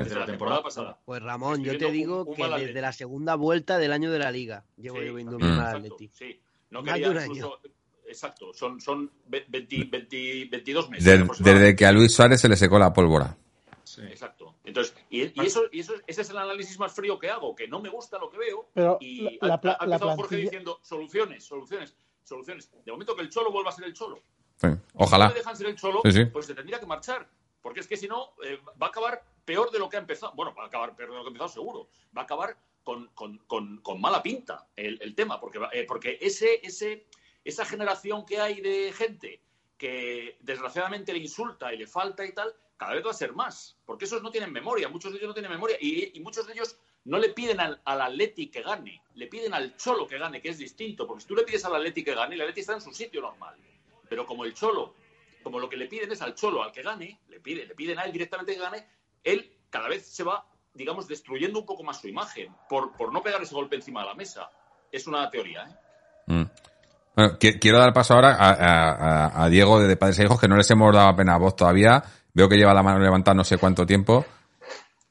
Desde 0.04 0.18
la 0.20 0.26
temporada 0.26 0.62
pasada. 0.62 0.98
Pues 1.04 1.22
Ramón, 1.22 1.62
yo 1.64 1.76
te 1.78 1.90
digo 1.90 2.22
un- 2.22 2.28
un 2.28 2.34
que 2.34 2.42
desde 2.42 2.54
Atleti. 2.54 2.80
la 2.80 2.92
segunda 2.92 3.34
vuelta 3.34 3.78
del 3.78 3.92
año 3.92 4.10
de 4.10 4.18
la 4.18 4.30
liga 4.30 4.64
llevo 4.76 4.98
Sí, 4.98 5.06
yo 5.06 5.14
viendo 5.14 5.38
mi 5.38 5.44
mal 5.46 5.76
Atleti. 5.76 6.10
Sí. 6.12 6.40
No 6.70 6.82
Más 6.82 6.94
quería 6.94 7.10
de 7.10 7.16
un 7.18 7.22
incluso 7.24 7.60
exacto, 8.08 8.52
son, 8.54 8.80
son 8.80 9.10
20, 9.26 9.84
20, 9.90 10.48
22 10.50 10.90
meses. 10.90 11.04
Desde, 11.04 11.52
desde 11.52 11.76
que 11.76 11.86
a 11.86 11.92
Luis 11.92 12.12
Suárez 12.12 12.40
se 12.40 12.48
le 12.48 12.56
secó 12.56 12.78
la 12.78 12.92
pólvora. 12.92 13.36
Sí. 13.84 14.02
Exacto. 14.02 14.56
Entonces, 14.64 14.94
y, 15.10 15.22
y 15.40 15.46
eso, 15.46 15.62
y 15.72 15.80
eso, 15.80 15.94
ese 16.06 16.22
es 16.22 16.30
el 16.30 16.36
análisis 16.38 16.78
más 16.78 16.92
frío 16.92 17.18
que 17.18 17.30
hago, 17.30 17.54
que 17.54 17.68
no 17.68 17.80
me 17.80 17.88
gusta 17.88 18.18
lo 18.18 18.28
que 18.28 18.36
veo. 18.38 18.68
Pero 18.74 18.98
y 19.00 19.38
la- 19.40 19.54
ha, 19.54 19.60
la- 19.62 19.72
ha 19.72 19.86
la 19.86 19.94
empezado 19.96 20.16
Jorge 20.16 20.36
diciendo 20.36 20.80
soluciones, 20.82 21.44
soluciones, 21.44 21.96
soluciones. 22.24 22.70
De 22.84 22.90
momento 22.92 23.14
que 23.14 23.22
el 23.22 23.30
Cholo 23.30 23.50
vuelva 23.52 23.70
a 23.70 23.72
ser 23.72 23.84
el 23.86 23.94
Cholo. 23.94 24.20
Sí, 24.60 24.68
Si 24.68 24.76
Ojalá. 24.94 25.26
no 25.28 25.32
le 25.34 25.38
dejan 25.38 25.56
ser 25.56 25.66
el 25.68 25.76
Cholo, 25.76 26.00
Sí, 26.04 26.12
sí. 26.12 26.24
pues 26.26 26.46
se 26.46 26.54
tendría 26.54 26.80
que 26.80 26.86
marchar. 26.86 27.28
Porque 27.62 27.80
es 27.80 27.86
que 27.86 27.96
si 27.96 28.06
no, 28.08 28.30
eh, 28.44 28.58
va 28.80 28.86
a 28.86 28.90
acabar 28.90 29.22
peor 29.46 29.70
de 29.70 29.78
lo 29.78 29.88
que 29.88 29.96
ha 29.96 30.00
empezado. 30.00 30.32
Bueno, 30.34 30.54
va 30.54 30.64
a 30.64 30.66
acabar 30.66 30.94
peor 30.94 31.10
de 31.10 31.16
lo 31.16 31.22
que 31.22 31.28
ha 31.28 31.30
empezado 31.30 31.48
seguro. 31.48 31.88
Va 32.14 32.20
a 32.22 32.24
acabar 32.24 32.58
con, 32.84 33.06
con- 33.14 33.38
con- 33.46 33.78
con 33.78 34.00
mala 34.00 34.22
pinta 34.22 34.68
el, 34.76 34.98
el 35.00 35.14
tema. 35.14 35.40
Porque, 35.40 35.58
eh, 35.72 35.84
porque 35.88 36.18
ese, 36.20 36.60
ese, 36.62 37.06
esa 37.44 37.64
generación 37.64 38.26
que 38.26 38.38
hay 38.38 38.60
de 38.60 38.92
gente 38.92 39.40
que 39.78 40.36
desgraciadamente 40.40 41.12
le 41.12 41.20
insulta 41.20 41.72
y 41.72 41.78
le 41.78 41.86
falta 41.86 42.24
y 42.26 42.32
tal, 42.32 42.54
cada 42.76 42.94
vez 42.94 43.06
va 43.06 43.10
a 43.10 43.14
ser 43.14 43.32
más. 43.32 43.78
Porque 43.86 44.04
esos 44.04 44.22
no 44.22 44.30
tienen 44.30 44.52
memoria. 44.52 44.88
Muchos 44.88 45.12
de 45.12 45.18
ellos 45.18 45.28
no 45.28 45.34
tienen 45.34 45.50
memoria. 45.52 45.78
Y, 45.80 46.16
y 46.16 46.20
muchos 46.20 46.46
de 46.46 46.52
ellos 46.52 46.76
no 47.04 47.18
le 47.18 47.28
piden 47.30 47.60
al, 47.60 47.80
al 47.84 48.00
Atleti 48.02 48.48
que 48.48 48.62
gane. 48.62 49.02
Le 49.14 49.28
piden 49.28 49.54
al 49.54 49.76
Cholo 49.76 50.06
que 50.06 50.18
gane, 50.18 50.42
que 50.42 50.48
es 50.50 50.58
distinto. 50.58 51.06
Porque 51.06 51.22
si 51.22 51.28
tú 51.28 51.36
le 51.36 51.44
pides 51.44 51.64
al 51.64 51.74
Atleti 51.76 52.02
que 52.04 52.14
gane, 52.14 52.34
el 52.34 52.40
Atleti 52.42 52.60
está 52.60 52.74
en 52.74 52.80
su 52.80 52.92
sitio 52.92 53.20
normal. 53.22 53.56
Pero 54.08 54.26
como 54.26 54.44
el 54.44 54.52
Cholo 54.54 54.94
como 55.42 55.60
lo 55.60 55.68
que 55.68 55.76
le 55.76 55.86
piden 55.86 56.10
es 56.10 56.20
al 56.22 56.34
Cholo, 56.34 56.60
al 56.60 56.72
que 56.72 56.82
gane, 56.82 57.20
le, 57.28 57.38
pide, 57.38 57.66
le 57.66 57.76
piden 57.76 58.00
a 58.00 58.04
él 58.04 58.10
directamente 58.10 58.52
que 58.52 58.58
gane, 58.60 58.84
él 59.26 59.52
cada 59.70 59.88
vez 59.88 60.06
se 60.06 60.22
va, 60.24 60.46
digamos, 60.72 61.06
destruyendo 61.08 61.58
un 61.60 61.66
poco 61.66 61.82
más 61.82 62.00
su 62.00 62.08
imagen 62.08 62.52
por, 62.68 62.96
por 62.96 63.12
no 63.12 63.22
pegar 63.22 63.42
ese 63.42 63.54
golpe 63.54 63.76
encima 63.76 64.00
de 64.00 64.06
la 64.06 64.14
mesa. 64.14 64.50
Es 64.90 65.06
una 65.06 65.28
teoría, 65.30 65.64
¿eh? 65.68 65.74
Mm. 66.28 66.42
Bueno, 67.16 67.38
qui- 67.38 67.58
quiero 67.58 67.78
dar 67.78 67.92
paso 67.92 68.14
ahora 68.14 68.34
a, 68.34 68.50
a- 68.50 68.92
a- 69.26 69.44
a 69.44 69.48
Diego 69.48 69.80
de 69.80 69.96
Padres 69.96 70.18
e 70.18 70.24
Hijos, 70.24 70.40
que 70.40 70.48
no 70.48 70.56
les 70.56 70.70
hemos 70.70 70.94
dado 70.94 71.08
apenas 71.08 71.38
voz 71.38 71.56
todavía. 71.56 72.02
Veo 72.34 72.48
que 72.48 72.56
lleva 72.56 72.74
la 72.74 72.82
mano 72.82 72.98
levantada 72.98 73.34
no 73.34 73.44
sé 73.44 73.56
cuánto 73.58 73.86
tiempo. 73.86 74.24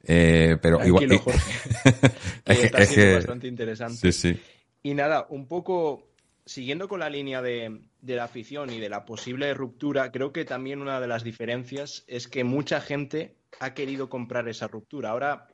Eh, 0.03 0.57
pero 0.61 0.77
Tranquilo, 0.77 1.15
igual. 1.15 1.19
Jorge. 1.19 1.51
es 2.45 2.59
que, 2.59 2.65
está 2.65 2.77
es 2.83 2.89
que- 2.93 3.15
bastante 3.15 3.47
interesante. 3.47 4.11
Sí, 4.11 4.33
sí. 4.33 4.41
Y 4.83 4.93
nada, 4.93 5.25
un 5.29 5.47
poco 5.47 6.07
siguiendo 6.45 6.87
con 6.87 6.99
la 6.99 7.09
línea 7.09 7.41
de, 7.41 7.81
de 8.01 8.15
la 8.15 8.25
afición 8.25 8.69
y 8.71 8.79
de 8.79 8.87
la 8.89 9.03
posible 9.03 9.51
ruptura, 9.55 10.11
creo 10.11 10.31
que 10.31 10.45
también 10.45 10.79
una 10.81 10.99
de 10.99 11.07
las 11.07 11.23
diferencias 11.23 12.03
es 12.07 12.27
que 12.27 12.43
mucha 12.43 12.81
gente 12.81 13.35
ha 13.59 13.73
querido 13.73 14.09
comprar 14.09 14.47
esa 14.47 14.67
ruptura. 14.67 15.11
Ahora, 15.11 15.47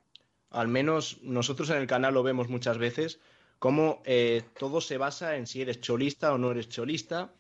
al 0.50 0.68
menos 0.68 1.20
nosotros 1.22 1.70
en 1.70 1.78
el 1.78 1.88
canal 1.88 2.14
lo 2.14 2.24
vemos 2.24 2.50
muchas 2.50 2.78
veces, 2.78 3.20
cómo 3.60 4.02
eh, 4.06 4.44
todo 4.60 4.82
se 4.82 4.98
basa 4.98 5.36
en 5.36 5.48
si 5.48 5.62
eres 5.62 5.82
cholista 5.82 6.34
o 6.34 6.38
no 6.38 6.52
eres 6.52 6.70
cholista. 6.70 7.34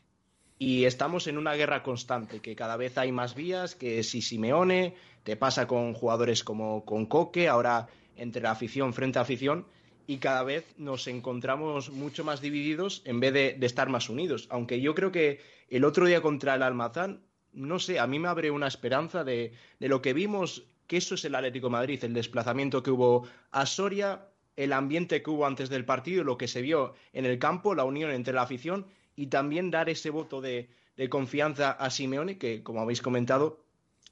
Y 0.58 0.86
estamos 0.86 1.26
en 1.26 1.40
una 1.40 1.56
guerra 1.56 1.82
constante, 1.82 2.40
que 2.40 2.56
cada 2.56 2.78
vez 2.78 2.96
hay 3.00 3.12
más 3.12 3.34
vías, 3.34 3.74
que 3.74 4.04
si 4.04 4.22
Simeone, 4.22 4.94
te 5.24 5.36
pasa 5.36 5.66
con 5.66 5.96
jugadores 5.96 6.44
como 6.44 6.86
con 6.86 7.08
Coque, 7.08 7.48
ahora 7.48 7.88
entre 8.16 8.44
la 8.44 8.52
afición 8.52 8.94
frente 8.94 9.18
a 9.18 9.24
afición, 9.24 9.66
y 10.06 10.18
cada 10.18 10.44
vez 10.44 10.66
nos 10.78 11.08
encontramos 11.08 11.90
mucho 11.90 12.24
más 12.24 12.42
divididos 12.42 13.02
en 13.06 13.20
vez 13.20 13.34
de, 13.34 13.54
de 13.54 13.66
estar 13.66 13.90
más 13.90 14.08
unidos. 14.08 14.48
Aunque 14.52 14.80
yo 14.82 14.94
creo 14.94 15.12
que 15.12 15.40
el 15.68 15.84
otro 15.84 16.06
día 16.06 16.22
contra 16.22 16.54
el 16.54 16.62
Almazán, 16.62 17.24
no 17.54 17.80
sé, 17.80 18.00
a 18.00 18.08
mí 18.08 18.20
me 18.20 18.28
abre 18.28 18.52
una 18.52 18.68
esperanza 18.68 19.24
de, 19.24 19.54
de 19.80 19.88
lo 19.88 20.02
que 20.02 20.14
vimos, 20.14 20.68
que 20.88 20.98
eso 20.98 21.16
es 21.16 21.26
el 21.26 21.36
Atlético 21.36 21.70
Madrid, 21.70 22.04
el 22.04 22.14
desplazamiento 22.14 22.84
que 22.84 22.92
hubo 22.92 23.28
a 23.52 23.66
Soria, 23.66 24.28
el 24.56 24.74
ambiente 24.74 25.22
que 25.22 25.30
hubo 25.30 25.46
antes 25.46 25.70
del 25.70 25.86
partido, 25.86 26.24
lo 26.24 26.38
que 26.38 26.48
se 26.48 26.62
vio 26.62 26.94
en 27.14 27.26
el 27.26 27.40
campo, 27.40 27.74
la 27.76 27.86
unión 27.86 28.12
entre 28.12 28.34
la 28.34 28.42
afición 28.44 28.86
y 29.16 29.28
también 29.28 29.72
dar 29.72 29.90
ese 29.90 30.10
voto 30.10 30.42
de, 30.42 30.70
de 30.98 31.10
confianza 31.10 31.72
a 31.72 31.90
Simeone, 31.90 32.38
que 32.38 32.64
como 32.64 32.82
habéis 32.82 33.02
comentado, 33.02 33.64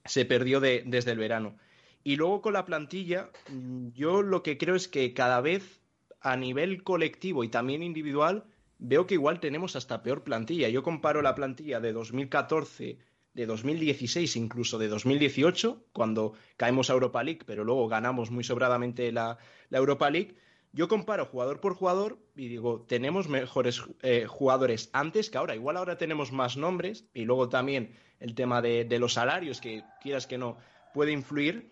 se 0.06 0.26
perdió 0.26 0.60
de- 0.60 0.84
desde 0.86 1.12
el 1.12 1.18
verano. 1.20 1.58
Y 2.04 2.16
luego 2.16 2.42
con 2.42 2.54
la 2.54 2.66
plantilla, 2.66 3.30
mm, 3.50 3.90
yo 3.94 4.22
lo 4.22 4.42
que 4.44 4.58
creo 4.58 4.76
es 4.76 4.88
que 4.88 5.14
cada 5.14 5.42
vez 5.42 5.82
a 6.22 6.36
nivel 6.38 6.84
colectivo 6.84 7.44
y 7.44 7.50
también 7.50 7.84
individual, 7.84 8.46
veo 8.78 9.06
que 9.08 9.16
igual 9.16 9.40
tenemos 9.40 9.76
hasta 9.76 10.02
peor 10.04 10.24
plantilla. 10.24 10.70
Yo 10.70 10.84
comparo 10.84 11.22
la 11.22 11.36
plantilla 11.36 11.80
de 11.82 11.92
2014, 11.94 12.98
de 13.40 13.46
2016, 13.46 14.36
incluso 14.36 14.78
de 14.78 14.90
2018, 14.90 15.86
cuando 15.94 16.34
caemos 16.58 16.90
a 16.90 16.94
Europa 16.94 17.24
League, 17.24 17.40
pero 17.46 17.64
luego 17.64 17.88
ganamos 17.88 18.32
muy 18.32 18.44
sobradamente 18.44 19.14
la, 19.14 19.38
la 19.70 19.78
Europa 19.78 20.10
League. 20.10 20.36
Yo 20.74 20.90
comparo 20.90 21.26
jugador 21.26 21.62
por 21.62 21.74
jugador 21.74 22.20
y 22.36 22.50
digo, 22.50 22.82
tenemos 22.82 23.30
mejores 23.30 23.82
eh, 24.02 24.26
jugadores 24.28 24.90
antes 24.92 25.30
que 25.30 25.38
ahora. 25.38 25.56
Igual 25.56 25.78
ahora 25.78 25.98
tenemos 25.98 26.34
más 26.34 26.58
nombres 26.58 27.06
y 27.14 27.24
luego 27.24 27.48
también 27.48 27.96
el 28.20 28.36
tema 28.36 28.62
de, 28.62 28.84
de 28.84 29.00
los 29.00 29.14
salarios, 29.14 29.62
que 29.62 29.84
quieras 30.02 30.28
que 30.28 30.38
no, 30.38 30.58
puede 30.94 31.14
influir, 31.14 31.72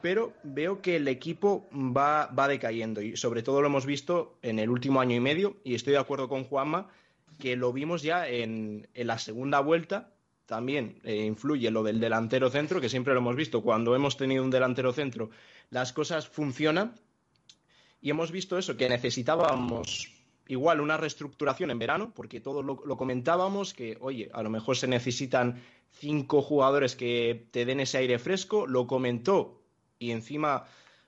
pero 0.00 0.32
veo 0.44 0.80
que 0.80 0.94
el 0.94 1.08
equipo 1.08 1.68
va, 1.72 2.26
va 2.26 2.46
decayendo 2.46 3.02
y 3.02 3.16
sobre 3.16 3.42
todo 3.42 3.60
lo 3.60 3.66
hemos 3.66 3.84
visto 3.84 4.38
en 4.42 4.60
el 4.60 4.70
último 4.70 5.00
año 5.00 5.16
y 5.16 5.20
medio 5.20 5.56
y 5.64 5.74
estoy 5.74 5.92
de 5.92 5.98
acuerdo 5.98 6.28
con 6.28 6.44
Juanma 6.44 6.88
que 7.40 7.56
lo 7.56 7.72
vimos 7.72 8.02
ya 8.02 8.28
en, 8.28 8.88
en 8.94 9.06
la 9.08 9.18
segunda 9.18 9.58
vuelta. 9.58 10.12
También 10.50 10.98
eh, 11.04 11.26
influye 11.26 11.70
lo 11.70 11.84
del 11.84 12.00
delantero 12.00 12.50
centro, 12.50 12.80
que 12.80 12.88
siempre 12.88 13.14
lo 13.14 13.20
hemos 13.20 13.36
visto. 13.36 13.62
Cuando 13.62 13.94
hemos 13.94 14.16
tenido 14.16 14.42
un 14.42 14.50
delantero 14.50 14.92
centro, 14.92 15.30
las 15.70 15.92
cosas 15.92 16.26
funcionan. 16.26 16.92
Y 18.02 18.10
hemos 18.10 18.32
visto 18.32 18.58
eso, 18.58 18.76
que 18.76 18.88
necesitábamos 18.88 20.10
igual 20.48 20.80
una 20.80 20.96
reestructuración 20.96 21.70
en 21.70 21.78
verano, 21.78 22.12
porque 22.16 22.40
todos 22.40 22.64
lo, 22.64 22.82
lo 22.84 22.96
comentábamos, 22.96 23.74
que 23.74 23.96
oye, 24.00 24.28
a 24.32 24.42
lo 24.42 24.50
mejor 24.50 24.76
se 24.76 24.88
necesitan 24.88 25.62
cinco 25.92 26.42
jugadores 26.42 26.96
que 26.96 27.46
te 27.52 27.64
den 27.64 27.78
ese 27.78 27.98
aire 27.98 28.18
fresco. 28.18 28.66
Lo 28.66 28.88
comentó 28.88 29.62
y 30.00 30.10
encima 30.10 30.64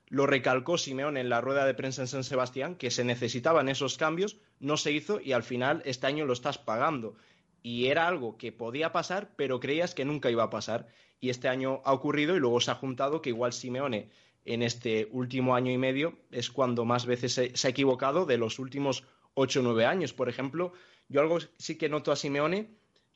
lo 0.07 0.27
recalcó 0.27 0.79
Simeón 0.79 1.17
en 1.17 1.29
la 1.29 1.41
rueda 1.41 1.65
de 1.65 1.75
prensa 1.75 2.03
en 2.03 2.07
San 2.07 2.23
Sebastián, 2.23 2.77
que 2.77 2.93
se 2.93 3.03
necesitaban 3.03 3.69
esos 3.69 3.97
cambios, 3.99 4.37
no 4.61 4.77
se 4.77 4.93
hizo 4.93 5.21
y 5.21 5.33
al 5.33 5.43
final 5.43 5.83
este 5.85 6.07
año 6.07 6.27
lo 6.27 6.33
estás 6.33 6.59
pagando. 6.59 7.17
Y 7.63 7.87
era 7.87 8.09
algo 8.09 8.37
que 8.37 8.53
podía 8.53 8.93
pasar, 8.93 9.33
pero 9.37 9.61
creías 9.61 9.95
que 9.95 10.05
nunca 10.05 10.31
iba 10.31 10.43
a 10.43 10.51
pasar. 10.51 10.89
Y 11.21 11.31
este 11.31 11.49
año 11.49 11.81
ha 11.85 11.93
ocurrido 11.93 12.37
y 12.37 12.41
luego 12.41 12.61
se 12.61 12.71
ha 12.73 12.75
juntado 12.75 13.23
que 13.23 13.31
igual 13.31 13.53
Simeone 13.53 14.11
en 14.45 14.63
este 14.63 15.09
último 15.13 15.55
año 15.55 15.71
y 15.71 15.79
medio 15.79 16.19
es 16.33 16.51
cuando 16.51 16.85
más 16.85 17.07
veces 17.07 17.33
se, 17.35 17.53
ha 17.67 17.71
equivocado 17.71 18.27
de 18.27 18.39
los 18.39 18.59
últimos 18.59 19.05
ocho 19.35 19.61
o 19.61 19.63
nueve 19.63 19.87
años. 19.87 20.13
Por 20.13 20.29
ejemplo, 20.29 20.73
yo 21.09 21.21
algo 21.21 21.39
sí 21.59 21.79
que 21.79 21.89
noto 21.89 22.11
a 22.11 22.17
Simeone 22.17 22.71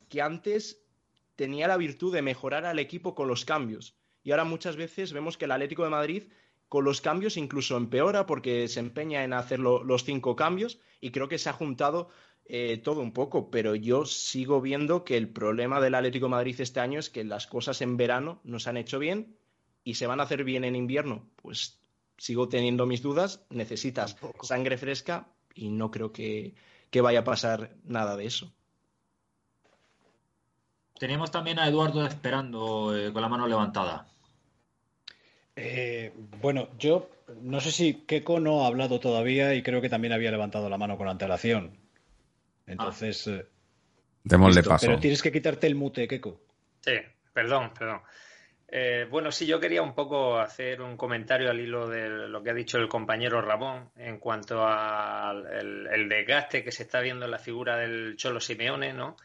que 0.08 0.22
antes 0.22 0.80
tenía 1.34 1.66
la 1.66 1.76
virtud 1.76 2.14
de 2.14 2.22
mejorar 2.22 2.64
al 2.64 2.78
equipo 2.78 3.14
con 3.16 3.26
los 3.26 3.44
cambios. 3.44 3.96
Y 4.22 4.30
ahora 4.30 4.44
muchas 4.44 4.76
veces 4.76 5.12
vemos 5.12 5.36
que 5.36 5.46
el 5.46 5.52
Atlético 5.52 5.82
de 5.82 5.90
Madrid 5.90 6.22
con 6.68 6.84
los 6.84 7.00
cambios 7.00 7.36
incluso 7.36 7.76
empeora 7.76 8.26
porque 8.26 8.68
se 8.68 8.80
empeña 8.80 9.24
en 9.24 9.32
hacer 9.32 9.58
lo- 9.60 9.84
los 9.84 10.04
cinco 10.04 10.34
cambios 10.36 10.78
y 11.00 11.10
creo 11.10 11.28
que 11.28 11.38
se 11.38 11.48
ha 11.48 11.52
juntado 11.52 12.08
eh, 12.48 12.78
todo 12.78 13.00
un 13.00 13.12
poco, 13.12 13.50
pero 13.50 13.74
yo 13.74 14.04
sigo 14.04 14.60
viendo 14.60 15.04
que 15.04 15.16
el 15.16 15.28
problema 15.28 15.80
del 15.80 15.94
Atlético 15.94 16.26
de 16.26 16.30
Madrid 16.30 16.60
este 16.60 16.80
año 16.80 17.00
es 17.00 17.10
que 17.10 17.24
las 17.24 17.46
cosas 17.46 17.82
en 17.82 17.96
verano 17.96 18.40
no 18.44 18.60
se 18.60 18.70
han 18.70 18.76
hecho 18.76 18.98
bien 18.98 19.36
y 19.82 19.94
se 19.94 20.06
van 20.06 20.20
a 20.20 20.24
hacer 20.24 20.44
bien 20.44 20.64
en 20.64 20.76
invierno. 20.76 21.28
Pues 21.36 21.80
sigo 22.18 22.48
teniendo 22.48 22.86
mis 22.86 23.02
dudas, 23.02 23.44
necesitas 23.50 24.16
sangre 24.42 24.78
fresca 24.78 25.28
y 25.54 25.70
no 25.70 25.90
creo 25.90 26.12
que, 26.12 26.54
que 26.90 27.00
vaya 27.00 27.20
a 27.20 27.24
pasar 27.24 27.76
nada 27.84 28.16
de 28.16 28.26
eso. 28.26 28.52
Teníamos 30.98 31.30
también 31.30 31.58
a 31.58 31.68
Eduardo 31.68 32.06
esperando 32.06 32.96
eh, 32.96 33.12
con 33.12 33.22
la 33.22 33.28
mano 33.28 33.46
levantada. 33.46 34.08
Eh, 35.56 36.12
bueno, 36.40 36.68
yo 36.78 37.08
no 37.42 37.60
sé 37.60 37.72
si 37.72 37.94
Keiko 38.06 38.40
no 38.40 38.64
ha 38.64 38.66
hablado 38.68 39.00
todavía 39.00 39.54
y 39.54 39.62
creo 39.62 39.80
que 39.80 39.88
también 39.88 40.12
había 40.12 40.30
levantado 40.30 40.68
la 40.68 40.78
mano 40.78 40.96
con 40.96 41.08
antelación. 41.08 41.85
Entonces. 42.66 43.26
eh, 43.28 43.46
Démosle 44.24 44.62
paso. 44.62 44.86
Pero 44.86 44.98
tienes 44.98 45.22
que 45.22 45.30
quitarte 45.30 45.66
el 45.66 45.76
mute, 45.76 46.08
Keiko. 46.08 46.40
Sí, 46.80 46.94
perdón, 47.32 47.72
perdón. 47.78 48.00
Eh, 48.68 49.06
bueno, 49.08 49.30
sí, 49.30 49.46
yo 49.46 49.60
quería 49.60 49.82
un 49.82 49.94
poco 49.94 50.40
hacer 50.40 50.82
un 50.82 50.96
comentario 50.96 51.48
al 51.50 51.60
hilo 51.60 51.88
de 51.88 52.08
lo 52.08 52.42
que 52.42 52.50
ha 52.50 52.54
dicho 52.54 52.78
el 52.78 52.88
compañero 52.88 53.40
Ramón 53.40 53.90
en 53.96 54.18
cuanto 54.18 54.66
al 54.66 55.46
el, 55.46 55.86
el 55.86 56.08
desgaste 56.08 56.64
que 56.64 56.72
se 56.72 56.82
está 56.82 57.00
viendo 57.00 57.24
en 57.26 57.30
la 57.30 57.38
figura 57.38 57.76
del 57.76 58.16
Cholo 58.16 58.40
Simeone, 58.40 58.92
¿no? 58.92 59.16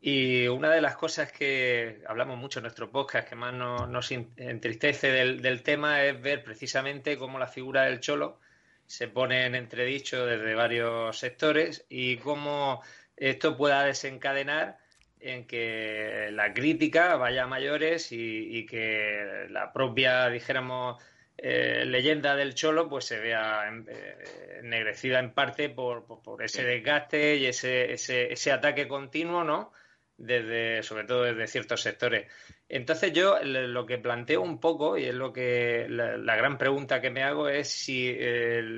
Y 0.00 0.48
una 0.48 0.70
de 0.70 0.82
las 0.82 0.96
cosas 0.96 1.30
que 1.32 2.02
hablamos 2.08 2.36
mucho 2.36 2.58
en 2.58 2.64
nuestro 2.64 2.90
podcast, 2.90 3.28
que 3.28 3.36
más 3.36 3.54
nos, 3.54 3.88
nos 3.88 4.10
entristece 4.10 5.12
del, 5.12 5.40
del 5.40 5.62
tema, 5.62 6.02
es 6.02 6.20
ver 6.20 6.42
precisamente 6.42 7.16
cómo 7.16 7.38
la 7.38 7.46
figura 7.46 7.84
del 7.84 8.00
Cholo 8.00 8.40
se 8.86 9.08
pone 9.08 9.46
en 9.46 9.54
entredicho 9.54 10.26
desde 10.26 10.54
varios 10.54 11.18
sectores 11.18 11.84
y 11.88 12.16
cómo 12.18 12.82
esto 13.16 13.56
pueda 13.56 13.84
desencadenar 13.84 14.78
en 15.20 15.46
que 15.46 16.28
la 16.32 16.52
crítica 16.52 17.16
vaya 17.16 17.44
a 17.44 17.46
mayores 17.46 18.12
y, 18.12 18.58
y 18.58 18.66
que 18.66 19.46
la 19.50 19.72
propia, 19.72 20.28
dijéramos, 20.28 21.02
eh, 21.36 21.84
leyenda 21.86 22.36
del 22.36 22.54
Cholo 22.54 22.88
pues 22.88 23.06
se 23.06 23.18
vea 23.18 23.64
eh, 23.88 24.60
ennegrecida 24.62 25.18
en 25.18 25.32
parte 25.32 25.68
por, 25.68 26.04
por, 26.06 26.42
ese 26.42 26.62
desgaste 26.62 27.36
y 27.36 27.46
ese, 27.46 27.92
ese, 27.92 28.32
ese, 28.32 28.52
ataque 28.52 28.86
continuo, 28.86 29.42
¿no? 29.42 29.72
Desde, 30.16 30.84
sobre 30.84 31.04
todo 31.04 31.24
desde 31.24 31.48
ciertos 31.48 31.82
sectores. 31.82 32.30
Entonces 32.68 33.12
yo 33.12 33.42
lo 33.42 33.84
que 33.84 33.98
planteo 33.98 34.42
un 34.42 34.60
poco, 34.60 34.96
y 34.96 35.06
es 35.06 35.14
lo 35.14 35.32
que 35.32 35.86
la, 35.88 36.36
gran 36.36 36.56
pregunta 36.56 37.00
que 37.00 37.10
me 37.10 37.24
hago, 37.24 37.48
es 37.48 37.68
si 37.68 38.16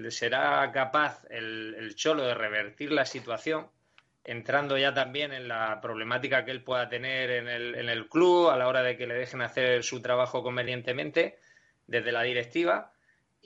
será 0.08 0.72
capaz 0.72 1.24
el, 1.28 1.76
el, 1.78 1.94
Cholo 1.94 2.24
de 2.24 2.34
revertir 2.34 2.90
la 2.90 3.04
situación, 3.04 3.68
entrando 4.24 4.78
ya 4.78 4.94
también 4.94 5.34
en 5.34 5.46
la 5.46 5.78
problemática 5.82 6.44
que 6.44 6.52
él 6.52 6.64
pueda 6.64 6.88
tener 6.88 7.30
en 7.30 7.48
el, 7.48 7.74
en 7.74 7.90
el 7.90 8.08
club 8.08 8.48
a 8.48 8.56
la 8.56 8.66
hora 8.66 8.82
de 8.82 8.96
que 8.96 9.06
le 9.06 9.14
dejen 9.14 9.42
hacer 9.42 9.84
su 9.84 10.00
trabajo 10.00 10.42
convenientemente 10.42 11.38
desde 11.86 12.12
la 12.12 12.22
directiva 12.22 12.95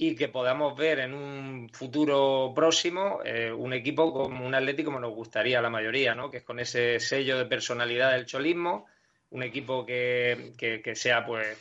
y 0.02 0.16
que 0.16 0.28
podamos 0.28 0.74
ver 0.78 1.01
en 1.01 1.12
un 1.12 1.68
futuro 1.68 2.55
próximo 2.55 3.20
eh, 3.22 3.52
un 3.52 3.74
equipo 3.74 4.10
como 4.14 4.47
un 4.47 4.55
Atlético 4.55 4.86
como 4.86 4.98
nos 4.98 5.14
gustaría 5.14 5.59
a 5.59 5.62
la 5.62 5.68
mayoría, 5.68 6.14
¿no? 6.14 6.31
que 6.31 6.39
es 6.39 6.43
con 6.43 6.59
ese 6.59 6.98
sello 7.01 7.36
de 7.36 7.44
personalidad 7.44 8.12
del 8.12 8.24
cholismo, 8.24 8.86
un 9.28 9.43
equipo 9.43 9.85
que, 9.85 10.55
que, 10.56 10.94
sea 10.94 11.27
pues 11.27 11.59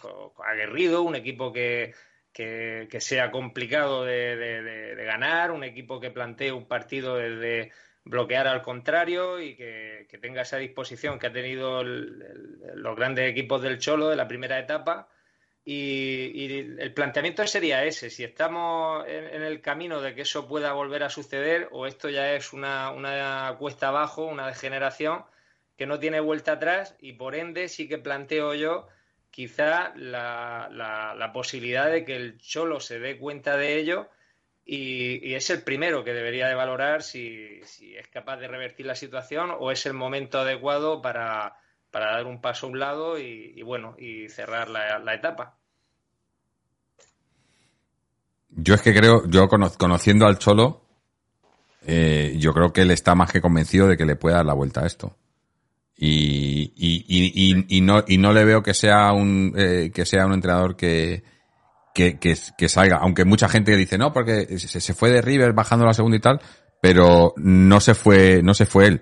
aguerrido, 0.48 1.02
un 1.02 1.18
equipo 1.18 1.52
que, 1.52 1.94
que, 2.32 2.88
sea 3.02 3.30
complicado 3.30 4.06
de, 4.06 4.95
ganar, 5.06 5.52
un 5.52 5.66
equipo 5.66 5.99
que 5.99 6.10
plantee 6.10 6.53
un 6.53 6.66
partido 6.66 7.18
desde 7.18 7.74
bloquear 8.06 8.48
al 8.48 8.61
contrario 8.61 9.41
y 9.41 9.57
que, 9.57 10.07
tenga 10.22 10.44
esa 10.44 10.56
disposición 10.56 11.20
que 11.20 11.28
ha 11.28 11.34
tenido 11.34 11.84
los 11.84 12.95
grandes 12.95 13.30
equipos 13.30 13.61
del 13.61 13.80
Cholo 13.80 14.07
de 14.07 14.16
la 14.16 14.30
primera 14.30 14.57
etapa 14.57 15.10
y, 15.72 16.78
el 16.80 16.94
planteamiento 16.94 17.46
sería 17.46 17.84
ese, 17.84 18.10
si 18.10 18.24
estamos 18.24 19.06
en, 19.08 19.44
el 19.44 19.62
camino 19.62 20.02
de 20.02 20.16
que 20.16 20.22
eso 20.22 20.48
pueda 20.48 20.74
volver 20.74 21.04
a 21.04 21.10
suceder 21.10 21.68
o 21.72 21.86
esto 21.86 22.10
ya 22.10 22.34
es 22.34 22.54
una, 22.54 22.90
una 22.91 23.56
cuesta 23.60 23.90
abajo, 23.90 24.26
una 24.26 24.48
degeneración 24.48 25.26
que 25.78 25.86
no 25.86 26.00
tiene 26.00 26.20
vuelta 26.22 26.54
atrás 26.54 26.96
y 27.00 27.14
por 27.14 27.36
ende 27.36 27.68
sí 27.70 27.88
que 27.88 28.00
planteo 28.00 28.56
yo 28.56 28.88
quizá 29.30 29.94
la, 29.96 30.70
la, 30.72 31.32
posibilidad 31.34 31.91
de 31.91 32.04
que 32.04 32.16
el 32.16 32.40
Cholo 32.40 32.80
se 32.80 33.00
dé 33.00 33.20
cuenta 33.20 33.56
de 33.56 33.78
ello 33.78 34.10
y, 34.66 35.36
es 35.36 35.52
el 35.52 35.62
primero 35.62 36.04
que 36.04 36.14
debería 36.14 36.48
de 36.48 36.56
valorar 36.56 37.04
si, 37.04 37.62
si, 37.66 37.96
es 37.96 38.08
capaz 38.08 38.38
de 38.38 38.48
revertir 38.48 38.88
la 38.88 38.96
situación 38.96 39.52
o 39.58 39.72
es 39.72 39.86
el 39.86 39.94
momento 39.94 40.40
adecuado 40.40 41.02
para, 41.02 41.56
para 41.91 42.12
dar 42.12 42.26
un 42.26 42.41
paso 42.41 42.66
a 42.66 42.70
un 42.70 42.80
lado 42.80 43.20
y, 43.20 43.62
bueno, 43.62 43.96
y 43.98 44.30
cerrar 44.30 44.70
la, 44.70 45.14
etapa. 45.14 45.59
Yo 48.49 48.73
es 48.76 48.81
que 48.81 48.93
creo, 48.93 49.27
yo 49.27 49.47
conociendo 49.47 50.26
al 50.26 50.39
Cholo, 50.39 50.85
eh, 51.85 52.35
yo 52.39 52.53
creo 52.53 52.73
que 52.73 52.81
él 52.81 52.91
está 52.91 53.15
más 53.15 53.31
que 53.31 53.41
convencido 53.41 53.88
de 53.88 53.97
que 53.97 54.05
le 54.05 54.15
puede 54.15 54.35
dar 54.35 54.45
la 54.45 54.53
vuelta 54.53 54.81
a 54.81 54.88
esto. 54.88 55.15
Y, 55.95 56.73
y, 56.77 57.81
no, 57.81 58.03
y 58.07 58.17
no 58.17 58.31
le 58.31 58.45
veo 58.45 58.63
que 58.63 58.73
sea 58.73 59.11
un, 59.11 59.53
eh, 59.57 59.91
que 59.93 60.05
sea 60.05 60.26
un 60.26 60.34
entrenador 60.34 60.76
que, 60.76 61.23
que, 61.93 62.17
que, 62.17 62.69
salga. 62.69 62.97
Aunque 62.97 63.26
mucha 63.26 63.49
gente 63.49 63.76
dice, 63.76 63.97
no, 63.97 64.13
porque 64.13 64.57
se, 64.59 64.80
se, 64.80 64.93
fue 64.93 65.09
de 65.09 65.21
River 65.21 65.51
bajando 65.53 65.85
la 65.85 65.93
segunda 65.93 66.15
y 66.15 66.21
tal, 66.21 66.41
pero 66.81 67.34
no 67.38 67.81
se 67.81 67.95
fue, 67.95 68.41
no 68.41 68.53
se 68.53 68.65
fue 68.65 68.88
él. 68.88 69.01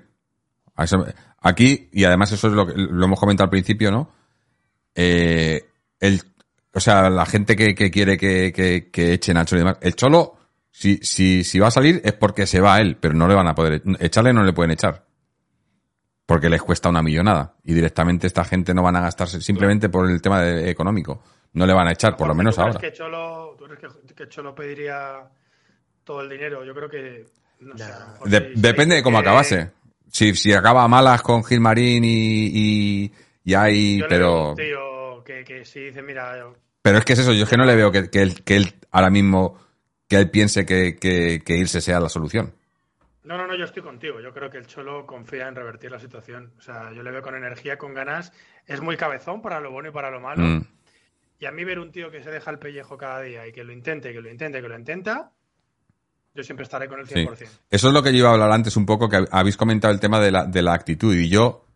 Aquí, 1.41 1.89
y 1.91 2.03
además 2.03 2.31
eso 2.31 2.47
es 2.47 2.53
lo 2.53 2.65
que 2.65 2.73
lo 2.75 3.05
hemos 3.05 3.19
comentado 3.19 3.45
al 3.45 3.51
principio, 3.51 3.91
¿no? 3.91 4.11
Eh, 4.95 5.69
el, 5.99 6.21
o 6.77 6.79
sea, 6.79 7.09
la 7.09 7.25
gente 7.25 7.55
que, 7.55 7.73
quiere 7.73 8.19
que, 8.19 8.53
que, 8.91 9.13
echen 9.13 9.35
al 9.35 9.47
Cholo 9.47 9.61
y 9.61 9.63
demás. 9.63 9.79
El 9.81 9.95
Cholo, 9.95 10.37
si, 10.69 10.97
si, 10.97 11.43
si 11.43 11.57
va 11.57 11.69
a 11.69 11.71
salir 11.71 11.99
es 12.05 12.13
porque 12.13 12.45
se 12.45 12.61
va 12.61 12.75
a 12.75 12.81
él, 12.81 12.97
pero 13.01 13.15
no 13.15 13.27
le 13.27 13.33
van 13.33 13.47
a 13.47 13.55
poder 13.55 13.81
echarle, 13.99 14.31
no 14.31 14.43
le 14.43 14.53
pueden 14.53 14.69
echar. 14.69 15.03
Porque 16.27 16.51
les 16.51 16.61
cuesta 16.61 16.87
una 16.87 17.01
millonada. 17.01 17.55
Y 17.63 17.73
directamente 17.73 18.27
esta 18.27 18.45
gente 18.45 18.75
no 18.75 18.83
van 18.83 18.95
a 18.95 19.01
gastarse 19.01 19.41
simplemente 19.41 19.89
por 19.89 20.07
el 20.07 20.21
tema 20.21 20.39
de, 20.43 20.69
económico. 20.69 21.23
No 21.53 21.65
le 21.65 21.73
van 21.73 21.87
a 21.87 21.93
echar, 21.93 22.15
por 22.15 22.27
lo 22.27 22.35
menos 22.35 22.59
ahora. 22.59 22.79
Que 22.79 22.93
Cholo, 22.93 23.55
¿Tú 23.57 23.65
crees 23.65 23.93
que, 24.15 24.29
Cholo 24.29 24.53
pediría 24.53 25.27
todo 26.03 26.21
el 26.21 26.29
dinero? 26.29 26.63
Yo 26.63 26.75
creo 26.75 26.89
que. 26.89 27.25
depende 28.53 28.97
de 28.97 29.01
cómo 29.01 29.17
acabase. 29.17 29.71
Si, 30.11 30.35
si 30.35 30.53
acaba 30.53 30.87
malas 30.87 31.23
con 31.23 31.43
Gilmarín 31.43 32.03
y, 32.05 33.11
y, 33.43 33.53
hay, 33.55 34.03
pero... 34.07 34.53
que, 35.25 35.65
si 35.65 35.85
dice, 35.85 36.03
mira... 36.03 36.53
Pero 36.87 36.99
es 36.99 37.03
que 37.03 37.11
es 37.11 37.19
eso, 37.19 37.33
yo 37.33 37.43
es 37.43 37.49
que 37.49 37.57
no 37.57 37.65
le 37.65 37.75
veo 37.75 37.91
que, 37.91 38.09
que, 38.09 38.21
él, 38.21 38.45
que 38.45 38.55
él 38.55 38.75
ahora 38.91 39.09
mismo, 39.09 39.59
que 40.07 40.15
él 40.15 40.29
piense 40.29 40.65
que, 40.65 40.95
que, 40.95 41.57
irse 41.57 41.81
sea 41.81 41.99
la 41.99 42.07
solución. 42.07 42.53
No, 43.25 43.35
no, 43.35 43.45
no, 43.45 43.57
yo 43.57 43.65
estoy 43.65 43.83
contigo. 43.83 44.21
Yo 44.21 44.33
creo 44.33 44.49
que 44.49 44.57
el 44.57 44.67
Cholo 44.67 45.05
confía 45.05 45.49
en 45.49 45.55
revertir 45.55 45.91
la 45.91 45.99
situación. 45.99 46.53
O 46.57 46.61
sea, 46.61 46.93
yo 46.93 47.03
le 47.03 47.11
veo 47.11 47.21
con 47.21 47.35
energía, 47.35 47.77
con 47.77 47.93
ganas. 47.93 48.31
Es 48.65 48.79
muy 48.79 48.95
cabezón 48.95 49.41
para 49.41 49.59
lo 49.59 49.69
bueno 49.69 49.89
y 49.89 49.91
para 49.91 50.09
lo 50.09 50.21
malo. 50.21 50.41
Mm. 50.41 50.65
Y 51.41 51.45
a 51.45 51.51
mí 51.51 51.65
ver 51.65 51.79
un 51.79 51.91
tío 51.91 52.09
que 52.09 52.23
se 52.23 52.31
deja 52.31 52.51
el 52.51 52.57
pellejo 52.57 52.97
cada 52.97 53.19
día 53.19 53.45
y 53.45 53.51
que 53.51 53.65
lo 53.65 53.73
intente, 53.73 54.13
que 54.13 54.21
lo 54.21 54.31
intente, 54.31 54.61
que 54.61 54.69
lo 54.69 54.79
intenta, 54.79 55.33
yo 56.33 56.41
siempre 56.41 56.63
estaré 56.63 56.87
con 56.87 57.01
el 57.01 57.05
100%. 57.05 57.49
Eso 57.69 57.87
es 57.89 57.93
lo 57.93 58.01
que 58.01 58.13
yo 58.13 58.19
iba 58.19 58.29
a 58.29 58.33
hablar 58.35 58.53
antes 58.53 58.77
un 58.77 58.85
poco, 58.85 59.09
que 59.09 59.25
habéis 59.29 59.57
comentado 59.57 59.93
el 59.93 59.99
tema 59.99 60.21
de 60.21 60.31
la, 60.31 60.45
de 60.45 60.61
la 60.61 60.73
actitud. 60.73 61.13
Y 61.13 61.27
yo, 61.27 61.66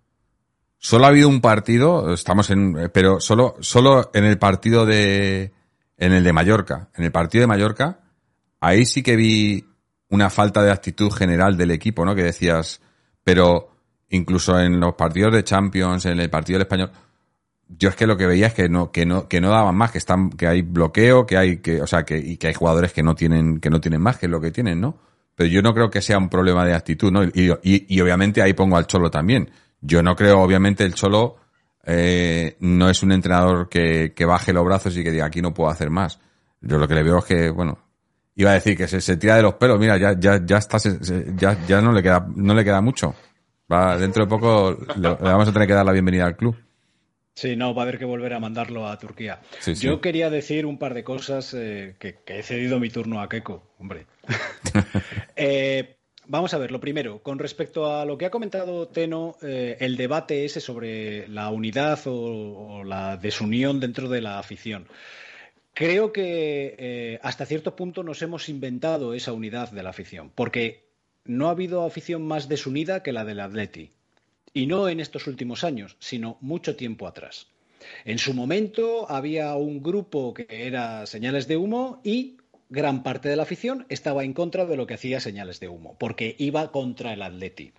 solo 0.82 1.06
ha 1.06 1.10
habido 1.10 1.30
un 1.30 1.42
partido, 1.42 2.12
estamos 2.12 2.50
en, 2.50 2.90
pero 2.92 3.20
solo, 3.20 3.56
solo 3.60 4.10
en 4.16 4.26
el 4.26 4.40
partido 4.40 4.86
de, 4.86 5.54
en 5.98 6.12
el 6.12 6.24
de 6.24 6.34
Mallorca. 6.34 6.90
En 6.96 7.06
el 7.06 7.12
partido 7.12 7.44
de 7.44 7.48
Mallorca, 7.48 8.00
ahí 8.60 8.86
sí 8.86 9.04
que 9.04 9.16
vi 9.16 9.64
una 10.10 10.32
falta 10.32 10.64
de 10.64 10.72
actitud 10.72 11.12
general 11.12 11.56
del 11.56 11.70
equipo, 11.70 12.04
¿no? 12.04 12.16
Que 12.16 12.24
decías, 12.24 12.82
pero 13.24 13.70
incluso 14.10 14.60
en 14.60 14.80
los 14.80 14.96
partidos 14.96 15.34
de 15.34 15.44
Champions, 15.44 16.08
en 16.08 16.20
el 16.20 16.32
partido 16.32 16.58
del 16.58 16.66
Español, 16.66 16.92
yo 17.68 17.90
es 17.90 17.96
que 17.96 18.08
lo 18.08 18.18
que 18.18 18.26
veía 18.26 18.48
es 18.48 18.54
que 18.56 18.68
no, 18.68 18.92
que 18.92 19.06
no, 19.06 19.28
que 19.28 19.40
no 19.40 19.52
daban 19.52 19.76
más, 19.76 19.92
que 19.92 20.00
están, 20.00 20.32
que 20.32 20.48
hay 20.48 20.64
bloqueo, 20.64 21.28
que 21.28 21.38
hay, 21.38 21.58
que, 21.58 21.80
o 21.80 21.88
sea, 21.88 22.04
que, 22.04 22.18
y 22.18 22.38
que 22.38 22.48
hay 22.48 22.54
jugadores 22.56 22.92
que 22.92 23.04
no 23.04 23.14
tienen, 23.14 23.60
que 23.60 23.70
no 23.70 23.80
tienen 23.80 24.02
más 24.02 24.18
que 24.18 24.28
lo 24.28 24.42
que 24.42 24.50
tienen, 24.50 24.82
¿no? 24.82 24.98
Pero 25.36 25.48
yo 25.48 25.62
no 25.62 25.76
creo 25.76 25.92
que 25.92 26.02
sea 26.02 26.18
un 26.18 26.28
problema 26.28 26.66
de 26.66 26.74
actitud, 26.74 27.12
¿no? 27.12 27.24
Y, 27.24 27.54
y, 27.64 28.02
obviamente 28.02 28.42
ahí 28.42 28.54
pongo 28.54 28.78
al 28.78 28.88
Cholo 28.88 29.12
también. 29.12 29.52
Yo 29.82 30.02
no 30.04 30.16
creo, 30.16 30.40
obviamente, 30.42 30.84
el 30.84 30.94
Cholo 30.94 31.38
eh, 31.86 32.56
no 32.60 32.90
es 32.90 33.02
un 33.04 33.12
entrenador 33.12 33.68
que, 33.68 34.14
que 34.16 34.26
baje 34.26 34.54
los 34.54 34.66
brazos 34.66 34.96
y 34.96 35.04
que 35.04 35.12
diga 35.12 35.26
aquí 35.26 35.42
no 35.42 35.54
puedo 35.54 35.70
hacer 35.70 35.90
más. 35.90 36.20
Yo 36.62 36.78
lo 36.78 36.88
que 36.88 36.96
le 36.96 37.04
veo 37.04 37.18
es 37.18 37.26
que, 37.26 37.50
bueno, 37.50 37.80
iba 38.36 38.52
a 38.52 38.56
decir 38.56 38.78
que 38.78 38.88
se, 38.88 39.02
se 39.02 39.18
tira 39.18 39.36
de 39.36 39.42
los 39.42 39.56
pelos, 39.56 39.80
mira, 39.80 39.98
ya, 39.98 40.18
ya, 40.18 40.40
ya 40.46 40.58
está, 40.58 40.78
ya, 41.36 41.66
ya 41.66 41.82
no 41.82 41.92
le 41.92 42.04
queda, 42.04 42.28
no 42.36 42.54
le 42.54 42.64
queda 42.64 42.82
mucho. 42.82 43.16
Va, 43.72 43.98
dentro 43.98 44.26
de 44.26 44.30
poco 44.30 44.78
le 44.98 45.10
vamos 45.16 45.48
a 45.48 45.54
tener 45.54 45.68
que 45.68 45.74
dar 45.74 45.86
la 45.86 45.94
bienvenida 45.94 46.26
al 46.26 46.36
club. 46.36 46.56
Sí, 47.34 47.56
no, 47.56 47.74
va 47.74 47.84
a 47.84 47.86
haber 47.86 47.98
que 47.98 48.06
volver 48.06 48.34
a 48.34 48.40
mandarlo 48.40 48.88
a 48.88 48.98
Turquía. 48.98 49.40
Yo 49.80 50.02
quería 50.02 50.30
decir 50.30 50.66
un 50.66 50.78
par 50.78 50.94
de 50.94 51.04
cosas 51.04 51.54
eh, 51.54 51.96
que, 51.98 52.20
he 52.28 52.44
cedido 52.44 52.80
mi 52.80 52.90
turno 52.90 53.22
a 53.22 53.30
Keiko, 53.30 53.74
hombre. 53.80 54.06
Eh, 55.44 55.98
vamos 56.32 56.54
a 56.54 56.58
ver, 56.58 56.72
lo 56.72 56.80
primero, 56.80 57.22
con 57.22 57.38
respecto 57.38 57.94
a 57.94 58.06
lo 58.06 58.18
que 58.18 58.26
ha 58.26 58.32
comentado 58.32 58.88
Teno, 58.88 59.38
eh, 59.42 59.78
el 59.80 59.98
debate 59.98 60.46
ese 60.46 60.62
sobre 60.62 61.28
la 61.28 61.50
unidad 61.50 62.00
o, 62.06 62.84
la 62.84 63.18
desunión 63.18 63.80
dentro 63.80 64.10
de 64.10 64.22
la 64.22 64.40
afición. 64.40 64.88
Creo 65.74 66.12
que 66.12 67.20
hasta 67.22 67.46
cierto 67.46 67.76
punto 67.76 68.04
nos 68.04 68.22
hemos 68.22 68.50
inventado 68.50 69.14
esa 69.14 69.32
unidad 69.32 69.72
de 69.72 69.84
la 69.84 69.92
afición, 69.92 70.32
porque 70.34 70.90
no 71.26 71.48
ha 71.48 71.52
habido 71.52 71.86
afición 71.86 72.26
más 72.26 72.50
desunida 72.50 73.04
que 73.04 73.14
la 73.14 73.26
del 73.26 73.40
Atleti. 73.40 73.92
Y 74.54 74.68
no 74.68 74.90
en 74.90 75.00
estos 75.00 75.28
últimos 75.28 75.64
años, 75.64 75.96
sino 76.00 76.38
mucho 76.42 76.76
tiempo 76.76 77.08
atrás. 77.08 77.48
En 78.06 78.18
su 78.18 78.34
momento 78.34 79.10
había 79.10 79.56
un 79.56 79.82
grupo 79.82 80.34
que 80.34 80.46
era 80.50 81.06
señales 81.06 81.48
de 81.48 81.58
humo 81.58 82.02
y 82.04 82.38
gran 82.72 83.04
parte 83.04 83.30
de 83.30 83.36
la 83.36 83.44
afición 83.44 83.86
estaba 83.90 84.24
en 84.24 84.34
contra 84.34 84.66
de 84.66 84.76
lo 84.76 84.88
que 84.88 84.96
hacía 84.96 85.20
señales 85.20 85.60
de 85.60 85.68
humo, 85.68 85.96
porque 86.00 86.36
iba 86.40 86.72
contra 86.72 87.14
el 87.14 87.22
Atleti. 87.22 87.74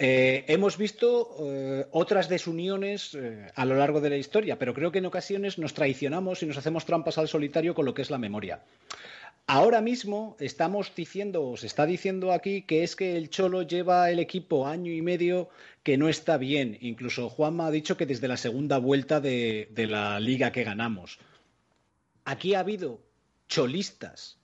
Eh, 0.00 0.44
hemos 0.48 0.76
visto 0.76 1.36
eh, 1.40 1.86
otras 1.92 2.28
desuniones 2.28 3.14
eh, 3.14 3.46
a 3.54 3.64
lo 3.64 3.76
largo 3.76 4.00
de 4.00 4.10
la 4.10 4.16
historia, 4.16 4.58
pero 4.58 4.74
creo 4.74 4.90
que 4.90 4.98
en 4.98 5.06
ocasiones 5.06 5.58
nos 5.58 5.74
traicionamos 5.74 6.42
y 6.42 6.46
nos 6.46 6.56
hacemos 6.56 6.86
trampas 6.86 7.18
al 7.18 7.28
solitario 7.28 7.74
con 7.74 7.84
lo 7.84 7.94
que 7.94 8.02
es 8.02 8.10
la 8.10 8.18
memoria. 8.18 8.62
Ahora 9.46 9.82
mismo 9.82 10.36
estamos 10.40 10.94
diciendo, 10.96 11.46
o 11.46 11.56
se 11.58 11.66
está 11.66 11.84
diciendo 11.84 12.32
aquí, 12.32 12.62
que 12.62 12.82
es 12.82 12.96
que 12.96 13.18
el 13.18 13.28
Cholo 13.28 13.60
lleva 13.60 14.10
el 14.10 14.18
equipo 14.18 14.66
año 14.66 14.90
y 14.90 15.02
medio 15.02 15.50
que 15.82 15.98
no 15.98 16.08
está 16.08 16.38
bien. 16.38 16.78
Incluso 16.80 17.28
Juanma 17.28 17.66
ha 17.66 17.70
dicho 17.70 17.98
que 17.98 18.06
desde 18.06 18.26
la 18.26 18.38
segunda 18.38 18.78
vuelta 18.78 19.20
de, 19.20 19.68
la 19.76 20.18
liga 20.18 20.50
que 20.50 20.64
ganamos. 20.64 21.18
Aquí 22.24 22.54
ha 22.54 22.60
habido 22.60 23.00
cholistas, 23.48 24.38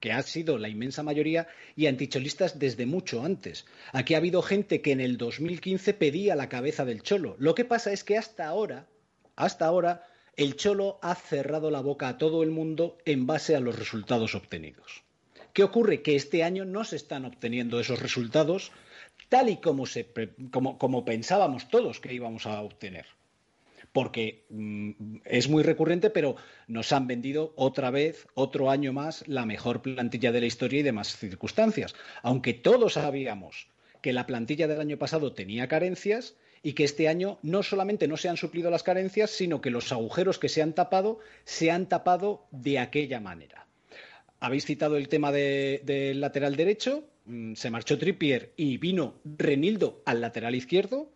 que 0.00 0.12
ha 0.12 0.22
sido 0.22 0.58
la 0.58 0.68
inmensa 0.68 1.02
mayoría, 1.02 1.48
y 1.76 1.86
anticholistas 1.86 2.58
desde 2.58 2.86
mucho 2.86 3.22
antes. 3.22 3.66
Aquí 3.92 4.14
ha 4.14 4.18
habido 4.18 4.42
gente 4.42 4.80
que 4.80 4.92
en 4.92 5.00
el 5.00 5.18
2015 5.18 5.94
pedía 5.94 6.36
la 6.36 6.48
cabeza 6.48 6.84
del 6.84 7.02
Cholo. 7.02 7.36
Lo 7.38 7.54
que 7.54 7.64
pasa 7.64 7.92
es 7.92 8.02
que 8.02 8.16
hasta 8.16 8.46
ahora, 8.46 8.86
hasta 9.36 9.66
ahora, 9.66 10.06
el 10.36 10.56
Cholo 10.56 10.98
ha 11.02 11.14
cerrado 11.14 11.70
la 11.70 11.80
boca 11.80 12.08
a 12.08 12.18
todo 12.18 12.42
el 12.42 12.50
mundo 12.50 12.96
en 13.04 13.26
base 13.26 13.56
a 13.56 13.60
los 13.60 13.78
resultados 13.78 14.34
obtenidos. 14.34 15.02
¿Qué 15.52 15.64
ocurre? 15.64 16.02
Que 16.02 16.16
este 16.16 16.44
año 16.44 16.64
no 16.64 16.84
se 16.84 16.96
están 16.96 17.24
obteniendo 17.24 17.80
esos 17.80 18.00
resultados 18.00 18.72
tal 19.28 19.48
y 19.48 19.58
como, 19.58 19.86
se, 19.86 20.08
como, 20.50 20.78
como 20.78 21.04
pensábamos 21.04 21.68
todos 21.68 22.00
que 22.00 22.14
íbamos 22.14 22.46
a 22.46 22.60
obtener. 22.62 23.06
Porque 23.92 24.44
mm, 24.50 25.18
es 25.24 25.48
muy 25.48 25.62
recurrente, 25.62 26.10
pero 26.10 26.36
nos 26.68 26.92
han 26.92 27.06
vendido 27.06 27.52
otra 27.56 27.90
vez, 27.90 28.26
otro 28.34 28.70
año 28.70 28.92
más, 28.92 29.26
la 29.26 29.46
mejor 29.46 29.82
plantilla 29.82 30.32
de 30.32 30.40
la 30.40 30.46
historia 30.46 30.80
y 30.80 30.84
demás 30.84 31.16
circunstancias. 31.16 31.94
Aunque 32.22 32.54
todos 32.54 32.94
sabíamos 32.94 33.68
que 34.00 34.12
la 34.12 34.26
plantilla 34.26 34.68
del 34.68 34.80
año 34.80 34.98
pasado 34.98 35.32
tenía 35.32 35.68
carencias 35.68 36.36
y 36.62 36.74
que 36.74 36.84
este 36.84 37.08
año 37.08 37.38
no 37.42 37.62
solamente 37.62 38.06
no 38.06 38.16
se 38.16 38.28
han 38.28 38.36
suplido 38.36 38.70
las 38.70 38.82
carencias, 38.82 39.30
sino 39.30 39.60
que 39.60 39.70
los 39.70 39.92
agujeros 39.92 40.38
que 40.38 40.48
se 40.48 40.62
han 40.62 40.74
tapado 40.74 41.18
se 41.44 41.70
han 41.70 41.88
tapado 41.88 42.46
de 42.50 42.78
aquella 42.78 43.20
manera. 43.20 43.66
Habéis 44.40 44.64
citado 44.64 44.96
el 44.96 45.08
tema 45.08 45.32
del 45.32 46.20
lateral 46.20 46.56
derecho, 46.56 47.04
mm, 47.26 47.54
se 47.54 47.70
marchó 47.70 47.98
Trippier 47.98 48.52
y 48.56 48.78
vino 48.78 49.14
Renildo 49.24 50.02
al 50.06 50.20
lateral 50.20 50.54
izquierdo. 50.54 51.10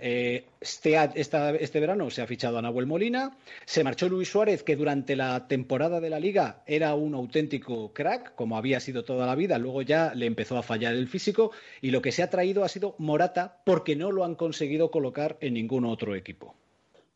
Eh, 0.00 0.46
este, 0.60 0.96
este, 1.14 1.80
verano 1.80 2.10
se 2.10 2.22
ha 2.22 2.26
fichado 2.26 2.58
a 2.58 2.62
Nahuel 2.62 2.86
Molina. 2.86 3.36
Se 3.64 3.84
marchó 3.84 4.08
Luis 4.08 4.28
Suárez, 4.28 4.62
que 4.62 4.76
durante 4.76 5.14
la 5.16 5.46
temporada 5.46 6.00
de 6.00 6.10
la 6.10 6.18
liga 6.18 6.62
era 6.66 6.94
un 6.94 7.14
auténtico 7.14 7.92
crack, 7.92 8.34
como 8.34 8.56
había 8.56 8.80
sido 8.80 9.04
toda 9.04 9.26
la 9.26 9.34
vida. 9.34 9.58
Luego 9.58 9.82
ya 9.82 10.14
le 10.14 10.26
empezó 10.26 10.56
a 10.56 10.62
fallar 10.62 10.94
el 10.94 11.08
físico. 11.08 11.52
Y 11.80 11.90
lo 11.90 12.02
que 12.02 12.12
se 12.12 12.22
ha 12.22 12.30
traído 12.30 12.64
ha 12.64 12.68
sido 12.68 12.94
Morata, 12.98 13.60
porque 13.64 13.96
no 13.96 14.10
lo 14.10 14.24
han 14.24 14.34
conseguido 14.34 14.90
colocar 14.90 15.36
en 15.40 15.54
ningún 15.54 15.84
otro 15.84 16.14
equipo. 16.14 16.54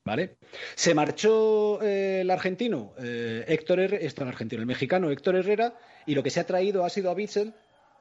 ¿Vale? 0.04 0.36
Se 0.74 0.92
marchó 0.94 1.80
eh, 1.82 2.20
el 2.20 2.30
argentino, 2.30 2.92
eh, 2.98 3.42
Héctor 3.48 3.80
Herrera, 3.80 4.28
argentino, 4.28 4.60
el 4.60 4.66
mexicano 4.66 5.10
Héctor 5.10 5.36
Herrera, 5.36 5.78
y 6.04 6.14
lo 6.14 6.22
que 6.22 6.28
se 6.28 6.40
ha 6.40 6.44
traído 6.44 6.84
ha 6.84 6.90
sido 6.90 7.10
a 7.10 7.14
Bitzel, 7.14 7.54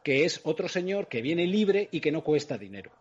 que 0.04 0.26
es 0.26 0.42
otro 0.44 0.68
señor 0.68 1.08
que 1.08 1.22
viene 1.22 1.48
libre 1.48 1.88
y 1.92 2.02
que 2.02 2.12
no 2.12 2.22
cuesta 2.22 2.58
dinero. 2.58 2.92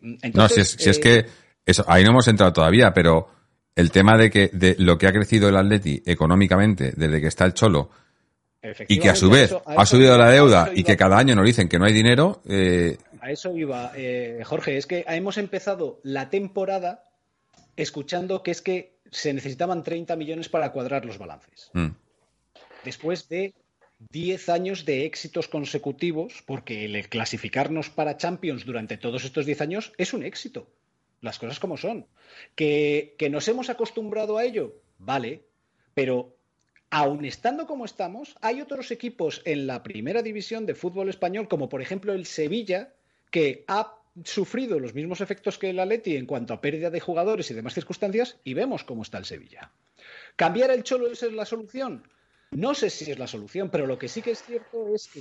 No, 0.00 0.48
si 0.48 0.60
es, 0.60 0.76
eh, 0.86 1.00
que 1.00 1.26
eso, 1.64 1.84
ahí 1.88 2.04
no 2.04 2.10
hemos 2.10 2.28
entrado 2.28 2.52
todavía, 2.52 2.92
pero 2.92 3.28
el 3.74 3.90
tema 3.90 4.16
de 4.16 4.30
que 4.30 4.48
de 4.52 4.76
lo 4.78 4.98
que 4.98 5.06
ha 5.06 5.12
crecido 5.12 5.48
el 5.48 5.56
Atleti 5.56 6.02
económicamente 6.06 6.92
desde 6.96 7.20
que 7.20 7.26
está 7.26 7.44
el 7.44 7.54
Cholo 7.54 7.90
y 8.88 8.98
que 8.98 9.10
a 9.10 9.14
su 9.14 9.30
vez 9.30 9.54
ha 9.64 9.86
subido 9.86 10.16
la 10.18 10.30
deuda 10.30 10.70
y 10.74 10.82
que 10.82 10.96
cada 10.96 11.18
año 11.18 11.34
nos 11.34 11.44
dicen 11.44 11.68
que 11.68 11.78
no 11.78 11.84
hay 11.84 11.92
dinero. 11.92 12.42
A 13.20 13.30
eso 13.30 13.56
iba, 13.56 13.92
Jorge, 14.44 14.76
es 14.76 14.86
que 14.86 15.04
hemos 15.08 15.38
empezado 15.38 16.00
la 16.02 16.30
temporada 16.30 17.04
escuchando 17.76 18.42
que 18.42 18.50
es 18.50 18.62
que 18.62 18.96
se 19.10 19.32
necesitaban 19.32 19.82
30 19.82 20.16
millones 20.16 20.48
para 20.48 20.72
cuadrar 20.72 21.04
los 21.04 21.18
balances. 21.18 21.70
Mm. 21.72 21.88
Después 22.84 23.28
de 23.28 23.54
10 23.98 24.48
años 24.50 24.84
de 24.84 25.06
éxitos 25.06 25.48
consecutivos, 25.48 26.42
porque 26.46 26.84
el 26.84 27.08
clasificarnos 27.08 27.90
para 27.90 28.16
Champions 28.16 28.64
durante 28.64 28.98
todos 28.98 29.24
estos 29.24 29.46
10 29.46 29.60
años 29.62 29.92
es 29.96 30.12
un 30.12 30.22
éxito. 30.22 30.68
Las 31.20 31.38
cosas 31.38 31.58
como 31.58 31.76
son. 31.76 32.06
¿Que, 32.54 33.16
nos 33.30 33.48
hemos 33.48 33.70
acostumbrado 33.70 34.36
a 34.36 34.44
ello, 34.44 34.80
vale, 34.98 35.42
pero 35.94 36.36
aun 36.90 37.24
estando 37.24 37.66
como 37.66 37.84
estamos, 37.84 38.36
hay 38.42 38.60
otros 38.60 38.90
equipos 38.90 39.42
en 39.44 39.66
la 39.66 39.82
primera 39.82 40.22
división 40.22 40.66
de 40.66 40.74
fútbol 40.74 41.08
español, 41.08 41.48
como 41.48 41.68
por 41.68 41.80
ejemplo 41.80 42.12
el 42.12 42.26
Sevilla, 42.26 42.92
que 43.30 43.64
ha 43.66 43.94
sufrido 44.24 44.78
los 44.78 44.94
mismos 44.94 45.20
efectos 45.20 45.58
que 45.58 45.70
el 45.70 45.80
Atleti 45.80 46.16
en 46.16 46.26
cuanto 46.26 46.54
a 46.54 46.60
pérdida 46.60 46.90
de 46.90 47.00
jugadores 47.00 47.50
y 47.50 47.54
demás 47.54 47.74
circunstancias 47.74 48.38
y 48.44 48.54
vemos 48.54 48.84
cómo 48.84 49.02
está 49.02 49.18
el 49.18 49.24
Sevilla. 49.24 49.72
¿Cambiar 50.36 50.70
el 50.70 50.84
Cholo 50.84 51.10
es 51.10 51.22
la 51.22 51.44
solución? 51.44 52.04
No 52.56 52.74
sé 52.74 52.90
si 52.90 53.10
es 53.10 53.18
la 53.18 53.26
solución, 53.26 53.70
pero 53.70 53.86
lo 53.86 53.98
que 53.98 54.08
sí 54.08 54.22
que 54.22 54.32
es 54.32 54.42
cierto 54.42 54.94
es 54.94 55.08
que 55.08 55.20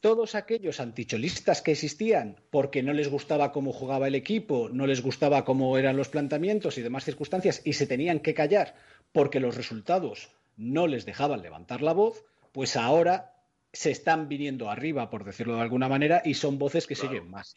todos 0.00 0.34
aquellos 0.34 0.80
anticholistas 0.80 1.62
que 1.62 1.72
existían 1.72 2.36
porque 2.50 2.82
no 2.82 2.92
les 2.92 3.08
gustaba 3.08 3.52
cómo 3.52 3.72
jugaba 3.72 4.08
el 4.08 4.14
equipo, 4.14 4.68
no 4.70 4.86
les 4.86 5.02
gustaba 5.02 5.44
cómo 5.44 5.76
eran 5.78 5.96
los 5.96 6.08
planteamientos 6.08 6.78
y 6.78 6.82
demás 6.82 7.04
circunstancias 7.04 7.60
y 7.64 7.74
se 7.74 7.86
tenían 7.86 8.20
que 8.20 8.34
callar 8.34 8.74
porque 9.12 9.40
los 9.40 9.56
resultados 9.56 10.30
no 10.56 10.86
les 10.86 11.04
dejaban 11.04 11.42
levantar 11.42 11.82
la 11.82 11.92
voz, 11.92 12.24
pues 12.52 12.76
ahora 12.76 13.34
se 13.72 13.90
están 13.90 14.28
viniendo 14.28 14.70
arriba, 14.70 15.10
por 15.10 15.24
decirlo 15.24 15.56
de 15.56 15.62
alguna 15.62 15.88
manera, 15.88 16.22
y 16.24 16.34
son 16.34 16.58
voces 16.58 16.86
que 16.86 16.94
se 16.94 17.06
oyen 17.06 17.30
más 17.30 17.56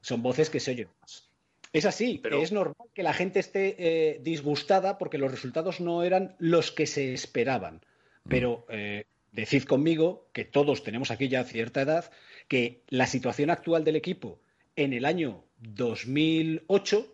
son 0.00 0.22
voces 0.22 0.50
que 0.50 0.60
se 0.60 0.72
oyen 0.72 0.88
más. 1.00 1.28
Es 1.72 1.84
así, 1.84 2.18
pero... 2.22 2.42
es 2.42 2.52
normal 2.52 2.88
que 2.94 3.02
la 3.02 3.12
gente 3.12 3.38
esté 3.38 3.76
eh, 3.78 4.18
disgustada 4.22 4.98
porque 4.98 5.18
los 5.18 5.30
resultados 5.30 5.80
no 5.80 6.02
eran 6.02 6.34
los 6.38 6.72
que 6.72 6.86
se 6.86 7.12
esperaban. 7.12 7.80
Mm. 8.24 8.28
Pero 8.28 8.66
eh, 8.68 9.06
decid 9.32 9.64
conmigo, 9.64 10.28
que 10.32 10.44
todos 10.44 10.82
tenemos 10.82 11.10
aquí 11.10 11.28
ya 11.28 11.44
cierta 11.44 11.82
edad, 11.82 12.10
que 12.48 12.82
la 12.88 13.06
situación 13.06 13.50
actual 13.50 13.84
del 13.84 13.96
equipo 13.96 14.40
en 14.76 14.92
el 14.92 15.04
año 15.04 15.44
2008 15.58 17.06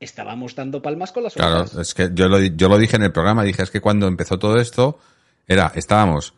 estábamos 0.00 0.54
dando 0.54 0.80
palmas 0.80 1.12
con 1.12 1.24
las 1.24 1.34
Claro, 1.34 1.64
es 1.80 1.94
que 1.94 2.10
yo 2.14 2.28
lo, 2.28 2.40
yo 2.40 2.68
lo 2.68 2.78
dije 2.78 2.96
en 2.96 3.02
el 3.02 3.12
programa, 3.12 3.42
dije, 3.42 3.62
es 3.62 3.70
que 3.70 3.80
cuando 3.80 4.06
empezó 4.06 4.38
todo 4.38 4.60
esto, 4.60 4.98
era, 5.46 5.72
estábamos, 5.74 6.34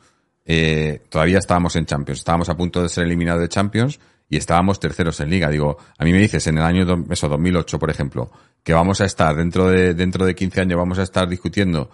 eh, 0.46 1.02
todavía 1.08 1.38
estábamos 1.38 1.76
en 1.76 1.86
Champions, 1.86 2.20
estábamos 2.20 2.48
a 2.48 2.56
punto 2.56 2.82
de 2.82 2.88
ser 2.88 3.04
eliminados 3.04 3.42
de 3.42 3.48
Champions 3.48 4.00
y 4.28 4.36
estábamos 4.36 4.80
terceros 4.80 5.20
en 5.20 5.28
liga. 5.28 5.50
Digo, 5.50 5.76
a 5.98 6.04
mí 6.04 6.12
me 6.12 6.18
dices 6.18 6.46
en 6.46 6.58
el 6.58 6.64
año 6.64 7.04
eso, 7.10 7.28
2008, 7.28 7.78
por 7.78 7.90
ejemplo, 7.90 8.30
que 8.62 8.72
vamos 8.72 9.00
a 9.00 9.04
estar 9.04 9.36
dentro 9.36 9.68
de, 9.68 9.94
dentro 9.94 10.24
de 10.24 10.34
15 10.34 10.62
años, 10.62 10.78
vamos 10.78 10.98
a 10.98 11.02
estar 11.02 11.28
discutiendo 11.28 11.90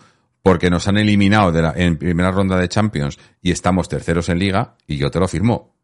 porque 0.46 0.70
nos 0.70 0.86
han 0.86 0.96
eliminado 0.96 1.50
de 1.50 1.60
la, 1.60 1.72
en 1.74 1.98
primera 1.98 2.30
ronda 2.30 2.56
de 2.56 2.68
Champions 2.68 3.18
y 3.42 3.50
estamos 3.50 3.88
terceros 3.88 4.28
en 4.28 4.38
liga 4.38 4.76
y 4.86 4.96
yo 4.96 5.10
te 5.10 5.18
lo 5.18 5.26
firmo. 5.26 5.74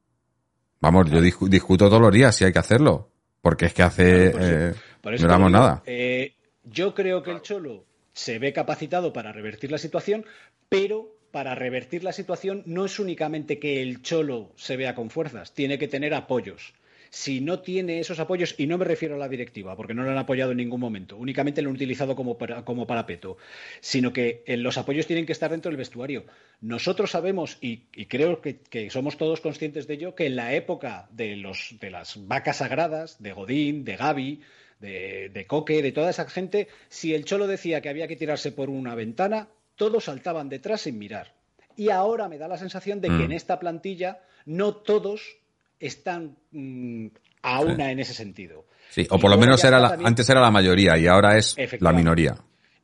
Vamos, 0.79 1.11
yo 1.11 1.21
discuto 1.21 1.89
todos 1.89 2.01
los 2.01 2.13
días 2.13 2.37
si 2.37 2.45
hay 2.45 2.53
que 2.53 2.61
hacerlo, 2.61 3.11
porque 3.41 3.67
es 3.67 3.75
que 3.75 3.83
hace, 3.83 4.33
eh, 4.39 4.73
no 5.03 5.27
damos 5.27 5.51
nada. 5.51 5.83
Eh, 5.85 6.37
yo 6.63 6.95
creo 6.95 7.25
que 7.25 7.33
el 7.33 7.43
Cholo 7.43 7.87
se 8.13 8.39
ve 8.39 8.53
capacitado 8.53 9.13
para 9.13 9.33
revertir 9.33 9.73
la 9.73 9.79
situación, 9.79 10.25
pero 10.69 11.17
para 11.33 11.57
revertir 11.57 12.05
la 12.05 12.13
situación 12.13 12.63
no 12.65 12.85
es 12.85 13.01
únicamente 13.01 13.59
que 13.59 13.83
el 13.83 14.01
cholo 14.01 14.53
se 14.55 14.77
vea 14.77 14.95
con 14.95 15.11
fuerzas, 15.11 15.55
tiene 15.55 15.77
que 15.77 15.89
tener 15.89 16.15
apoyos. 16.15 16.73
Si 17.15 17.43
no 17.43 17.61
tiene 17.61 18.01
esos 18.01 18.21
apoyos, 18.21 18.55
y 18.57 18.67
no 18.67 18.79
me 18.79 18.87
refiero 18.87 19.17
a 19.17 19.19
la 19.19 19.29
directiva, 19.29 19.77
porque 19.77 19.93
no 19.93 20.03
lo 20.03 20.11
han 20.11 20.17
apoyado 20.17 20.53
en 20.53 20.57
ningún 20.57 20.81
momento, 20.81 21.19
únicamente 21.19 21.61
lo 21.61 21.69
han 21.69 21.77
utilizado 21.77 22.17
como, 22.17 22.39
como 22.65 22.87
parapeto, 22.87 23.37
sino 23.81 24.15
que 24.15 24.43
eh, 24.47 24.57
los 24.57 24.79
apoyos 24.79 25.07
tienen 25.07 25.27
que 25.27 25.33
estar 25.33 25.51
dentro 25.51 25.69
del 25.69 25.77
vestuario. 25.77 26.25
Nosotros 26.63 27.11
sabemos, 27.11 27.59
y, 27.61 27.81
creo 28.07 28.41
que, 28.41 28.89
somos 28.89 29.19
todos 29.19 29.43
conscientes 29.43 29.87
de 29.87 29.93
ello, 29.93 30.15
que 30.15 30.25
en 30.25 30.37
la 30.37 30.55
época 30.55 31.07
de, 31.11 31.37
los, 31.37 31.77
de 31.79 31.91
las 31.91 32.27
vacas 32.27 32.57
sagradas, 32.57 33.23
de 33.23 33.35
Godín, 33.35 33.85
de 33.85 33.97
Gaby, 33.97 34.41
de, 34.81 35.29
de 35.29 35.47
Coque, 35.47 35.83
de 35.83 35.93
toda 35.93 36.09
esa 36.09 36.27
gente, 36.31 36.69
si 36.89 37.13
el 37.13 37.27
Cholo 37.27 37.47
decía 37.47 37.83
que 37.83 37.91
había 37.91 38.09
que 38.09 38.17
tirarse 38.17 38.53
por 38.53 38.71
una 38.71 38.95
ventana, 38.95 39.49
todos 39.77 40.05
saltaban 40.05 40.49
detrás 40.49 40.81
sin 40.81 40.99
mirar. 40.99 41.35
Y 41.77 41.91
ahora 41.91 42.31
me 42.31 42.39
da 42.39 42.49
la 42.49 42.57
sensación 42.57 43.03
de 43.03 43.09
que 43.09 43.15
mm. 43.15 43.23
en 43.25 43.33
esta 43.33 43.59
plantilla 43.59 44.23
no 44.47 44.77
todos 44.77 45.42
están 45.83 46.37
mm, 46.53 47.07
a 47.43 47.61
una 47.61 47.91
en 47.91 48.01
ese 48.01 48.15
sentido. 48.15 48.65
Sí, 48.91 49.07
o 49.11 49.19
por 49.19 49.31
lo 49.31 49.39
menos 49.39 49.63
era 49.65 49.97
antes 50.05 50.29
era 50.29 50.41
la 50.41 50.51
mayoría 50.51 50.97
y 50.99 51.07
ahora 51.07 51.37
es 51.37 51.57
la 51.81 51.93
minoría. 51.93 52.37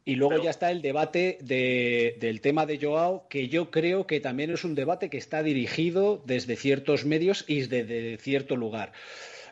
Y 0.04 0.14
luego 0.14 0.42
ya 0.42 0.48
está 0.48 0.70
el 0.70 0.80
debate 0.80 1.36
del 1.42 2.40
tema 2.40 2.64
de 2.64 2.78
Joao, 2.78 3.26
que 3.28 3.48
yo 3.48 3.70
creo 3.70 4.06
que 4.06 4.20
también 4.20 4.50
es 4.50 4.64
un 4.64 4.74
debate 4.74 5.10
que 5.10 5.18
está 5.18 5.42
dirigido 5.42 6.22
desde 6.24 6.56
ciertos 6.56 7.04
medios 7.04 7.44
y 7.46 7.66
desde 7.66 8.16
cierto 8.16 8.56
lugar. 8.56 8.92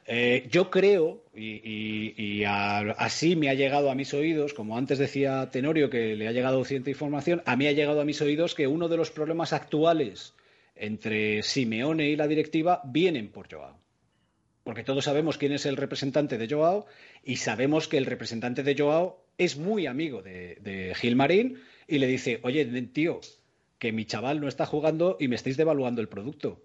Eh, 0.06 0.47
yo 0.51 0.70
creo, 0.70 1.24
y, 1.35 2.43
así 2.44 3.36
me 3.36 3.51
ha 3.51 3.55
llegado 3.55 3.90
a 3.90 3.94
mis 3.94 4.14
oídos, 4.14 4.55
como 4.55 4.78
antes 4.78 4.98
decía 4.98 5.51
Tenorio 5.51 5.90
que 5.90 6.14
le 6.14 6.27
ha 6.27 6.32
llegado 6.32 6.64
cierta 6.64 6.89
información, 6.89 7.43
a 7.44 7.56
mí 7.56 7.66
ha 7.66 7.73
llegado 7.73 8.01
a 8.01 8.06
mis 8.06 8.23
oídos 8.23 8.55
que 8.55 8.66
uno 8.66 8.89
de 8.89 8.97
los 8.97 9.10
problemas 9.10 9.52
actuales 9.52 10.35
entre 10.76 11.42
Simeone 11.42 12.08
y 12.08 12.16
la 12.16 12.28
directiva 12.28 12.80
vienen 12.84 13.30
por 13.30 13.52
Joao. 13.52 13.78
Porque 14.64 14.84
todos 14.84 15.04
sabemos 15.04 15.38
quién 15.38 15.52
es 15.52 15.66
el 15.66 15.76
representante 15.76 16.38
de 16.38 16.48
Joao 16.48 16.86
y 17.22 17.36
sabemos 17.36 17.88
que 17.88 17.98
el 17.98 18.06
representante 18.06 18.62
de 18.62 18.76
Joao 18.76 19.24
es 19.38 19.56
muy 19.56 19.86
amigo 19.86 20.22
de, 20.22 20.56
de 20.60 20.94
Gilmarín 20.94 21.60
y 21.86 21.98
le 21.98 22.06
dice, 22.06 22.40
oye, 22.42 22.64
tío, 22.86 23.20
que 23.78 23.92
mi 23.92 24.04
chaval 24.04 24.40
no 24.40 24.48
está 24.48 24.66
jugando 24.66 25.16
y 25.20 25.28
me 25.28 25.36
estáis 25.36 25.56
devaluando 25.56 26.00
el 26.00 26.08
producto. 26.08 26.62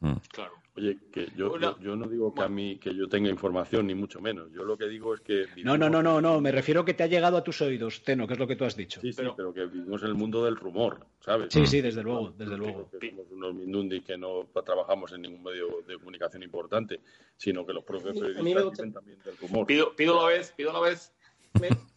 Mm. 0.00 0.16
Claro. 0.32 0.61
Oye, 0.74 0.98
que 1.12 1.28
yo, 1.36 1.58
yo, 1.80 1.96
no 1.96 2.08
digo 2.08 2.32
que 2.32 2.42
a 2.42 2.48
mí 2.48 2.78
que 2.78 2.94
yo 2.94 3.06
tenga 3.06 3.28
información, 3.28 3.86
ni 3.86 3.94
mucho 3.94 4.20
menos. 4.20 4.50
Yo 4.52 4.64
lo 4.64 4.78
que 4.78 4.86
digo 4.86 5.12
es 5.12 5.20
que... 5.20 5.46
No, 5.64 5.76
no, 5.76 5.90
no, 5.90 6.02
no, 6.02 6.20
no. 6.20 6.40
Me 6.40 6.50
refiero 6.50 6.82
que 6.82 6.94
te 6.94 7.02
ha 7.02 7.06
llegado 7.06 7.36
a 7.36 7.44
tus 7.44 7.60
oídos, 7.60 8.02
Teno, 8.02 8.26
que 8.26 8.32
es 8.32 8.38
lo 8.38 8.46
que 8.46 8.56
tú 8.56 8.64
has 8.64 8.74
dicho. 8.74 9.00
Sí, 9.02 9.12
sí, 9.12 9.22
pero, 9.36 9.52
que 9.52 9.66
vivimos 9.66 10.02
en 10.02 10.08
el 10.08 10.14
mundo 10.14 10.44
del 10.44 10.56
rumor, 10.56 11.06
¿sabes? 11.20 11.52
Sí, 11.52 11.66
sí, 11.66 11.82
desde 11.82 12.02
luego, 12.02 12.30
desde 12.30 12.56
luego. 12.56 12.88
Que 12.90 13.10
somos 13.10 13.30
unos 13.30 13.54
mindundi 13.54 14.00
que 14.00 14.16
no 14.16 14.48
trabajamos 14.64 15.12
en 15.12 15.22
ningún 15.22 15.42
medio 15.42 15.82
de 15.86 15.98
comunicación 15.98 16.42
importante, 16.42 17.00
sino 17.36 17.66
que 17.66 17.74
los 17.74 17.84
propios 17.84 18.18
periodistas 18.18 18.92
también 18.92 19.18
del 19.22 19.36
rumor. 19.36 19.66
Pido, 19.66 19.94
pido 19.94 20.20
la 20.22 20.28
vez, 20.28 20.54
pido 20.56 20.72
la 20.72 20.80
vez 20.80 21.12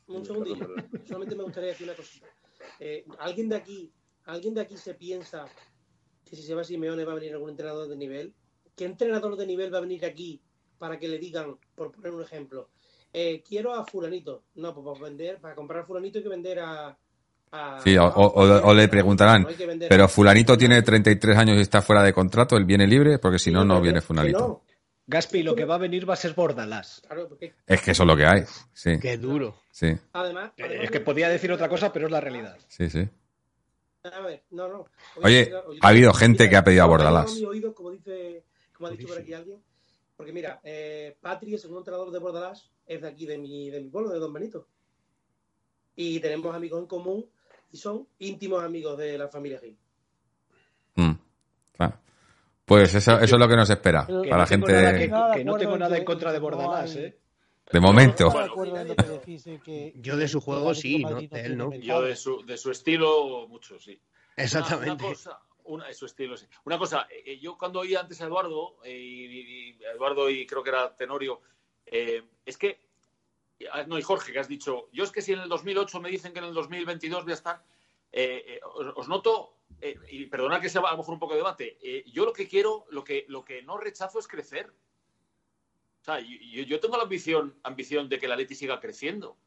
un 0.07 0.25
segundillo. 0.25 0.67
Solamente 1.05 1.35
me 1.35 1.43
gustaría 1.43 1.69
decir 1.69 1.87
una 1.87 1.95
cosa. 1.95 2.25
Eh, 2.79 3.05
¿Alguien 3.19 3.49
de 3.49 3.55
aquí, 3.55 3.91
alguien 4.25 4.53
de 4.53 4.61
aquí 4.61 4.77
se 4.77 4.93
piensa 4.93 5.45
que 6.25 6.35
si 6.35 6.43
se 6.43 6.53
va 6.53 6.63
Simeone 6.63 7.05
va 7.05 7.13
a 7.13 7.15
venir 7.15 7.33
algún 7.33 7.51
entrenador 7.51 7.87
de 7.87 7.95
nivel? 7.95 8.33
¿Qué 8.75 8.85
entrenador 8.85 9.35
de 9.37 9.47
nivel 9.47 9.73
va 9.73 9.77
a 9.79 9.81
venir 9.81 10.05
aquí 10.05 10.41
para 10.77 10.99
que 10.99 11.07
le 11.07 11.17
digan, 11.17 11.57
por 11.75 11.91
poner 11.91 12.11
un 12.11 12.21
ejemplo, 12.21 12.69
eh, 13.13 13.41
quiero 13.47 13.73
a 13.73 13.85
fulanito? 13.85 14.43
No, 14.55 14.73
pues 14.73 14.85
para 14.85 15.09
vender, 15.09 15.39
para 15.39 15.55
comprar 15.55 15.81
a 15.81 15.85
fulanito 15.85 16.19
hay 16.19 16.23
que 16.23 16.29
vender 16.29 16.59
a, 16.59 16.97
Sí, 17.83 17.95
o, 17.97 18.73
le 18.73 18.87
preguntarán, 18.87 19.47
pero 19.87 20.07
fulanito 20.09 20.57
tiene 20.57 20.81
33 20.81 21.37
años 21.37 21.57
y 21.57 21.61
está 21.61 21.81
fuera 21.81 22.03
de 22.03 22.11
contrato, 22.11 22.57
él 22.57 22.65
viene 22.65 22.85
libre, 22.87 23.19
porque 23.19 23.39
si 23.39 23.51
no, 23.51 23.63
no 23.63 23.79
viene 23.81 24.01
fulanito. 24.01 24.63
Gaspi, 25.07 25.43
lo 25.43 25.55
que 25.55 25.65
va 25.65 25.75
a 25.75 25.77
venir 25.77 26.09
va 26.09 26.15
a 26.15 26.17
ser 26.17 26.33
Bordalás. 26.33 27.03
Es 27.67 27.81
que 27.81 27.91
eso 27.91 28.03
es 28.03 28.07
lo 28.07 28.17
que 28.17 28.25
hay, 28.25 28.43
sí. 28.73 28.97
Qué 28.99 29.17
duro. 29.17 29.61
Sí. 29.71 29.95
Además, 30.13 30.51
es 30.57 30.89
que 30.89 30.99
podía 30.99 31.29
decir 31.29 31.51
otra 31.51 31.69
cosa, 31.69 31.93
pero 31.93 32.07
es 32.07 32.11
la 32.11 32.21
realidad. 32.21 32.57
Sí, 32.67 32.89
sí. 32.89 33.07
A 34.03 34.21
ver, 34.21 34.43
no, 34.51 34.67
no. 34.67 34.85
Oye, 35.23 35.51
ha 35.81 35.87
habido 35.87 36.13
gente 36.13 36.49
que 36.49 36.55
ha 36.55 36.63
pedido 36.63 36.83
a 36.83 36.87
Bordalás. 36.87 37.39
como, 37.75 37.91
dice, 37.91 38.43
como 38.75 38.87
ha 38.87 38.91
dicho 38.91 39.07
por 39.07 39.17
aquí 39.17 39.33
alguien. 39.33 39.61
Porque 40.15 40.31
mira, 40.31 40.61
eh, 40.63 41.17
Patri, 41.19 41.53
el 41.53 41.59
segundo 41.59 41.81
entrenador 41.81 42.11
de 42.11 42.19
Bordalás, 42.19 42.71
es 42.85 43.01
de 43.01 43.07
aquí, 43.07 43.25
de 43.25 43.37
mi, 43.37 43.69
de 43.69 43.81
mi 43.81 43.89
pueblo, 43.89 44.11
de 44.11 44.19
Don 44.19 44.31
Benito. 44.31 44.67
Y 45.95 46.19
tenemos 46.19 46.55
amigos 46.55 46.79
en 46.79 46.87
común 46.87 47.25
y 47.71 47.77
son 47.77 48.07
íntimos 48.19 48.63
amigos 48.63 48.97
de 48.97 49.17
la 49.17 49.27
familia 49.27 49.59
Gil. 49.59 49.77
Mm, 50.95 51.13
pues 52.65 52.95
eso, 52.95 53.19
eso, 53.19 53.35
es 53.35 53.39
lo 53.39 53.47
que 53.47 53.55
nos 53.55 53.69
espera. 53.69 54.07
para 54.07 54.37
la 54.37 54.47
gente. 54.47 54.67
que, 55.35 55.43
no 55.43 55.57
tengo 55.57 55.77
nada 55.77 55.97
en 55.97 56.03
contra 56.03 56.31
de 56.31 56.39
Bordalás, 56.39 56.95
¿eh? 56.95 57.19
De 57.71 57.79
momento. 57.79 58.31
Yo 59.95 60.17
de 60.17 60.27
su 60.27 60.41
juego 60.41 60.73
sí, 60.73 60.99
¿no? 60.99 61.19
De 61.19 61.41
él 61.41 61.57
no. 61.57 61.73
Yo 61.73 62.01
de 62.01 62.15
su, 62.15 62.45
de 62.45 62.57
su 62.57 62.71
estilo, 62.71 63.47
mucho, 63.47 63.79
sí. 63.79 63.99
Exactamente. 64.35 65.03
Una, 65.03 65.13
cosa, 65.13 65.39
una, 65.65 65.93
su 65.93 66.05
estilo. 66.05 66.35
Una 66.63 66.77
cosa, 66.77 67.07
eh, 67.09 67.23
eh, 67.25 67.39
yo 67.39 67.57
cuando 67.57 67.79
oí 67.79 67.95
antes 67.95 68.21
a 68.21 68.25
Eduardo, 68.25 68.77
eh, 68.83 68.97
y, 68.97 69.83
Eduardo 69.83 70.29
y 70.29 70.45
creo 70.45 70.63
que 70.63 70.69
era 70.69 70.95
Tenorio, 70.95 71.41
es 71.85 72.57
que 72.57 72.83
Ah, 73.71 73.83
no, 73.87 73.97
y 73.97 74.01
Jorge, 74.01 74.33
que 74.33 74.39
has 74.39 74.49
dicho, 74.49 74.89
yo 74.91 75.05
es 75.05 75.11
que 75.13 75.21
si 75.21 75.31
en 75.31 75.39
el 75.39 75.47
2008 75.47 76.01
me 76.01 76.09
dicen 76.09 76.33
que 76.33 76.39
en 76.39 76.45
el 76.45 76.53
2022 76.53 77.23
voy 77.23 77.31
a 77.31 77.35
estar, 77.35 77.63
os, 78.95 79.07
noto, 79.07 79.55
y 80.09 80.25
perdona 80.25 80.59
que 80.59 80.67
sea 80.67 80.81
a 80.81 80.91
lo 80.91 80.97
mejor 80.97 81.13
un 81.13 81.19
poco 81.21 81.33
de 81.33 81.39
debate, 81.39 82.03
yo 82.07 82.25
lo 82.25 82.33
que 82.33 82.49
quiero, 82.49 82.85
lo 82.89 83.05
que, 83.05 83.23
lo 83.29 83.45
que 83.45 83.61
no 83.61 83.77
rechazo 83.77 84.19
es 84.19 84.27
crecer. 84.27 84.73
O 86.01 86.03
sea, 86.05 86.19
yo, 86.19 86.79
tengo 86.81 86.97
la 86.97 87.03
ambición, 87.03 87.57
ambición 87.63 88.09
de 88.09 88.19
que 88.19 88.27
la 88.27 88.35
Leti 88.35 88.53
siga 88.53 88.79
creciendo. 88.79 89.37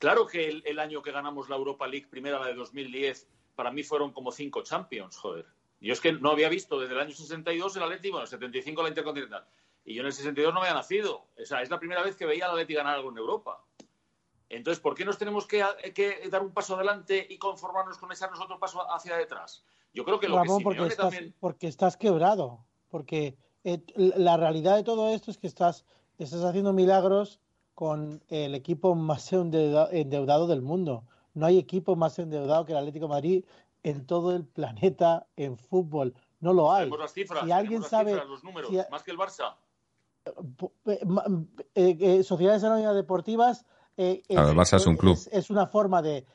Claro 0.00 0.26
que 0.26 0.48
el, 0.64 0.78
año 0.78 1.02
que 1.02 1.12
ganamos 1.12 1.48
la 1.48 1.56
Europa 1.56 1.86
League, 1.86 2.08
primera 2.08 2.40
la 2.40 2.46
de 2.46 2.54
2010, 2.54 3.28
para 3.54 3.70
mí 3.70 3.82
fueron 3.82 4.12
como 4.12 4.32
cinco 4.32 4.62
Champions, 4.62 5.16
joder. 5.16 5.46
Yo 5.80 5.92
es 5.92 6.00
que 6.00 6.12
no 6.12 6.30
había 6.30 6.48
visto 6.48 6.78
desde 6.78 6.94
el 6.94 7.00
año 7.00 7.12
62 7.12 7.76
el 7.76 7.82
Atleti, 7.82 8.10
bueno, 8.10 8.26
75 8.26 8.82
la 8.82 8.88
Intercontinental. 8.88 9.46
Y 9.84 9.94
yo 9.94 10.00
en 10.02 10.06
el 10.06 10.12
62 10.12 10.52
no 10.52 10.60
había 10.60 10.74
nacido. 10.74 11.26
O 11.40 11.44
sea, 11.44 11.62
es 11.62 11.70
la 11.70 11.78
primera 11.78 12.02
vez 12.02 12.16
que 12.16 12.26
veía 12.26 12.46
a 12.46 12.48
la 12.48 12.54
Leti 12.54 12.74
ganar 12.74 12.96
algo 12.96 13.10
en 13.10 13.18
Europa. 13.18 13.64
Entonces, 14.48 14.80
¿por 14.80 14.94
qué 14.94 15.04
nos 15.04 15.16
tenemos 15.16 15.46
que, 15.46 15.64
dar 16.30 16.42
un 16.42 16.52
paso 16.52 16.74
adelante 16.74 17.26
y 17.30 17.38
conformarnos 17.38 17.98
con 17.98 18.10
ese 18.12 18.28
nosotros 18.28 18.58
paso 18.58 18.82
hacia 18.92 19.16
detrás? 19.16 19.64
Yo 19.94 20.04
creo 20.04 20.20
que 20.20 20.28
lo 20.28 20.42
que 20.42 20.48
porque 20.62 20.82
estás, 20.82 20.96
también... 20.96 21.34
porque 21.40 21.68
estás 21.68 21.96
quebrado. 21.96 22.64
Porque 22.88 23.36
eh, 23.64 23.82
la 23.94 24.36
realidad 24.36 24.76
de 24.76 24.82
todo 24.82 25.10
esto 25.10 25.30
es 25.30 25.38
que 25.38 25.46
estás, 25.46 25.84
estás 26.18 26.42
haciendo 26.42 26.72
milagros 26.72 27.40
con 27.74 28.22
el 28.28 28.54
equipo 28.54 28.94
más 28.94 29.32
endeudado 29.32 30.46
del 30.46 30.62
mundo. 30.62 31.04
No 31.40 31.46
hay 31.46 31.58
equipo 31.58 31.96
más 31.96 32.18
endeudado 32.18 32.66
que 32.66 32.72
el 32.72 32.78
Atlético 32.78 33.06
de 33.06 33.14
Madrid 33.14 33.44
en 33.82 34.06
todo 34.06 34.36
el 34.36 34.44
planeta 34.44 35.26
en 35.36 35.56
fútbol. 35.56 36.14
No 36.38 36.52
lo 36.52 36.70
hay. 36.70 36.90
Las 36.90 37.14
cifras, 37.14 37.44
si 37.44 37.50
alguien 37.50 37.82
sabe 37.82 38.14
los 38.26 38.44
números, 38.44 38.70
más 38.90 39.02
que 39.02 39.10
el 39.10 39.16
Barça. 39.16 39.54
Eh, 40.84 41.00
eh, 41.74 41.96
eh, 41.98 42.22
sociedades 42.22 42.62
anónimas 42.62 42.94
deportivas 42.94 43.64
eh, 43.96 44.22
es, 44.28 44.86
un 44.86 44.96
club. 44.96 45.18
Es, 45.32 45.48
una 45.48 45.66
forma 45.66 46.02
de, 46.02 46.26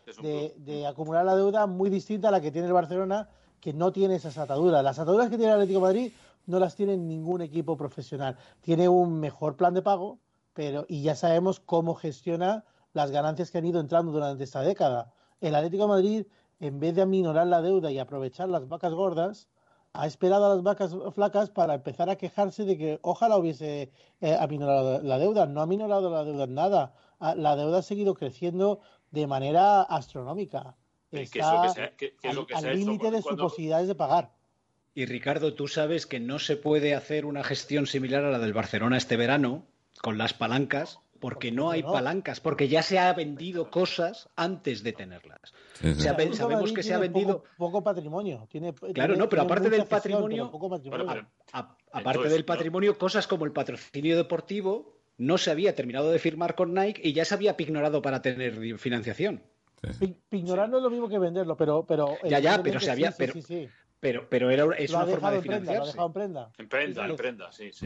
acumular 0.87 1.23
la 1.23 1.35
deuda 1.35 1.67
muy 1.67 1.91
distinta 1.91 2.29
a 2.29 2.31
la 2.31 2.41
que 2.41 2.51
tiene 2.51 2.67
el 2.67 2.73
Barcelona, 2.73 3.29
que 3.59 3.73
no 3.73 3.91
tiene 3.91 4.15
esas 4.15 4.39
ataduras. 4.39 4.83
Las 4.83 4.97
ataduras 4.97 5.29
que 5.29 5.37
tiene 5.37 5.51
el 5.51 5.59
Atlético 5.59 5.81
de 5.81 5.85
Madrid 5.85 6.13
no 6.47 6.59
las 6.59 6.75
tiene 6.75 6.97
ningún 6.97 7.41
equipo 7.41 7.77
profesional. 7.77 8.37
Tiene 8.61 8.89
un 8.89 9.19
mejor 9.19 9.55
plan 9.55 9.75
de 9.75 9.83
pago, 9.83 10.17
pero 10.53 10.85
y 10.87 11.03
ya 11.03 11.13
sabemos 11.15 11.59
cómo 11.59 11.93
gestiona 11.93 12.65
las 12.95 13.11
ganancias 13.11 13.51
que 13.51 13.57
han 13.57 13.65
ido 13.65 13.79
entrando 13.79 14.11
durante 14.11 14.45
esta 14.45 14.61
década. 14.61 15.11
El 15.41 15.53
Atlético 15.53 15.83
de 15.83 15.89
Madrid, 15.89 16.25
en 16.61 16.79
vez 16.79 16.95
de 16.95 17.01
aminorar 17.01 17.45
la 17.45 17.61
deuda 17.61 17.91
y 17.91 17.99
aprovechar 17.99 18.47
las 18.47 18.67
vacas 18.69 18.93
gordas, 18.93 19.49
ha 19.91 20.07
esperado 20.07 20.45
a 20.45 20.55
las 20.55 20.63
vacas 20.63 20.95
flacas 21.13 21.49
para 21.49 21.75
empezar 21.75 22.09
a 22.09 22.15
quejarse 22.15 22.63
de 22.63 22.77
que 22.77 22.99
ojalá 23.01 23.37
hubiese 23.37 23.91
eh, 24.21 24.37
aminorado 24.39 25.01
la 25.01 25.19
deuda. 25.19 25.45
No 25.45 25.59
ha 25.59 25.63
aminorado 25.63 26.09
la 26.09 26.23
deuda 26.23 26.45
en 26.45 26.53
nada. 26.53 26.93
Ah, 27.19 27.35
la 27.35 27.57
deuda 27.57 27.79
ha 27.79 27.81
seguido 27.81 28.13
creciendo 28.13 28.79
de 29.11 29.27
manera 29.27 29.81
astronómica. 29.81 30.75
Está 31.11 31.63
al 32.53 32.75
límite 32.75 33.11
de 33.11 33.21
sus 33.21 33.35
posibilidades 33.35 33.87
de 33.89 33.95
pagar. 33.95 34.31
Y 34.93 35.05
Ricardo, 35.05 35.53
tú 35.53 35.67
sabes 35.67 36.05
que 36.05 36.21
no 36.21 36.39
se 36.39 36.55
puede 36.55 36.95
hacer 36.95 37.25
una 37.25 37.43
gestión 37.43 37.87
similar 37.87 38.23
a 38.23 38.31
la 38.31 38.39
del 38.39 38.53
Barcelona 38.53 38.95
este 38.97 39.17
verano 39.17 39.63
con 40.01 40.17
las 40.17 40.33
palancas 40.33 40.99
porque 41.19 41.51
no 41.51 41.71
hay 41.71 41.83
palancas, 41.83 42.39
porque 42.39 42.67
ya 42.67 42.83
se 42.83 42.99
ha 42.99 43.11
vendido 43.13 43.69
cosas 43.69 44.29
antes 44.35 44.83
de 44.83 44.93
tenerlas. 44.93 45.53
sabemos 45.99 46.71
que 46.73 46.83
se 46.83 46.93
ha 46.93 46.99
vendido 46.99 47.43
poco, 47.57 47.83
patrimonio. 47.83 48.47
Tiene, 48.49 48.73
claro, 48.73 49.15
no, 49.15 49.29
pero 49.29 49.43
aparte 49.43 49.69
del 49.69 49.85
patrimonio, 49.85 50.51
aparte 51.91 52.29
del 52.29 52.45
patrimonio, 52.45 52.97
cosas 52.97 53.27
como 53.27 53.45
el 53.45 53.51
patrocinio 53.51 54.17
deportivo 54.17 54.95
no 55.17 55.37
se 55.37 55.51
había 55.51 55.75
terminado 55.75 56.11
de 56.11 56.19
firmar 56.19 56.55
con 56.55 56.73
Nike 56.73 57.01
y 57.03 57.13
ya 57.13 57.23
se 57.23 57.33
había 57.33 57.55
pignorado 57.55 58.01
para 58.01 58.21
tener 58.21 58.77
financiación. 58.77 59.41
Pignorar 60.29 60.69
no 60.69 60.77
es 60.77 60.83
lo 60.83 60.89
mismo 60.89 61.07
que 61.07 61.19
venderlo, 61.19 61.55
pero, 61.55 61.85
pero 61.85 62.17
ya, 62.23 62.39
ya, 62.39 62.61
pero 62.63 62.79
se 62.79 62.91
había, 62.91 63.11
pero, 63.11 63.33
pero, 63.99 64.27
pero, 64.29 64.49
era 64.49 64.65
es 64.77 64.91
una 64.91 65.05
forma 65.05 65.31
de 65.31 65.41
financiarse. 65.41 65.97
en 65.99 66.13
prenda. 66.13 66.51
En 66.57 66.67
prenda, 66.67 67.05
en 67.05 67.15
prenda, 67.15 67.51
sí, 67.51 67.71
sí. 67.71 67.85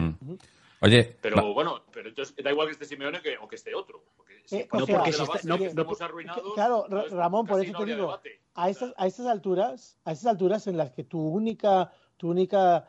Oye, 0.82 1.16
pero 1.20 1.52
bueno, 1.52 1.82
pero 1.92 2.08
entonces 2.08 2.34
da 2.42 2.50
igual 2.50 2.66
que 2.66 2.72
esté 2.72 2.86
Simeone 2.86 3.20
que, 3.20 3.36
o 3.38 3.46
que 3.46 3.56
esté 3.56 3.74
otro. 3.74 4.02
Eh, 4.50 4.66
no, 4.72 4.86
porque 4.86 5.12
si 5.12 5.22
está, 5.22 5.38
no, 5.44 6.54
claro, 6.54 6.86
Ramón, 7.10 7.46
por 7.46 7.62
eso 7.62 7.76
te 7.78 7.84
digo, 7.84 8.18
a 8.54 8.70
estas, 8.70 8.92
a 8.96 9.06
estas 9.06 9.26
alturas, 9.26 9.98
a 10.04 10.12
estas 10.12 10.30
alturas 10.30 10.66
en 10.66 10.76
las 10.76 10.90
que 10.90 11.04
tu 11.04 11.20
única, 11.20 11.92
tu 12.16 12.30
única, 12.30 12.88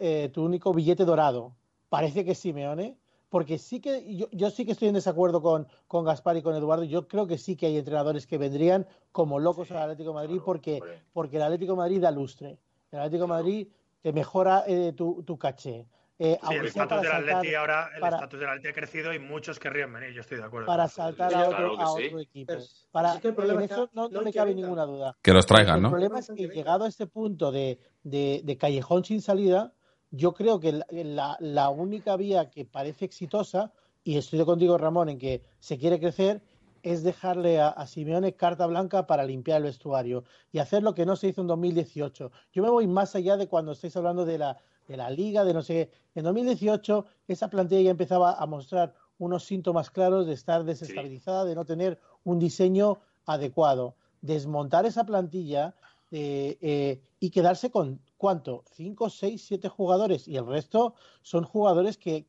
eh, 0.00 0.30
tu 0.32 0.44
único 0.44 0.74
billete 0.74 1.04
dorado 1.04 1.54
parece 1.88 2.24
que 2.24 2.32
es 2.32 2.38
Simeone, 2.38 2.98
porque 3.28 3.58
sí 3.58 3.80
que 3.80 4.14
yo, 4.16 4.28
yo, 4.32 4.50
sí 4.50 4.66
que 4.66 4.72
estoy 4.72 4.88
en 4.88 4.94
desacuerdo 4.94 5.40
con, 5.40 5.66
con 5.86 6.04
Gaspar 6.04 6.36
y 6.36 6.42
con 6.42 6.54
Eduardo. 6.54 6.84
Yo 6.84 7.08
creo 7.08 7.26
que 7.26 7.38
sí 7.38 7.56
que 7.56 7.66
hay 7.66 7.76
entrenadores 7.76 8.26
que 8.26 8.36
vendrían 8.36 8.86
como 9.12 9.38
locos 9.38 9.70
al 9.70 9.78
Atlético 9.78 10.10
de 10.10 10.14
Madrid 10.14 10.40
porque, 10.44 10.80
porque 11.12 11.36
el 11.36 11.42
Atlético 11.42 11.72
de 11.72 11.78
Madrid 11.78 12.00
da 12.00 12.10
lustre. 12.10 12.58
El 12.90 12.98
Atlético 12.98 13.24
de 13.24 13.28
Madrid 13.28 13.68
te 14.02 14.12
mejora 14.12 14.64
eh, 14.66 14.92
tu, 14.96 15.22
tu 15.22 15.38
caché. 15.38 15.86
Eh, 16.20 16.36
el 16.50 16.66
estatus 16.66 17.00
del 17.02 17.12
Atleti 17.12 17.54
ahora, 17.54 17.90
el 17.96 18.02
estatus 18.02 18.40
del 18.40 18.48
Atleti 18.48 18.68
ha 18.68 18.72
crecido 18.72 19.14
y 19.14 19.20
muchos 19.20 19.60
querrían 19.60 19.92
venir, 19.92 20.10
yo 20.12 20.22
estoy 20.22 20.38
de 20.38 20.44
acuerdo. 20.44 20.66
Para 20.66 20.88
saltar 20.88 21.32
a, 21.32 21.48
otro, 21.48 22.18
equipo. 22.18 22.54
para, 22.90 23.14
en 23.22 23.60
eso 23.62 23.88
no, 23.92 24.08
me 24.08 24.32
cabe 24.32 24.52
ninguna 24.52 24.84
duda. 24.84 25.16
Que 25.22 25.32
los 25.32 25.46
traigan, 25.46 25.80
¿no? 25.80 25.88
El 25.88 25.92
problema 25.92 26.18
es 26.18 26.32
que 26.34 26.48
llegado 26.48 26.86
a 26.86 26.88
este 26.88 27.06
punto 27.06 27.52
de, 27.52 27.78
de, 28.02 28.58
callejón 28.58 29.04
sin 29.04 29.22
salida, 29.22 29.72
yo 30.10 30.34
creo 30.34 30.58
que 30.58 30.80
la, 30.90 31.36
la, 31.38 31.68
única 31.68 32.16
vía 32.16 32.50
que 32.50 32.64
parece 32.64 33.04
exitosa, 33.04 33.72
y 34.02 34.18
estoy 34.18 34.44
contigo 34.44 34.76
Ramón 34.76 35.10
en 35.10 35.18
que 35.18 35.44
se 35.60 35.78
quiere 35.78 36.00
crecer, 36.00 36.42
es 36.82 37.04
dejarle 37.04 37.60
a, 37.60 37.68
a, 37.68 37.86
Simeone 37.86 38.34
carta 38.34 38.66
blanca 38.66 39.06
para 39.06 39.24
limpiar 39.24 39.58
el 39.58 39.64
vestuario 39.64 40.24
y 40.50 40.58
hacer 40.58 40.82
lo 40.82 40.94
que 40.94 41.06
no 41.06 41.14
se 41.14 41.28
hizo 41.28 41.42
en 41.42 41.46
2018. 41.46 42.32
Yo 42.52 42.62
me 42.62 42.70
voy 42.70 42.88
más 42.88 43.14
allá 43.14 43.36
de 43.36 43.46
cuando 43.46 43.72
estáis 43.72 43.96
hablando 43.96 44.24
de 44.24 44.38
la, 44.38 44.58
de 44.88 44.96
la 44.96 45.10
liga, 45.10 45.44
de 45.44 45.54
no 45.54 45.62
sé 45.62 45.90
En 46.14 46.24
2018 46.24 47.04
esa 47.28 47.48
plantilla 47.48 47.82
ya 47.82 47.90
empezaba 47.90 48.32
a 48.32 48.46
mostrar 48.46 48.94
unos 49.18 49.44
síntomas 49.44 49.90
claros 49.90 50.26
de 50.26 50.32
estar 50.32 50.64
desestabilizada, 50.64 51.44
de 51.44 51.54
no 51.54 51.64
tener 51.64 52.00
un 52.24 52.38
diseño 52.38 52.98
adecuado. 53.26 53.94
Desmontar 54.22 54.86
esa 54.86 55.04
plantilla 55.04 55.74
eh, 56.10 56.56
eh, 56.60 57.00
y 57.20 57.30
quedarse 57.30 57.70
con, 57.70 58.00
¿cuánto? 58.16 58.64
Cinco, 58.72 59.10
seis, 59.10 59.44
siete 59.46 59.68
jugadores 59.68 60.26
y 60.26 60.36
el 60.36 60.46
resto 60.46 60.94
son 61.22 61.44
jugadores 61.44 61.98
que, 61.98 62.22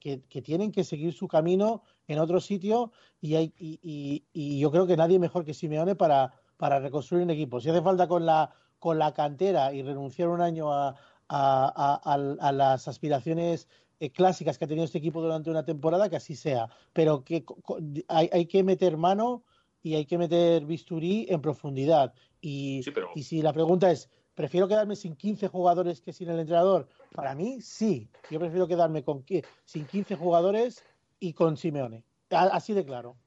tienen 0.44 0.72
que 0.72 0.84
seguir 0.84 1.14
su 1.14 1.28
camino 1.28 1.84
en 2.08 2.20
otro 2.20 2.42
sitio 2.42 2.92
y, 3.22 3.36
hay, 3.36 3.54
y, 3.58 4.60
yo 4.60 4.72
creo 4.72 4.86
que 4.86 4.98
nadie 4.98 5.20
mejor 5.20 5.46
que 5.46 5.54
Simeone 5.54 5.96
para, 5.96 6.34
para 6.58 6.80
reconstruir 6.80 7.24
un 7.24 7.30
equipo. 7.30 7.62
Si 7.62 7.70
hace 7.70 7.82
falta 7.82 8.08
con 8.08 8.26
la, 8.26 8.52
con 8.80 9.00
la 9.00 9.14
cantera 9.14 9.74
y 9.74 9.84
renunciar 9.84 10.30
un 10.30 10.42
año 10.42 10.74
a, 10.74 10.96
a, 11.30 12.52
las 12.54 12.88
aspiraciones 12.88 13.68
eh, 14.00 14.12
clásicas 14.12 14.58
que 14.58 14.66
ha 14.66 14.68
tenido 14.68 14.86
este 14.86 14.98
equipo 14.98 15.22
durante 15.22 15.50
una 15.50 15.64
temporada, 15.64 16.10
que 16.10 16.16
así 16.16 16.36
sea. 16.36 16.70
Pero 16.94 17.24
que 17.24 17.46
hay, 18.08 18.30
hay 18.32 18.46
que 18.46 18.64
meter 18.64 18.98
mano 18.98 19.44
y 19.82 19.96
hay 19.96 20.06
que 20.06 20.18
meter 20.18 20.66
bisturí 20.66 21.28
en 21.30 21.42
profundidad. 21.42 22.14
Y, 22.42 22.82
y 23.16 23.24
si 23.24 23.42
la 23.42 23.54
pregunta 23.54 23.92
es, 23.92 24.10
¿prefiero 24.36 24.68
quedarme 24.68 24.96
sin 24.96 25.16
15 25.16 25.48
jugadores 25.48 26.02
que 26.02 26.14
sin 26.14 26.30
el 26.30 26.40
entrenador? 26.40 26.88
Para 27.14 27.36
mí, 27.36 27.62
sí. 27.62 28.10
Yo 28.30 28.40
prefiero 28.40 28.68
quedarme 28.68 29.04
con, 29.04 29.26
sin 29.66 29.86
15 29.86 30.16
jugadores 30.16 30.84
y 31.20 31.34
con 31.34 31.58
Simeone. 31.58 32.04
Así 32.30 32.74
de 32.74 32.86
claro. 32.86 33.18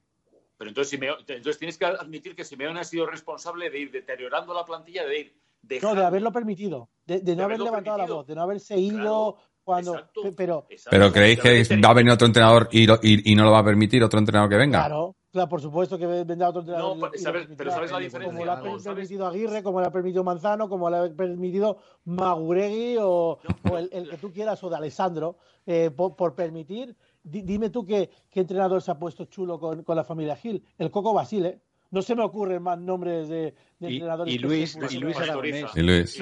Pero 0.57 0.69
entonces, 0.69 0.99
entonces 1.01 1.57
tienes 1.57 1.77
que 1.77 1.85
admitir 1.85 2.35
que 2.35 2.45
Simeone 2.45 2.79
ha 2.79 2.83
sido 2.83 3.05
responsable 3.05 3.69
de 3.69 3.79
ir 3.79 3.91
deteriorando 3.91 4.53
la 4.53 4.65
plantilla, 4.65 5.05
de 5.05 5.19
ir 5.19 5.42
No, 5.81 5.95
de 5.95 6.05
haberlo 6.05 6.31
permitido, 6.31 6.89
de, 7.05 7.35
no 7.35 7.43
haber 7.43 7.59
levantado 7.59 7.97
la 7.97 8.05
voz, 8.05 8.27
de 8.27 8.35
no 8.35 8.41
haberse 8.41 8.77
ido 8.77 9.37
cuando... 9.63 10.09
pero, 10.35 10.67
pero 10.89 11.11
¿creéis 11.11 11.39
que 11.39 11.77
va 11.77 11.89
a 11.89 11.93
venir 11.93 12.11
otro 12.11 12.27
entrenador 12.27 12.67
y, 12.71 13.31
y, 13.31 13.35
no 13.35 13.45
lo 13.45 13.51
va 13.51 13.59
a 13.59 13.63
permitir 13.63 14.03
otro 14.03 14.19
entrenador 14.19 14.49
que 14.49 14.57
venga? 14.57 14.79
Claro, 14.79 15.15
claro 15.31 15.49
por 15.49 15.61
supuesto 15.61 15.97
que 15.97 16.05
vendrá 16.05 16.49
otro 16.49 16.61
entrenador. 16.61 16.97
No, 16.97 17.09
pero 17.57 17.71
¿sabes 17.71 17.91
la 17.91 17.99
diferencia? 17.99 18.31
Como 18.31 18.45
lo 18.45 18.51
ha 18.51 18.61
permitido 18.61 19.25
Aguirre, 19.25 19.63
como 19.63 19.79
lo 19.79 19.87
ha 19.87 19.91
permitido 19.91 20.23
Manzano, 20.23 20.67
como 20.67 20.89
lo 20.89 20.97
ha 20.97 21.09
permitido 21.09 21.77
Maguregui 22.05 22.97
o, 22.99 23.39
el, 23.77 24.09
que 24.09 24.17
tú 24.17 24.33
quieras, 24.33 24.61
o 24.63 24.69
de 24.69 24.75
Alessandro, 24.75 25.37
eh, 25.65 25.91
por 25.91 26.35
permitir 26.35 26.95
dime 27.23 27.69
tú 27.69 27.85
qué, 27.85 28.09
entrenador 28.31 28.81
se 28.81 28.91
ha 28.91 28.99
puesto 28.99 29.25
chulo 29.25 29.59
con, 29.59 29.83
la 29.87 30.03
familia 30.03 30.35
Gil. 30.35 30.63
El 30.77 30.91
Coco 30.91 31.13
Basile. 31.13 31.61
No 31.93 32.01
se 32.01 32.15
me 32.15 32.23
ocurren 32.23 32.63
más 32.63 32.79
nombres 32.79 33.29
de, 33.29 33.53
entrenadores. 33.79 34.33
Y, 34.33 34.39
Luis, 34.39 34.75
y 34.89 34.97
Luis 34.97 35.15
Aragonés. 35.15 35.71
Y 35.75 35.81
Luis. 35.83 36.17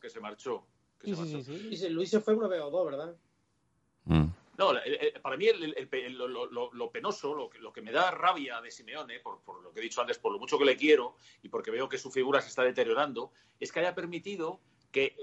Que 0.00 0.08
se 0.08 0.20
marchó. 0.20 0.64
Sí, 1.02 1.12
sí, 1.16 1.76
sí, 1.76 1.88
Luis 1.88 2.08
se 2.08 2.20
fue 2.20 2.34
una 2.34 2.46
vez 2.46 2.60
o 2.60 2.70
dos, 2.70 2.86
¿verdad? 2.86 3.16
Mm. 4.04 4.26
No, 4.56 4.72
para 5.22 5.36
mí 5.36 5.48
lo, 6.12 6.90
penoso, 6.92 7.34
lo 7.34 7.50
que, 7.50 7.58
lo 7.58 7.72
que 7.72 7.82
me 7.82 7.90
da 7.90 8.12
rabia 8.12 8.60
de 8.60 8.70
Simeone, 8.70 9.18
por, 9.18 9.42
por, 9.42 9.60
lo 9.60 9.72
que 9.72 9.80
he 9.80 9.82
dicho 9.82 10.00
antes, 10.00 10.18
por 10.18 10.30
lo 10.30 10.38
mucho 10.38 10.56
que 10.56 10.64
le 10.64 10.76
quiero 10.76 11.16
y 11.42 11.48
porque 11.48 11.72
veo 11.72 11.88
que 11.88 11.98
su 11.98 12.12
figura 12.12 12.40
se 12.40 12.48
está 12.48 12.62
deteriorando, 12.62 13.32
es 13.58 13.72
que 13.72 13.80
haya 13.80 13.96
permitido 13.96 14.60
que 14.92 15.16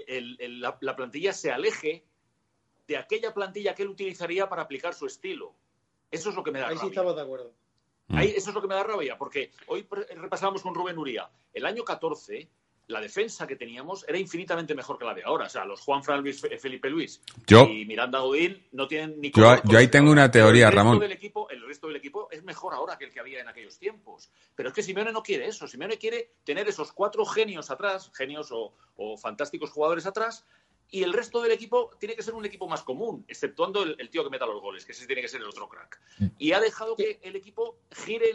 la, 0.60 0.78
plantilla 0.94 1.32
se 1.32 1.50
aleje 1.50 2.04
de 2.86 2.98
aquella 2.98 3.32
plantilla 3.32 3.74
que 3.74 3.84
él 3.84 3.88
utilizaría 3.88 4.50
para 4.50 4.60
aplicar 4.60 4.92
su 4.92 5.06
estilo. 5.06 5.54
Eso 6.10 6.28
es 6.28 6.36
lo 6.36 6.42
que 6.42 6.50
me 6.50 6.58
da 6.58 6.66
Ahí 6.66 6.74
rabia. 6.74 6.82
sí 6.82 6.88
estamos 6.88 7.16
de 7.16 7.22
acuerdo. 7.22 7.54
Ahí, 8.12 8.32
eso 8.36 8.50
es 8.50 8.54
lo 8.54 8.60
que 8.62 8.68
me 8.68 8.74
da 8.74 8.82
rabia, 8.82 9.16
porque 9.16 9.50
hoy 9.66 9.86
repasábamos 10.16 10.62
con 10.62 10.74
Rubén 10.74 10.98
Uría. 10.98 11.28
El 11.52 11.66
año 11.66 11.84
14, 11.84 12.48
la 12.88 13.00
defensa 13.00 13.46
que 13.46 13.56
teníamos 13.56 14.04
era 14.08 14.18
infinitamente 14.18 14.74
mejor 14.74 14.98
que 14.98 15.04
la 15.04 15.14
de 15.14 15.22
ahora. 15.24 15.46
O 15.46 15.48
sea, 15.48 15.64
los 15.64 15.80
Juan 15.80 16.02
Fran 16.02 16.20
Luis, 16.20 16.40
Felipe 16.60 16.88
Luis 16.90 17.20
y 17.48 17.84
Miranda 17.84 18.20
Godín 18.20 18.66
no 18.72 18.86
tienen 18.86 19.20
ni 19.20 19.30
Yo, 19.30 19.56
yo 19.64 19.78
ahí 19.78 19.88
tengo 19.88 20.10
una 20.10 20.30
teoría, 20.30 20.68
el 20.68 20.74
Ramón. 20.74 20.98
Del 20.98 21.12
equipo, 21.12 21.48
el 21.50 21.66
resto 21.66 21.86
del 21.86 21.96
equipo 21.96 22.28
es 22.30 22.42
mejor 22.44 22.74
ahora 22.74 22.96
que 22.98 23.06
el 23.06 23.12
que 23.12 23.20
había 23.20 23.40
en 23.40 23.48
aquellos 23.48 23.78
tiempos. 23.78 24.30
Pero 24.54 24.68
es 24.68 24.74
que 24.74 24.82
Simeone 24.82 25.12
no 25.12 25.22
quiere 25.22 25.46
eso. 25.46 25.66
Simeone 25.66 25.98
quiere 25.98 26.34
tener 26.44 26.68
esos 26.68 26.92
cuatro 26.92 27.24
genios 27.24 27.70
atrás, 27.70 28.10
genios 28.14 28.50
o, 28.52 28.74
o 28.96 29.16
fantásticos 29.16 29.70
jugadores 29.70 30.06
atrás, 30.06 30.44
y 30.92 31.02
el 31.02 31.14
resto 31.14 31.40
del 31.40 31.52
equipo 31.52 31.90
tiene 31.98 32.14
que 32.14 32.22
ser 32.22 32.34
un 32.34 32.44
equipo 32.44 32.68
más 32.68 32.82
común, 32.82 33.24
exceptuando 33.26 33.82
el, 33.82 34.10
tío 34.10 34.22
que 34.22 34.28
meta 34.28 34.44
los 34.44 34.60
goles, 34.60 34.84
que 34.84 34.92
ese 34.92 35.06
tiene 35.06 35.22
que 35.22 35.28
ser 35.28 35.40
el 35.40 35.46
otro 35.46 35.66
crack. 35.66 35.98
Y 36.38 36.52
ha 36.52 36.60
dejado 36.60 36.94
que 36.94 37.18
el 37.22 37.34
equipo 37.34 37.78
gire 37.90 38.26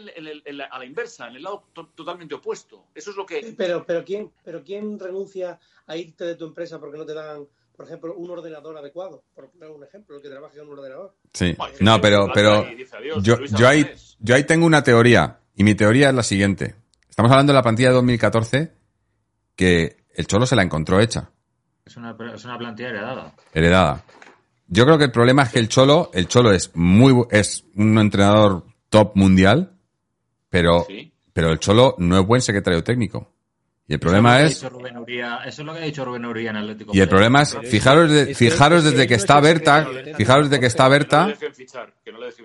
a 0.68 0.78
la 0.78 0.84
inversa, 0.84 1.28
en 1.28 1.36
el 1.36 1.44
lado 1.44 1.68
totalmente 1.94 2.34
opuesto. 2.34 2.86
Eso 2.96 3.12
es 3.12 3.16
lo 3.16 3.24
que... 3.24 3.54
Pero, 3.56 3.86
pero, 3.86 4.04
¿quién, 4.04 4.32
pero 4.42 4.64
¿quién 4.64 4.98
renuncia 4.98 5.60
a 5.86 5.96
irte 5.96 6.24
de 6.24 6.34
tu 6.34 6.46
empresa 6.46 6.80
porque 6.80 6.98
no 6.98 7.06
te 7.06 7.14
dan, 7.14 7.46
por 7.76 7.86
ejemplo, 7.86 8.16
un 8.16 8.28
ordenador 8.28 8.76
adecuado? 8.76 9.22
Por 9.36 9.50
poner 9.50 9.70
un 9.70 9.84
ejemplo, 9.84 10.16
el 10.16 10.22
que 10.22 10.28
trabaja 10.28 10.56
en 10.56 10.66
un 10.66 10.76
ordenador. 10.76 11.14
Sí, 11.32 11.56
no, 11.78 12.00
pero, 12.00 12.28
pero 12.34 12.66
yo, 13.22 13.38
yo, 13.44 13.68
ahí, 13.68 13.88
yo 14.18 14.34
ahí 14.34 14.42
tengo 14.42 14.66
una 14.66 14.82
teoría, 14.82 15.38
y 15.54 15.62
mi 15.62 15.76
teoría 15.76 16.08
es 16.08 16.14
la 16.16 16.24
siguiente. 16.24 16.74
Estamos 17.08 17.30
hablando 17.30 17.52
de 17.52 17.56
la 17.56 17.62
plantilla 17.62 17.90
de 17.90 17.94
2014, 17.94 18.72
que 19.54 20.04
el 20.12 20.26
Cholo 20.26 20.44
se 20.44 20.56
la 20.56 20.64
encontró 20.64 20.98
hecha. 20.98 21.30
Es 21.88 21.96
una, 21.96 22.14
es 22.34 22.44
una 22.44 22.58
plantilla 22.58 22.90
heredada. 22.90 23.32
Heredada. 23.54 24.04
Yo 24.66 24.84
creo 24.84 24.98
que 24.98 25.04
el 25.04 25.10
problema 25.10 25.44
es 25.44 25.48
que 25.48 25.58
el 25.58 25.70
Cholo, 25.70 26.10
el 26.12 26.28
Cholo 26.28 26.52
es 26.52 26.70
muy 26.74 27.24
es 27.30 27.64
un 27.76 27.96
entrenador 27.96 28.66
top 28.90 29.12
mundial, 29.16 29.72
pero, 30.50 30.86
pero 31.32 31.50
el 31.50 31.58
Cholo 31.58 31.94
no 31.96 32.20
es 32.20 32.26
buen 32.26 32.42
secretario 32.42 32.84
técnico. 32.84 33.32
Y 33.86 33.94
el 33.94 34.00
problema 34.00 34.42
es. 34.42 34.56
eso 34.56 34.66
es 34.66 35.58
lo 35.60 35.72
que 35.72 35.78
ha 35.78 35.82
dicho 35.82 36.04
Rubén 36.04 36.26
Uría 36.26 36.50
en 36.50 36.56
Atlético. 36.56 36.92
Y 36.94 37.00
el 37.00 37.08
problema 37.08 37.40
es, 37.40 37.56
fijaros, 37.70 38.12
fijaros 38.36 38.84
desde 38.84 39.06
que 39.06 39.14
está 39.14 39.40
Berta, 39.40 39.88
fijaros 40.14 40.50
desde 40.50 40.60
que 40.60 40.66
está 40.66 40.88
Berta. 40.88 41.32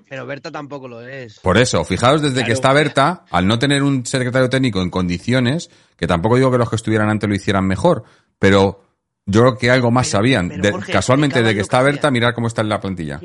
Pero 0.07 0.25
Berta 0.25 0.51
tampoco 0.51 0.87
lo 0.87 1.01
es. 1.01 1.41
Por 1.41 1.57
eso, 1.57 1.83
fijaros 1.83 2.21
desde 2.21 2.45
que 2.45 2.53
está 2.53 2.71
Berta, 2.71 3.25
al 3.29 3.45
no 3.45 3.59
tener 3.59 3.83
un 3.83 4.05
secretario 4.05 4.49
técnico 4.49 4.81
en 4.81 4.89
condiciones, 4.89 5.69
que 5.97 6.07
tampoco 6.07 6.37
digo 6.37 6.49
que 6.49 6.59
los 6.59 6.69
que 6.69 6.77
estuvieran 6.77 7.09
antes 7.09 7.27
lo 7.27 7.35
hicieran 7.35 7.67
mejor, 7.67 8.05
pero 8.39 8.92
yo 9.25 9.41
creo 9.41 9.57
que 9.57 9.71
algo 9.71 9.91
más 9.91 10.07
sabían. 10.07 10.51
casualmente, 10.91 11.41
de 11.43 11.53
que 11.53 11.61
está 11.61 11.81
Berta, 11.81 12.11
mirar 12.11 12.33
cómo 12.33 12.47
está 12.47 12.61
en 12.61 12.69
la 12.69 12.79
plantilla. 12.79 13.19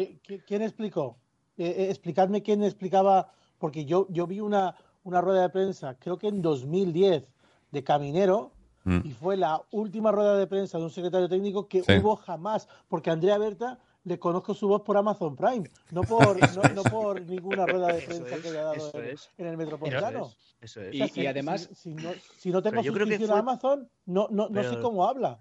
¿Quién 0.47 0.62
explicó? 0.62 1.19
Eh, 1.57 1.75
eh, 1.77 1.87
explicadme 1.91 2.43
quién 2.43 2.62
explicaba, 2.62 3.33
porque 3.59 3.85
yo, 3.85 4.07
yo 4.11 4.27
vi 4.29 4.41
una, 4.41 4.77
una 5.03 5.20
rueda 5.20 5.43
de 5.43 5.49
prensa, 5.49 5.97
creo 5.99 6.16
que 6.16 6.29
en 6.29 6.41
2010, 6.41 7.25
de 7.73 7.85
Caminero, 7.85 8.53
mm. 8.85 9.01
y 9.05 9.11
fue 9.11 9.37
la 9.37 9.61
última 9.73 10.12
rueda 10.12 10.37
de 10.37 10.47
prensa 10.47 10.79
de 10.79 10.85
un 10.85 10.91
secretario 10.91 11.29
técnico 11.29 11.66
que 11.66 11.83
hubo 12.01 12.15
jamás, 12.15 12.69
porque 12.87 13.11
Andrea 13.11 13.39
Berta 13.39 13.81
le 14.05 14.19
conozco 14.20 14.55
su 14.55 14.69
voz 14.69 14.83
por 14.83 14.97
Amazon 14.97 15.35
Prime, 15.35 15.69
no 15.91 16.03
por, 16.03 16.39
no, 16.75 16.83
por 16.85 17.20
ninguna 17.23 17.66
rueda 17.66 17.93
de 17.93 18.03
prensa 18.03 18.37
que 18.41 18.49
haya 18.49 18.62
dado 18.62 18.93
en, 19.37 19.47
el 19.47 19.57
Metropolitano. 19.57 20.31
Eso 20.61 20.81
es. 20.83 21.16
y, 21.16 21.27
además, 21.27 21.69
si, 21.75 21.95
no, 21.95 22.11
si 22.37 22.51
no 22.51 22.62
tengo 22.62 22.83
suscripción 22.83 23.31
a 23.33 23.39
Amazon, 23.39 23.89
no, 24.07 24.29
no, 24.31 24.49
no 24.49 24.62
sé 24.62 24.81
cómo 24.81 25.05
habla. 25.07 25.39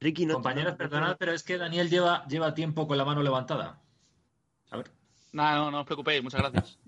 Ricky, 0.00 0.26
no 0.26 0.34
Compañeros, 0.34 0.76
perdonad, 0.76 1.16
pero 1.18 1.32
es 1.32 1.42
que 1.42 1.58
Daniel 1.58 1.90
lleva, 1.90 2.24
lleva 2.26 2.54
tiempo 2.54 2.86
con 2.86 2.96
la 2.98 3.04
mano 3.04 3.22
levantada. 3.22 3.80
A 4.70 4.76
ver. 4.76 4.90
No, 5.32 5.54
no, 5.54 5.70
no 5.70 5.80
os 5.80 5.86
preocupéis, 5.86 6.22
muchas 6.22 6.40
gracias. 6.40 6.78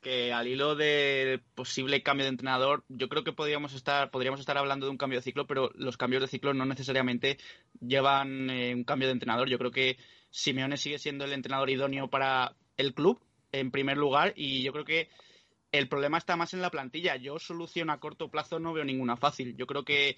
que 0.00 0.32
al 0.32 0.48
hilo 0.48 0.74
del 0.74 1.40
posible 1.54 2.02
cambio 2.02 2.24
de 2.24 2.30
entrenador, 2.30 2.84
yo 2.88 3.08
creo 3.08 3.22
que 3.22 3.32
podríamos 3.32 3.74
estar, 3.74 4.10
podríamos 4.10 4.40
estar 4.40 4.56
hablando 4.56 4.86
de 4.86 4.92
un 4.92 4.96
cambio 4.96 5.18
de 5.18 5.22
ciclo, 5.22 5.46
pero 5.46 5.70
los 5.74 5.98
cambios 5.98 6.22
de 6.22 6.28
ciclo 6.28 6.54
no 6.54 6.64
necesariamente 6.64 7.38
llevan 7.80 8.48
eh, 8.48 8.74
un 8.74 8.84
cambio 8.84 9.08
de 9.08 9.12
entrenador. 9.12 9.48
Yo 9.48 9.58
creo 9.58 9.70
que 9.70 9.98
Simeone 10.30 10.78
sigue 10.78 10.98
siendo 10.98 11.24
el 11.24 11.32
entrenador 11.34 11.68
idóneo 11.68 12.08
para 12.08 12.56
el 12.78 12.94
club, 12.94 13.20
en 13.52 13.70
primer 13.70 13.98
lugar, 13.98 14.32
y 14.36 14.62
yo 14.62 14.72
creo 14.72 14.84
que 14.84 15.10
el 15.72 15.88
problema 15.88 16.18
está 16.18 16.36
más 16.36 16.54
en 16.54 16.62
la 16.62 16.70
plantilla. 16.70 17.16
Yo 17.16 17.38
solución 17.38 17.90
a 17.90 18.00
corto 18.00 18.30
plazo 18.30 18.58
no 18.58 18.72
veo 18.72 18.84
ninguna 18.84 19.16
fácil. 19.16 19.56
Yo 19.56 19.66
creo 19.66 19.84
que 19.84 20.16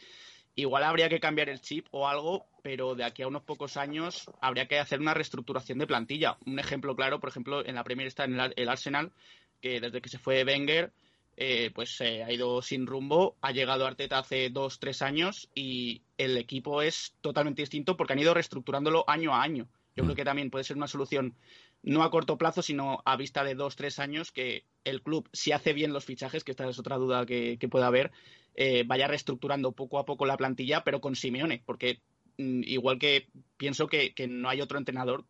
igual 0.54 0.84
habría 0.84 1.08
que 1.08 1.20
cambiar 1.20 1.48
el 1.48 1.60
chip 1.60 1.86
o 1.90 2.08
algo, 2.08 2.46
pero 2.62 2.94
de 2.94 3.04
aquí 3.04 3.22
a 3.22 3.28
unos 3.28 3.42
pocos 3.42 3.76
años 3.76 4.30
habría 4.40 4.68
que 4.68 4.78
hacer 4.78 5.00
una 5.00 5.14
reestructuración 5.14 5.78
de 5.78 5.86
plantilla. 5.86 6.36
Un 6.46 6.58
ejemplo 6.58 6.94
claro, 6.94 7.20
por 7.20 7.30
ejemplo, 7.30 7.64
en 7.64 7.74
la 7.74 7.84
Premier 7.84 8.08
está 8.08 8.24
en 8.24 8.38
el 8.38 8.68
Arsenal, 8.68 9.12
que 9.60 9.80
desde 9.80 10.00
que 10.00 10.08
se 10.08 10.18
fue 10.18 10.44
Wenger, 10.44 10.92
eh, 11.36 11.70
pues 11.74 11.96
se 11.96 12.22
ha 12.22 12.32
ido 12.32 12.60
sin 12.60 12.86
rumbo, 12.86 13.36
ha 13.40 13.52
llegado 13.52 13.86
Arteta 13.86 14.18
hace 14.18 14.50
dos, 14.50 14.78
tres 14.78 15.00
años 15.00 15.48
y 15.54 16.02
el 16.18 16.36
equipo 16.36 16.82
es 16.82 17.14
totalmente 17.20 17.62
distinto 17.62 17.96
porque 17.96 18.12
han 18.12 18.18
ido 18.18 18.34
reestructurándolo 18.34 19.08
año 19.08 19.34
a 19.34 19.42
año. 19.42 19.68
Yo 19.94 20.04
creo 20.04 20.14
mm. 20.14 20.16
que 20.16 20.24
también 20.24 20.50
puede 20.50 20.64
ser 20.64 20.76
una 20.76 20.88
solución 20.88 21.34
no 21.82 22.02
a 22.02 22.10
corto 22.10 22.38
plazo, 22.38 22.62
sino 22.62 23.02
a 23.04 23.16
vista 23.16 23.44
de 23.44 23.54
dos, 23.54 23.76
tres 23.76 23.98
años, 23.98 24.30
que 24.30 24.64
el 24.84 25.02
club, 25.02 25.28
si 25.32 25.52
hace 25.52 25.72
bien 25.72 25.92
los 25.92 26.04
fichajes, 26.04 26.44
que 26.44 26.52
esta 26.52 26.68
es 26.68 26.78
otra 26.78 26.96
duda 26.96 27.26
que, 27.26 27.58
que 27.58 27.68
pueda 27.68 27.88
haber, 27.88 28.12
eh, 28.54 28.84
vaya 28.86 29.08
reestructurando 29.08 29.72
poco 29.72 29.98
a 29.98 30.04
poco 30.04 30.26
la 30.26 30.36
plantilla, 30.36 30.84
pero 30.84 31.00
con 31.00 31.16
Simeone, 31.16 31.62
porque 31.64 32.00
mm, 32.38 32.62
igual 32.64 32.98
que 32.98 33.28
pienso 33.56 33.86
que, 33.86 34.14
no 34.28 34.48
hay 34.48 34.60
otro 34.60 34.78
entrenador 34.78 35.24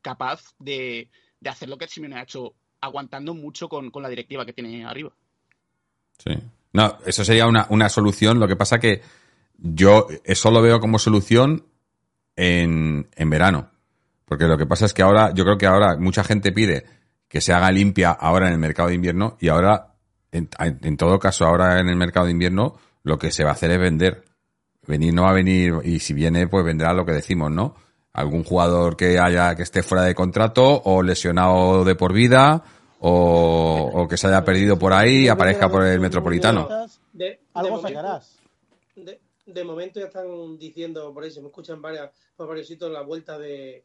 capaz 0.00 0.54
de, 0.58 1.10
hacer 1.44 1.68
lo 1.68 1.76
que 1.76 1.88
Simeone 1.88 2.16
ha 2.16 2.22
hecho, 2.22 2.54
aguantando 2.80 3.34
mucho 3.34 3.68
con, 3.68 3.90
la 3.94 4.08
directiva 4.08 4.46
que 4.46 4.52
tiene 4.52 4.84
arriba. 4.84 5.12
Sí. 6.18 6.32
No, 6.72 6.98
eso 7.04 7.24
sería 7.24 7.46
una, 7.46 7.66
una 7.70 7.88
solución. 7.88 8.38
Lo 8.38 8.46
que 8.46 8.56
pasa 8.56 8.78
que 8.78 9.02
yo 9.56 10.06
eso 10.24 10.50
lo 10.50 10.62
veo 10.62 10.78
como 10.78 10.98
solución 10.98 11.66
en, 12.36 13.08
en 13.16 13.30
verano. 13.30 13.70
Porque 14.28 14.44
lo 14.44 14.58
que 14.58 14.66
pasa 14.66 14.84
es 14.86 14.94
que 14.94 15.02
ahora, 15.02 15.32
yo 15.34 15.44
creo 15.44 15.58
que 15.58 15.66
ahora 15.66 15.96
mucha 15.96 16.22
gente 16.22 16.52
pide 16.52 16.84
que 17.28 17.40
se 17.40 17.52
haga 17.52 17.70
limpia 17.70 18.10
ahora 18.10 18.48
en 18.48 18.54
el 18.54 18.58
mercado 18.58 18.88
de 18.88 18.94
invierno 18.94 19.36
y 19.40 19.48
ahora 19.48 19.94
en, 20.32 20.96
todo 20.96 21.18
caso, 21.18 21.46
ahora 21.46 21.80
en 21.80 21.88
el 21.88 21.96
mercado 21.96 22.26
de 22.26 22.32
invierno, 22.32 22.76
lo 23.02 23.18
que 23.18 23.30
se 23.30 23.44
va 23.44 23.50
a 23.50 23.52
hacer 23.54 23.70
es 23.70 23.78
vender. 23.78 24.24
Venir 24.86 25.14
no 25.14 25.22
va 25.22 25.30
a 25.30 25.34
venir, 25.34 25.74
y 25.84 26.00
si 26.00 26.14
viene, 26.14 26.48
pues 26.48 26.64
vendrá 26.64 26.92
lo 26.92 27.04
que 27.04 27.12
decimos, 27.12 27.50
¿no? 27.50 27.74
Algún 28.12 28.44
jugador 28.44 28.96
que 28.96 29.18
haya, 29.18 29.54
que 29.54 29.62
esté 29.62 29.82
fuera 29.82 30.04
de 30.04 30.14
contrato, 30.14 30.82
o 30.84 31.02
lesionado 31.02 31.84
de 31.84 31.94
por 31.94 32.12
vida, 32.12 32.62
o, 33.00 34.06
que 34.08 34.16
se 34.16 34.26
haya 34.26 34.44
perdido 34.44 34.78
por 34.78 34.92
ahí 34.92 35.24
y 35.24 35.28
aparezca 35.28 35.68
por 35.68 35.84
el 35.84 36.00
metropolitano. 36.00 36.68
De, 37.12 37.40
Algo 37.54 37.80
sacarás. 37.80 38.38
De, 39.46 39.64
momento 39.64 40.00
ya 40.00 40.06
están 40.06 40.58
diciendo, 40.58 41.12
por 41.14 41.24
ahí 41.24 41.30
se 41.30 41.40
me 41.40 41.48
escuchan 41.48 41.80
varias, 41.80 42.10
por 42.36 42.48
varios 42.48 42.66
sitios 42.66 42.90
la 42.90 43.02
vuelta 43.02 43.38
de, 43.38 43.84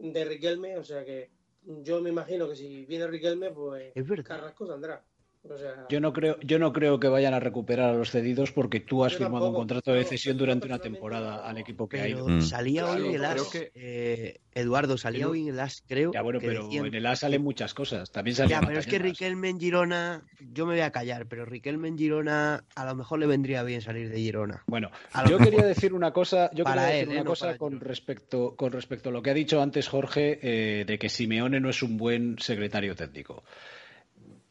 de 0.00 0.24
Riquelme, 0.24 0.76
o 0.78 0.84
sea 0.84 1.04
que 1.04 1.30
yo 1.62 2.00
me 2.00 2.10
imagino 2.10 2.48
que 2.48 2.56
si 2.56 2.86
viene 2.86 3.06
Riquelme, 3.06 3.50
pues 3.50 3.92
Es 3.94 4.06
verdad. 4.06 4.24
Carrasco 4.24 4.66
saldrá. 4.66 5.04
O 5.42 5.56
sea, 5.56 5.86
Yo 5.88 6.00
no 6.00 6.12
creo, 6.12 6.38
yo 6.42 6.58
no 6.58 6.70
creo 6.72 7.00
que 7.00 7.08
vayan 7.08 7.32
a 7.32 7.40
recuperar 7.40 7.88
a 7.88 7.94
los 7.94 8.10
cedidos 8.10 8.52
porque 8.52 8.78
tú 8.78 9.04
has 9.06 9.16
firmado 9.16 9.48
un 9.48 9.54
contrato 9.54 9.90
de 9.92 10.04
cesión 10.04 10.36
durante 10.36 10.66
una 10.66 10.78
temporada 10.80 11.48
al 11.48 11.56
equipo 11.56 11.88
que 11.88 11.98
ha 11.98 12.02
Pero 12.02 12.18
ido. 12.18 12.28
Mm. 12.28 12.40
salía 12.42 12.82
Claro, 12.82 13.02
hoy 13.02 13.08
en 13.08 13.14
el 13.14 13.24
AS, 13.24 13.48
que- 13.50 13.72
eh, 13.74 14.40
Eduardo, 14.54 14.98
salía 14.98 15.20
Creo- 15.20 15.30
hoy 15.30 15.42
en 15.42 15.54
el 15.54 15.60
AS, 15.60 15.82
creo. 15.88 16.12
Ya 16.12 16.20
bueno, 16.20 16.40
que 16.40 16.46
pero 16.46 16.64
decían- 16.64 16.84
en 16.86 16.94
el 16.94 17.06
A 17.06 17.16
salen 17.16 17.42
muchas 17.42 17.72
cosas. 17.72 18.10
También 18.10 18.36
salen 18.36 18.50
Ya, 18.50 18.60
pero 18.60 18.78
es 18.80 18.86
que. 18.86 18.98
Riquelme 18.98 19.48
en 19.48 19.58
Girona, 19.58 20.22
yo 20.52 20.66
me 20.66 20.74
voy 20.74 20.82
a 20.82 20.90
callar, 20.90 21.24
pero 21.26 21.46
Riquelme 21.46 21.88
en 21.88 21.96
Girona 21.96 22.64
a 22.74 22.84
lo 22.84 22.94
mejor 22.94 23.18
le 23.18 23.26
vendría 23.26 23.62
bien 23.62 23.80
salir 23.80 24.10
de 24.10 24.18
Girona. 24.18 24.62
Bueno, 24.66 24.90
yo 25.26 25.38
mejor. 25.38 25.44
quería 25.44 25.64
decir 25.64 25.94
una 25.94 26.12
cosa, 26.12 26.50
yo 26.52 26.64
Para 26.64 26.82
quería 26.82 26.94
decir 26.96 27.02
él, 27.04 27.08
una 27.12 27.20
¿eh? 27.20 27.24
No 27.24 27.30
cosa 27.30 27.56
con 27.56 27.80
respecto, 27.80 28.54
con 28.56 28.72
respecto 28.72 29.08
a 29.08 29.12
lo 29.12 29.22
que 29.22 29.30
ha 29.30 29.34
dicho 29.34 29.62
antes 29.62 29.88
Jorge 29.88 30.38
eh, 30.42 30.84
de 30.84 30.98
que 30.98 31.08
Simeone 31.08 31.60
no 31.60 31.70
es 31.70 31.82
un 31.82 31.96
buen 31.96 32.36
secretario 32.38 32.94
técnico. 32.94 33.42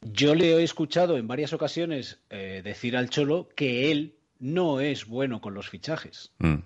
Yo 0.01 0.35
le 0.35 0.53
he 0.53 0.63
escuchado 0.63 1.17
en 1.17 1.27
varias 1.27 1.53
ocasiones 1.53 2.19
eh, 2.29 2.61
decir 2.63 2.95
al 2.95 3.09
Cholo 3.09 3.49
que 3.55 3.91
él 3.91 4.15
no 4.39 4.79
es 4.79 5.05
bueno 5.05 5.41
con 5.41 5.53
los 5.53 5.69
fichajes. 5.69 6.31
Mm. 6.39 6.59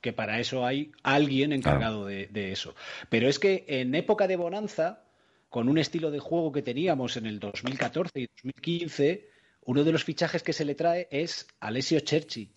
que 0.00 0.12
para 0.12 0.40
eso 0.40 0.66
hay 0.66 0.90
alguien 1.04 1.52
encargado 1.52 2.06
de, 2.06 2.26
de 2.26 2.50
eso. 2.50 2.74
Pero 3.08 3.28
es 3.28 3.38
que 3.38 3.64
en 3.68 3.94
época 3.94 4.26
de 4.26 4.34
bonanza, 4.34 5.04
con 5.48 5.68
un 5.68 5.78
estilo 5.78 6.10
de 6.10 6.18
juego 6.18 6.50
que 6.50 6.62
teníamos 6.62 7.16
en 7.16 7.26
el 7.26 7.38
2014 7.38 8.10
y 8.18 8.26
2015, 8.26 9.28
uno 9.64 9.84
de 9.84 9.92
los 9.92 10.02
fichajes 10.02 10.42
que 10.42 10.52
se 10.52 10.64
le 10.64 10.74
trae 10.74 11.06
es 11.12 11.46
Alessio 11.60 12.00
Cerci, 12.04 12.50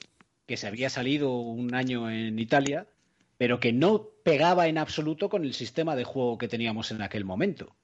que 0.47 0.57
se 0.57 0.65
había 0.65 0.89
salido 0.89 1.37
un 1.37 1.75
año 1.75 2.09
en 2.09 2.39
Italia, 2.39 2.87
pero 3.37 3.59
que 3.59 3.73
no 3.73 4.09
pegaba 4.23 4.67
en 4.67 4.77
absoluto 4.77 5.29
con 5.29 5.43
el 5.43 5.53
sistema 5.53 5.95
de 5.95 6.03
juego 6.03 6.37
que 6.37 6.47
teníamos 6.47 6.91
en 6.91 7.01
aquel 7.01 7.25
momento. 7.25 7.75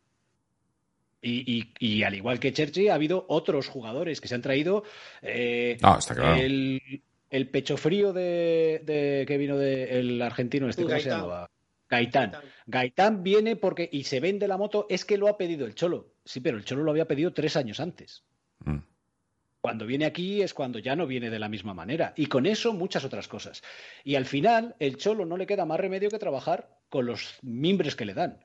Y, 1.22 1.60
y- 1.60 1.74
y 1.80 2.04
al 2.04 2.16
igual 2.16 2.40
que 2.40 2.52
Cerci, 2.52 2.88
ha 2.90 2.96
habido 2.96 3.26
otros 3.30 3.68
jugadores 3.68 4.20
que 4.22 4.28
se 4.28 4.36
han 4.36 4.42
traído. 4.42 4.84
eh, 5.22 5.78
Ah, 5.82 5.98
está 6.00 6.16
claro. 6.16 6.36
el, 6.42 6.82
el 7.30 7.48
pecho 7.50 7.78
frío 7.78 8.12
de, 8.12 8.82
de- 8.84 9.26
que 9.28 9.38
vino 9.38 9.58
del 9.58 10.22
argentino, 10.22 10.68
este, 10.68 10.84
¿cómo 10.84 10.98
se 11.00 11.10
Gaitán. 11.10 11.48
Gaitán. 11.90 12.32
Gaitán 12.66 13.22
viene 13.24 13.56
porque, 13.58 13.88
y 13.92 14.04
se 14.06 14.20
vende 14.20 14.48
la 14.48 14.58
moto, 14.58 14.88
es 14.90 15.04
que 15.06 15.18
lo 15.18 15.28
ha 15.28 15.38
pedido 15.38 15.66
el 15.66 15.76
Cholo. 15.76 16.14
Sí, 16.26 16.40
pero 16.40 16.58
el 16.58 16.64
Cholo 16.66 16.84
lo 16.84 16.92
había 16.92 17.06
pedido 17.08 17.34
tres 17.34 17.56
años 17.58 17.80
antes. 17.80 18.24
Mm. 18.66 18.78
Cuando 19.60 19.86
viene 19.86 20.06
aquí 20.06 20.42
es 20.42 20.54
cuando 20.56 20.80
ya 20.80 20.96
no 20.96 21.06
viene 21.06 21.30
de 21.30 21.38
la 21.38 21.50
misma 21.50 21.74
manera. 21.76 22.14
Y 22.16 22.26
con 22.28 22.46
eso 22.48 22.74
muchas 22.74 23.04
otras 23.06 23.28
cosas. 23.28 23.62
Y 24.04 24.16
al 24.16 24.26
final, 24.26 24.76
el 24.80 24.98
Cholo 24.98 25.26
no 25.26 25.38
le 25.38 25.46
queda 25.46 25.66
más 25.66 25.80
remedio 25.80 26.10
que 26.10 26.18
trabajar 26.18 26.70
con 26.90 27.06
los 27.06 27.38
mimbres 27.44 27.96
que 27.96 28.06
le 28.06 28.14
dan. 28.16 28.40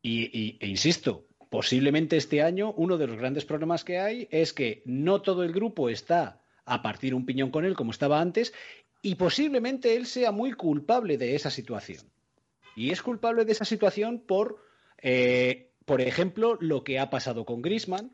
Y, 0.00 0.30
y- 0.38 0.58
e 0.60 0.66
insisto, 0.68 1.26
posiblemente 1.50 2.16
este 2.16 2.42
año 2.42 2.72
uno 2.76 2.96
de 2.96 3.08
los 3.08 3.18
grandes 3.18 3.44
problemas 3.44 3.84
que 3.84 3.98
hay 3.98 4.28
es 4.30 4.52
que 4.52 4.82
no 4.86 5.20
todo 5.20 5.42
el 5.42 5.52
grupo 5.52 5.88
está 5.90 6.40
a 6.64 6.80
partir 6.80 7.14
un 7.14 7.26
piñón 7.26 7.50
con 7.50 7.64
él 7.64 7.74
como 7.74 7.90
estaba 7.90 8.20
antes 8.20 8.54
y 9.02 9.16
posiblemente 9.16 9.96
él 9.96 10.06
sea 10.06 10.30
muy 10.30 10.52
culpable 10.52 11.18
de 11.18 11.34
esa 11.34 11.50
situación. 11.50 12.04
Y 12.76 12.90
es 12.90 13.02
culpable 13.02 13.44
de 13.44 13.52
esa 13.52 13.64
situación 13.64 14.20
por, 14.20 14.64
eh, 14.98 15.72
por 15.84 16.00
ejemplo, 16.00 16.56
lo 16.60 16.84
que 16.84 16.98
ha 16.98 17.10
pasado 17.10 17.44
con 17.44 17.62
Grisman, 17.62 18.12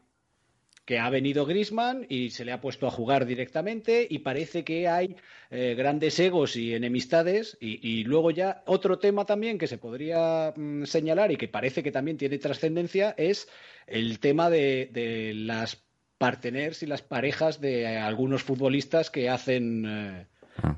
que 0.87 0.99
ha 0.99 1.11
venido 1.11 1.45
Grisman 1.45 2.07
y 2.09 2.31
se 2.31 2.45
le 2.47 2.53
ha 2.53 2.61
puesto 2.63 2.87
a 2.87 2.91
jugar 2.91 3.27
directamente 3.27 4.07
y 4.09 4.21
parece 4.21 4.65
que 4.65 4.89
hay 4.89 5.17
eh, 5.51 5.75
grandes 5.77 6.19
egos 6.21 6.57
y 6.57 6.73
enemistades 6.75 7.59
y, 7.61 7.87
y 7.87 8.05
luego 8.05 8.31
ya 8.31 8.63
otro 8.67 8.99
tema 8.99 9.25
también 9.27 9.59
que 9.59 9.67
se 9.67 9.77
podría 9.79 10.55
mm, 10.57 10.85
señalar 10.85 11.33
y 11.33 11.37
que 11.37 11.49
parece 11.49 11.83
que 11.83 11.93
también 11.93 12.17
tiene 12.17 12.39
trascendencia 12.39 13.15
es 13.19 13.49
el 13.89 14.21
tema 14.21 14.49
de, 14.49 14.89
de 14.93 15.35
las 15.35 15.85
parteners 16.19 16.83
y 16.83 16.87
las 16.87 17.03
parejas 17.03 17.61
de 17.61 17.99
algunos 17.99 18.43
futbolistas 18.45 19.11
que 19.11 19.29
hacen 19.29 19.85
eh, 19.87 20.27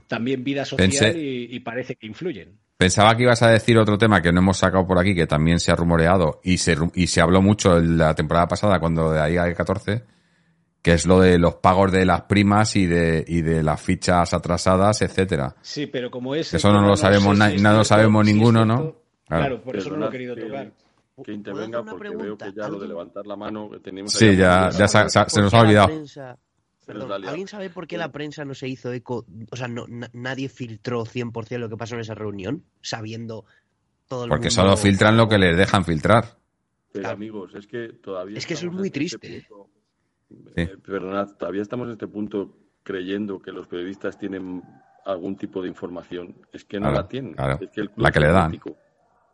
también 0.09 0.43
vida 0.43 0.65
social 0.65 0.91
Pensé- 0.91 1.19
y, 1.19 1.55
y 1.55 1.61
parece 1.61 1.95
que 1.97 2.07
influyen. 2.07 2.59
Pensaba 2.79 3.17
que 3.17 3.25
ibas 3.25 3.43
a 3.43 3.49
decir 3.49 3.77
otro 3.77 3.99
tema 3.99 4.23
que 4.23 4.31
no 4.33 4.39
hemos 4.41 4.59
sacado 4.59 4.87
por 4.87 5.01
aquí, 5.01 5.13
que 5.13 5.27
también 5.27 5.59
se 5.59 5.73
ha 5.73 5.75
rumoreado 5.75 6.41
y 6.45 6.59
se, 6.59 6.77
y 6.95 7.09
se 7.09 7.21
habló 7.21 7.43
mucho 7.43 7.77
en 7.77 7.99
la 7.99 8.15
temporada 8.15 8.47
pasada 8.47 8.79
cuando 8.79 9.11
de 9.11 9.21
ahí 9.21 9.37
al 9.37 9.53
14, 9.53 10.05
que 10.81 10.93
es 10.93 11.05
lo 11.05 11.19
de 11.19 11.39
los 11.41 11.57
pagos 11.57 11.91
de 11.91 12.05
las 12.05 12.23
primas 12.23 12.77
y 12.77 12.87
de, 12.87 13.25
y 13.27 13.43
de 13.43 13.65
las 13.65 13.83
fichas 13.83 14.33
atrasadas, 14.33 15.03
etcétera. 15.03 15.57
Sí, 15.61 15.89
pero 15.89 16.09
como 16.09 16.37
es. 16.37 16.55
Eso 16.55 16.71
no 16.73 16.81
lo 16.87 16.97
sabemos 16.97 17.33
sé 17.37 17.39
na- 17.41 17.49
si 17.51 17.57
es 17.57 17.63
no 17.63 17.73
lo 17.73 17.83
sabemos 17.85 18.25
si 18.25 18.33
ninguno. 18.33 18.65
¿no? 18.65 18.95
Claro, 19.27 19.61
por 19.61 19.77
eso 19.77 19.91
no 19.91 19.97
lo 19.97 20.07
he 20.07 20.11
querido 20.11 20.37
que- 20.37 20.43
tocar. 20.43 20.73
Que 21.25 21.33
intervenga 21.33 21.83
porque 21.83 21.99
pregunta? 22.11 22.23
veo 22.25 22.39
que 22.39 22.45
ya 22.45 22.51
lo 22.53 22.55
de 22.55 22.63
¿Alguien- 22.75 22.89
levantar 22.91 23.27
la 23.27 23.35
mano 23.35 23.69
que 23.69 23.81
teníamos 23.81 24.13
Sí, 24.13 24.37
ya, 24.37 24.71
se, 24.71 24.81
nos 24.81 25.17
ha 25.17 25.25
¿Por 25.25 25.27
qué 25.27 25.41
la 25.51 25.59
olvidado. 25.59 25.89
Perdón. 26.89 27.13
¿Alguien 27.29 27.47
sabe 27.49 27.69
por 27.71 27.87
qué 27.87 27.99
la 27.99 28.11
prensa 28.11 28.45
no 28.47 28.55
se 28.55 28.67
hizo 28.67 28.91
eco? 28.93 29.27
O 29.51 29.57
sea, 29.57 29.69
no, 29.69 29.85
na- 29.89 30.09
nadie 30.15 30.49
filtró 30.49 31.05
100% 31.05 31.59
lo 31.59 31.69
que 31.69 31.77
pasó 31.77 31.95
en 31.97 32.01
esa 32.01 32.15
reunión, 32.15 32.65
sabiendo 32.81 33.45
todo 34.09 34.25
el 34.25 34.31
Porque 34.31 34.47
mundo. 34.49 34.63
solo 34.63 34.77
filtran 34.79 35.17
lo 35.19 35.29
que 35.29 35.37
les 35.39 35.57
dejan 35.57 35.85
filtrar. 35.85 36.39
Pero 36.91 37.11
amigos, 37.11 37.55
es 37.55 37.67
que 37.67 37.89
todavía 38.03 38.39
Es 38.39 38.47
que 38.47 38.55
eso 38.55 38.61
es 38.61 38.65
estamos 38.65 38.79
muy 38.81 38.89
en 38.89 39.03
este 39.05 39.19
triste. 39.19 39.47
punto- 39.49 39.71
eh, 40.57 40.77
perdonad, 40.83 41.29
todavía 41.39 41.61
estamos 41.63 41.87
en 41.89 41.93
este 41.93 42.07
punto 42.09 42.57
creyendo 42.83 43.39
que 43.39 43.53
los 43.53 43.67
periodistas 43.67 44.19
tienen 44.19 44.63
algún 45.05 45.37
tipo 45.37 45.61
de 45.61 45.69
información. 45.69 46.37
Es 46.53 46.65
que 46.65 46.79
no 46.81 46.87
Claro, 46.87 46.97
la 47.03 47.09
tienen. 47.09 47.35
claro. 47.35 47.59
Es 47.61 47.71
que 47.71 47.81
el 47.83 47.91
club 47.91 48.03
La 48.03 48.11
que 48.11 48.21
le 48.21 48.29
dan. 48.29 48.47
político. 48.47 48.77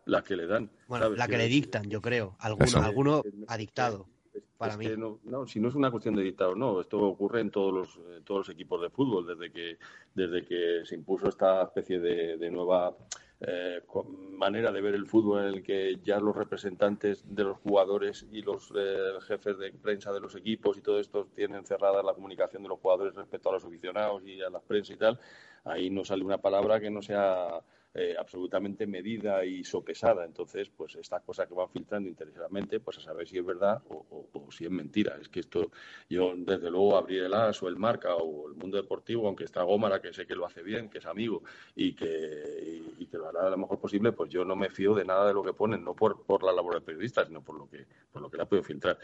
La 0.07 0.23
que 0.23 0.37
le 0.37 0.47
dan. 0.47 0.71
Bueno, 0.89 1.05
¿sabes? 1.07 1.19
la 1.19 1.29
que 1.29 1.39
le 1.39 1.47
dictan, 1.49 1.89
yo 1.89 2.03
creo. 2.03 2.37
Alguno, 2.41 2.83
alguno 2.83 3.23
ha 3.49 3.57
dictado. 3.57 4.09
Para 4.57 4.73
es 4.73 4.79
mí. 4.79 4.87
que 4.87 4.97
no, 4.97 5.21
no, 5.25 5.47
si 5.47 5.61
no 5.61 5.69
es 5.69 5.75
una 5.75 5.91
cuestión 5.91 6.15
de 6.15 6.23
dictado, 6.23 6.55
no. 6.55 6.81
Esto 6.81 7.01
ocurre 7.01 7.41
en 7.41 7.51
todos 7.51 7.73
los, 7.73 8.17
en 8.17 8.25
todos 8.25 8.47
los 8.47 8.49
equipos 8.49 8.81
de 8.81 8.91
fútbol, 8.91 9.27
desde 9.27 9.53
que, 9.53 9.79
desde 10.15 10.45
que 10.45 10.83
se 10.85 10.95
impuso 10.95 11.29
esta 11.29 11.63
especie 11.63 12.01
de, 12.01 12.37
de 12.37 12.51
nueva 12.51 12.97
eh, 13.41 13.83
manera 14.31 14.73
de 14.73 14.81
ver 14.81 14.95
el 14.95 15.07
fútbol 15.07 15.41
en 15.43 15.55
el 15.55 15.63
que 15.63 15.99
ya 16.03 16.19
los 16.19 16.35
representantes 16.35 17.25
de 17.29 17.45
los 17.45 17.59
jugadores 17.59 18.27
y 18.31 18.43
los 18.43 18.73
eh, 18.77 19.19
jefes 19.27 19.59
de 19.59 19.73
prensa 19.73 20.13
de 20.13 20.21
los 20.21 20.35
equipos 20.37 20.79
y 20.79 20.81
todo 20.81 20.99
esto 20.99 21.29
tienen 21.35 21.67
cerrada 21.67 22.03
la 22.03 22.15
comunicación 22.15 22.63
de 22.63 22.69
los 22.69 22.79
jugadores 22.81 23.15
respecto 23.15 23.51
a 23.51 23.53
los 23.53 23.65
aficionados 23.65 24.23
y 24.25 24.41
a 24.41 24.51
las 24.51 24.63
prensa 24.63 24.93
y 24.93 24.97
tal. 24.97 25.19
Ahí 25.65 25.91
no 25.91 26.05
sale 26.05 26.25
una 26.25 26.39
palabra 26.39 26.81
que 26.81 26.91
no 26.91 27.03
sea 27.03 27.61
eh, 27.95 28.17
absolutamente 28.19 28.87
medida 28.87 29.45
y 29.45 29.63
sopesada. 29.65 30.25
Entonces, 30.25 30.69
pues 30.69 30.97
estas 30.97 31.23
cosas 31.23 31.47
que 31.47 31.55
van 31.55 31.71
filtrando 31.71 32.09
interesadamente, 32.09 32.81
pues 32.81 32.99
a 32.99 33.01
saber 33.03 33.29
si 33.29 33.39
es 33.39 33.45
verdad 33.47 33.81
o, 33.89 34.27
si 34.51 34.65
es 34.65 34.71
mentira. 34.71 35.17
Es 35.21 35.29
que 35.29 35.41
esto, 35.41 35.71
yo 36.09 36.33
desde 36.37 36.71
luego 36.71 36.97
abrir 36.97 37.23
el 37.23 37.35
AS 37.35 37.63
o 37.63 37.69
el 37.69 37.77
Marca 37.77 38.15
o 38.17 38.49
el 38.49 38.55
Mundo 38.55 38.77
Deportivo, 38.77 39.27
aunque 39.27 39.45
está 39.45 39.63
Gómara, 39.63 40.01
que 40.03 40.13
sé 40.13 40.27
que 40.27 40.35
lo 40.35 40.45
hace 40.45 40.63
bien, 40.63 40.91
que 40.91 40.99
es 40.99 41.07
amigo 41.07 41.43
y 41.75 41.95
que, 41.95 42.83
lo 43.13 43.29
hará 43.29 43.49
lo 43.49 43.57
mejor 43.57 43.79
posible, 43.79 44.11
pues 44.11 44.29
yo 44.29 44.45
no 44.45 44.57
me 44.57 44.71
fío 44.71 44.93
de 44.95 45.05
nada 45.05 45.29
de 45.29 45.35
lo 45.35 45.43
que 45.45 45.53
ponen, 45.53 45.85
no 45.85 45.95
por, 45.95 46.25
por 46.25 46.43
la 46.43 46.53
labor 46.53 46.75
del 46.75 46.83
periodista, 46.83 47.25
sino 47.25 47.43
por 47.43 47.57
lo 47.57 47.69
que, 47.69 47.87
por 48.13 48.21
lo 48.21 48.29
que 48.29 48.37
le 48.37 48.43
ha 48.43 48.47
podido 48.47 48.65
filtrar. 48.65 48.99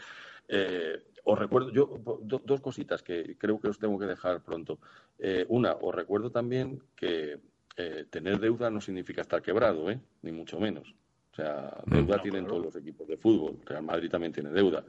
Eh, 0.47 1.01
os 1.23 1.39
recuerdo, 1.39 1.71
yo, 1.71 1.97
do- 2.03 2.41
dos 2.43 2.59
cositas 2.61 3.01
que 3.03 3.37
creo 3.37 3.59
que 3.59 3.69
os 3.69 3.79
tengo 3.79 3.97
que 3.97 4.05
dejar 4.05 4.43
pronto. 4.43 4.79
Eh, 5.17 5.45
una, 5.47 5.73
os 5.73 5.95
recuerdo 5.95 6.29
también 6.31 6.83
que 6.95 7.39
eh, 7.81 8.05
tener 8.09 8.39
deuda 8.39 8.69
no 8.69 8.79
significa 8.81 9.21
estar 9.21 9.41
quebrado, 9.41 9.89
¿eh? 9.89 9.99
ni 10.21 10.31
mucho 10.31 10.59
menos. 10.59 10.93
O 11.31 11.35
sea, 11.35 11.73
deuda 11.85 12.17
No, 12.17 12.21
tienen 12.21 12.43
claro. 12.43 12.47
todos 12.61 12.65
los 12.65 12.75
equipos 12.75 13.07
de 13.07 13.17
fútbol. 13.17 13.57
Real 13.65 13.83
Madrid 13.83 14.09
también 14.09 14.31
tiene 14.33 14.49
deuda. 14.49 14.83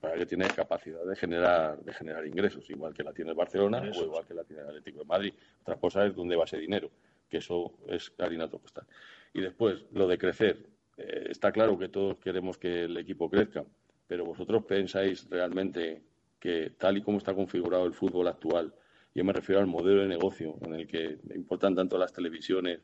Para 0.00 0.16
que 0.16 0.26
tiene 0.26 0.46
capacidad 0.48 1.02
de 1.04 1.16
generar, 1.16 1.82
de 1.82 1.94
generar 1.94 2.26
ingresos, 2.26 2.68
igual 2.68 2.92
que 2.92 3.02
la 3.02 3.12
tiene 3.14 3.30
el 3.30 3.36
Barcelona 3.36 3.78
Ingresos. 3.78 4.02
o 4.02 4.06
igual 4.06 4.26
que 4.26 4.34
la 4.34 4.44
tiene 4.44 4.62
el 4.62 4.68
Atlético 4.68 4.98
de 4.98 5.04
Madrid. 5.06 5.32
Otra 5.62 5.76
cosa 5.76 6.04
es 6.04 6.14
dónde 6.14 6.36
va 6.36 6.44
ese 6.44 6.58
dinero, 6.58 6.90
que 7.28 7.38
eso 7.38 7.72
es 7.88 8.12
harina 8.18 8.48
costal. 8.50 8.84
Y 9.32 9.40
después, 9.40 9.86
lo 9.92 10.06
de 10.06 10.18
crecer. 10.18 10.66
Eh, 10.98 11.28
está 11.30 11.52
claro 11.52 11.78
que 11.78 11.88
todos 11.88 12.18
queremos 12.18 12.58
que 12.58 12.84
el 12.84 12.96
equipo 12.98 13.30
crezca, 13.30 13.64
pero 14.06 14.26
vosotros 14.26 14.64
pensáis 14.64 15.26
realmente 15.30 16.02
que 16.38 16.74
tal 16.76 16.98
y 16.98 17.02
como 17.02 17.16
está 17.18 17.34
configurado 17.34 17.86
el 17.86 17.94
fútbol 17.94 18.28
actual, 18.28 18.74
yo 19.14 19.24
me 19.24 19.32
refiero 19.32 19.60
al 19.60 19.66
modelo 19.66 20.02
de 20.02 20.08
negocio 20.08 20.56
en 20.62 20.74
el 20.74 20.86
que 20.86 21.18
importan 21.34 21.74
tanto 21.74 21.98
las 21.98 22.12
televisiones, 22.12 22.80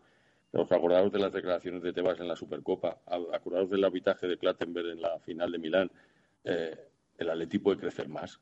os 0.52 0.70
acordaros 0.70 1.12
de 1.12 1.18
las 1.18 1.32
declaraciones 1.32 1.82
de 1.82 1.92
Tebas 1.92 2.20
en 2.20 2.28
la 2.28 2.36
Supercopa, 2.36 2.98
a- 3.06 3.36
acordaros 3.36 3.70
del 3.70 3.84
arbitraje 3.84 4.26
de 4.26 4.36
Plattenberg 4.36 4.88
en 4.88 5.00
la 5.02 5.18
final 5.20 5.50
de 5.52 5.58
Milán, 5.58 5.90
eh, 6.44 6.76
el 7.18 7.30
Atleti 7.30 7.58
puede 7.58 7.78
crecer 7.78 8.08
más. 8.08 8.40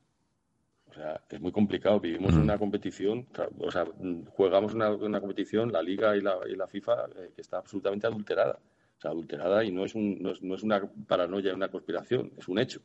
O 0.90 0.94
sea, 0.94 1.22
es 1.30 1.40
muy 1.40 1.52
complicado. 1.52 1.98
Vivimos 2.00 2.34
en 2.34 2.40
una 2.42 2.59
competición, 2.59 3.26
o 3.59 3.70
sea, 3.70 3.84
mm, 3.86 4.24
jugamos 4.26 4.74
una, 4.74 4.90
una 4.92 5.20
competición, 5.20 5.72
la 5.72 5.82
Liga 5.82 6.14
y 6.16 6.20
la, 6.20 6.36
y 6.46 6.54
la 6.54 6.66
FIFA, 6.66 7.06
eh, 7.16 7.30
que 7.34 7.40
está 7.40 7.59
absolutamente 7.59 8.06
adulterada. 8.06 8.59
O 8.98 9.00
sea, 9.00 9.10
adulterada 9.10 9.64
y 9.64 9.72
no 9.72 9.84
es, 9.86 9.94
un, 9.94 10.22
no 10.22 10.32
es, 10.32 10.42
no 10.42 10.54
es 10.54 10.62
una 10.62 10.82
paranoia, 11.09 11.54
una 11.54 11.68
conspiración, 11.68 12.32
es 12.36 12.46
un 12.46 12.59
hecho. 12.59 12.80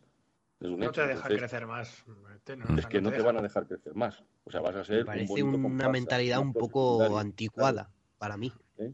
Es 0.59 0.67
un 0.67 0.79
No 0.79 0.85
te 0.85 0.85
hecho. 0.87 1.01
deja 1.01 1.13
Entonces, 1.13 1.37
crecer 1.39 1.67
más. 1.67 2.03
Te- 2.43 2.57
no, 2.57 2.77
es 2.77 2.85
que 2.87 2.99
no 3.01 3.11
te 3.11 3.21
van 3.21 3.37
a 3.37 3.41
dejar 3.41 3.67
crecer 3.67 3.93
más. 3.95 4.23
O 4.43 4.51
sea, 4.51 4.61
vas 4.61 4.75
a 4.75 4.83
ser 4.83 4.99
Me 4.99 5.05
parece 5.05 5.43
una 5.43 5.61
comparsa, 5.61 5.89
mentalidad 5.91 6.39
un 6.39 6.53
poco 6.53 7.17
anticuada 7.17 7.89
para 8.17 8.37
mí. 8.37 8.51
¿eh? 8.79 8.91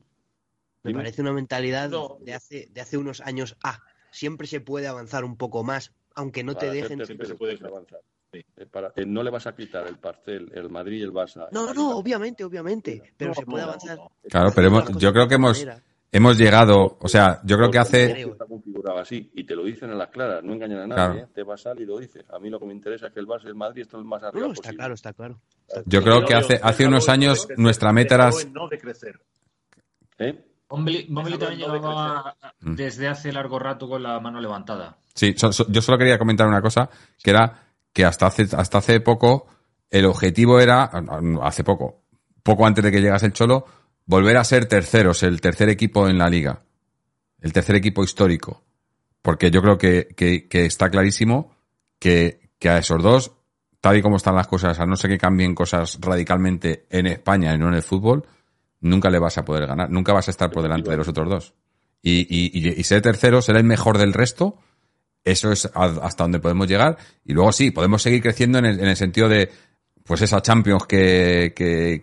Me 0.84 0.90
Dime. 0.90 1.00
parece 1.00 1.22
una 1.22 1.32
mentalidad 1.32 1.90
No. 1.90 2.18
de, 2.20 2.34
hace, 2.34 2.68
de 2.72 2.82
hace 2.82 2.98
unos 2.98 3.22
años. 3.22 3.56
Ah, 3.64 3.80
siempre 4.12 4.48
se 4.48 4.60
puede 4.60 4.88
avanzar 4.88 5.24
un 5.24 5.38
poco 5.38 5.64
más, 5.64 5.94
aunque 6.16 6.44
no 6.44 6.54
te 6.54 6.68
Para 6.68 6.74
dejen. 6.74 6.98
tercero 6.98 7.26
se 7.26 7.36
puede 7.36 7.58
avanzar. 7.66 8.02
Eh, 8.34 8.44
para- 8.66 8.92
eh, 8.96 9.06
no 9.06 9.22
le 9.24 9.30
vas 9.30 9.46
a 9.48 9.56
quitar 9.56 9.88
el 9.88 9.98
parcel, 10.00 10.52
el 10.56 10.70
Madrid 10.70 11.00
y 11.00 11.04
el 11.04 11.14
Barça. 11.14 11.48
No, 11.52 11.74
no, 11.74 11.96
obviamente, 11.98 12.44
obviamente. 12.44 13.14
Pero 13.16 13.30
No, 13.30 13.36
se 13.36 13.46
puede 13.46 13.64
no, 13.64 13.70
avanzar. 13.70 13.98
no. 13.98 14.12
Claro, 14.28 14.52
pero 14.54 14.68
hemos- 14.68 14.98
yo 14.98 15.14
creo 15.14 15.28
que 15.28 15.36
hemos, 15.36 15.60
manera. 15.64 15.84
Hemos 16.14 16.38
llegado, 16.38 16.98
o 17.02 17.08
sea, 17.10 17.42
yo 17.44 17.58
creo 17.58 17.70
que 17.70 17.80
hace, 17.80 18.22
está 18.22 18.46
configurado 18.46 19.00
así 19.00 19.30
y 19.34 19.44
te 19.44 19.56
lo 19.56 19.66
dicen 19.66 19.90
a 19.90 19.96
las 19.96 20.10
claras, 20.10 20.42
no 20.44 20.54
engañan 20.54 20.80
a 20.80 20.88
nadie. 20.88 20.96
Claro. 20.96 21.20
¿eh? 21.20 21.28
Te 21.34 21.44
vas 21.44 21.60
a 21.62 21.64
salir 21.72 21.84
y 21.84 21.86
lo 21.88 21.98
dices. 22.00 22.24
A 22.32 22.40
mí 22.40 22.50
lo 22.50 22.60
que 22.60 22.66
me 22.68 22.74
interesa 22.74 23.08
es 23.08 23.14
que 23.14 23.20
el 23.20 23.28
Barça 23.28 23.44
y 23.46 23.48
el 23.48 23.56
Madrid 23.56 23.82
estén 23.82 24.06
más 24.06 24.24
arriba 24.24 24.46
no, 24.48 24.54
está 24.54 24.62
posible. 24.62 24.78
claro, 24.78 24.94
está 24.94 25.14
claro. 25.14 25.40
yo 25.86 26.02
creo 26.04 26.24
que 26.26 26.34
hace, 26.36 26.60
hace 26.64 26.88
unos 26.88 27.10
años 27.10 27.48
nuestra 27.58 27.92
meta 27.92 28.16
era, 28.16 28.30
en 28.30 28.54
no 28.54 28.70
de 28.70 28.78
crecer. 28.80 29.20
¿Eh? 30.20 30.46
También 30.70 31.40
de 31.40 31.56
llevaba 31.56 32.36
Mm. 32.62 32.76
desde 32.76 33.08
hace 33.08 33.32
largo 33.32 33.60
rato 33.60 33.88
con 33.90 34.02
la 34.02 34.20
mano 34.20 34.40
levantada. 34.40 34.98
sí, 35.14 35.34
so- 35.38 35.52
so- 35.52 35.66
yo 35.70 35.82
solo 35.82 35.98
quería 35.98 36.18
comentar 36.18 36.48
una 36.48 36.62
cosa, 36.62 36.90
que 37.22 37.30
era 37.32 37.60
que 37.92 38.06
hasta 38.06 38.26
hace, 38.28 38.48
hasta 38.56 38.78
hace 38.80 39.00
poco 39.02 39.48
el 39.92 40.06
objetivo 40.06 40.60
era, 40.60 40.86
hace 41.44 41.64
poco, 41.64 42.02
poco 42.42 42.66
antes 42.66 42.84
de 42.84 42.92
que 42.92 43.02
llegase 43.02 43.28
el 43.28 43.34
Cholo, 43.34 43.66
volver 44.06 44.38
a 44.38 44.44
ser 44.44 44.66
terceros, 44.66 45.24
el 45.24 45.42
tercer 45.42 45.70
equipo 45.70 46.08
en 46.08 46.18
la 46.18 46.30
liga, 46.30 46.64
el 47.40 47.54
tercer 47.54 47.76
equipo 47.76 48.04
histórico, 48.04 48.64
porque 49.22 49.52
yo 49.52 49.62
creo 49.62 49.78
que, 49.78 50.08
que- 50.16 50.66
está 50.66 50.90
clarísimo 50.90 51.56
que, 52.00 52.50
que 52.60 52.70
a 52.70 52.78
esos 52.78 53.02
dos, 53.02 53.32
tal 53.82 53.98
y 53.98 54.02
como 54.02 54.18
están 54.18 54.36
las 54.36 54.48
cosas, 54.48 54.80
a 54.80 54.86
no 54.86 54.96
ser 54.96 55.12
que 55.12 55.18
cambien 55.18 55.56
cosas 55.56 55.98
radicalmente 56.02 56.86
en 56.90 57.08
España 57.08 57.54
y 57.54 57.58
no 57.58 57.68
en 57.70 57.76
el 57.76 57.84
fútbol, 57.84 58.26
nunca 58.82 59.10
le 59.10 59.20
vas 59.20 59.38
a 59.38 59.46
poder 59.46 59.66
ganar, 59.68 59.90
nunca 59.90 60.14
vas 60.14 60.28
a 60.28 60.32
estar 60.32 60.52
por 60.52 60.64
delante 60.64 60.90
de 60.92 60.98
los 60.98 61.08
otros 61.08 61.30
dos. 61.30 61.54
Y, 62.02 62.22
y, 62.30 62.52
y- 62.54 62.80
y 62.80 62.84
ser 62.84 63.02
tercero, 63.02 63.42
ser 63.42 63.56
el 63.56 63.64
mejor 63.64 63.98
del 63.98 64.14
resto, 64.14 64.58
eso 65.24 65.54
es 65.54 65.70
hasta 65.74 66.26
donde 66.26 66.40
podemos 66.40 66.68
llegar. 66.68 66.98
Y 67.24 67.32
luego 67.34 67.54
sí, 67.54 67.72
podemos 67.72 68.02
seguir 68.02 68.22
creciendo 68.22 68.58
en 68.60 68.66
el, 68.66 68.80
en 68.82 68.88
el 68.90 68.98
sentido 68.98 69.30
de, 69.30 69.50
pues 70.04 70.22
esa 70.22 70.42
Champions 70.42 70.86
que, 70.86 71.54
que, 71.56 72.02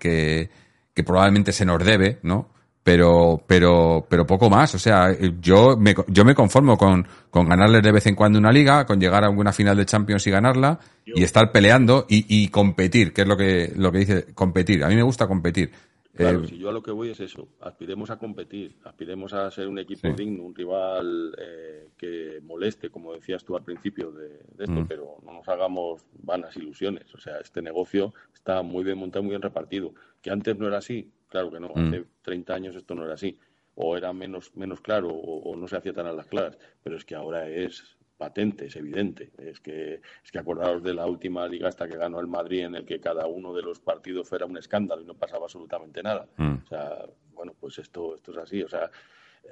que 1.00 1.04
probablemente 1.04 1.52
se 1.52 1.64
nos 1.64 1.82
debe, 1.82 2.18
¿no? 2.22 2.50
Pero, 2.82 3.42
pero, 3.46 4.06
pero 4.08 4.26
poco 4.26 4.50
más. 4.50 4.74
O 4.74 4.78
sea, 4.78 5.16
yo 5.40 5.76
me, 5.78 5.94
yo 6.08 6.24
me 6.24 6.34
conformo 6.34 6.76
con, 6.76 7.06
con 7.30 7.48
ganarles 7.48 7.82
de 7.82 7.92
vez 7.92 8.06
en 8.06 8.14
cuando 8.14 8.38
una 8.38 8.52
liga, 8.52 8.84
con 8.84 9.00
llegar 9.00 9.24
a 9.24 9.28
alguna 9.28 9.52
final 9.52 9.76
de 9.76 9.86
Champions 9.86 10.26
y 10.26 10.30
ganarla, 10.30 10.78
y 11.06 11.22
estar 11.22 11.52
peleando 11.52 12.06
y, 12.08 12.26
y 12.28 12.48
competir, 12.48 13.12
que 13.12 13.22
es 13.22 13.28
lo 13.28 13.36
que, 13.36 13.72
lo 13.76 13.90
que 13.92 13.98
dice, 13.98 14.26
competir. 14.34 14.84
A 14.84 14.88
mí 14.88 14.94
me 14.94 15.02
gusta 15.02 15.26
competir. 15.26 15.72
Claro, 16.20 16.44
Eh, 16.44 16.46
si 16.48 16.58
yo 16.58 16.68
a 16.68 16.72
lo 16.72 16.82
que 16.82 16.90
voy 16.90 17.08
es 17.10 17.20
eso, 17.20 17.48
aspiremos 17.60 18.10
a 18.10 18.18
competir, 18.18 18.76
aspiremos 18.84 19.32
a 19.32 19.50
ser 19.50 19.68
un 19.68 19.78
equipo 19.78 20.08
Sí. 20.08 20.12
digno, 20.14 20.44
un 20.44 20.54
rival 20.54 21.34
eh, 21.38 21.88
que 21.96 22.40
moleste, 22.42 22.90
como 22.90 23.14
decías 23.14 23.44
tú 23.44 23.56
al 23.56 23.64
principio 23.64 24.12
de, 24.12 24.28
de 24.28 24.64
esto, 24.64 24.80
Mm. 24.80 24.86
pero 24.86 25.16
no 25.24 25.32
nos 25.32 25.48
hagamos 25.48 26.04
vanas 26.22 26.56
ilusiones. 26.56 27.14
O 27.14 27.18
sea, 27.18 27.38
este 27.40 27.62
negocio 27.62 28.12
está 28.34 28.62
muy 28.62 28.84
bien 28.84 28.98
montado, 28.98 29.22
muy 29.22 29.30
bien 29.30 29.42
repartido. 29.42 29.94
Que 30.20 30.30
antes 30.30 30.56
no 30.58 30.66
era 30.66 30.78
así, 30.78 31.10
claro 31.28 31.50
que 31.50 31.58
no, 31.60 31.68
Mm. 31.74 31.88
hace 31.88 32.04
30 32.22 32.54
años 32.54 32.76
esto 32.76 32.94
no 32.94 33.04
era 33.04 33.14
así. 33.14 33.38
O 33.76 33.96
era 33.96 34.12
menos, 34.12 34.54
menos 34.56 34.80
claro 34.82 35.08
o, 35.08 35.50
o 35.50 35.56
no 35.56 35.66
se 35.68 35.76
hacía 35.76 35.92
tan 35.94 36.06
a 36.06 36.12
las 36.12 36.26
claras, 36.26 36.58
pero 36.82 36.96
es 36.96 37.04
que 37.04 37.14
ahora 37.14 37.48
es 37.48 37.96
patente, 38.20 38.66
es 38.66 38.76
evidente. 38.76 39.30
Es 39.38 39.60
que, 39.60 40.02
es 40.22 40.30
que 40.30 40.38
acordaros 40.38 40.82
de 40.82 40.92
la 40.92 41.06
última 41.06 41.48
liga 41.48 41.68
hasta 41.68 41.88
que 41.88 41.96
ganó 41.96 42.20
el 42.20 42.26
Madrid, 42.26 42.66
en 42.66 42.74
el 42.74 42.84
que 42.84 43.00
cada 43.00 43.26
uno 43.26 43.54
de 43.54 43.62
los 43.62 43.80
partidos 43.80 44.28
fuera 44.28 44.44
un 44.44 44.58
escándalo 44.58 45.00
y 45.00 45.06
no 45.06 45.14
pasaba 45.14 45.44
absolutamente 45.44 46.02
nada. 46.02 46.28
Mm. 46.36 46.56
O 46.62 46.66
sea, 46.68 47.06
bueno, 47.32 47.54
pues 47.58 47.78
esto, 47.78 48.14
esto 48.14 48.32
es 48.32 48.36
así. 48.36 48.62
O 48.62 48.68
sea, 48.68 48.90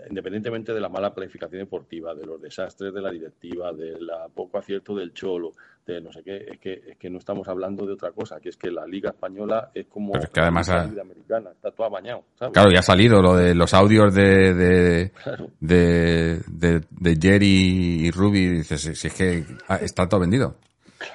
independientemente 0.09 0.73
de 0.73 0.81
la 0.81 0.89
mala 0.89 1.13
planificación 1.15 1.61
deportiva, 1.61 2.15
de 2.15 2.25
los 2.27 2.41
desastres 2.41 2.93
de 2.95 3.01
la 3.01 3.11
directiva, 3.11 3.73
de 3.73 4.01
la 4.01 4.29
poco 4.29 4.59
acierto 4.59 4.95
del 4.95 5.13
cholo, 5.13 5.53
de 5.87 6.01
no 6.01 6.13
sé 6.13 6.23
qué, 6.23 6.47
es 6.51 6.59
que, 6.59 6.73
es 6.89 6.97
que 6.99 7.11
no 7.11 7.19
estamos 7.19 7.49
hablando 7.49 7.85
de 7.87 7.95
otra 7.95 8.13
cosa, 8.13 8.39
que 8.41 8.51
es 8.51 8.57
que 8.57 8.71
la 8.71 8.87
liga 8.87 9.11
española 9.11 9.71
es 9.75 9.87
como 9.87 10.13
Pero 10.13 10.25
es 10.25 10.31
que 10.31 10.41
además 10.41 10.69
la 10.69 10.83
ha- 10.83 10.87
liga 10.87 11.03
americana, 11.03 11.51
está 11.51 11.71
toda 11.73 11.89
bañado, 11.89 12.25
¿sabes? 12.39 12.53
Claro, 12.53 12.71
ya 12.71 12.79
ha 12.81 12.83
salido 12.83 13.21
lo 13.23 13.35
de 13.37 13.55
los 13.55 13.73
audios 13.75 14.15
de, 14.15 14.55
de, 14.55 15.11
Claro. 15.23 15.51
de, 15.61 16.41
de, 16.47 16.81
de 16.91 17.19
Jerry 17.21 18.07
y 18.07 18.11
Ruby. 18.11 18.49
Dices, 18.59 18.81
si, 18.83 18.95
si 18.95 19.07
es 19.09 19.15
que 19.15 19.45
está 19.81 20.09
todo 20.09 20.21
vendido. 20.21 20.57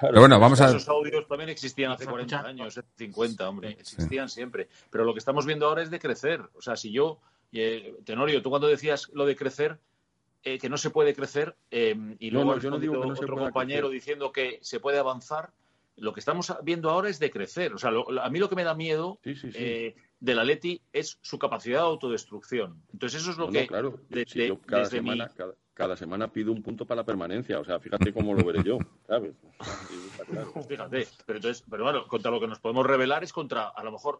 Pero 0.01 0.21
bueno, 0.21 0.39
vamos 0.39 0.59
a. 0.61 0.67
Esos 0.69 0.87
audios 0.89 1.27
también 1.27 1.49
existían 1.49 1.91
hace 1.91 2.05
40 2.05 2.39
años, 2.45 2.77
hace 2.77 2.87
50, 2.97 3.49
hombre. 3.49 3.71
Existían 3.79 4.29
siempre. 4.29 4.69
Pero 4.89 5.03
lo 5.03 5.13
que 5.13 5.19
estamos 5.19 5.45
viendo 5.45 5.67
ahora 5.67 5.83
es 5.83 5.91
de 5.91 5.99
crecer. 5.99 6.39
O 6.55 6.61
sea, 6.61 6.75
si 6.77 6.91
yo, 6.91 7.19
eh, 7.53 7.95
Tenorio, 8.05 8.41
tú 8.41 8.49
cuando 8.49 8.67
decías 8.67 9.09
lo 9.13 9.25
de 9.25 9.35
crecer, 9.35 9.79
eh, 10.43 10.57
que 10.59 10.69
no 10.69 10.77
se 10.77 10.89
puede 10.89 11.13
crecer, 11.13 11.55
eh, 11.71 11.95
y 12.19 12.29
luego 12.31 12.55
no, 12.55 12.59
yo 12.61 12.69
no 12.69 12.75
ha 12.75 12.79
digo 12.79 12.93
que 13.01 13.07
no 13.07 13.13
otro 13.13 13.37
compañero 13.37 13.87
crecer. 13.87 13.93
diciendo 14.01 14.31
que 14.31 14.59
se 14.61 14.79
puede 14.79 14.97
avanzar, 14.99 15.51
lo 15.95 16.11
que 16.11 16.19
estamos 16.19 16.51
viendo 16.63 16.89
ahora 16.89 17.07
es 17.09 17.19
de 17.19 17.29
crecer. 17.29 17.73
O 17.73 17.77
sea, 17.77 17.91
lo- 17.91 18.09
a 18.21 18.29
mí 18.29 18.39
lo 18.39 18.49
que 18.49 18.55
me 18.55 18.63
da 18.63 18.73
miedo 18.73 19.19
eh, 19.55 19.95
del 20.19 20.39
Atleti 20.39 20.81
es 20.91 21.19
su 21.21 21.37
capacidad 21.37 21.79
de 21.81 21.85
autodestrucción. 21.85 22.81
Entonces 22.91 23.21
eso 23.21 23.31
es 23.31 23.37
lo 23.37 23.49
que... 23.51 23.61
no, 23.61 23.67
claro. 23.67 23.99
de- 24.09 24.25
de- 24.25 24.47
yo 24.47 24.59
cada 24.59 24.83
desde 24.83 25.01
mi- 25.01 25.11
semana, 25.11 25.31
cada, 25.35 25.53
cada 25.75 25.95
semana 25.95 26.31
pido 26.33 26.51
un 26.51 26.63
punto 26.63 26.85
para 26.87 27.01
la 27.01 27.05
permanencia. 27.05 27.59
O 27.59 27.63
sea, 27.65 27.79
fíjate 27.79 28.11
cómo 28.11 28.33
lo 28.33 28.43
veré 28.43 28.63
yo, 28.63 28.79
¿sabes? 29.07 29.35
Sí, 29.87 29.95
claro. 30.29 30.51
Fíjate, 30.67 31.07
pero 31.27 31.37
entonces, 31.37 31.63
pero 31.69 31.83
bueno, 31.83 32.07
contra 32.07 32.31
lo 32.31 32.39
que 32.39 32.47
nos 32.47 32.59
podemos 32.59 32.85
revelar 32.87 33.23
es 33.23 33.31
contra, 33.31 33.67
a 33.69 33.83
lo 33.83 33.91
mejor, 33.91 34.19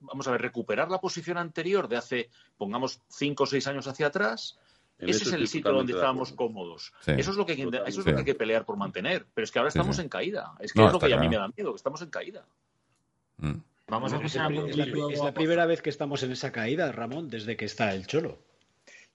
vamos 0.00 0.26
a 0.28 0.32
ver, 0.32 0.42
recuperar 0.42 0.90
la 0.90 1.00
posición 1.00 1.38
anterior 1.38 1.88
de 1.88 1.96
hace, 1.96 2.30
pongamos, 2.56 3.00
cinco 3.08 3.44
o 3.44 3.46
seis 3.46 3.66
años 3.66 3.86
hacia 3.86 4.06
atrás. 4.08 4.58
En 4.98 5.08
Ese 5.08 5.20
eso 5.22 5.28
es 5.30 5.34
el 5.40 5.46
sitio 5.48 5.72
donde 5.72 5.92
estábamos 5.92 6.32
cómodos. 6.32 6.92
Sí. 7.02 7.12
Eso 7.16 7.30
es 7.30 7.36
lo 7.36 7.46
que 7.46 7.52
hay 7.52 7.58
que- 7.58 7.76
eso 7.86 8.00
es 8.00 8.06
lo 8.06 8.12
que 8.12 8.18
hay 8.18 8.24
que 8.24 8.34
pelear 8.34 8.64
por 8.64 8.76
mantener. 8.76 9.26
Pero 9.32 9.44
es 9.44 9.52
que 9.52 9.58
ahora 9.60 9.68
estamos 9.68 9.96
sí. 9.96 10.02
en 10.02 10.08
caída. 10.08 10.54
Es 10.58 10.72
que 10.72 10.80
No, 10.80 10.86
es 10.88 10.92
lo 10.92 10.98
que 10.98 11.14
a 11.14 11.18
mí 11.18 11.28
me 11.28 11.36
da 11.36 11.48
miedo, 11.48 11.70
que 11.72 11.76
estamos 11.76 12.02
en 12.02 12.10
caída. 12.10 12.44
Mm. 13.36 13.52
Vamos 13.86 14.12
a 14.12 14.16
Es 14.16 14.34
la, 14.34 14.48
es 14.48 15.20
la 15.22 15.32
primera 15.32 15.66
vez 15.66 15.80
que 15.82 15.88
estamos 15.90 16.22
en 16.22 16.32
esa 16.32 16.50
caída, 16.52 16.90
Ramón, 16.92 17.30
desde 17.30 17.56
que 17.56 17.64
está 17.64 17.94
el 17.94 18.06
Cholo. 18.06 18.38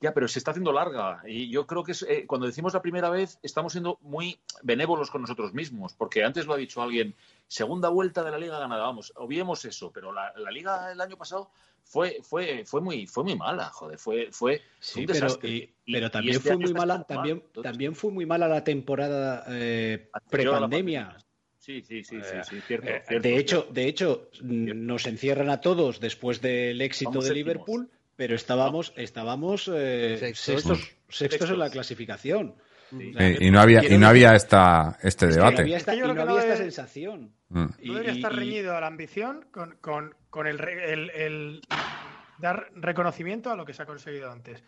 Ya, 0.03 0.13
pero 0.13 0.27
se 0.27 0.37
está 0.37 0.51
haciendo 0.51 0.73
larga. 0.73 1.21
Y 1.25 1.49
yo 1.49 1.65
creo 1.65 1.81
que 1.81 1.93
es, 1.93 2.01
eh, 2.01 2.25
cuando 2.27 2.45
decimos 2.45 2.73
la 2.73 2.81
primera 2.81 3.09
vez, 3.09 3.39
estamos 3.41 3.71
siendo 3.71 3.99
muy 4.01 4.37
benévolos 4.61 5.09
con 5.09 5.21
nosotros 5.21 5.53
mismos. 5.53 5.93
Porque 5.93 6.25
antes 6.25 6.45
lo 6.45 6.53
ha 6.53 6.57
dicho 6.57 6.81
alguien, 6.81 7.15
segunda 7.47 7.87
vuelta 7.87 8.21
de 8.21 8.31
la 8.31 8.37
Liga 8.37 8.59
ganada. 8.59 8.83
Vamos, 8.83 9.13
obviemos 9.15 9.63
eso. 9.63 9.93
Pero 9.93 10.11
la, 10.11 10.33
la 10.35 10.51
Liga 10.51 10.91
el 10.91 10.99
año 10.99 11.15
pasado 11.15 11.51
fue, 11.85 12.19
fue, 12.21 12.65
fue, 12.65 12.81
muy, 12.81 13.07
fue 13.07 13.23
muy 13.23 13.37
mala, 13.37 13.69
joder. 13.69 13.97
Fue, 13.97 14.27
fue 14.33 14.61
Sí, 14.81 14.99
un 14.99 15.05
pero, 15.05 15.19
desastre. 15.21 15.49
y- 15.49 15.73
Y- 15.85 15.93
pero 15.93 16.07
y 16.07 16.09
también 16.11 16.35
este 16.35 16.49
fue 16.49 16.57
muy 16.57 16.73
mala, 16.73 17.03
también, 17.05 17.41
Entonces, 17.45 17.71
también 17.71 17.95
fue 17.95 18.11
muy 18.11 18.25
mala 18.25 18.49
la 18.49 18.61
temporada 18.65 19.45
eh, 19.47 20.09
prepandemia. 20.29 21.17
Sí, 21.57 21.81
sí, 21.81 22.03
sí, 22.03 22.21
sí, 22.21 22.43
sí, 22.43 22.61
cierto, 22.67 22.87
eh, 22.89 23.03
cierto, 23.07 23.23
de 23.29 23.37
hecho, 23.37 23.67
de 23.71 23.87
hecho, 23.87 24.29
nos 24.41 25.05
encierran 25.07 25.49
a 25.49 25.61
todos 25.61 26.01
después 26.01 26.41
del 26.41 26.81
éxito 26.81 27.11
Vamos 27.11 27.29
de. 27.29 27.33
Liverpool, 27.33 27.89
pero 28.15 28.35
estábamos, 28.35 28.93
estábamos 28.95 29.69
eh, 29.73 30.17
Sextos. 30.19 30.45
sextos, 30.63 30.91
sextos 31.09 31.49
en 31.49 31.59
la 31.59 31.69
clasificación. 31.69 32.55
Sí. 32.89 33.11
O 33.15 33.17
sea, 33.17 33.29
Y, 33.31 33.47
y 33.47 33.51
no 33.51 33.59
había, 33.59 33.83
y 33.83 33.97
no 33.97 34.07
había 34.07 34.35
esta, 34.35 34.97
este 35.01 35.25
es 35.27 35.33
que 35.35 35.39
no 35.39 35.47
había 35.47 35.57
debate. 35.63 35.75
esta, 35.77 35.95
y 35.95 35.99
no 35.99 36.09
había 36.11 36.39
esta 36.41 36.57
sensación. 36.57 37.33
Mm. 37.49 37.65
Y- 37.79 37.87
No 37.87 37.93
debería 37.93 38.13
estar 38.13 38.35
reñido 38.35 38.77
a 38.77 38.81
la 38.81 38.87
ambición 38.87 39.45
con, 39.51 39.77
con- 39.81 40.15
con 40.29 40.45
el, 40.47 40.59
re- 40.59 40.93
el- 40.93 41.09
el 41.11 41.61
dar 42.39 42.69
reconocimiento 42.75 43.51
a 43.51 43.55
lo 43.55 43.65
que 43.65 43.73
se 43.73 43.81
ha 43.81 43.85
conseguido 43.85 44.31
antes. 44.31 44.63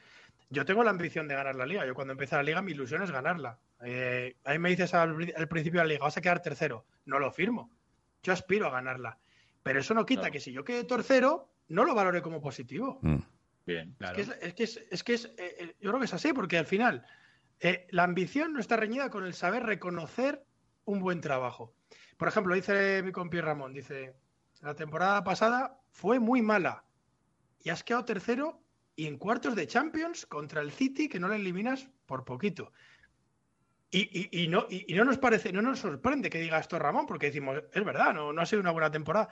Yo 0.50 0.66
tengo 0.66 0.84
la 0.84 0.92
ambición 0.92 1.28
de 1.28 1.36
ganar 1.36 1.56
la 1.56 1.66
liga. 1.66 1.86
Yo 1.86 1.94
cuando 1.96 2.14
empecé 2.14 2.36
la 2.36 2.44
liga 2.44 2.62
mi 2.62 2.72
ilusión 2.72 3.02
es 3.04 3.12
ganarla. 3.12 3.58
Eh, 3.84 4.36
ahí 4.44 4.58
me 4.60 4.70
dices 4.70 4.94
al, 4.94 5.16
pri- 5.16 5.34
al 5.36 5.48
principio 5.48 5.82
de 5.82 5.88
la 5.88 5.94
liga, 5.94 6.04
vas 6.06 6.18
a 6.18 6.22
quedar 6.22 6.42
tercero. 6.42 6.86
No 7.06 7.20
lo 7.20 7.32
firmo. 7.32 7.70
Yo 8.24 8.34
aspiro 8.34 8.68
a 8.68 8.72
ganarla. 8.72 9.18
Pero 9.64 9.80
eso 9.80 9.94
no 9.94 10.06
quita 10.06 10.22
Claro. 10.22 10.34
que 10.34 10.40
si 10.40 10.52
yo 10.52 10.64
quede 10.64 10.84
tercero, 10.84 11.50
no 11.70 11.84
lo 11.86 11.94
valore 11.96 12.22
como 12.22 12.42
positivo. 12.42 13.00
Mm. 13.02 13.18
Bien. 13.66 13.96
Es 14.00 14.12
que 14.14 14.22
es, 14.22 14.30
es 14.42 14.54
que 14.54 14.64
es, 14.64 14.78
es 14.92 15.04
que 15.04 15.14
es, 15.14 15.26
eh, 15.26 15.56
eh, 15.60 15.76
yo 15.80 15.90
creo 15.90 16.00
que 16.00 16.06
es 16.06 16.14
así, 16.14 16.34
porque 16.34 16.58
al 16.58 16.66
final 16.66 17.06
eh, 17.60 17.88
la 17.90 18.04
ambición 18.04 18.54
no 18.54 18.60
está 18.60 18.76
reñida 18.78 19.10
con 19.10 19.26
el 19.26 19.34
saber 19.34 19.64
reconocer 19.64 20.46
un 20.86 21.00
buen 21.00 21.22
trabajo. 21.22 21.74
Por 22.18 22.28
ejemplo, 22.28 22.54
dice 22.56 23.02
mi 23.04 23.12
compi 23.12 23.42
Ramón, 23.42 23.74
dice, 23.74 24.16
la 24.62 24.76
temporada 24.76 25.24
pasada 25.24 25.80
fue 25.90 26.20
muy 26.20 26.42
mala 26.42 26.86
y 27.64 27.70
has 27.70 27.84
quedado 27.84 28.06
tercero 28.06 28.62
y 28.96 29.08
en 29.08 29.18
cuartos 29.18 29.56
de 29.56 29.68
Champions 29.68 30.26
contra 30.26 30.62
el 30.62 30.72
City 30.72 31.10
que 31.10 31.20
no 31.20 31.28
le 31.28 31.36
eliminas 31.38 31.90
por 32.06 32.24
poquito. 32.24 32.72
Y, 33.92 34.30
y- 34.40 34.44
y 34.44 34.48
no, 34.48 34.66
y, 34.70 34.86
y 34.92 34.96
no 34.96 35.06
nos 35.06 35.18
parece, 35.18 35.52
no 35.54 35.62
nos 35.62 35.80
sorprende 35.80 36.30
que 36.30 36.40
diga 36.40 36.60
esto 36.60 36.78
Ramón, 36.80 37.06
porque 37.06 37.28
decimos, 37.28 37.64
es 37.74 37.84
verdad, 37.86 38.14
no, 38.14 38.32
no 38.34 38.42
ha 38.42 38.46
sido 38.46 38.62
una 38.62 38.72
buena 38.72 38.92
temporada. 38.92 39.30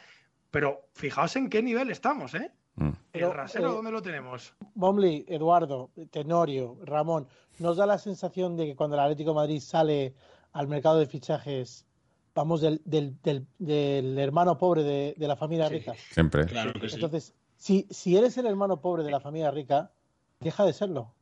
Pero 0.52 0.90
fijaos 0.94 1.36
en 1.36 1.50
qué 1.50 1.62
nivel 1.62 1.90
estamos, 1.90 2.34
¿eh? 2.36 2.52
Mm. 2.76 2.90
Pero, 3.12 3.28
el 3.28 3.34
rasero, 3.34 3.70
eh, 3.70 3.74
¿dónde 3.74 3.92
lo 3.92 4.02
tenemos? 4.02 4.54
Momli, 4.76 5.26
Eduardo, 5.28 5.92
Tenorio, 6.10 6.78
Ramón, 6.84 7.28
¿nos 7.60 7.78
da 7.78 7.86
la 7.86 7.98
sensación 7.98 8.56
de 8.58 8.66
que 8.66 8.76
cuando 8.76 8.96
el 8.96 9.02
Atlético 9.02 9.30
de 9.32 9.36
Madrid 9.36 9.60
sale 9.60 10.16
al 10.54 10.68
mercado 10.68 10.98
de 11.00 11.06
fichajes, 11.06 11.86
vamos 12.34 12.62
del, 12.62 12.82
del, 12.86 13.16
del- 13.22 13.46
del 13.60 14.18
hermano 14.18 14.58
pobre 14.58 14.82
de, 14.84 15.14
de 15.18 15.28
la 15.28 15.36
familia 15.36 15.70
rica? 15.70 15.94
Siempre. 16.12 16.46
Claro 16.48 16.74
que 16.74 16.90
sí. 16.90 16.96
Entonces, 16.96 17.34
si, 17.58 17.88
si 17.92 18.18
eres 18.18 18.38
el 18.38 18.48
hermano 18.48 18.82
pobre 18.82 19.04
de 19.04 19.12
la 19.12 19.20
familia 19.20 19.52
rica, 19.52 19.92
deja 20.40 20.66
de 20.66 20.74
serlo. 20.74 21.14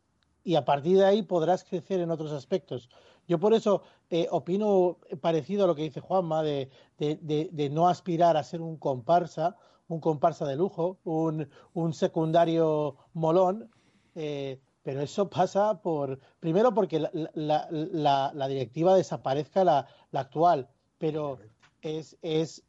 Y 0.44 0.56
a 0.56 0.65
partir 0.65 0.98
de 0.98 1.06
ahí 1.06 1.22
podrás 1.22 1.64
crecer 1.64 1.99
en 1.99 2.10
otros 2.10 2.32
aspectos. 2.32 2.90
Yo 3.28 3.38
por 3.40 3.53
eso 3.53 3.84
eh, 4.10 4.28
opino 4.32 4.98
parecido 5.22 5.65
a 5.65 5.68
lo 5.68 5.76
que 5.76 5.84
dice 5.84 5.99
Juanma, 5.99 6.41
de, 6.41 6.69
de, 6.98 7.18
de, 7.22 7.49
de, 7.52 7.69
no 7.69 7.88
aspirar 7.90 8.38
a 8.38 8.44
ser 8.44 8.60
un 8.61 8.78
comparsa, 8.78 9.56
un 9.94 10.00
comparsa 10.00 10.46
de 10.46 10.56
lujo, 10.56 10.98
un, 11.04 11.48
un 11.74 11.94
secundario 11.94 12.96
molón, 13.14 13.70
eh, 14.16 14.60
pero 14.84 15.02
eso 15.02 15.30
pasa 15.30 15.82
por, 15.82 16.20
primero 16.40 16.74
porque 16.74 17.00
la, 17.00 17.12
la, 17.34 18.32
la, 18.34 18.48
directiva 18.48 18.96
desaparezca 18.96 19.64
la, 19.64 19.88
actual, 20.14 20.70
pero 20.98 21.40
es, 21.82 22.18
es, 22.22 22.64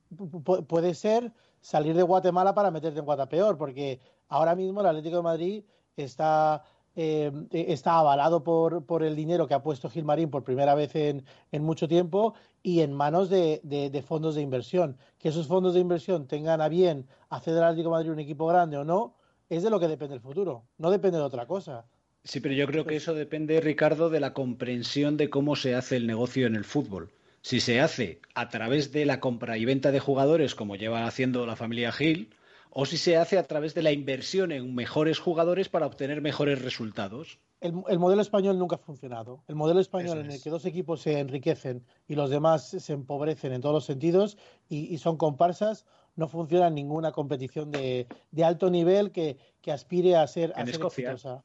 puede 0.69 0.95
ser 0.95 1.33
salir 1.61 1.97
de 1.97 2.03
Guatemala 2.03 2.55
para 2.55 2.71
meterte 2.71 2.99
en 2.99 3.07
Guatapeor, 3.07 3.57
porque 3.57 4.01
ahora 4.29 4.55
mismo 4.55 4.81
el 4.81 4.87
Atlético 4.87 5.17
de 5.17 5.23
Madrid 5.23 5.65
está 5.97 6.65
eh, 6.95 7.33
está 7.51 7.99
avalado 7.99 8.45
por, 8.45 8.85
por, 8.85 9.03
el 9.03 9.17
dinero 9.17 9.47
que 9.49 9.55
ha 9.55 9.63
puesto 9.63 9.89
Gilmarín 9.89 10.31
por 10.31 10.45
primera 10.45 10.75
vez 10.75 10.95
en, 10.95 11.25
en 11.51 11.63
mucho 11.63 11.89
tiempo 11.89 12.35
y 12.63 12.81
en 12.81 12.93
manos 12.93 13.29
de, 13.29 14.05
fondos 14.07 14.35
de 14.35 14.43
inversión. 14.43 14.97
Que 15.19 15.29
esos 15.29 15.47
fondos 15.47 15.75
de 15.75 15.81
inversión 15.81 16.27
tengan 16.27 16.61
a 16.61 16.69
bien 16.69 17.07
hacer 17.29 17.55
del 17.55 17.65
Atlético 17.65 17.91
Madrid 17.91 18.11
un 18.11 18.21
equipo 18.21 18.47
grande 18.47 18.77
o 18.77 18.85
no, 18.85 19.17
es 19.49 19.63
de 19.63 19.71
lo 19.71 19.81
que 19.81 19.89
depende 19.89 20.15
el 20.15 20.21
futuro, 20.21 20.65
no 20.79 20.91
depende 20.91 21.19
de 21.19 21.25
otra 21.25 21.47
cosa. 21.47 21.85
Sí, 22.25 22.41
pero 22.41 22.55
yo 22.55 22.67
creo 22.67 22.87
que 22.87 22.97
eso 22.97 23.15
depende, 23.15 23.61
Ricardo, 23.61 24.09
de 24.09 24.21
la 24.21 24.33
comprensión 24.33 25.17
de 25.17 25.29
cómo 25.29 25.57
se 25.57 25.75
hace 25.75 25.97
el 25.97 26.07
negocio 26.07 26.47
en 26.47 26.55
el 26.55 26.65
fútbol. 26.65 27.11
Si 27.43 27.59
se 27.59 27.81
hace 27.81 28.21
a 28.35 28.49
través 28.49 28.93
de 28.93 29.05
la 29.05 29.19
compra 29.19 29.59
y 29.59 29.65
venta 29.65 29.91
de 29.91 29.99
jugadores, 29.99 30.55
como 30.55 30.77
lleva 30.77 31.07
haciendo 31.07 31.45
la 31.45 31.57
familia 31.57 31.91
Gil, 31.91 32.33
o 32.75 32.87
si 32.87 32.97
se 32.97 33.17
hace 33.17 33.39
a 33.39 33.47
través 33.47 33.75
de 33.75 33.83
la 33.83 33.93
inversión 33.93 34.51
en 34.51 34.75
mejores 34.75 35.19
jugadores 35.19 35.69
para 35.69 35.87
obtener 35.87 36.23
mejores 36.23 36.63
resultados. 36.63 37.39
El, 37.61 37.83
el 37.89 37.99
modelo 37.99 38.23
español 38.23 38.59
nunca 38.59 38.77
ha 38.77 38.79
funcionado. 38.79 39.45
El 39.47 39.57
modelo 39.57 39.81
español 39.81 40.19
en 40.19 40.31
el 40.31 40.43
que 40.43 40.51
dos 40.51 40.65
equipos 40.65 41.03
se 41.03 41.19
enriquecen 41.19 41.85
y 42.09 42.15
los 42.15 42.31
demás 42.31 42.69
se 42.69 42.93
empobrecen 42.93 43.53
en 43.53 43.61
todos 43.61 43.75
los 43.75 43.85
sentidos 43.85 44.39
y, 44.69 44.93
y 44.93 44.99
son 44.99 45.17
comparsas 45.17 45.85
no 46.15 46.29
funciona 46.29 46.69
en 46.69 46.75
ninguna 46.75 47.13
competición 47.13 47.71
de, 47.71 48.07
de 48.31 48.45
alto 48.45 48.71
nivel 48.71 49.13
que, 49.13 49.39
que, 49.63 49.73
aspire 49.73 50.17
a 50.17 50.27
ser, 50.27 50.53
a 50.57 50.61
en 50.61 50.67
ser 50.67 50.83
exitosa 50.85 51.43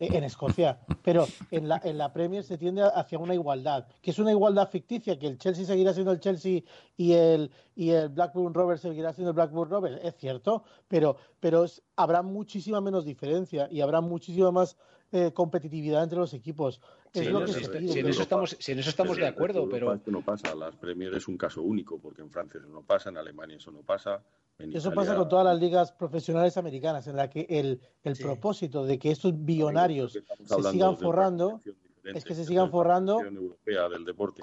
en 0.00 0.24
Escocia, 0.24 0.80
pero 1.02 1.26
en 1.50 1.68
la, 1.68 1.80
en 1.84 1.98
la 1.98 2.12
Premier 2.12 2.42
se 2.42 2.56
tiende 2.56 2.82
hacia 2.82 3.18
una 3.18 3.34
igualdad, 3.34 3.86
que 4.00 4.10
es 4.10 4.18
una 4.18 4.30
igualdad 4.30 4.68
ficticia, 4.68 5.18
que 5.18 5.26
el 5.26 5.38
Chelsea 5.38 5.66
seguirá 5.66 5.92
siendo 5.92 6.12
el 6.12 6.20
Chelsea 6.20 6.62
y 6.96 7.12
el, 7.12 7.50
y 7.76 7.90
el 7.90 8.08
Blackburn 8.08 8.54
Rovers 8.54 8.80
seguirá 8.80 9.12
siendo 9.12 9.30
el 9.30 9.34
Blackburn 9.34 9.70
Rovers, 9.70 10.00
es 10.02 10.16
cierto, 10.16 10.64
pero, 10.88 11.16
pero 11.38 11.66
habrá 11.96 12.22
muchísima 12.22 12.80
menos 12.80 13.04
diferencia 13.04 13.68
y 13.70 13.82
habrá 13.82 14.00
muchísima 14.00 14.50
más 14.50 14.78
eh, 15.12 15.32
competitividad 15.32 16.02
entre 16.04 16.18
los 16.18 16.32
equipos. 16.34 16.80
Es 17.12 17.24
Sí, 17.24 17.28
lo 17.30 17.40
que 17.44 17.52
sí, 17.52 17.64
se 17.64 17.64
sí, 17.64 17.70
pide. 17.78 18.00
en 18.00 18.06
eso 18.08 18.22
estamos, 18.22 18.56
si 18.58 18.72
en 18.72 18.78
eso 18.78 18.90
estamos 18.90 19.16
de 19.16 19.26
acuerdo, 19.26 19.68
pero 19.68 19.92
Esto 19.92 20.10
no 20.10 20.22
pasa, 20.24 20.54
las 20.54 20.76
Premier 20.76 21.12
es 21.14 21.26
un 21.28 21.36
caso 21.36 21.62
único, 21.62 21.98
porque 21.98 22.22
en 22.22 22.30
Francia 22.30 22.60
eso 22.60 22.68
no 22.68 22.82
pasa, 22.82 23.08
en 23.10 23.16
Alemania 23.16 23.56
eso 23.56 23.70
no 23.72 23.80
pasa. 23.82 24.22
En 24.58 24.70
Eso 24.70 24.88
Italia- 24.90 24.94
pasa 24.94 25.16
con 25.16 25.28
todas 25.28 25.44
las 25.46 25.58
ligas 25.58 25.90
profesionales 25.92 26.56
americanas, 26.56 27.06
en 27.08 27.16
la 27.16 27.28
que 27.30 27.46
el, 27.48 27.80
el 28.04 28.16
propósito 28.16 28.84
de 28.84 28.98
que 28.98 29.10
estos 29.10 29.32
billonarios 29.44 30.12
se 30.12 30.62
sigan 30.70 30.96
forrando 30.98 31.60
es 32.04 32.24
que 32.24 32.34
se 32.34 32.44
sigan 32.44 32.70
forrando 32.70 33.20
europea 33.20 33.88
del 33.88 34.04
deporte. 34.04 34.42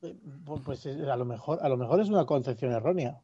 Eh, 0.00 0.14
pu- 0.44 0.62
pues 0.62 0.86
eh, 0.86 1.10
a 1.10 1.16
lo 1.16 1.24
mejor 1.24 1.58
a 1.60 1.68
lo 1.68 1.76
mejor 1.76 2.00
es 2.00 2.08
una 2.08 2.24
concepción 2.24 2.70
errónea 2.72 3.20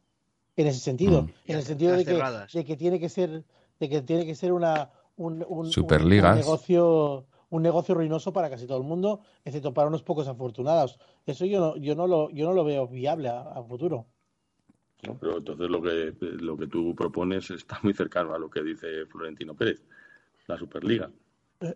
en 0.57 0.67
ese 0.67 0.79
sentido 0.81 1.21
Mm. 1.23 1.29
en 1.45 1.55
el 1.57 1.63
sentido 1.63 1.95
de 1.95 2.03
que, 2.05 2.21
de 2.53 2.65
que 2.65 2.75
tiene 2.75 2.99
que 2.99 3.07
ser 3.07 3.45
de 3.79 3.89
que 3.89 4.01
tiene 4.01 4.25
que 4.25 4.35
ser 4.35 4.51
una 4.51 4.91
un, 5.17 5.43
un- 5.47 5.59
un- 5.59 5.71
Superligas. 5.71 6.31
un 6.33 6.37
negocio 6.41 7.25
un 7.51 7.61
negocio 7.61 7.95
ruinoso 7.95 8.33
para 8.33 8.49
casi 8.49 8.65
todo 8.67 8.77
el 8.79 8.83
mundo 8.83 9.21
excepto 9.45 9.73
para 9.73 9.87
unos 9.87 10.03
pocos 10.03 10.27
afortunados 10.27 10.99
eso 11.25 11.45
yo 11.45 11.59
no 11.59 11.77
yo 11.77 11.95
no 11.95 12.07
lo 12.07 12.29
yo 12.31 12.45
no 12.47 12.53
lo 12.53 12.63
veo 12.63 12.87
viable 12.87 13.29
a, 13.29 13.41
a 13.41 13.63
futuro 13.63 14.07
¿no? 15.03 15.17
Pero 15.19 15.37
entonces 15.37 15.69
lo 15.69 15.81
que, 15.81 16.15
lo 16.19 16.57
que 16.57 16.67
tú 16.67 16.95
propones 16.95 17.51
está 17.51 17.79
muy 17.83 17.93
cercano 17.93 18.33
a 18.33 18.39
lo 18.39 18.49
que 18.49 18.63
dice 18.63 19.05
Florentino 19.05 19.53
Pérez, 19.53 19.83
la 20.47 20.57
Superliga. 20.57 21.11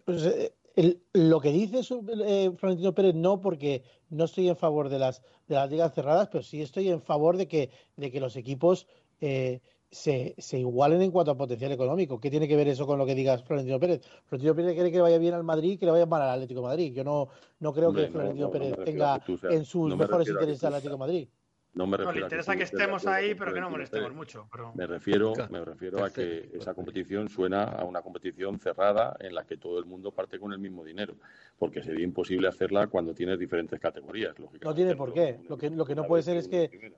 Pues, 0.04 0.26
eh, 0.26 0.56
el- 0.76 1.00
lo 1.14 1.40
que 1.40 1.52
dice 1.52 1.82
eh, 2.26 2.52
Florentino 2.58 2.96
Pérez 2.96 3.14
no, 3.14 3.40
porque 3.40 3.84
no 4.10 4.24
estoy 4.24 4.50
en 4.50 4.56
favor 4.56 4.90
de 4.90 4.98
las, 4.98 5.22
de 5.48 5.56
las 5.56 5.70
ligas 5.70 5.94
cerradas, 5.94 6.30
pero 6.32 6.44
sí 6.44 6.62
estoy 6.64 6.90
en 6.90 7.02
favor 7.02 7.38
de 7.38 7.48
que, 7.48 7.70
de 7.98 8.10
que 8.12 8.20
los 8.20 8.36
equipos 8.36 8.88
eh, 9.22 9.62
se, 9.92 10.36
se 10.38 10.60
igualen 10.60 11.02
en 11.02 11.12
cuanto 11.12 11.32
a 11.32 11.38
potencial 11.38 11.72
económico. 11.72 12.20
¿Qué 12.20 12.30
tiene 12.30 12.48
que 12.48 12.56
ver 12.56 12.68
eso 12.68 12.86
con 12.86 13.00
lo 13.00 13.06
que 13.06 13.16
diga 13.16 13.38
Florentino 13.40 13.80
Pérez? 13.80 14.02
Florentino 14.26 14.56
Pérez 14.56 14.74
quiere 14.74 14.92
que 14.92 14.98
le 14.98 15.02
vaya 15.02 15.18
bien 15.18 15.34
al 15.34 15.44
Madrid 15.44 15.72
y 15.72 15.78
que 15.78 15.86
le 15.86 15.92
vaya 15.92 16.06
mal 16.06 16.22
al 16.22 16.30
Atlético 16.30 16.62
de 16.62 16.68
Madrid. 16.68 16.94
Yo 16.94 17.04
no, 17.04 17.30
no 17.60 17.74
creo 17.74 17.94
que 17.94 18.04
no, 18.04 18.12
Florentino 18.12 18.48
no, 18.48 18.54
no 18.54 18.60
me 18.60 18.72
Pérez 18.72 18.86
tenga 18.86 19.16
a 19.16 19.22
en 19.50 19.66
sus 19.66 19.90
no 19.90 19.98
me 19.98 20.06
mejores 20.06 20.28
a 20.28 20.32
intereses 20.32 20.64
al 20.64 20.74
Atlético 20.74 20.94
de 20.94 21.00
Madrid. 21.00 21.28
No 21.72 21.86
me 21.86 21.98
No, 21.98 21.98
refiero 21.98 22.12
le 22.12 22.12
a 22.12 22.14
que 22.14 22.20
interesa 22.26 22.52
tú 22.52 22.58
que 22.58 22.64
estemos 22.64 23.06
ahí, 23.08 23.36
pero 23.36 23.54
que 23.54 23.62
no 23.62 23.70
molestemos 23.70 24.06
Pérez. 24.06 24.18
mucho. 24.18 24.48
Pero... 24.52 24.72
Me 24.76 24.88
refiero, 24.88 25.34
me 25.50 25.64
refiero 25.64 26.04
a 26.04 26.10
que 26.10 26.50
esa 26.54 26.74
competición 26.74 27.30
suena 27.30 27.64
a 27.64 27.84
una 27.86 28.02
competición 28.02 28.60
cerrada 28.60 29.16
en 29.20 29.36
la 29.36 29.46
que 29.46 29.58
todo 29.58 29.78
el 29.80 29.86
mundo 29.86 30.12
parte 30.12 30.40
con 30.40 30.52
el 30.52 30.60
mismo 30.60 30.84
dinero, 30.84 31.16
porque 31.58 31.82
sería 31.84 32.04
imposible 32.04 32.48
hacerla 32.48 32.88
cuando 32.88 33.14
tienes 33.14 33.38
diferentes 33.38 33.80
categorías. 33.80 34.38
Lógicamente. 34.40 34.66
No 34.66 34.74
tiene 34.74 34.96
por 34.96 35.14
qué. 35.14 35.40
Lo 35.48 35.58
que, 35.58 35.70
lo 35.70 35.86
que 35.86 35.96
no 35.96 36.06
puede 36.06 36.24
ser 36.24 36.38
es 36.38 36.48
que 36.48 36.94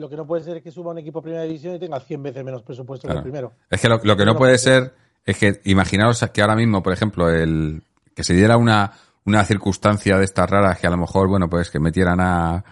lo 0.00 0.08
que 0.08 0.16
no 0.16 0.26
puede 0.26 0.42
ser 0.42 0.56
es 0.56 0.62
que 0.62 0.70
suba 0.72 0.90
un 0.92 0.98
equipo 0.98 1.18
a 1.20 1.22
primera 1.22 1.42
división 1.44 1.74
y 1.74 1.78
tenga 1.78 2.00
100 2.00 2.22
veces 2.22 2.44
menos 2.44 2.62
presupuesto 2.62 3.06
que 3.06 3.12
el 3.14 3.22
primero. 3.22 3.52
Es 3.68 3.80
que 3.80 3.88
lo, 3.88 4.00
lo 4.02 4.16
que 4.16 4.24
no 4.24 4.34
puede 4.36 4.58
ser 4.58 4.94
es 5.24 5.36
que 5.38 5.60
imaginaos 5.64 6.24
que 6.32 6.40
ahora 6.42 6.56
mismo, 6.56 6.82
por 6.82 6.92
ejemplo, 6.92 7.28
el 7.30 7.82
que 8.14 8.24
se 8.24 8.34
diera 8.34 8.56
una, 8.56 8.92
una 9.26 9.44
circunstancia 9.44 10.18
de 10.18 10.24
estas 10.24 10.48
raras 10.50 10.78
que 10.78 10.86
a 10.86 10.90
lo 10.90 10.96
mejor, 10.96 11.28
bueno, 11.28 11.48
pues 11.48 11.70
que 11.70 11.78
metieran 11.78 12.18
a, 12.20 12.64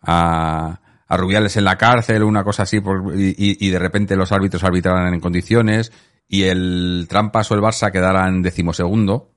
a, 0.00 0.80
a 1.06 1.16
Rubiales 1.16 1.56
en 1.56 1.64
la 1.64 1.76
cárcel 1.78 2.22
o 2.22 2.26
una 2.26 2.44
cosa 2.44 2.64
así 2.64 2.80
por- 2.80 3.14
y, 3.16 3.28
y- 3.38 3.66
y 3.66 3.70
de 3.70 3.78
repente 3.78 4.16
los 4.16 4.32
árbitros 4.32 4.64
arbitraran 4.64 5.14
en 5.14 5.20
condiciones 5.20 5.92
y 6.28 6.44
el 6.44 7.06
Trampas 7.08 7.50
o 7.50 7.54
el 7.54 7.60
Barça 7.60 7.90
quedaran 7.92 8.42
decimosegundo 8.42 9.30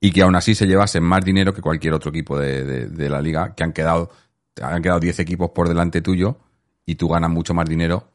y 0.00 0.12
que 0.12 0.22
aún 0.22 0.34
así 0.36 0.54
se 0.54 0.66
llevasen 0.66 1.02
más 1.02 1.24
dinero 1.24 1.52
que 1.52 1.60
cualquier 1.62 1.94
otro 1.94 2.10
equipo 2.10 2.38
de, 2.38 2.64
de- 2.64 2.86
de 2.88 3.08
la 3.10 3.20
liga, 3.20 3.54
que 3.54 3.64
han 3.64 3.72
quedado, 3.72 4.10
han 4.60 4.82
quedado 4.82 5.00
10 5.00 5.18
equipos 5.20 5.50
por 5.50 5.68
delante 5.68 6.00
tuyo 6.02 6.38
y 6.90 6.94
tú 6.96 7.08
ganas 7.08 7.30
mucho 7.30 7.54
más 7.54 7.68
dinero 7.68 8.08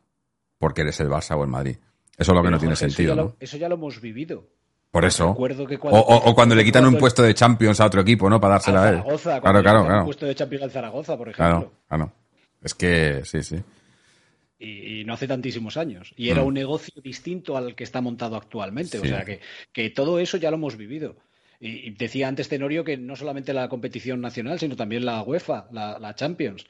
porque 0.58 0.82
eres 0.82 1.00
el 1.00 1.10
Barça 1.10 1.36
o 1.38 1.44
el 1.44 1.50
Madrid. 1.50 1.78
Eso 2.18 2.32
es 2.32 2.36
lo 2.36 2.36
que 2.36 2.48
Pero, 2.48 2.52
no 2.52 2.60
tiene 2.60 2.76
sentido, 2.76 3.14
Eso 3.14 3.16
ya, 3.16 3.22
¿no? 3.24 3.28
lo, 3.30 3.36
eso 3.40 3.58
ya 3.58 3.70
lo 3.70 3.76
hemos 3.76 4.02
vivido. 4.02 4.48
Por 4.92 5.04
eso. 5.06 5.36
Que 5.68 5.76
O, 5.76 5.80
cuando- 5.80 6.00
o- 6.00 6.30
o 6.30 6.36
cuando 6.36 6.56
le 6.56 6.64
quitan 6.64 6.86
un 6.86 6.98
puesto 6.98 7.22
de 7.22 7.34
Champions 7.34 7.82
a 7.82 7.86
otro 7.86 8.02
equipo, 8.02 8.30
¿no? 8.30 8.40
Para 8.40 8.54
dársela 8.56 8.84
a 8.84 8.90
él. 8.90 8.96
Zaragoza, 8.96 9.42
Claro, 9.42 9.62
claro, 9.62 9.86
claro. 9.86 10.00
un 10.00 10.06
puesto 10.06 10.26
de 10.26 10.36
Champions 10.36 10.64
al 10.64 10.72
Zaragoza, 10.72 11.18
por 11.18 11.30
ejemplo. 11.30 11.46
Claro, 11.46 11.72
claro. 11.90 12.14
Es 12.62 12.74
que, 12.74 13.22
sí, 13.26 13.44
sí. 13.44 13.58
y, 14.58 15.02
y 15.02 15.06
no 15.06 15.14
hace 15.14 15.28
tantísimos 15.28 15.76
años. 15.76 16.14
Y 16.16 16.30
era 16.30 16.42
Mm. 16.42 16.46
un 16.48 16.54
negocio 16.54 17.02
distinto 17.04 17.58
al 17.58 17.76
que 17.76 17.84
está 17.84 18.00
montado 18.02 18.38
actualmente. 18.38 18.98
O 19.00 19.04
sea 19.06 19.26
que, 19.26 19.42
que 19.74 19.90
todo 19.90 20.18
eso 20.20 20.38
ya 20.38 20.50
lo 20.50 20.56
hemos 20.56 20.78
vivido. 20.78 21.18
Y, 21.60 21.88
y 21.88 21.92
decía 21.92 22.28
antes 22.30 22.48
Tenorio 22.48 22.84
que 22.86 22.96
no 22.98 23.16
solamente 23.18 23.54
la 23.54 23.68
competición 23.68 24.22
nacional, 24.22 24.60
sino 24.60 24.76
también 24.78 25.04
la 25.06 25.22
UEFA, 25.24 25.68
la, 25.72 26.00
la 26.00 26.16
Champions. 26.16 26.66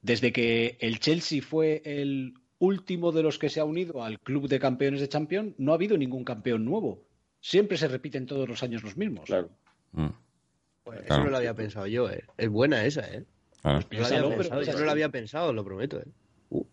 Desde 0.00 0.32
que 0.32 0.76
el 0.80 1.00
Chelsea 1.00 1.42
fue 1.42 1.82
el 1.84 2.34
último 2.58 3.12
de 3.12 3.22
los 3.22 3.38
que 3.38 3.50
se 3.50 3.60
ha 3.60 3.64
unido 3.64 4.02
al 4.02 4.18
club 4.20 4.48
de 4.48 4.58
campeones 4.58 5.00
de 5.00 5.08
Champions, 5.08 5.54
no 5.58 5.72
ha 5.72 5.74
habido 5.74 5.96
ningún 5.96 6.24
campeón 6.24 6.64
nuevo. 6.64 7.04
Siempre 7.40 7.76
se 7.76 7.88
repiten 7.88 8.26
todos 8.26 8.48
los 8.48 8.62
años 8.62 8.82
los 8.82 8.96
mismos. 8.96 9.26
Claro. 9.26 9.50
Mm. 9.92 10.08
Pues 10.84 11.00
Claro. 11.00 11.14
Eso 11.14 11.24
no 11.24 11.30
lo 11.30 11.36
había 11.36 11.54
pensado 11.54 11.86
yo, 11.86 12.10
¿eh? 12.10 12.24
Es 12.36 12.48
buena 12.48 12.84
esa, 12.84 13.02
¿eh? 13.12 13.24
Claro. 13.62 13.80
No 13.90 13.98
lo 13.98 14.04
había 14.06 14.20
pero 14.20 14.36
pensado, 14.36 14.78
no 14.78 14.84
lo 14.84 14.90
había 14.90 15.08
pensado, 15.08 15.52
lo 15.52 15.64
prometo, 15.64 16.00
¿eh? 16.00 16.06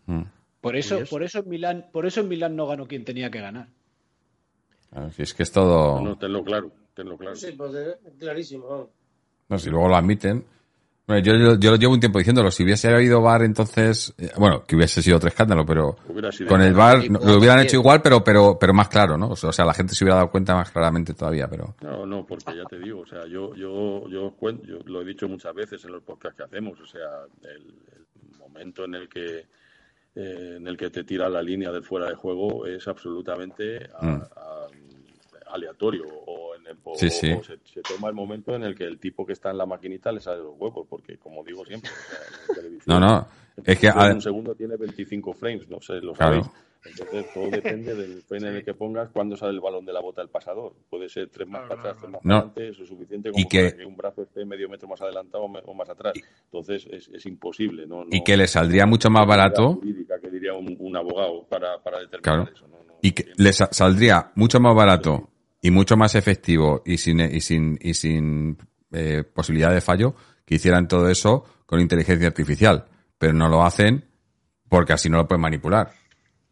Mm. 0.05 0.23
Por 0.61 0.75
eso, 0.75 0.95
Curioso. 0.95 1.09
por 1.11 1.23
eso 1.23 1.39
en 1.39 1.49
Milán, 1.49 1.85
por 1.91 2.05
eso 2.05 2.21
en 2.21 2.27
Milán 2.27 2.55
no 2.55 2.65
ganó 2.65 2.87
quien 2.87 3.05
tenía 3.05 3.29
que 3.29 3.39
ganar. 3.39 3.67
Claro, 4.89 5.11
si 5.11 5.21
es 5.21 5.33
que 5.33 5.43
es 5.43 5.51
todo. 5.51 6.01
No, 6.01 6.17
tenlo 6.17 6.43
claro, 6.43 6.71
tenlo 6.93 7.17
claro. 7.17 7.35
Sí, 7.35 7.51
pues 7.51 7.75
eh, 7.75 7.97
clarísimo. 8.17 8.89
No, 9.49 9.59
si 9.59 9.69
luego 9.69 9.89
lo 9.89 9.95
admiten. 9.95 10.45
Bueno, 11.07 11.21
yo, 11.23 11.35
yo, 11.35 11.59
yo 11.59 11.71
lo 11.71 11.77
llevo 11.77 11.93
un 11.93 11.99
tiempo 11.99 12.17
diciéndolo. 12.17 12.49
Si 12.49 12.63
hubiese 12.63 12.89
habido 12.89 13.21
VAR, 13.21 13.43
entonces. 13.43 14.13
eh, 14.17 14.31
bueno, 14.37 14.63
que 14.63 14.75
hubiese 14.75 15.01
sido 15.03 15.17
otro 15.17 15.29
escándalo, 15.29 15.63
pero. 15.65 15.95
Con 16.47 16.61
el 16.61 16.73
no- 16.73 17.19
lo 17.19 17.37
hubieran 17.37 17.59
hecho 17.59 17.75
igual, 17.75 18.01
pero, 18.01 18.23
pero, 18.23 18.57
pero 18.59 18.73
más 18.73 18.89
claro, 18.89 19.15
¿no? 19.17 19.29
O 19.29 19.35
sea, 19.35 19.65
la 19.65 19.73
gente 19.73 19.93
se 19.93 20.03
hubiera 20.03 20.15
dado 20.17 20.31
cuenta 20.31 20.55
más 20.55 20.71
claramente 20.71 21.13
todavía, 21.13 21.47
pero. 21.47 21.75
No, 21.81 22.05
no, 22.07 22.25
porque 22.25 22.55
ya 22.57 22.63
te 22.65 22.79
digo, 22.79 23.01
o 23.01 23.05
sea, 23.05 23.27
yo, 23.27 23.53
yo, 23.55 24.07
yo, 24.09 24.31
cuento, 24.31 24.65
yo 24.65 24.79
lo 24.85 25.01
he 25.01 25.05
dicho 25.05 25.27
muchas 25.29 25.53
veces 25.53 25.85
en 25.85 25.91
los 25.91 26.01
podcasts 26.01 26.37
que 26.37 26.43
hacemos, 26.43 26.79
o 26.81 26.85
sea, 26.87 27.01
el, 27.43 27.61
el 27.61 28.37
momento 28.39 28.85
en 28.85 28.95
el 28.95 29.07
que 29.07 29.45
eh, 30.17 30.55
en 30.57 30.65
el 30.67 30.77
que 30.77 30.89
te 30.89 31.03
tira 31.03 31.27
la 31.29 31.41
línea 31.41 31.71
del 31.71 31.83
fuera 31.83 32.07
de 32.07 32.15
juego 32.15 32.65
es 32.65 32.87
absolutamente 32.87 33.89
a- 33.99 34.05
Mm. 34.05 34.21
a- 34.37 34.67
aleatorio 35.55 36.05
o, 36.07 36.55
en 36.55 36.67
el, 36.67 36.77
o- 36.83 36.95
Sí, 36.95 37.09
sí. 37.09 37.31
o 37.31 37.43
se, 37.43 37.57
se 37.63 37.81
toma 37.81 38.09
el 38.09 38.13
momento 38.15 38.55
en 38.55 38.63
el 38.63 38.75
que 38.75 38.83
el 38.85 38.99
tipo 38.99 39.25
que 39.25 39.33
está 39.33 39.51
en 39.51 39.57
la 39.57 39.65
maquinita 39.65 40.11
le 40.11 40.19
sale 40.21 40.37
los 40.43 40.55
huevos, 40.57 40.85
porque 40.89 41.17
como 41.17 41.43
digo 41.43 41.65
siempre, 41.65 41.89
o 41.91 42.11
sea, 42.11 42.19
en 42.49 42.55
televisión, 42.55 42.99
No, 42.99 43.07
no. 43.07 43.27
Es 43.65 43.79
que. 43.79 43.87
en 43.87 44.13
un 44.13 44.21
segundo 44.21 44.53
tiene 44.55 44.75
25 44.75 45.33
frames, 45.33 45.67
no 45.69 45.79
sé, 45.81 45.93
lo 46.01 46.13
Claro. 46.13 46.43
sabéis. 46.43 46.51
Entonces 46.87 47.33
todo 47.33 47.49
depende 47.49 47.95
del 47.95 48.21
freno 48.21 48.47
en 48.49 48.57
el 48.57 48.63
que 48.63 48.75
pongas, 48.75 49.09
cuándo 49.09 49.35
sale 49.35 49.53
el 49.53 49.59
balón 49.59 49.85
de 49.85 49.91
la 49.93 50.01
bota 50.01 50.21
del 50.21 50.29
pasador. 50.29 50.75
Puede 50.87 51.09
ser 51.09 51.29
tres 51.29 51.47
más 51.47 51.61
para 51.67 51.79
atrás, 51.81 51.97
tres 51.99 52.11
más 52.11 52.21
No. 52.23 52.29
para 52.29 52.35
adelante, 52.51 52.69
eso 52.69 52.83
es 52.83 52.89
suficiente 52.89 53.31
como 53.31 53.41
Y 53.43 53.47
que- 53.47 53.63
para 53.71 53.77
que 53.77 53.85
un 53.85 53.97
brazo 53.97 54.21
esté 54.21 54.45
medio 54.45 54.69
metro 54.69 54.87
más 54.87 55.01
adelantado 55.01 55.45
o 55.45 55.73
más 55.73 55.89
atrás. 55.89 56.13
Entonces 56.43 56.85
es, 56.91 57.07
es 57.07 57.25
imposible. 57.25 57.87
¿no? 57.87 58.03
Y 58.11 58.19
No- 58.19 58.23
que 58.23 58.37
le 58.37 58.45
saldría 58.47 58.85
mucho 58.85 59.09
más 59.09 59.25
barato. 59.25 59.73
jurídica 59.75 60.19
que 60.19 60.29
diría 60.29 60.53
un, 60.53 60.75
un 60.77 60.95
abogado 60.95 61.43
para, 61.49 61.81
para 61.81 62.01
determinar 62.01 62.21
Claro. 62.45 62.51
eso. 62.53 62.67
¿no? 62.67 62.75
Y 63.01 63.13
que 63.13 63.31
le 63.35 63.51
sa- 63.51 63.69
saldría 63.71 64.31
mucho 64.35 64.59
más 64.59 64.75
barato 64.75 65.29
y 65.61 65.71
mucho 65.71 65.97
más 65.97 66.15
efectivo 66.15 66.83
y 66.85 66.97
sin, 66.97 67.19
y 67.19 67.41
sin, 67.41 67.77
y 67.81 67.93
sin 67.93 68.57
eh, 68.91 69.23
posibilidad 69.23 69.71
de 69.71 69.81
fallo 69.81 70.15
que 70.45 70.55
hicieran 70.55 70.87
todo 70.87 71.09
eso 71.09 71.43
con 71.65 71.79
inteligencia 71.79 72.27
artificial. 72.27 72.85
Pero 73.17 73.33
no 73.33 73.49
lo 73.49 73.63
hacen 73.63 74.05
porque 74.69 74.93
así 74.93 75.09
no 75.09 75.17
lo 75.17 75.27
pueden 75.27 75.41
manipular. 75.41 75.91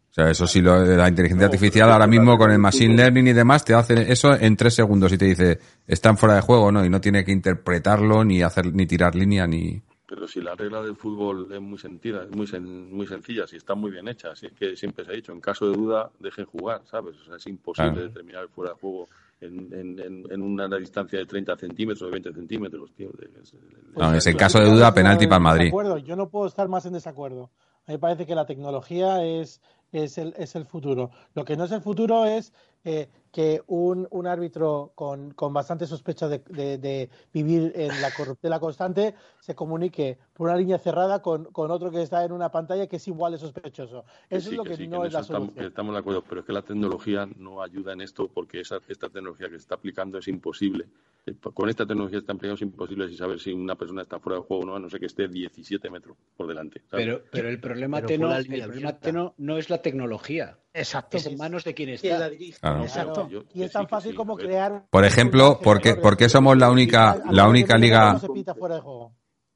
O 0.10 0.14
sea, 0.14 0.30
eso 0.30 0.46
sí, 0.46 0.62
lo, 0.62 0.86
la 0.86 1.08
inteligencia 1.08 1.48
artificial 1.48 1.92
ahora 1.92 2.06
mismo 2.06 2.38
con 2.38 2.52
el 2.52 2.60
machine 2.60 2.96
learning 2.96 3.30
y 3.30 3.34
demás 3.34 3.66
te 3.66 3.74
hace 3.74 4.12
eso 4.12 4.36
en 4.40 4.56
tres 4.56 4.76
segundos 4.76 5.12
y 5.12 5.18
te 5.18 5.26
dice 5.26 5.60
están 5.88 6.18
fuera 6.18 6.36
de 6.36 6.42
juego, 6.42 6.72
¿no? 6.72 6.86
Y 6.86 6.90
no 6.90 7.02
tiene 7.02 7.26
que 7.26 7.32
interpretarlo 7.32 8.24
ni 8.24 8.44
hacer 8.44 8.72
ni 8.74 8.86
tirar 8.86 9.16
línea 9.16 9.48
ni. 9.48 9.82
Pero 10.14 10.28
si 10.28 10.42
la 10.42 10.54
regla 10.54 10.80
del 10.84 10.96
fútbol 10.96 11.48
es 11.52 11.60
muy 11.60 11.80
sentida, 11.80 12.24
es 12.24 12.30
muy, 12.36 12.46
sen- 12.46 12.88
muy 12.92 13.08
sencilla, 13.08 13.48
si 13.48 13.56
está 13.58 13.74
muy 13.74 13.90
bien 13.90 14.08
hecha, 14.08 14.36
si 14.36 14.46
es 14.46 14.54
que 14.54 14.76
siempre 14.78 15.04
se 15.04 15.12
ha 15.12 15.16
dicho, 15.16 15.32
en 15.32 15.42
caso 15.42 15.68
de 15.68 15.76
duda, 15.76 16.12
dejen 16.20 16.46
jugar, 16.46 16.82
¿sabes? 16.86 17.16
O 17.22 17.24
sea, 17.26 17.38
es 17.38 17.48
imposible 17.48 17.94
Claro. 17.94 18.08
determinar 18.10 18.44
el 18.44 18.50
fuera 18.50 18.74
de 18.74 18.80
juego 18.80 19.10
en, 19.42 19.74
en, 19.74 20.00
en, 20.00 20.24
en 20.32 20.42
una 20.44 20.68
distancia 20.78 21.18
de 21.18 21.26
30 21.26 21.58
centímetros 21.58 22.04
o 22.04 22.06
de 22.06 22.12
20 22.12 22.32
centímetros, 22.32 22.92
tío. 22.94 23.10
Es- 23.42 23.54
No, 23.96 24.14
es 24.14 24.28
en 24.28 24.38
caso 24.38 24.60
de 24.60 24.70
duda, 24.70 24.94
penalti 24.94 25.26
para 25.26 25.38
el 25.38 25.42
Madrid. 25.44 25.64
Desacuerdo, 25.66 25.98
Yo 25.98 26.16
no 26.16 26.30
puedo 26.30 26.46
estar 26.46 26.68
más 26.70 26.86
en 26.86 26.94
desacuerdo. 26.94 27.50
A 27.88 27.92
mí 27.92 27.96
me 27.96 28.00
parece 28.00 28.28
que 28.28 28.36
la 28.36 28.46
tecnología 28.46 29.26
es, 29.26 29.62
es, 29.92 30.20
el, 30.20 30.36
es 30.38 30.56
el 30.56 30.66
futuro. 30.66 31.10
Lo 31.34 31.44
que 31.44 31.58
no 31.58 31.64
es 31.64 31.72
el 31.72 31.82
futuro 31.82 32.26
es 32.26 32.54
eh, 32.84 33.10
que 33.34 33.64
un, 33.68 34.08
un 34.12 34.28
árbitro 34.28 34.92
con, 34.96 35.32
con 35.32 35.54
bastante 35.54 35.88
sospecha 35.88 36.28
de, 36.30 36.38
de- 36.50 37.10
vivir 37.34 37.74
en 37.76 38.00
la 38.02 38.12
corruptela 38.12 38.60
constante 38.60 39.16
se 39.42 39.56
comunique 39.56 40.20
por 40.34 40.48
una 40.50 40.58
línea 40.58 40.80
cerrada 40.80 41.22
con, 41.22 41.46
con 41.46 41.70
otro 41.72 41.92
que 41.92 42.02
está 42.02 42.24
en 42.26 42.32
una 42.32 42.50
pantalla 42.50 42.88
que 42.88 42.96
es 42.96 43.08
igual 43.08 43.34
de 43.34 43.38
sospechoso. 43.38 44.04
Que 44.28 44.38
Eso 44.38 44.50
sí, 44.50 44.56
es 44.56 44.58
lo 44.58 44.64
que 44.64 44.70
que, 44.72 44.76
sí, 44.78 44.84
que 44.84 44.90
no 44.90 45.02
en 45.02 45.08
es 45.08 45.14
la 45.14 45.20
estamos, 45.20 45.42
solución. 45.44 45.64
que 45.64 45.68
estamos 45.70 45.94
de 45.94 46.00
acuerdo, 46.00 46.24
pero 46.28 46.42
es 46.42 46.48
que 46.48 46.54
la 46.54 46.62
tecnología 46.64 47.28
no 47.38 47.62
ayuda 47.62 47.94
en 47.94 48.02
esto 48.02 48.28
porque 48.34 48.60
esa, 48.62 48.78
esta 48.88 49.10
tecnología 49.10 49.48
que 49.48 49.54
se 49.56 49.62
está 49.62 49.76
aplicando 49.76 50.18
es 50.18 50.28
imposible. 50.28 50.86
Eh, 51.26 51.36
Con 51.54 51.70
esta 51.70 51.86
tecnología 51.86 52.18
que 52.18 52.24
está 52.24 52.34
aplicando 52.34 52.56
es 52.56 52.62
imposible 52.64 53.08
si 53.08 53.16
saber 53.16 53.40
si 53.40 53.54
una 53.54 53.76
persona 53.76 54.02
está 54.02 54.20
fuera 54.20 54.40
de 54.40 54.46
juego 54.46 54.64
o 54.64 54.66
no, 54.66 54.76
a 54.76 54.80
no 54.80 54.90
ser 54.90 55.00
que 55.00 55.06
esté 55.06 55.28
17 55.28 55.90
metros 55.90 56.18
por 56.36 56.48
delante. 56.48 56.82
¿sabes? 56.90 57.06
Pero, 57.06 57.22
pero 57.32 57.50
el 57.50 57.60
problema, 57.60 57.98
Pero 57.98 58.08
Teno, 58.08 58.36
el 58.36 58.46
problema. 58.64 58.94
Teno, 59.00 59.34
no 59.38 59.58
es 59.58 59.70
la 59.70 59.82
tecnología. 59.82 60.58
Exacto. 60.74 61.18
Es 61.18 61.28
en 61.28 61.38
manos 61.38 61.64
de 61.64 61.74
quien 61.76 61.96
¿Quién 61.96 62.14
está. 62.14 62.20
la 62.20 62.30
dirige? 62.30 62.60
Claro. 62.60 62.82
Exacto. 62.84 63.30
yo- 63.30 63.44
Y 63.54 63.62
es 63.62 63.72
tan 63.72 63.88
fácil 63.88 64.16
como 64.16 64.36
crear. 64.36 64.86
Por 64.90 65.06
ejemplo, 65.06 65.60
¿por 65.64 65.80
qué, 65.80 65.96
por 65.96 66.18
qué 66.18 66.28
somos 66.28 66.58
la 66.58 66.72
única, 66.72 67.22
la 67.32 67.48
única 67.48 67.78
liga? 67.78 68.20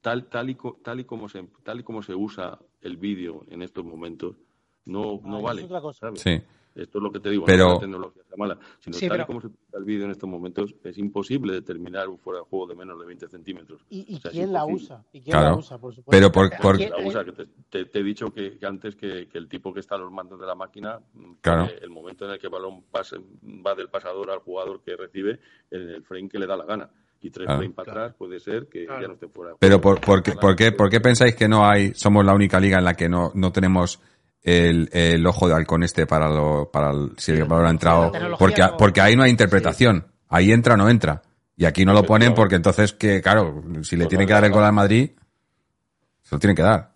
Tal 0.00 0.28
tal 0.28 0.48
y 0.50 0.54
co- 0.54 0.78
tal 0.82 1.00
y 1.00 1.04
como 1.04 1.28
se 1.28 1.48
tal 1.64 1.80
y 1.80 1.82
como 1.82 2.02
se 2.02 2.14
usa 2.14 2.58
el 2.80 2.96
vídeo 2.96 3.44
en 3.48 3.62
estos 3.62 3.84
momentos 3.84 4.36
no 4.86 5.20
no 5.24 5.38
Ah, 5.38 5.42
vale 5.42 5.60
es 5.62 5.66
otra 5.66 5.80
cosa. 5.80 5.98
¿sabes? 6.06 6.20
Sí. 6.20 6.40
esto 6.76 6.98
es 6.98 7.02
lo 7.02 7.10
que 7.10 7.18
te 7.18 7.30
digo 7.30 7.44
Pero- 7.44 7.64
no 7.64 7.70
es 7.70 7.74
la 7.74 7.80
tecnología 7.80 8.22
sea 8.22 8.36
mala 8.36 8.58
sino 8.78 8.94
Sí, 8.96 9.08
tal 9.08 9.10
pero- 9.16 9.22
y 9.24 9.26
como 9.26 9.40
se 9.40 9.46
utiliza 9.48 9.78
el 9.78 9.84
vídeo 9.84 10.04
en 10.04 10.10
estos 10.12 10.30
momentos 10.30 10.74
es 10.84 10.96
imposible 10.98 11.52
determinar 11.52 12.08
un 12.08 12.18
fuera 12.18 12.38
de 12.38 12.44
juego 12.46 12.68
de 12.68 12.76
menos 12.76 12.98
de 13.00 13.06
20 13.06 13.28
centímetros 13.28 13.84
¿Y, 13.90 14.14
y 14.14 14.16
O 14.16 14.20
sea, 14.20 14.30
es 14.30 14.36
quién 14.36 14.52
la 14.52 14.64
usa? 14.64 15.04
¿Y 15.12 15.20
quién 15.20 15.32
Claro. 15.32 15.50
la 15.50 15.56
usa, 15.56 15.78
por 15.78 15.92
supuesto? 15.92 16.10
Pero 16.12 16.30
por, 16.32 16.56
por- 16.62 16.80
la 16.80 17.04
usa, 17.04 17.24
que 17.24 17.32
te, 17.32 17.46
te- 17.68 17.84
te 17.86 17.98
he 17.98 18.02
dicho 18.04 18.32
que, 18.32 18.56
que 18.56 18.66
antes 18.66 18.94
que, 18.94 19.26
que 19.28 19.36
el 19.38 19.48
tipo 19.48 19.74
que 19.74 19.80
está 19.80 19.96
a 19.96 19.98
los 19.98 20.12
mandos 20.12 20.38
de 20.38 20.46
la 20.46 20.54
máquina, 20.54 21.00
Claro. 21.40 21.66
pone 21.66 21.78
el 21.82 21.90
momento 21.90 22.24
en 22.24 22.30
el 22.30 22.38
que 22.38 22.46
el 22.46 22.52
balón 22.52 22.84
pase- 22.84 23.18
va 23.42 23.74
del 23.74 23.88
pasador 23.90 24.30
al 24.30 24.38
jugador 24.38 24.80
que 24.80 24.96
recibe, 24.96 25.40
en 25.72 25.80
el 25.90 26.04
frame 26.04 26.28
que 26.28 26.38
le 26.38 26.46
da 26.46 26.56
la 26.56 26.64
gana. 26.64 26.88
Y 27.20 27.30
tres 27.30 27.46
Claro. 27.46 27.58
frames 27.60 27.74
para 27.76 27.90
atrás 27.92 28.14
puede 28.16 28.38
ser 28.38 28.68
que 28.68 28.86
ya 28.86 29.06
no 29.08 29.14
esté 29.14 29.28
fuera. 29.28 29.54
Pero 29.58 29.80
por, 29.80 30.00
por, 30.00 30.22
qué, 30.22 30.32
por, 30.32 30.54
qué, 30.54 30.70
por 30.72 30.88
qué 30.88 31.00
pensáis 31.00 31.34
que 31.34 31.48
no 31.48 31.66
hay, 31.68 31.92
somos 31.94 32.24
la 32.24 32.32
única 32.34 32.60
liga 32.60 32.78
en 32.78 32.84
la 32.84 32.94
que 32.94 33.08
no, 33.08 33.32
no 33.34 33.50
tenemos 33.50 34.00
el, 34.42 34.88
el 34.92 35.26
ojo 35.26 35.48
de 35.48 35.54
halcón 35.54 35.82
este 35.82 36.06
para 36.06 36.28
lo, 36.28 36.70
para 36.70 36.90
el- 36.92 37.10
si 37.16 37.32
el 37.32 37.44
balón 37.44 37.66
ha 37.66 37.70
entrado? 37.70 38.12
Porque, 38.38 38.62
porque 38.78 39.00
ahí 39.00 39.16
no 39.16 39.24
hay 39.24 39.30
interpretación. 39.30 40.06
Ahí 40.28 40.52
entra 40.52 40.74
o 40.74 40.76
no 40.76 40.88
entra. 40.88 41.22
Y 41.56 41.64
aquí 41.64 41.84
no 41.84 41.92
lo 41.92 42.04
ponen 42.04 42.34
porque 42.34 42.54
entonces 42.54 42.92
que, 42.92 43.20
claro, 43.20 43.64
si 43.82 43.96
le 43.96 44.06
tienen 44.06 44.26
que 44.28 44.32
dar 44.34 44.44
el 44.44 44.52
gol 44.52 44.62
al 44.62 44.72
Madrid, 44.72 45.10
se 46.22 46.34
lo 46.36 46.38
tienen 46.38 46.54
que 46.54 46.62
dar. 46.62 46.92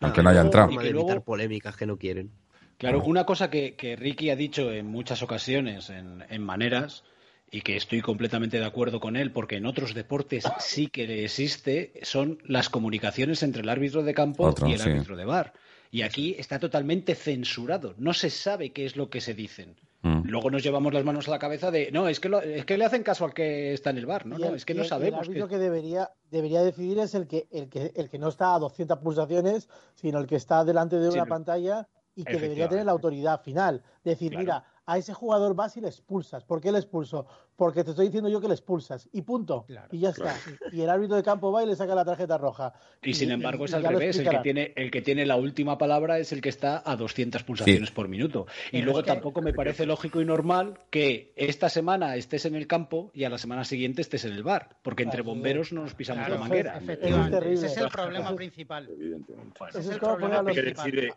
Aunque 0.00 0.22
no 0.22 0.28
haya 0.28 0.42
entrado. 0.42 0.66
Forma 0.68 0.82
de 0.82 0.90
evitar 0.90 1.22
polémicas 1.24 1.76
que 1.76 1.86
no 1.86 1.96
quieren. 1.96 2.30
Claro, 2.76 3.02
una 3.04 3.24
cosa 3.24 3.48
que, 3.48 3.74
que 3.76 3.96
Ricky 3.96 4.28
ha 4.30 4.36
dicho 4.36 4.70
en 4.70 4.86
muchas 4.86 5.22
ocasiones 5.22 5.88
en, 5.90 6.24
en 6.28 6.42
maneras 6.42 7.04
y 7.50 7.62
que 7.62 7.76
estoy 7.76 8.00
completamente 8.00 8.58
de 8.58 8.64
acuerdo 8.64 9.00
con 9.00 9.16
él, 9.16 9.32
porque 9.32 9.56
en 9.56 9.66
otros 9.66 9.94
deportes 9.94 10.44
sí 10.60 10.86
que 10.86 11.24
existe, 11.24 11.92
son 12.02 12.38
las 12.46 12.68
comunicaciones 12.68 13.42
entre 13.42 13.62
el 13.62 13.68
árbitro 13.68 14.02
de 14.02 14.14
campo 14.14 14.44
Otro, 14.44 14.68
y 14.68 14.72
el 14.74 14.78
sí. 14.80 14.88
árbitro 14.88 15.16
de 15.16 15.24
bar. 15.24 15.52
Y 15.92 16.02
aquí 16.02 16.36
está 16.38 16.60
totalmente 16.60 17.16
censurado, 17.16 17.94
no 17.98 18.14
se 18.14 18.30
sabe 18.30 18.70
qué 18.70 18.86
es 18.86 18.94
lo 18.96 19.10
que 19.10 19.20
se 19.20 19.34
dicen. 19.34 19.74
Mm. 20.02 20.22
Luego 20.28 20.48
nos 20.50 20.62
llevamos 20.62 20.94
las 20.94 21.04
manos 21.04 21.26
a 21.26 21.32
la 21.32 21.40
cabeza 21.40 21.72
de, 21.72 21.90
no, 21.90 22.06
es 22.06 22.20
que, 22.20 22.28
lo- 22.28 22.40
es 22.40 22.64
que 22.64 22.78
le 22.78 22.84
hacen 22.84 23.02
caso 23.02 23.24
al 23.24 23.34
que 23.34 23.72
está 23.74 23.90
en 23.90 23.98
el 23.98 24.06
bar, 24.06 24.24
no, 24.24 24.38
Y 24.38 24.42
no, 24.42 24.54
es 24.54 24.64
que 24.64 24.72
no 24.74 24.82
el- 24.82 24.88
sabemos. 24.88 25.22
El 25.22 25.30
árbitro 25.32 25.48
qué- 25.48 25.54
que 25.56 25.58
debería, 25.58 26.10
debería 26.30 26.62
decidir 26.62 27.00
es 27.00 27.14
el 27.16 27.26
que, 27.26 27.48
el, 27.50 27.68
que, 27.68 27.92
el 27.96 28.08
que 28.08 28.18
no 28.20 28.28
está 28.28 28.54
a 28.54 28.58
200 28.60 28.98
pulsaciones, 29.00 29.68
sino 29.96 30.20
el 30.20 30.26
que 30.28 30.36
está 30.36 30.64
delante 30.64 30.96
de 30.96 31.08
una 31.08 31.26
pantalla 31.26 31.88
y 32.14 32.22
que 32.24 32.36
debería 32.38 32.68
tener 32.68 32.86
la 32.86 32.92
autoridad 32.92 33.42
final. 33.42 33.82
Decir, 34.04 34.36
mira, 34.36 34.64
a 34.90 34.98
ese 34.98 35.14
jugador 35.14 35.54
vas 35.54 35.76
y 35.76 35.80
le 35.80 35.86
expulsas. 35.86 36.42
¿Por 36.42 36.60
qué 36.60 36.72
le 36.72 36.78
expulso? 36.78 37.24
Porque 37.54 37.84
te 37.84 37.90
estoy 37.90 38.06
diciendo 38.06 38.28
yo 38.28 38.40
que 38.40 38.48
le 38.48 38.54
expulsas. 38.54 39.08
Y 39.12 39.22
punto. 39.22 39.64
y 39.92 40.00
ya 40.00 40.08
está. 40.08 40.34
Y 40.72 40.80
el 40.80 40.90
árbitro 40.90 41.14
de 41.14 41.22
campo 41.22 41.52
va 41.52 41.62
y 41.62 41.66
le 41.66 41.76
saca 41.76 41.94
la 41.94 42.04
tarjeta 42.04 42.36
roja. 42.38 42.72
Y 43.00 43.14
sin 43.14 43.30
embargo 43.30 43.66
es 43.66 43.74
al 43.74 43.84
revés, 43.84 44.18
el 44.18 44.28
que, 44.28 44.38
tiene, 44.38 44.72
el 44.74 44.90
que 44.90 45.00
tiene 45.00 45.26
la 45.26 45.36
última 45.36 45.78
palabra 45.78 46.18
es 46.18 46.32
el 46.32 46.40
que 46.40 46.48
está 46.48 46.82
a 46.84 46.96
200 46.96 47.44
pulsaciones 47.44 47.92
por 47.92 48.08
minuto. 48.08 48.46
Y 48.68 48.72
Pero 48.72 48.84
luego 48.86 48.98
es 49.00 49.04
que- 49.04 49.12
tampoco 49.12 49.42
me 49.42 49.52
parece 49.52 49.86
lógico 49.86 50.20
y 50.20 50.24
normal 50.24 50.80
que 50.90 51.32
esta 51.36 51.68
semana 51.68 52.16
estés 52.16 52.46
en 52.46 52.56
el 52.56 52.66
campo 52.66 53.12
y 53.14 53.22
a 53.22 53.30
la 53.30 53.38
semana 53.38 53.62
siguiente 53.62 54.02
estés 54.02 54.24
en 54.24 54.32
el 54.32 54.42
bar, 54.42 54.76
porque 54.82 55.04
entre 55.04 55.22
bomberos 55.22 55.72
no 55.72 55.82
nos 55.82 55.94
pisamos 55.94 56.26
Claro, 56.26 56.34
la 56.34 56.40
manguera. 56.40 56.78
efectivamente, 56.78 57.52
ese 57.52 57.66
es 57.66 57.76
el 57.76 57.88
problema 57.90 58.34
principal. 58.34 58.88
Evidentemente. 58.90 59.60
Ese 59.68 59.78
es 59.78 59.86
es 59.86 59.92
el 59.92 60.00
problema 60.00 60.44
que 60.50 60.62
decide, 60.62 61.14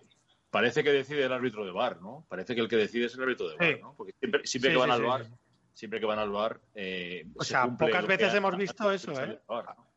parece 0.53 0.83
que 0.83 0.91
decide 0.91 1.23
el 1.25 1.33
árbitro 1.33 1.65
de 1.65 1.71
bar, 1.71 1.99
¿no? 1.99 2.23
Parece 2.29 2.53
que 2.53 2.61
el 2.61 2.67
que 2.69 2.75
decide 2.77 3.07
es 3.07 3.15
el 3.15 3.23
árbitro 3.23 3.49
de 3.49 3.55
bar, 3.57 3.67
Sí. 3.73 3.81
¿no? 3.81 3.95
Porque 3.97 4.13
siempre, 4.19 4.45
siempre 4.45 4.69
Sí, 4.69 4.75
que 4.75 4.79
van 4.79 4.89
sí, 4.89 4.93
al 4.93 4.99
sí, 4.99 5.05
bar, 5.07 5.25
sí. 5.25 5.31
siempre 5.73 5.99
que 5.99 6.05
van 6.05 6.19
al 6.19 6.29
bar, 6.29 6.59
eh, 6.75 7.25
O 7.35 7.43
se 7.43 7.49
sea, 7.49 7.65
pocas 7.75 8.05
veces 8.05 8.31
hemos 8.35 8.55
visto 8.55 8.91
eso, 8.91 9.11
¿eh? 9.19 9.39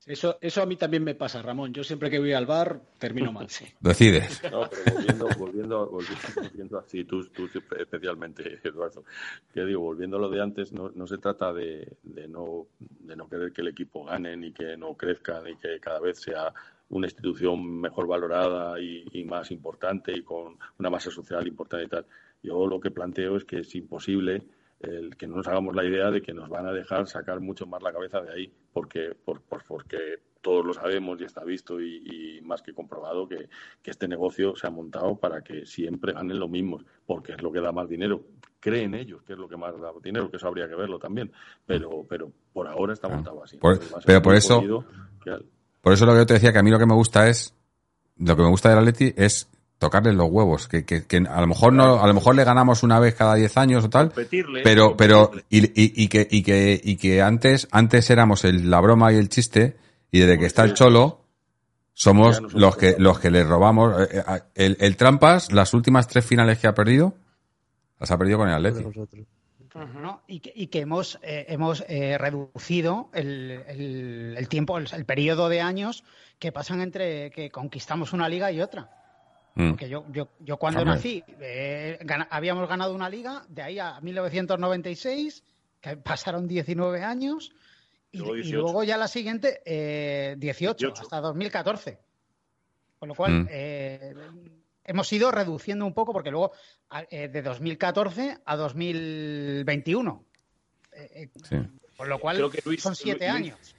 Eso, 0.07 0.39
eso 0.41 0.63
a 0.63 0.67
mí 0.67 0.77
también 0.77 1.03
me 1.05 1.15
pasa, 1.17 1.43
Ramón. 1.43 1.75
Yo 1.75 1.83
siempre 1.85 2.09
que 2.09 2.21
voy 2.21 2.33
al 2.33 2.47
bar 2.47 2.81
termino 2.97 3.33
mal. 3.33 3.49
Decides. 3.81 4.41
No, 4.51 4.71
pero 4.71 4.95
volviendo, 4.95 5.29
volviendo, 5.37 5.87
volviendo, 5.89 6.27
volviendo 6.37 6.79
así, 6.79 7.05
tú, 7.05 7.27
tú 7.27 7.51
especialmente, 7.77 8.61
Eduardo, 8.65 9.05
que 9.53 9.65
digo, 9.65 9.81
volviendo 9.81 10.17
a 10.17 10.21
lo 10.21 10.31
de 10.31 10.41
antes, 10.41 10.73
no, 10.73 10.91
no 10.95 11.07
se 11.09 11.19
trata 11.19 11.53
de, 11.53 11.97
de 12.05 12.29
no, 12.29 12.69
de 12.79 13.17
no 13.17 13.29
querer 13.29 13.53
que 13.53 13.61
el 13.63 13.69
equipo 13.69 14.05
gane, 14.05 14.37
ni 14.37 14.53
que 14.53 14.77
no 14.77 14.95
crezca, 14.95 15.43
ni 15.43 15.57
que 15.57 15.81
cada 15.81 15.99
vez 16.01 16.21
sea 16.21 16.55
una 16.89 17.07
institución 17.07 17.81
mejor 17.81 18.07
valorada 18.07 18.81
y, 18.81 19.05
y 19.13 19.25
más 19.25 19.51
importante 19.51 20.13
y 20.17 20.23
con 20.23 20.57
una 20.79 20.91
masa 20.91 21.11
social 21.11 21.47
importante 21.47 21.87
y 21.87 21.89
tal. 21.89 22.07
Yo 22.43 22.67
lo 22.67 22.79
que 22.81 22.91
planteo 22.91 23.37
es 23.37 23.45
que 23.45 23.61
es 23.61 23.75
imposible 23.75 24.43
el 24.81 25.17
que 25.17 25.27
no 25.27 25.37
nos 25.37 25.49
hagamos 25.49 25.75
la 25.75 25.85
idea 25.85 26.11
de 26.11 26.21
que 26.21 26.35
nos 26.35 26.49
van 26.49 26.67
a 26.67 26.73
dejar 26.73 27.07
sacar 27.07 27.41
mucho 27.41 27.67
más 27.67 27.83
la 27.83 27.93
cabeza 27.93 28.21
de 28.21 28.31
ahí, 28.33 28.53
porque, 28.73 29.15
por, 29.25 29.41
por- 29.43 29.65
porque 29.65 29.99
todos 30.43 30.65
lo 30.65 30.73
sabemos 30.75 31.21
y 31.21 31.25
está 31.25 31.43
visto 31.43 31.81
y, 31.81 32.37
y 32.39 32.41
más 32.43 32.63
que 32.63 32.73
comprobado 32.73 33.27
que, 33.27 33.49
que 33.83 33.91
este 33.91 34.07
negocio 34.07 34.55
se 34.55 34.67
ha 34.69 34.71
montado 34.71 35.17
para 35.17 35.43
que 35.43 35.67
siempre 35.67 36.13
ganen 36.13 36.39
los 36.39 36.49
mismos, 36.51 36.85
porque 37.05 37.33
es 37.33 37.43
lo 37.43 37.51
que 37.51 37.61
da 37.61 37.73
más 37.73 37.89
dinero. 37.89 38.23
Creen 38.61 38.95
ellos 38.95 39.23
que 39.25 39.33
es 39.33 39.39
lo 39.39 39.49
que 39.49 39.57
más 39.57 39.77
da 39.81 39.91
dinero, 40.01 40.31
que 40.31 40.37
eso 40.37 40.47
habría 40.47 40.69
que 40.69 40.77
verlo 40.77 40.99
también, 41.01 41.33
pero, 41.65 42.05
pero 42.09 42.31
por 42.53 42.69
ahora 42.69 42.93
está 42.93 43.09
montado 43.09 43.43
así. 43.43 43.57
Por- 43.57 43.79
pero 44.07 44.23
por 44.23 44.35
eso- 44.37 44.61
que 45.25 45.37
Por 45.87 45.93
eso 45.93 46.05
lo 46.05 46.15
que 46.15 46.19
yo 46.19 46.27
te 46.27 46.35
decía, 46.35 46.53
que 46.53 46.59
a 46.59 46.65
mí 46.65 46.71
lo 46.73 46.81
que 46.81 46.87
me 46.87 46.97
gusta 46.97 47.29
es, 47.29 47.55
lo 48.19 48.35
que 48.35 48.43
me 48.43 48.49
gusta 48.49 48.71
del 48.71 48.81
Atleti 48.81 49.15
es 49.17 49.49
tocarles 49.79 50.17
los 50.17 50.29
huevos, 50.29 50.67
que, 50.67 50.85
que, 50.85 51.05
que 51.05 51.19
a 51.19 51.41
lo 51.41 51.47
mejor 51.47 51.73
no, 51.75 52.03
a 52.03 52.07
lo 52.09 52.13
mejor 52.13 52.35
le 52.35 52.43
ganamos 52.43 52.83
una 52.83 52.99
vez 52.99 53.15
cada 53.15 53.37
10 53.37 53.57
años 53.57 53.85
o 53.85 53.89
tal, 53.89 54.09
Competirle, 54.09 54.63
pero, 54.65 54.97
pero, 54.97 55.31
y, 55.49 55.65
y, 55.81 56.03
y 56.03 56.09
que, 56.09 56.27
y 56.29 56.43
que, 56.43 56.81
y 56.83 56.97
que 56.97 57.23
antes, 57.23 57.69
antes 57.71 58.11
éramos 58.11 58.45
el, 58.45 58.69
la 58.69 58.81
broma 58.81 59.13
y 59.13 59.17
el 59.17 59.29
chiste, 59.29 59.77
y 60.11 60.19
desde 60.19 60.41
que 60.41 60.47
está 60.47 60.65
el 60.65 60.75
cholo, 60.75 61.21
somos 61.93 62.43
los 62.53 62.77
que, 62.77 62.97
los 62.99 63.21
que 63.21 63.31
le 63.31 63.45
robamos, 63.45 63.95
eh, 64.11 64.25
eh, 64.27 64.41
el, 64.57 64.77
el 64.81 64.97
Trampas, 64.97 65.53
las 65.53 65.73
últimas 65.73 66.09
tres 66.09 66.27
finales 66.27 66.59
que 66.59 66.67
ha 66.67 66.75
perdido, 66.75 67.15
las 68.01 68.11
ha 68.11 68.19
perdido 68.19 68.39
con 68.39 68.49
el 68.49 68.55
Atleti. 68.57 68.83
¿No? 69.85 70.23
Y, 70.27 70.41
que, 70.41 70.53
y 70.55 70.67
que 70.69 70.81
hemos, 70.81 71.19
eh, 71.23 71.47
hemos 71.49 71.85
eh, 71.89 72.17
reducido 72.19 73.11
el, 73.13 73.63
el- 73.69 74.35
el 74.39 74.49
tiempo, 74.49 74.79
el, 74.79 74.89
el 74.93 75.05
periodo 75.05 75.49
de 75.49 75.61
años 75.61 76.05
que 76.39 76.53
pasan 76.53 76.81
entre 76.81 77.31
que 77.31 77.51
conquistamos 77.51 78.13
una 78.13 78.29
liga 78.29 78.51
y 78.53 78.61
otra. 78.61 78.91
Mm. 79.55 79.71
Porque 79.71 79.89
yo, 79.89 80.05
yo, 80.11 80.29
yo 80.41 80.57
cuando 80.59 80.81
Hombre. 80.81 80.97
nací 80.97 81.25
eh, 81.41 81.99
gana- 82.03 82.29
habíamos 82.31 82.69
ganado 82.69 82.95
una 82.95 83.09
liga, 83.09 83.45
de 83.49 83.63
ahí 83.63 83.79
a 83.79 84.01
1996, 84.01 85.45
que 85.81 85.97
pasaron 85.97 86.47
19 86.49 87.03
años, 87.03 87.53
y, 88.13 88.19
Luego 88.19 88.35
y 88.37 88.43
18. 88.43 88.61
luego 88.63 88.85
ya 88.85 88.97
la 88.97 89.09
siguiente, 89.09 89.61
eh, 89.65 90.37
18, 90.39 90.87
18. 90.89 91.03
hasta 91.03 91.21
2014. 91.21 91.99
Con 92.99 93.09
lo 93.09 93.15
cual, 93.15 93.33
Mm. 93.45 93.49
eh, 93.51 94.15
hemos 94.87 95.13
ido 95.13 95.31
reduciendo 95.31 95.85
un 95.87 95.93
poco, 95.95 96.13
porque 96.13 96.31
luego 96.31 96.53
eh, 97.11 97.29
de 97.29 97.43
2014 97.43 98.39
a 98.45 98.57
2021. 98.57 100.25
Eh, 100.93 101.11
eh, 101.15 101.31
Sí. 101.45 101.57
con 101.97 102.09
lo 102.09 102.19
cual, 102.19 102.37
Creo 102.37 102.51
que 102.51 102.63
Luis- 102.65 102.83
son 102.83 102.95
siete 102.97 103.27
Luis- 103.29 103.35
años. 103.37 103.75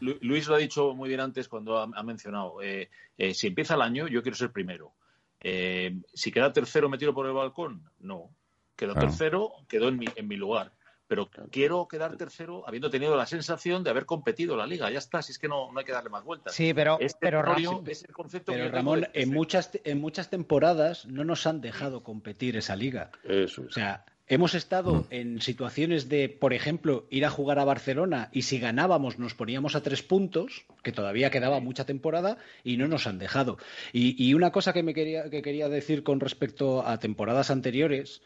Lu- 0.00 0.18
Luis 0.20 0.46
lo 0.46 0.54
ha 0.54 0.58
dicho 0.58 0.94
muy 0.94 1.08
bien 1.08 1.20
antes 1.20 1.48
cuando 1.48 1.78
ha, 1.78 1.88
ha 1.94 2.02
mencionado, 2.02 2.62
eh, 2.62 2.88
eh, 3.16 3.34
si 3.34 3.48
empieza 3.48 3.74
el 3.74 3.82
año 3.82 4.06
yo 4.08 4.22
quiero 4.22 4.36
ser 4.36 4.52
primero. 4.52 4.92
Eh, 5.40 5.96
si 6.14 6.30
queda 6.32 6.52
tercero 6.52 6.88
me 6.88 6.98
tiro 6.98 7.14
por 7.14 7.26
el 7.26 7.32
balcón, 7.32 7.82
no. 8.00 8.30
Quedó 8.76 8.92
Claro. 8.92 9.08
tercero, 9.08 9.52
quedó 9.68 9.88
en 9.88 9.98
mi, 9.98 10.06
en 10.14 10.28
mi 10.28 10.36
lugar. 10.36 10.72
Pero 11.08 11.30
quiero 11.50 11.88
quedar 11.88 12.16
tercero 12.16 12.62
habiendo 12.68 12.90
tenido 12.90 13.16
la 13.16 13.24
sensación 13.26 13.82
de 13.82 13.90
haber 13.90 14.04
competido 14.04 14.56
la 14.56 14.66
liga. 14.66 14.90
Ya 14.90 14.98
está, 14.98 15.22
si 15.22 15.32
es 15.32 15.38
que 15.38 15.48
no, 15.48 15.72
no 15.72 15.78
hay 15.78 15.84
que 15.86 15.92
darle 15.92 16.10
más 16.10 16.22
vueltas. 16.22 16.54
Sí, 16.54 16.74
pero, 16.74 16.98
Este 17.00 17.16
pero 17.18 17.40
Ramón- 17.42 17.82
es 17.88 18.04
el 18.04 18.12
concepto 18.12 18.52
que 18.52 18.58
Pero 18.58 18.66
tengo 18.70 18.76
Ramón, 18.76 19.00
de- 19.00 19.10
en 19.22 19.32
muchas, 19.32 19.70
en 19.84 20.00
muchas 20.00 20.28
temporadas 20.28 21.06
no 21.06 21.24
nos 21.24 21.46
han 21.46 21.60
dejado 21.62 22.02
competir 22.02 22.56
esa 22.58 22.76
liga. 22.76 23.10
Eso 23.24 23.62
O 23.62 23.70
sea, 23.72 24.04
hemos 24.26 24.54
estado 24.54 25.06
en 25.08 25.40
situaciones 25.40 26.10
de, 26.10 26.28
por 26.28 26.52
ejemplo, 26.52 27.06
ir 27.08 27.24
a 27.24 27.30
jugar 27.30 27.58
a 27.58 27.64
Barcelona 27.64 28.28
y 28.30 28.42
si 28.42 28.58
ganábamos 28.60 29.18
nos 29.18 29.32
poníamos 29.32 29.74
a 29.76 29.82
tres 29.82 30.02
puntos, 30.02 30.66
que 30.82 30.92
todavía 30.92 31.30
quedaba 31.30 31.58
mucha 31.60 31.86
temporada, 31.86 32.36
y 32.64 32.76
no 32.76 32.86
nos 32.86 33.06
han 33.06 33.18
dejado. 33.18 33.56
Y, 33.94 34.22
y 34.22 34.34
una 34.34 34.52
cosa 34.52 34.74
que 34.74 34.82
me 34.82 34.92
quería, 34.92 35.30
que 35.30 35.40
quería 35.40 35.70
decir 35.70 36.02
con 36.02 36.20
respecto 36.20 36.86
a 36.86 36.98
temporadas 36.98 37.50
anteriores, 37.50 38.20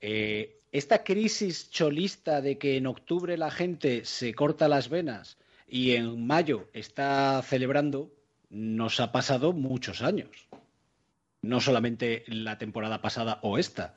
eh, 0.00 0.57
esta 0.72 1.02
crisis 1.02 1.70
cholista 1.70 2.40
de 2.40 2.58
que 2.58 2.76
en 2.76 2.86
octubre 2.86 3.36
la 3.36 3.50
gente 3.50 4.04
se 4.04 4.34
corta 4.34 4.68
las 4.68 4.88
venas 4.88 5.38
y 5.66 5.92
en 5.92 6.26
mayo 6.26 6.68
está 6.72 7.40
celebrando, 7.42 8.10
nos 8.50 9.00
ha 9.00 9.12
pasado 9.12 9.52
muchos 9.52 10.02
años. 10.02 10.48
No 11.42 11.60
solamente 11.60 12.24
la 12.26 12.58
temporada 12.58 13.00
pasada 13.00 13.38
o 13.42 13.58
esta. 13.58 13.94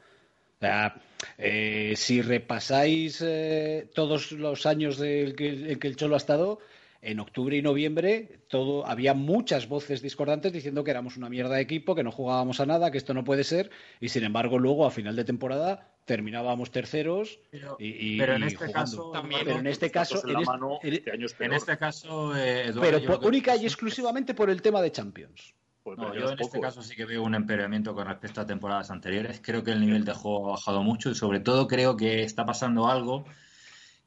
O 0.58 0.60
sea, 0.60 1.02
eh, 1.38 1.94
si 1.96 2.22
repasáis 2.22 3.22
eh, 3.26 3.90
todos 3.94 4.32
los 4.32 4.66
años 4.66 4.98
que, 4.98 5.34
en 5.72 5.80
que 5.80 5.88
el 5.88 5.96
Cholo 5.96 6.16
ha 6.16 6.18
estado, 6.18 6.60
en 7.02 7.20
octubre 7.20 7.58
y 7.58 7.62
noviembre 7.62 8.42
todo 8.48 8.86
había 8.86 9.14
muchas 9.14 9.68
voces 9.68 10.02
discordantes 10.02 10.54
diciendo 10.54 10.84
que 10.84 10.92
éramos 10.92 11.18
una 11.18 11.30
mierda 11.30 11.56
de 11.56 11.62
equipo, 11.62 11.96
que 11.96 12.04
no 12.04 12.12
jugábamos 12.12 12.60
a 12.60 12.66
nada, 12.66 12.92
que 12.92 12.98
esto 12.98 13.14
no 13.14 13.24
puede 13.24 13.44
ser, 13.44 13.72
y 14.00 14.10
sin 14.10 14.24
embargo 14.24 14.60
luego 14.60 14.86
a 14.86 14.92
final 14.92 15.16
de 15.16 15.24
temporada 15.24 15.88
terminábamos 16.06 16.72
terceros 16.72 17.40
y, 17.80 18.16
y- 18.16 18.18
pero 18.20 18.36
en 18.36 18.44
este 18.44 18.68
jugando. 18.68 19.12
caso, 19.12 19.12
pero 19.44 19.60
en 19.60 19.68
este 19.68 19.92
caso, 19.92 20.22
en 20.28 20.38
este- 20.40 21.12
en- 21.12 21.22
En 21.40 21.54
este 21.54 21.78
caso, 21.78 22.36
eh, 22.38 22.68
Eduardo, 22.68 22.82
pero 22.82 23.20
por- 23.20 23.28
única 23.28 23.56
y 23.56 23.66
exclusivamente 23.66 24.34
por 24.34 24.50
el 24.50 24.62
tema 24.62 24.82
de 24.82 24.92
Champions. 24.92 25.54
Pues 25.84 25.98
No, 25.98 26.14
yo 26.14 26.30
en 26.32 26.40
este 26.40 26.60
caso 26.60 26.84
sí 26.84 26.96
que 26.96 27.06
veo 27.06 27.24
un 27.24 27.34
empeoramiento 27.34 27.96
con 27.96 28.06
respecto 28.08 28.40
a 28.42 28.46
temporadas 28.46 28.92
anteriores. 28.92 29.42
Creo 29.44 29.64
que 29.64 29.72
el 29.72 29.82
nivel 29.82 30.06
de 30.06 30.14
juego 30.14 30.50
ha 30.50 30.52
bajado 30.52 30.84
mucho 30.84 31.10
y 31.10 31.16
sobre 31.16 31.40
todo 31.40 31.68
creo 31.68 31.98
que 31.98 32.22
está 32.22 32.46
pasando 32.46 32.88
algo 32.88 33.26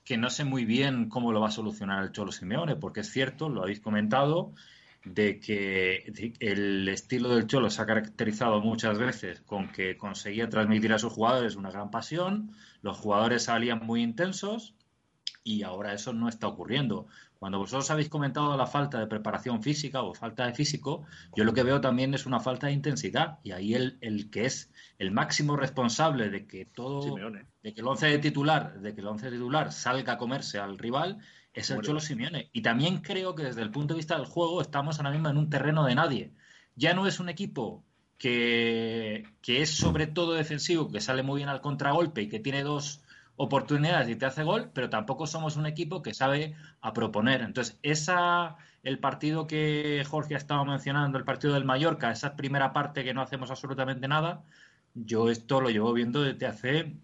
que 0.05 0.17
no 0.19 0.31
sé 0.31 0.45
muy 0.45 0.65
bien 0.65 1.09
cómo 1.09 1.33
lo 1.33 1.41
va 1.41 1.49
a 1.49 1.53
solucionar 1.53 2.03
el 2.03 2.13
Cholo 2.13 2.33
Simeone, 2.33 2.77
porque 2.77 3.01
es 3.01 3.11
cierto, 3.11 3.49
lo 3.49 3.63
habéis 3.63 3.81
comentado, 3.81 4.53
de 5.05 5.39
que 5.39 6.35
el 6.41 6.89
estilo 6.89 7.29
del 7.35 7.47
Cholo 7.47 7.71
se 7.71 7.83
ha 7.83 7.87
caracterizado 7.87 8.61
muchas 8.61 8.99
veces 8.99 9.41
con 9.43 9.69
que 9.69 9.97
conseguía 9.99 10.49
transmitir 10.49 10.93
a 10.93 10.99
sus 10.99 11.13
jugadores 11.13 11.57
una 11.57 11.71
gran 11.71 11.91
pasión, 11.91 12.53
los 12.83 12.97
jugadores 12.99 13.45
salían 13.45 13.85
muy 13.85 14.03
intensos 14.03 14.75
y 15.43 15.63
ahora 15.63 15.93
eso 15.93 16.13
no 16.15 16.29
está 16.29 16.49
ocurriendo. 16.49 17.07
Cuando 17.45 17.59
vosotros 17.59 17.91
habéis 17.91 18.09
comentado 18.09 18.57
la 18.57 18.67
falta 18.67 18.99
de 18.99 19.07
preparación 19.07 19.63
física 19.63 20.01
o 20.01 20.15
falta 20.15 20.47
de 20.47 20.55
físico, 20.55 21.05
yo 21.37 21.45
lo 21.45 21.53
que 21.53 21.63
veo 21.63 21.79
también 21.79 22.15
es 22.15 22.25
una 22.25 22.41
falta 22.41 22.69
de 22.69 22.73
intensidad 22.73 23.39
y 23.43 23.53
ahí 23.53 23.75
el, 23.75 23.99
el 24.01 24.31
que 24.31 24.47
es 24.47 24.73
el 24.99 25.11
máximo 25.11 25.55
responsable 25.55 26.31
de 26.31 26.47
que 26.47 26.65
todo, 26.65 27.03
Simeone. 27.03 27.45
de 27.63 27.75
que 27.75 27.83
el 27.83 27.87
once 27.87 28.07
de 28.07 28.19
titular, 28.19 28.81
de 28.81 28.95
que 28.95 29.03
el 29.03 29.07
once 29.09 29.31
titular 29.31 29.73
salga 29.73 30.15
a 30.15 30.17
comerse 30.17 30.59
al 30.59 30.79
rival 30.79 31.19
es 31.53 31.69
el 31.69 31.77
Bueno. 31.77 31.87
Cholo 31.87 32.01
Simeone. 32.01 32.49
Y 32.55 32.63
también 32.63 33.03
creo 33.03 33.35
que 33.35 33.43
desde 33.43 33.61
el 33.61 33.71
punto 33.71 33.93
de 33.93 33.99
vista 33.99 34.17
del 34.17 34.25
juego 34.25 34.63
estamos 34.63 34.99
ahora 34.99 35.11
mismo 35.11 35.29
en 35.29 35.37
un 35.37 35.51
terreno 35.51 35.85
de 35.85 35.95
nadie. 35.97 36.33
Ya 36.77 36.95
no 36.95 37.07
es 37.07 37.21
un 37.21 37.29
equipo 37.29 37.85
que, 38.17 39.25
que 39.43 39.61
es 39.61 39.69
sobre 39.69 40.07
todo 40.07 40.33
defensivo, 40.33 40.91
que 40.91 41.03
sale 41.03 41.23
muy 41.23 41.41
bien 41.41 41.51
al 41.51 41.61
contragolpe 41.61 42.23
y 42.23 42.31
que 42.31 42.41
tiene 42.41 42.63
dos 42.63 43.04
oportunidades 43.37 44.09
y 44.09 44.17
te 44.17 44.27
hace 44.27 44.43
gol, 44.45 44.71
pero 44.75 44.91
tampoco 44.91 45.27
somos 45.27 45.57
un 45.57 45.67
equipo 45.67 46.03
que 46.03 46.15
sabe 46.15 46.55
a 46.81 46.93
proponer. 46.93 47.43
Entonces, 47.43 47.79
esa 47.83 48.57
el 48.83 48.99
partido 49.01 49.47
que 49.47 50.05
Jorge 50.09 50.35
ha 50.35 50.39
estado 50.39 50.65
mencionando, 50.65 51.19
el 51.19 51.25
partido 51.25 51.55
del 51.55 51.65
Mallorca, 51.65 52.11
esa 52.11 52.37
primera 52.37 52.73
parte 52.73 53.03
que 53.05 53.15
no 53.15 53.23
hacemos 53.23 53.51
absolutamente 53.51 54.09
nada, 54.09 54.45
yo 54.95 55.31
esto 55.31 55.61
lo 55.61 55.71
llevo 55.71 55.93
viendo 55.93 56.23
desde 56.23 56.47
hace 56.47 56.97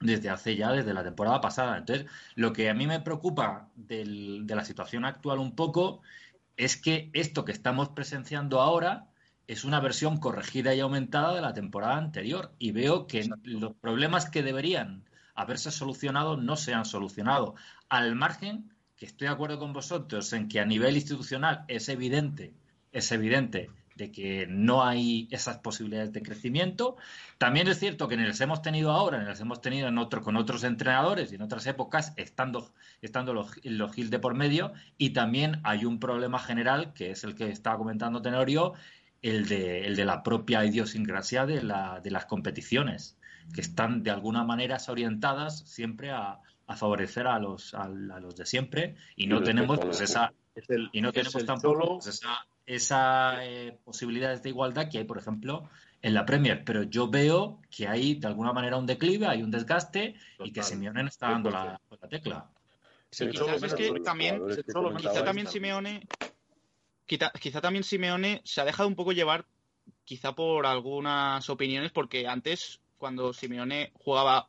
desde 0.00 0.28
hace 0.28 0.56
ya, 0.56 0.72
desde 0.72 0.92
la 0.94 1.02
temporada 1.04 1.40
pasada. 1.40 1.78
Entonces, 1.78 2.06
lo 2.34 2.52
que 2.52 2.68
a 2.68 2.74
mí 2.74 2.86
me 2.86 3.00
preocupa 3.00 3.70
del- 3.76 4.46
de 4.46 4.54
la 4.54 4.64
situación 4.64 5.04
actual 5.06 5.38
un 5.38 5.54
poco 5.56 6.02
es 6.56 6.76
que 6.76 7.10
esto 7.14 7.44
que 7.44 7.52
estamos 7.52 7.88
presenciando 7.90 8.60
ahora 8.60 9.08
es 9.46 9.64
una 9.64 9.80
versión 9.80 10.18
corregida 10.18 10.74
y 10.74 10.80
aumentada 10.80 11.34
de 11.34 11.40
la 11.40 11.54
temporada 11.54 11.96
anterior. 11.98 12.54
Y 12.58 12.72
veo 12.72 13.06
que 13.06 13.28
los 13.44 13.74
problemas 13.74 14.28
que 14.30 14.42
deberían 14.42 15.04
haberse 15.36 15.70
solucionado 15.70 16.36
no 16.36 16.56
se 16.56 16.74
han 16.74 16.84
solucionado. 16.84 17.54
Al 17.88 18.16
margen, 18.16 18.72
que 18.96 19.06
estoy 19.06 19.28
de 19.28 19.34
acuerdo 19.34 19.58
con 19.58 19.72
vosotros 19.72 20.32
en 20.32 20.48
que 20.48 20.60
a 20.60 20.64
nivel 20.64 20.96
institucional 20.96 21.64
es 21.68 21.88
evidente, 21.88 22.54
es 22.92 23.12
evidente 23.12 23.70
de 23.96 24.12
que 24.12 24.46
no 24.46 24.84
hay 24.84 25.26
esas 25.30 25.58
posibilidades 25.58 26.12
de 26.12 26.22
crecimiento. 26.22 26.96
También 27.38 27.66
es 27.66 27.78
cierto 27.78 28.08
que 28.08 28.16
ni 28.16 28.26
las 28.26 28.40
hemos 28.42 28.60
tenido 28.60 28.90
ahora, 28.90 29.18
ni 29.18 29.24
las 29.24 29.40
hemos 29.40 29.62
tenido 29.62 29.88
en 29.88 29.96
otro, 29.96 30.22
con 30.22 30.36
otros 30.36 30.64
entrenadores 30.64 31.32
y 31.32 31.36
en 31.36 31.42
otras 31.42 31.66
épocas, 31.66 32.12
estando, 32.16 32.72
estando 33.00 33.32
los, 33.32 33.52
los 33.64 33.94
Gil 33.94 34.10
de 34.10 34.18
por 34.18 34.34
medio. 34.34 34.72
Y 34.98 35.10
también 35.10 35.60
hay 35.64 35.86
un 35.86 35.98
problema 35.98 36.38
general, 36.38 36.92
que 36.92 37.10
es 37.10 37.24
el 37.24 37.34
que 37.34 37.48
estaba 37.48 37.78
comentando 37.78 38.20
Tenorio, 38.20 38.74
el 39.22 39.48
de, 39.48 39.86
el 39.86 39.96
de 39.96 40.04
la 40.04 40.22
propia 40.22 40.64
idiosincrasia 40.64 41.46
de, 41.46 41.62
la, 41.62 42.00
de 42.00 42.10
las 42.10 42.26
competiciones, 42.26 43.16
que 43.54 43.60
están 43.60 44.02
de 44.02 44.10
alguna 44.10 44.44
manera 44.44 44.78
orientadas 44.88 45.60
siempre 45.68 46.10
a, 46.10 46.40
a 46.66 46.76
favorecer 46.76 47.26
a 47.26 47.38
los, 47.38 47.74
a, 47.74 47.84
a 47.84 47.88
los 47.88 48.36
de 48.36 48.46
siempre 48.46 48.96
y 49.16 49.26
no 49.26 49.40
Y 49.40 49.44
tenemos 49.44 49.78
pues 49.80 50.00
esa 50.00 50.32
es 50.54 50.68
el- 50.70 50.88
y 50.92 51.00
no 51.00 51.12
tenemos 51.12 51.44
tampoco 51.44 51.98
pues, 51.98 52.06
esa, 52.06 52.46
esa 52.66 53.44
eh, 53.44 53.78
posibilidades 53.84 54.42
de 54.42 54.48
igualdad 54.50 54.88
que 54.90 54.98
hay, 54.98 55.04
por 55.04 55.18
ejemplo, 55.18 55.68
en 56.02 56.14
la 56.14 56.24
Premier. 56.26 56.64
Pero 56.64 56.82
yo 56.82 57.08
veo 57.08 57.60
que 57.70 57.86
hay 57.88 58.14
de 58.16 58.26
alguna 58.26 58.52
manera 58.52 58.76
un 58.76 58.86
declive, 58.86 59.26
hay 59.26 59.42
un 59.42 59.50
desgaste 59.50 60.14
y 60.44 60.52
que 60.52 60.62
Simeone 60.62 61.02
no 61.02 61.08
está 61.08 61.30
dando 61.30 61.50
la, 61.50 61.80
la 62.00 62.08
tecla. 62.08 62.50
Sí, 63.10 63.28
quizás 63.30 63.62
es 63.62 63.74
que 63.74 64.00
también, 64.00 64.42
quizá 64.98 65.24
también 65.24 65.46
Simeone, 65.46 66.06
quizá, 67.06 67.30
quizá 67.30 67.60
también 67.60 67.84
Simeone 67.84 68.42
se 68.44 68.60
ha 68.60 68.64
dejado 68.64 68.88
un 68.88 68.96
poco 68.96 69.12
llevar, 69.12 69.46
quizá 70.04 70.34
por 70.34 70.66
algunas 70.66 71.48
opiniones, 71.48 71.92
porque 71.92 72.26
antes, 72.26 72.80
cuando 72.98 73.32
Simeone 73.32 73.92
jugaba, 73.94 74.48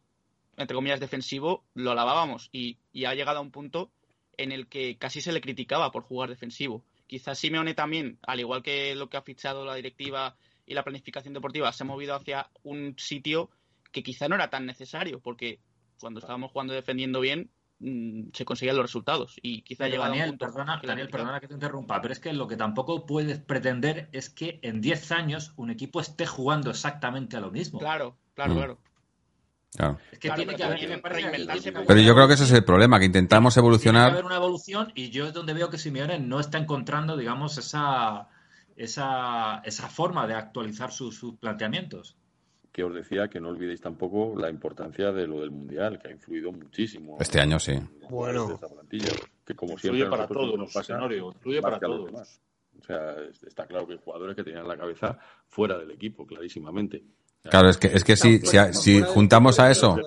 entre 0.57 0.75
comillas, 0.75 0.99
defensivo, 0.99 1.65
lo 1.73 1.91
alabábamos 1.91 2.49
y, 2.51 2.77
y 2.91 3.05
ha 3.05 3.13
llegado 3.13 3.39
a 3.39 3.41
un 3.41 3.51
punto 3.51 3.91
en 4.37 4.51
el 4.51 4.67
que 4.67 4.97
casi 4.97 5.21
se 5.21 5.31
le 5.31 5.41
criticaba 5.41 5.91
por 5.91 6.03
jugar 6.03 6.29
defensivo. 6.29 6.83
Quizás 7.07 7.39
Simeone 7.39 7.73
también, 7.73 8.19
al 8.21 8.39
igual 8.39 8.63
que 8.63 8.95
lo 8.95 9.09
que 9.09 9.17
ha 9.17 9.21
fichado 9.21 9.65
la 9.65 9.75
directiva 9.75 10.35
y 10.65 10.73
la 10.73 10.83
planificación 10.83 11.33
deportiva, 11.33 11.71
se 11.71 11.83
ha 11.83 11.87
movido 11.87 12.15
hacia 12.15 12.49
un 12.63 12.95
sitio 12.97 13.49
que 13.91 14.03
quizá 14.03 14.27
no 14.27 14.35
era 14.35 14.49
tan 14.49 14.65
necesario, 14.65 15.19
porque 15.21 15.59
cuando 15.99 16.19
estábamos 16.19 16.51
jugando 16.51 16.73
defendiendo 16.73 17.19
bien, 17.19 17.49
mm, 17.79 18.29
se 18.33 18.45
conseguían 18.45 18.75
los 18.75 18.85
resultados. 18.85 19.35
Y 19.41 19.61
quizá 19.61 19.83
Pero 19.85 19.91
llegado 19.91 20.05
a 20.05 20.13
un 20.13 20.19
Daniel, 20.19 20.29
punto 20.37 20.45
perdona, 20.53 20.81
Daniel, 20.83 21.09
perdona 21.09 21.39
que 21.39 21.47
te 21.47 21.53
interrumpa, 21.53 22.01
pero 22.01 22.11
es 22.13 22.19
que 22.19 22.33
lo 22.33 22.47
que 22.47 22.57
tampoco 22.57 23.05
puedes 23.05 23.39
pretender 23.39 24.09
es 24.11 24.29
que 24.29 24.59
en 24.63 24.81
10 24.81 25.11
años 25.11 25.53
un 25.57 25.69
equipo 25.69 25.99
esté 26.01 26.25
jugando 26.25 26.69
exactamente 26.71 27.37
a 27.37 27.39
lo 27.41 27.51
mismo. 27.51 27.79
Claro, 27.79 28.17
claro, 28.33 28.53
Mm. 28.53 28.57
claro. 28.57 28.77
Claro. 29.75 29.99
Es 30.11 30.17
que 30.19 30.29
Claro, 30.29 30.37
tiene 30.37 30.53
pero 30.53 30.57
que 30.57 30.63
haber, 30.63 31.61
que 31.61 31.71
Pero 31.85 31.99
yo 31.99 32.15
creo 32.15 32.27
que 32.27 32.33
ese 32.33 32.45
es 32.45 32.51
el 32.51 32.63
problema, 32.63 32.99
que 32.99 33.05
intentamos 33.05 33.53
Tiene 33.53 33.61
que 33.63 33.67
evolucionar. 33.67 34.11
haber 34.11 34.25
una 34.25 34.37
evolución 34.37 34.91
y 34.95 35.09
yo 35.11 35.27
es 35.27 35.33
donde 35.33 35.53
veo 35.53 35.69
que 35.69 35.77
Simeone 35.77 36.19
no 36.19 36.39
está 36.39 36.57
encontrando, 36.57 37.15
digamos, 37.17 37.57
esa, 37.59 38.27
esa, 38.75 39.61
esa 39.65 39.89
forma 39.89 40.25
de 40.25 40.33
actualizar 40.35 40.91
sus, 40.91 41.17
sus 41.17 41.35
planteamientos. 41.35 42.15
Que 42.77 42.83
os 42.83 42.93
decía 42.93 43.27
que 43.27 43.39
no 43.39 43.49
olvidéis 43.49 43.81
tampoco 43.81 44.39
la 44.39 44.51
importancia 44.51 45.11
de 45.11 45.25
lo 45.25 45.39
del 45.41 45.49
Mundial, 45.49 45.97
que 45.97 46.09
ha 46.09 46.11
influido 46.11 46.51
muchísimo. 46.51 47.17
Este 47.19 47.39
año 47.41 47.57
sí. 47.57 47.73
Bueno. 48.07 48.59
Que 49.43 49.55
como 49.55 49.73
Influye 49.73 49.95
siempre 49.95 50.09
para 50.15 50.27
todos, 50.27 50.59
nos 50.59 50.71
pasa, 50.71 50.99
influye 51.11 51.59
para 51.59 51.79
todos. 51.79 52.05
demás. 52.05 52.39
O 52.79 52.83
sea, 52.83 53.15
está 53.47 53.65
claro 53.65 53.87
que 53.87 53.93
hay 53.93 53.99
jugadores 54.05 54.35
que 54.35 54.43
tenían 54.43 54.67
la 54.67 54.77
cabeza 54.77 55.17
fuera 55.47 55.75
del 55.79 55.89
equipo, 55.89 56.27
clarísimamente. 56.27 57.01
Claro, 57.49 57.69
es 57.69 57.77
que, 57.77 57.87
es 57.87 58.03
que 58.03 58.15
si, 58.15 58.37
si, 58.41 58.57
a- 58.57 58.71
si 58.71 59.01
juntamos 59.01 59.59
a 59.59 59.71
eso. 59.71 59.97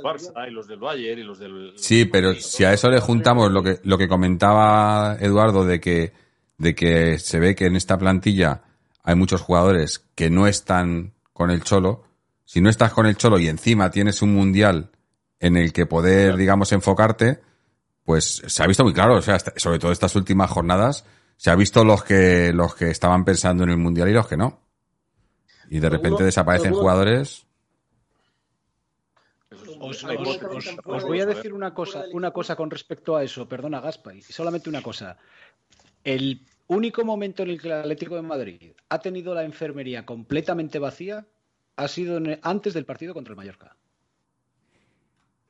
Sí, 1.74 2.04
pero 2.04 2.34
si 2.34 2.62
a 2.62 2.72
eso 2.72 2.88
le 2.88 3.00
juntamos 3.00 3.50
lo 3.50 3.64
que, 3.64 3.80
lo 3.82 3.98
que 3.98 4.06
comentaba 4.06 5.16
Eduardo 5.18 5.64
de 5.64 5.80
que, 5.80 6.12
de 6.58 6.74
que 6.76 7.18
se 7.18 7.40
ve 7.40 7.56
que 7.56 7.66
en 7.66 7.74
esta 7.74 7.98
plantilla 7.98 8.62
hay 9.02 9.16
muchos 9.16 9.40
jugadores 9.40 9.98
que 10.14 10.30
no 10.30 10.46
están 10.46 11.14
con 11.32 11.50
el 11.50 11.64
Cholo. 11.64 12.04
Si 12.50 12.60
no 12.60 12.68
estás 12.68 12.92
con 12.92 13.06
el 13.06 13.16
Cholo 13.16 13.38
y 13.38 13.46
encima 13.46 13.92
tienes 13.92 14.22
un 14.22 14.34
mundial 14.34 14.90
en 15.38 15.56
el 15.56 15.72
que 15.72 15.86
poder, 15.86 16.36
digamos, 16.36 16.72
enfocarte, 16.72 17.38
pues 18.02 18.42
se 18.44 18.64
ha 18.64 18.66
visto 18.66 18.82
muy 18.82 18.92
claro. 18.92 19.14
O 19.14 19.22
sea, 19.22 19.38
sobre 19.38 19.78
todo 19.78 19.92
estas 19.92 20.16
últimas 20.16 20.50
jornadas, 20.50 21.04
se 21.36 21.52
ha 21.52 21.54
visto 21.54 21.84
los 21.84 22.02
que, 22.02 22.52
los 22.52 22.74
que 22.74 22.90
estaban 22.90 23.24
pensando 23.24 23.62
en 23.62 23.70
el 23.70 23.76
mundial 23.76 24.08
y 24.08 24.14
los 24.14 24.26
que 24.26 24.36
no. 24.36 24.62
Y 25.68 25.78
de 25.78 25.90
repente 25.90 26.24
desaparecen 26.24 26.74
jugadores. 26.74 27.46
Os, 29.78 31.04
voy 31.04 31.20
a 31.20 31.26
decir 31.26 31.52
una 31.52 31.72
cosa, 31.72 32.02
una 32.10 32.32
cosa 32.32 32.56
con 32.56 32.68
respecto 32.68 33.14
a 33.14 33.22
eso, 33.22 33.48
perdona 33.48 33.80
Gaspa, 33.80 34.12
y 34.12 34.22
solamente 34.22 34.68
una 34.68 34.82
cosa. 34.82 35.16
El 36.02 36.44
único 36.66 37.04
momento 37.04 37.44
en 37.44 37.50
el 37.50 37.62
que 37.62 37.68
el 37.68 37.74
Atlético 37.74 38.16
de 38.16 38.22
Madrid 38.22 38.72
ha 38.88 38.98
tenido 38.98 39.34
la 39.36 39.44
enfermería 39.44 40.04
completamente 40.04 40.80
vacía 40.80 41.24
ha 41.84 41.88
sido 41.88 42.20
antes 42.42 42.74
del 42.74 42.84
partido 42.84 43.14
contra 43.14 43.32
el 43.32 43.36
Mallorca. 43.36 43.76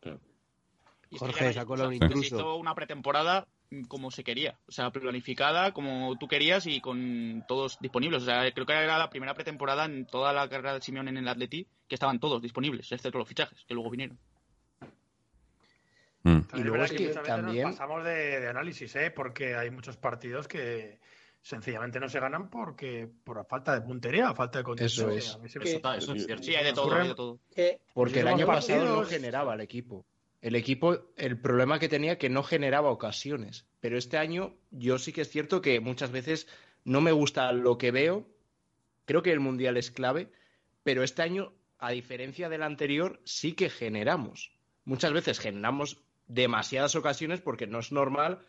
Que 0.00 1.18
Jorge, 1.18 1.52
no- 1.54 1.66
colado 1.66 1.88
un 1.88 1.94
intruso. 1.94 2.20
Se 2.22 2.26
hizo 2.36 2.56
una 2.56 2.74
pretemporada 2.74 3.46
como 3.88 4.10
se 4.10 4.24
quería, 4.24 4.58
o 4.68 4.72
sea, 4.72 4.90
planificada 4.90 5.72
como 5.72 6.16
tú 6.18 6.26
querías 6.28 6.66
y 6.66 6.80
con 6.80 7.44
todos 7.48 7.78
disponibles. 7.80 8.22
O 8.22 8.26
sea, 8.26 8.50
creo 8.52 8.66
que 8.66 8.72
era 8.72 8.98
la 8.98 9.10
primera 9.10 9.34
pretemporada 9.34 9.84
en 9.84 10.06
toda 10.06 10.32
la 10.32 10.48
carrera 10.48 10.74
de 10.74 10.80
Simeone 10.82 11.10
en 11.10 11.16
el 11.18 11.28
Atleti 11.28 11.66
que 11.88 11.94
estaban 11.94 12.18
todos 12.20 12.40
disponibles, 12.42 12.90
excepto 12.92 13.18
los 13.18 13.28
fichajes, 13.28 13.64
que 13.66 13.74
luego 13.74 13.90
vinieron. 13.90 14.18
Mm. 16.22 16.40
Y 16.54 16.60
luego 16.62 16.84
es 16.84 16.92
que 16.92 17.06
veces 17.08 17.22
también- 17.22 17.62
nos 17.64 17.72
pasamos 17.72 18.04
de, 18.04 18.40
de 18.40 18.48
análisis, 18.48 18.94
¿eh? 18.96 19.10
porque 19.10 19.54
hay 19.56 19.70
muchos 19.70 19.96
partidos 19.96 20.46
que 20.48 20.98
sencillamente 21.42 21.98
no 22.00 22.08
se 22.08 22.20
ganan 22.20 22.50
porque 22.50 23.08
por 23.24 23.44
falta 23.46 23.74
de 23.74 23.80
puntería, 23.80 24.34
falta 24.34 24.58
de 24.58 24.64
contundencia. 24.64 25.08
es. 25.12 25.34
A 25.34 25.38
mí 25.38 25.48
se 25.48 25.58
me- 25.58 25.64
Eso, 25.64 25.76
está- 25.76 25.96
eso 25.96 26.12
es 26.14 26.26
cierto. 26.26 26.42
Sí, 26.44 26.54
hay 26.54 26.64
de 26.64 26.72
todo, 26.72 26.86
Ocurren- 26.88 27.02
hay 27.02 27.08
de 27.08 27.14
todo. 27.14 27.40
Que 27.54 27.80
Porque 27.94 28.20
el 28.20 28.28
año 28.28 28.46
pasado 28.46 28.84
no 29.00 29.04
generaba 29.06 29.54
el 29.54 29.60
equipo. 29.60 30.04
El 30.42 30.54
equipo, 30.56 31.12
el 31.16 31.38
problema 31.38 31.78
que 31.78 31.88
tenía 31.88 32.16
que 32.18 32.30
no 32.30 32.42
generaba 32.42 32.90
ocasiones. 32.90 33.66
Pero 33.80 33.98
este 33.98 34.16
año 34.16 34.54
yo 34.70 34.98
sí 34.98 35.12
que 35.12 35.22
es 35.22 35.28
cierto 35.30 35.60
que 35.60 35.80
muchas 35.80 36.10
veces 36.12 36.46
no 36.84 37.00
me 37.00 37.12
gusta 37.12 37.52
lo 37.52 37.76
que 37.78 37.90
veo. 37.90 38.26
Creo 39.04 39.22
que 39.22 39.32
el 39.32 39.40
Mundial 39.40 39.76
es 39.76 39.90
clave, 39.90 40.30
pero 40.82 41.02
este 41.02 41.22
año, 41.22 41.52
a 41.78 41.90
diferencia 41.90 42.48
del 42.48 42.62
anterior, 42.62 43.20
sí 43.24 43.52
que 43.52 43.68
generamos. 43.70 44.52
Muchas 44.84 45.12
veces 45.12 45.38
generamos 45.40 45.98
demasiadas 46.26 46.94
ocasiones 46.96 47.40
porque 47.40 47.66
no 47.66 47.78
es 47.80 47.92
normal 47.92 48.40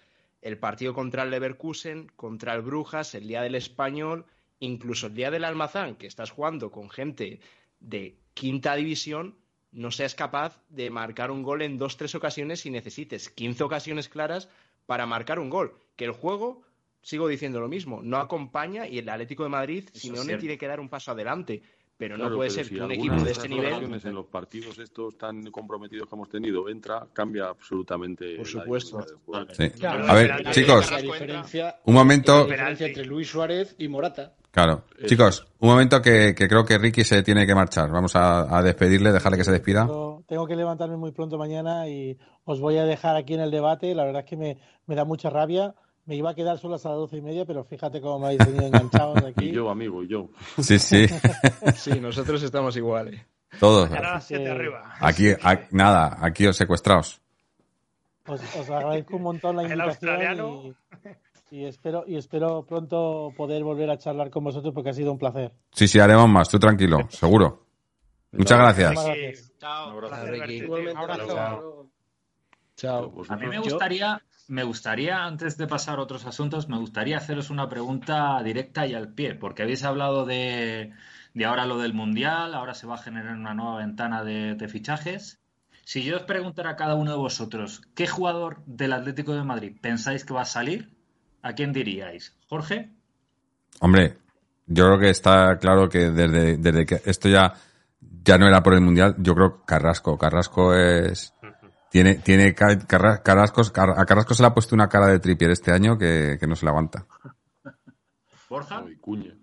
el 0.41 0.57
partido 0.57 0.93
contra 0.93 1.23
el 1.23 1.31
Leverkusen, 1.31 2.07
contra 2.15 2.53
el 2.53 2.61
Brujas, 2.61 3.15
el 3.15 3.27
día 3.27 3.41
del 3.41 3.55
Español, 3.55 4.25
incluso 4.59 5.07
el 5.07 5.13
día 5.13 5.31
del 5.31 5.43
Almazán, 5.43 5.95
que 5.95 6.07
estás 6.07 6.31
jugando 6.31 6.71
con 6.71 6.89
gente 6.89 7.39
de 7.79 8.17
quinta 8.33 8.75
división, 8.75 9.35
no 9.71 9.91
seas 9.91 10.15
capaz 10.15 10.61
de 10.69 10.89
marcar 10.89 11.31
un 11.31 11.43
gol 11.43 11.61
en 11.61 11.77
dos, 11.77 11.97
tres 11.97 12.15
ocasiones 12.15 12.65
y 12.65 12.71
necesites 12.71 13.29
15 13.29 13.63
ocasiones 13.63 14.09
claras 14.09 14.49
para 14.85 15.05
marcar 15.05 15.39
un 15.39 15.49
gol. 15.49 15.73
Que 15.95 16.05
el 16.05 16.11
juego, 16.11 16.63
sigo 17.01 17.27
diciendo 17.27 17.59
lo 17.59 17.69
mismo, 17.69 18.01
no 18.03 18.17
acompaña 18.17 18.87
y 18.87 18.97
el 18.97 19.09
Atlético 19.09 19.43
de 19.43 19.49
Madrid, 19.49 19.89
Simeone 19.93 20.37
tiene 20.37 20.57
que 20.57 20.67
dar 20.67 20.79
un 20.79 20.89
paso 20.89 21.11
adelante. 21.11 21.63
Pero 22.01 22.15
Claro, 22.15 22.31
no 22.31 22.35
puede 22.37 22.49
pero 22.49 22.55
ser 22.55 22.65
si 22.65 22.73
que 22.73 22.81
un 22.81 22.91
equipo 22.93 23.15
de 23.23 23.31
este 23.31 23.47
nivel 23.47 24.01
en 24.03 24.15
los 24.15 24.25
partidos 24.25 24.79
estos 24.79 25.15
tan 25.19 25.51
comprometidos 25.51 26.09
que 26.09 26.15
hemos 26.15 26.29
tenido 26.29 26.67
entra, 26.67 27.05
cambia 27.13 27.45
absolutamente. 27.49 28.37
Por 28.37 28.55
la 28.55 28.61
supuesto. 28.63 29.05
Sí. 29.51 29.69
Claro, 29.69 30.07
A 30.07 30.15
ver, 30.15 30.49
chicos, 30.49 30.89
La 30.89 30.97
diferencia, 30.99 31.75
un 31.85 31.93
momento. 31.93 32.39
la 32.39 32.45
diferencia 32.45 32.87
entre 32.87 33.05
Luis 33.05 33.27
Suárez 33.27 33.75
y 33.77 33.87
Morata. 33.87 34.33
Claro. 34.49 34.85
Eso. 34.97 35.05
Chicos, 35.09 35.45
un 35.59 35.69
momento 35.69 36.01
que, 36.01 36.33
que 36.33 36.47
creo 36.47 36.65
que 36.65 36.79
Ricky 36.79 37.03
se 37.03 37.21
tiene 37.21 37.45
que 37.45 37.53
marchar. 37.53 37.91
Vamos 37.91 38.15
a, 38.15 38.57
a 38.57 38.63
despedirle, 38.63 39.11
dejarle 39.11 39.37
que 39.37 39.43
se 39.43 39.51
despida. 39.51 39.81
Tengo, 39.81 40.23
tengo 40.27 40.47
que 40.47 40.55
levantarme 40.55 40.97
muy 40.97 41.11
pronto 41.11 41.37
mañana 41.37 41.87
y 41.87 42.17
os 42.45 42.59
voy 42.59 42.79
a 42.79 42.85
dejar 42.85 43.15
aquí 43.15 43.35
en 43.35 43.41
el 43.41 43.51
debate. 43.51 43.93
La 43.93 44.05
verdad 44.05 44.23
es 44.23 44.27
que 44.27 44.37
me, 44.37 44.57
me 44.87 44.95
da 44.95 45.05
mucha 45.05 45.29
rabia. 45.29 45.75
Me 46.05 46.15
iba 46.15 46.31
a 46.31 46.35
quedar 46.35 46.57
solo 46.57 46.75
hasta 46.75 46.89
las 46.89 46.97
doce 46.97 47.17
y 47.17 47.21
media, 47.21 47.45
pero 47.45 47.63
fíjate 47.63 48.01
cómo 48.01 48.19
me 48.19 48.25
habéis 48.27 48.45
tenido 48.45 48.65
enganchados 48.65 49.17
aquí. 49.23 49.45
Y 49.49 49.51
yo, 49.53 49.69
amigo, 49.69 50.03
y 50.03 50.07
yo. 50.07 50.29
Sí, 50.59 50.79
sí, 50.79 51.05
Sí, 51.75 51.99
nosotros 51.99 52.41
estamos 52.43 52.75
iguales. 52.75 53.21
todos. 53.59 53.89
7 54.23 54.43
que- 54.43 54.49
arriba. 54.49 54.93
Aquí, 54.99 55.29
a- 55.31 55.67
nada, 55.71 56.17
aquí 56.21 56.47
os 56.47 56.57
secuestrados. 56.57 57.21
Os, 58.27 58.41
os 58.55 58.69
agradezco 58.69 59.15
un 59.17 59.23
montón 59.23 59.55
la 59.55 59.63
El 59.63 59.71
invitación 59.73 60.09
australiano. 60.11 60.63
y, 61.51 61.57
y 61.57 61.65
espero 61.65 62.03
y 62.07 62.15
espero 62.17 62.63
pronto 62.65 63.33
poder 63.35 63.63
volver 63.63 63.89
a 63.89 63.97
charlar 63.97 64.29
con 64.29 64.43
vosotros 64.43 64.73
porque 64.73 64.89
ha 64.91 64.93
sido 64.93 65.11
un 65.11 65.17
placer. 65.19 65.51
Sí, 65.71 65.87
sí, 65.87 65.99
haremos 65.99 66.29
más, 66.29 66.49
tú 66.49 66.57
tranquilo, 66.59 66.99
seguro. 67.09 67.65
Muchas 68.31 68.57
gracias. 68.57 69.51
Chao. 69.59 69.89
Un 69.97 70.03
abrazo. 70.05 70.25
Ricky. 70.27 70.53
Igualmente, 70.63 70.99
Abrazo. 70.99 71.87
Chao. 72.77 73.11
Pues 73.11 73.29
A 73.29 73.35
mí 73.35 73.47
me 73.47 73.55
Yo- 73.57 73.63
gustaría, 73.63 74.21
me 74.51 74.63
gustaría, 74.63 75.23
antes 75.23 75.55
de 75.57 75.65
pasar 75.65 75.97
a 75.97 76.01
otros 76.01 76.25
asuntos, 76.25 76.67
me 76.67 76.77
gustaría 76.77 77.15
haceros 77.15 77.49
una 77.49 77.69
pregunta 77.69 78.43
directa 78.43 78.85
y 78.85 78.93
al 78.93 79.13
pie, 79.13 79.33
porque 79.33 79.63
habéis 79.63 79.85
hablado 79.85 80.25
de, 80.25 80.91
ahora 81.45 81.65
lo 81.65 81.77
del 81.77 81.93
Mundial, 81.93 82.53
ahora 82.53 82.73
se 82.73 82.85
va 82.85 82.95
a 82.95 83.01
generar 83.01 83.37
una 83.37 83.53
nueva 83.53 83.77
ventana 83.77 84.25
de, 84.25 84.67
fichajes. 84.67 85.39
Si 85.85 86.03
yo 86.03 86.17
os 86.17 86.23
preguntara 86.23 86.71
a 86.71 86.75
cada 86.75 86.95
uno 86.95 87.11
de 87.11 87.17
vosotros, 87.17 87.81
¿qué 87.95 88.07
jugador 88.07 88.61
del 88.65 88.91
Atlético 88.91 89.33
de 89.33 89.43
Madrid 89.43 89.77
pensáis 89.81 90.25
que 90.25 90.33
va 90.33 90.41
a 90.41 90.45
salir? 90.45 90.89
¿A 91.41 91.53
quién 91.53 91.71
diríais? 91.71 92.35
¿Jorge? 92.49 92.91
Hombre, 93.79 94.17
yo 94.67 94.85
creo 94.85 94.99
que 94.99 95.09
está 95.11 95.57
claro 95.59 95.87
que 95.87 96.11
desde, 96.11 96.57
desde 96.57 96.85
que 96.85 97.01
esto 97.05 97.29
ya, 97.29 97.53
ya 98.01 98.37
no 98.37 98.49
era 98.49 98.61
por 98.61 98.73
el 98.73 98.81
Mundial, 98.81 99.15
yo 99.17 99.33
creo 99.33 99.63
Carrasco. 99.63 100.17
Carrasco 100.17 100.75
es... 100.75 101.33
Tiene, 101.91 102.15
tiene 102.15 102.55
ca- 102.55 102.79
Carra- 102.87 103.21
Carrasco, 103.21 103.61
Car- 103.73 103.99
a 103.99 104.05
Carrasco 104.05 104.33
se 104.33 104.41
le 104.41 104.47
ha 104.47 104.53
puesto 104.53 104.73
una 104.73 104.87
cara 104.87 105.07
de 105.07 105.19
tripier 105.19 105.51
este 105.51 105.71
año 105.73 105.97
que, 105.97 106.37
que 106.39 106.47
no 106.47 106.55
se 106.55 106.65
le 106.65 106.69
aguanta. 106.69 107.05
¿Borja? 108.49 108.83
Cuña. 108.99 109.35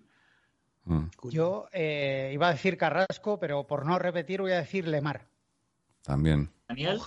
Mm, 0.84 1.04
Yo 1.30 1.66
eh, 1.72 2.30
iba 2.32 2.48
a 2.48 2.52
decir 2.52 2.76
Carrasco, 2.78 3.38
pero 3.38 3.66
por 3.66 3.84
no 3.86 3.98
repetir 3.98 4.40
voy 4.40 4.52
a 4.52 4.56
decir 4.60 4.88
Lemar. 4.88 5.26
también. 6.02 6.50
¿Daniel? 6.68 6.98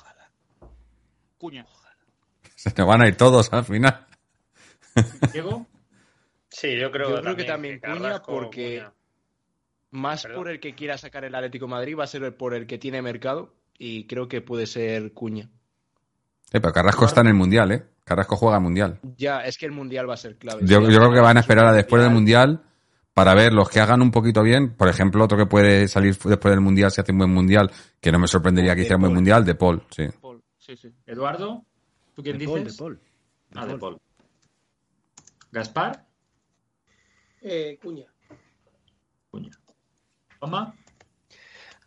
Cuña. 1.38 1.66
Se 2.56 2.72
nos 2.78 2.88
van 2.88 3.02
a 3.02 3.08
ir 3.08 3.18
todos 3.18 3.52
al 3.52 3.66
final. 3.66 4.06
¿Diego? 5.34 5.66
Sí, 6.50 6.78
yo 6.80 6.92
creo, 6.92 7.10
Yo 7.16 7.22
creo 7.22 7.36
que 7.36 7.44
también 7.46 7.80
Cuña 7.80 7.96
Carrasco, 8.00 8.32
porque- 8.32 8.78
Cuña. 8.80 8.94
Más 9.94 10.22
Perdón. 10.24 10.38
por 10.38 10.50
el 10.52 10.60
que 10.62 10.74
quiera 10.74 10.98
sacar 10.98 11.26
el 11.26 11.36
Atlético 11.36 11.66
de 11.66 11.72
Madrid 11.72 11.98
va 12.00 12.06
a 12.06 12.08
ser 12.08 12.38
por 12.38 12.54
el 12.54 12.66
que 12.66 12.78
tiene 12.78 13.02
mercado 13.02 13.54
y 13.84 14.06
creo 14.06 14.28
que 14.28 14.42
puede 14.42 14.68
ser 14.68 15.12
Cuña. 15.12 15.50
Eh, 16.54 16.60
pero 16.60 16.72
Carrasco 16.72 17.06
está 17.06 17.22
en 17.22 17.28
el 17.28 17.34
Mundial, 17.34 17.72
¿eh? 17.72 17.84
Carrasco 18.04 18.36
juega 18.36 18.60
Mundial. 18.60 19.00
Ya, 19.18 19.40
es 19.40 19.58
que 19.58 19.66
el 19.66 19.72
Mundial 19.72 20.08
va 20.08 20.14
a 20.14 20.18
ser 20.18 20.38
clave. 20.38 20.62
Yo, 20.66 20.82
Sí, 20.86 20.92
yo 20.94 21.00
creo 21.00 21.12
que 21.12 21.20
van 21.20 21.38
a 21.38 21.40
esperar 21.40 21.66
a 21.66 21.72
después 21.74 22.04
del 22.04 22.12
Mundial. 22.12 22.64
Para 23.14 23.34
ver 23.34 23.52
los 23.54 23.70
que 23.70 23.80
hagan 23.80 24.02
un 24.02 24.12
poquito 24.12 24.42
bien. 24.44 24.76
Por 24.76 24.88
ejemplo, 24.88 25.24
otro 25.24 25.38
que 25.38 25.46
puede 25.48 25.88
salir 25.88 26.16
después 26.18 26.52
del 26.52 26.62
Mundial 26.62 26.92
si 26.92 27.02
hace 27.02 27.12
un 27.12 27.18
buen 27.18 27.34
Mundial, 27.34 27.72
que 28.00 28.12
no 28.12 28.20
me 28.20 28.28
sorprendería 28.28 28.74
que 28.76 28.82
hiciera 28.82 28.98
un 28.98 29.02
buen. 29.02 29.14
Mundial, 29.16 29.44
de 29.44 29.56
Paul, 29.56 29.84
sí. 29.90 30.04
Paul. 30.22 30.42
Sí, 30.58 30.78
sí. 30.78 30.94
¿Eduardo? 31.08 31.66
¿Tú 32.16 32.22
quién 32.24 32.38
De 32.38 32.46
Paul, 32.46 32.60
dices? 32.64 32.78
de 32.78 32.84
Paul. 32.84 32.96
De 33.50 33.60
Ah, 33.60 33.66
de 33.66 33.78
Paul. 33.78 33.80
Paul. 33.80 34.02
¿Gaspar? 35.52 36.06
Eh, 37.42 37.80
Cuña. 37.82 38.06
Cuña. 39.32 39.50
¿Toma? 40.40 40.74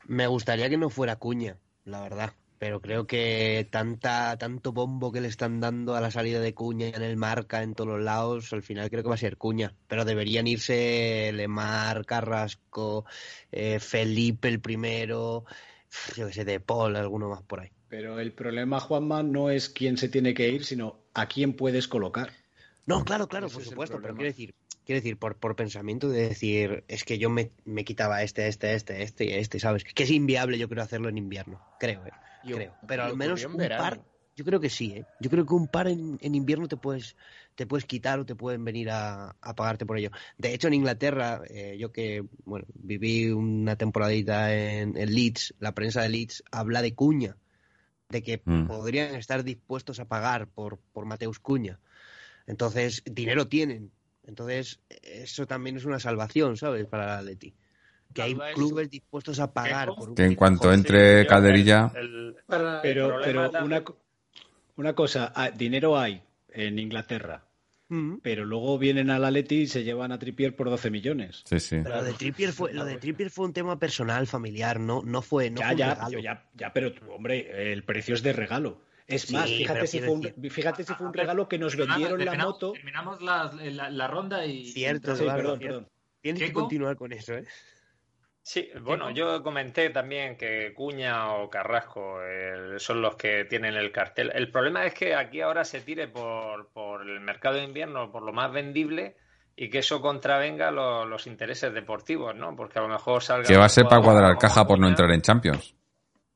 Me 0.06 0.26
gustaría 0.26 0.68
que 0.68 0.76
no 0.76 0.90
fuera 0.90 1.16
Cuña, 1.16 1.56
la 1.84 2.00
verdad. 2.02 2.32
Pero 2.58 2.80
creo 2.80 3.06
que 3.06 3.66
tanta, 3.70 4.36
tanto 4.38 4.72
bombo 4.72 5.12
que 5.12 5.20
le 5.20 5.28
están 5.28 5.60
dando 5.60 5.96
a 5.96 6.00
la 6.00 6.10
salida 6.10 6.40
de 6.40 6.54
Cuña 6.54 6.88
en 6.88 7.02
el 7.02 7.16
marca, 7.16 7.62
en 7.62 7.74
todos 7.74 7.90
los 7.90 8.02
lados, 8.02 8.52
al 8.52 8.62
final 8.62 8.88
creo 8.88 9.02
que 9.02 9.08
va 9.08 9.16
a 9.16 9.18
ser 9.18 9.36
Cuña. 9.36 9.74
Pero 9.86 10.04
deberían 10.04 10.46
irse 10.46 11.30
Lemar, 11.34 12.06
Carrasco, 12.06 13.04
eh, 13.52 13.80
Felipe 13.80 14.48
el 14.48 14.60
primero, 14.60 15.44
yo 16.16 16.28
que 16.28 16.32
sé, 16.32 16.44
de 16.44 16.60
Paul, 16.60 16.96
alguno 16.96 17.28
más 17.28 17.42
por 17.42 17.60
ahí. 17.60 17.70
Pero 17.88 18.18
el 18.18 18.32
problema, 18.32 18.80
Juanma, 18.80 19.22
no 19.22 19.50
es 19.50 19.68
quién 19.68 19.98
se 19.98 20.08
tiene 20.08 20.32
que 20.32 20.48
ir, 20.48 20.64
sino 20.64 21.00
a 21.12 21.26
quién 21.28 21.54
puedes 21.54 21.86
colocar. 21.86 22.32
No, 22.86 23.04
claro, 23.04 23.28
claro, 23.28 23.46
Ese 23.46 23.56
por 23.56 23.64
supuesto, 23.64 24.00
pero 24.00 24.14
quiero 24.14 24.30
decir, 24.30 24.54
quiero 24.84 25.00
decir, 25.00 25.16
por, 25.16 25.36
por 25.36 25.56
pensamiento 25.56 26.08
de 26.08 26.28
decir, 26.28 26.84
es 26.88 27.04
que 27.04 27.18
yo 27.18 27.30
me, 27.30 27.50
me 27.64 27.84
quitaba 27.84 28.22
este, 28.22 28.46
este, 28.48 28.74
este, 28.74 29.02
este 29.02 29.24
y 29.24 29.32
este, 29.32 29.58
¿sabes? 29.60 29.84
Que 29.84 30.02
es 30.04 30.10
inviable, 30.10 30.58
yo 30.58 30.68
creo, 30.68 30.82
hacerlo 30.82 31.08
en 31.08 31.18
invierno, 31.18 31.60
creo, 31.78 32.06
eh, 32.06 32.12
Y 32.42 32.52
o- 32.52 32.56
creo. 32.56 32.74
Pero 32.86 33.04
al 33.04 33.16
menos 33.16 33.44
un 33.44 33.56
verano. 33.56 33.82
par, 33.82 34.00
Yo 34.36 34.44
creo 34.44 34.58
que 34.58 34.68
sí, 34.68 34.92
¿eh? 34.96 35.04
Yo 35.20 35.30
creo 35.30 35.46
que 35.46 35.54
un 35.54 35.68
par 35.68 35.86
en, 35.86 36.18
en 36.20 36.34
invierno 36.34 36.66
te 36.66 36.76
puedes, 36.76 37.14
te 37.54 37.66
puedes 37.66 37.84
quitar 37.86 38.18
o 38.18 38.26
te 38.26 38.34
pueden 38.34 38.64
venir 38.64 38.90
a, 38.90 39.36
a 39.40 39.54
pagarte 39.54 39.86
por 39.86 39.96
ello. 39.96 40.10
De 40.38 40.52
hecho, 40.52 40.66
en 40.66 40.74
Inglaterra, 40.74 41.40
eh, 41.48 41.76
yo 41.78 41.92
que 41.92 42.24
bueno, 42.44 42.66
viví 42.74 43.30
una 43.30 43.76
temporadita 43.76 44.52
en, 44.54 44.96
en 44.96 45.14
Leeds, 45.14 45.54
la 45.60 45.72
prensa 45.72 46.02
de 46.02 46.08
Leeds 46.08 46.42
habla 46.50 46.82
de 46.82 46.94
Cuña, 46.94 47.36
de 48.08 48.22
que 48.24 48.42
Mm. 48.44 48.66
podrían 48.66 49.14
estar 49.14 49.44
dispuestos 49.44 50.00
a 50.00 50.06
pagar 50.06 50.48
por, 50.48 50.78
por 50.92 51.06
Mateus 51.06 51.38
Cuña. 51.38 51.78
Entonces, 52.46 53.02
dinero 53.06 53.46
tienen. 53.48 53.92
Entonces, 54.26 54.80
eso 55.02 55.46
también 55.46 55.76
es 55.76 55.84
una 55.84 56.00
salvación, 56.00 56.56
¿sabes? 56.56 56.86
Para 56.86 57.04
el 57.14 57.18
Atleti. 57.20 57.54
Que 58.12 58.22
hay 58.22 58.36
clubes 58.54 58.88
dispuestos 58.90 59.40
a 59.40 59.52
pagar 59.52 59.88
por 59.94 60.08
un 60.10 60.14
Que 60.14 60.24
en 60.24 60.34
cuanto 60.34 60.72
entre 60.72 61.26
Calderilla. 61.26 61.90
el- 61.96 62.36
Pero, 62.82 63.16
pero 63.22 63.50
una, 63.64 63.82
co- 63.84 63.98
una 64.76 64.94
cosa, 64.94 65.32
ah, 65.34 65.50
dinero 65.50 65.98
hay 65.98 66.22
en 66.52 66.78
Inglaterra, 66.78 67.44
Mm. 67.88 68.18
pero 68.22 68.44
luego 68.44 68.78
vienen 68.78 69.10
al 69.10 69.24
Atleti 69.24 69.62
y 69.62 69.66
se 69.66 69.82
llevan 69.84 70.12
a 70.12 70.18
Trippier 70.18 70.54
por 70.54 70.70
12 70.70 70.90
millones. 70.90 71.42
Sí, 71.44 71.58
sí. 71.60 71.80
Pero 71.82 71.96
lo 71.96 72.02
de 72.04 72.12
Trippier 72.14 72.52
fue, 72.52 72.72
lo 72.72 72.84
de 72.84 72.96
Trippier 72.98 73.30
fue 73.30 73.46
un 73.46 73.52
tema 73.52 73.78
personal, 73.78 74.26
familiar, 74.28 74.78
no, 74.80 75.02
no 75.04 75.20
fue, 75.20 75.50
no 75.50 75.60
ya, 75.60 75.66
fue 75.66 75.72
un 75.74 75.78
ya, 75.78 75.94
regalo. 75.94 76.18
ya, 76.20 76.46
ya, 76.54 76.72
pero 76.72 76.92
tú, 76.94 77.10
hombre, 77.10 77.72
el 77.72 77.82
precio 77.82 78.14
es 78.14 78.22
de 78.22 78.32
regalo. 78.32 78.80
Es 79.06 79.30
más, 79.32 79.50
fíjate 79.50 79.86
si, 79.86 80.00
fue 80.00 80.08
un, 80.14 80.50
fíjate 80.50 80.82
si 80.84 80.94
fue 80.94 81.06
un 81.06 81.12
regalo 81.12 81.48
que 81.48 81.58
nos 81.58 81.76
vendieron 81.76 82.18
la 82.24 82.32
moto. 82.46 82.72
Terminamos 82.72 83.20
la, 83.20 83.50
la- 83.52 83.90
la 83.90 84.06
ronda 84.08 84.46
y. 84.46 84.66
Cierto, 84.66 85.14
Sí, 85.16 85.24
perdón, 85.24 85.58
perdón. 85.58 85.88
Tienes 86.22 86.40
que 86.42 86.52
continuar 86.54 86.96
con 86.96 87.12
eso, 87.12 87.34
¿eh? 87.34 87.44
Sí, 88.46 88.68
bueno, 88.82 89.10
yo 89.10 89.42
comenté 89.42 89.88
también 89.88 90.36
que 90.36 90.74
Cuña 90.74 91.32
o 91.32 91.48
Carrasco 91.48 92.18
eh, 92.22 92.74
son 92.78 93.00
los 93.00 93.16
que 93.16 93.46
tienen 93.46 93.74
el 93.74 93.90
cartel. 93.90 94.30
El 94.34 94.50
problema 94.50 94.84
es 94.84 94.92
que 94.92 95.14
aquí 95.14 95.40
ahora 95.40 95.64
se 95.64 95.80
tire 95.80 96.08
por, 96.08 96.68
por 96.72 97.08
el 97.08 97.20
mercado 97.20 97.56
de 97.56 97.64
invierno, 97.64 98.10
por 98.12 98.22
lo 98.22 98.34
más 98.34 98.52
vendible, 98.52 99.16
y 99.56 99.70
que 99.70 99.78
eso 99.78 100.00
contravenga 100.02 100.70
lo- 100.70 101.06
los 101.06 101.26
intereses 101.26 101.72
deportivos, 101.72 102.34
¿no? 102.36 102.54
Porque 102.54 102.78
a 102.78 102.82
lo 102.82 102.88
mejor 102.88 103.22
salga. 103.22 103.48
Que 103.48 103.56
va 103.56 103.64
a 103.64 103.68
ser 103.70 103.84
para 103.86 104.02
cuadrar 104.02 104.36
caja 104.36 104.66
por 104.66 104.78
no 104.78 104.88
entrar 104.88 105.10
en 105.10 105.22
Champions. 105.22 105.74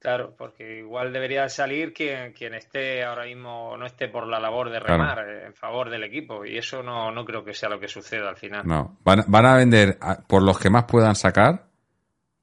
Claro, 0.01 0.35
porque 0.39 0.79
igual 0.79 1.13
debería 1.13 1.49
salir 1.49 1.93
quien, 1.93 2.33
quien 2.33 2.55
esté 2.55 3.03
ahora 3.05 3.25
mismo, 3.25 3.77
no 3.77 3.85
esté 3.85 4.07
por 4.09 4.29
la 4.29 4.39
labor 4.39 4.71
de 4.71 4.79
remar 4.79 5.29
en 5.47 5.55
favor 5.55 5.91
del 5.91 6.05
equipo, 6.05 6.45
y 6.45 6.57
eso 6.57 6.85
no, 6.85 7.11
no 7.11 7.25
creo 7.25 7.45
que 7.45 7.53
sea 7.53 7.69
lo 7.69 7.81
que 7.81 7.89
suceda 7.89 8.29
al 8.29 8.37
final. 8.37 8.65
No. 8.65 8.97
Van, 9.03 9.25
van 9.27 9.47
a 9.47 9.57
vender 9.57 9.99
a- 10.01 10.19
por 10.21 10.43
los 10.43 10.57
que 10.61 10.71
más 10.71 10.85
puedan 10.85 11.17
sacar, 11.17 11.65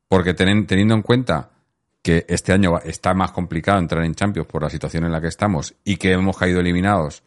porque 0.09 0.35
tenen- 0.35 0.67
teniendo 0.67 0.95
en 0.95 1.01
cuenta 1.01 1.49
que 2.01 2.25
este 2.27 2.51
año 2.51 2.73
va- 2.73 2.81
está 2.83 3.13
más 3.13 3.31
complicado 3.31 3.79
entrar 3.79 4.03
en 4.03 4.15
Champions 4.15 4.47
por 4.49 4.61
la 4.61 4.69
situación 4.69 5.05
en 5.05 5.13
la 5.13 5.21
que 5.21 5.27
estamos 5.27 5.75
y 5.85 5.95
que 5.95 6.11
hemos 6.11 6.37
caído 6.37 6.59
eliminados 6.59 7.23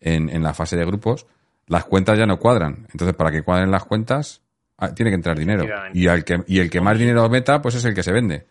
en, 0.00 0.28
en 0.30 0.42
la 0.44 0.54
fase 0.54 0.76
de 0.76 0.84
grupos, 0.86 1.26
las 1.66 1.84
cuentas 1.86 2.16
ya 2.16 2.24
no 2.26 2.38
cuadran. 2.38 2.86
Entonces, 2.92 3.14
para 3.16 3.32
que 3.32 3.42
cuadren 3.42 3.70
las 3.72 3.84
cuentas, 3.84 4.42
ah, 4.78 4.94
tiene 4.94 5.10
que 5.10 5.16
entrar 5.16 5.36
dinero. 5.36 5.64
Y, 5.92 6.06
al 6.06 6.24
que, 6.24 6.42
y 6.46 6.60
el 6.60 6.70
que 6.70 6.80
más 6.80 6.96
dinero 6.98 7.28
meta, 7.28 7.60
pues 7.60 7.74
es 7.74 7.84
el 7.84 7.94
que 7.94 8.02
se 8.04 8.12
vende. 8.12 8.46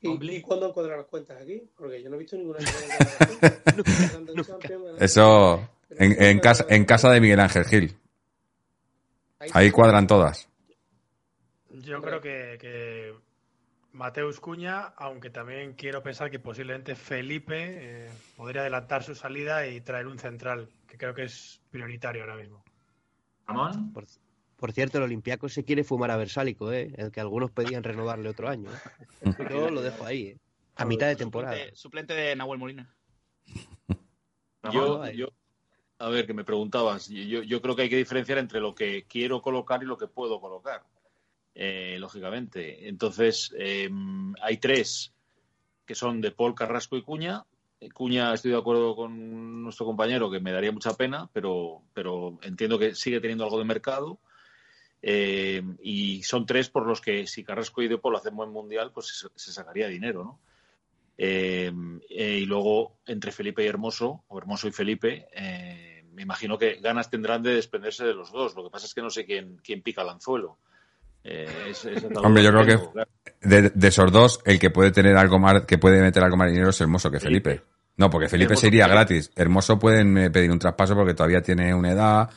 ¿Y, 0.00 0.36
¿Y 0.36 0.42
cuándo 0.42 0.66
han 0.66 0.72
cuadrado 0.72 0.98
las 0.98 1.06
cuentas 1.06 1.40
aquí? 1.40 1.62
Porque 1.76 2.02
yo 2.02 2.10
no 2.10 2.16
he 2.16 2.18
visto 2.18 2.36
ninguna. 2.36 2.58
Eso 5.00 5.68
en, 5.90 6.22
en 6.22 6.38
casa, 6.40 6.66
en 6.68 6.84
casa 6.84 7.10
de 7.10 7.20
Miguel 7.20 7.40
Ángel 7.40 7.64
Gil. 7.64 7.96
Ahí 9.52 9.70
cuadran 9.70 10.06
todas. 10.06 10.48
Yo 11.70 12.00
creo 12.00 12.20
que, 12.20 12.56
que 12.58 13.14
Mateus 13.92 14.40
Cuña, 14.40 14.94
aunque 14.96 15.30
también 15.30 15.74
quiero 15.74 16.02
pensar 16.02 16.30
que 16.30 16.38
posiblemente 16.38 16.96
Felipe 16.96 17.56
eh, 17.58 18.10
podría 18.36 18.62
adelantar 18.62 19.02
su 19.02 19.14
salida 19.14 19.66
y 19.66 19.80
traer 19.80 20.06
un 20.06 20.18
central, 20.18 20.70
que 20.86 20.96
creo 20.96 21.14
que 21.14 21.24
es 21.24 21.60
prioritario 21.70 22.22
ahora 22.22 22.36
mismo. 22.36 22.64
Ramón. 23.46 23.92
Por, 23.92 24.06
por 24.56 24.72
cierto, 24.72 24.98
el 24.98 25.04
Olympiacos 25.04 25.52
se 25.52 25.64
quiere 25.64 25.84
fumar 25.84 26.10
a 26.10 26.16
Versálico, 26.16 26.72
¿eh? 26.72 26.92
El 26.96 27.12
que 27.12 27.20
algunos 27.20 27.50
pedían 27.50 27.82
renovarle 27.82 28.28
otro 28.28 28.48
año. 28.48 28.70
¿eh? 28.70 29.30
Yo 29.50 29.70
lo 29.70 29.82
dejo 29.82 30.04
ahí, 30.04 30.28
¿eh? 30.28 30.38
A 30.76 30.84
mitad 30.84 31.06
de 31.06 31.16
temporada. 31.16 31.54
Suplente, 31.54 31.76
suplente 31.76 32.14
de 32.14 32.36
Nahuel 32.36 32.58
Molina. 32.58 32.94
Yo, 34.72 35.08
yo, 35.12 35.28
a 35.98 36.08
ver, 36.08 36.26
que 36.26 36.34
me 36.34 36.44
preguntabas, 36.44 37.08
yo, 37.08 37.42
yo 37.42 37.62
creo 37.62 37.76
que 37.76 37.82
hay 37.82 37.88
que 37.88 37.96
diferenciar 37.96 38.38
entre 38.38 38.60
lo 38.60 38.74
que 38.74 39.04
quiero 39.04 39.40
colocar 39.40 39.80
y 39.82 39.86
lo 39.86 39.96
que 39.96 40.08
puedo 40.08 40.40
colocar, 40.40 40.82
eh, 41.54 41.96
lógicamente. 42.00 42.88
Entonces, 42.88 43.54
eh, 43.56 43.88
hay 44.42 44.56
tres 44.56 45.12
que 45.86 45.94
son 45.94 46.20
de 46.20 46.32
Paul, 46.32 46.54
Carrasco 46.54 46.96
y 46.96 47.02
Cuña. 47.02 47.46
Eh, 47.80 47.90
Cuña, 47.90 48.34
estoy 48.34 48.50
de 48.50 48.58
acuerdo 48.58 48.96
con 48.96 49.62
nuestro 49.62 49.86
compañero 49.86 50.30
que 50.30 50.40
me 50.40 50.52
daría 50.52 50.72
mucha 50.72 50.94
pena, 50.94 51.30
pero, 51.32 51.82
pero 51.94 52.38
entiendo 52.42 52.78
que 52.78 52.94
sigue 52.94 53.20
teniendo 53.20 53.44
algo 53.44 53.58
de 53.58 53.64
mercado. 53.64 54.18
Eh, 55.02 55.62
y 55.82 56.22
son 56.22 56.46
tres 56.46 56.68
por 56.68 56.86
los 56.86 57.00
que 57.00 57.26
si 57.26 57.44
Carrasco 57.44 57.82
y 57.82 57.88
De 57.88 57.98
Paul 57.98 58.16
hacen 58.16 58.34
buen 58.34 58.50
mundial, 58.50 58.90
pues 58.92 59.06
se, 59.18 59.28
se 59.34 59.52
sacaría 59.52 59.86
dinero, 59.88 60.24
¿no? 60.24 60.40
Eh, 61.18 61.72
eh, 62.10 62.38
y 62.42 62.46
luego 62.46 62.98
entre 63.06 63.32
Felipe 63.32 63.64
y 63.64 63.68
Hermoso, 63.68 64.24
o 64.28 64.38
Hermoso 64.38 64.68
y 64.68 64.72
Felipe, 64.72 65.28
me 66.12 66.22
imagino 66.22 66.58
que 66.58 66.74
ganas 66.80 67.10
tendrán 67.10 67.42
de 67.42 67.54
desprenderse 67.54 68.04
de 68.04 68.14
los 68.14 68.32
dos. 68.32 68.54
Lo 68.54 68.64
que 68.64 68.70
pasa 68.70 68.86
es 68.86 68.94
que 68.94 69.02
no 69.02 69.10
sé 69.10 69.24
quién, 69.24 69.58
quién 69.62 69.82
pica 69.82 70.02
el 70.02 70.08
anzuelo. 70.08 70.58
Eh, 71.24 71.46
es- 71.70 71.86
Hombre, 72.22 72.42
yo 72.42 72.50
creo 72.50 72.64
tengo, 72.66 72.86
que 72.86 72.92
claro. 72.92 73.10
de, 73.42 73.70
de 73.70 73.88
esos 73.88 74.12
dos, 74.12 74.40
el 74.44 74.58
que 74.58 74.70
puede 74.70 74.90
tener 74.92 75.16
algo 75.16 75.38
más, 75.38 75.64
que 75.66 75.78
puede 75.78 76.00
meter 76.00 76.22
algo 76.22 76.36
más 76.36 76.50
dinero 76.50 76.70
es 76.70 76.80
Hermoso 76.80 77.10
que 77.10 77.20
Felipe. 77.20 77.62
No, 77.96 78.10
porque 78.10 78.28
Felipe 78.28 78.56
sería 78.56 78.86
gratis. 78.88 79.30
Hermoso 79.34 79.78
pueden 79.78 80.30
pedir 80.30 80.50
un 80.50 80.58
traspaso 80.58 80.94
porque 80.94 81.14
todavía 81.14 81.40
tiene 81.40 81.74
una 81.74 81.92
edad, 81.92 82.30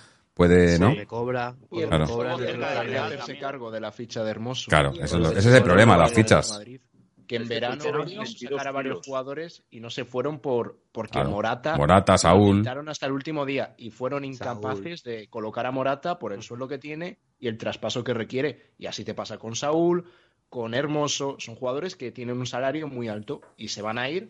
puede, 0.47 0.79
¿no? 0.79 0.91
Le 0.93 1.05
cobra. 1.05 1.53
Y 1.69 1.81
el 1.81 1.89
Claro. 1.89 2.05
cobra 2.07 2.37
de 2.37 2.97
hacerse 2.97 3.37
cargo 3.37 3.69
de 3.71 3.81
la 3.81 3.91
ficha 3.91 4.23
de 4.23 4.31
Hermoso. 4.31 4.69
Claro, 4.69 4.91
es 4.93 5.11
lo- 5.13 5.29
ese 5.31 5.49
es 5.49 5.55
el 5.55 5.63
problema, 5.63 5.97
las 5.97 6.13
fichas. 6.13 6.51
Madrid, 6.53 6.79
que 7.27 7.35
en 7.35 7.47
verano 7.49 7.75
pusieron 7.75 8.05
quisieron 8.05 8.23
22 8.23 8.57
sacar 8.57 8.67
a 8.67 8.71
varios 8.71 8.99
jugadores 9.05 9.63
y 9.69 9.81
no 9.81 9.89
se 9.89 10.05
fueron 10.05 10.39
por 10.39 10.79
porque 10.93 11.11
Claro. 11.11 11.29
Morata 11.31 11.75
Morata, 11.77 12.17
Saúl. 12.17 12.65
hasta 12.87 13.05
el 13.05 13.11
último 13.11 13.45
día 13.45 13.75
y 13.77 13.91
fueron 13.91 14.23
incapaces 14.23 15.03
de 15.03 15.27
colocar 15.27 15.65
a 15.65 15.71
Morata 15.71 16.17
por 16.17 16.31
el 16.33 16.41
sueldo 16.41 16.67
que 16.69 16.77
tiene 16.77 17.19
y 17.37 17.47
el 17.49 17.57
traspaso 17.57 18.03
que 18.05 18.13
requiere. 18.13 18.71
Y 18.79 18.85
así 18.87 19.03
te 19.03 19.13
pasa 19.13 19.37
con 19.37 19.55
Saúl, 19.57 20.05
con 20.47 20.73
Hermoso. 20.73 21.35
Son 21.37 21.55
jugadores 21.55 21.95
que 21.97 22.11
tienen 22.13 22.37
un 22.37 22.45
salario 22.47 22.87
muy 22.87 23.09
alto 23.09 23.41
y 23.57 23.67
se 23.67 23.81
van 23.81 23.97
a 23.99 24.09
ir 24.09 24.29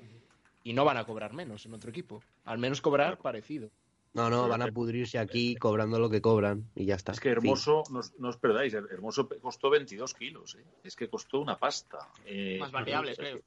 y 0.64 0.74
no 0.74 0.84
van 0.86 0.98
a 0.98 1.06
cobrar 1.06 1.34
menos 1.34 1.66
en 1.68 1.74
otro 1.76 1.92
equipo. 1.92 2.22
Al 2.46 2.58
menos 2.58 2.82
cobrar 2.82 3.20
parecido. 3.20 3.70
No, 4.14 4.30
no, 4.30 4.48
van 4.48 4.62
a 4.64 4.68
pudrirse 4.72 5.20
aquí 5.20 5.56
cobrando 5.56 6.00
lo 6.00 6.10
que 6.10 6.20
cobran 6.22 6.70
y 6.76 6.86
ya 6.86 6.96
está. 6.96 7.12
Es 7.12 7.20
que 7.20 7.30
Hermoso, 7.30 7.84
no, 7.92 8.00
os- 8.00 8.14
no 8.20 8.30
os 8.30 8.38
perdáis, 8.38 8.74
Hermoso 8.74 9.30
costó 9.42 9.70
22 9.70 10.14
kilos. 10.16 10.56
¿eh? 10.56 10.64
Es 10.84 10.96
que 10.96 11.08
costó 11.10 11.40
una 11.40 11.58
pasta. 11.60 12.00
Eh, 12.26 12.58
Más 12.60 12.72
variables, 12.72 13.18
creo. 13.18 13.40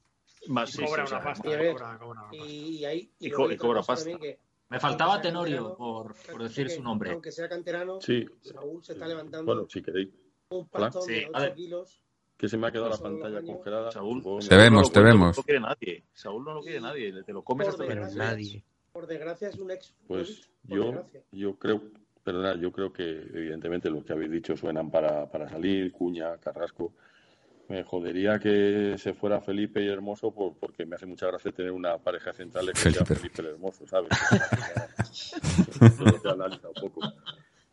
Más, 0.47 0.71
sí, 0.71 0.83
cobra 0.85 1.05
sí, 1.05 1.13
una 1.13 1.19
o 1.19 1.21
sea, 1.21 1.23
pasta, 1.23 1.47
Y 1.47 1.51
cobra, 1.73 1.97
cobra 1.97 2.05
una 2.05 2.21
pasta. 2.23 2.35
Y, 2.45 2.77
y 2.77 2.85
ahí. 2.85 3.11
Y 3.19 3.29
co- 3.29 3.51
y 3.51 3.57
cobra 3.57 3.81
pasta. 3.83 4.17
que, 4.17 4.39
Me 4.69 4.79
faltaba 4.79 5.21
Tenorio 5.21 5.75
por, 5.75 6.15
por 6.31 6.43
decir 6.43 6.67
que, 6.67 6.75
su 6.75 6.81
nombre. 6.81 7.11
Aunque 7.11 7.31
sea 7.31 7.47
canterano, 7.49 7.99
Sí. 8.01 8.25
Saúl 8.41 8.83
se 8.83 8.93
está 8.93 9.05
levantando 9.07 9.53
Bueno, 9.53 9.69
si 9.69 9.81
queréis. 9.83 10.09
un 10.49 10.59
Hola. 10.71 10.85
pastón 10.87 11.03
Sí, 11.03 11.13
de 11.13 11.25
a 11.25 11.29
8 11.29 11.39
ver. 11.41 11.53
kilos. 11.55 12.01
Que 12.37 12.47
se 12.49 12.57
me 12.57 12.67
ha 12.67 12.71
quedado 12.71 12.89
la 12.89 12.97
pantalla 12.97 13.41
congelada. 13.41 13.91
Saúl, 13.91 14.21
Te 14.49 14.55
vemos, 14.57 14.91
te 14.91 14.99
vemos. 15.01 15.37
No 15.37 15.41
lo 15.41 15.43
quiere 15.43 15.59
nadie. 15.59 16.03
Saúl 16.13 16.43
no 16.43 16.53
lo 16.55 16.61
quiere 16.61 16.81
nadie. 16.81 17.23
Te 17.23 17.31
lo 17.33 17.43
comes 17.43 17.67
hasta 17.67 17.85
nadie. 18.15 18.63
Por 18.93 19.07
desgracia 19.07 19.49
es 19.49 19.57
un 19.57 19.71
ex. 19.71 19.93
Pues 20.07 20.47
yo, 20.63 20.85
desgracia. 20.85 21.21
yo 21.31 21.55
creo, 21.57 21.81
perdona, 22.23 22.55
yo 22.55 22.71
creo 22.71 22.93
que 22.93 23.03
evidentemente 23.09 23.89
los 23.89 24.05
que 24.05 24.13
habéis 24.13 24.31
dicho 24.31 24.55
suenan 24.55 24.89
para, 24.91 25.29
para 25.29 25.49
salir, 25.49 25.91
Cuña, 25.91 26.37
Carrasco. 26.37 26.93
Me 27.69 27.83
jodería 27.83 28.37
que 28.39 28.95
se 28.97 29.13
fuera 29.13 29.41
Felipe 29.41 29.81
y 29.81 29.87
Hermoso 29.87 30.31
por- 30.31 30.53
porque 30.57 30.85
me 30.85 30.95
hace 30.95 31.05
mucha 31.05 31.27
gracia 31.27 31.51
tener 31.51 31.71
una 31.71 31.97
pareja 31.97 32.33
central 32.33 32.67
que 32.71 32.75
sea 32.77 32.91
Felipe. 33.05 33.15
Felipe 33.15 33.41
el 33.41 33.47
Hermoso, 33.47 33.87
¿sabes? 33.87 34.09
Eso 35.81 36.05
lo 36.05 36.21
que 36.21 36.29
analiza 36.29 36.67
un 36.67 36.73
poco. 36.75 37.01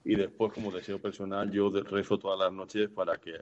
Y 0.05 0.15
después, 0.15 0.53
como 0.53 0.71
deseo 0.71 0.99
personal, 1.01 1.51
yo 1.51 1.71
rezo 1.71 2.19
todas 2.19 2.39
las 2.39 2.53
noches 2.53 2.89
para 2.89 3.19
que, 3.19 3.41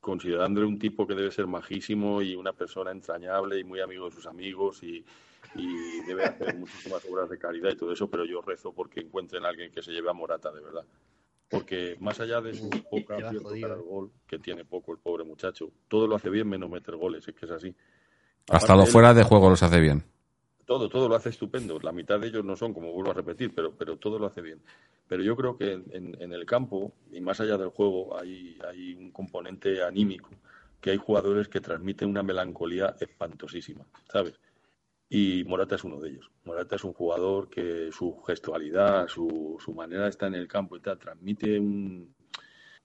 considerándole 0.00 0.66
un 0.66 0.78
tipo 0.78 1.06
que 1.06 1.14
debe 1.14 1.30
ser 1.30 1.46
majísimo 1.46 2.20
y 2.20 2.34
una 2.34 2.52
persona 2.52 2.90
entrañable 2.90 3.58
y 3.58 3.64
muy 3.64 3.80
amigo 3.80 4.06
de 4.06 4.14
sus 4.14 4.26
amigos 4.26 4.82
y, 4.82 5.02
y 5.54 6.00
debe 6.02 6.24
hacer 6.24 6.54
muchísimas 6.54 7.04
obras 7.04 7.28
de 7.30 7.38
caridad 7.38 7.70
y 7.70 7.76
todo 7.76 7.92
eso, 7.92 8.08
pero 8.08 8.24
yo 8.24 8.40
rezo 8.42 8.72
porque 8.72 9.00
encuentren 9.00 9.44
a 9.44 9.48
alguien 9.48 9.70
que 9.72 9.82
se 9.82 9.92
lleve 9.92 10.10
a 10.10 10.12
Morata, 10.12 10.50
de 10.52 10.60
verdad. 10.60 10.84
Porque 11.48 11.96
más 12.00 12.18
allá 12.20 12.40
de 12.40 12.54
su 12.54 12.68
poca 12.90 13.18
el 13.18 13.82
gol, 13.82 14.10
que 14.26 14.38
tiene 14.38 14.64
poco 14.64 14.92
el 14.92 14.98
pobre 14.98 15.24
muchacho, 15.24 15.70
todo 15.88 16.06
lo 16.06 16.16
hace 16.16 16.30
bien 16.30 16.48
menos 16.48 16.68
meter 16.70 16.96
goles, 16.96 17.26
es 17.28 17.34
que 17.34 17.44
es 17.46 17.52
así. 17.52 17.68
Hasta 18.48 18.56
Aparte, 18.56 18.76
lo 18.76 18.82
él- 18.84 18.88
fuera 18.92 19.14
de 19.14 19.22
juego 19.22 19.50
los 19.50 19.62
hace 19.62 19.80
bien. 19.80 20.02
todo, 20.64 20.88
todo 20.88 21.08
lo 21.08 21.14
hace 21.14 21.28
estupendo. 21.28 21.78
La 21.80 21.92
mitad 21.92 22.18
de 22.18 22.28
ellos 22.28 22.44
no 22.44 22.56
son, 22.56 22.72
como 22.74 22.92
vuelvo 22.92 23.10
a 23.10 23.14
repetir, 23.14 23.54
pero, 23.54 23.74
pero 23.76 23.96
todo 23.98 24.18
lo 24.18 24.26
hace 24.26 24.40
bien. 24.40 24.62
Pero 25.06 25.22
yo 25.22 25.36
creo 25.36 25.56
que 25.56 25.72
en, 25.72 26.16
en 26.20 26.32
el 26.32 26.46
campo, 26.46 26.94
y 27.12 27.20
más 27.20 27.38
allá 27.40 27.58
del 27.58 27.68
juego, 27.68 28.18
hay, 28.18 28.58
hay 28.66 28.94
un 28.94 29.10
componente 29.12 29.82
anímico, 29.82 30.30
que 30.80 30.90
hay 30.90 30.96
jugadores 30.96 31.48
que 31.48 31.60
transmiten 31.60 32.08
una 32.08 32.22
melancolía 32.22 32.96
espantosísima, 32.98 33.84
¿sabes? 34.10 34.40
Y 35.16 35.44
Morata 35.44 35.76
es 35.76 35.84
uno 35.84 36.00
de 36.00 36.10
ellos. 36.10 36.28
Morata 36.44 36.74
es 36.74 36.82
un 36.82 36.92
jugador 36.92 37.48
que 37.48 37.92
su 37.92 38.20
gestualidad, 38.26 39.06
su, 39.06 39.56
su 39.64 39.72
manera 39.72 40.02
de 40.02 40.10
estar 40.10 40.26
en 40.26 40.34
el 40.34 40.48
campo 40.48 40.76
y 40.76 40.80
tal, 40.80 40.98
transmite 40.98 41.56
un, 41.56 42.12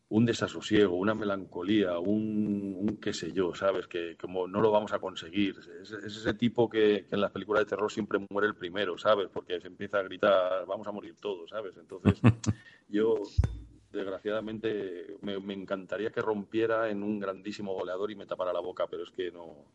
un 0.10 0.26
desasosiego, 0.28 0.96
una 0.96 1.16
melancolía, 1.16 1.98
un, 1.98 2.76
un, 2.78 2.98
qué 2.98 3.14
sé 3.14 3.32
yo, 3.32 3.56
¿sabes? 3.56 3.88
Que 3.88 4.16
como 4.16 4.48
no 4.48 4.62
lo 4.62 4.70
vamos 4.70 4.94
a 4.94 5.00
conseguir. 5.00 5.56
Es, 5.82 5.92
es 5.92 6.18
ese 6.18 6.36
tipo 6.36 6.70
que, 6.70 7.08
que, 7.10 7.16
en 7.16 7.22
las 7.22 7.32
películas 7.32 7.64
de 7.64 7.70
terror 7.72 7.92
siempre 7.92 8.24
muere 8.30 8.48
el 8.48 8.54
primero, 8.54 8.96
¿sabes? 8.96 9.28
Porque 9.34 9.60
se 9.60 9.66
empieza 9.66 9.98
a 9.98 10.04
gritar, 10.04 10.68
vamos 10.68 10.86
a 10.88 10.92
morir 10.92 11.16
todos, 11.20 11.50
¿sabes? 11.50 11.78
Entonces, 11.78 12.22
yo, 12.90 13.24
desgraciadamente, 13.92 15.18
me, 15.24 15.40
me 15.40 15.56
encantaría 15.56 16.12
que 16.12 16.22
rompiera 16.22 16.92
en 16.92 17.02
un 17.02 17.18
grandísimo 17.20 17.74
goleador 17.74 18.12
y 18.12 18.16
me 18.16 18.28
tapara 18.28 18.54
la 18.54 18.60
boca, 18.60 18.86
pero 18.86 19.02
es 19.02 19.10
que 19.10 19.32
no... 19.32 19.66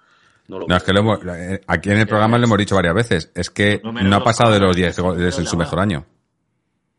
No, 0.46 0.58
lo 0.58 0.66
no 0.66 0.76
es 0.76 0.82
que 0.82 0.92
lo 0.92 1.00
hemos, 1.00 1.20
aquí 1.66 1.90
en 1.90 1.98
el 1.98 2.06
programa 2.06 2.36
lo 2.38 2.44
hemos 2.44 2.58
dicho 2.58 2.74
varias 2.74 2.94
veces. 2.94 3.30
Es 3.34 3.50
que 3.50 3.80
no, 3.82 4.16
ha 4.16 4.24
pasado 4.24 4.52
de 4.52 4.60
los 4.60 4.76
10 4.76 4.98
goles 4.98 5.38
en 5.38 5.46
su 5.46 5.56
mejor 5.56 5.80
año. 5.80 6.04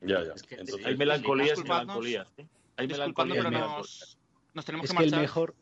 Ya, 0.01 0.23
ya. 0.23 0.33
Es 0.33 0.43
que, 0.43 0.55
Entonces, 0.55 0.85
hay 0.85 0.97
melancolías 0.97 1.59
y 1.59 1.63
melancolías. 1.63 2.27
¿eh? 2.37 2.45
Hay 2.77 2.87
melancolía 2.87 3.35
pero 3.35 3.51
nos, 3.51 4.17
nos, 4.53 4.65
tenemos 4.65 4.85
es 4.85 4.91
que 4.91 4.95
marchar. 4.95 5.13
El 5.13 5.21
mejor, 5.21 5.55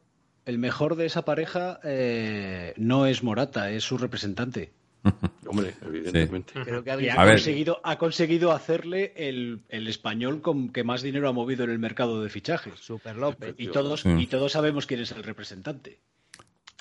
el 0.46 0.58
mejor 0.60 0.96
de 0.96 1.06
esa 1.06 1.26
pareja 1.26 1.80
eh, 1.84 2.74
no 2.78 3.06
es 3.06 3.24
Morata, 3.24 3.70
es 3.72 3.84
su 3.84 3.98
representante. 3.98 4.72
Hombre, 5.48 5.74
evidentemente. 5.82 6.54
Sí. 6.54 6.60
Creo 6.64 6.84
que 6.84 6.92
ha, 6.92 7.22
ha, 7.22 7.28
conseguido, 7.28 7.82
ha, 7.84 7.98
conseguido, 7.98 8.52
hacerle 8.54 9.14
el, 9.16 9.62
el, 9.68 9.88
español 9.88 10.42
con 10.42 10.70
que 10.70 10.84
más 10.84 11.02
dinero 11.02 11.28
ha 11.28 11.34
movido 11.34 11.66
en 11.66 11.72
el 11.72 11.80
mercado 11.80 12.24
de 12.24 12.30
fichajes. 12.30 12.80
Super 12.80 13.18
López. 13.18 13.56
Y 13.58 13.68
todos, 13.68 14.06
y 14.06 14.28
todos 14.28 14.54
sabemos 14.54 14.86
quién 14.88 15.02
es 15.02 15.12
el 15.12 15.24
representante. 15.24 16.00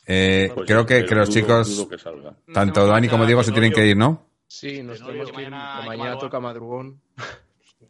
Eh, 0.06 0.50
pues 0.54 0.66
creo 0.66 0.84
que, 0.84 1.04
que 1.04 1.14
los 1.14 1.28
dudo, 1.28 1.40
chicos, 1.40 1.76
dudo 1.76 1.88
que 1.88 2.52
tanto 2.52 2.86
Dani 2.86 3.08
como 3.08 3.24
Diego, 3.24 3.42
se 3.44 3.52
tienen 3.52 3.72
que 3.72 3.86
ir, 3.86 3.96
¿no? 3.96 4.26
Sí, 4.46 4.82
nos 4.82 4.98
tenemos 4.98 5.30
que 5.30 5.42
ir. 5.42 5.50
Mañana, 5.50 5.82
mañana 5.86 6.18
toca 6.18 6.40
madrugón. 6.40 7.00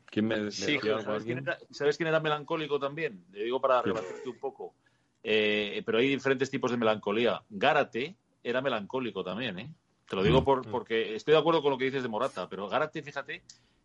¿Quién 0.06 0.26
me, 0.26 0.50
sí, 0.50 0.78
me 0.82 1.02
¿sabes, 1.02 1.24
quién 1.24 1.38
era, 1.38 1.58
¿sabes, 1.70 1.96
quién 1.96 2.06
era, 2.06 2.20
melancólico 2.20 2.78
también? 2.78 3.24
Le 3.32 3.44
digo 3.44 3.60
para 3.60 3.80
rebaterte 3.80 4.28
un 4.28 4.38
poco. 4.38 4.74
Eh, 5.22 5.82
pero 5.86 5.98
hay 5.98 6.08
diferentes 6.08 6.50
tipos 6.50 6.70
de 6.70 6.76
melancolía. 6.76 7.42
Gárate 7.48 8.14
era 8.44 8.60
melancólico 8.60 9.24
también, 9.24 9.58
¿eh? 9.58 9.70
Te 10.06 10.16
lo 10.16 10.22
digo 10.22 10.44
por, 10.44 10.68
porque 10.70 11.14
estoy 11.14 11.32
de 11.32 11.40
acuerdo 11.40 11.62
con 11.62 11.70
lo 11.70 11.78
que 11.78 11.86
dices 11.86 12.02
de 12.02 12.10
Morata, 12.10 12.46
pero 12.46 12.68
Gárate, 12.68 13.02
fíjate, 13.02 13.42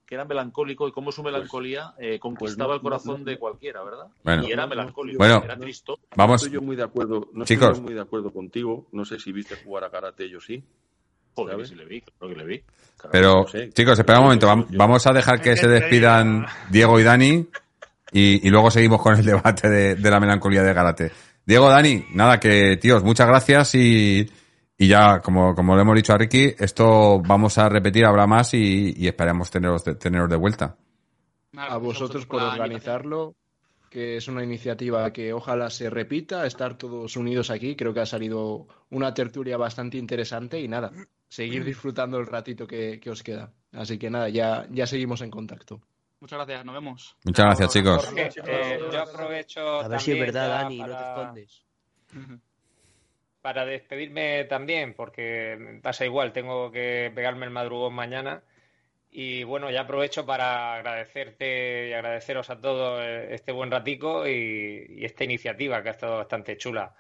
que 0.08 0.16
era 0.16 0.24
melancólico 0.24 0.88
y 0.88 0.94
cómo 0.94 1.12
su 1.12 1.22
melancolía 1.22 1.94
eh, 2.00 2.18
conquistaba 2.18 2.70
pues 2.70 2.70
no, 2.70 2.76
el 2.76 2.82
corazón 2.82 3.14
no, 3.14 3.18
no, 3.20 3.26
de 3.26 3.38
cualquiera, 3.38 3.84
¿verdad? 3.84 4.08
Bueno, 4.24 4.48
y 4.48 4.52
era 4.54 4.66
melancólico, 4.66 5.18
bueno, 5.18 5.42
era 5.44 5.58
triste. 5.58 5.94
Vamos. 6.16 6.42
No 6.42 6.46
estoy 6.46 6.52
yo 6.52 6.62
muy 6.62 6.78
de 6.78 6.84
acuerdo, 6.84 7.28
no 7.34 7.44
Chicos. 7.44 7.72
estoy 7.72 7.84
muy 7.84 7.94
de 7.94 8.02
acuerdo 8.02 8.32
contigo. 8.32 8.88
No 8.94 9.04
sé 9.04 9.20
si 9.20 9.34
viste 9.34 9.58
jugar 9.58 9.84
a 9.84 9.92
Karate, 9.92 10.30
yo 10.30 10.40
sí. 10.40 10.64
Joder, 11.36 11.68
sí 11.68 11.76
le 11.76 11.86
vi, 11.86 12.02
creo 12.02 12.32
que 12.32 12.36
le 12.36 12.46
vi. 12.46 12.64
Pero, 13.12 13.48
sé. 13.48 13.70
chicos, 13.72 14.00
espera 14.00 14.20
un 14.20 14.26
momento. 14.26 14.48
Vamos 14.70 15.06
a 15.06 15.14
dejar 15.14 15.42
que 15.42 15.58
se 15.58 15.68
despidan 15.68 16.48
Diego 16.72 17.00
y 17.00 17.04
Dani 17.04 17.46
y, 18.12 18.48
y 18.48 18.50
luego 18.50 18.72
seguimos 18.72 19.02
con 19.02 19.16
el 19.16 19.26
debate 19.26 19.70
de, 19.70 19.96
de, 19.96 20.10
la 20.10 20.22
melancolía 20.22 20.64
de 20.64 20.74
Garate. 20.74 21.12
Diego, 21.46 21.70
Dani, 21.70 22.06
nada, 22.14 22.40
que 22.40 22.78
tíos, 22.78 23.04
muchas 23.04 23.28
gracias 23.28 23.76
y, 23.76 24.28
y 24.78 24.88
ya, 24.88 25.20
como, 25.22 25.56
como 25.56 25.76
le 25.76 25.82
hemos 25.82 25.96
dicho 25.96 26.14
a 26.14 26.18
Ricky, 26.18 26.54
esto 26.58 27.20
vamos 27.20 27.58
a 27.58 27.68
repetir, 27.68 28.06
habrá 28.06 28.28
más 28.28 28.54
y, 28.54 28.94
y 28.96 29.08
esperamos 29.08 29.50
teneros 29.50 29.84
de, 29.84 29.96
teneros 29.96 30.30
de 30.30 30.36
vuelta. 30.36 30.78
A 31.58 31.78
vosotros 31.78 32.28
por 32.28 32.44
organizarlo, 32.44 33.36
que 33.90 34.18
es 34.18 34.28
una 34.28 34.44
iniciativa 34.44 35.12
que 35.12 35.34
ojalá 35.34 35.72
se 35.72 35.90
repita, 35.90 36.46
estar 36.46 36.78
todos 36.78 37.18
unidos 37.18 37.50
aquí. 37.50 37.76
Creo 37.76 37.94
que 37.94 38.02
ha 38.02 38.06
salido 38.06 38.68
una 38.92 39.14
tertulia 39.14 39.58
bastante 39.58 39.98
interesante 39.98 40.60
y 40.60 40.68
nada, 40.68 40.92
seguir 41.28 41.64
disfrutando 41.66 42.20
el 42.20 42.28
ratito 42.28 42.68
que, 42.68 43.00
que 43.00 43.10
os 43.10 43.24
queda. 43.24 43.52
Así 43.72 43.98
que 43.98 44.12
nada, 44.12 44.30
ya, 44.30 44.68
ya 44.70 44.86
seguimos 44.86 45.22
en 45.22 45.32
contacto. 45.32 45.82
Muchas 46.20 46.38
gracias, 46.38 46.66
nos 46.66 46.76
vemos. 46.76 47.18
Muchas 47.26 47.46
gracias, 47.46 47.74
chicos. 47.74 48.14
Eh, 48.16 48.80
yo 48.92 49.02
aprovecho. 49.02 49.62
A 49.82 49.88
ver 49.88 50.02
si 50.02 50.12
es 50.12 50.20
verdad, 50.20 50.50
Dani, 50.50 50.80
para... 50.80 50.94
no 50.94 51.34
te 51.34 51.42
escondes. 51.42 52.42
Para 53.48 53.66
despedirme 53.66 54.44
también, 54.44 54.94
porque 54.94 55.80
pasa 55.82 56.04
igual, 56.04 56.34
tengo 56.34 56.70
que 56.70 57.10
pegarme 57.16 57.46
el 57.46 57.52
madrugón 57.54 57.94
mañana. 57.94 58.44
Y 59.10 59.46
bueno, 59.46 59.72
ya 59.72 59.84
aprovecho 59.84 60.26
para 60.26 60.74
agradecerte 60.76 61.88
y 61.88 61.94
agradeceros 61.94 62.50
a 62.50 62.60
todos 62.60 63.02
este 63.30 63.54
buen 63.54 63.72
ratico 63.72 64.28
y, 64.28 64.86
y, 64.90 65.06
esta 65.06 65.24
iniciativa 65.24 65.82
que 65.82 65.88
ha 65.88 65.92
estado 65.94 66.18
bastante 66.18 66.58
chula. 66.58 66.94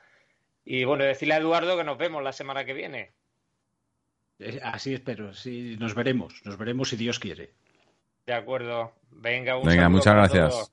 Y 0.63 0.85
bueno, 0.85 1.03
decirle 1.03 1.33
a 1.33 1.37
Eduardo 1.39 1.75
que 1.75 1.83
nos 1.83 1.97
vemos 1.97 2.23
la 2.23 2.31
semana 2.31 2.63
que 2.63 2.73
viene. 2.73 3.11
Así 4.63 4.93
espero, 4.93 5.33
sí, 5.33 5.75
nos 5.77 5.95
veremos, 5.95 6.41
nos 6.45 6.57
veremos 6.57 6.87
si 6.87 6.95
Dios 6.95 7.19
quiere. 7.19 7.51
De 8.25 8.33
acuerdo. 8.33 8.93
Venga, 9.11 9.57
un 9.57 9.65
Venga 9.67 9.89
muchas 9.89 10.15
gracias. 10.15 10.71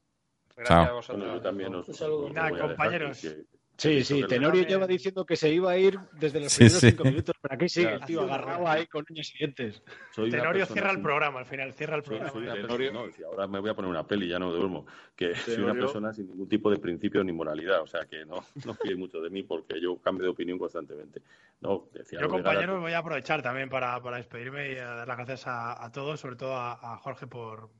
Gracias 0.54 0.68
Chao. 0.68 0.84
a 0.84 0.92
vosotros. 0.92 1.18
Bueno, 1.18 1.34
yo 1.34 1.42
también 1.42 1.74
os, 1.74 1.88
Un 1.88 1.94
saludo. 1.94 2.26
os 2.26 2.32
Nada, 2.32 2.50
voy 2.50 2.60
a 2.60 2.62
dejar 2.62 2.76
compañeros. 2.76 3.20
que- 3.20 3.53
Sí, 3.76 4.04
sí, 4.04 4.22
Tenorio 4.28 4.60
también- 4.62 4.68
lleva 4.68 4.86
diciendo 4.86 5.26
que 5.26 5.34
se 5.34 5.50
iba 5.52 5.72
a 5.72 5.76
ir 5.76 5.98
desde 6.12 6.38
los 6.38 6.52
Sí, 6.52 6.58
primeros 6.58 6.80
sí. 6.80 6.90
cinco 6.90 7.04
minutos, 7.04 7.34
pero 7.42 7.54
aquí 7.56 7.68
sigue 7.68 7.92
el 7.94 8.04
tío 8.04 8.20
agarrado 8.22 8.68
ahí 8.68 8.86
con 8.86 9.04
uñas 9.10 9.34
y 9.34 9.38
dientes. 9.38 9.82
soy 10.12 10.28
una 10.28 10.38
Tenorio 10.38 10.66
cierra 10.66 10.90
el 10.92 11.02
programa, 11.02 11.40
al 11.40 11.46
final 11.46 11.72
cierra 11.74 11.96
el 11.96 12.02
programa. 12.04 12.30
soy 12.30 12.46
Tenorio. 12.46 12.92
no, 12.92 13.10
si 13.10 13.24
ahora 13.24 13.48
me 13.48 13.58
voy 13.58 13.70
a 13.70 13.74
poner 13.74 13.90
una 13.90 14.06
peli, 14.06 14.28
ya 14.28 14.38
no 14.38 14.52
duermo. 14.52 14.86
Que 15.16 15.34
soy 15.34 15.54
una 15.54 15.62
Tenorio. 15.72 15.82
persona 15.82 16.12
sin 16.12 16.28
ningún 16.28 16.48
tipo 16.48 16.70
de 16.70 16.78
principio 16.78 17.24
ni 17.24 17.32
moralidad. 17.32 17.82
O 17.82 17.86
sea 17.88 18.04
que 18.06 18.24
no, 18.24 18.44
no 18.64 18.74
fíe 18.74 18.94
mucho 18.94 19.20
de 19.20 19.30
mí 19.30 19.42
porque 19.42 19.80
yo 19.80 19.96
cambio 20.00 20.24
de 20.24 20.30
opinión 20.30 20.56
constantemente. 20.56 21.20
No, 21.60 21.88
decía 21.92 22.20
Yo, 22.20 22.28
Gárate. 22.28 22.66
voy 22.66 22.92
a 22.92 22.98
aprovechar 22.98 23.42
también 23.42 23.68
para, 23.68 24.00
para 24.00 24.18
despedirme 24.18 24.72
y 24.72 24.76
a 24.76 24.86
dar 24.94 25.08
las 25.08 25.16
gracias 25.16 25.46
a, 25.48 25.84
a 25.84 25.90
todos, 25.90 26.20
sobre 26.20 26.36
todo 26.36 26.54
a, 26.54 26.74
a 26.94 26.96
Jorge 26.98 27.26
por, 27.26 27.70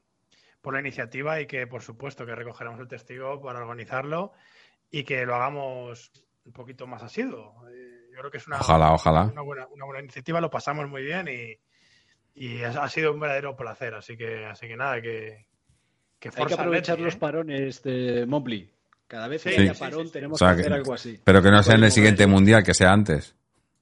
por 0.60 0.74
la 0.74 0.80
iniciativa 0.80 1.40
y 1.40 1.46
que, 1.46 1.66
por 1.68 1.82
supuesto, 1.82 2.26
que 2.26 2.34
recogeremos 2.34 2.80
el 2.80 2.88
testigo 2.88 3.40
para 3.40 3.60
organizarlo 3.60 4.32
y 4.98 5.02
que 5.04 5.26
lo 5.26 5.34
hagamos 5.34 6.12
un 6.44 6.52
poquito 6.52 6.86
más 6.86 7.02
asiduo. 7.02 7.66
Eh, 7.68 8.08
yo 8.12 8.18
creo 8.20 8.30
que 8.30 8.38
es 8.38 8.46
una, 8.46 8.60
Ojalá, 8.60 8.92
ojalá. 8.92 9.22
una, 9.24 9.42
buena, 9.42 9.66
una 9.68 9.84
buena 9.86 10.00
iniciativa, 10.00 10.40
lo 10.40 10.50
pasamos 10.50 10.88
muy 10.88 11.02
bien 11.02 11.26
y, 11.28 11.58
y 12.40 12.62
ha, 12.62 12.88
sido 12.88 13.12
un 13.12 13.18
verdadero 13.18 13.56
placer. 13.56 13.94
Así 13.94 14.16
que, 14.16 14.44
así 14.46 14.68
que 14.68 14.76
nada, 14.76 15.00
que, 15.02 15.46
que 16.20 16.28
Hay 16.36 16.46
que 16.46 16.54
aprovechar 16.54 17.00
los 17.00 17.14
¿eh? 17.14 17.18
parones 17.18 17.82
de 17.82 18.24
Mobley. 18.26 18.70
Cada 19.08 19.26
vez 19.28 19.42
que 19.42 19.50
Sí, 19.52 19.60
haya 19.62 19.74
sí, 19.74 19.80
parón 19.80 20.02
sí, 20.02 20.06
sí. 20.06 20.12
tenemos 20.12 20.40
O 20.40 20.44
sea, 20.44 20.54
que 20.54 20.60
hacer 20.60 20.72
que- 20.72 20.78
algo 20.78 20.94
así. 20.94 21.20
Pero 21.24 21.42
que 21.42 21.50
no 21.50 21.62
sea 21.62 21.74
en 21.74 21.84
el 21.84 21.90
siguiente 21.92 22.26
mundial, 22.26 22.62
que 22.62 22.74
sea 22.74 22.92
antes. 22.92 23.34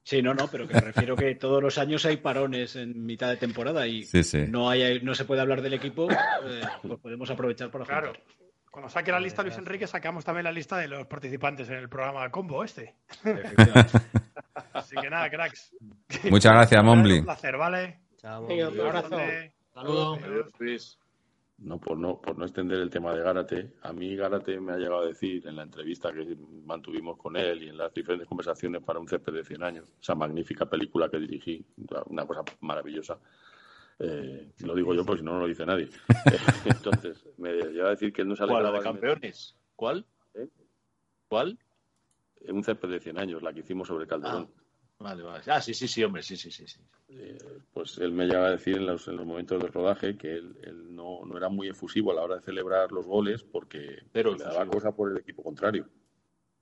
Sí, 0.05 0.20
no, 0.22 0.32
no, 0.34 0.48
pero 0.48 0.66
que 0.66 0.74
me 0.74 0.80
refiero 0.80 1.14
que 1.14 1.34
todos 1.36 1.62
los 1.62 1.78
años 1.78 2.05
hay 2.06 2.16
parones 2.16 2.74
en 2.74 3.05
mitad 3.06 3.28
de 3.28 3.36
temporada 3.36 3.86
y 3.86 4.02
Sí, 4.05 4.24
sí. 4.24 4.47
no 4.48 4.68
hay, 4.68 5.01
no 5.02 5.14
se 5.14 5.24
puede 5.24 5.40
hablar 5.43 5.62
del 5.62 5.74
equipo, 5.74 6.10
eh, 6.10 6.60
pues 6.82 6.98
podemos 7.01 7.30
aprovechar 7.30 7.70
para 7.70 7.84
Claro. 7.84 8.06
juntar. 8.14 8.22
Cuando 8.73 8.89
saque 8.89 9.12
la 9.12 9.20
lista 9.20 9.43
Luis 9.43 9.59
Enrique, 9.59 9.86
sacamos 9.86 10.24
también 10.24 10.44
la 10.44 10.51
lista 10.51 10.78
de 10.78 10.89
los 10.89 11.07
participantes 11.07 11.69
en 11.69 11.77
el 11.77 11.90
programa 11.90 12.31
Combo 12.31 12.65
este. 12.65 12.97
Así 14.73 14.97
que 14.97 15.11
nada, 15.11 15.28
cracks. 15.28 15.77
Muchas 16.31 16.53
gracias, 16.55 16.82
Mombly. 16.82 17.19
Un 17.19 17.24
placer, 17.27 17.59
¿vale? 17.59 18.01
Chao. 18.16 18.47
Un 18.47 18.81
abrazo. 18.81 19.19
Saludos. 19.74 20.19
Adiós. 20.23 20.47
Luis. 20.59 20.99
No 21.59 21.78
por, 21.78 21.99
no, 21.99 22.19
por 22.19 22.39
no 22.39 22.47
extender 22.47 22.78
el 22.81 22.89
tema 22.89 23.12
de 23.12 23.23
Gárate, 23.23 23.74
a 23.82 23.93
mí 23.93 24.16
Gárate 24.16 24.59
me 24.59 24.73
ha 24.73 24.77
llegado 24.77 25.03
a 25.03 25.07
decir 25.07 25.47
en 25.47 25.57
la 25.57 25.65
entrevista 25.65 26.11
que 26.11 26.35
mantuvimos 26.65 27.19
con 27.19 27.36
él 27.36 27.65
y 27.65 27.69
en 27.69 27.77
las 27.77 27.93
diferentes 27.93 28.27
conversaciones 28.27 28.82
para 28.82 28.99
un 28.99 29.07
césped 29.07 29.35
de 29.35 29.44
100 29.44 29.62
años, 29.62 29.93
esa 30.01 30.15
magnífica 30.15 30.65
película 30.65 31.11
que 31.11 31.19
dirigí, 31.19 31.62
una 32.07 32.27
cosa 32.27 32.43
maravillosa. 32.62 33.19
Eh, 33.98 34.52
lo 34.60 34.74
digo 34.74 34.94
yo 34.94 35.05
porque 35.05 35.20
si 35.20 35.24
no, 35.24 35.32
no 35.32 35.40
lo 35.40 35.47
dice 35.47 35.64
nadie. 35.66 35.85
Eh, 35.85 36.39
Entonces, 36.64 37.24
me 37.39 37.52
llegó 37.52 37.86
a 37.86 37.90
decir 37.90 38.12
que 38.12 38.23
él 38.23 38.28
no 38.28 38.36
se 38.36 38.44
¿Cuál? 38.44 38.62
¿La 38.62 38.69
alegraba 38.70 38.78
de 38.78 38.85
campeones? 38.85 39.56
¿Cuál? 39.77 40.06
¿Eh? 40.35 40.48
¿Cuál? 41.28 41.59
en 42.47 42.56
un 42.56 42.64
césped 42.64 42.89
de 42.89 43.01
100 43.01 43.19
años, 43.19 43.43
la 43.43 43.52
que 43.52 43.60
hicimos 43.60 43.89
sobre 43.89 44.06
Calderón. 44.06 44.48
Vale, 44.98 45.23
vale. 45.23 45.43
Ah, 45.47 45.60
sí, 45.60 45.74
sí, 45.74 45.89
sí, 45.89 46.05
hombre, 46.05 46.23
sí, 46.23 46.36
sí, 46.36 46.51
sí. 46.51 46.66
sí. 46.66 46.81
Eh, 47.09 47.39
pues 47.73 47.98
él 47.98 48.12
me 48.12 48.27
llegaba 48.27 48.47
a 48.47 48.52
decir 48.52 48.77
en 48.77 48.86
los, 48.86 49.09
en 49.09 49.16
los 49.16 49.27
momentos 49.27 49.60
de 49.60 49.69
rodaje 49.69 50.16
que 50.16 50.32
él, 50.32 50.56
él 50.62 50.94
no, 50.94 51.24
no 51.24 51.36
era 51.36 51.48
muy 51.48 51.69
efusivo 51.69 52.12
a 52.12 52.14
la 52.14 52.23
hora 52.23 52.36
de 52.36 52.43
celebrar 52.43 52.93
los 52.93 53.06
goles 53.06 53.43
porque 53.43 54.05
Pero 54.12 54.35
le 54.35 54.44
daba 54.44 54.66
cosa 54.66 54.93
por 54.93 55.10
el 55.10 55.19
equipo 55.19 55.43
contrario. 55.43 55.89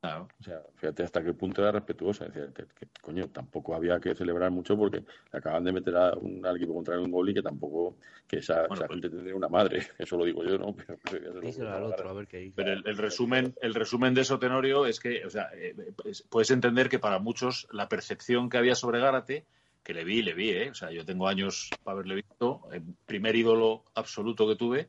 Claro. 0.01 0.29
O 0.41 0.43
sea, 0.43 0.63
fíjate 0.77 1.03
hasta 1.03 1.23
qué 1.23 1.35
punto 1.35 1.61
era 1.61 1.73
respetuosa. 1.73 2.25
Decía 2.25 2.47
que, 2.55 2.65
que, 2.65 2.89
coño, 3.03 3.29
tampoco 3.29 3.75
había 3.75 4.01
que 4.01 4.15
celebrar 4.15 4.51
mucho 4.51 4.75
porque 4.77 4.99
le 5.01 5.39
acaban 5.39 5.63
de 5.63 5.73
meter 5.73 5.95
a 5.95 6.15
un, 6.15 6.45
al 6.47 6.57
equipo 6.57 6.73
contrario 6.75 7.05
un 7.05 7.11
gol 7.11 7.29
y 7.29 7.35
que 7.35 7.43
tampoco, 7.43 7.97
que 8.27 8.39
esa, 8.39 8.61
Bueno, 8.61 8.75
esa 8.77 8.87
pues- 8.87 9.01
gente 9.01 9.11
tendría 9.11 9.35
una 9.37 9.49
madre. 9.49 9.81
Eso 9.99 10.17
lo 10.17 10.25
digo 10.25 10.43
yo, 10.43 10.57
¿no? 10.57 10.75
Pero, 10.75 11.75
al 11.75 11.83
otro, 11.83 12.09
a 12.09 12.13
ver 12.15 12.27
qué 12.27 12.39
dice. 12.39 12.55
Pero 12.57 12.73
el, 12.73 12.83
el 12.87 12.97
resumen, 12.97 13.55
el 13.61 13.75
resumen 13.75 14.15
de 14.15 14.23
eso, 14.23 14.39
Tenorio, 14.39 14.87
es 14.87 15.01
que, 15.01 15.27
o 15.27 15.31
sea, 15.31 15.51
eh, 15.55 15.75
pues, 15.95 16.23
puedes 16.23 16.51
entender 16.51 16.89
que 16.89 16.99
para 16.99 17.19
muchos 17.19 17.69
la 17.71 17.89
percepción 17.89 18.49
que 18.49 18.57
había 18.57 18.75
sobre 18.75 19.01
Gárate, 19.01 19.45
que 19.83 19.93
le 19.93 20.05
vi, 20.05 20.23
le 20.23 20.33
vi, 20.33 20.51
¿eh? 20.51 20.71
O 20.71 20.75
sea, 20.75 20.91
yo 20.91 21.05
tengo 21.05 21.29
años 21.29 21.77
para 21.85 21.97
haberle 21.97 22.15
visto, 22.15 22.63
el 22.73 22.83
primer 23.07 23.37
ídolo 23.37 23.85
absoluto 23.95 24.49
que 24.49 24.57
tuve, 24.57 24.89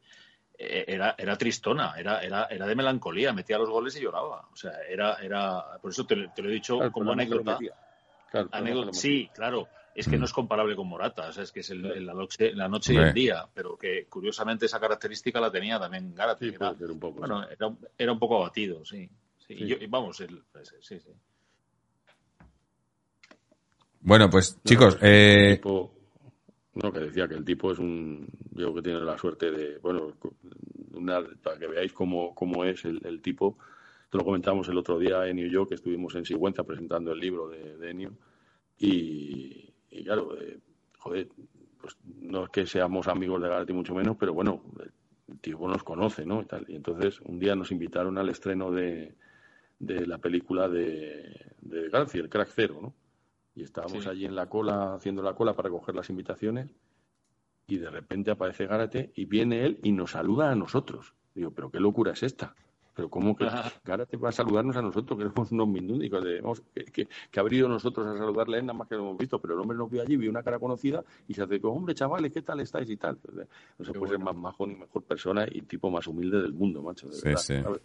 era, 0.88 1.16
era 1.18 1.38
tristona, 1.38 1.94
era, 1.98 2.22
era, 2.22 2.46
era 2.46 2.66
de 2.68 2.76
melancolía, 2.76 3.34
metía 3.34 3.58
los 3.58 3.70
goles 3.70 3.96
y 3.96 4.02
lloraba. 4.02 4.48
O 4.52 4.56
sea, 4.56 4.74
era, 4.90 5.16
era, 5.16 5.78
por 5.82 5.92
eso 5.92 6.06
te, 6.06 6.16
lo- 6.16 6.32
te 6.32 6.42
lo 6.42 6.50
he 6.50 6.54
dicho 6.54 6.78
Claro, 6.78 6.92
como 6.92 7.12
anécdota. 7.14 7.58
Claro, 8.30 8.94
sí, 8.94 9.30
claro, 9.34 9.68
es 9.94 10.08
que 10.08 10.16
Mm. 10.16 10.20
no 10.20 10.26
es 10.26 10.32
comparable 10.34 10.76
con 10.76 10.88
Morata, 10.88 11.28
o 11.28 11.32
sea, 11.34 11.44
es 11.44 11.52
que 11.52 11.60
es 11.62 11.70
el- 11.72 11.86
el- 11.86 12.06
la 12.06 12.14
noche, 12.14 12.54
la 12.54 12.68
noche 12.70 12.94
y 12.94 12.98
el 12.98 13.14
día, 13.14 13.46
pero 13.54 13.78
que 13.78 14.06
curiosamente 14.08 14.66
esa 14.68 14.80
característica 14.80 15.40
la 15.42 15.52
tenía 15.52 15.80
también 15.80 16.16
Garate. 16.16 16.50
Sí, 16.50 16.56
era- 16.56 16.72
un 16.72 17.00
poco. 17.00 17.20
bueno, 17.20 17.44
era, 17.50 17.68
un- 17.68 17.80
era 17.98 18.12
un 18.12 18.20
poco 18.20 18.38
abatido, 18.38 18.86
sí. 18.86 19.10
sí. 19.40 19.48
Sí. 19.48 19.54
Y 19.64 19.68
yo- 19.68 19.76
y 19.78 19.88
vamos, 19.88 20.20
el- 20.22 20.44
pues, 20.52 20.74
sí, 20.80 21.00
sí. 21.00 21.10
Bueno, 24.02 24.30
pues 24.30 24.56
No, 24.56 24.62
chicos, 24.64 24.98
eh, 25.02 25.56
tipo- 25.58 25.94
no, 26.74 26.92
que 26.92 27.00
decía 27.00 27.28
que 27.28 27.36
el 27.36 27.44
tipo 27.44 27.72
es 27.72 27.80
un. 27.80 28.28
Yo 28.52 28.74
que 28.74 28.82
tiene 28.82 29.02
la 29.02 29.18
suerte 29.18 29.52
de. 29.52 29.78
Bueno, 29.80 30.14
una, 30.94 31.22
para 31.44 31.60
que 31.60 31.68
veáis 31.68 31.92
cómo, 31.92 32.34
cómo 32.34 32.64
es 32.64 32.86
el, 32.86 33.22
tipo. 33.22 33.58
Esto 34.04 34.18
lo 34.18 34.26
comentamos 34.26 34.68
el 34.70 34.78
otro 34.78 34.98
día 34.98 35.28
en 35.28 35.36
New 35.36 35.50
York, 35.50 35.70
que 35.70 35.76
estuvimos 35.76 36.16
en 36.16 36.26
Sigüenza 36.26 36.64
presentando 36.64 37.12
el 37.12 37.20
libro 37.20 37.50
de, 37.50 37.78
de 37.78 37.90
Ennio. 37.90 38.14
Y, 38.78 39.74
claro, 40.04 40.40
eh, 40.42 40.60
joder, 40.98 41.28
pues 41.80 41.98
no 42.22 42.46
es 42.46 42.50
que 42.50 42.66
seamos 42.66 43.08
amigos 43.08 43.42
de 43.42 43.50
Garate, 43.50 43.74
mucho 43.74 43.94
menos, 43.94 44.16
pero 44.18 44.34
bueno, 44.34 44.64
el 45.28 45.40
tipo 45.40 45.68
nos 45.68 45.84
conoce, 45.84 46.26
¿no? 46.26 46.42
Y, 46.42 46.46
tal. 46.46 46.66
y 46.68 46.76
entonces 46.76 47.20
un 47.22 47.38
día 47.38 47.56
nos 47.56 47.72
invitaron 47.72 48.18
al 48.18 48.30
estreno 48.30 48.72
de, 48.72 49.16
de 49.80 50.08
la 50.08 50.18
película 50.20 50.70
de, 50.70 51.54
de 51.62 51.90
el 52.14 52.30
Crack 52.30 52.50
Cero, 52.54 52.80
¿no? 52.82 52.94
Y 53.56 53.64
estábamos 53.64 54.04
Sí. 54.04 54.10
allí 54.10 54.26
en 54.26 54.36
la 54.36 54.48
cola, 54.48 54.96
haciendo 54.96 55.22
la 55.22 55.34
cola 55.36 55.54
para 55.56 55.70
coger 55.70 55.96
las 55.96 56.10
invitaciones, 56.10 56.70
y 57.68 57.78
de 57.78 57.90
repente 57.90 58.32
aparece 58.32 58.66
Gárate 58.68 59.12
y 59.16 59.26
viene 59.26 59.66
él 59.66 59.80
y 59.84 59.92
nos 59.92 60.12
saluda 60.12 60.52
a 60.52 60.56
nosotros. 60.56 61.14
Digo, 61.36 61.52
pero 61.52 61.72
qué 61.72 61.80
locura 61.80 62.12
es 62.14 62.24
esta. 62.24 62.56
Pero 62.94 63.10
cómo 63.10 63.36
que 63.36 63.48
Gárate 63.86 64.18
va 64.18 64.30
a 64.30 64.32
saludarnos 64.34 64.76
a 64.76 64.82
nosotros, 64.82 65.18
que 65.18 65.26
somos 65.26 65.52
unos 65.52 65.70
vamos, 66.42 66.62
que, 66.74 66.86
que, 66.86 67.08
que 67.32 67.40
ha 67.40 67.44
venido 67.44 67.70
nosotros 67.70 68.06
a 68.06 68.18
saludarle 68.18 68.58
a 68.58 68.60
él, 68.60 68.66
nada 68.66 68.78
más 68.78 68.88
que 68.88 68.96
lo 68.96 69.02
hemos 69.02 69.18
visto, 69.18 69.40
pero 69.40 69.54
el 69.54 69.62
hombre 69.62 69.78
nos 69.78 69.90
vio 69.90 70.02
allí, 70.02 70.18
vio 70.18 70.30
una 70.30 70.44
cara 70.44 70.60
conocida 70.60 71.04
y 71.28 71.34
se 71.34 71.42
acercó, 71.42 71.70
hombre, 71.72 71.96
chavales, 71.96 72.32
¿qué 72.34 72.42
tal 72.42 72.60
estáis? 72.60 72.90
y 72.90 72.98
tal. 72.98 73.18
No 73.78 73.86
se 73.86 73.94
puede 73.94 74.12
ser 74.14 74.20
más 74.20 74.36
majo 74.36 74.68
ni 74.68 74.76
mejor 74.76 75.04
persona 75.04 75.46
y 75.50 75.62
tipo 75.62 75.90
más 75.90 76.06
humilde 76.08 76.42
del 76.42 76.54
mundo, 76.54 76.82
macho. 76.82 77.08
De 77.08 77.14
Sí, 77.14 77.22
verdad, 77.26 77.42
sí. 77.42 77.62
¿sabes? 77.62 77.82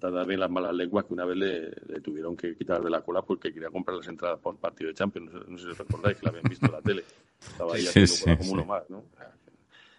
También 0.00 0.40
las 0.40 0.50
malas 0.50 0.74
lenguas 0.74 1.04
que 1.04 1.14
una 1.14 1.24
vez 1.24 1.36
le, 1.36 1.70
le 1.70 2.00
tuvieron 2.00 2.36
que 2.36 2.56
quitar 2.56 2.82
de 2.82 2.90
la 2.90 3.02
cola 3.02 3.22
porque 3.22 3.52
quería 3.52 3.70
comprar 3.70 3.96
las 3.98 4.08
entradas 4.08 4.40
para 4.40 4.54
un 4.54 4.60
partido 4.60 4.88
de 4.88 4.94
Champions. 4.94 5.32
No 5.32 5.38
sé, 5.40 5.50
no 5.50 5.58
sé 5.58 5.64
si 5.64 5.70
os 5.70 5.78
recordáis 5.78 6.18
que 6.18 6.24
la 6.26 6.30
habían 6.30 6.44
visto 6.48 6.66
en 6.66 6.72
la 6.72 6.80
tele. 6.82 7.04
Estaba 7.40 7.74
ahí 7.74 7.82
Sí, 7.82 7.88
haciendo 7.88 8.12
sí, 8.12 8.24
cola 8.24 8.36
como 8.38 8.48
sí. 8.48 8.54
uno 8.54 8.64
más, 8.64 8.90
¿no? 8.90 9.04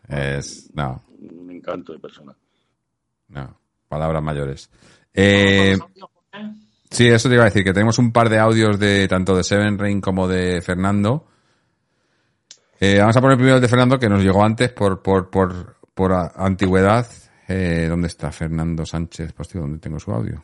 es, 0.09 0.69
no, 0.73 1.03
Un 1.19 1.51
encanto 1.51 1.93
de 1.93 1.99
persona. 1.99 2.35
no, 3.29 3.59
palabras 3.87 4.21
mayores. 4.23 4.69
Eh, 5.13 5.77
sí, 6.89 7.07
eso 7.07 7.29
te 7.29 7.35
iba 7.35 7.43
a 7.43 7.47
decir, 7.47 7.63
que 7.63 7.73
tenemos 7.73 7.97
un 7.99 8.11
par 8.11 8.29
de 8.29 8.39
audios 8.39 8.79
de 8.79 9.07
tanto 9.07 9.35
de 9.35 9.43
Seven 9.43 9.77
Rain 9.77 10.01
como 10.01 10.27
de 10.27 10.61
Fernando. 10.61 11.27
Eh, 12.79 12.97
vamos 12.99 13.17
a 13.17 13.21
poner 13.21 13.37
primero 13.37 13.55
el 13.55 13.61
de 13.61 13.67
Fernando, 13.67 13.97
que 13.97 14.09
nos 14.09 14.23
llegó 14.23 14.43
antes 14.43 14.71
por, 14.71 15.01
por, 15.01 15.29
por, 15.29 15.77
por 15.93 16.13
a- 16.13 16.31
antigüedad. 16.35 17.07
Eh, 17.47 17.87
¿Dónde 17.89 18.07
está 18.07 18.31
Fernando 18.31 18.85
Sánchez? 18.85 19.33
Pues 19.33 19.47
tío, 19.47 19.61
¿dónde 19.61 19.79
tengo 19.79 19.99
su 19.99 20.11
audio? 20.11 20.43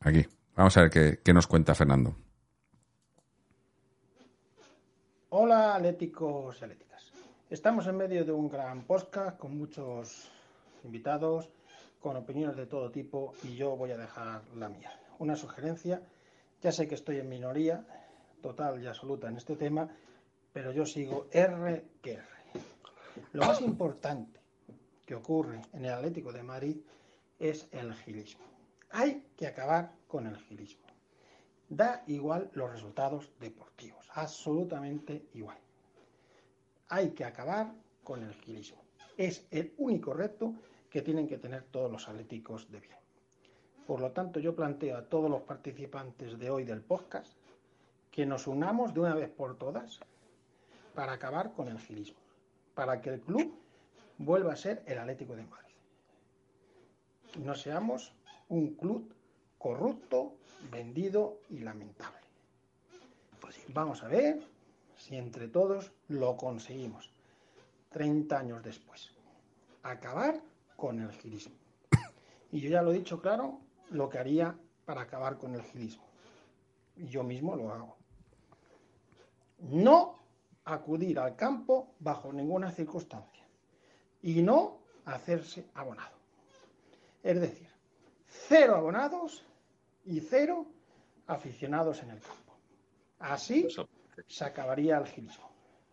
Aquí. 0.00 0.26
Vamos 0.56 0.76
a 0.76 0.80
ver 0.82 0.90
qué, 0.90 1.20
qué 1.24 1.32
nos 1.32 1.46
cuenta 1.46 1.74
Fernando. 1.74 2.16
Hola, 5.30 5.74
atléticos 5.76 6.56
y 6.60 6.64
atléticas. 6.64 7.10
Estamos 7.50 7.86
en 7.86 7.96
medio 7.96 8.24
de 8.24 8.32
un 8.32 8.48
gran 8.48 8.82
podcast 8.84 9.36
con 9.38 9.56
muchos 9.58 10.30
invitados, 10.84 11.48
con 12.04 12.18
opiniones 12.18 12.54
de 12.54 12.66
todo 12.66 12.90
tipo 12.90 13.32
y 13.44 13.56
yo 13.56 13.78
voy 13.78 13.90
a 13.90 13.96
dejar 13.96 14.42
la 14.56 14.68
mía. 14.68 14.92
Una 15.20 15.36
sugerencia, 15.36 16.02
ya 16.60 16.70
sé 16.70 16.86
que 16.86 16.96
estoy 16.96 17.16
en 17.16 17.30
minoría 17.30 17.82
total 18.42 18.82
y 18.82 18.86
absoluta 18.86 19.26
en 19.26 19.38
este 19.38 19.56
tema, 19.56 19.88
pero 20.52 20.70
yo 20.70 20.84
sigo 20.84 21.28
R 21.32 21.82
que 22.02 22.12
R. 22.12 22.26
Lo 23.32 23.46
más 23.46 23.62
importante 23.62 24.38
que 25.06 25.14
ocurre 25.14 25.62
en 25.72 25.86
el 25.86 25.92
Atlético 25.92 26.30
de 26.30 26.42
Madrid 26.42 26.76
es 27.38 27.68
el 27.72 27.94
gilismo. 27.94 28.44
Hay 28.90 29.24
que 29.34 29.46
acabar 29.46 29.94
con 30.06 30.26
el 30.26 30.36
gilismo. 30.36 30.84
Da 31.70 32.04
igual 32.06 32.50
los 32.52 32.70
resultados 32.70 33.32
deportivos, 33.40 34.06
absolutamente 34.12 35.24
igual. 35.32 35.56
Hay 36.90 37.12
que 37.12 37.24
acabar 37.24 37.72
con 38.02 38.22
el 38.22 38.34
gilismo. 38.34 38.82
Es 39.16 39.46
el 39.50 39.72
único 39.78 40.12
reto 40.12 40.52
que 40.94 41.02
tienen 41.02 41.26
que 41.26 41.38
tener 41.38 41.64
todos 41.64 41.90
los 41.90 42.08
atléticos 42.08 42.70
de 42.70 42.78
bien. 42.78 42.96
Por 43.84 44.00
lo 44.00 44.12
tanto, 44.12 44.38
yo 44.38 44.54
planteo 44.54 44.96
a 44.96 45.02
todos 45.02 45.28
los 45.28 45.42
participantes 45.42 46.38
de 46.38 46.50
hoy 46.50 46.62
del 46.62 46.82
podcast 46.82 47.32
que 48.12 48.24
nos 48.24 48.46
unamos 48.46 48.94
de 48.94 49.00
una 49.00 49.16
vez 49.16 49.28
por 49.28 49.58
todas 49.58 49.98
para 50.94 51.14
acabar 51.14 51.52
con 51.52 51.66
el 51.66 51.80
gilismo, 51.80 52.20
para 52.76 53.00
que 53.00 53.10
el 53.10 53.20
club 53.20 53.52
vuelva 54.18 54.52
a 54.52 54.56
ser 54.56 54.84
el 54.86 54.98
Atlético 54.98 55.34
de 55.34 55.42
Madrid. 55.42 55.74
Y 57.38 57.40
no 57.40 57.56
seamos 57.56 58.12
un 58.48 58.76
club 58.76 59.12
corrupto, 59.58 60.36
vendido 60.70 61.40
y 61.50 61.58
lamentable. 61.58 62.20
Vamos 63.70 64.04
a 64.04 64.06
ver 64.06 64.40
si 64.96 65.16
entre 65.16 65.48
todos 65.48 65.90
lo 66.06 66.36
conseguimos. 66.36 67.10
30 67.90 68.38
años 68.38 68.62
después. 68.62 69.10
Acabar 69.82 70.40
con 70.76 71.00
el 71.00 71.12
gilismo. 71.12 71.54
Y 72.52 72.60
yo 72.60 72.70
ya 72.70 72.82
lo 72.82 72.92
he 72.92 72.98
dicho 72.98 73.20
claro, 73.20 73.60
lo 73.90 74.08
que 74.08 74.18
haría 74.18 74.56
para 74.84 75.02
acabar 75.02 75.38
con 75.38 75.54
el 75.54 75.62
gilismo. 75.62 76.04
Y 76.96 77.06
yo 77.06 77.22
mismo 77.22 77.56
lo 77.56 77.72
hago. 77.72 77.96
No 79.58 80.20
acudir 80.64 81.18
al 81.18 81.36
campo 81.36 81.94
bajo 81.98 82.32
ninguna 82.32 82.70
circunstancia. 82.70 83.44
Y 84.22 84.42
no 84.42 84.78
hacerse 85.04 85.68
abonado. 85.74 86.16
Es 87.22 87.40
decir, 87.40 87.68
cero 88.26 88.76
abonados 88.76 89.44
y 90.04 90.20
cero 90.20 90.66
aficionados 91.26 92.02
en 92.02 92.10
el 92.10 92.20
campo. 92.20 92.54
Así 93.18 93.66
se 94.26 94.44
acabaría 94.44 94.98
el 94.98 95.06
gilismo. 95.06 95.50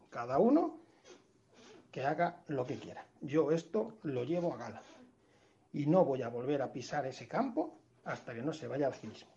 Cada 0.09 0.37
uno 0.37 0.80
que 1.91 2.03
haga 2.05 2.41
lo 2.47 2.65
que 2.65 2.75
quiera. 2.77 3.05
Yo 3.21 3.51
esto 3.51 3.97
lo 4.03 4.23
llevo 4.23 4.53
a 4.53 4.57
gala. 4.57 4.81
Y 5.73 5.85
no 5.85 6.03
voy 6.05 6.21
a 6.21 6.29
volver 6.29 6.61
a 6.61 6.71
pisar 6.71 7.05
ese 7.05 7.27
campo 7.27 7.77
hasta 8.05 8.33
que 8.33 8.41
no 8.41 8.53
se 8.53 8.67
vaya 8.67 8.87
al 8.87 8.93
gilismo. 8.93 9.29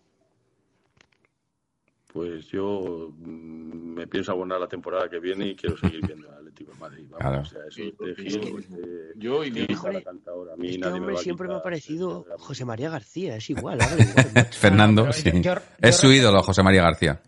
Pues 2.11 2.47
yo 2.47 3.09
mm, 3.17 3.93
me 3.95 4.07
pienso 4.07 4.31
abonar 4.31 4.59
la 4.59 4.67
temporada 4.69 5.09
que 5.09 5.19
viene 5.19 5.47
y 5.49 5.55
quiero 5.55 5.75
seguir 5.77 6.05
viendo 6.05 6.29
al 6.31 6.37
Atlético 6.37 6.71
de 6.71 6.79
Madrid. 6.79 7.05
Vamos, 7.09 7.19
Claro. 7.19 7.41
o 7.41 7.45
sea, 7.45 7.59
eso 7.67 7.81
de 8.05 8.11
es 8.11 8.15
que 8.15 8.27
este, 8.27 9.13
yo 9.17 9.43
y 9.43 9.51
mi- 9.51 9.67
cantadora, 10.03 10.53
a 10.53 10.55
mí 10.55 10.67
Este 10.67 10.79
nadie 10.79 10.93
me 10.93 10.99
hombre 10.99 11.15
va 11.15 11.21
siempre 11.21 11.47
me 11.49 11.55
ha 11.55 11.61
parecido 11.61 12.25
José 12.37 12.63
María 12.63 12.89
García, 12.89 13.35
es 13.35 13.49
igual, 13.49 13.79
igual. 13.99 14.45
Fernando, 14.53 15.11
sí. 15.11 15.29
yo- 15.41 15.41
yo 15.41 15.53
es 15.81 15.95
su 15.97 16.07
respeto- 16.07 16.13
ídolo, 16.13 16.41
José 16.43 16.63
María 16.63 16.83
García. 16.83 17.21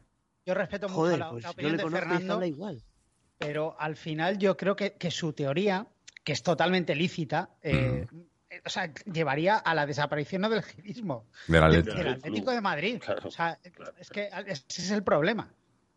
Yo 0.45 0.54
respeto 0.54 0.88
mucho 0.88 0.95
Joder, 1.02 1.20
la, 1.20 1.30
pues 1.32 1.44
la 1.44 1.49
yo 1.49 1.52
opinión 1.52 1.72
le 1.74 1.78
de 1.78 1.84
conozco 1.84 2.06
y 2.06 2.08
Fernando, 2.10 2.34
habla 2.36 2.48
igual. 2.48 2.84
Pero 3.38 3.76
al 3.80 3.96
final 3.96 4.38
yo 4.38 4.58
creo 4.58 4.76
que, 4.76 4.94
que 4.94 5.12
su 5.12 5.34
teoría, 5.34 5.88
que 6.24 6.34
es 6.34 6.44
totalmente 6.44 6.96
lícita, 6.96 7.50
eh, 7.62 8.06
Mm. 8.12 8.20
eh, 8.50 8.62
o 8.66 8.70
sea, 8.70 8.92
llevaría 9.12 9.58
a 9.58 9.76
la 9.76 9.86
desaparición 9.86 10.42
no 10.42 10.50
del 10.50 10.64
gilismo 10.64 11.26
Del 11.48 11.64
Atlético. 11.64 11.96
del 11.98 12.08
Atlético 12.08 12.52
de 12.52 12.62
Madrid. 12.62 13.02
O 13.24 13.32
sea, 13.32 13.60
es 14.00 14.10
que 14.10 14.30
ese 14.48 14.64
es 14.68 14.92
el 14.92 15.04
problema. 15.04 15.50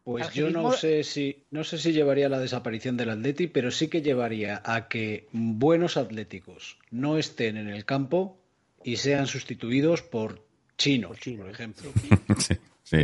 Pues 0.03 0.33
yo 0.33 0.51
no 0.51 0.73
sé 0.73 1.05
si 1.05 1.45
no 1.51 1.63
sé 1.63 1.79
si 1.79 1.93
llevaría 1.93 2.27
a 2.27 2.31
la 2.31 2.39
desaparición 2.39 2.97
del 2.97 3.11
Atleti, 3.11 3.47
pero 3.49 3.71
sí 3.71 3.89
que 3.89 4.01
llevaría 4.03 4.63
a 4.65 4.89
que 4.89 5.29
buenos 5.33 5.97
atléticos 5.97 6.79
no 6.91 7.19
estén 7.19 7.57
en 7.59 7.69
el 7.69 7.85
campo 7.85 8.39
y 8.83 8.97
sean 8.97 9.27
sustituidos 9.27 10.03
por 10.03 10.43
chinos, 10.79 11.19
por, 11.39 11.51
ejemplo. 11.51 11.91
Sí, 12.39 12.55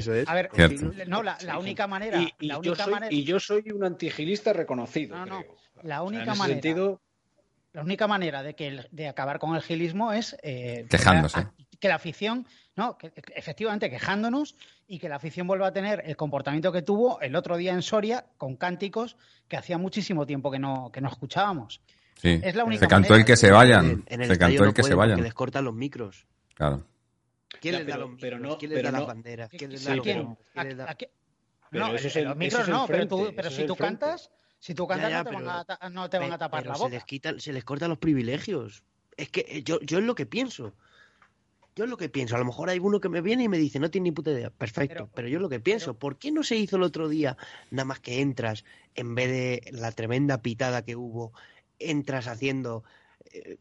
sí. 0.01 0.11
A 0.27 0.35
ver, 0.35 0.51
Cierto. 0.55 0.93
no, 1.07 1.23
la, 1.23 1.39
la 1.43 1.59
única 1.59 1.87
manera, 1.87 2.21
Y, 2.21 2.33
y 2.41 2.47
la 2.49 2.61
yo 2.63 2.75
soy, 2.75 2.93
manera, 2.93 3.13
y 3.13 3.25
yo 3.25 3.39
soy 3.41 3.71
un 3.71 3.85
antigilista 3.85 4.53
reconocido. 4.53 5.17
No, 5.17 5.27
no. 5.27 5.41
creo. 5.41 5.57
la 5.83 6.03
O 6.03 6.09
sea, 6.09 6.09
única 6.09 6.23
en 6.25 6.29
ese 6.31 6.39
manera, 6.39 6.55
sentido, 6.63 7.01
la 7.73 7.83
única 7.83 8.07
manera 8.07 8.43
de 8.43 8.55
que 8.55 8.67
el- 8.69 8.89
de 8.91 9.09
acabar 9.09 9.39
con 9.39 9.55
el 9.55 9.63
gilismo 9.63 10.13
es 10.13 10.37
eh, 10.43 10.87
Quejándose. 10.89 11.41
que 11.41 11.45
la, 11.45 11.79
que 11.81 11.89
la 11.89 11.95
afición, 11.97 12.47
no, 12.75 12.97
que- 12.99 13.11
que 13.11 13.23
efectivamente 13.35 13.91
quejándonos 13.91 14.57
y 14.89 14.99
que 14.99 15.09
la 15.09 15.17
afición 15.17 15.47
vuelva 15.47 15.69
a 15.69 15.73
tener 15.73 16.03
el 16.07 16.17
comportamiento 16.17 16.73
que 16.73 16.83
tuvo 16.83 17.21
el 17.21 17.37
otro 17.37 17.57
día 17.57 17.73
en 17.73 17.83
Soria 17.83 18.27
con 18.39 18.57
cánticos 18.57 19.17
que 19.49 19.57
hacía 19.57 19.77
muchísimo 19.79 20.25
tiempo 20.27 20.51
que 20.51 20.59
no 20.59 20.91
que 20.93 21.01
no 21.01 21.09
escuchábamos. 21.09 21.81
Sí. 22.15 22.41
Es 22.43 22.55
la 22.55 22.65
única 22.65 22.81
Se 22.81 22.89
cantó 22.89 23.11
manera. 23.11 23.21
el 23.21 23.27
que 23.27 23.37
se 23.37 23.51
vayan. 23.51 24.05
En, 24.07 24.23
el 24.23 24.29
Se 24.29 24.39
cantó 24.39 24.63
no 24.63 24.69
el 24.71 24.75
que 24.75 24.83
se 24.83 24.89
pueden 24.95 24.99
vayan. 25.11 25.23
les 25.23 25.35
cortan 25.35 25.65
los 25.67 25.75
micros. 25.75 26.27
Claro. 26.55 26.87
¿Quién 27.61 27.73
Ya, 27.73 27.79
les 27.79 27.87
da 27.89 27.95
pero- 27.95 28.09
los 28.09 28.21
pero 28.21 28.37
micros? 28.37 28.53
no- 28.53 28.59
¿Quién 28.59 28.71
les 28.71 28.79
pero 28.79 28.93
da 28.93 28.99
las 28.99 29.07
banderas? 29.07 29.51
¿Quién 29.51 29.71
les 29.71 29.81
Sí, 29.81 29.87
da 29.89 29.97
los 29.97 30.07
les 30.07 30.77
da- 30.77 30.97
no, 31.71 31.95
eso 31.95 32.07
es 32.09 32.17
eh, 32.17 32.19
el- 32.21 32.25
los 32.27 32.33
eso 32.33 32.39
micros 32.39 32.63
es 32.63 32.69
el 32.69 32.75
no, 32.75 32.87
pero, 32.87 33.09
tú, 33.09 33.33
pero 33.35 33.51
si 33.51 33.67
tú 33.67 33.75
frente. 33.75 34.01
cantas, 34.01 34.31
si 34.59 34.75
tú 34.75 34.87
cantas 34.87 35.11
ya, 35.11 35.19
no, 35.19 35.25
te 35.25 35.31
pero- 35.37 35.45
van 35.47 35.57
a, 35.59 35.65
ta- 35.65 35.89
no 35.91 36.11
te 36.11 36.19
van 36.19 36.33
a 36.33 36.35
Pe- 36.35 36.39
tapar 36.39 36.61
pero 36.63 36.71
la 36.73 36.77
se 36.77 36.83
boca. 36.83 36.95
les 36.95 37.05
quitan, 37.05 37.41
se 37.41 37.53
les 37.53 37.65
cortan 37.65 37.89
los 37.91 37.99
privilegios. 37.99 38.83
Es 39.17 39.31
que 39.31 39.47
eh, 39.49 39.63
yo, 39.63 39.81
yo 39.81 39.99
es 39.99 40.05
lo 40.05 40.15
que 40.15 40.27
pienso. 40.27 40.75
yo 41.75 41.85
es 41.85 41.91
lo 41.91 41.99
que 41.99 42.09
pienso. 42.09 42.35
A 42.37 42.39
lo 42.39 42.47
mejor 42.47 42.71
hay 42.71 42.79
uno 42.79 43.01
que 43.01 43.11
me 43.11 43.21
viene 43.21 43.43
y 43.45 43.49
me 43.51 43.59
dice, 43.59 43.79
no 43.79 43.91
tiene 43.91 44.05
ni 44.05 44.13
puta 44.13 44.31
idea. 44.31 44.49
Perfecto, 44.49 45.11
pero, 45.15 45.29
yo 45.29 45.37
es 45.37 45.43
lo 45.43 45.51
que 45.51 45.61
pienso. 45.61 45.93
¿Por 45.99 46.17
qué 46.17 46.33
no 46.33 46.43
se 46.43 46.57
hizo 46.57 46.77
el 46.77 46.83
otro 46.83 47.07
día, 47.07 47.37
nada 47.71 47.85
más 47.85 48.01
que 48.01 48.23
entras, 48.23 48.65
en 48.95 49.15
vez 49.15 49.29
de 49.29 49.71
la 49.73 49.93
tremenda 49.93 50.41
pitada 50.41 50.87
que 50.87 50.97
hubo, 50.97 51.33
entras 51.79 52.29
haciendo 52.29 52.83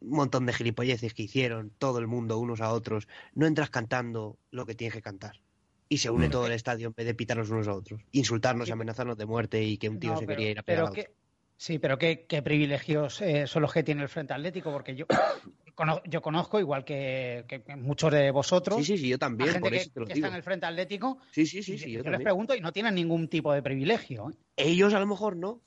un 0.01 0.09
montón 0.09 0.45
de 0.45 0.53
gilipolleces 0.53 1.13
que 1.13 1.23
hicieron 1.23 1.71
todo 1.77 1.99
el 1.99 2.07
mundo 2.07 2.37
unos 2.39 2.61
a 2.61 2.71
otros, 2.71 3.07
no 3.33 3.45
entras 3.47 3.69
cantando 3.69 4.37
lo 4.51 4.65
que 4.65 4.75
tienes 4.75 4.93
que 4.93 5.01
cantar? 5.01 5.39
Y 5.87 5.99
se 5.99 6.09
une 6.09 6.27
Mm. 6.27 6.31
todo 6.31 6.47
el 6.47 6.53
estadio 6.53 6.87
en 6.87 6.93
vez 6.95 7.05
de 7.05 7.13
pitarnos 7.13 7.49
unos 7.49 7.67
a 7.67 7.73
otros, 7.73 8.01
insultarnos 8.11 8.67
y 8.67 8.71
amenazarnos 8.71 9.17
de 9.17 9.25
muerte 9.25 9.63
y 9.63 9.77
que 9.77 9.89
un 9.89 9.99
tío 9.99 10.13
No, 10.13 10.17
se 10.19 10.25
pero- 10.25 10.37
quería 10.37 10.51
ir 10.51 10.59
a 10.59 10.63
pero 10.63 10.85
pegar 10.85 10.87
a 10.87 11.01
otro. 11.01 11.13
Sí, 11.57 11.79
pero 11.79 11.97
qué, 11.97 12.25
qué 12.27 12.41
privilegios 12.41 13.21
eh, 13.21 13.47
son 13.47 13.61
los 13.61 13.71
que 13.71 13.81
tiene 13.83 14.01
el 14.03 14.09
Frente 14.09 14.33
Atlético, 14.33 14.71
porque 14.73 14.93
yo, 14.95 15.05
yo 16.09 16.21
conozco, 16.21 16.59
igual 16.59 16.83
que, 16.83 17.45
que 17.47 17.75
muchos 17.77 18.11
de 18.11 18.29
vosotros, 18.31 18.77
Sí, 18.79 18.83
sí, 18.83 18.97
sí, 18.97 19.07
yo 19.09 19.17
también, 19.17 19.51
gente 19.51 19.61
por 19.61 19.71
que, 19.71 19.77
eso 19.77 19.89
te 19.93 19.99
lo 20.01 20.05
que 20.05 20.13
digo. 20.15 20.25
está 20.25 20.33
en 20.33 20.37
el 20.37 20.43
Frente 20.43 20.65
Atlético. 20.65 21.19
Sí, 21.31 21.45
sí, 21.45 21.63
sí, 21.63 21.77
sí, 21.77 21.91
yo, 21.91 22.03
yo 22.03 22.11
les 22.11 22.19
pregunto 22.21 22.55
y 22.55 22.59
no 22.61 22.73
tienen 22.73 22.95
ningún 22.95 23.29
tipo 23.29 23.53
de 23.53 23.61
privilegio. 23.61 24.31
¿eh? 24.31 24.33
Ellos 24.57 24.93
a 24.93 24.99
lo 24.99 25.05
mejor 25.07 25.37
no. 25.37 25.61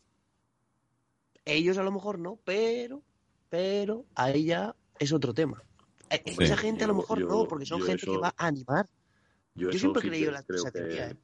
Ellos 1.44 1.78
a 1.78 1.82
lo 1.82 1.90
mejor 1.90 2.18
no, 2.18 2.38
pero, 2.44 3.02
pero 3.48 4.04
ahí 4.14 4.44
ya 4.46 4.74
es 4.98 5.12
otro 5.12 5.32
tema. 5.34 5.62
Eh, 6.10 6.22
Sí. 6.26 6.44
Esa 6.44 6.56
gente 6.56 6.84
a 6.84 6.86
lo 6.86 6.94
Yo- 6.94 6.98
mejor 7.00 7.18
yo- 7.20 7.26
no, 7.28 7.48
porque 7.48 7.66
son 7.66 7.80
yo 7.80 7.86
gente 7.86 8.02
eso- 8.02 8.12
que 8.12 8.18
va 8.18 8.34
a 8.36 8.46
animar. 8.46 8.86
Yo, 9.54 9.70
Yo 9.70 9.78
siempre 9.78 10.00
he 10.00 10.02
sí 10.04 10.08
creído 10.08 10.30
que 10.30 10.32
la- 10.32 10.70
que, 10.72 11.04
¿eh? 11.10 11.16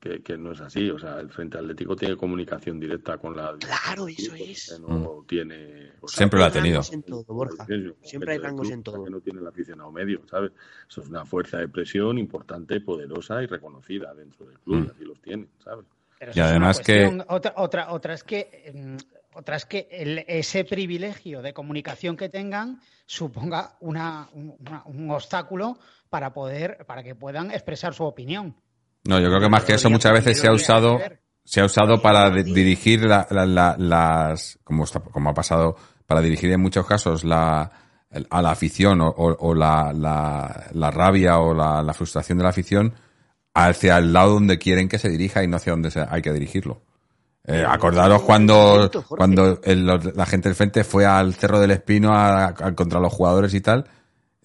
que, 0.00 0.22
que 0.22 0.36
no 0.38 0.52
es 0.52 0.60
así. 0.60 0.88
O 0.90 0.98
sea, 0.98 1.20
el 1.20 1.30
Frente 1.30 1.58
Atlético 1.58 1.94
tiene 1.96 2.16
comunicación 2.16 2.80
directa 2.80 3.18
con 3.18 3.36
la. 3.36 3.56
Claro, 3.58 4.08
eso 4.08 4.34
es. 4.34 4.78
No 4.80 5.24
tiene. 5.28 5.92
o 6.00 6.08
sea, 6.08 6.18
Siempre 6.18 6.38
lo 6.38 6.44
ha 6.44 6.48
hay 6.48 6.52
tenido. 6.54 6.74
rangos 6.80 6.92
en 6.92 7.02
todo, 7.02 7.24
Borja. 7.24 7.66
Siempre 8.02 8.32
hay 8.32 8.38
rangos 8.38 8.70
en 8.70 8.82
todo. 8.82 9.04
Que 9.04 9.10
no 9.10 9.20
tiene 9.20 9.40
el 9.40 9.46
aficionado 9.46 9.90
medio, 9.92 10.22
¿sabes? 10.28 10.52
Eso 10.88 11.02
es 11.02 11.08
una 11.08 11.24
fuerza 11.24 11.58
de 11.58 11.68
presión 11.68 12.18
importante, 12.18 12.80
poderosa 12.80 13.42
y 13.42 13.46
reconocida 13.46 14.14
dentro 14.14 14.46
del 14.46 14.58
club. 14.60 14.76
Mm. 14.76 14.84
Y 14.84 14.90
así 14.90 15.04
los 15.04 15.20
tienen, 15.20 15.48
¿sabes? 15.62 15.84
Pero 16.18 16.32
Y 16.34 16.40
además 16.40 16.78
que-. 16.80 17.20
Otra, 17.28 17.54
otra, 17.56 17.92
otra 17.92 18.14
es 18.14 18.22
que, 18.24 18.72
mm, 18.74 18.96
otra 19.34 19.56
es 19.56 19.64
que 19.66 19.88
el- 19.90 20.24
ese 20.28 20.64
privilegio 20.64 21.42
de 21.42 21.52
comunicación 21.52 22.16
que 22.16 22.28
tengan 22.28 22.80
suponga 23.06 23.76
una, 23.80 24.28
un, 24.32 24.54
una- 24.60 24.82
un 24.86 25.10
obstáculo 25.10 25.78
para 26.10 26.32
poder, 26.32 26.84
para 26.86 27.02
que 27.02 27.14
puedan 27.14 27.50
expresar 27.50 27.94
su 27.94 28.04
opinión. 28.04 28.56
No, 29.04 29.18
yo 29.20 29.28
creo 29.28 29.40
que 29.40 29.48
más 29.48 29.64
que 29.64 29.74
eso 29.74 29.90
muchas 29.90 30.12
veces 30.12 30.38
se 30.38 30.46
ha 30.48 30.52
usado 30.52 30.98
se 31.44 31.60
ha 31.60 31.64
usado 31.64 32.00
para 32.00 32.30
di- 32.30 32.52
dirigir 32.54 33.04
la- 33.04 33.26
la- 33.30 33.44
la- 33.46 33.76
las 33.76 34.58
como 34.62 34.84
está- 34.84 35.00
como 35.00 35.30
ha 35.30 35.34
pasado 35.34 35.76
para 36.06 36.20
dirigir 36.20 36.52
en 36.52 36.60
muchos 36.60 36.86
casos 36.86 37.24
la 37.24 37.70
a 38.30 38.42
la 38.42 38.50
afición 38.50 39.00
o, 39.00 39.08
o- 39.08 39.36
o 39.48 39.54
la, 39.54 39.92
la- 39.94 40.66
la 40.72 40.90
rabia 40.90 41.38
o 41.38 41.54
la, 41.54 41.82
la 41.82 41.94
frustración 41.94 42.36
de 42.38 42.44
la 42.44 42.50
afición 42.50 42.94
hacia 43.54 43.96
el 43.98 44.12
lado 44.12 44.34
donde 44.34 44.58
quieren 44.58 44.88
que 44.88 44.98
se 44.98 45.08
dirija 45.08 45.42
y 45.42 45.48
no 45.48 45.56
hacia 45.56 45.72
donde 45.72 45.90
se- 45.90 46.04
hay 46.08 46.20
que 46.22 46.32
dirigirlo. 46.32 46.82
Eh, 47.44 47.64
acordaros 47.66 48.22
cuando, 48.22 48.88
cuando 49.18 49.60
el- 49.64 49.84
los- 49.84 50.14
la 50.14 50.26
gente 50.26 50.48
del 50.48 50.54
frente 50.56 50.84
fue 50.84 51.04
al 51.06 51.34
Cerro 51.34 51.58
del 51.58 51.72
Espino 51.72 52.12
a, 52.14 52.46
a- 52.46 52.74
contra 52.74 53.00
los 53.00 53.12
jugadores 53.12 53.52
y 53.54 53.60
tal, 53.60 53.84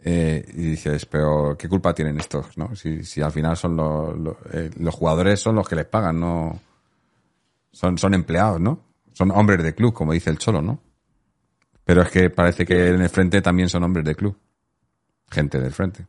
eh, 0.04 0.44
y 0.54 0.62
dices, 0.72 1.06
pero 1.06 1.56
¿qué 1.58 1.70
culpa 1.70 1.94
tienen 1.94 2.20
estos? 2.20 2.58
¿no? 2.58 2.76
Si, 2.76 3.04
si 3.04 3.22
al 3.22 3.32
final 3.32 3.56
son 3.56 3.76
los, 3.76 4.18
los, 4.18 4.36
eh, 4.52 4.72
los 4.80 4.96
jugadores 4.96 5.40
son 5.40 5.56
los 5.56 5.68
que 5.70 5.76
les 5.76 5.86
pagan, 5.86 6.20
no 6.20 6.60
son, 7.72 7.98
son 8.00 8.14
empleados, 8.16 8.60
¿no? 8.60 8.80
Son 9.14 9.30
hombres 9.32 9.62
de 9.64 9.76
club, 9.76 9.94
como 9.94 10.14
dice 10.14 10.30
el 10.32 10.38
Cholo, 10.40 10.62
¿no? 10.62 10.80
Pero 11.84 12.02
es 12.02 12.10
que 12.10 12.30
parece 12.30 12.66
que 12.66 12.88
en 12.90 13.02
el 13.02 13.10
frente 13.10 13.42
también 13.42 13.70
son 13.70 13.84
hombres 13.84 14.06
de 14.06 14.16
club. 14.16 14.36
Gente 15.30 15.60
del 15.60 15.72
frente. 15.72 16.08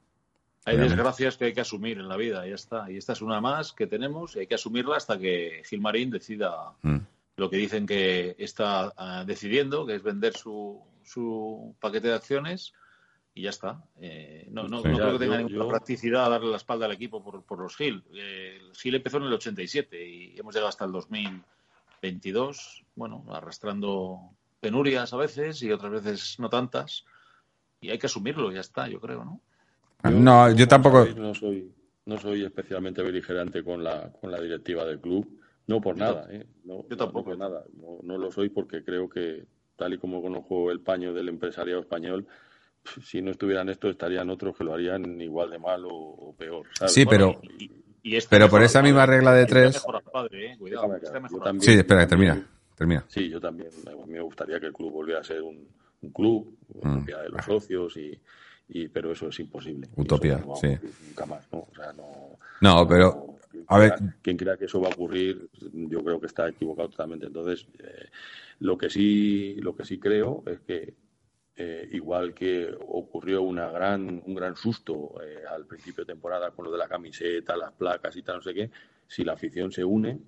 Hay 0.68 0.76
desgracias 0.76 1.36
que 1.36 1.46
hay 1.46 1.52
que 1.54 1.60
asumir 1.60 1.98
en 1.98 2.08
la 2.08 2.16
vida, 2.16 2.46
ya 2.46 2.54
está. 2.54 2.90
Y 2.90 2.96
esta 2.96 3.12
es 3.14 3.22
una 3.22 3.40
más 3.40 3.72
que 3.72 3.86
tenemos 3.86 4.36
y 4.36 4.40
hay 4.40 4.46
que 4.46 4.54
asumirla 4.56 4.96
hasta 4.96 5.18
que 5.18 5.62
Gilmarín 5.68 6.10
decida 6.10 6.72
Mm. 6.82 6.98
lo 7.36 7.50
que 7.50 7.56
dicen 7.56 7.86
que 7.86 8.34
está 8.38 8.92
ah, 8.96 9.24
decidiendo, 9.26 9.86
que 9.86 9.94
es 9.96 10.02
vender 10.02 10.34
su, 10.36 10.80
su 11.04 11.74
paquete 11.80 12.08
de 12.08 12.14
acciones 12.14 12.72
y 13.34 13.42
ya 13.42 13.50
está. 13.50 13.82
Eh, 14.00 14.48
no 14.50 14.66
no, 14.68 14.82
Sí. 14.82 14.88
no 14.88 14.96
Ya, 14.98 15.02
creo 15.04 15.12
que 15.12 15.18
tenga 15.24 15.40
yo- 15.40 15.46
ninguna 15.48 15.64
yo- 15.64 15.68
practicidad 15.70 16.26
a 16.26 16.28
darle 16.30 16.50
la 16.50 16.56
espalda 16.56 16.86
al 16.86 16.92
equipo 16.92 17.22
por, 17.22 17.42
por 17.44 17.60
los 17.60 17.76
Gil. 17.76 18.02
Eh, 18.14 18.58
el 18.60 18.74
Gil 18.76 18.94
empezó 18.96 19.18
en 19.18 19.24
el 19.24 19.32
87 19.32 20.04
y 20.08 20.38
hemos 20.38 20.54
llegado 20.54 20.68
hasta 20.68 20.84
el 20.84 20.92
2022, 22.02 22.84
bueno, 22.96 23.24
arrastrando 23.30 24.20
penurias 24.60 25.12
a 25.12 25.16
veces 25.16 25.62
y 25.62 25.70
otras 25.72 25.92
veces 25.92 26.36
no 26.38 26.48
tantas. 26.48 27.04
Y 27.80 27.90
hay 27.90 27.98
que 27.98 28.06
asumirlo, 28.06 28.50
ya 28.50 28.60
está, 28.60 28.88
yo 28.88 29.00
creo, 29.00 29.24
¿no? 29.24 29.40
No, 30.04 30.50
yo 30.52 30.68
tampoco. 30.68 30.98
sabéis, 31.00 31.16
no 31.16 31.34
soy, 31.34 31.72
no 32.06 32.18
soy 32.18 32.44
especialmente 32.44 33.02
beligerante 33.02 33.62
con 33.64 33.82
la, 33.82 34.12
con 34.12 34.30
la 34.30 34.40
directiva 34.40 34.84
del 34.84 35.00
club. 35.00 35.28
No 35.66 35.80
por 35.80 35.96
Yo 35.96 36.04
nada, 36.04 36.26
¿eh? 36.30 36.46
No, 36.64 36.86
yo 36.88 36.96
tampoco. 36.96 37.30
No, 37.30 37.36
por 37.36 37.38
nada. 37.38 37.64
No, 37.74 37.98
no 38.02 38.16
lo 38.18 38.30
soy 38.30 38.48
porque 38.48 38.82
creo 38.84 39.08
que, 39.08 39.44
tal 39.76 39.94
y 39.94 39.98
como 39.98 40.22
conozco 40.22 40.70
el 40.70 40.80
paño 40.80 41.12
del 41.12 41.28
empresariado 41.28 41.80
español, 41.80 42.26
si 43.02 43.20
no 43.20 43.32
estuvieran 43.32 43.68
estos, 43.68 43.90
estarían 43.90 44.30
otros 44.30 44.56
que 44.56 44.64
lo 44.64 44.72
harían 44.72 45.20
igual 45.20 45.50
de 45.50 45.58
mal 45.58 45.84
o, 45.84 45.90
o 45.92 46.34
peor. 46.36 46.66
¿sabes? 46.74 46.92
Sí, 46.94 47.04
Bueno, 47.04 47.34
pero- 47.40 47.54
y- 47.58 47.70
Y 48.00 48.14
este 48.16 48.30
Pero 48.30 48.46
por 48.48 48.60
mejor 48.60 48.66
esa 48.70 48.80
misma 48.80 49.04
regla 49.04 49.34
de 49.34 49.42
Este 49.42 49.52
tres- 49.52 49.74
mejor 49.74 49.96
al 49.96 50.02
padre, 50.04 50.52
eh, 50.52 50.56
cuidado, 50.58 50.96
este 50.96 51.20
mejor 51.20 51.42
también- 51.42 51.62
Sí, 51.62 51.72
espera, 51.78 52.06
también- 52.06 52.32
termina. 52.32 52.50
Termina. 52.76 53.04
Sí, 53.08 53.28
yo 53.28 53.40
también. 53.40 53.70
A 53.86 54.06
mí 54.06 54.12
me 54.12 54.20
gustaría 54.20 54.58
que 54.60 54.66
el 54.66 54.72
club 54.72 54.92
volviera 54.92 55.20
a 55.20 55.24
ser 55.24 55.42
un, 55.42 55.68
un 56.00 56.10
club, 56.12 56.56
Mm. 56.80 57.04
de 57.04 57.28
los 57.28 57.44
socios, 57.44 57.96
y, 57.98 58.18
y, 58.68 58.88
pero 58.88 59.12
eso 59.12 59.28
es 59.28 59.38
imposible. 59.40 59.88
Utopía, 59.96 60.36
eso 60.36 60.46
no 60.46 60.56
sí. 60.56 60.76
Nunca 61.08 61.26
más, 61.26 61.46
¿no? 61.52 61.58
O 61.70 61.74
sea, 61.74 61.92
no. 61.92 62.38
No, 62.60 62.86
pero, 62.88 63.38
quien 63.50 63.64
a 63.68 63.78
ver, 63.78 63.94
crea- 63.94 64.16
quien 64.22 64.36
crea 64.36 64.56
que 64.56 64.64
eso 64.66 64.80
va 64.80 64.88
a 64.88 64.92
ocurrir, 64.92 65.48
yo 65.72 66.02
creo 66.04 66.20
que 66.20 66.26
está 66.26 66.48
equivocado 66.48 66.88
totalmente. 66.90 67.26
Entonces, 67.26 67.66
eh, 67.78 68.06
lo 68.60 68.76
que 68.76 68.90
sí, 68.90 69.56
lo 69.60 69.74
que 69.74 69.84
sí 69.84 69.98
creo 69.98 70.42
es 70.46 70.60
que 70.60 70.94
eh, 71.56 71.88
igual 71.92 72.34
que 72.34 72.72
ocurrió 72.86 73.42
una 73.42 73.68
gran, 73.70 74.22
un 74.24 74.34
gran 74.34 74.54
susto 74.54 75.14
eh, 75.24 75.42
al 75.48 75.66
principio 75.66 76.04
de 76.04 76.12
temporada 76.12 76.52
con 76.52 76.64
lo 76.66 76.70
de 76.70 76.78
la 76.78 76.86
camiseta, 76.88 77.56
las 77.56 77.72
placas 77.72 78.16
y 78.16 78.22
tal, 78.22 78.36
no 78.36 78.42
sé 78.42 78.54
qué, 78.54 78.70
si 79.08 79.24
la 79.24 79.32
afición 79.32 79.72
se 79.72 79.82
une, 79.84 80.20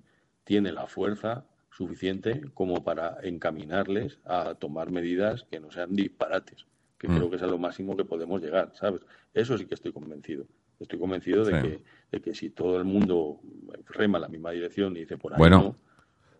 tiene 0.43 0.71
la 0.73 0.87
fuerza 0.87 1.45
suficiente 1.71 2.41
como 2.53 2.83
para 2.83 3.17
encaminarles 3.23 4.19
a 4.25 4.55
tomar 4.55 4.91
medidas 4.91 5.45
que 5.49 5.59
no 5.61 5.71
sean 5.71 5.95
disparates, 5.95 6.65
que 7.01 7.07
Mm. 7.07 7.15
creo 7.17 7.29
que 7.31 7.37
es 7.37 7.41
a 7.41 7.47
lo 7.47 7.57
máximo 7.57 7.97
que 7.97 8.05
podemos 8.05 8.39
llegar, 8.39 8.71
¿sabes? 8.75 9.01
Eso 9.33 9.57
sí 9.57 9.65
que 9.65 9.73
estoy 9.73 9.91
convencido. 9.91 10.45
Estoy 10.79 10.99
convencido 10.99 11.43
de, 11.43 11.59
que, 11.61 11.83
de 12.11 12.21
que 12.21 12.35
si 12.35 12.51
todo 12.51 12.77
el 12.77 12.83
mundo 12.85 13.39
rema 13.87 14.19
en 14.19 14.21
la 14.21 14.27
misma 14.27 14.51
dirección 14.51 14.95
y 14.95 14.99
dice 15.01 15.17
por 15.17 15.33
ahí 15.33 15.39
Bueno, 15.39 15.57
no, 15.59 15.75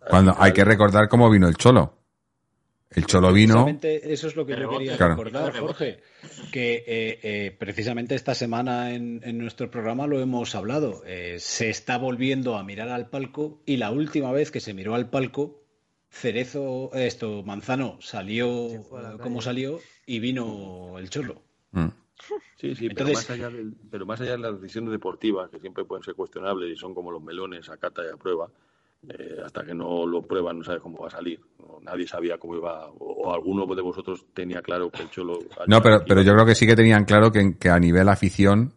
cuando 0.07 0.35
hay 0.37 0.51
que 0.53 0.63
recordar 0.63 1.07
cómo 1.09 1.29
vino 1.31 1.47
el 1.47 1.55
Cholo. 1.55 1.97
El 2.91 3.05
Cholo 3.05 3.31
vino. 3.33 3.53
Precisamente 3.65 4.13
eso 4.13 4.27
es 4.27 4.35
lo 4.35 4.45
que 4.45 4.55
yo 4.59 4.69
quería 4.69 4.97
Claro. 4.97 5.15
recordar, 5.15 5.57
Jorge, 5.57 5.99
que 6.51 6.83
eh, 6.85 7.19
eh, 7.23 7.55
precisamente 7.57 8.15
esta 8.15 8.35
semana 8.35 8.93
en, 8.93 9.21
en 9.23 9.37
nuestro 9.39 9.71
programa 9.71 10.05
lo 10.07 10.19
hemos 10.19 10.53
hablado. 10.55 11.01
Eh, 11.07 11.37
se 11.39 11.69
está 11.69 11.97
volviendo 11.97 12.57
a 12.57 12.63
mirar 12.63 12.89
al 12.89 13.09
palco 13.09 13.61
y 13.65 13.77
la 13.77 13.91
última 13.91 14.31
vez 14.31 14.51
que 14.51 14.59
se 14.59 14.73
miró 14.73 14.93
al 14.93 15.09
palco, 15.09 15.63
Cerezo, 16.09 16.91
esto, 16.93 17.41
Manzano 17.43 17.97
salió 18.01 18.67
como 19.21 19.41
salió 19.41 19.79
y 20.15 20.19
vino 20.19 20.97
el 20.97 21.09
Cholo. 21.09 21.41
Mm. 21.71 21.87
Sí, 22.57 22.75
sí, 22.75 22.85
Entonces- 22.87 22.95
pero, 22.95 23.13
más 23.13 23.29
allá 23.29 23.49
del- 23.49 23.73
pero 23.89 24.05
más 24.05 24.21
allá 24.21 24.31
de 24.31 24.37
las 24.39 24.61
decisiones 24.61 24.91
deportivas, 24.91 25.49
que 25.49 25.59
siempre 25.59 25.85
pueden 25.85 26.03
ser 26.03 26.13
cuestionables 26.15 26.71
y 26.71 26.75
son 26.79 26.93
como 26.93 27.11
los 27.11 27.21
melones 27.23 27.69
a 27.69 27.77
cata 27.77 28.03
y 28.05 28.13
a 28.13 28.17
prueba, 28.17 28.47
eh, 29.09 29.37
hasta 29.43 29.63
que 29.65 29.73
no 29.73 30.05
lo 30.05 30.21
prueban 30.21 30.59
no 30.59 30.63
sabes 30.63 30.81
cómo 30.81 30.99
va 30.99 31.07
a 31.07 31.11
salir. 31.11 31.39
No, 31.59 31.79
nadie 31.81 32.07
sabía 32.07 32.37
cómo 32.37 32.55
iba, 32.55 32.87
o, 32.89 33.23
o 33.29 33.33
alguno 33.33 33.65
de 33.73 33.81
vosotros 33.81 34.25
tenía 34.33 34.61
claro 34.61 34.91
que 34.91 35.01
el 35.03 35.09
Cholo... 35.09 35.39
No, 35.67 35.81
pero, 35.81 36.03
pero 36.07 36.21
yo 36.21 36.33
creo 36.33 36.45
que 36.45 36.53
sí 36.55 36.67
que 36.67 36.75
tenían 36.75 37.05
claro 37.05 37.31
que, 37.31 37.57
que 37.57 37.69
a 37.69 37.79
nivel 37.79 38.07
afición, 38.09 38.73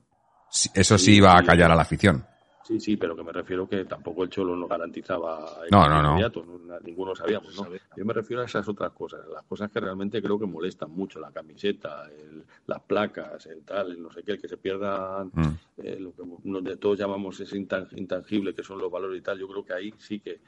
eso 0.74 0.96
sí 0.98 1.04
Sí, 1.06 1.16
iba 1.16 1.34
a 1.34 1.40
sí. 1.40 1.46
callar 1.46 1.70
a 1.70 1.74
la 1.76 1.82
afición. 1.82 2.24
Sí, 2.66 2.80
sí, 2.80 2.96
pero 2.96 3.14
que 3.14 3.22
me 3.22 3.30
refiero 3.32 3.68
que 3.68 3.84
tampoco 3.84 4.24
el 4.24 4.30
Cholo 4.30 4.56
nos 4.56 4.68
garantizaba 4.68 5.38
No, 5.70 5.82
éxito 5.82 5.88
no, 5.90 6.02
no. 6.02 6.08
inmediato, 6.12 6.44
no, 6.44 6.58
na- 6.58 6.80
ninguno 6.80 7.14
sabíamos, 7.14 7.54
¿no? 7.54 7.68
Yo 7.96 8.04
me 8.06 8.12
refiero 8.14 8.42
a 8.42 8.46
esas 8.46 8.66
otras 8.68 8.90
cosas, 8.92 9.20
las 9.32 9.42
cosas 9.44 9.70
que 9.70 9.80
realmente 9.80 10.22
creo 10.22 10.38
que 10.38 10.46
molestan 10.46 10.90
mucho, 10.90 11.20
la 11.20 11.30
camiseta, 11.30 12.08
el- 12.10 12.42
las 12.66 12.80
placas, 12.80 13.44
el 13.46 13.62
tal, 13.64 13.92
el 13.92 14.02
no 14.02 14.10
sé 14.10 14.22
qué, 14.22 14.32
el 14.32 14.40
que 14.40 14.48
se 14.48 14.56
pierdan 14.56 15.30
Mm. 15.34 15.48
eh, 15.78 15.98
lo 16.00 16.12
que 16.14 16.22
no- 16.44 16.62
todos 16.78 16.98
llamamos 16.98 17.38
ese 17.40 17.56
intan- 17.58 17.88
intangible 17.96 18.54
que 18.54 18.62
son 18.62 18.78
los 18.78 18.90
valores 18.90 19.18
y 19.18 19.22
tal, 19.22 19.38
yo 19.38 19.46
creo 19.48 19.64
que 19.64 19.72
ahí 19.74 19.92
sí 19.98 20.20
que 20.20 20.40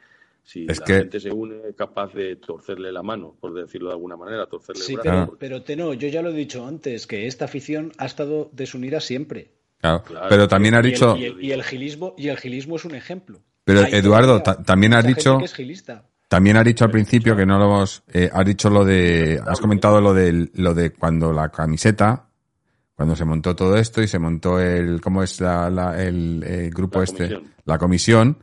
si 0.42 0.64
Es 0.70 0.78
la 0.78 0.86
que- 0.86 0.94
gente 0.94 1.18
se 1.20 1.32
une 1.32 1.68
es 1.68 1.74
capaz 1.74 2.14
de 2.14 2.36
torcerle 2.36 2.92
la 2.92 3.02
mano, 3.02 3.34
por 3.40 3.52
decirlo 3.52 3.88
de 3.88 3.94
alguna 3.94 4.16
manera, 4.16 4.46
torcerle 4.46 4.82
Sí, 4.82 4.94
el 4.94 5.00
pero, 5.02 5.16
brazo. 5.16 5.36
pero 5.38 5.62
Teno, 5.64 5.92
yo 5.94 6.08
ya 6.08 6.22
lo 6.22 6.30
he 6.30 6.34
dicho 6.34 6.64
antes, 6.64 7.06
que 7.08 7.26
esta 7.26 7.44
afición 7.46 7.90
ha 7.98 8.06
estado 8.06 8.48
desunida 8.52 9.00
siempre. 9.00 9.50
Claro. 9.80 10.02
Claro. 10.04 10.26
Pero 10.28 10.48
también 10.48 10.74
has 10.74 10.84
Y 10.84 10.86
el- 10.88 10.92
dicho, 10.92 11.16
Y 11.16 11.24
el, 11.24 11.44
y 11.44 11.52
el 11.52 11.62
gilismo, 11.62 12.14
y 12.16 12.28
el 12.28 12.36
gilismo 12.38 12.76
es 12.76 12.84
un 12.84 12.94
ejemplo. 12.94 13.40
pero 13.64 13.80
Hay 13.80 13.92
Eduardo, 13.94 14.42
también 14.42 14.94
has 14.94 15.04
dicho, 15.06 15.38
que 15.38 15.44
es 15.44 15.54
gilista. 15.54 16.04
también 16.28 16.56
has 16.56 16.64
dicho 16.64 16.84
al 16.84 16.90
principio 16.90 17.36
que 17.36 17.44
no 17.46 17.58
lo 17.58 17.64
hemos, 17.66 18.02
eh, 18.12 18.30
has 18.32 18.44
dicho 18.46 18.70
lo 18.70 18.84
de, 18.84 19.40
has 19.46 19.60
comentado 19.60 20.00
lo 20.00 20.14
de, 20.14 20.48
lo 20.54 20.72
de 20.74 20.90
cuando 20.92 21.32
la 21.32 21.48
camiseta, 21.50 22.28
cuando 22.94 23.14
se 23.16 23.24
montó 23.24 23.54
todo 23.54 23.76
esto 23.76 24.00
y 24.02 24.08
se 24.08 24.18
montó 24.18 24.58
el, 24.60 25.00
¿cómo 25.00 25.22
es 25.22 25.40
la, 25.40 25.68
la- 25.68 26.00
el, 26.02 26.42
el 26.44 26.70
grupo 26.70 26.98
La 27.00 27.04
este? 27.04 27.28
comisión. 27.28 27.52
La 27.64 27.78
comisión, 27.78 28.38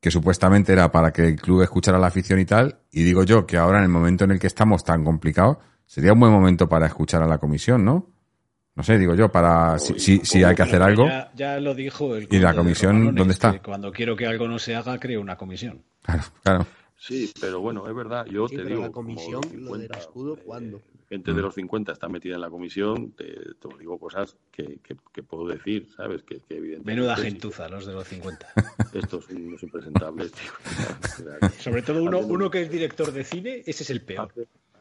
que 0.00 0.10
supuestamente 0.10 0.72
era 0.72 0.90
para 0.90 1.12
que 1.12 1.26
el 1.26 1.36
club 1.40 1.62
escuchara 1.62 1.98
a 1.98 2.00
la 2.00 2.06
afición 2.08 2.40
y 2.40 2.44
tal, 2.44 2.78
y 2.90 3.02
digo 3.04 3.22
yo 3.24 3.46
que 3.46 3.56
ahora 3.58 3.78
en 3.78 3.84
el 3.84 3.90
momento 3.90 4.24
en 4.24 4.30
el 4.32 4.38
que 4.40 4.46
estamos 4.46 4.82
tan 4.84 5.04
complicado, 5.04 5.60
sería 5.86 6.12
un 6.14 6.20
buen 6.20 6.32
momento 6.32 6.68
para 6.68 6.86
escuchar 6.86 7.22
a 7.22 7.26
la 7.26 7.38
comisión, 7.38 7.84
¿no? 7.84 8.10
No 8.78 8.84
sé, 8.84 8.96
digo 8.96 9.12
yo, 9.16 9.28
para, 9.28 9.76
si, 9.80 9.98
si, 9.98 10.18
si 10.24 10.44
hay 10.44 10.54
que 10.54 10.62
hacer 10.62 10.80
algo. 10.80 11.04
Ya, 11.08 11.32
ya 11.34 11.58
lo 11.60 11.74
dijo 11.74 12.14
el. 12.14 12.28
¿Y 12.30 12.38
la 12.38 12.54
comisión 12.54 12.92
Romanones, 12.92 13.18
dónde 13.18 13.32
está? 13.34 13.52
que 13.52 13.60
Cuando 13.60 13.90
quiero 13.90 14.14
que 14.14 14.24
algo 14.24 14.46
no 14.46 14.60
se 14.60 14.76
haga, 14.76 14.98
creo 15.00 15.20
una 15.20 15.36
comisión. 15.36 15.82
Claro, 16.02 16.22
claro. 16.44 16.66
Sí, 16.96 17.32
pero 17.40 17.60
bueno, 17.60 17.88
es 17.88 17.94
verdad. 17.94 18.24
Yo 18.26 18.46
Sí, 18.46 18.54
te 18.56 18.64
digo. 18.64 18.82
la 18.82 18.90
comisión, 18.90 19.40
los 19.42 19.52
lo 19.52 19.72
del 19.72 19.82
50, 19.88 19.98
escudo, 19.98 20.36
¿cuándo? 20.44 20.80
gente 21.08 21.32
de 21.32 21.40
los 21.40 21.54
50 21.54 21.90
está 21.92 22.06
metida 22.08 22.34
en 22.34 22.40
la 22.42 22.50
comisión, 22.50 23.12
te, 23.12 23.24
te 23.24 23.68
digo 23.80 23.98
cosas 23.98 24.36
que, 24.52 24.78
que- 24.82 24.96
que 25.12 25.22
puedo 25.22 25.48
decir, 25.48 25.88
¿sabes? 25.96 26.22
Que, 26.22 26.36
que 26.40 26.58
evidentemente. 26.58 26.84
Menuda 27.00 27.16
sí, 27.16 27.22
gentuza, 27.22 27.66
los 27.68 27.84
de 27.86 27.94
los 27.94 28.06
50. 28.06 28.46
Estos 28.92 29.24
son 29.24 29.42
unos 29.44 29.62
impresentables, 29.62 30.30
tío. 30.32 30.52
Sobre 31.58 31.82
todo 31.82 32.02
uno, 32.02 32.18
uno 32.20 32.50
que 32.50 32.62
es 32.62 32.70
director 32.70 33.10
de 33.10 33.24
cine, 33.24 33.62
ese 33.66 33.82
es 33.82 33.90
el 33.90 34.02
peor. 34.02 34.32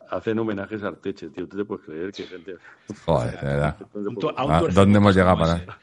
Hacen 0.10 0.40
homenajes 0.40 0.82
a 0.84 0.88
Arteche, 0.90 1.30
tío. 1.30 1.48
¿Tú 1.48 1.58
te 1.58 1.66
puedes 1.66 1.86
creer 1.86 2.12
que 2.12 2.24
gente. 2.24 2.56
Joder, 3.06 3.40
de 3.40 3.48
verdad. 3.48 3.78
¿Dónde 3.94 4.10
podemos- 4.16 4.34
¿A 4.38 4.72
dónde 4.74 4.98
hemos 4.98 5.16
llegado 5.16 5.38
para? 5.38 5.78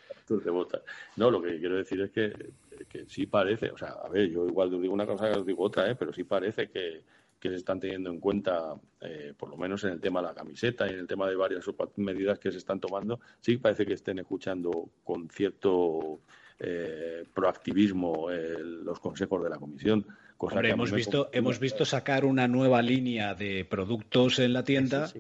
No, 1.17 1.31
lo 1.31 1.43
que 1.43 1.59
quiero 1.59 1.77
decir 1.77 2.01
es 2.01 2.11
que, 2.11 2.51
que 2.89 3.05
sí 3.07 3.27
parece, 3.27 3.71
o 3.71 3.77
sea, 3.77 3.91
a 4.05 4.09
ver, 4.09 4.31
yo 4.31 4.47
igual 4.47 4.73
os 4.75 4.81
digo 4.81 4.95
una 4.95 5.07
cosa 5.07 5.31
que 5.31 5.39
os 5.39 5.45
digo 5.47 5.63
otra, 5.65 5.91
¿eh? 5.91 5.95
pero 5.97 6.13
sí 6.15 6.25
parece 6.25 6.71
que, 6.71 7.03
que 7.39 7.51
se 7.51 7.57
están 7.57 7.79
teniendo 7.79 8.09
en 8.09 8.21
cuenta, 8.21 8.75
eh, 9.03 9.35
por 9.37 9.51
lo 9.51 9.59
menos 9.59 9.85
en 9.85 9.91
el 9.91 10.01
tema 10.01 10.23
de 10.23 10.29
la 10.29 10.35
camiseta 10.35 10.87
y 10.87 10.95
en 10.95 11.01
el 11.01 11.07
tema 11.07 11.29
de 11.29 11.37
varias 11.37 11.65
medidas 11.97 12.39
que 12.39 12.51
se 12.51 12.57
están 12.57 12.81
tomando, 12.81 13.21
sí 13.41 13.59
parece 13.59 13.85
que 13.85 13.93
estén 13.93 14.19
escuchando 14.19 14.89
con 15.05 15.29
cierto 15.29 16.21
eh, 16.59 17.25
proactivismo 17.35 18.31
eh, 18.31 18.57
los 18.61 18.99
consejos 19.01 19.43
de 19.45 19.51
la 19.51 19.59
comisión. 19.59 20.07
Cosa 20.37 20.57
Hombre, 20.57 20.69
que 20.69 20.73
hemos 20.75 20.93
visto, 20.93 21.31
hemos 21.33 21.59
visto 21.61 21.85
sacar 21.85 22.25
una 22.25 22.49
nueva 22.49 22.83
línea 22.83 23.35
de 23.35 23.65
productos 23.65 24.39
en 24.41 24.53
la 24.53 24.65
tienda 24.65 25.11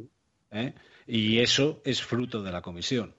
¿eh? 0.50 0.74
y 1.06 1.38
eso 1.38 1.80
es 1.84 2.02
fruto 2.02 2.42
de 2.42 2.52
la 2.52 2.62
comisión. 2.62 3.14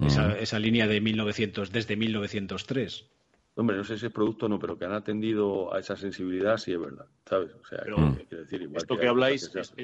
Esa, 0.00 0.36
esa 0.38 0.58
línea 0.58 0.88
de 0.88 1.00
1900, 1.00 1.70
desde 1.70 1.94
1903. 1.96 3.06
Hombre, 3.54 3.76
no 3.76 3.84
sé 3.84 3.98
si 3.98 4.06
es 4.06 4.12
producto 4.12 4.46
o 4.46 4.48
no, 4.48 4.58
pero 4.58 4.76
que 4.78 4.86
han 4.86 4.94
atendido 4.94 5.72
a 5.74 5.78
esa 5.78 5.94
sensibilidad, 5.94 6.56
sí 6.56 6.72
es 6.72 6.80
verdad, 6.80 7.04
¿sabes? 7.28 7.52
O 7.54 7.64
sea, 7.66 7.80
Pero 7.84 8.16
que- 8.28 8.36
decir, 8.36 8.62
igual 8.62 8.78
Esto 8.78 8.96
que 8.98 9.06
habláis, 9.06 9.50
es- 9.54 9.74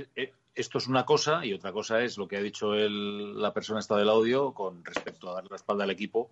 esto 0.54 0.78
es 0.78 0.86
una 0.88 1.04
cosa 1.04 1.44
y 1.44 1.52
otra 1.52 1.70
cosa 1.72 2.02
es 2.02 2.16
lo 2.18 2.26
que 2.26 2.38
ha 2.38 2.42
dicho 2.42 2.74
el- 2.74 3.40
la 3.40 3.52
persona 3.52 3.78
esta 3.78 3.96
del 3.96 4.08
audio 4.08 4.52
con 4.54 4.82
respecto 4.84 5.30
a 5.30 5.34
dar 5.34 5.44
la 5.50 5.56
espalda 5.56 5.84
al 5.84 5.90
equipo, 5.90 6.30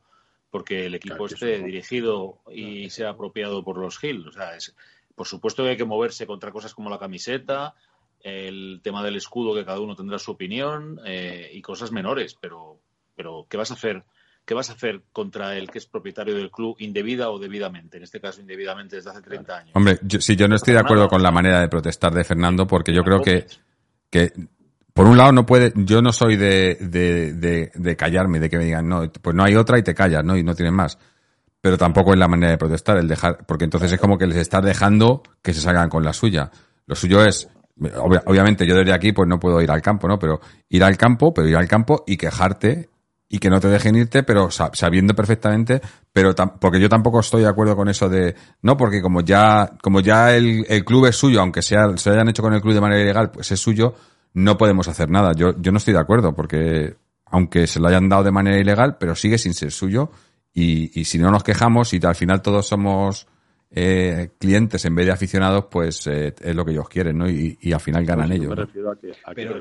porque 0.50 0.86
el 0.86 0.94
equipo 0.94 1.16
Claro 1.16 1.34
esté 1.34 1.54
eso 1.56 1.64
dirigido 1.64 2.38
y 2.50 2.90
sea 2.90 3.10
apropiado 3.10 3.64
por 3.64 3.78
los 3.78 3.98
Gil. 3.98 4.28
O 4.28 4.32
sea, 4.32 4.56
es, 4.56 4.74
por 5.14 5.26
supuesto 5.26 5.62
que 5.62 5.70
hay 5.70 5.76
que 5.76 5.84
moverse 5.84 6.26
contra 6.26 6.52
cosas 6.52 6.74
como 6.74 6.90
la 6.90 6.98
camiseta, 6.98 7.74
el 8.20 8.80
tema 8.82 9.02
del 9.02 9.16
escudo, 9.16 9.54
que 9.54 9.64
cada 9.64 9.80
uno 9.80 9.96
tendrá 9.96 10.18
su 10.18 10.32
opinión, 10.32 11.00
eh, 11.04 11.50
y 11.52 11.62
cosas 11.62 11.92
menores, 11.92 12.36
pero, 12.40 12.78
pero 13.14 13.46
¿qué 13.48 13.56
vas 13.56 13.70
a 13.70 13.74
hacer? 13.74 14.04
¿Qué 14.44 14.54
vas 14.54 14.70
a 14.70 14.74
hacer 14.74 15.02
contra 15.12 15.56
el 15.56 15.68
que 15.70 15.78
es 15.78 15.86
propietario 15.86 16.34
del 16.34 16.50
club 16.50 16.76
indebida 16.78 17.30
o 17.30 17.38
debidamente? 17.38 17.96
En 17.96 18.04
este 18.04 18.20
caso, 18.20 18.40
indebidamente 18.40 18.96
desde 18.96 19.10
hace 19.10 19.22
30 19.22 19.58
años. 19.58 19.70
Hombre, 19.74 19.98
yo, 20.02 20.20
sí, 20.20 20.36
yo 20.36 20.46
no 20.46 20.54
estoy 20.54 20.74
de 20.74 20.80
acuerdo 20.80 21.08
con 21.08 21.22
la 21.22 21.32
manera 21.32 21.60
de 21.60 21.68
protestar 21.68 22.14
de 22.14 22.22
Fernando 22.22 22.66
porque 22.66 22.94
yo 22.94 23.02
creo 23.02 23.20
que, 23.20 23.46
que 24.08 24.32
por 24.96 25.06
un 25.06 25.18
lado 25.18 25.30
no 25.30 25.44
puede, 25.44 25.74
yo 25.76 26.00
no 26.00 26.10
soy 26.10 26.36
de, 26.36 26.78
de, 26.80 27.34
de, 27.34 27.70
de 27.74 27.96
callarme, 27.96 28.40
de 28.40 28.48
que 28.48 28.56
me 28.56 28.64
digan, 28.64 28.88
no, 28.88 29.02
pues 29.12 29.36
no 29.36 29.44
hay 29.44 29.54
otra 29.54 29.78
y 29.78 29.82
te 29.82 29.94
callas, 29.94 30.24
¿no? 30.24 30.38
Y 30.38 30.42
no 30.42 30.54
tienes 30.54 30.72
más. 30.72 30.98
Pero 31.60 31.76
tampoco 31.76 32.14
es 32.14 32.18
la 32.18 32.28
manera 32.28 32.52
de 32.52 32.58
protestar, 32.58 32.96
el 32.96 33.06
dejar, 33.06 33.44
porque 33.46 33.64
entonces 33.64 33.92
es 33.92 34.00
como 34.00 34.16
que 34.16 34.26
les 34.26 34.38
estás 34.38 34.64
dejando 34.64 35.22
que 35.42 35.52
se 35.52 35.60
salgan 35.60 35.90
con 35.90 36.02
la 36.02 36.14
suya. 36.14 36.50
Lo 36.86 36.94
suyo 36.94 37.22
es, 37.22 37.46
obvia- 37.78 38.22
obviamente 38.24 38.66
yo 38.66 38.74
desde 38.74 38.94
aquí 38.94 39.12
pues 39.12 39.28
no 39.28 39.38
puedo 39.38 39.60
ir 39.60 39.70
al 39.70 39.82
campo, 39.82 40.08
¿no? 40.08 40.18
Pero 40.18 40.40
ir 40.70 40.82
al 40.82 40.96
campo, 40.96 41.34
pero 41.34 41.46
ir 41.46 41.56
al 41.56 41.68
campo 41.68 42.02
y 42.06 42.16
quejarte 42.16 42.88
y 43.28 43.38
que 43.38 43.50
no 43.50 43.60
te 43.60 43.68
dejen 43.68 43.96
irte, 43.96 44.22
pero 44.22 44.50
sa- 44.50 44.70
sabiendo 44.72 45.14
perfectamente, 45.14 45.82
pero 46.10 46.34
porque 46.58 46.80
yo 46.80 46.88
tampoco 46.88 47.20
estoy 47.20 47.42
de 47.42 47.48
acuerdo 47.48 47.76
con 47.76 47.88
eso 47.88 48.08
de, 48.08 48.34
no, 48.62 48.78
porque 48.78 49.02
como 49.02 49.20
ya, 49.20 49.72
como 49.82 50.00
ya 50.00 50.34
el, 50.34 50.64
el 50.70 50.84
club 50.86 51.04
es 51.06 51.16
suyo, 51.16 51.42
aunque 51.42 51.60
sea, 51.60 51.96
se 51.98 52.08
hayan 52.10 52.28
hecho 52.30 52.42
con 52.42 52.54
el 52.54 52.62
club 52.62 52.72
de 52.72 52.80
manera 52.80 53.02
ilegal, 53.02 53.30
pues 53.32 53.50
es 53.50 53.60
suyo, 53.60 53.94
no 54.36 54.58
podemos 54.58 54.86
hacer 54.86 55.08
nada. 55.08 55.32
Yo, 55.32 55.54
yo 55.58 55.72
no 55.72 55.78
estoy 55.78 55.94
de 55.94 56.00
acuerdo, 56.00 56.34
porque 56.34 56.94
aunque 57.24 57.66
se 57.66 57.80
lo 57.80 57.88
hayan 57.88 58.10
dado 58.10 58.22
de 58.22 58.30
manera 58.30 58.58
ilegal, 58.58 58.98
pero 58.98 59.14
sigue 59.14 59.38
sin 59.38 59.54
ser 59.54 59.72
suyo, 59.72 60.10
y, 60.52 61.00
y 61.00 61.04
si 61.06 61.18
no 61.18 61.30
nos 61.30 61.42
quejamos 61.42 61.94
y 61.94 62.00
al 62.04 62.14
final 62.14 62.42
todos 62.42 62.66
somos 62.66 63.26
eh, 63.70 64.32
clientes 64.38 64.84
en 64.84 64.94
vez 64.94 65.06
de 65.06 65.12
aficionados, 65.12 65.66
pues 65.70 66.06
eh, 66.06 66.34
es 66.38 66.54
lo 66.54 66.66
que 66.66 66.72
ellos 66.72 66.86
quieren, 66.88 67.16
¿no? 67.16 67.30
Y, 67.30 67.58
y 67.62 67.72
al 67.72 67.80
final 67.80 68.04
ganan 68.04 68.28
Yo 68.28 68.34
ellos. 68.34 68.50
me 68.50 68.56
¿no? 68.56 68.62
refiero 68.66 68.90
a 68.90 68.96
que, 68.96 69.12
a 69.24 69.32
Pero, 69.34 69.54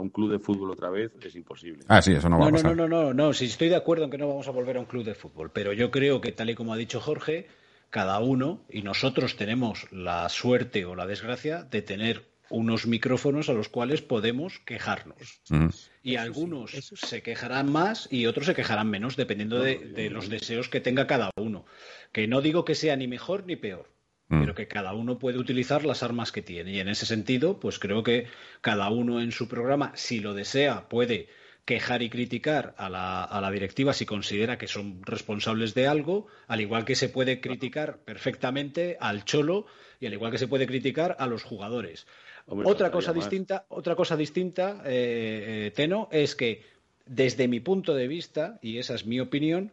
un 0.00 0.10
club 0.10 0.32
de 0.32 0.38
fútbol 0.38 0.70
otra 0.72 0.90
vez 0.90 1.10
es 1.22 1.34
imposible. 1.34 1.82
Ah, 1.88 2.02
sí, 2.02 2.12
eso 2.12 2.28
no 2.28 2.38
va 2.38 2.44
a 2.46 2.50
no, 2.50 2.56
pasar. 2.56 2.76
no, 2.76 2.86
no, 2.86 3.04
no, 3.04 3.14
no, 3.14 3.32
si 3.32 3.46
estoy 3.46 3.70
de 3.70 3.76
acuerdo 3.76 4.04
en 4.04 4.10
que 4.10 4.18
no 4.18 4.28
vamos 4.28 4.48
a 4.48 4.50
volver 4.50 4.76
a 4.76 4.80
un 4.80 4.86
club 4.86 5.04
de 5.04 5.14
fútbol, 5.14 5.50
pero 5.50 5.72
yo 5.72 5.90
creo 5.90 6.20
que 6.20 6.32
tal 6.32 6.50
y 6.50 6.54
como 6.54 6.74
ha 6.74 6.76
dicho 6.76 7.00
Jorge, 7.00 7.48
cada 7.88 8.18
uno 8.20 8.60
y 8.68 8.82
nosotros 8.82 9.36
tenemos 9.36 9.88
la 9.90 10.28
suerte 10.28 10.84
o 10.84 10.94
la 10.94 11.06
desgracia 11.06 11.64
de 11.64 11.82
tener 11.82 12.29
unos 12.50 12.86
micrófonos 12.86 13.48
a 13.48 13.52
los 13.52 13.68
cuales 13.68 14.02
podemos 14.02 14.58
quejarnos. 14.60 15.40
Ujú. 15.50 15.70
Y 16.02 16.16
algunos 16.16 16.70
se 16.72 17.22
quejarán 17.22 17.70
más 17.70 18.08
y 18.10 18.26
otros 18.26 18.46
se 18.46 18.54
quejarán 18.54 18.88
menos, 18.90 19.16
dependiendo 19.16 19.62
de, 19.62 19.78
de 19.78 20.10
los 20.10 20.28
deseos 20.28 20.68
que 20.68 20.80
tenga 20.80 21.06
cada 21.06 21.30
uno. 21.36 21.64
Que 22.12 22.26
no 22.26 22.40
digo 22.40 22.64
que 22.64 22.74
sea 22.74 22.96
ni 22.96 23.06
mejor 23.06 23.46
ni 23.46 23.56
peor, 23.56 23.88
Mm. 24.32 24.40
pero 24.42 24.54
que 24.54 24.68
cada 24.68 24.92
uno 24.94 25.18
puede 25.18 25.38
utilizar 25.38 25.84
las 25.84 26.04
armas 26.04 26.30
que 26.30 26.40
tiene. 26.40 26.70
Y 26.70 26.78
en 26.78 26.88
ese 26.88 27.04
sentido, 27.04 27.58
pues 27.58 27.80
creo 27.80 28.04
que 28.04 28.28
cada 28.60 28.88
uno 28.88 29.20
en 29.20 29.32
su 29.32 29.48
programa, 29.48 29.90
si 29.96 30.20
lo 30.20 30.34
desea, 30.34 30.88
puede 30.88 31.28
quejar 31.64 32.00
y 32.02 32.10
criticar 32.10 32.74
a 32.78 32.88
la, 32.88 33.24
a 33.24 33.40
la 33.40 33.50
directiva 33.50 33.92
si 33.92 34.06
considera 34.06 34.56
que 34.56 34.68
son 34.68 35.02
responsables 35.02 35.74
de 35.74 35.88
algo, 35.88 36.28
al 36.46 36.60
igual 36.60 36.84
que 36.84 36.94
se 36.94 37.08
puede 37.08 37.40
criticar 37.40 37.98
perfectamente 38.04 38.96
al 39.00 39.24
Cholo 39.24 39.66
y 39.98 40.06
al 40.06 40.12
igual 40.12 40.30
que 40.30 40.38
se 40.38 40.46
puede 40.46 40.66
criticar 40.68 41.16
a 41.18 41.26
los 41.26 41.42
jugadores. 41.42 42.06
Hombre, 42.50 42.68
otra 42.68 42.90
cosa 42.90 43.12
distinta, 43.12 43.64
otra 43.68 43.94
cosa 43.94 44.16
distinta, 44.16 44.82
eh, 44.84 45.68
eh, 45.68 45.72
Teno, 45.74 46.08
es 46.10 46.34
que 46.34 46.62
desde 47.06 47.46
mi 47.48 47.60
punto 47.60 47.94
de 47.94 48.08
vista, 48.08 48.58
y 48.60 48.78
esa 48.78 48.94
es 48.96 49.06
mi 49.06 49.20
opinión, 49.20 49.72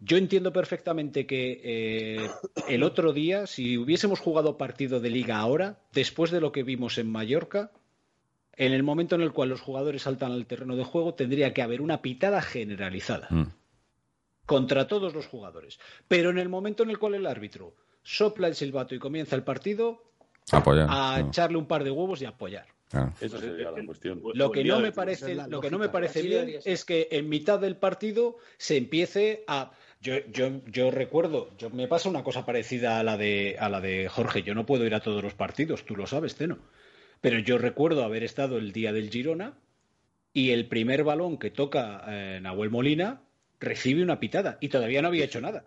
yo 0.00 0.16
entiendo 0.16 0.52
perfectamente 0.52 1.26
que 1.26 1.60
eh, 1.62 2.30
el 2.68 2.82
otro 2.82 3.12
día, 3.12 3.46
si 3.46 3.76
hubiésemos 3.76 4.20
jugado 4.20 4.56
partido 4.56 5.00
de 5.00 5.10
liga 5.10 5.38
ahora, 5.38 5.80
después 5.92 6.30
de 6.30 6.40
lo 6.40 6.50
que 6.50 6.62
vimos 6.62 6.96
en 6.96 7.10
Mallorca, 7.10 7.72
en 8.56 8.72
el 8.72 8.82
momento 8.82 9.14
en 9.14 9.20
el 9.22 9.32
cual 9.32 9.50
los 9.50 9.60
jugadores 9.60 10.02
saltan 10.02 10.32
al 10.32 10.46
terreno 10.46 10.76
de 10.76 10.84
juego, 10.84 11.14
tendría 11.14 11.52
que 11.52 11.62
haber 11.62 11.80
una 11.80 12.00
pitada 12.00 12.40
generalizada 12.42 13.28
Mm. 13.30 13.52
contra 14.46 14.88
todos 14.88 15.14
los 15.14 15.26
jugadores. 15.26 15.78
Pero 16.08 16.30
en 16.30 16.38
el 16.38 16.48
momento 16.48 16.84
en 16.84 16.90
el 16.90 16.98
cual 16.98 17.14
el 17.14 17.26
árbitro 17.26 17.74
sopla 18.02 18.48
el 18.48 18.54
silbato 18.54 18.94
y 18.94 18.98
comienza 18.98 19.36
el 19.36 19.42
partido, 19.42 20.02
Apoyar. 20.50 20.86
a 20.90 21.20
no, 21.20 21.28
echarle 21.28 21.58
un 21.58 21.66
par 21.66 21.84
de 21.84 21.90
huevos 21.90 22.22
y 22.22 22.24
apoyar. 22.24 22.66
claro. 22.88 23.12
Esa 23.20 23.38
sería 23.38 23.70
la 23.70 23.84
cuestión. 23.84 24.22
Lo 24.34 24.50
que 24.50 24.64
no 24.64 24.80
me 24.80 24.92
parece, 24.92 25.32
es 25.32 25.48
lo 25.48 25.60
que 25.60 25.70
no 25.70 25.78
me 25.78 25.88
parece 25.88 26.22
bien 26.22 26.60
es 26.64 26.84
que 26.84 27.08
en 27.10 27.28
mitad 27.28 27.58
del 27.58 27.76
partido 27.76 28.36
se 28.56 28.76
empiece 28.76 29.44
a 29.46 29.72
yo, 30.00 30.14
yo, 30.32 30.60
yo 30.66 30.90
recuerdo, 30.90 31.50
yo 31.58 31.70
me 31.70 31.88
pasa 31.88 32.08
una 32.08 32.22
cosa 32.22 32.46
parecida 32.46 33.00
a 33.00 33.02
la 33.02 33.16
de 33.16 33.56
a 33.58 33.68
la 33.68 33.80
de 33.80 34.08
Jorge. 34.08 34.42
Yo 34.42 34.54
no 34.54 34.64
puedo 34.64 34.84
ir 34.84 34.94
a 34.94 35.00
todos 35.00 35.22
los 35.22 35.34
partidos, 35.34 35.84
tú 35.84 35.96
lo 35.96 36.06
sabes, 36.06 36.36
Teno. 36.36 36.58
Pero 37.20 37.38
yo 37.40 37.58
recuerdo 37.58 38.04
haber 38.04 38.22
estado 38.22 38.58
el 38.58 38.72
día 38.72 38.92
del 38.92 39.10
Girona 39.10 39.54
y 40.32 40.50
el 40.50 40.68
primer 40.68 41.02
balón 41.02 41.36
que 41.36 41.50
toca 41.50 42.04
eh, 42.06 42.38
Nahuel 42.40 42.70
Molina 42.70 43.22
recibe 43.58 44.02
una 44.02 44.20
pitada 44.20 44.56
y 44.60 44.68
todavía 44.68 45.02
no 45.02 45.08
había 45.08 45.24
hecho 45.24 45.40
nada. 45.40 45.64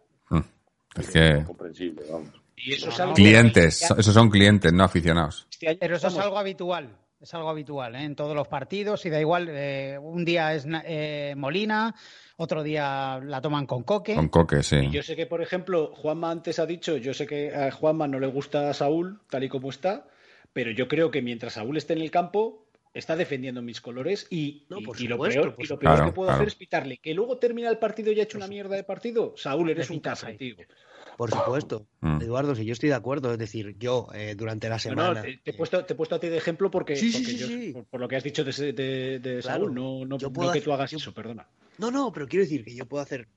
Es 0.98 1.10
que 1.10 1.44
Comprensible, 1.46 2.04
vamos. 2.10 2.41
Y 2.64 2.74
eso 2.74 2.90
es 2.90 3.00
algo 3.00 3.14
clientes, 3.14 3.82
esos 3.98 4.14
son 4.14 4.30
clientes, 4.30 4.72
no 4.74 4.84
aficionados. 4.84 5.48
Pero 5.80 5.96
eso 5.96 6.08
es 6.08 6.18
algo 6.18 6.38
habitual. 6.38 6.96
Es 7.20 7.34
algo 7.36 7.50
habitual 7.50 7.96
¿eh? 7.96 8.04
en 8.04 8.16
todos 8.16 8.36
los 8.36 8.48
partidos 8.48 9.06
y 9.06 9.12
da 9.12 9.20
igual. 9.20 9.48
eh, 9.52 9.96
un 10.02 10.26
día 10.26 10.56
es 10.56 10.66
eh, 10.86 11.36
Molina, 11.38 11.94
otro 12.38 12.64
día 12.64 13.20
la 13.24 13.40
toman 13.42 13.68
con 13.68 13.84
Coque. 13.84 14.16
Con 14.16 14.30
coque, 14.30 14.64
sí. 14.64 14.78
Y 14.78 14.90
yo 14.90 15.04
sé 15.04 15.16
que, 15.16 15.28
por 15.28 15.40
ejemplo, 15.44 15.92
Juanma 15.94 16.32
antes 16.32 16.58
ha 16.58 16.66
dicho, 16.66 16.98
yo 16.98 17.14
sé 17.14 17.28
que 17.28 17.54
a 17.54 17.70
Juanma 17.70 18.08
no 18.08 18.20
le 18.20 18.26
gusta 18.26 18.72
a 18.72 18.74
Saúl 18.74 19.20
tal 19.30 19.44
y 19.44 19.50
como 19.50 19.70
está, 19.70 20.08
pero 20.52 20.72
yo 20.72 20.88
creo 20.88 21.12
que 21.12 21.22
mientras 21.22 21.54
Saúl 21.54 21.78
esté 21.78 21.94
en 21.94 22.02
el 22.02 22.10
campo, 22.10 22.66
está 22.92 23.16
defendiendo 23.16 23.62
mis 23.62 23.82
colores 23.82 24.26
y, 24.32 24.66
No, 24.70 24.80
y- 24.80 25.08
lo 25.08 25.20
peor, 25.22 25.54
por 25.56 25.64
y 25.64 25.68
lo 25.68 25.78
peor 25.78 25.94
Claro, 25.96 26.06
que 26.08 26.12
puedo 26.14 26.28
claro. 26.30 26.38
hacer 26.42 26.48
es 26.48 26.56
pitarle. 26.56 26.98
Que 26.98 27.14
luego 27.14 27.38
termina 27.38 27.70
el 27.70 27.78
partido 27.78 28.12
y 28.12 28.20
ha 28.20 28.24
hecho 28.24 28.38
una 28.40 28.48
mierda 28.48 28.76
de 28.76 28.84
partido. 28.84 29.36
Saúl, 29.38 29.70
eres 29.70 29.92
un 29.92 30.00
café, 30.00 30.34
tío. 30.34 30.56
Por 31.22 31.30
supuesto. 31.30 31.86
Mm. 32.00 32.20
Eduardo, 32.20 32.56
si 32.56 32.66
yo 32.66 32.74
estoy 32.74 32.90
de 32.90 32.96
acuerdo, 32.96 33.32
es 33.32 33.38
decir, 33.38 33.76
yo 33.78 34.08
eh, 34.12 34.34
durante 34.36 34.68
la 34.70 34.80
semana. 34.80 35.14
no, 35.14 35.22
te, 35.22 35.38
te 35.38 35.52
he 35.52 35.54
puesto, 35.54 35.86
te 35.86 35.94
he 35.94 35.96
puesto 35.96 36.16
a 36.16 36.20
ti 36.20 36.30
de 36.30 36.38
ejemplo 36.38 36.72
porque, 36.72 36.96
Sí, 36.96 37.12
sí, 37.12 37.20
porque 37.20 37.32
sí, 37.32 37.38
yo- 37.38 37.48
sí. 37.48 37.74
Por, 37.74 37.86
por 37.86 38.00
lo 38.00 38.08
que 38.08 38.16
has 38.16 38.24
dicho 38.24 38.44
de, 38.44 38.52
de- 38.74 39.20
de 39.20 39.40
Claro. 39.44 39.66
Saúl, 39.66 39.76
no, 39.76 40.04
no, 40.04 40.18
Yo 40.18 40.32
no 40.32 40.42
que 40.42 40.48
hacer- 40.48 40.64
tú 40.64 40.74
hagas 40.74 40.90
yo- 40.90 40.98
eso, 40.98 41.14
perdona. 41.14 41.48
No, 41.78 41.92
no, 41.92 42.12
pero 42.12 42.28
quiero 42.28 42.44
decir 42.44 42.66
que 42.66 42.74
yo 42.74 42.88
puedo 42.88 43.04
hacer 43.04 43.28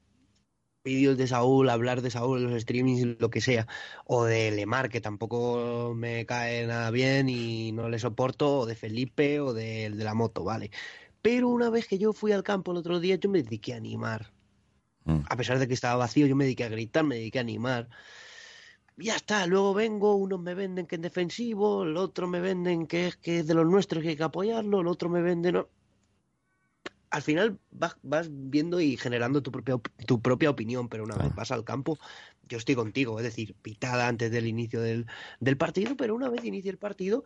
vídeos 0.83 1.19
de 1.19 1.27
Saúl, 1.27 1.69
hablar 1.69 2.01
de 2.01 2.09
Saúl 2.11 2.39
en 2.45 2.51
los 2.53 2.63
streamings, 2.63 3.21
lo 3.21 3.29
que 3.29 3.43
sea, 3.43 3.67
o 4.07 4.25
de 4.25 4.51
Lemar, 4.51 4.89
que 4.89 5.03
tampoco 5.03 5.93
me 5.95 6.25
cae 6.25 6.67
nada 6.67 6.91
bien 6.91 7.29
y 7.29 7.73
no 7.73 7.91
le 7.91 7.99
soporto, 7.99 8.61
o 8.61 8.67
de 8.67 8.77
Felipe, 8.77 9.41
o 9.41 9.53
del 9.53 9.99
de 9.99 10.05
la 10.05 10.15
moto, 10.15 10.43
¿vale? 10.43 10.71
Pero 11.21 11.49
una 11.51 11.69
vez 11.69 11.87
que 11.87 11.99
yo 11.99 12.15
fui 12.15 12.33
al 12.33 12.43
campo 12.43 12.73
el 12.73 12.79
otro 12.79 12.99
día, 12.99 13.17
yo 13.17 13.29
me 13.29 13.43
dediqué 13.43 13.75
a 13.75 13.77
animar. 13.77 14.33
Mm. 15.05 15.21
A 15.29 15.37
pesar 15.37 15.59
de 15.59 15.69
que 15.69 15.75
estaba 15.75 15.97
vacío, 15.97 16.27
yo 16.27 16.37
me 16.37 16.45
dediqué 16.45 16.65
a 16.65 16.69
gritar, 16.69 17.05
me 17.05 17.17
dediqué 17.17 17.39
a 17.39 17.43
animar. 17.43 17.89
Ya 18.97 19.17
está, 19.17 19.47
luego 19.47 19.75
vengo, 19.75 20.15
unos 20.15 20.41
me 20.41 20.55
venden 20.55 20.87
que 20.87 20.97
es 20.97 21.01
defensivo, 21.03 21.83
el 21.83 21.97
otro 21.97 22.29
me 22.29 22.41
venden 22.41 22.87
que 22.87 23.09
es 23.09 23.17
que 23.17 23.41
es 23.41 23.47
de 23.47 23.55
los 23.55 23.67
nuestros 23.67 24.03
que 24.03 24.11
hay 24.11 24.17
que 24.17 24.23
apoyarlo, 24.23 24.81
el 24.81 24.87
otro 24.87 25.09
me 25.09 25.21
vende 25.21 25.53
no. 25.53 25.69
Al 27.11 27.23
final 27.23 27.61
vas, 27.71 27.97
vas 28.03 28.29
viendo 28.31 28.81
y 28.81 28.97
generando 28.97 29.43
tu 29.43 29.53
propia, 29.53 29.77
op- 29.77 29.89
tu 30.07 30.21
propia 30.21 30.51
opinión, 30.51 30.89
pero 30.89 31.05
una 31.05 31.17
vez 31.17 31.33
vas 31.35 31.51
al 31.53 31.65
campo, 31.65 31.97
yo 32.43 32.59
estoy 32.59 32.75
contigo, 32.75 33.19
es 33.19 33.25
decir, 33.25 33.57
pitada 33.63 34.09
antes 34.09 34.31
del 34.33 34.47
inicio 34.49 34.81
del, 34.81 35.07
del 35.41 35.57
partido, 35.57 35.97
pero 35.97 36.15
una 36.15 36.29
vez 36.29 36.45
inicie 36.45 36.71
el 36.71 36.79
partido, 36.79 37.25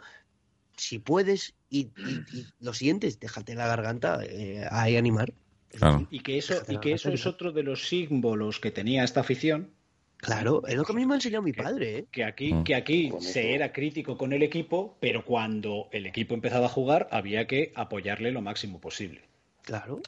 si 0.77 0.99
puedes 0.99 1.55
y, 1.71 1.93
y- 1.97 2.25
y 2.31 2.47
lo 2.61 2.75
sientes, 2.75 3.19
déjate 3.21 3.55
la 3.55 3.67
garganta 3.67 4.25
eh, 4.25 4.67
ahí 4.71 4.97
animar. 4.97 5.35
Claro. 5.77 6.07
Y 6.11 6.21
que 6.21 6.39
eso, 6.39 6.55
y 6.69 6.79
que 6.79 6.93
eso 6.93 7.11
es 7.11 7.27
otro 7.27 7.53
de 7.53 7.63
los 7.63 7.89
símbolos 7.89 8.59
que 8.61 8.71
tenía 8.71 9.05
esta 9.05 9.21
afición. 9.21 9.71
Claro, 10.17 10.63
es 10.67 10.75
lo 10.75 10.85
que 10.85 10.93
a 10.93 10.97
mí 10.97 11.07
me 11.07 11.13
ha 11.13 11.17
enseñado 11.17 11.43
mi 11.43 11.53
padre, 11.53 11.99
¿eh? 11.99 12.07
Que 12.11 12.25
aquí, 12.25 12.53
Mm. 12.53 12.65
que 12.65 12.75
aquí 12.75 13.13
se 13.21 13.55
era 13.55 13.73
crítico 13.73 14.19
con 14.19 14.33
el 14.33 14.43
equipo, 14.43 14.97
pero 14.99 15.25
cuando 15.25 15.89
el 15.93 16.07
equipo 16.07 16.35
empezaba 16.35 16.67
a 16.67 16.71
jugar 16.71 17.07
había 17.13 17.47
que 17.47 17.73
apoyarle 17.77 18.33
lo 18.33 18.41
máximo 18.43 18.81
posible. 18.81 19.21
Claro. 19.63 20.01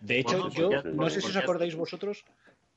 De 0.00 0.20
hecho, 0.20 0.48
Bueno, 0.48 0.54
yo 0.54 0.82
no 0.84 1.10
sé 1.10 1.20
si 1.20 1.28
os 1.28 1.36
acordáis 1.36 1.74
vosotros, 1.74 2.24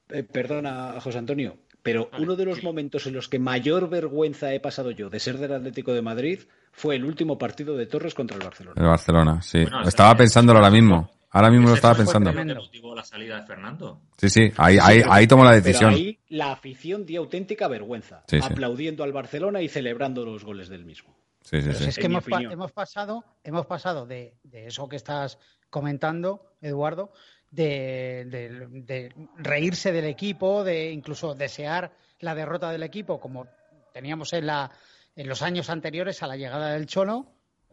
eh, 0.09 0.23
perdona, 0.23 0.99
José 1.01 1.19
Antonio, 1.19 1.57
pero 1.83 2.09
uno 2.17 2.35
de 2.35 2.45
los 2.45 2.63
momentos 2.63 3.05
en 3.05 3.13
los 3.13 3.29
que 3.29 3.37
mayor 3.37 3.87
vergüenza 3.89 4.51
he 4.53 4.59
pasado 4.59 4.89
yo 4.89 5.09
de 5.11 5.19
ser 5.19 5.37
del 5.37 5.53
Atlético 5.53 5.93
de 5.93 6.01
Madrid 6.01 6.39
fue 6.71 6.95
el 6.95 7.05
último 7.05 7.37
partido 7.37 7.75
de 7.77 7.85
Torres 7.85 8.15
contra 8.15 8.37
el 8.37 8.43
Barcelona. 8.43 8.81
El 8.81 8.87
Barcelona, 8.87 9.41
sí. 9.41 9.61
Bueno, 9.61 9.87
estaba 9.87 10.15
pensándolo 10.15 10.59
ahora 10.59 10.71
mismo. 10.71 11.11
Ahora 11.35 11.49
mismo 11.51 11.67
lo 11.69 11.75
estaba 11.75 11.95
pensando. 11.95 12.31
la 12.31 13.03
salida 13.03 13.39
de 13.41 13.45
Fernando. 13.45 14.01
Sí, 14.17 14.29
sí, 14.29 14.51
ahí, 14.57 14.75
Sí, 14.75 14.79
ahí, 14.81 14.99
pero- 14.99 15.13
ahí 15.13 15.27
tomó 15.27 15.43
la 15.43 15.51
pero 15.51 15.63
decisión. 15.63 15.93
ahí 15.93 16.19
la 16.29 16.51
afición 16.53 17.05
dio 17.05 17.19
auténtica 17.21 17.67
vergüenza, 17.67 18.23
Sí, 18.27 18.39
sí. 18.39 18.47
aplaudiendo 18.49 19.03
al 19.03 19.11
Barcelona 19.11 19.61
y 19.61 19.67
celebrando 19.67 20.23
los 20.25 20.45
goles 20.45 20.69
del 20.69 20.85
mismo. 20.85 21.15
Sí, 21.41 21.61
sí, 21.61 21.73
sí. 21.73 21.89
es 21.89 21.97
que 21.97 22.05
hemos, 22.07 22.23
pa- 22.23 22.41
hemos 22.41 22.71
pasado, 22.71 23.23
hemos 23.43 23.65
pasado 23.65 24.05
de, 24.07 24.35
de 24.43 24.67
eso 24.67 24.87
que 24.89 24.95
estás 24.95 25.37
comentando, 25.69 26.53
Eduardo, 26.61 27.11
de, 27.51 28.25
de- 28.29 28.67
de 28.81 29.13
reírse 29.37 29.91
del 29.91 30.05
equipo, 30.05 30.63
de 30.63 30.91
incluso 30.91 31.35
desear 31.35 31.91
la 32.19 32.33
derrota 32.33 32.71
del 32.71 32.83
equipo, 32.83 33.19
como 33.19 33.45
teníamos 33.93 34.33
en, 34.33 34.47
la, 34.47 34.71
en 35.15 35.27
los 35.27 35.41
años 35.41 35.69
anteriores 35.69 36.23
a 36.23 36.27
la 36.27 36.35
llegada 36.37 36.71
del 36.73 36.87
Cholo, 36.87 37.27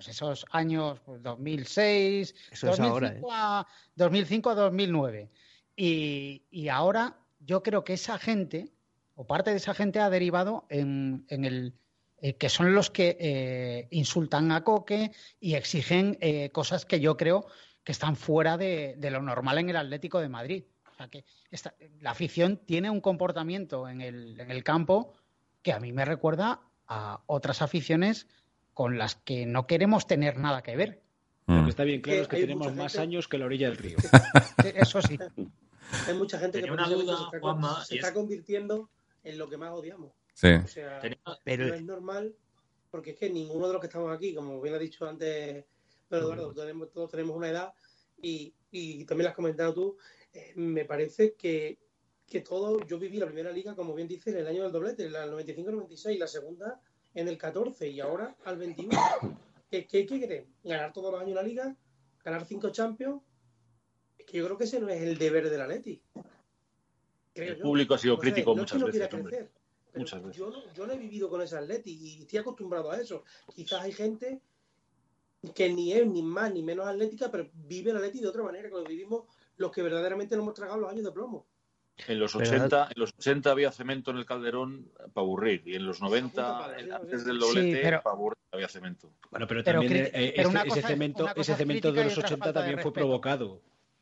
pues 0.05 0.17
esos 0.17 0.47
años 0.51 1.01
pues, 1.05 1.23
2006, 1.23 2.35
Eso 2.51 2.71
es 2.71 2.81
ahora, 2.81 3.09
2005, 3.09 3.29
a, 3.33 3.67
2005 3.95 4.51
a 4.51 4.55
2009. 4.55 5.31
Y, 5.77 6.43
y 6.51 6.69
ahora 6.69 7.17
yo 7.41 7.63
creo 7.63 7.85
que 7.85 7.95
esa 7.95 8.19
gente, 8.19 8.73
o 9.15 9.27
parte 9.27 9.51
de 9.51 9.57
esa 9.57 9.75
gente, 9.75 10.01
ha 10.01 10.11
derivado 10.11 10.67
en, 10.69 11.25
en 11.29 11.45
el 11.45 11.75
eh, 12.21 12.35
que 12.37 12.49
son 12.49 12.75
los 12.75 12.91
que 12.91 13.17
eh, 13.21 13.89
insultan 13.91 14.53
a 14.53 14.63
Coque 14.65 15.13
y 15.41 15.55
exigen 15.55 16.19
eh, 16.21 16.51
cosas 16.51 16.85
que 16.85 17.01
yo 17.01 17.17
creo 17.17 17.47
que 17.85 17.93
están 17.93 18.17
fuera 18.17 18.57
de, 18.57 18.95
de 18.99 19.11
lo 19.11 19.23
normal 19.23 19.59
en 19.59 19.71
el 19.71 19.77
Atlético 19.77 20.21
de 20.21 20.29
Madrid. 20.29 20.65
O 20.93 20.95
sea 20.95 21.09
que 21.09 21.25
esta- 21.51 21.75
la 22.01 22.11
afición 22.11 22.59
tiene 22.59 22.91
un 22.91 23.01
comportamiento 23.01 23.89
en 23.89 24.01
el, 24.01 24.39
en 24.39 24.51
el 24.51 24.63
campo 24.63 25.15
que 25.63 25.73
a 25.73 25.81
mí 25.81 25.93
me 25.93 26.05
recuerda 26.05 26.61
a 26.87 27.23
otras 27.27 27.63
aficiones 27.63 28.29
con 28.75 28.99
las 28.99 29.15
que 29.17 29.47
no 29.47 29.67
queremos 29.67 30.07
tener 30.07 30.39
nada 30.39 30.63
que 30.63 30.77
ver. 30.77 31.03
Lo 31.47 31.55
Mm. 31.55 31.65
que 31.65 31.71
está 31.71 31.85
bien 31.85 32.01
claro 32.01 32.17
Que 32.19 32.23
es 32.23 32.29
que 32.29 32.37
tenemos 32.41 32.75
más 32.75 32.93
gente- 32.93 33.03
años 33.03 33.29
que 33.29 33.39
la 33.39 33.47
orilla 33.47 33.69
del 33.69 33.77
río. 33.79 33.97
Eh, 34.65 34.75
Eso 34.77 35.03
sí. 35.03 35.19
Hay 36.09 36.15
mucha 36.15 36.39
gente 36.39 36.59
que 36.59 36.63
Tenía 36.63 36.73
una 36.73 36.85
precisamente 36.85 37.13
duda, 37.13 37.19
se, 37.19 37.25
está, 37.25 37.41
Juanma, 37.41 37.85
se 37.85 37.95
está 37.97 38.09
es- 38.09 38.15
convirtiendo 38.15 38.91
en 39.25 39.39
lo 39.39 39.49
que 39.49 39.57
más 39.57 39.73
odiamos. 39.73 40.13
Sí. 40.35 40.49
O 40.49 40.67
sea, 40.69 41.01
Tenía- 41.01 41.19
Pero- 41.45 41.67
no 41.67 41.75
es 41.75 41.83
normal, 41.83 42.35
porque 42.91 43.11
es 43.11 43.17
que 43.19 43.29
ninguno 43.29 43.67
de 43.67 43.73
los 43.75 43.81
que 43.81 43.87
estamos 43.89 44.15
aquí, 44.15 44.35
como 44.35 44.61
bien 44.61 44.75
ha 44.75 44.79
dicho 44.79 45.07
antes 45.07 45.65
pero 46.09 46.25
Eduardo, 46.25 46.53
tenemos, 46.55 46.91
todos 46.93 47.11
tenemos 47.11 47.35
una 47.35 47.49
edad 47.49 47.73
y, 48.21 48.55
y 48.71 49.05
también 49.07 49.25
lo 49.25 49.31
has 49.31 49.35
comentado 49.37 49.73
tú, 49.73 49.97
eh, 50.33 50.53
me 50.57 50.85
parece 50.85 51.33
que, 51.35 51.79
que 52.29 52.41
todo, 52.43 52.87
yo 52.87 52.99
viví 52.99 53.17
la 53.19 53.25
primera 53.27 53.51
liga, 53.51 53.75
como 53.75 53.95
bien 53.95 54.07
dice, 54.09 54.31
en 54.31 54.37
el 54.39 54.47
año 54.47 54.63
del 54.63 54.73
doblete, 54.73 55.07
en 55.07 55.15
el 55.15 55.31
95-96, 55.33 56.19
la 56.19 56.27
segunda 56.27 56.81
en 57.15 57.29
el 57.29 57.39
14 57.39 57.89
y 57.89 58.01
ahora 58.01 58.37
al 58.45 58.59
21. 58.59 58.91
¿Qué, 59.71 59.87
qué, 59.87 60.07
qué 60.07 60.21
querés? 60.21 60.47
¿Ganar 60.63 60.93
todos 60.93 61.13
los 61.13 61.21
años 61.21 61.35
la 61.35 61.43
liga? 61.43 61.77
¿Ganar 62.25 62.45
cinco 62.45 62.71
Champions? 62.71 63.23
Es 64.19 64.27
que 64.27 64.39
yo 64.39 64.45
creo 64.45 64.59
que 64.59 64.65
ese 64.65 64.81
no 64.81 64.89
es 64.89 65.01
el 65.03 65.19
deber 65.19 65.49
del 65.49 65.61
Atleti. 65.61 66.03
El 67.35 67.57
yo. 67.57 67.63
público 67.63 67.95
ha 67.95 67.99
sido 67.99 68.15
No 68.15 68.21
crítico 68.21 68.55
no 68.55 68.63
es 68.63 68.71
que 68.71 68.79
muchas 68.79 68.81
no 68.81 68.87
veces, 68.87 69.09
crecer, 69.09 69.51
Muchas. 69.95 70.37
Yo 70.37 70.51
no, 70.51 70.73
yo 70.73 70.87
no 70.87 70.93
he 70.93 70.99
vivido 70.99 71.29
con 71.29 71.43
ese 71.43 71.57
Atleti 71.57 71.91
y 71.93 72.23
estoy 72.23 72.39
acostumbrado 72.39 72.91
a 72.91 73.01
eso. 73.01 73.25
Quizás 73.55 73.83
hay 73.83 73.93
gente 73.93 74.41
que 75.55 75.73
ni 75.73 75.93
es 75.93 76.07
ni 76.07 76.23
más 76.23 76.53
ni 76.53 76.63
menos 76.63 76.87
atlética, 76.87 77.31
pero 77.31 77.51
vive 77.53 77.91
el 77.91 77.97
Atleti 77.97 78.21
de 78.21 78.29
otra 78.29 78.43
manera 78.43 78.69
que 78.69 78.75
lo 78.75 78.85
vivimos 78.85 79.25
los 79.57 79.71
que 79.71 79.83
verdaderamente 79.83 80.37
nos 80.37 80.45
hemos 80.45 80.55
tragado 80.55 80.81
los 80.81 80.91
años 80.91 81.05
de 81.05 81.13
plomo. 81.13 81.47
En 82.09 82.19
los 82.19 82.33
Pero- 82.33 82.49
80, 82.49 82.89
en 82.95 83.01
los 83.01 83.13
80 83.19 83.51
había 83.51 83.71
cemento 83.71 84.11
en 84.11 84.17
el 84.17 84.25
Calderón 84.27 84.89
para 85.13 85.25
aburrir 85.25 85.63
y 85.67 85.75
en 85.77 85.87
los 85.87 86.01
90, 86.01 86.75
antes 86.97 87.25
del 87.25 87.39
doblete, 87.39 87.77
Sí, 87.77 87.81
pero- 87.83 88.03
para 88.03 88.15
aburrir 88.17 88.39
había 88.51 88.69
cemento. 88.69 89.11
Bueno, 89.31 89.47
pero 89.47 89.63
también 89.63 89.93
cri- 89.93 90.11
eh, 90.13 90.33
pero 90.37 90.49
ese, 90.65 90.83
cemento, 90.83 91.29
ese 91.37 91.53
es 91.53 91.59
cemento 91.59 91.93
de 91.93 92.05
los 92.05 92.13
otra 92.15 92.27
80 92.29 92.45
falta 92.45 92.61
de 92.61 92.65
también 92.65 92.79
fue 92.83 92.91
respeto. 92.91 93.07
provocado. 93.07 93.61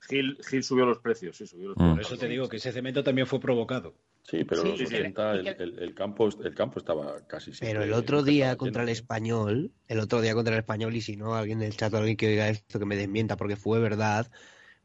Gil, 0.08 0.38
Gil 0.48 0.62
subió 0.64 0.86
los 0.86 0.98
precios, 0.98 1.36
sí, 1.36 1.46
subió 1.46 1.68
los 1.68 1.76
Mm. 1.76 1.80
Por 1.80 1.94
precios. 1.96 2.12
eso 2.12 2.20
te 2.20 2.28
digo 2.28 2.48
que 2.48 2.56
ese 2.56 2.72
cemento 2.72 3.04
también 3.04 3.26
fue 3.26 3.38
provocado. 3.38 3.94
Sí, 4.22 4.44
pero 4.44 4.62
Sí, 4.62 4.68
en 4.68 4.72
los 4.72 4.80
y 4.80 4.84
que- 4.86 4.96
80 5.00 5.36
y 5.36 5.38
el, 5.40 5.46
el- 5.60 5.78
el 5.80 5.94
campo, 5.94 6.28
el 6.42 6.54
campo 6.54 6.78
estaba 6.78 7.26
casi. 7.26 7.50
Pero 7.60 7.82
el 7.82 7.92
otro 7.92 8.22
día 8.22 8.56
contra 8.56 8.82
el 8.82 8.88
español, 8.88 9.72
el 9.88 9.98
otro 10.00 10.20
día 10.22 10.32
contra 10.34 10.54
el 10.54 10.60
español, 10.60 10.94
y 10.96 11.02
si 11.02 11.16
no, 11.16 11.34
alguien 11.34 11.58
del 11.58 11.76
chat 11.76 11.92
o 11.92 11.98
alguien 11.98 12.16
que 12.16 12.28
oiga 12.28 12.48
esto 12.48 12.78
que 12.78 12.86
me 12.86 12.96
desmienta 12.96 13.36
porque 13.36 13.56
fue 13.56 13.78
verdad, 13.78 14.30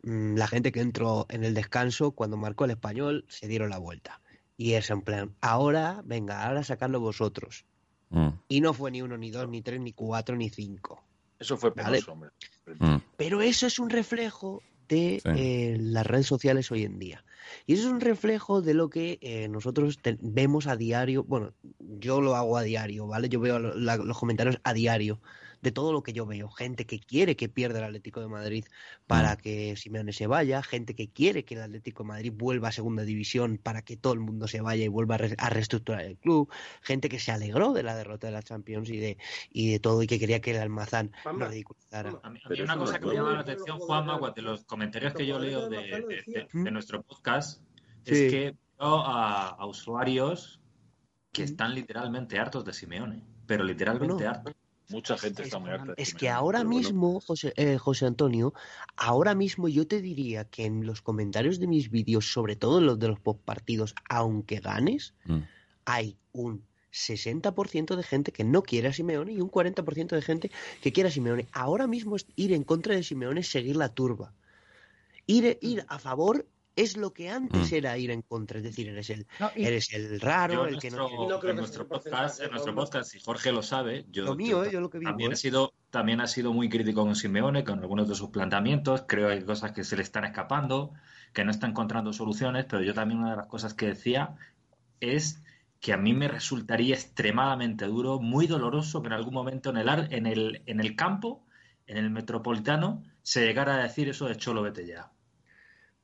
la 0.05 0.47
gente 0.47 0.71
que 0.71 0.81
entró 0.81 1.25
en 1.29 1.43
el 1.43 1.53
descanso 1.55 2.11
cuando 2.11 2.37
marcó 2.37 2.65
el 2.65 2.71
español 2.71 3.25
se 3.27 3.47
dieron 3.47 3.69
la 3.71 3.79
vuelta. 3.79 4.21
Y 4.57 4.73
es 4.73 4.89
en 4.91 5.01
plan, 5.01 5.35
ahora, 5.41 6.01
venga, 6.05 6.45
ahora 6.45 6.63
sacadlo 6.63 6.99
vosotros. 6.99 7.65
Mm. 8.09 8.29
Y 8.47 8.61
no 8.61 8.73
fue 8.73 8.91
ni 8.91 9.01
uno, 9.01 9.17
ni 9.17 9.31
dos, 9.31 9.49
ni 9.49 9.61
tres, 9.61 9.81
ni 9.81 9.91
cuatro, 9.93 10.35
ni 10.35 10.49
cinco. 10.49 11.03
Eso 11.39 11.57
fue 11.57 11.71
Vale. 11.71 11.97
penoso, 11.97 12.11
hombre. 12.13 12.29
Mm. 12.79 12.97
Pero 13.17 13.41
eso 13.41 13.65
es 13.67 13.79
un 13.79 13.89
reflejo 13.89 14.61
de 14.87 15.19
Sí. 15.23 15.29
eh, 15.35 15.77
las 15.79 16.05
redes 16.05 16.27
sociales 16.27 16.71
hoy 16.71 16.83
en 16.83 16.99
día. 16.99 17.25
Y 17.65 17.73
eso 17.73 17.87
es 17.87 17.91
un 17.91 17.99
reflejo 18.01 18.61
de 18.61 18.75
lo 18.75 18.89
que 18.89 19.17
eh, 19.21 19.47
nosotros 19.49 19.99
vemos 20.21 20.67
a 20.67 20.75
diario. 20.77 21.23
Bueno, 21.23 21.51
yo 21.79 22.21
lo 22.21 22.35
hago 22.35 22.57
a 22.57 22.61
diario, 22.63 23.07
¿vale? 23.07 23.27
Yo 23.27 23.39
veo 23.39 23.57
lo- 23.59 23.73
la- 23.75 23.97
los 23.97 24.17
comentarios 24.19 24.59
a 24.63 24.73
diario 24.73 25.19
de 25.65 25.71
todo 25.71 25.91
lo 25.91 26.03
que 26.03 26.13
yo 26.13 26.25
veo. 26.27 26.47
Gente 26.49 26.85
que 26.85 26.99
quiere 26.99 27.35
que 27.35 27.49
pierda 27.49 27.79
el 27.79 27.85
Atlético 27.85 28.21
de 28.21 28.27
Madrid 28.27 28.65
para 29.07 29.35
que 29.35 29.75
Simeone 29.75 30.13
se 30.13 30.27
vaya. 30.27 30.61
Gente 30.61 30.93
que 30.93 31.09
quiere 31.09 31.43
que 31.43 31.55
el 31.55 31.61
Atlético 31.63 32.03
de 32.03 32.07
Madrid 32.09 32.31
vuelva 32.35 32.67
a 32.67 32.71
segunda 32.71 33.03
división 33.03 33.57
para 33.57 33.81
que 33.81 33.97
todo 33.97 34.13
el 34.13 34.19
mundo 34.19 34.47
se 34.47 34.61
vaya 34.61 34.85
y 34.85 34.87
vuelva 34.87 35.15
a, 35.15 35.17
re- 35.17 35.35
a 35.39 35.49
reestructurar 35.49 36.01
el 36.05 36.17
club. 36.17 36.49
Gente 36.81 37.09
que 37.09 37.19
se 37.19 37.31
alegró 37.31 37.73
de 37.73 37.81
la 37.83 37.95
derrota 37.95 38.27
de 38.27 38.33
la 38.33 38.43
Champions 38.43 38.89
y 38.89 38.97
de, 38.97 39.17
y 39.49 39.71
de 39.71 39.79
todo 39.79 40.03
y 40.03 40.07
que 40.07 40.19
quería 40.19 40.39
que 40.39 40.51
el 40.51 40.61
Almazán 40.61 41.11
lo 41.25 41.47
ridiculizara. 41.47 42.09
A 42.09 42.13
mí, 42.13 42.19
a 42.23 42.29
mí 42.29 42.39
Pero 42.47 42.63
una 42.63 42.77
cosa 42.77 42.99
que 42.99 43.05
me 43.07 43.13
llama 43.15 43.33
la 43.33 43.39
atención, 43.39 43.79
Juanma, 43.79 44.19
de 44.35 44.41
los 44.43 44.63
comentarios 44.65 45.13
que 45.15 45.25
yo 45.25 45.39
leo 45.39 45.67
de, 45.67 45.77
de- 45.77 46.23
de- 46.27 46.47
de 46.53 46.71
nuestro 46.71 47.01
podcast, 47.01 47.59
Sí. 48.03 48.13
es 48.13 48.31
que 48.31 48.55
veo 48.79 48.97
a, 48.99 49.47
a 49.49 49.65
usuarios 49.65 50.61
que 51.31 51.41
están 51.41 51.73
literalmente 51.73 52.37
hartos 52.37 52.63
de 52.63 52.71
Simeone, 52.71 53.23
pero 53.47 53.63
literalmente 53.63 54.23
No. 54.23 54.29
hartos. 54.29 54.53
Mucha 54.89 55.17
gente 55.17 55.43
está 55.43 55.59
muy 55.59 55.71
harta. 55.71 55.93
Es 55.97 56.13
que 56.13 56.29
ahora 56.29 56.59
pero 56.59 56.69
bueno. 56.69 56.87
mismo, 56.87 57.19
José, 57.19 57.53
eh, 57.55 57.77
José 57.77 58.05
Antonio, 58.05 58.53
ahora 58.95 59.33
mismo 59.35 59.67
yo 59.67 59.87
te 59.87 60.01
diría 60.01 60.45
que 60.45 60.65
en 60.65 60.85
los 60.85 61.01
comentarios 61.01 61.59
de 61.59 61.67
mis 61.67 61.89
vídeos, 61.89 62.31
sobre 62.31 62.55
todo 62.55 62.81
los 62.81 62.99
de 62.99 63.07
los 63.07 63.19
post 63.19 63.41
partidos, 63.41 63.95
aunque 64.09 64.59
ganes, 64.59 65.13
Mm. 65.25 65.39
hay 65.85 66.17
un 66.33 66.63
60% 66.91 67.95
de 67.97 68.03
gente 68.03 68.31
que 68.31 68.43
no 68.43 68.63
quiere 68.63 68.87
a 68.87 68.93
Simeone 68.93 69.33
y 69.33 69.41
un 69.41 69.49
40% 69.49 70.15
de 70.15 70.21
gente 70.21 70.51
que 70.81 70.93
quiere 70.93 71.09
a 71.09 71.11
Simeone. 71.11 71.47
Ahora 71.51 71.87
mismo 71.87 72.15
es 72.15 72.25
ir 72.35 72.53
en 72.53 72.63
contra 72.63 72.95
de 72.95 73.03
Simeone 73.03 73.41
es 73.41 73.49
seguir 73.49 73.75
la 73.75 73.89
turba. 73.89 74.33
Ir, 75.27 75.57
ir 75.61 75.83
a 75.89 75.99
favor 75.99 76.45
es 76.75 76.97
lo 76.97 77.13
que 77.13 77.29
antes 77.29 77.71
Mm. 77.71 77.75
era 77.75 77.97
ir 77.97 78.11
en 78.11 78.21
contra, 78.21 78.57
es 78.57 78.63
decir, 78.63 78.89
eres 78.89 79.09
el, 79.09 79.25
No, 79.39 79.49
y- 79.55 79.65
eres 79.65 79.93
el 79.93 80.19
raro, 80.19 80.53
Yo 80.53 80.65
el 80.67 80.79
que 80.79 80.91
no... 80.91 81.07
no 81.27 81.39
creo 81.39 81.51
en 81.51 81.55
que 81.57 81.61
nuestro 81.61 81.87
podcast, 81.87 82.41
en 82.41 82.51
nuestro 82.51 82.75
podcast, 82.75 83.15
y 83.15 83.19
Jorge 83.19 83.51
lo 83.51 83.61
sabe, 83.63 84.05
yo, 84.11 84.25
Lo 84.25 84.35
mío, 84.35 84.63
yo 84.63 84.65
eh, 84.65 84.71
yo 84.73 84.81
lo 84.81 84.89
que 84.89 84.99
vivo, 84.99 85.11
también, 85.11 85.31
eh. 85.31 85.33
he 85.33 85.37
sido, 85.37 85.73
también 85.89 86.19
ha 86.21 86.27
sido 86.27 86.51
muy 86.53 86.67
crítico 86.69 87.03
con 87.03 87.15
Simeone, 87.15 87.63
con 87.63 87.79
algunos 87.79 88.07
de 88.09 88.15
sus 88.15 88.29
planteamientos. 88.29 89.03
Creo 89.07 89.27
que 89.29 89.33
hay 89.35 89.43
cosas 89.43 89.71
que 89.71 89.83
se 89.83 89.95
le 89.95 90.03
están 90.03 90.25
escapando, 90.25 90.91
que 91.33 91.45
no 91.45 91.51
está 91.51 91.67
encontrando 91.67 92.11
soluciones, 92.13 92.65
pero 92.69 92.81
yo 92.83 92.93
también 92.93 93.19
una 93.21 93.31
de 93.31 93.37
las 93.37 93.47
cosas 93.47 93.73
que 93.73 93.87
decía 93.87 94.35
es 94.99 95.41
que 95.79 95.93
a 95.93 95.97
mí 95.97 96.13
me 96.13 96.27
resultaría 96.27 96.95
extremadamente 96.95 97.85
duro, 97.85 98.19
muy 98.19 98.47
doloroso 98.47 99.01
que 99.01 99.07
en 99.07 99.13
algún 99.13 99.33
momento 99.33 99.69
en 99.69 99.77
el, 99.77 99.87
ar- 99.89 100.07
en 100.13 100.25
el, 100.25 100.61
en 100.65 100.79
el 100.79 100.95
campo, 100.95 101.45
en 101.87 101.97
el 101.97 102.09
metropolitano, 102.09 103.03
se 103.21 103.45
llegara 103.45 103.75
a 103.75 103.83
decir 103.83 104.09
eso 104.09 104.25
de 104.27 104.35
Cholo, 104.35 104.61
vete 104.63 104.85
ya. 104.85 105.11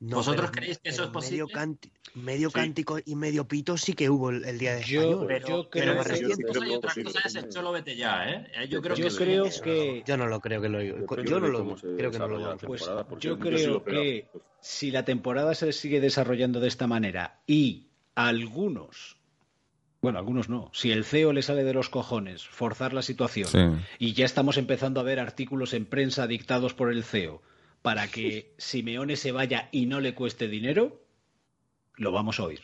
No, 0.04 0.16
¿Vosotros 0.16 0.50
pero- 0.50 0.52
creéis 0.52 0.78
que 0.78 0.88
eso 0.88 1.08
pero 1.12 1.20
es 1.20 1.30
medio 1.30 1.44
posible? 1.46 1.52
canti- 1.54 1.90
medio 2.16 2.48
Sí. 2.50 2.54
cántico 2.54 2.98
y 3.06 3.14
medio 3.14 3.46
pito 3.46 3.78
sí 3.78 3.92
que 3.92 4.10
hubo 4.10 4.30
el, 4.30 4.44
el 4.44 4.58
día 4.58 4.74
de 4.74 4.82
Yo-. 4.82 5.24
Pero, 5.28 5.46
Yo 5.46 5.68
pero 5.70 5.70
creo 5.70 5.92
una 5.94 6.02
que- 6.02 6.08
reciente 6.08 6.42
cosa 6.44 6.66
y 6.66 6.70
yo 6.70 6.76
otra 6.78 6.90
creo 6.92 7.04
que 7.06 7.12
cosa 7.12 7.28
es 7.28 7.34
el 7.36 7.48
Cholo, 7.50 7.70
vete 7.72 7.94
ya, 7.96 8.28
¿eh? 8.28 8.46
Eh, 8.56 8.68
Yo 8.68 8.82
creo 8.82 8.96
Yo 8.96 9.04
que 9.04 9.10
sí. 9.10 9.16
creo 9.16 9.44
que- 9.62 10.02
Yo 10.04 10.16
no 10.16 10.26
lo 10.26 10.40
creo 10.40 10.60
que 10.60 10.68
lo 10.68 10.78
Depende 10.78 11.06
Yo 11.30 11.38
no 11.40 11.46
lo 11.48 11.76
creo 11.76 12.10
que 12.10 12.18
no 12.18 12.26
lo. 12.28 12.56
Pues 12.58 12.84
yo 13.20 13.38
creo 13.38 13.84
que 13.84 14.26
si 14.60 14.90
la 14.90 15.04
temporada 15.04 15.54
se 15.54 15.72
sigue 15.72 16.00
desarrollando 16.00 16.58
de 16.58 16.66
esta 16.68 16.88
manera 16.88 17.40
y 17.46 17.86
algunos, 18.16 19.16
bueno, 20.00 20.18
algunos 20.18 20.48
no, 20.48 20.68
si 20.72 20.90
el 20.90 21.04
CEO 21.04 21.32
le 21.32 21.42
sale 21.42 21.62
de 21.64 21.74
los 21.74 21.88
cojones 21.88 22.44
forzar 22.44 22.92
la 22.92 23.02
situación 23.02 23.46
Sí. 23.46 23.84
y 24.06 24.12
ya 24.14 24.24
estamos 24.24 24.56
empezando 24.58 24.98
a 24.98 25.04
ver 25.04 25.20
artículos 25.20 25.74
en 25.74 25.86
prensa 25.86 26.26
dictados 26.26 26.74
por 26.74 26.90
el 26.92 27.04
CEO 27.04 27.40
para 27.82 28.08
que 28.08 28.54
Simeone 28.58 29.16
se 29.16 29.32
vaya 29.32 29.68
y 29.72 29.86
no 29.86 30.00
le 30.00 30.14
cueste 30.14 30.48
dinero, 30.48 31.02
lo 31.96 32.12
vamos 32.12 32.38
a 32.40 32.44
oír. 32.44 32.60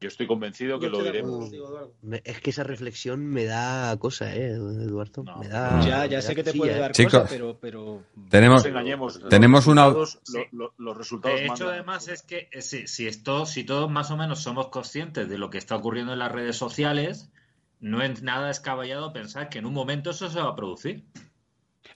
Yo 0.00 0.06
estoy 0.06 0.28
convencido 0.28 0.78
que 0.78 0.86
Yo 0.86 0.92
lo. 0.92 1.92
Me- 2.02 2.22
es 2.24 2.40
que 2.40 2.50
esa 2.50 2.62
reflexión 2.62 3.26
me 3.26 3.44
da 3.46 3.96
cosa, 3.98 4.32
¿eh, 4.32 4.50
Eduardo? 4.52 5.24
No. 5.24 5.38
me 5.38 5.48
da, 5.48 5.80
ya, 5.80 6.00
me 6.02 6.08
ya 6.08 6.16
da 6.18 6.22
sé 6.22 6.36
que 6.36 6.44
te 6.44 6.52
puede 6.54 6.76
¿eh? 6.76 6.78
dar 6.78 6.92
Chicos, 6.92 7.14
cosa, 7.14 7.26
pero, 7.28 7.58
pero 7.60 8.04
No 8.14 8.28
Tenemos, 8.28 8.58
nos 8.58 8.66
engañemos. 8.66 9.20
tenemos 9.28 9.66
los 9.66 9.72
una- 9.72 9.86
resultados, 9.88 10.20
lo- 10.52 10.58
lo- 10.66 10.74
los 10.78 10.96
resultados 10.96 11.38
De 11.40 11.44
hecho, 11.46 11.50
mandan. 11.64 11.68
además, 11.70 12.06
es 12.06 12.22
que 12.22 12.48
eh, 12.52 12.62
si, 12.62 12.86
si, 12.86 13.08
esto, 13.08 13.44
si 13.44 13.64
todos 13.64 13.90
más 13.90 14.12
o 14.12 14.16
menos 14.16 14.40
somos 14.40 14.68
conscientes 14.68 15.28
de 15.28 15.36
lo 15.36 15.50
que 15.50 15.58
está 15.58 15.74
ocurriendo 15.74 16.12
en 16.12 16.20
las 16.20 16.30
redes 16.30 16.54
sociales, 16.56 17.28
no 17.80 18.00
es 18.00 18.22
nada 18.22 18.46
descabellado 18.48 19.12
pensar 19.12 19.48
que 19.48 19.58
en 19.58 19.66
un 19.66 19.74
momento 19.74 20.10
eso 20.10 20.28
se 20.30 20.40
va 20.40 20.50
a 20.50 20.54
producir. 20.56 21.06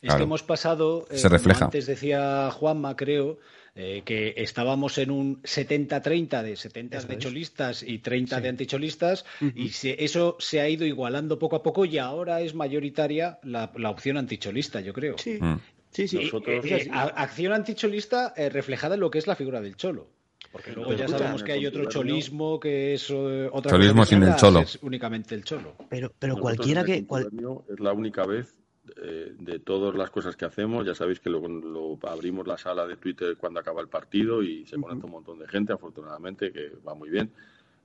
Es 0.01 0.09
Claro. 0.09 0.19
que 0.19 0.23
hemos 0.25 0.43
pasado, 0.43 1.07
eh, 1.11 1.17
Se 1.19 1.25
como 1.29 1.37
refleja. 1.37 1.65
antes 1.67 1.87
decía 1.87 2.51
Juanma, 2.51 2.97
creo, 2.97 3.39
eh, 3.75 4.03
que 4.05 4.35
estábamos 4.37 4.99
en 4.99 5.11
un 5.11 5.41
70-30 5.45 6.43
de 6.43 6.57
70 6.57 6.99
Eso 6.99 7.07
de 7.09 7.15
es. 7.15 7.21
cholistas 7.21 7.83
y 7.83 7.99
30 7.99 8.37
Sí. 8.37 8.43
de 8.43 8.49
anticholistas, 8.49 9.25
y 9.55 9.71
se- 9.71 10.03
eso 10.05 10.37
se 10.41 10.61
ha 10.61 10.69
ido 10.69 10.85
igualando 10.85 11.39
poco 11.39 11.57
a 11.57 11.63
poco 11.63 11.85
y 11.85 11.99
ahora 11.99 12.41
es 12.41 12.55
mayoritaria 12.55 13.39
la, 13.43 13.73
la 13.77 13.91
opción 13.91 14.17
anticholista, 14.19 14.81
yo 14.81 14.93
creo. 14.93 15.17
Sí, 15.19 15.39
Mm. 15.41 15.59
sí, 15.91 16.07
sí. 16.09 16.17
Nosotros- 16.25 16.65
Eh, 16.67 16.83
eh, 16.83 16.91
acción 16.93 17.53
anticholista 17.53 18.35
eh, 18.37 18.51
reflejada 18.51 18.95
en 18.97 19.01
lo 19.01 19.11
que 19.11 19.19
es 19.19 19.27
la 19.27 19.37
figura 19.37 19.61
del 19.61 19.77
cholo. 19.77 20.09
Porque 20.51 20.73
luego 20.73 20.89
Pero 20.91 20.99
ya 20.99 21.05
escucha, 21.07 21.19
sabemos 21.25 21.43
que 21.45 21.53
hay 21.53 21.67
otro 21.67 21.87
cholismo 21.89 22.61
que 22.61 22.93
es 22.95 23.09
eh, 23.09 23.49
otra 23.51 23.71
Cholismo 23.71 24.03
cosa 24.03 24.11
sin 24.11 24.23
el 24.23 24.37
cholo. 24.37 24.67
ser 24.67 24.81
únicamente 24.85 25.35
el 25.35 25.45
cholo. 25.45 25.77
Pero, 25.89 26.13
pero 26.19 26.35
Nosotros 26.35 26.57
cualquiera 26.57 26.85
que... 26.85 27.07
cual- 27.07 27.31
Es 27.73 27.81
la 27.81 27.93
única 27.95 28.27
vez 28.27 28.55
eh, 28.97 29.35
de 29.39 29.59
todas 29.61 29.95
las 29.95 30.11
cosas 30.11 30.37
que 30.37 30.45
hacemos. 30.45 30.85
Ya 30.87 30.95
sabéis 30.95 31.21
que 31.21 31.31
lo, 31.31 31.41
lo- 31.47 31.99
abrimos 32.03 32.47
la 32.47 32.59
sala 32.59 32.87
de 32.87 32.97
Twitter 32.97 33.37
cuando 33.37 33.61
acaba 33.61 33.81
el 33.81 33.89
partido 33.89 34.43
y 34.43 34.67
se 34.67 34.79
conecta 34.79 35.07
un 35.07 35.13
montón 35.13 35.39
de 35.39 35.49
gente, 35.49 35.73
afortunadamente, 35.73 36.53
que 36.53 36.71
va 36.87 36.95
muy 36.95 37.11
bien. 37.11 37.33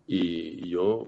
Y, 0.08 0.66
y 0.66 0.70
yo 0.70 1.06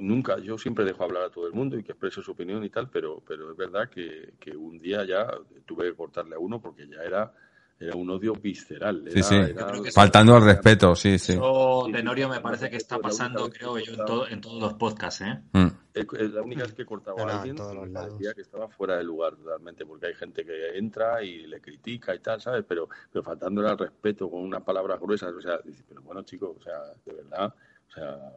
nunca, 0.00 0.38
yo 0.38 0.56
siempre 0.58 0.84
dejo 0.84 1.04
hablar 1.04 1.24
a 1.24 1.30
todo 1.30 1.46
el 1.46 1.52
mundo 1.52 1.78
y 1.78 1.82
que 1.84 1.92
exprese 1.92 2.22
su 2.22 2.32
opinión 2.32 2.64
y 2.64 2.70
tal, 2.70 2.88
pero, 2.90 3.22
pero 3.26 3.50
es 3.50 3.56
verdad 3.56 3.90
que, 3.90 4.34
que 4.40 4.56
un 4.56 4.78
día 4.78 5.04
ya 5.04 5.30
tuve 5.66 5.84
que 5.90 5.94
cortarle 5.96 6.36
a 6.36 6.38
uno 6.38 6.60
porque 6.60 6.88
ya 6.88 7.02
era, 7.04 7.34
era 7.80 7.96
un 7.96 8.10
odio 8.10 8.34
visceral. 8.34 9.02
Sí, 9.08 9.18
Era- 9.20 9.22
sí. 9.28 9.34
era- 9.36 9.66
creo 9.66 9.82
que 9.82 9.90
Faltando 9.90 10.36
al 10.36 10.44
respeto, 10.44 10.94
sí, 10.94 11.18
sí. 11.18 11.32
Eso, 11.32 11.82
Sí, 11.86 11.90
sí, 11.90 11.96
Tenorio, 11.96 12.26
sí, 12.26 12.30
me 12.30 12.36
sí, 12.36 12.42
parece 12.42 12.64
sí, 12.66 12.70
que 12.70 12.76
sí, 12.76 12.82
está 12.82 12.94
la 12.96 12.98
única 12.98 13.08
pasando, 13.10 13.42
vez 13.44 13.52
que 13.52 13.58
creo 13.58 13.78
he 13.78 13.84
yo, 13.84 13.92
en, 13.92 13.96
cortado- 13.98 14.06
todo- 14.20 14.28
en 14.28 14.40
todos 14.42 14.62
los 14.62 14.74
podcasts, 14.74 15.20
¿eh? 15.22 15.40
Mm. 15.52 15.66
Es 15.94 16.06
es 16.20 16.30
la 16.32 16.42
única 16.42 16.62
vez 16.62 16.72
que 16.74 16.82
he 16.82 16.86
cortado 16.86 17.16
No, 17.16 17.24
a 17.28 17.40
alguien 17.40 17.56
lados. 17.92 18.18
que 18.34 18.40
estaba 18.42 18.68
fuera 18.68 18.96
de 18.96 19.02
lugar 19.04 19.34
realmente, 19.44 19.84
porque 19.86 20.06
hay 20.06 20.14
gente 20.14 20.44
que 20.44 20.76
entra 20.78 21.22
y 21.24 21.46
le 21.46 21.60
critica 21.60 22.14
y 22.14 22.18
tal, 22.20 22.40
¿sabes? 22.40 22.64
Pero, 22.68 22.88
pero 23.10 23.22
faltándole 23.24 23.68
al 23.70 23.78
respeto 23.78 24.30
con 24.30 24.40
unas 24.42 24.62
palabras 24.62 25.00
gruesas, 25.00 25.32
o 25.32 25.40
sea, 25.40 25.58
dices, 25.64 25.84
pero 25.88 26.02
bueno, 26.02 26.22
chicos, 26.22 26.56
o 26.58 26.62
sea, 26.62 26.78
de 27.04 27.12
verdad, 27.14 27.52
o 27.88 27.92
sea, 27.92 28.32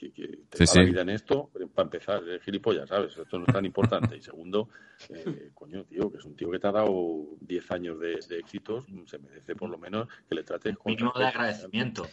que, 0.00 0.12
que 0.12 0.26
te 0.48 0.58
Sí, 0.58 0.64
va 0.66 0.74
la 0.74 0.82
sí. 0.84 0.90
vida 0.90 1.00
en 1.02 1.10
esto, 1.10 1.50
pero 1.52 1.68
para 1.68 1.84
empezar, 1.86 2.22
eres 2.22 2.42
gilipollas, 2.42 2.88
¿sabes? 2.88 3.16
Esto 3.16 3.38
no 3.38 3.44
es 3.46 3.52
tan 3.52 3.64
importante. 3.66 4.16
Y 4.16 4.22
segundo, 4.22 4.68
eh, 5.10 5.50
coño, 5.54 5.84
tío, 5.84 6.10
que 6.10 6.16
es 6.18 6.24
un 6.24 6.34
tío 6.34 6.50
que 6.50 6.58
te 6.58 6.66
ha 6.66 6.72
dado 6.72 7.26
10 7.40 7.70
años 7.70 8.00
de, 8.00 8.18
de 8.28 8.38
éxitos, 8.38 8.86
se 9.06 9.18
merece 9.18 9.54
por 9.54 9.68
lo 9.68 9.76
menos 9.78 10.08
que 10.28 10.34
le 10.34 10.42
trates 10.42 10.76
con 10.78 10.92
Mínimo 10.92 11.12
de 11.16 11.26
agradecimiento. 11.26 12.06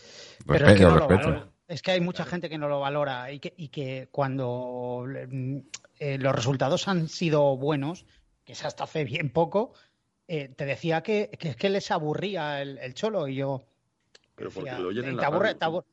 Pero 0.46 0.68
es 0.68 0.78
que, 0.78 0.84
no 0.84 0.90
lo 0.96 1.08
respeto. 1.08 1.30
valora. 1.30 1.52
Es 1.68 1.82
que 1.82 1.92
hay 1.92 2.02
mucha 2.02 2.26
gente 2.26 2.50
que 2.50 2.58
no 2.58 2.68
lo 2.68 2.80
valora 2.80 3.32
y 3.32 3.40
que, 3.40 3.54
y 3.58 3.70
que 3.70 4.08
cuando 4.12 5.06
mm, 5.08 5.58
eh, 6.00 6.18
los 6.18 6.34
resultados 6.36 6.88
han 6.88 7.08
sido 7.08 7.56
buenos, 7.58 8.06
que 8.46 8.54
es 8.54 8.64
hasta 8.66 8.84
hace 8.86 9.04
bien 9.04 9.32
poco, 9.32 9.74
eh, 10.28 10.50
te 10.50 10.66
decía 10.66 11.02
que, 11.04 11.30
que 11.40 11.50
es 11.50 11.56
que 11.56 11.70
les 11.70 11.90
aburría 11.92 12.62
el, 12.62 12.78
el 12.80 12.94
cholo 12.94 13.28
y 13.28 13.36
yo 13.36 13.64
Pero 14.36 14.50
porque 14.52 14.70
decía, 14.70 14.80
lo 14.80 14.90
oyen 14.90 15.04
"¿Te- 15.04 15.10
en 15.12 15.16
te 15.18 15.22
la 15.22 15.28
aburre- 15.28 15.40
radio, 15.48 15.58
te 15.58 15.66
aburre?". 15.66 15.88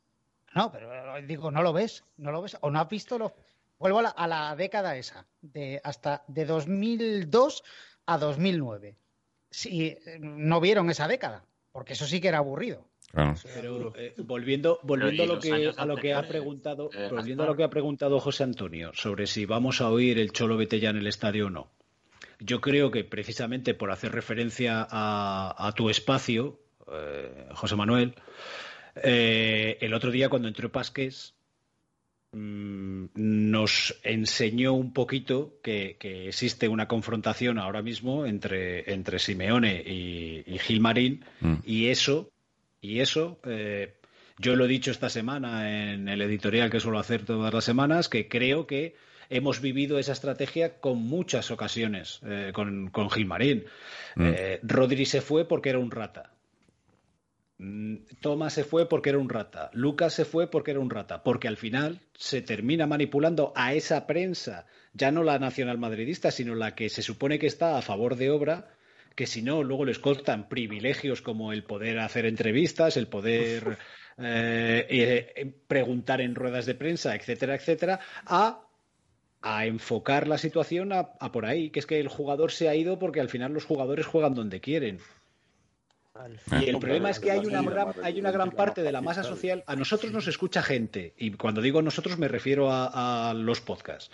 No, 0.54 0.70
pero 0.70 0.94
eh, 0.94 1.02
digo, 1.22 1.50
no 1.50 1.62
lo 1.62 1.72
ves, 1.72 2.04
no 2.16 2.32
lo 2.32 2.42
ves, 2.42 2.56
o 2.60 2.70
no 2.70 2.80
has 2.80 2.88
visto 2.88 3.18
los... 3.18 3.32
Vuelvo 3.78 3.98
a 3.98 4.02
la, 4.02 4.08
a 4.10 4.26
la 4.26 4.56
década 4.56 4.96
esa, 4.96 5.26
de 5.42 5.80
hasta 5.82 6.24
de 6.28 6.44
2002 6.44 7.64
a 8.06 8.18
2009. 8.18 8.96
Sí, 9.50 9.86
eh, 9.86 10.18
no 10.20 10.60
vieron 10.60 10.90
esa 10.90 11.08
década, 11.08 11.44
porque 11.72 11.92
eso 11.94 12.06
sí 12.06 12.20
que 12.20 12.28
era 12.28 12.38
aburrido. 12.38 12.86
Claro. 13.10 13.34
Pero 13.54 13.92
eh, 13.96 14.14
volviendo, 14.18 14.80
volviendo 14.82 15.22
a 15.22 15.26
lo 15.26 15.38
que 15.38 15.72
a 15.76 15.86
lo 15.86 15.96
que 15.96 16.14
ha 16.14 16.26
preguntado, 16.26 16.90
eh, 16.92 17.08
volviendo 17.10 17.44
a 17.44 17.46
lo 17.46 17.56
que 17.56 17.62
ha 17.62 17.70
preguntado 17.70 18.18
José 18.18 18.42
Antonio 18.42 18.90
sobre 18.94 19.28
si 19.28 19.46
vamos 19.46 19.80
a 19.80 19.88
oír 19.88 20.18
el 20.18 20.32
Cholo 20.32 20.56
vete 20.56 20.80
ya 20.80 20.90
en 20.90 20.96
el 20.96 21.06
estadio 21.06 21.46
o 21.46 21.50
no. 21.50 21.68
Yo 22.40 22.60
creo 22.60 22.90
que 22.90 23.04
precisamente 23.04 23.74
por 23.74 23.92
hacer 23.92 24.10
referencia 24.10 24.86
a, 24.90 25.54
a 25.56 25.72
tu 25.72 25.90
espacio, 25.90 26.58
eh, 26.90 27.48
José 27.54 27.76
Manuel, 27.76 28.14
eh, 29.02 29.78
el 29.80 29.94
otro 29.94 30.10
día 30.10 30.28
cuando 30.28 30.48
entró 30.48 30.70
Pasqués 30.70 31.34
mm, 32.32 33.06
nos 33.14 33.98
enseñó 34.02 34.74
un 34.74 34.92
poquito 34.92 35.58
que, 35.62 35.96
que 35.98 36.28
existe 36.28 36.68
una 36.68 36.86
confrontación 36.86 37.58
ahora 37.58 37.82
mismo 37.82 38.26
entre, 38.26 38.92
entre 38.92 39.18
Simeone 39.18 39.82
y, 39.84 40.44
y 40.46 40.58
Gilmarín 40.58 41.24
Mm. 41.40 41.54
y 41.64 41.88
eso, 41.88 42.30
y 42.80 43.00
eso, 43.00 43.40
eh, 43.44 43.94
yo 44.38 44.56
lo 44.56 44.64
he 44.64 44.68
dicho 44.68 44.90
esta 44.90 45.08
semana 45.08 45.92
en 45.92 46.08
el 46.08 46.22
editorial 46.22 46.70
que 46.70 46.80
suelo 46.80 46.98
hacer 46.98 47.24
todas 47.24 47.52
las 47.52 47.64
semanas, 47.64 48.08
que 48.08 48.28
creo 48.28 48.66
que 48.66 48.94
hemos 49.30 49.60
vivido 49.60 49.98
esa 49.98 50.12
estrategia 50.12 50.78
con 50.80 50.98
muchas 50.98 51.50
ocasiones 51.50 52.20
eh, 52.26 52.52
con, 52.54 52.90
con 52.90 53.10
Gilmarín. 53.10 53.64
Mm. 54.16 54.32
Rodri 54.62 55.06
se 55.06 55.20
fue 55.20 55.46
porque 55.48 55.70
era 55.70 55.78
un 55.78 55.90
rata. 55.90 56.33
Mm, 57.58 57.96
Thomas 58.20 58.52
se 58.52 58.64
fue 58.64 58.88
porque 58.88 59.10
era 59.10 59.18
un 59.18 59.28
rata. 59.28 59.70
Lucas 59.72 60.14
se 60.14 60.24
fue 60.24 60.50
porque 60.50 60.72
era 60.72 60.80
un 60.80 60.90
rata. 60.90 61.22
Porque 61.22 61.48
al 61.48 61.56
final 61.56 62.00
se 62.14 62.42
termina 62.42 62.86
manipulando 62.86 63.52
a 63.54 63.74
esa 63.74 64.06
prensa, 64.06 64.66
ya 64.92 65.10
no 65.12 65.22
la 65.22 65.38
nacional 65.38 65.78
madridista, 65.78 66.30
sino 66.30 66.54
la 66.54 66.74
que 66.74 66.88
se 66.88 67.02
supone 67.02 67.38
que 67.38 67.46
está 67.46 67.78
a 67.78 67.82
favor 67.82 68.16
de 68.16 68.30
obra, 68.30 68.68
que 69.14 69.26
si 69.26 69.42
no, 69.42 69.62
luego 69.62 69.84
les 69.84 69.98
cortan 69.98 70.48
privilegios 70.48 71.22
como 71.22 71.52
el 71.52 71.64
poder 71.64 72.00
hacer 72.00 72.26
entrevistas, 72.26 72.96
el 72.96 73.06
poder 73.06 73.78
eh, 74.18 74.86
eh, 74.90 75.54
preguntar 75.68 76.20
en 76.20 76.34
ruedas 76.34 76.66
de 76.66 76.74
prensa, 76.74 77.14
etcétera, 77.14 77.54
etcétera, 77.54 78.00
a 78.26 78.60
a 79.46 79.66
enfocar 79.66 80.26
la 80.26 80.38
situación 80.38 80.90
a, 80.94 81.10
a 81.20 81.30
por 81.30 81.44
ahí, 81.44 81.68
que 81.68 81.78
es 81.78 81.84
que 81.84 82.00
el 82.00 82.08
jugador 82.08 82.50
se 82.50 82.70
ha 82.70 82.74
ido 82.74 82.98
porque 82.98 83.20
al 83.20 83.28
final 83.28 83.52
los 83.52 83.66
jugadores 83.66 84.06
juegan 84.06 84.34
donde 84.34 84.62
quieren. 84.62 85.00
Y 86.60 86.66
el 86.68 86.78
problema 86.78 87.10
es 87.10 87.18
que 87.18 87.30
hay 87.32 87.40
una 87.46 87.60
gran, 87.62 87.88
hay 88.04 88.20
una 88.20 88.30
gran 88.30 88.50
parte 88.52 88.82
de 88.82 88.92
la 88.92 89.00
masa 89.00 89.22
social. 89.24 89.64
A 89.66 89.74
nosotros 89.74 90.12
nos 90.12 90.28
escucha 90.28 90.62
gente, 90.62 91.12
y 91.18 91.32
cuando 91.32 91.60
digo 91.60 91.82
nosotros 91.82 92.18
me 92.18 92.28
refiero 92.28 92.70
a, 92.70 93.30
a 93.30 93.34
los 93.34 93.60
podcasts. 93.60 94.10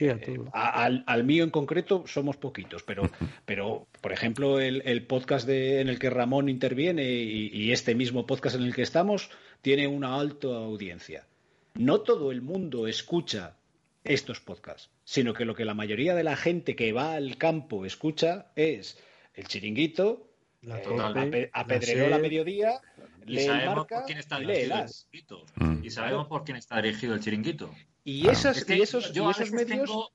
Eh, 0.00 0.40
a- 0.52 0.84
al, 0.84 1.04
al 1.06 1.22
mío 1.24 1.44
en 1.44 1.50
concreto 1.50 2.04
somos 2.06 2.36
poquitos, 2.36 2.82
pero, 2.82 3.08
pero 3.46 3.86
por 4.00 4.12
ejemplo, 4.12 4.58
el, 4.58 4.82
el 4.84 5.06
podcast 5.06 5.46
de- 5.46 5.80
en 5.80 5.88
el 5.88 5.98
que 6.00 6.10
Ramón 6.10 6.48
interviene 6.48 7.04
y, 7.12 7.50
y 7.52 7.70
este 7.72 7.94
mismo 7.94 8.26
podcast 8.26 8.56
en 8.56 8.62
el 8.64 8.74
que 8.74 8.82
estamos 8.82 9.30
tiene 9.62 9.86
una 9.86 10.16
alta 10.16 10.48
audiencia. 10.48 11.26
No 11.74 12.00
todo 12.00 12.32
el 12.32 12.42
mundo 12.42 12.86
escucha 12.88 13.56
estos 14.02 14.40
podcasts, 14.40 14.90
sino 15.04 15.32
que 15.34 15.44
lo 15.44 15.54
que 15.54 15.64
la 15.64 15.74
mayoría 15.74 16.14
de 16.14 16.24
la 16.24 16.36
gente 16.36 16.76
que 16.76 16.92
va 16.92 17.14
al 17.14 17.36
campo 17.38 17.86
escucha 17.86 18.46
es 18.56 18.98
el 19.34 19.46
chiringuito, 19.48 20.28
La 20.64 20.78
eh, 20.78 20.84
ape- 20.86 21.50
la 21.54 21.60
apedreó 21.60 22.08
la 22.08 22.16
Sed. 22.16 22.22
mediodía, 22.22 22.80
Y 23.26 23.38
sabemos 23.40 23.76
marca 23.76 23.96
por 23.96 24.04
quién 24.06 24.18
está 24.18 24.38
dirigido 24.38 24.76
el 24.82 24.88
chiringuito. 24.88 25.44
Mm. 25.56 25.84
Y 25.84 25.90
sabemos 25.90 26.26
por 26.26 26.44
quién 26.44 26.56
está 26.56 26.76
dirigido 26.82 27.14
el 27.14 27.20
chiringuito. 27.20 27.70
Y, 28.04 28.28
esas, 28.28 28.58
Es 28.58 28.64
que 28.64 28.76
y 28.76 28.82
esos, 28.82 29.12
yo 29.12 29.24
y 29.24 29.26
a 29.26 29.30
esos 29.30 29.50
veces 29.50 29.68
medios, 29.68 29.88
tengo- 29.90 30.10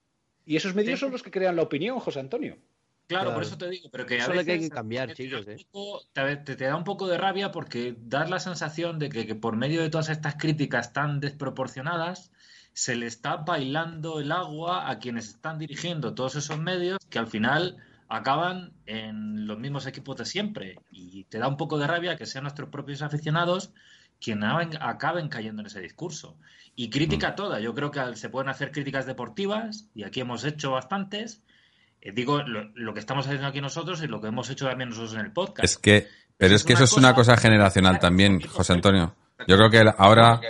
y 0.46 0.56
esos 0.56 0.76
medios 0.76 1.00
son 1.00 1.12
los 1.12 1.24
que 1.24 1.32
crean 1.32 1.56
la 1.56 1.64
opinión, 1.64 2.00
José 2.00 2.20
Antonio. 2.20 2.58
Claro, 3.08 3.24
Claro. 3.26 3.34
por 3.34 3.44
eso 3.44 3.58
te 3.58 3.68
digo, 3.72 3.90
pero 3.92 4.06
que 4.06 4.16
a 4.16 4.18
Eso 4.20 4.32
que 4.34 4.52
hay 4.52 4.60
que 4.60 4.70
cambiar, 4.70 5.08
te, 5.08 5.16
chicos, 5.16 5.44
da 5.46 5.54
¿eh? 5.54 5.56
un 5.58 5.64
poco- 5.72 6.06
te, 6.14 6.36
te- 6.38 6.56
te 6.56 6.64
da 6.66 6.76
un 6.76 6.84
poco 6.84 7.08
de 7.08 7.18
rabia 7.18 7.52
porque 7.52 7.96
das 7.98 8.30
la 8.30 8.40
sensación 8.40 9.00
de 9.00 9.10
que, 9.10 9.26
que 9.26 9.34
por 9.34 9.56
medio 9.56 9.82
de 9.82 9.90
todas 9.90 10.10
estas 10.10 10.36
críticas 10.36 10.94
tan 10.94 11.20
desproporcionadas 11.20 12.32
se 12.74 12.96
le 12.96 13.08
está 13.08 13.38
bailando 13.38 14.20
el 14.20 14.32
agua 14.32 14.90
a 14.92 15.00
quienes 15.00 15.28
están 15.30 15.58
dirigiendo 15.58 16.14
todos 16.14 16.36
esos 16.36 16.60
medios 16.60 17.00
que 17.10 17.18
al 17.18 17.26
final 17.26 17.78
acaban 18.10 18.74
en 18.86 19.48
los 19.48 19.58
mismos 19.60 19.86
equipos 19.86 20.18
de 20.18 20.26
siempre. 20.26 20.80
Y 20.92 21.24
te 21.26 21.38
da 21.40 21.48
un 21.48 21.58
poco 21.58 21.78
de 21.78 21.88
rabia 21.88 22.18
que 22.18 22.26
sean 22.26 22.44
nuestros 22.44 22.70
propios 22.70 23.02
aficionados 23.02 23.72
quienes 24.20 24.50
acaben, 24.82 25.30
cayendo 25.30 25.62
en 25.62 25.68
ese 25.68 25.80
discurso. 25.80 26.36
Y 26.76 26.90
crítica 26.90 27.36
toda. 27.36 27.60
Yo 27.62 27.74
creo 27.74 27.92
que 27.92 28.00
al- 28.00 28.18
se 28.18 28.30
pueden 28.30 28.50
hacer 28.50 28.72
críticas 28.72 29.06
deportivas, 29.06 29.88
y 29.96 30.04
aquí 30.04 30.20
hemos 30.20 30.44
hecho 30.44 30.72
bastantes. 30.72 31.42
Eh, 32.02 32.12
digo, 32.12 32.42
lo, 32.44 32.70
lo 32.76 32.94
que 32.94 33.00
estamos 33.00 33.26
haciendo 33.28 33.48
aquí 33.48 33.62
nosotros 33.62 34.02
y 34.04 34.08
lo 34.08 34.20
que 34.20 34.28
hemos 34.28 34.50
hecho 34.50 34.66
también 34.68 34.90
nosotros 34.90 35.14
en 35.14 35.22
el 35.22 35.32
podcast. 35.32 35.64
Es 35.64 35.78
que, 35.78 36.08
pero 36.38 36.56
es 36.56 36.64
que 36.64 36.74
eso 36.74 36.84
es 36.86 36.94
una 36.94 37.14
cosa 37.14 37.38
generacional 37.38 38.00
también, 38.00 38.42
José 38.42 38.74
Antonio. 38.74 39.16
Yo 39.48 39.56
creo 39.58 39.70
que 39.70 39.94
ahora, 39.98 40.42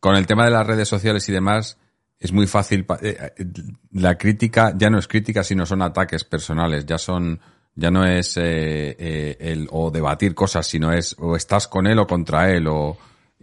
con 0.00 0.16
el 0.16 0.26
tema 0.26 0.44
de 0.44 0.50
las 0.52 0.66
redes 0.66 0.88
sociales 0.88 1.28
y 1.28 1.32
demás, 1.32 1.78
es 2.18 2.32
muy 2.32 2.46
fácil. 2.46 2.86
eh, 3.02 3.32
eh, 3.36 3.44
La 3.92 4.16
crítica 4.16 4.74
ya 4.76 4.90
no 4.90 4.98
es 4.98 5.08
crítica, 5.08 5.44
sino 5.44 5.66
son 5.66 5.82
ataques 5.82 6.24
personales. 6.24 6.86
Ya 6.86 6.98
son, 6.98 7.40
ya 7.74 7.90
no 7.90 8.04
es 8.06 8.36
eh, 8.36 8.96
eh, 8.98 9.36
el 9.40 9.68
o 9.70 9.90
debatir 9.90 10.34
cosas, 10.34 10.66
sino 10.66 10.92
es 10.92 11.14
o 11.18 11.36
estás 11.36 11.68
con 11.68 11.86
él 11.86 11.98
o 11.98 12.06
contra 12.06 12.50
él 12.50 12.66
o 12.68 12.96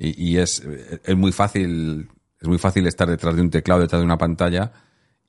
y, 0.03 0.37
es, 0.37 0.63
es 1.03 1.15
muy 1.15 1.31
fácil, 1.31 2.09
es 2.39 2.47
muy 2.47 2.57
fácil 2.57 2.87
estar 2.87 3.07
detrás 3.07 3.35
de 3.35 3.41
un 3.41 3.51
teclado, 3.51 3.81
detrás 3.81 4.01
de 4.01 4.05
una 4.05 4.17
pantalla 4.17 4.71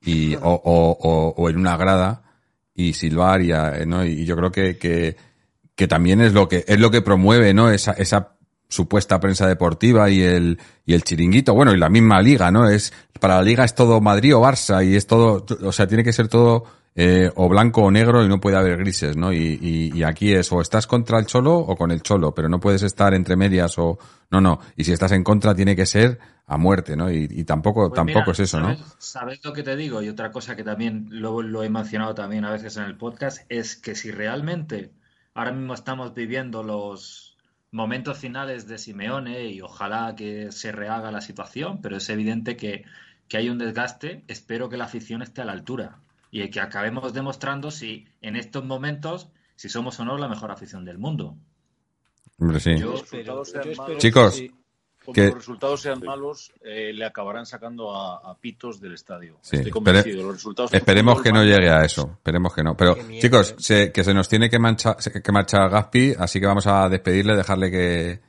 y 0.01 0.35
o, 0.37 0.41
o, 0.45 1.35
o, 1.37 1.51
en 1.51 1.59
una 1.59 1.77
grada 1.77 2.23
y 2.75 2.95
silbar 2.95 3.43
y, 3.43 3.53
a- 3.53 3.85
¿no? 3.85 4.03
y 4.07 4.25
yo 4.25 4.35
creo 4.35 4.51
que, 4.51 4.79
que, 4.79 5.17
que 5.75 5.89
también 5.89 6.23
es 6.23 6.33
lo 6.33 6.49
que 6.49 6.65
es 6.67 6.81
lo 6.81 6.91
que 6.91 7.03
promueve 7.03 7.53
no 7.53 7.71
esa, 7.71 7.93
esa 7.93 8.37
supuesta 8.73 9.21
prensa 9.21 9.47
deportiva 9.47 10.09
y 10.09 10.23
el 10.23 10.59
y 10.87 10.95
el 10.95 11.05
chiringuito. 11.05 11.55
Bueno 11.55 11.75
y 11.75 11.79
la 11.79 11.91
misma 11.91 12.23
liga 12.23 12.51
no 12.51 12.69
es 12.69 12.93
para 13.21 13.37
la 13.37 13.43
liga 13.43 13.65
es 13.65 13.75
todo 13.75 14.01
Madrid 14.01 14.35
o 14.35 14.41
Barça 14.41 14.85
y 14.85 14.97
es 14.97 15.07
todo 15.07 15.45
o 15.63 15.73
sea 15.73 15.87
tiene 15.87 16.03
que 16.03 16.13
ser 16.13 16.29
todo 16.29 16.65
eh, 16.95 17.31
o 17.37 17.49
blanco 17.49 17.83
o 17.83 17.91
negro 17.91 18.25
y 18.25 18.29
no 18.29 18.41
puede 18.41 18.57
haber 18.57 18.79
grises 18.79 19.17
no 19.17 19.33
y, 19.33 19.59
y, 19.61 19.97
y 19.97 20.03
aquí 20.05 20.33
es 20.33 20.51
o 20.53 20.61
estás 20.63 20.87
contra 20.87 21.19
el 21.19 21.27
cholo 21.27 21.55
o 21.55 21.77
con 21.77 21.91
el 21.91 22.03
cholo 22.03 22.35
pero 22.35 22.49
no 22.49 22.61
puedes 22.61 22.83
estar 22.83 23.13
entre 23.13 23.37
medias 23.37 23.79
o 23.79 23.99
no 24.31 24.41
no. 24.41 24.59
Y 24.75 24.85
si 24.85 24.93
estás 24.93 25.13
en 25.13 25.23
contra 25.23 25.55
tiene 25.55 25.77
que 25.77 25.85
ser 25.85 26.19
a 26.47 26.57
muerte 26.57 26.97
no 26.97 27.11
y, 27.11 27.29
y 27.31 27.45
tampoco 27.45 27.91
Pues 27.91 27.97
tampoco 27.97 28.21
mira, 28.21 28.33
es 28.33 28.41
eso 28.41 28.59
¿sabes, 28.59 28.81
no 28.81 28.87
¿Sabes 28.99 29.45
lo 29.45 29.53
que 29.53 29.63
te 29.63 29.77
digo? 29.77 30.01
Y 30.01 30.09
otra 30.09 30.33
cosa 30.33 30.57
que 30.57 30.65
también 30.65 31.09
lo, 31.11 31.43
lo 31.43 31.63
he 31.63 31.69
mencionado 31.69 32.15
también 32.15 32.47
a 32.47 32.51
veces 32.51 32.79
en 32.79 32.85
el 32.85 32.97
podcast 32.97 33.43
es 33.51 33.77
que 33.77 33.95
si 33.95 34.11
realmente 34.11 34.93
ahora 35.35 35.53
mismo 35.53 35.75
estamos 35.75 36.15
viviendo 36.15 36.63
los 36.63 37.32
momentos 37.73 38.19
finales 38.19 38.69
de 38.69 38.79
Simeone 38.79 39.47
y 39.47 39.61
ojalá 39.61 40.15
que 40.15 40.53
se 40.53 40.71
rehaga 40.71 41.11
la 41.11 41.21
situación, 41.21 41.81
pero 41.83 41.97
es 41.97 42.09
evidente 42.09 42.57
que, 42.57 42.85
que 43.29 43.39
hay 43.39 43.49
un 43.49 43.59
desgaste, 43.59 44.23
espero 44.29 44.69
que 44.69 44.77
la 44.77 44.85
afición 44.85 45.23
esté 45.23 45.41
a 45.41 45.47
la 45.47 45.53
altura 45.53 45.99
y 46.31 46.49
que 46.51 46.61
acabemos 46.61 47.13
demostrando 47.13 47.71
si 47.71 48.07
en 48.21 48.37
estos 48.37 48.65
momentos 48.65 49.29
si 49.57 49.69
somos 49.69 49.99
o 50.01 50.05
no 50.05 50.17
la 50.19 50.29
mejor 50.29 50.51
afición 50.51 50.85
del 50.85 50.99
mundo. 50.99 51.37
Hombre, 52.39 52.61
sí. 52.61 52.77
Yo 52.77 52.95
malos, 53.15 53.53
Chicos, 53.99 54.35
sí. 54.37 54.51
Como 55.05 55.15
que- 55.15 55.27
los 55.27 55.35
resultados 55.35 55.81
sean 55.81 56.01
malos, 56.01 56.53
eh, 56.63 56.93
le 56.93 57.05
acabarán 57.05 57.45
sacando 57.47 57.95
a, 57.95 58.19
a 58.19 58.37
pitos 58.39 58.81
del 58.81 58.95
estadio. 58.95 59.39
Sí, 59.43 59.57
Estoy 59.57 59.73
espere-. 59.75 60.13
Los 60.15 60.35
resultados 60.35 60.73
esperemos 60.75 61.21
que 61.23 61.31
no 61.31 61.41
malos. 61.41 61.55
llegue 61.57 61.71
a 61.71 61.85
eso. 61.85 62.11
Esperemos 62.15 62.55
que 62.55 62.63
no. 62.63 62.77
Pero, 62.77 62.95
miedo, 62.97 63.21
chicos, 63.21 63.51
eh. 63.51 63.55
se- 63.59 63.93
que 63.93 64.05
se 64.05 64.15
nos 64.15 64.29
tiene 64.29 64.49
que, 64.49 64.59
mancha- 64.59 64.97
que 64.97 65.33
marchar 65.33 65.69
Gaspi, 65.71 66.15
así 66.19 66.39
que 66.41 66.47
vamos 66.47 66.67
a 66.67 66.89
despedirle, 66.89 67.35
dejarle 67.37 67.71
que, 67.71 68.21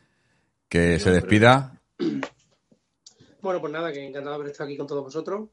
que 0.67 0.99
se 0.99 1.11
despida. 1.11 1.79
Bueno, 3.41 3.59
pues 3.59 3.73
nada, 3.73 3.91
que 3.91 3.99
encantado 4.05 4.35
de 4.37 4.41
haber 4.41 4.51
estado 4.51 4.67
aquí 4.69 4.77
con 4.77 4.87
todos 4.87 5.03
vosotros. 5.03 5.49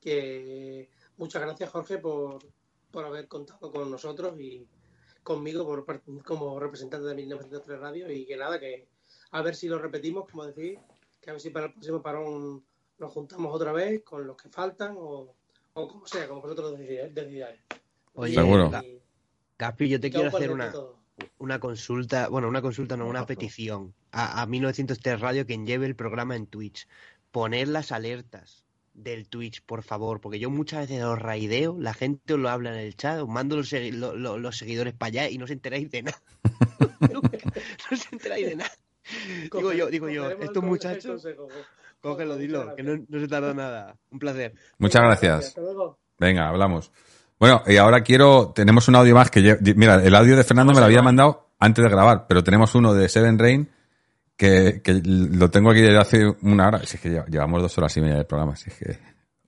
Que 0.00 0.88
muchas 1.16 1.42
gracias, 1.42 1.70
Jorge, 1.70 1.98
por, 1.98 2.38
por 2.90 3.04
haber 3.04 3.26
contado 3.28 3.70
con 3.70 3.90
nosotros 3.90 4.38
y 4.38 4.66
conmigo 5.22 5.64
por, 5.64 5.84
como 6.22 6.60
representante 6.60 7.06
de 7.06 7.14
1903 7.14 7.80
Radio. 7.80 8.10
Y 8.10 8.24
que 8.26 8.36
nada, 8.36 8.60
que 8.60 8.86
a 9.34 9.42
ver 9.42 9.54
si 9.56 9.66
lo 9.68 9.78
repetimos, 9.80 10.28
como 10.30 10.46
decís, 10.46 10.78
que 11.20 11.30
a 11.30 11.32
ver 11.32 11.40
si 11.42 11.50
para 11.50 11.66
el 11.66 11.72
próximo 11.72 12.00
parón 12.00 12.62
nos 12.98 13.12
juntamos 13.12 13.52
otra 13.52 13.72
vez 13.72 14.02
con 14.04 14.26
los 14.26 14.36
que 14.36 14.48
faltan 14.48 14.94
o, 14.96 15.34
o 15.74 15.88
como 15.88 16.06
sea, 16.06 16.28
como 16.28 16.40
vosotros 16.40 16.78
decidáis. 16.78 17.60
Oye, 18.14 18.34
Seguro. 18.34 18.70
Ga- 18.70 18.84
Gaspi, 19.58 19.88
yo 19.88 19.98
te 20.00 20.10
quiero 20.10 20.28
hacer 20.36 20.50
una, 20.52 20.72
una 21.38 21.58
consulta, 21.58 22.28
bueno, 22.28 22.46
una 22.48 22.62
consulta, 22.62 22.96
no, 22.96 23.06
una 23.08 23.20
petición 23.26 23.92
a, 24.12 24.40
a 24.42 24.46
1903 24.46 25.20
Radio 25.20 25.46
quien 25.46 25.66
lleve 25.66 25.86
el 25.86 25.96
programa 25.96 26.36
en 26.36 26.46
Twitch. 26.46 26.86
Poner 27.32 27.66
las 27.66 27.90
alertas 27.90 28.64
del 28.94 29.28
Twitch, 29.28 29.62
por 29.62 29.82
favor, 29.82 30.20
porque 30.20 30.38
yo 30.38 30.50
muchas 30.50 30.88
veces 30.88 31.02
os 31.02 31.18
raideo, 31.18 31.76
la 31.80 31.92
gente 31.94 32.34
os 32.34 32.38
lo 32.38 32.48
habla 32.48 32.70
en 32.72 32.78
el 32.78 32.96
chat, 32.96 33.20
os 33.20 33.28
mando 33.28 33.56
los, 33.56 33.72
segui- 33.72 33.90
lo- 33.92 34.14
lo- 34.14 34.38
los 34.38 34.56
seguidores 34.56 34.94
para 34.94 35.08
allá 35.08 35.28
y 35.30 35.38
no 35.38 35.46
os 35.46 35.50
enteráis 35.50 35.90
de 35.90 36.02
nada. 36.04 36.22
No 37.10 37.20
os 37.90 38.12
enteráis 38.12 38.46
de 38.46 38.56
nada. 38.56 38.70
Digo 39.52 39.72
yo, 39.72 39.86
digo 39.88 40.08
yo, 40.08 40.30
estos 40.30 40.62
muchachos, 40.62 41.26
cógelo, 42.00 42.36
dilo, 42.36 42.74
que 42.74 42.82
no, 42.82 43.04
no 43.08 43.20
se 43.20 43.28
tarda 43.28 43.52
nada. 43.54 43.96
Un 44.10 44.18
placer. 44.18 44.54
Muchas 44.78 45.02
gracias. 45.02 45.46
Hasta 45.48 45.60
luego. 45.60 45.98
Venga, 46.18 46.48
hablamos. 46.48 46.90
Bueno, 47.38 47.62
y 47.66 47.76
ahora 47.76 48.02
quiero, 48.02 48.52
tenemos 48.54 48.88
un 48.88 48.96
audio 48.96 49.14
más 49.14 49.30
que, 49.30 49.40
lle- 49.40 49.74
mira, 49.74 49.96
el 50.02 50.14
audio 50.14 50.36
de 50.36 50.44
Fernando 50.44 50.72
me 50.72 50.78
lo 50.80 50.86
había 50.86 51.02
mandado 51.02 51.50
antes 51.58 51.82
de 51.84 51.90
grabar, 51.90 52.26
pero 52.28 52.42
tenemos 52.44 52.74
uno 52.74 52.94
de 52.94 53.08
Seven 53.08 53.38
Rain 53.38 53.68
que, 54.36 54.80
que 54.82 55.00
lo 55.04 55.50
tengo 55.50 55.70
aquí 55.70 55.80
desde 55.80 55.98
hace 55.98 56.26
una 56.42 56.68
hora. 56.68 56.78
Si 56.86 56.96
es 56.96 57.02
que 57.02 57.10
lle- 57.10 57.26
llevamos 57.28 57.60
dos 57.62 57.76
horas 57.78 57.96
y 57.96 58.00
media 58.00 58.16
de 58.16 58.24
programa, 58.24 58.56
si 58.56 58.70
es 58.70 58.76
que 58.76 58.98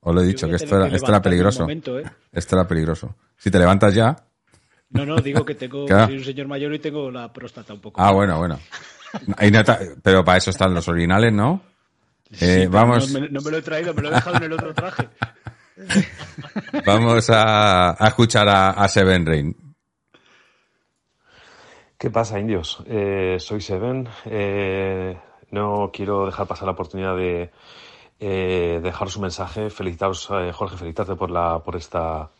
os 0.00 0.14
lo 0.14 0.20
he 0.20 0.26
dicho, 0.26 0.48
que 0.48 0.56
esto 0.56 0.76
era, 0.76 0.94
esto 0.94 1.08
era 1.10 1.22
peligroso. 1.22 1.62
momento, 1.62 1.98
¿eh? 1.98 2.04
Esto 2.32 2.56
era 2.56 2.66
peligroso. 2.68 3.16
Si 3.36 3.50
te 3.50 3.58
levantas 3.58 3.94
ya. 3.94 4.16
No, 4.90 5.04
no, 5.06 5.16
digo 5.16 5.44
que 5.44 5.54
tengo, 5.54 5.86
soy 6.06 6.16
un 6.18 6.24
señor 6.24 6.46
mayor 6.48 6.72
y 6.74 6.78
tengo 6.78 7.10
la 7.10 7.32
próstata 7.32 7.72
un 7.74 7.80
poco. 7.80 8.00
Ah, 8.00 8.12
bueno, 8.12 8.38
bueno. 8.38 8.58
Pero 10.02 10.24
para 10.24 10.38
eso 10.38 10.50
están 10.50 10.74
los 10.74 10.88
originales, 10.88 11.32
¿no? 11.32 11.62
Eh, 12.40 12.68
vamos, 12.70 13.12
No 13.12 13.20
me, 13.20 13.28
no 13.28 13.40
me 13.40 13.50
lo 13.50 13.56
he 13.58 13.62
traído, 13.62 13.94
me 13.94 14.02
lo 14.02 14.08
he 14.08 14.14
dejado 14.14 14.36
en 14.36 14.42
el 14.42 14.52
otro 14.52 14.74
traje. 14.74 15.08
vamos 16.86 17.30
a, 17.30 18.02
a 18.04 18.08
escuchar 18.08 18.48
a, 18.48 18.70
a 18.70 18.88
Seven 18.88 19.26
Rain. 19.26 19.56
¿Qué 21.98 22.10
pasa, 22.10 22.38
indios? 22.38 22.82
Eh, 22.86 23.36
soy 23.38 23.60
Seven. 23.60 24.08
Eh, 24.26 25.18
no 25.50 25.90
quiero 25.92 26.26
dejar 26.26 26.46
pasar 26.46 26.66
la 26.66 26.72
oportunidad 26.72 27.16
de 27.16 27.50
eh, 28.20 28.80
dejaros 28.82 29.16
un 29.16 29.22
mensaje. 29.22 29.70
Felicitaros, 29.70 30.28
eh, 30.30 30.52
Jorge, 30.52 30.76
felicitarte 30.76 31.14
por 31.14 31.30
la, 31.30 31.60
por 31.60 31.76
esta, 31.76 32.30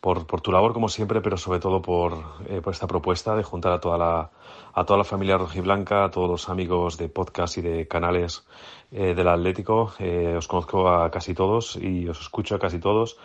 por, 0.00 0.26
por 0.26 0.40
tu 0.40 0.52
labor 0.52 0.72
como 0.72 0.88
siempre, 0.88 1.20
pero 1.20 1.36
sobre 1.36 1.60
todo 1.60 1.80
por, 1.82 2.14
eh, 2.48 2.60
por 2.60 2.72
esta 2.72 2.86
propuesta 2.86 3.34
de 3.34 3.42
juntar 3.42 3.72
a 3.72 3.80
toda 3.80 3.98
la, 3.98 4.30
a 4.76 4.84
toda 4.84 4.98
la 4.98 5.04
familia 5.04 5.38
rojiblanca, 5.38 6.04
a 6.04 6.10
todos 6.10 6.28
los 6.28 6.48
amigos 6.50 6.98
de 6.98 7.08
podcast 7.08 7.56
y 7.56 7.62
de 7.62 7.88
canales 7.88 8.46
eh, 8.92 9.14
del 9.14 9.26
Atlético. 9.26 9.94
Eh, 9.98 10.34
os 10.36 10.46
conozco 10.46 10.86
a 10.90 11.10
casi 11.10 11.32
todos 11.32 11.76
y 11.76 12.06
os 12.06 12.20
escucho 12.20 12.54
a 12.56 12.58
casi 12.58 12.78
todos. 12.78 13.16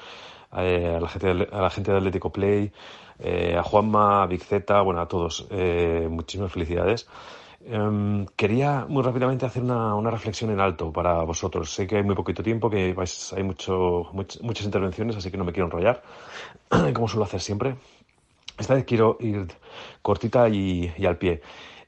Eh, 0.57 0.93
a, 0.95 0.99
la 1.01 1.09
gente, 1.09 1.27
del- 1.27 1.49
a 1.51 1.61
la 1.61 1.69
gente 1.69 1.91
de 1.91 1.97
Atlético 1.97 2.31
Play, 2.31 2.71
a 3.57 3.61
Juanma, 3.63 4.23
a 4.23 4.27
Big 4.27 4.43
Z, 4.43 4.81
bueno, 4.81 5.01
a 5.01 5.07
todos. 5.07 5.45
Muchísimas 6.09 6.51
felicidades. 6.53 7.07
Em, 7.65 8.25
quería 8.37 8.85
muy 8.87 9.03
rápidamente 9.03 9.45
hacer 9.45 9.61
una, 9.61 10.09
reflexión 10.09 10.51
en 10.51 10.59
alto 10.61 10.91
para 10.91 11.21
vosotros. 11.23 11.69
Sé 11.69 11.85
que 11.85 11.97
hay 11.97 12.03
muy 12.03 12.15
poquito 12.15 12.41
tiempo, 12.41 12.69
que 12.69 12.95
hay 13.35 13.43
mucho, 13.43 14.09
much- 14.13 14.41
muchas 14.41 14.65
intervenciones, 14.65 15.17
así 15.17 15.29
que 15.29 15.37
no 15.37 15.43
me 15.43 15.51
quiero 15.51 15.67
enrollar, 15.67 16.01
como 16.93 17.07
suelo 17.09 17.25
hacer 17.25 17.41
siempre. 17.41 17.75
Esta 18.57 18.75
vez 18.75 18.85
quiero 18.85 19.17
ir 19.19 19.47
cortita 20.01 20.49
y, 20.49 20.91
al 21.05 21.17
pie. 21.17 21.41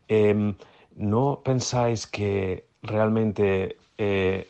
Em, 0.08 0.56
¿No 0.96 1.42
pensáis 1.44 2.08
que 2.08 2.66
realmente 2.84 3.78
eh, 3.98 4.48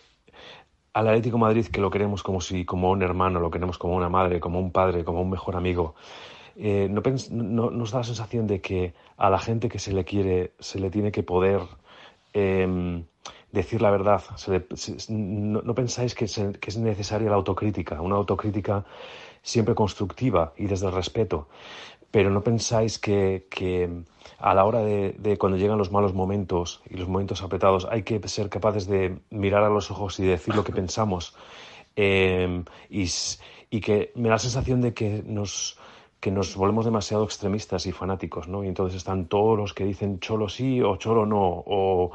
al 0.94 1.08
Atlético 1.08 1.38
Madrid, 1.38 1.66
que 1.68 1.82
lo 1.82 1.90
queremos 1.90 2.22
como 2.24 2.42
si, 2.42 2.66
como 2.66 2.92
un 2.92 3.02
hermano, 3.02 3.40
lo 3.40 3.50
queremos 3.52 3.78
como 3.78 3.96
una 3.96 4.10
madre, 4.10 4.40
como 4.40 4.60
un 4.60 4.72
padre, 4.72 5.04
como 5.04 5.22
un 5.22 5.30
mejor 5.30 5.56
amigo, 5.56 5.96
eh, 6.56 6.88
¿no, 6.90 7.02
no- 7.32 7.72
nos 7.72 7.92
da 7.92 8.00
la 8.00 8.04
sensación 8.04 8.48
de 8.48 8.62
que 8.62 8.94
a 9.18 9.30
la 9.30 9.40
gente 9.40 9.70
que 9.70 9.80
se 9.80 9.94
le 9.94 10.04
quiere 10.06 10.54
se 10.60 10.80
le 10.80 10.90
tiene 10.92 11.12
que 11.12 11.24
poder 11.24 11.62
em, 12.34 13.06
decir 13.52 13.82
la 13.82 13.92
verdad. 13.92 14.22
no, 15.10 15.76
pensáis 15.76 16.16
que 16.16 16.26
es, 16.26 16.78
necesaria 16.78 17.30
la 17.30 17.36
autocrítica, 17.36 18.02
una 18.02 18.16
autocrítica 18.16 18.86
siempre 19.42 19.76
constructiva 19.76 20.54
y 20.58 20.66
desde 20.68 20.88
el 20.88 20.94
respeto, 20.94 21.48
pero 22.14 22.30
no 22.30 22.44
pensáis 22.44 23.00
que, 23.00 23.48
a 24.38 24.54
la 24.54 24.66
hora 24.66 24.84
de, 24.84 25.36
cuando 25.40 25.58
llegan 25.58 25.80
los 25.80 25.92
malos 25.92 26.14
momentos 26.14 26.84
y 26.88 26.96
los 26.96 27.08
momentos 27.08 27.42
apretados 27.42 27.88
hay 27.90 28.04
que 28.04 28.22
ser 28.28 28.50
capaces 28.50 28.86
de 28.86 29.18
mirar 29.32 29.64
a 29.64 29.70
los 29.70 29.90
ojos 29.90 30.20
y 30.20 30.24
decir 30.24 30.54
lo 30.56 30.64
que 30.64 30.74
pensamos 30.74 31.36
eh, 31.96 32.64
y, 32.88 33.10
y 33.72 33.82
que 33.82 34.12
me 34.14 34.30
da 34.30 34.36
la 34.36 34.40
sensación 34.40 34.80
de 34.82 34.94
que 34.94 35.24
nos 35.26 35.80
que 36.20 36.30
nos 36.30 36.56
volvemos 36.56 36.86
demasiado 36.86 37.24
extremistas 37.24 37.88
y 37.88 37.92
fanáticos, 37.92 38.48
¿no? 38.48 38.64
Y 38.64 38.68
entonces 38.68 38.98
están 38.98 39.26
todos 39.26 39.58
los 39.58 39.74
que 39.74 39.84
dicen 39.84 40.20
cholo 40.20 40.50
sí 40.50 40.82
o 40.82 40.98
cholo 40.98 41.26
no, 41.26 41.64
o 41.66 42.12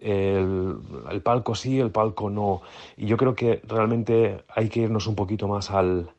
el, 0.00 1.22
palco 1.22 1.54
sí, 1.54 1.78
el 1.78 1.92
palco 1.92 2.28
no. 2.28 2.60
Y 2.96 3.06
yo 3.06 3.16
creo 3.16 3.36
que 3.36 3.62
realmente 3.66 4.42
hay 4.48 4.68
que 4.68 4.80
irnos 4.80 5.06
un 5.06 5.14
poquito 5.14 5.48
más 5.48 5.70
al, 5.70 6.10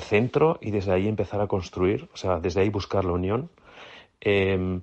centro 0.00 0.58
y 0.60 0.70
desde 0.70 0.92
ahí 0.92 1.08
empezar 1.08 1.40
a 1.40 1.46
construir, 1.46 2.08
o 2.12 2.16
sea, 2.16 2.40
desde 2.40 2.60
ahí 2.60 2.70
buscar 2.70 3.04
la 3.04 3.12
unión. 3.12 3.50
Em, 4.20 4.82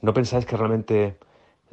¿No 0.00 0.12
pensáis 0.12 0.44
que 0.46 0.56
realmente 0.56 1.16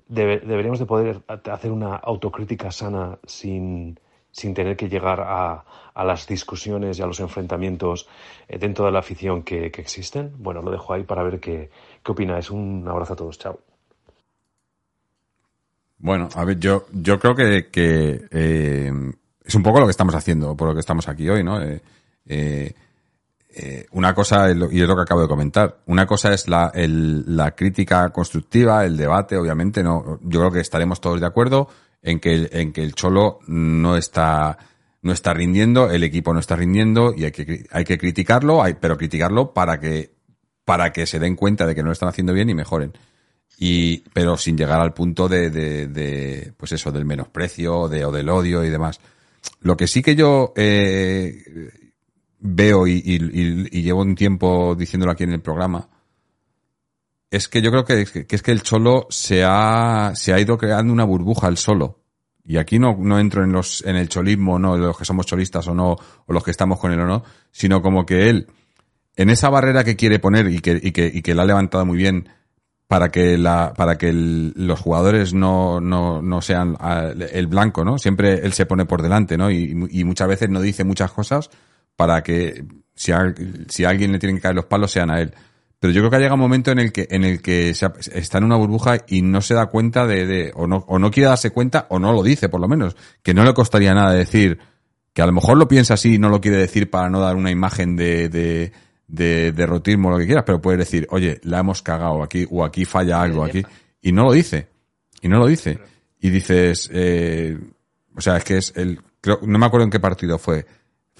deberíamos 0.07 0.79
de 0.79 0.85
poder 0.85 1.21
hacer 1.27 1.71
una 1.71 1.95
autocrítica 1.95 2.71
sana 2.71 3.17
sin, 3.25 3.99
sin 4.31 4.53
tener 4.53 4.75
que 4.77 4.89
llegar 4.89 5.21
a, 5.21 5.65
a 5.93 6.03
las 6.03 6.27
discusiones 6.27 6.97
y 6.97 7.01
a 7.01 7.05
los 7.05 7.19
enfrentamientos 7.19 8.07
eh, 8.47 8.57
dentro 8.57 8.85
de 8.85 8.91
la 8.91 8.99
afición 8.99 9.43
que, 9.43 9.65
existen. 9.65 10.31
Bueno, 10.37 10.61
lo 10.61 10.71
dejo 10.71 10.93
ahí 10.93 11.03
para 11.03 11.23
ver 11.23 11.39
qué, 11.39 11.69
qué 12.03 12.11
opináis. 12.11 12.49
Un 12.49 12.87
abrazo 12.87 13.13
a 13.13 13.15
todos. 13.15 13.37
Chao. 13.37 13.59
Bueno, 15.97 16.29
a 16.35 16.45
ver, 16.45 16.57
yo, 16.59 16.85
yo 16.93 17.19
creo 17.19 17.35
que, 17.35 17.67
que 17.69 18.21
eh, 18.31 18.91
es 19.43 19.55
un 19.55 19.63
poco 19.63 19.79
lo 19.79 19.85
que 19.87 19.91
estamos 19.91 20.15
haciendo, 20.15 20.55
por 20.55 20.69
lo 20.69 20.73
que 20.73 20.79
estamos 20.79 21.09
aquí 21.09 21.27
hoy, 21.27 21.43
¿no? 21.43 21.61
Eh, 21.61 21.81
una 23.91 24.13
cosa, 24.13 24.49
y 24.49 24.81
es 24.81 24.87
lo 24.87 24.95
que 24.95 25.01
acabo 25.01 25.21
de 25.21 25.27
comentar, 25.27 25.79
una 25.87 26.05
cosa 26.05 26.33
es 26.33 26.47
la, 26.47 26.71
la 26.75 27.51
crítica 27.55 28.09
constructiva, 28.11 28.85
el 28.85 28.95
debate, 28.95 29.37
obviamente, 29.37 29.83
no, 29.83 30.19
yo 30.23 30.39
creo 30.39 30.51
que 30.51 30.59
estaremos 30.59 31.01
todos 31.01 31.19
de 31.19 31.27
acuerdo 31.27 31.67
en 32.01 32.19
que, 32.19 32.49
en 32.51 32.71
que 32.71 32.83
el 32.83 32.93
Cholo 32.93 33.39
no 33.47 33.97
está 33.97 34.57
no 35.01 35.13
está 35.13 35.33
rindiendo, 35.33 35.89
el 35.89 36.03
equipo 36.03 36.33
no 36.33 36.39
está 36.39 36.55
rindiendo 36.55 37.13
y 37.15 37.25
hay 37.25 37.31
que, 37.31 37.65
hay 37.71 37.83
que 37.85 37.97
criticarlo, 37.97 38.63
pero 38.79 38.97
criticarlo 38.97 39.53
para 39.53 39.79
que, 39.79 40.11
para 40.65 40.91
que 40.91 41.05
se 41.05 41.19
den 41.19 41.35
cuenta 41.35 41.65
de 41.65 41.75
que 41.75 41.81
no 41.81 41.87
lo 41.87 41.93
están 41.93 42.09
haciendo 42.09 42.33
bien 42.33 42.49
y 42.49 42.53
mejoren. 42.53 42.93
Y, 43.57 43.99
pero 44.13 44.37
sin 44.37 44.57
llegar 44.57 44.79
al 44.79 44.93
punto 44.93 45.27
de, 45.27 46.53
pues 46.57 46.71
eso, 46.71 46.91
del 46.91 47.05
menosprecio 47.05 47.79
o 47.79 47.89
del 47.89 48.29
odio 48.29 48.63
y 48.63 48.69
demás. 48.69 48.99
Lo 49.61 49.77
que 49.77 49.87
sí 49.87 50.01
que 50.01 50.15
yo 50.15 50.53
eh, 50.55 51.43
veo 52.39 52.87
y, 52.87 53.01
y, 53.05 53.81
llevo 53.81 54.01
un 54.01 54.15
tiempo 54.15 54.75
diciéndolo 54.75 55.11
aquí 55.11 55.23
en 55.23 55.33
el 55.33 55.41
programa, 55.41 55.87
es 57.29 57.47
que 57.47 57.61
yo 57.61 57.69
creo 57.69 57.85
que, 57.85 58.25
es 58.27 58.41
que 58.41 58.51
el 58.51 58.63
cholo 58.63 59.07
se 59.09 59.43
ha, 59.45 60.13
se 60.15 60.33
ha 60.33 60.39
ido 60.39 60.57
creando 60.57 60.91
una 60.91 61.03
burbuja 61.03 61.47
el 61.47 61.57
solo. 61.57 61.99
Y 62.43 62.57
aquí 62.57 62.79
no, 62.79 62.97
no 62.97 63.19
entro 63.19 63.43
en 63.43 63.51
los, 63.51 63.83
en 63.85 63.95
el 63.95 64.09
cholismo, 64.09 64.57
no, 64.57 64.75
los 64.75 64.97
que 64.97 65.05
somos 65.05 65.27
cholistas 65.27 65.67
o 65.67 65.75
no, 65.75 65.91
o 65.91 66.33
los 66.33 66.43
que 66.43 66.49
estamos 66.49 66.79
con 66.79 66.91
él 66.91 66.99
o 67.01 67.05
no, 67.05 67.23
sino 67.51 67.81
como 67.81 68.05
que 68.05 68.29
él, 68.29 68.47
en 69.15 69.29
esa 69.29 69.49
barrera 69.49 69.83
que 69.83 69.95
quiere 69.95 70.17
poner 70.17 70.47
y 70.47 70.59
que, 70.59 70.79
y 70.81 70.91
que, 70.91 71.11
y 71.13 71.21
que 71.21 71.35
la 71.35 71.43
ha 71.43 71.45
levantado 71.45 71.85
muy 71.85 71.97
bien 71.97 72.29
para 72.87 73.09
que 73.09 73.37
la, 73.37 73.73
para 73.77 73.99
que 73.99 74.11
los 74.11 74.79
jugadores 74.79 75.35
no, 75.35 75.79
no, 75.79 76.23
no 76.23 76.41
sean 76.41 76.75
ah, 76.79 77.11
el 77.31 77.45
blanco, 77.45 77.85
¿no? 77.85 77.99
Siempre 77.99 78.39
él 78.43 78.53
se 78.53 78.65
pone 78.65 78.85
por 78.85 79.03
delante, 79.03 79.37
¿no? 79.37 79.51
Y, 79.51 79.87
y 79.91 80.03
muchas 80.03 80.27
veces 80.27 80.49
no 80.49 80.59
dice 80.59 80.83
muchas 80.83 81.11
cosas 81.11 81.51
para 81.99 82.23
que 82.23 82.63
si 82.95 83.11
a, 83.11 83.35
si 83.67 83.83
a 83.83 83.89
alguien 83.89 84.13
le 84.13 84.19
tienen 84.19 84.37
que 84.37 84.41
caer 84.43 84.55
los 84.55 84.63
palos 84.63 84.89
sean 84.89 85.11
a 85.11 85.19
él. 85.19 85.33
Pero 85.81 85.91
yo 85.91 85.99
creo 85.99 86.09
que 86.09 86.15
ha 86.15 86.19
llegado 86.19 86.35
un 86.35 86.39
momento 86.39 86.71
en 86.71 86.79
el 86.79 86.93
que, 86.93 87.09
en 87.11 87.25
el 87.25 87.41
que 87.41 87.71
está 87.71 88.37
en 88.37 88.45
una 88.45 88.55
burbuja 88.55 88.99
y 89.05 89.21
no 89.21 89.41
se 89.41 89.53
da 89.53 89.65
cuenta 89.65 90.07
de, 90.07 90.25
de 90.25 90.51
o, 90.55 90.65
no, 90.65 90.85
o 90.87 90.97
no 90.97 91.11
quiere 91.11 91.27
darse 91.27 91.49
cuenta, 91.49 91.87
o 91.89 91.99
no 91.99 92.13
lo 92.13 92.23
dice 92.23 92.47
por 92.47 92.61
lo 92.61 92.69
menos, 92.69 92.95
que 93.21 93.33
no 93.33 93.43
le 93.43 93.53
costaría 93.53 93.93
nada 93.93 94.13
decir, 94.13 94.59
que 95.11 95.21
a 95.21 95.25
lo 95.25 95.33
mejor 95.33 95.57
lo 95.57 95.67
piensa 95.67 95.95
así 95.95 96.13
y 96.13 96.19
no 96.19 96.29
lo 96.29 96.39
quiere 96.39 96.55
decir 96.55 96.89
para 96.89 97.09
no 97.09 97.19
dar 97.19 97.35
una 97.35 97.51
imagen 97.51 97.97
de, 97.97 98.29
de, 98.29 98.71
de 99.09 99.51
derrotismo 99.51 100.07
o 100.07 100.11
lo 100.11 100.19
que 100.19 100.25
quieras, 100.25 100.45
pero 100.45 100.61
puede 100.61 100.77
decir, 100.77 101.05
oye, 101.09 101.41
la 101.43 101.59
hemos 101.59 101.81
cagado 101.81 102.23
aquí, 102.23 102.47
o 102.49 102.63
aquí 102.63 102.85
falla 102.85 103.21
algo, 103.21 103.43
aquí, 103.43 103.61
y 104.01 104.13
no 104.13 104.23
lo 104.23 104.31
dice, 104.31 104.69
y 105.21 105.27
no 105.27 105.37
lo 105.37 105.47
dice. 105.47 105.79
Y 106.21 106.29
dices, 106.29 106.89
eh, 106.93 107.57
o 108.15 108.21
sea, 108.21 108.37
es 108.37 108.45
que 108.45 108.57
es 108.57 108.73
el, 108.77 109.01
creo, 109.19 109.39
no 109.43 109.59
me 109.59 109.65
acuerdo 109.65 109.83
en 109.83 109.91
qué 109.91 109.99
partido 109.99 110.37
fue, 110.37 110.65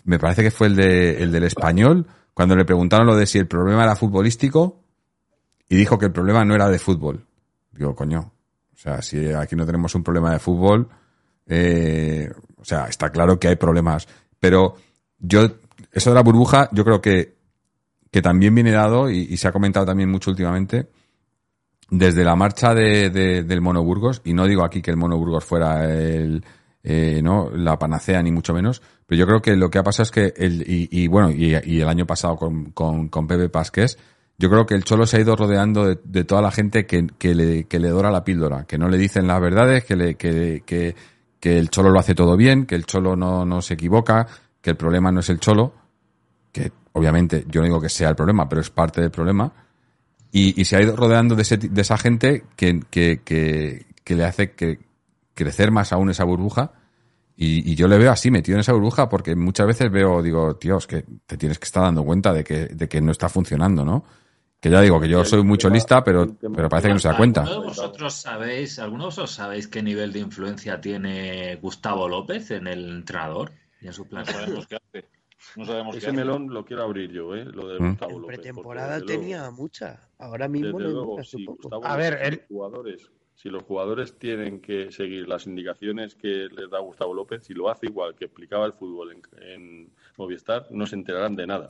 me 0.10 0.18
parece 0.18 0.42
que 0.42 0.50
fue 0.50 0.66
el 0.66 0.76
de, 0.76 1.22
el 1.22 1.32
del 1.32 1.44
español, 1.44 2.08
cuando 2.34 2.56
le 2.56 2.66
preguntaron 2.66 3.06
lo 3.06 3.16
de 3.16 3.28
si 3.28 3.38
el 3.38 3.46
problema 3.46 3.84
era 3.84 3.96
futbolístico 3.96 4.82
y 5.70 5.76
dijo 5.76 6.00
que 6.00 6.08
el 6.08 6.12
problema 6.12 6.44
no 6.44 6.56
era 6.56 6.68
de 6.68 6.80
fútbol. 6.80 7.28
Digo, 7.72 7.96
coño, 7.96 8.34
o 8.74 8.76
sea, 8.76 9.04
si 9.04 9.32
aquí 9.32 9.56
no 9.56 9.68
tenemos 9.68 9.94
un 9.94 10.04
problema 10.04 10.32
de 10.32 10.40
fútbol, 10.40 10.90
eh, 11.46 12.28
o 12.58 12.66
sea, 12.66 12.86
está 12.86 13.12
claro 13.12 13.40
que 13.40 13.50
hay 13.50 13.56
problemas. 13.56 14.08
Pero 14.40 14.78
yo, 15.20 15.42
eso 15.92 16.10
de 16.10 16.16
la 16.16 16.24
burbuja, 16.24 16.70
yo 16.72 16.84
creo 16.84 17.00
que, 17.02 17.36
que 18.10 18.24
también 18.24 18.56
viene 18.56 18.72
dado, 18.72 19.12
y, 19.12 19.38
se 19.38 19.48
ha 19.48 19.52
comentado 19.52 19.86
también 19.86 20.10
mucho 20.10 20.32
últimamente, 20.32 20.90
desde 21.92 22.24
la 22.24 22.36
marcha 22.36 22.74
de, 22.74 23.12
del 23.12 23.62
Mono 23.62 23.84
Burgos, 23.84 24.24
y 24.26 24.34
no 24.34 24.48
digo 24.48 24.64
aquí 24.64 24.82
que 24.82 24.90
el 24.90 24.98
Mono 24.98 25.20
Burgos 25.20 25.46
fuera 25.46 25.86
el, 25.86 26.44
eh, 26.84 27.22
no 27.22 27.50
la 27.54 27.78
panacea 27.78 28.22
ni 28.24 28.32
mucho 28.32 28.54
menos, 28.54 28.82
pero 29.06 29.20
yo 29.20 29.26
creo 29.26 29.42
que 29.42 29.56
lo 29.56 29.70
que 29.70 29.80
ha 29.80 29.84
pasado 29.84 30.04
es 30.04 30.12
que, 30.12 30.34
el, 30.38 30.64
y, 30.68 31.08
bueno, 31.08 31.32
y, 31.32 31.54
el 31.54 31.88
año 31.88 32.06
pasado 32.06 32.38
con, 32.38 32.72
con, 32.72 33.10
con 33.10 33.28
Pepe 33.28 33.50
Pasqués, 33.50 33.98
yo 34.38 34.50
creo 34.50 34.66
que 34.66 34.76
el 34.76 34.86
Cholo 34.86 35.06
se 35.06 35.18
ha 35.18 35.20
ido 35.20 35.36
rodeando 35.36 35.96
de, 35.96 36.24
toda 36.24 36.42
la 36.42 36.52
gente 36.52 36.86
que, 36.86 37.08
que, 37.18 37.36
le, 37.36 37.68
le 37.70 37.90
dora 37.90 38.10
la 38.12 38.24
píldora, 38.24 38.66
que 38.66 38.78
no 38.78 38.88
le 38.88 38.98
dicen 38.98 39.28
las 39.28 39.42
verdades, 39.42 39.84
que, 39.84 39.96
le, 39.98 40.16
que, 40.16 40.64
que, 40.66 40.96
que 41.40 41.58
el 41.58 41.70
Cholo 41.70 41.90
lo 41.90 42.00
hace 42.00 42.16
todo 42.16 42.38
bien, 42.38 42.66
que 42.66 42.76
el 42.76 42.86
Cholo 42.86 43.18
no, 43.18 43.46
no 43.46 43.62
se 43.62 43.74
equivoca, 43.74 44.28
que 44.62 44.70
el 44.70 44.78
problema 44.78 45.12
no 45.12 45.20
es 45.20 45.30
el 45.30 45.40
Cholo, 45.40 45.74
que 46.54 46.72
obviamente 46.94 47.46
yo 47.50 47.60
no 47.60 47.66
digo 47.66 47.82
que 47.82 47.90
sea 47.90 48.10
el 48.10 48.16
problema, 48.16 48.48
pero 48.48 48.62
es 48.62 48.70
parte 48.70 49.02
del 49.02 49.12
problema, 49.12 49.52
y, 50.32 50.60
y 50.60 50.66
se 50.66 50.78
ha 50.78 50.82
ido 50.82 50.96
rodeando 50.96 51.36
de, 51.36 51.42
ese, 51.42 51.58
de 51.58 51.82
esa 51.82 51.98
gente 51.98 52.46
que, 52.56 52.82
que, 52.90 53.22
que 53.24 54.16
le 54.16 54.24
hace 54.24 54.52
que, 54.52 54.80
crecer 55.40 55.72
más 55.72 55.94
aún 55.94 56.10
esa 56.10 56.26
burbuja. 56.26 56.74
Y, 57.42 57.74
yo 57.76 57.88
le 57.88 57.98
veo 57.98 58.12
así, 58.12 58.30
metido 58.30 58.58
en 58.58 58.60
esa 58.60 58.74
burbuja, 58.74 59.08
porque 59.08 59.34
muchas 59.34 59.66
veces 59.66 59.90
veo, 59.90 60.22
digo, 60.22 60.58
tío, 60.58 60.78
es 60.78 60.86
que 60.86 61.06
te 61.26 61.38
tienes 61.38 61.58
que 61.58 61.64
estar 61.64 61.84
dando 61.84 62.04
cuenta 62.04 62.34
de 62.34 62.44
que, 62.44 62.66
de 62.66 62.90
que 62.90 63.00
no 63.00 63.14
está 63.14 63.30
funcionando, 63.30 63.86
¿no? 63.86 64.04
Que 64.60 64.70
ya 64.70 64.82
digo 64.82 65.00
que 65.00 65.08
yo 65.08 65.24
soy 65.24 65.42
mucho 65.42 65.70
lista, 65.70 66.04
pero, 66.04 66.36
pero 66.54 66.68
parece 66.68 66.90
que 66.90 66.96
no 66.96 67.00
se 67.00 67.08
da 67.08 67.16
cuenta. 67.16 67.44
¿Alguno 67.44 67.62
de 67.62 67.68
vosotros 67.68 68.14
sabéis, 68.14 68.78
¿alguno 68.80 69.04
de 69.04 69.08
vosotros 69.08 69.32
sabéis 69.32 69.70
qué 69.70 69.82
nivel 69.82 70.12
de 70.12 70.20
influencia 70.20 70.82
tiene 70.82 71.56
Gustavo 71.62 72.10
López 72.10 72.52
en 72.52 72.68
el 72.68 72.90
entrenador 72.90 73.54
y 73.80 73.88
en 73.88 73.94
su 73.94 74.06
plan? 74.06 74.26
No 74.26 74.34
sabemos 74.34 74.68
qué 74.68 74.76
hace. 74.76 75.08
No 75.56 75.66
sabemos 75.66 75.96
Ese 75.96 76.12
melón 76.12 76.54
lo 76.54 76.66
quiero 76.66 76.84
abrir 76.84 77.10
yo, 77.10 77.34
¿eh? 77.38 77.46
Lo 77.46 77.70
de 77.70 77.80
¿Mm? 77.80 77.90
Gustavo 77.92 78.12
en 78.12 78.22
López. 78.22 78.38
pretemporada 78.40 79.00
tenía 79.00 79.50
mucha. 79.50 80.10
Ahora 80.18 80.50
mismo 80.50 80.78
no 80.78 81.06
Gustavo 81.06 81.86
A 81.86 81.96
ver, 81.96 82.20
el... 82.22 82.44
jugadores 82.50 83.10
si 83.42 83.50
los 83.50 83.64
jugadores 83.64 84.20
tienen 84.20 84.60
que 84.60 84.92
seguir 84.92 85.26
las 85.26 85.48
indicaciones 85.48 86.14
que 86.14 86.50
les 86.50 86.70
da 86.70 86.80
Gustavo 86.80 87.14
López, 87.14 87.46
si 87.46 87.54
lo 87.54 87.70
hace 87.70 87.86
igual 87.86 88.14
que 88.14 88.26
explicaba 88.26 88.66
el 88.66 88.74
fútbol 88.74 89.16
en, 89.40 89.90
Movistar, 90.18 90.68
no 90.72 90.86
se 90.86 90.96
enterarán 90.96 91.38
de 91.38 91.48
nada. 91.48 91.70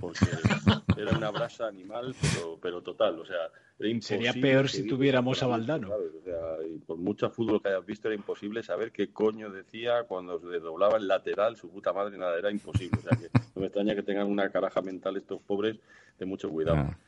Porque 0.00 0.24
era 0.96 1.14
una 1.14 1.30
brasa 1.30 1.66
animal, 1.66 2.14
pero, 2.22 2.58
pero 2.58 2.82
total. 2.82 3.18
O 3.20 3.26
sea, 3.26 3.50
era 3.78 4.00
Sería 4.00 4.32
peor 4.32 4.70
si 4.70 4.86
tuviéramos 4.86 5.42
a 5.42 5.46
Valdano. 5.46 5.90
O 5.90 6.24
sea, 6.24 6.66
y 6.66 6.78
por 6.78 6.96
mucho 6.96 7.28
fútbol 7.28 7.60
que 7.60 7.68
hayas 7.68 7.84
visto, 7.84 8.08
era 8.08 8.14
imposible 8.14 8.62
saber 8.62 8.90
qué 8.90 9.12
coño 9.12 9.50
decía 9.50 10.04
cuando 10.04 10.40
se 10.40 10.58
doblaba 10.58 10.96
el 10.96 11.06
lateral, 11.06 11.58
su 11.58 11.68
puta 11.68 11.92
madre, 11.92 12.16
nada, 12.16 12.38
era 12.38 12.50
imposible. 12.50 12.98
O 12.98 13.02
sea, 13.02 13.18
que 13.18 13.28
no 13.54 13.60
me 13.60 13.66
extraña 13.66 13.94
que 13.94 14.04
tengan 14.04 14.28
una 14.28 14.48
caraja 14.48 14.80
mental 14.80 15.18
estos 15.18 15.42
pobres 15.42 15.76
de 16.18 16.24
mucho 16.24 16.48
cuidado. 16.48 16.78
Ah. 16.78 16.98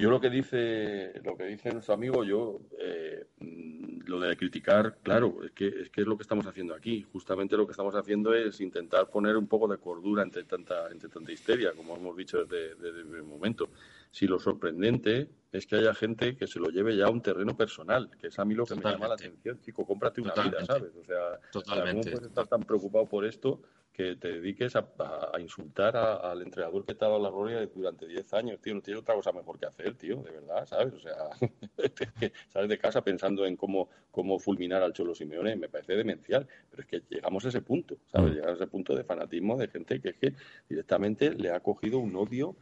Yo 0.00 0.08
lo 0.08 0.18
que 0.18 0.30
dice, 0.30 1.12
lo 1.22 1.36
que 1.36 1.44
dice 1.44 1.70
nuestro 1.70 1.92
amigo, 1.92 2.24
yo 2.24 2.62
eh, 2.78 3.26
lo 4.06 4.18
de 4.18 4.34
criticar, 4.34 4.96
claro, 5.02 5.44
es 5.44 5.50
que, 5.50 5.68
es 5.68 5.90
que 5.90 6.00
es 6.00 6.06
lo 6.06 6.16
que 6.16 6.22
estamos 6.22 6.46
haciendo 6.46 6.74
aquí. 6.74 7.02
Justamente 7.12 7.54
lo 7.54 7.66
que 7.66 7.72
estamos 7.72 7.94
haciendo 7.94 8.32
es 8.32 8.62
intentar 8.62 9.10
poner 9.10 9.36
un 9.36 9.46
poco 9.46 9.68
de 9.68 9.76
cordura 9.76 10.22
entre 10.22 10.44
tanta, 10.44 10.90
entre 10.90 11.10
tanta 11.10 11.30
histeria, 11.30 11.72
como 11.76 11.96
hemos 11.96 12.16
dicho 12.16 12.42
desde, 12.42 12.76
desde 12.76 13.00
el 13.00 13.24
momento. 13.24 13.68
Si 14.10 14.26
lo 14.26 14.38
sorprendente 14.38 15.28
es 15.52 15.66
que 15.66 15.76
haya 15.76 15.92
gente 15.92 16.34
que 16.34 16.46
se 16.46 16.60
lo 16.60 16.70
lleve 16.70 16.96
ya 16.96 17.04
a 17.04 17.10
un 17.10 17.20
terreno 17.20 17.54
personal, 17.54 18.08
que 18.18 18.28
es 18.28 18.38
a 18.38 18.46
mí 18.46 18.54
lo 18.54 18.64
que 18.64 18.76
me 18.76 18.82
llama 18.82 19.06
la 19.06 19.14
atención, 19.14 19.60
chico, 19.60 19.84
cómprate 19.84 20.22
una 20.22 20.32
vida, 20.32 20.64
¿sabes? 20.64 20.92
O 20.96 21.04
sea, 21.04 21.38
¿cómo 21.52 22.00
puedes 22.00 22.22
estar 22.22 22.46
tan 22.46 22.62
preocupado 22.62 23.04
por 23.04 23.26
esto 23.26 23.60
que 23.92 24.16
te 24.16 24.28
dediques 24.32 24.76
a, 24.76 24.88
a- 24.98 25.30
a 25.34 25.40
insultar 25.40 25.96
a- 25.96 26.14
al 26.30 26.42
entrenador 26.42 26.84
que 26.86 26.94
te 26.94 27.04
ha 27.04 27.08
dado 27.08 27.20
la 27.20 27.28
gloria 27.30 27.66
durante 27.66 28.06
10 28.06 28.32
años, 28.34 28.60
tío. 28.60 28.74
No 28.74 28.80
tienes 28.80 29.02
otra 29.02 29.14
cosa 29.14 29.32
mejor 29.32 29.58
que 29.58 29.66
hacer, 29.66 29.94
tío, 29.94 30.16
de 30.22 30.30
verdad, 30.30 30.64
¿sabes? 30.66 30.94
O 30.94 31.00
sea, 31.00 31.14
sales 32.52 32.68
de 32.68 32.78
casa 32.78 33.02
pensando 33.02 33.44
en 33.46 33.56
cómo, 33.56 33.88
cómo 34.10 34.38
fulminar 34.38 34.82
al 34.82 34.92
Cholo 34.92 35.14
Simeone, 35.14 35.56
me 35.56 35.68
parece 35.68 35.94
demencial. 35.96 36.46
Pero 36.70 36.82
es 36.82 36.88
que 36.88 37.02
llegamos 37.10 37.44
a 37.44 37.48
ese 37.48 37.60
punto, 37.62 37.96
¿sabes? 38.10 38.30
Mm. 38.32 38.34
Llegamos 38.34 38.60
a 38.60 38.62
ese 38.64 38.70
punto 38.70 38.94
de 38.94 39.04
fanatismo 39.04 39.56
de 39.58 39.68
gente 39.68 40.00
que 40.00 40.10
es 40.10 40.16
que 40.16 40.34
directamente 40.68 41.34
le 41.34 41.50
ha 41.50 41.60
cogido 41.60 41.98
un 41.98 42.14
odio 42.16 42.54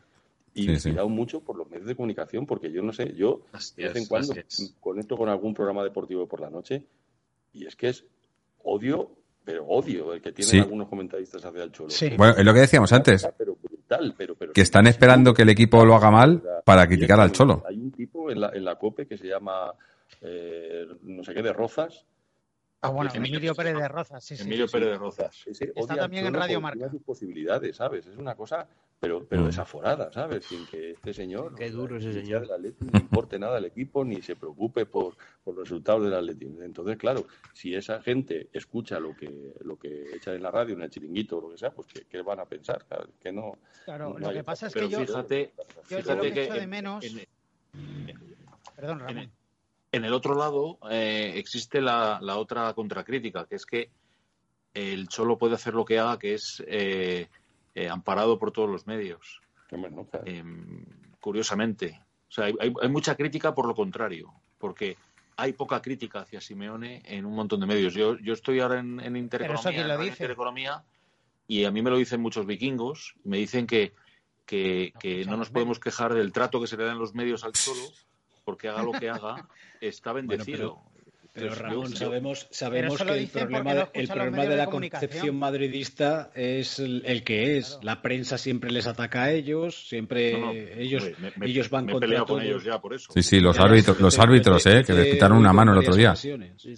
y 0.54 0.60
Sí, 0.62 0.66
sí. 0.68 0.72
inspirado 0.74 1.08
mucho 1.08 1.40
por 1.40 1.56
los 1.56 1.68
medios 1.70 1.86
de 1.86 1.94
comunicación, 1.94 2.46
porque 2.46 2.72
yo 2.72 2.82
no 2.82 2.92
sé, 2.92 3.14
yo 3.14 3.42
de 3.76 3.84
vez 3.84 3.96
en 3.96 4.06
cuando 4.06 4.34
conecto 4.80 5.16
con 5.16 5.28
algún 5.28 5.54
programa 5.54 5.84
deportivo 5.84 6.26
por 6.26 6.40
la 6.40 6.50
noche 6.50 6.82
y 7.52 7.66
es 7.66 7.76
que 7.76 7.90
es 7.90 8.04
odio, 8.64 9.10
pero 9.48 9.64
odio 9.64 10.12
el 10.12 10.20
que 10.20 10.30
tienen 10.32 10.50
Sí. 10.50 10.58
algunos 10.58 10.88
comentaristas 10.88 11.42
hacia 11.42 11.62
el 11.62 11.72
Cholo. 11.72 11.88
Bueno, 12.18 12.34
es 12.36 12.44
lo 12.44 12.52
que 12.52 12.60
decíamos 12.60 12.92
antes, 12.92 13.26
Pero 13.38 13.56
brutal, 13.56 14.14
pero, 14.14 14.34
pero 14.34 14.52
que 14.52 14.60
están 14.60 14.86
esperando 14.86 15.32
que 15.32 15.40
el 15.40 15.48
equipo 15.48 15.86
lo 15.86 15.94
haga 15.94 16.10
mal 16.10 16.42
para 16.66 16.86
criticar 16.86 17.18
al 17.18 17.32
Cholo. 17.32 17.62
Hay 17.66 17.76
un 17.78 17.90
tipo 17.90 18.30
en 18.30 18.42
la, 18.42 18.50
en 18.52 18.62
la 18.62 18.74
COPE 18.76 19.06
que 19.06 19.16
se 19.16 19.26
llama 19.26 19.72
eh, 20.20 20.84
no 21.02 21.24
sé 21.24 21.32
qué 21.32 21.40
de 21.42 21.54
Rozas. 21.54 22.04
Ah, 22.80 22.90
bueno, 22.90 23.10
Emilio 23.12 23.56
Pérez 23.56 23.76
de 23.76 23.88
Rozas, 23.88 24.22
sí, 24.24 24.36
sí. 24.36 24.44
Emilio 24.44 24.68
Pérez 24.68 24.90
de 24.90 24.98
Rozas. 24.98 25.44
Está 25.48 25.96
también 25.96 26.26
en 26.26 26.32
Radio 26.34 26.60
Marca. 26.60 26.88
sus 26.88 27.02
posibilidades, 27.02 27.74
¿sabes? 27.76 28.06
Es 28.06 28.16
una 28.16 28.36
cosa, 28.36 28.68
pero, 29.00 29.26
pero 29.26 29.42
Mm. 29.42 29.46
desaforada, 29.46 30.12
¿sabes? 30.12 30.44
Sin 30.44 30.64
que 30.64 30.92
este 30.92 31.12
señor. 31.12 31.56
Qué 31.56 31.70
duro 31.70 31.96
ese 31.96 32.12
señor. 32.12 32.42
del 32.42 32.52
Atleti, 32.52 32.84
ni 32.84 33.00
importe 33.00 33.36
nada 33.36 33.56
al 33.56 33.64
equipo, 33.64 34.04
ni 34.04 34.22
se 34.22 34.36
preocupe 34.36 34.86
por, 34.86 35.16
por 35.42 35.54
los 35.56 35.64
resultados 35.68 36.04
del 36.04 36.14
Atlético. 36.14 36.62
Entonces, 36.62 36.96
claro, 36.98 37.26
si 37.52 37.74
esa 37.74 38.00
gente 38.00 38.48
escucha 38.52 39.00
lo 39.00 39.16
que, 39.16 39.54
lo 39.64 39.76
que 39.76 40.14
echan 40.14 40.36
en 40.36 40.42
la 40.44 40.52
radio, 40.52 40.74
en 40.76 40.82
el 40.82 40.90
chiringuito 40.90 41.38
o 41.38 41.40
lo 41.40 41.50
que 41.50 41.58
sea, 41.58 41.72
pues 41.72 41.88
¿qué, 41.88 42.02
qué 42.08 42.22
van 42.22 42.38
a 42.38 42.44
pensar? 42.44 42.84
Claro, 42.86 43.08
que 43.20 43.32
no. 43.32 43.58
Claro, 43.86 44.10
no 44.10 44.18
lo 44.20 44.32
que 44.32 44.44
pasa 44.44 44.68
es 44.68 44.72
Pero 44.72 44.86
que 44.86 44.92
yo, 44.92 45.00
fíjate, 45.00 45.52
yo, 45.56 45.64
yo 45.64 45.82
fíjate 45.82 46.14
lo 46.16 46.22
que 46.22 46.32
que 46.32 46.44
echo 46.44 46.54
de 46.54 46.62
en- 46.62 46.70
menos. 46.70 47.04
en- 47.04 47.26
Perdón, 48.76 49.00
Ramón. 49.00 49.32
En 49.92 50.04
el 50.04 50.12
otro 50.12 50.34
lado 50.34 50.78
eh, 50.90 51.32
existe 51.36 51.80
la, 51.80 52.18
la 52.20 52.36
otra 52.36 52.72
contracrítica, 52.74 53.46
que 53.46 53.54
es 53.56 53.64
que 53.66 53.90
el 54.74 55.08
Cholo 55.08 55.38
puede 55.38 55.54
hacer 55.54 55.74
lo 55.74 55.84
que 55.84 55.98
haga, 55.98 56.18
que 56.18 56.34
es 56.34 56.62
eh, 56.66 57.28
eh, 57.74 57.88
amparado 57.88 58.38
por 58.38 58.52
todos 58.52 58.68
los 58.68 58.86
medios. 58.86 59.40
Eh, 60.26 60.44
curiosamente. 61.20 62.00
O 62.28 62.30
sea, 62.32 62.44
hay, 62.46 62.54
hay- 62.60 62.88
mucha 62.88 63.14
crítica 63.16 63.54
por 63.54 63.66
lo 63.66 63.74
contrario, 63.74 64.32
porque 64.58 64.96
hay 65.36 65.52
poca 65.52 65.80
crítica 65.80 66.20
hacia 66.20 66.40
Simeone 66.40 67.02
en 67.04 67.24
un 67.24 67.34
montón 67.34 67.60
de 67.60 67.66
medios. 67.66 67.94
Yo, 67.94 68.18
yo 68.18 68.34
estoy 68.34 68.60
ahora 68.60 68.80
en, 68.80 69.00
en 69.00 69.16
Intereconomía, 69.16 69.62
en 69.82 69.88
dice? 70.04 70.16
Y 71.46 71.64
a 71.64 71.70
mí 71.70 71.80
me 71.80 71.90
lo 71.90 71.96
dicen 71.96 72.20
muchos 72.20 72.44
vikingos, 72.44 73.14
y 73.24 73.28
me 73.30 73.38
dicen 73.38 73.66
que, 73.66 73.94
que, 74.44 74.92
que 75.00 75.24
no 75.24 75.36
nos 75.38 75.48
podemos 75.50 75.80
quejar 75.80 76.12
del 76.12 76.32
trato 76.32 76.60
que 76.60 76.66
se 76.66 76.76
le 76.76 76.84
da 76.84 76.92
en 76.92 76.98
los 76.98 77.14
medios 77.14 77.42
al 77.44 77.52
Cholo, 77.52 77.80
porque 78.48 78.68
haga 78.68 78.82
lo 78.82 78.92
que 78.92 79.10
haga, 79.10 79.46
está 79.78 80.14
bendecido. 80.14 80.78
Pero 81.34 81.54
Ramón, 81.54 81.94
sabemos, 81.94 82.48
sabemos 82.50 83.02
que 83.02 83.12
el 83.12 83.28
problema, 83.28 83.74
no 83.74 83.76
de- 83.76 83.82
escuchan 83.82 84.00
el 84.00 84.06
los 84.08 84.16
problema 84.16 84.36
medios 84.38 84.48
de 84.48 84.50
de 84.52 84.56
la 84.56 84.66
concepción 84.70 85.36
madridista 85.38 86.30
es 86.34 86.78
el, 86.78 87.02
el 87.04 87.22
que 87.24 87.58
es. 87.58 87.78
La 87.82 88.00
prensa 88.00 88.38
siempre 88.38 88.70
les 88.70 88.86
ataca 88.86 89.24
a 89.24 89.30
ellos, 89.32 89.86
siempre 89.86 90.32
No, 90.32 90.46
no, 90.46 90.52
ellos, 90.52 91.02
hombre, 91.02 91.16
me- 91.20 91.32
me- 91.36 91.46
ellos 91.46 91.68
van 91.68 91.84
me 91.84 91.90
he 91.90 91.92
contra 91.92 92.06
peleado 92.08 92.26
con 92.26 92.40
ellos 92.42 92.64
ya 92.64 92.80
por 92.80 92.94
eso. 92.94 93.12
Sí, 93.12 93.22
sí, 93.22 93.38
los 93.40 93.56
Ya, 93.58 93.64
árbitros, 93.64 94.00
los 94.00 94.18
árbitros, 94.18 94.64
eh, 94.64 94.82
que 94.82 94.94
les 94.94 95.08
quitaron 95.08 95.36
una 95.36 95.52
mano 95.52 95.72
el 95.72 95.78
otro 95.78 95.94
día. 95.94 96.14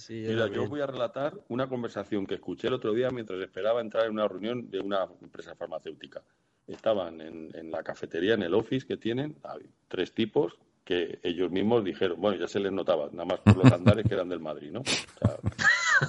Mira, 0.08 0.48
yo 0.48 0.66
voy 0.66 0.80
a 0.80 0.86
relatar 0.88 1.34
una 1.48 1.68
conversación 1.68 2.26
que 2.26 2.34
escuché 2.34 2.66
el 2.66 2.74
otro 2.74 2.92
día 2.92 3.10
mientras 3.10 3.40
esperaba 3.40 3.80
entrar 3.80 4.06
en 4.06 4.12
una 4.12 4.26
reunión 4.26 4.68
de 4.68 4.80
una 4.80 5.06
empresa 5.22 5.54
farmacéutica. 5.54 6.20
Estaban 6.66 7.20
en, 7.20 7.50
en 7.54 7.70
la 7.70 7.84
cafetería, 7.84 8.34
en 8.34 8.42
el 8.42 8.54
office 8.54 8.84
que 8.86 8.96
tienen, 8.96 9.36
hay 9.44 9.70
tres 9.88 10.12
tipos 10.12 10.58
que 10.90 11.20
ellos 11.22 11.52
mismos 11.52 11.84
dijeron, 11.84 12.20
bueno, 12.20 12.36
ya 12.36 12.48
se 12.48 12.58
les 12.58 12.72
notaba, 12.72 13.08
nada 13.12 13.24
más 13.24 13.38
por 13.38 13.56
los 13.58 13.72
andares 13.72 14.04
que 14.04 14.14
eran 14.14 14.28
del 14.28 14.40
Madrid, 14.40 14.72
¿no? 14.72 14.80
O 14.80 14.84
sea, 14.84 15.36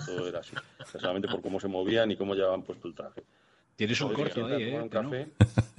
todo 0.07 0.27
era 0.27 0.39
así. 0.39 0.55
O 0.55 0.85
sea, 0.87 0.99
solamente 0.99 1.27
por 1.27 1.39
cómo 1.39 1.59
se 1.59 1.67
movían 1.67 2.09
y 2.09 2.15
cómo 2.17 2.33
llevaban 2.33 2.63
puesto 2.63 2.87
el 2.87 2.95
traje. 2.95 3.23
Tienes 3.75 4.01
un 4.01 4.09
Entonces, 4.09 4.33
corto 4.33 4.55
ahí, 4.55 4.63
¿eh? 4.63 4.81
un 4.81 4.89
que 4.89 4.95
no. 4.95 5.09
café 5.11 5.31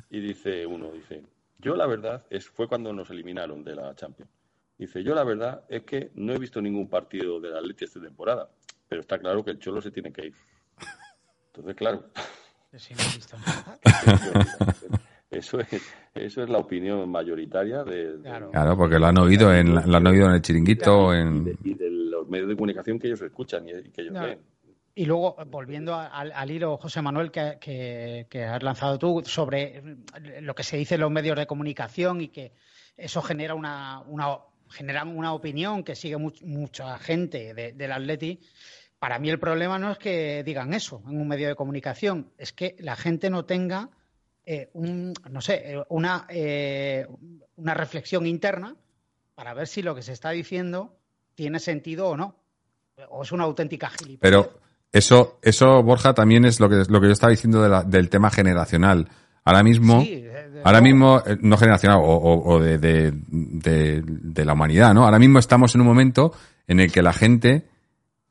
y 0.09 0.21
dice 0.21 0.65
uno, 0.65 0.93
dice, 0.93 1.21
yo 1.59 1.75
la 1.75 1.89
verdad 1.89 2.25
es 2.31 2.47
fue 2.47 2.69
cuando 2.69 2.93
nos 2.93 3.11
eliminaron 3.11 3.65
de 3.65 3.75
la 3.75 3.93
Champions. 3.97 4.31
Dice, 4.79 5.03
yo 5.03 5.17
la 5.17 5.25
verdad 5.25 5.65
es 5.69 5.83
que 5.83 6.13
no 6.15 6.33
he 6.33 6.39
visto 6.39 6.63
ningún 6.63 6.89
partido 6.89 7.41
del 7.41 7.57
Atleti 7.57 7.85
esta 7.85 8.01
temporada, 8.01 8.49
pero 8.89 9.01
está 9.01 9.19
claro 9.19 9.45
que 9.45 9.51
el 9.51 9.59
Cholo 9.59 9.83
se 9.83 9.91
tiene 9.91 10.13
que 10.13 10.27
ir. 10.27 10.35
Entonces, 11.47 11.75
claro, 11.75 12.05
Sí, 12.77 12.95
no 12.95 13.03
he 13.03 13.17
visto. 13.17 13.37
eso 15.33 15.61
es, 15.61 15.69
eso 16.15 16.43
es 16.43 16.49
la 16.51 16.59
opinión 16.59 17.09
mayoritaria 17.11 17.83
de, 17.85 18.19
de- 18.19 18.23
Claro, 18.51 18.77
porque 18.77 18.99
lo 18.99 19.07
han 19.07 19.19
oído 19.19 19.53
en, 19.55 19.75
lo 19.75 19.97
han 19.97 20.07
oído 20.07 20.27
en 20.27 20.35
el 20.35 20.43
chiringuito, 20.43 21.15
en... 21.15 21.59
y 21.65 21.75
de 21.75 21.91
los 21.91 22.29
medios 22.29 22.49
de 22.49 22.55
comunicación 22.55 22.99
que 22.99 23.09
ellos 23.09 23.23
escuchan 23.23 23.69
y, 23.69 23.73
que 23.91 24.03
ellos 24.03 24.13
No. 24.15 24.27
leen. 24.27 24.39
Y 24.95 25.07
luego, 25.07 25.37
volviendo 25.47 25.95
al, 25.95 26.33
al 26.33 26.51
hilo, 26.51 26.77
José 26.77 27.01
Manuel, 27.01 27.31
que, 27.31 27.57
que- 27.61 28.27
que 28.29 28.45
has 28.45 28.63
lanzado 28.63 28.99
tú, 28.99 29.23
sobre 29.25 29.83
lo 30.43 30.55
que 30.55 30.63
se 30.63 30.77
dice 30.77 30.97
en 30.97 31.01
los 31.01 31.11
medios 31.11 31.35
de 31.37 31.47
comunicación 31.47 32.21
y 32.21 32.29
que 32.29 32.53
eso 32.97 33.23
genera 33.23 33.55
una, 33.55 34.03
una, 34.07 34.37
genera 34.69 35.03
una 35.05 35.33
opinión 35.33 35.83
que 35.83 35.95
sigue 35.95 36.19
much- 36.19 36.43
mucha 36.43 36.99
gente 36.99 37.55
de- 37.55 37.73
del 37.73 37.91
Atleti. 37.91 38.39
Para 38.99 39.19
mí 39.19 39.31
el 39.31 39.39
problema 39.39 39.79
no 39.79 39.91
es 39.93 39.99
que 39.99 40.45
digan 40.45 40.75
eso 40.75 41.03
en 41.09 41.19
un 41.19 41.27
medio 41.27 41.49
de 41.49 41.55
comunicación, 41.55 42.31
es 42.37 42.53
que 42.53 42.77
la 42.81 42.95
gente 42.95 43.31
no 43.31 43.47
tenga 43.47 43.89
eh, 44.45 44.71
un, 44.75 45.15
no 45.31 45.41
sé, 45.41 45.63
eh, 45.75 45.83
una, 45.89 46.27
eh, 46.29 47.07
una 47.57 47.75
reflexión 47.75 48.27
interna 48.27 48.75
para 49.35 49.55
ver 49.55 49.67
si 49.67 49.83
lo 49.83 49.95
que 49.95 50.03
se 50.03 50.13
está 50.13 50.31
diciendo 50.31 50.97
tiene 51.35 51.59
sentido 51.61 52.09
o 52.09 52.17
no. 52.17 52.37
O 53.09 53.23
es 53.23 53.33
una 53.33 53.45
auténtica 53.45 53.89
gilipollez. 53.89 54.21
Pero 54.21 54.61
eso, 54.93 55.39
eso, 55.43 55.83
Borja, 55.83 56.13
también 56.15 56.45
es 56.45 56.61
lo 56.61 56.69
que, 56.69 56.83
lo 56.89 57.01
que 57.01 57.07
yo 57.07 57.13
estaba 57.13 57.31
diciendo 57.31 57.63
de 57.63 57.69
la- 57.69 57.83
del 57.85 58.09
tema 58.11 58.31
generacional. 58.31 59.09
Ahora 59.45 59.63
mismo, 59.63 60.03
Sí, 60.03 60.21
de- 60.23 60.51
de- 60.51 60.63
ahora 60.63 60.81
mismo, 60.81 61.23
no 61.41 61.57
generacional, 61.57 61.99
o, 61.99 62.05
o- 62.05 62.53
o 62.55 62.61
de- 62.61 64.03
de 64.05 64.45
la 64.45 64.53
humanidad, 64.53 64.95
¿no? 64.95 65.05
Ahora 65.05 65.19
mismo 65.19 65.39
estamos 65.39 65.75
en 65.75 65.81
un 65.81 65.87
momento 65.87 66.33
en 66.67 66.81
el 66.81 66.93
que 66.93 67.03
la 67.03 67.13
gente 67.13 67.67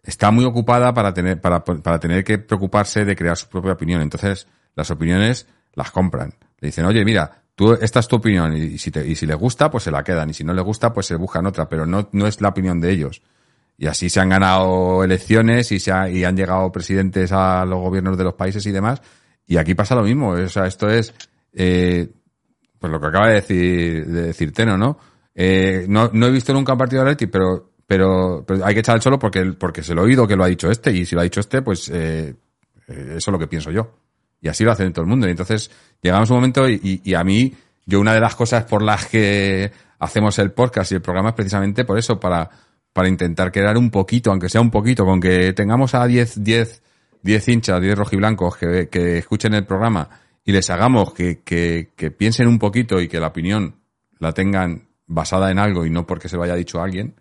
está 0.03 0.31
muy 0.31 0.45
ocupada 0.45 0.93
para 0.93 1.13
tener, 1.13 1.41
para, 1.41 1.63
para 1.63 1.99
tener 1.99 2.23
que 2.23 2.37
preocuparse 2.37 3.03
de 3.05 3.15
crear 3.15 3.35
su 3.37 3.49
propia 3.49 3.73
opinión. 3.73 4.01
Entonces, 4.01 4.47
las 4.75 4.89
opiniones 4.91 5.47
las 5.73 5.91
compran. 5.91 6.33
Le 6.59 6.67
dicen, 6.67 6.85
oye, 6.85 7.03
mira, 7.05 7.43
tú, 7.55 7.73
esta 7.73 7.99
es 7.99 8.07
tu 8.07 8.17
opinión, 8.17 8.55
y, 8.55 8.77
si 8.77 8.91
te, 8.91 9.05
y 9.07 9.15
si 9.15 9.25
le 9.25 9.35
gusta, 9.35 9.69
pues 9.71 9.83
se 9.83 9.91
la 9.91 10.03
quedan, 10.03 10.29
y 10.29 10.33
si 10.33 10.43
no 10.43 10.53
le 10.53 10.61
gusta, 10.61 10.93
pues 10.93 11.05
se 11.07 11.15
buscan 11.15 11.45
otra, 11.45 11.67
pero 11.67 11.85
no, 11.85 12.09
no 12.11 12.27
es 12.27 12.39
la 12.41 12.49
opinión 12.49 12.79
de 12.79 12.91
ellos. 12.91 13.21
Y 13.77 13.87
así 13.87 14.09
se 14.09 14.19
han 14.19 14.29
ganado 14.29 15.03
elecciones 15.03 15.71
y, 15.71 15.79
se 15.79 15.91
ha- 15.91 16.07
y 16.09 16.23
han 16.23 16.37
llegado 16.37 16.71
presidentes 16.71 17.31
a 17.31 17.65
los 17.65 17.79
gobiernos 17.79 18.15
de 18.17 18.23
los 18.23 18.35
países 18.35 18.63
y 18.67 18.71
demás. 18.71 19.01
Y 19.47 19.57
aquí 19.57 19.73
pasa 19.73 19.95
lo 19.95 20.03
mismo. 20.03 20.29
O 20.29 20.49
sea, 20.49 20.67
esto 20.67 20.87
es, 20.87 21.13
eh, 21.53 22.07
pues 22.77 22.91
lo 22.91 22.99
que 23.01 23.07
acaba 23.07 23.27
de 23.29 23.33
decir, 23.35 24.05
de 24.05 24.21
decir 24.23 24.53
Teno, 24.53 24.77
¿no? 24.77 24.99
Eh, 25.33 25.85
no, 25.89 26.11
no 26.13 26.27
he 26.27 26.31
visto 26.31 26.53
nunca 26.53 26.73
un 26.73 26.77
partido 26.77 27.03
de 27.03 27.09
Atleti, 27.11 27.25
pero, 27.25 27.71
pero, 27.87 28.43
pero 28.45 28.63
hay 28.63 28.73
que 28.75 28.81
echar 28.81 28.97
el 28.97 29.01
solo 29.01 29.17
porque, 29.17 29.43
porque 29.53 29.81
se 29.81 29.95
lo 29.95 30.03
he 30.03 30.05
oído 30.05 30.27
que 30.27 30.35
lo 30.35 30.43
ha 30.43 30.47
dicho 30.47 30.69
este. 30.69 30.91
Y 30.91 31.05
si 31.05 31.15
lo 31.15 31.21
ha 31.21 31.23
dicho 31.23 31.39
este, 31.39 31.63
pues, 31.63 31.89
eh, 31.89 32.35
eh, 32.87 33.13
eso 33.17 33.17
es 33.17 33.27
lo 33.27 33.39
que 33.39 33.47
pienso 33.47 33.71
yo. 33.71 33.95
Y 34.41 34.47
así 34.47 34.63
lo 34.63 34.71
hacen 34.71 34.91
todo 34.91 35.03
el 35.03 35.09
mundo. 35.09 35.27
Y 35.27 35.31
entonces 35.31 35.69
llegamos 36.01 36.29
a 36.29 36.33
un 36.33 36.37
momento 36.39 36.67
y, 36.67 36.79
y- 36.83 37.01
y 37.11 37.13
a 37.13 37.23
mí, 37.23 37.53
yo 37.85 37.99
una 37.99 38.13
de 38.13 38.19
las 38.19 38.35
cosas 38.35 38.63
por 38.65 38.81
las 38.81 39.05
que 39.05 39.71
hacemos 39.99 40.39
el 40.39 40.51
podcast 40.51 40.91
y 40.91 40.95
el 40.95 41.01
programa 41.01 41.29
es 41.29 41.35
precisamente 41.35 41.85
por 41.85 41.97
eso, 41.99 42.19
para, 42.19 42.49
para 42.93 43.07
intentar 43.07 43.51
crear 43.51 43.77
un 43.77 43.91
poquito, 43.91 44.31
aunque 44.31 44.49
sea 44.49 44.61
un 44.61 44.71
poquito, 44.71 45.05
con 45.05 45.19
que 45.21 45.53
tengamos 45.53 45.93
a 45.93 46.05
10, 46.07 46.43
10, 46.43 46.81
10 47.21 47.47
hinchas, 47.49 47.79
10 47.81 47.95
rojiblancos 47.97 48.57
que, 48.57 48.89
que 48.89 49.19
escuchen 49.19 49.53
el 49.53 49.65
programa 49.65 50.09
y 50.43 50.51
les 50.53 50.69
hagamos 50.71 51.13
que, 51.13 51.41
que, 51.43 51.91
que 51.95 52.09
piensen 52.09 52.47
un 52.47 52.57
poquito 52.57 52.99
y 52.99 53.07
que 53.07 53.19
la 53.19 53.27
opinión 53.27 53.75
la 54.17 54.31
tengan 54.33 54.87
basada 55.05 55.51
en 55.51 55.59
algo 55.59 55.85
y 55.85 55.91
no 55.91 56.07
porque 56.07 56.29
se 56.29 56.35
lo 56.37 56.43
haya 56.43 56.55
dicho 56.55 56.81
alguien, 56.81 57.13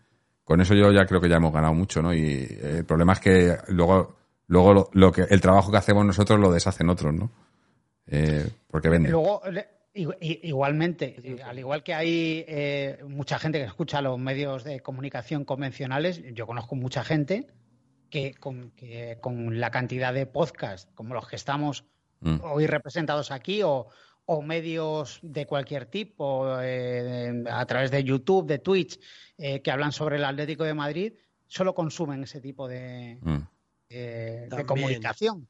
con 0.45 0.61
eso 0.63 0.75
yo 0.75 0.91
ya 0.91 1.05
creo 1.05 1.21
que 1.21 1.29
ya 1.29 1.37
hemos 1.37 1.53
ganado 1.53 1.75
mucho, 1.75 2.01
¿no? 2.01 2.15
Y 2.15 2.21
eh, 2.23 2.77
el 2.79 2.85
problema 2.87 3.13
es 3.13 3.21
que 3.21 3.57
luego, 3.69 4.17
luego 4.51 4.75
lo, 4.75 4.91
lo 4.93 5.13
que, 5.13 5.23
el 5.23 5.41
trabajo 5.41 5.71
que 5.71 5.79
hacemos 5.79 6.05
nosotros 6.05 6.39
lo 6.39 6.53
deshacen 6.53 6.91
otros, 6.91 7.15
¿no? 7.15 7.31
Eh, 8.07 8.49
porque 8.67 8.89
venden. 8.89 9.13
Luego, 9.13 9.41
igualmente, 9.95 11.41
al 11.45 11.59
igual 11.59 11.83
que 11.83 11.95
hay 11.95 12.45
eh, 12.47 12.99
mucha 13.09 13.39
gente 13.39 13.59
que 13.59 13.65
escucha 13.65 14.03
los 14.03 14.19
medios 14.19 14.65
de 14.65 14.81
comunicación 14.81 15.45
convencionales, 15.45 16.23
yo 16.35 16.47
conozco 16.47 16.75
mucha 16.75 17.05
gente 17.05 17.47
que 18.11 18.35
con, 18.35 18.73
que 18.73 19.19
con 19.21 19.61
la 19.61 19.71
cantidad 19.71 20.13
de 20.13 20.27
podcasts 20.27 20.91
como 20.95 21.15
los 21.15 21.29
que 21.29 21.37
estamos 21.37 21.85
Mm. 22.21 22.41
hoy 22.43 22.67
representados 22.67 23.31
aquí 23.31 23.63
o, 23.63 23.87
o 24.27 24.43
medios 24.43 25.21
de 25.23 25.47
cualquier 25.47 25.87
tipo 25.87 26.61
eh, 26.61 27.45
a 27.51 27.65
través 27.65 27.91
de 27.91 28.05
YouTube, 28.05 28.47
de 28.47 28.59
Twitch, 28.59 29.01
eh, 29.39 29.63
que 29.63 29.71
hablan 29.71 29.93
sobre 29.93 30.17
el 30.17 30.25
Atlético 30.27 30.65
de 30.65 30.75
Madrid, 30.75 31.15
solo 31.47 31.75
consumen 31.75 32.23
ese 32.25 32.41
tipo 32.41 32.69
de, 32.69 33.19
Mm. 33.23 33.39
Eh, 33.91 34.49
de 34.51 34.65
comunicación. 34.65 35.47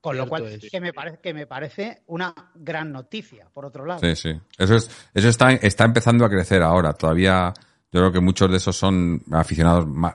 Con 0.00 0.18
lo 0.18 0.28
cual, 0.28 0.44
es. 0.46 0.70
que 0.70 0.80
me, 0.82 0.92
parece, 0.92 1.18
que 1.22 1.32
me 1.32 1.46
parece 1.46 2.02
una 2.08 2.34
gran 2.54 2.92
noticia, 2.92 3.46
por 3.54 3.64
otro 3.64 3.86
lado. 3.86 4.00
Sí, 4.00 4.14
sí. 4.14 4.38
Eso, 4.58 4.74
es, 4.74 4.90
eso 5.14 5.28
está, 5.30 5.52
está 5.52 5.84
empezando 5.86 6.26
a 6.26 6.28
crecer 6.28 6.60
ahora. 6.62 6.92
Todavía, 6.92 7.54
yo 7.90 8.00
creo 8.00 8.12
que 8.12 8.20
muchos 8.20 8.50
de 8.50 8.58
esos 8.58 8.76
son 8.76 9.22
aficionados, 9.32 9.86
ma- 9.86 10.14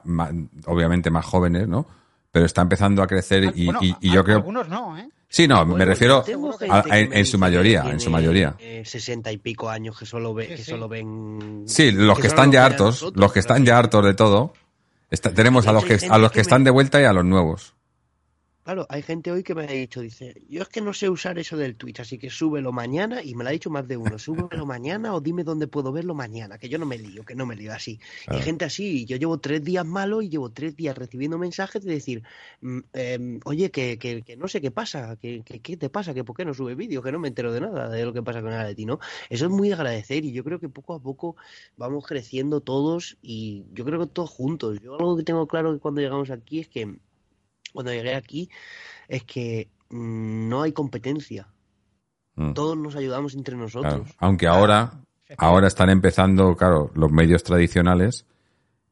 obviamente 0.68 1.10
más 1.10 1.26
jóvenes, 1.26 1.68
¿no? 1.68 1.88
Pero 2.32 2.46
está 2.46 2.62
empezando 2.62 3.02
a 3.02 3.08
crecer 3.08 3.52
y, 3.56 3.66
Bueno, 3.66 3.80
y- 3.82 3.96
y 4.02 4.10
a- 4.12 4.14
yo 4.14 4.24
creo. 4.24 4.38
Algunos 4.38 4.70
no, 4.70 4.96
¿eh? 4.96 5.10
Sí, 5.28 5.48
no, 5.48 5.66
me 5.66 5.86
refiero 5.86 6.24
a- 6.70 6.84
en, 6.98 7.26
su 7.26 7.40
mayoría, 7.40 7.84
en 7.90 8.00
su 8.00 8.12
mayoría. 8.12 8.56
eh, 8.60 8.84
sesenta 8.86 9.32
y 9.32 9.38
pico 9.38 9.70
años 9.70 9.98
que 9.98 10.06
solo, 10.06 10.36
ve, 10.36 10.48
que 10.48 10.64
solo 10.64 10.88
ven. 10.88 11.64
Sí, 11.66 11.92
los 11.92 12.20
que 12.20 12.28
están 12.28 12.52
ya 12.52 12.66
hartos, 12.66 12.86
nosotros, 13.02 13.20
los 13.22 13.34
que 13.34 13.40
están 13.40 13.66
ya 13.66 13.80
hartos 13.80 14.06
de 14.06 14.14
todo. 14.14 14.54
Está- 15.10 15.34
tenemos 15.34 15.68
a 15.68 15.74
los 15.74 15.84
que 15.86 15.98
a 16.10 16.18
los 16.18 16.32
que 16.32 16.42
están 16.42 16.64
de 16.64 16.72
vuelta 16.72 17.02
y 17.02 17.06
a 17.06 17.14
los 17.14 17.26
nuevos. 17.26 17.74
Claro, 18.70 18.86
hay 18.88 19.02
gente 19.02 19.32
hoy 19.32 19.42
que 19.42 19.56
me 19.56 19.64
ha 19.64 19.66
dicho, 19.66 20.00
dice, 20.00 20.44
yo 20.48 20.62
es 20.62 20.70
que 20.70 20.80
no 20.80 20.94
sé 20.94 21.10
usar 21.10 21.40
eso 21.40 21.58
del 21.58 21.76
Twitch, 21.76 22.02
así 22.02 22.20
que 22.20 22.30
súbelo 22.30 22.72
mañana, 22.72 23.24
y 23.24 23.34
me 23.34 23.44
lo 23.44 23.50
ha 23.50 23.52
dicho 23.52 23.72
más 23.72 23.88
de 23.88 23.98
uno, 23.98 24.20
súbelo 24.20 24.64
mañana 24.68 25.16
o 25.16 25.22
dime 25.22 25.44
dónde 25.44 25.66
puedo 25.66 25.92
verlo 25.92 26.14
mañana, 26.14 26.60
que 26.60 26.70
yo 26.70 26.78
no 26.78 26.86
me 26.86 27.00
lío, 27.00 27.26
que 27.26 27.34
no 27.34 27.48
me 27.48 27.56
lío 27.56 27.74
así. 27.74 27.98
Claro. 28.26 28.38
Hay 28.38 28.46
gente 28.46 28.66
así, 28.66 29.08
yo 29.08 29.18
llevo 29.18 29.40
tres 29.40 29.64
días 29.64 29.88
malo 29.88 30.22
y 30.22 30.30
llevo 30.30 30.52
tres 30.52 30.76
días 30.76 30.96
recibiendo 30.96 31.40
mensajes 31.40 31.84
de 31.84 31.92
decir, 31.92 32.22
em, 32.94 33.40
oye, 33.46 33.72
que, 33.72 33.98
que, 33.98 34.22
que 34.22 34.38
no 34.38 34.48
sé 34.48 34.62
qué 34.62 34.70
pasa, 34.70 35.16
que, 35.16 35.42
que 35.44 35.62
qué 35.62 35.76
te 35.76 35.90
pasa, 35.90 36.14
que 36.14 36.24
por 36.24 36.36
qué 36.36 36.46
no 36.46 36.54
sube 36.54 36.76
vídeo, 36.76 37.02
que 37.02 37.12
no 37.12 37.18
me 37.18 37.30
entero 37.30 37.52
de 37.52 37.62
nada 37.62 37.90
de 37.90 38.06
lo 38.06 38.14
que 38.14 38.22
pasa 38.22 38.44
con 38.44 38.54
el 38.54 38.60
Atleti, 38.60 38.86
¿no? 38.86 39.00
Eso 39.32 39.46
es 39.46 39.52
muy 39.52 39.70
de 39.70 39.74
agradecer 39.74 40.26
y 40.26 40.32
yo 40.32 40.44
creo 40.44 40.60
que 40.60 40.70
poco 40.70 40.94
a 40.94 41.00
poco 41.00 41.36
vamos 41.76 42.06
creciendo 42.06 42.62
todos 42.62 43.18
y 43.24 43.66
yo 43.74 43.84
creo 43.84 44.00
que 44.00 44.06
todos 44.06 44.30
juntos. 44.30 44.80
Yo 44.80 44.94
algo 44.94 45.18
que 45.18 45.24
tengo 45.24 45.48
claro 45.48 45.74
que 45.74 45.80
cuando 45.80 46.02
llegamos 46.02 46.30
aquí 46.30 46.60
es 46.60 46.68
que 46.68 47.00
cuando 47.74 47.94
llegué 47.94 48.16
aquí 48.16 48.50
es 49.08 49.24
que 49.24 49.70
mm, 49.90 50.50
no 50.50 50.62
hay 50.64 50.72
competencia. 50.72 51.48
Mm. 52.36 52.54
Todos 52.54 52.78
nos 52.78 52.96
ayudamos 52.96 53.34
entre 53.36 53.56
nosotros. 53.56 53.94
Claro. 53.94 54.16
Aunque 54.20 54.48
ahora, 54.48 55.02
ahora 55.38 55.68
están 55.68 55.90
empezando, 55.90 56.56
claro, 56.56 56.92
los 56.96 57.12
medios 57.12 57.44
tradicionales 57.44 58.26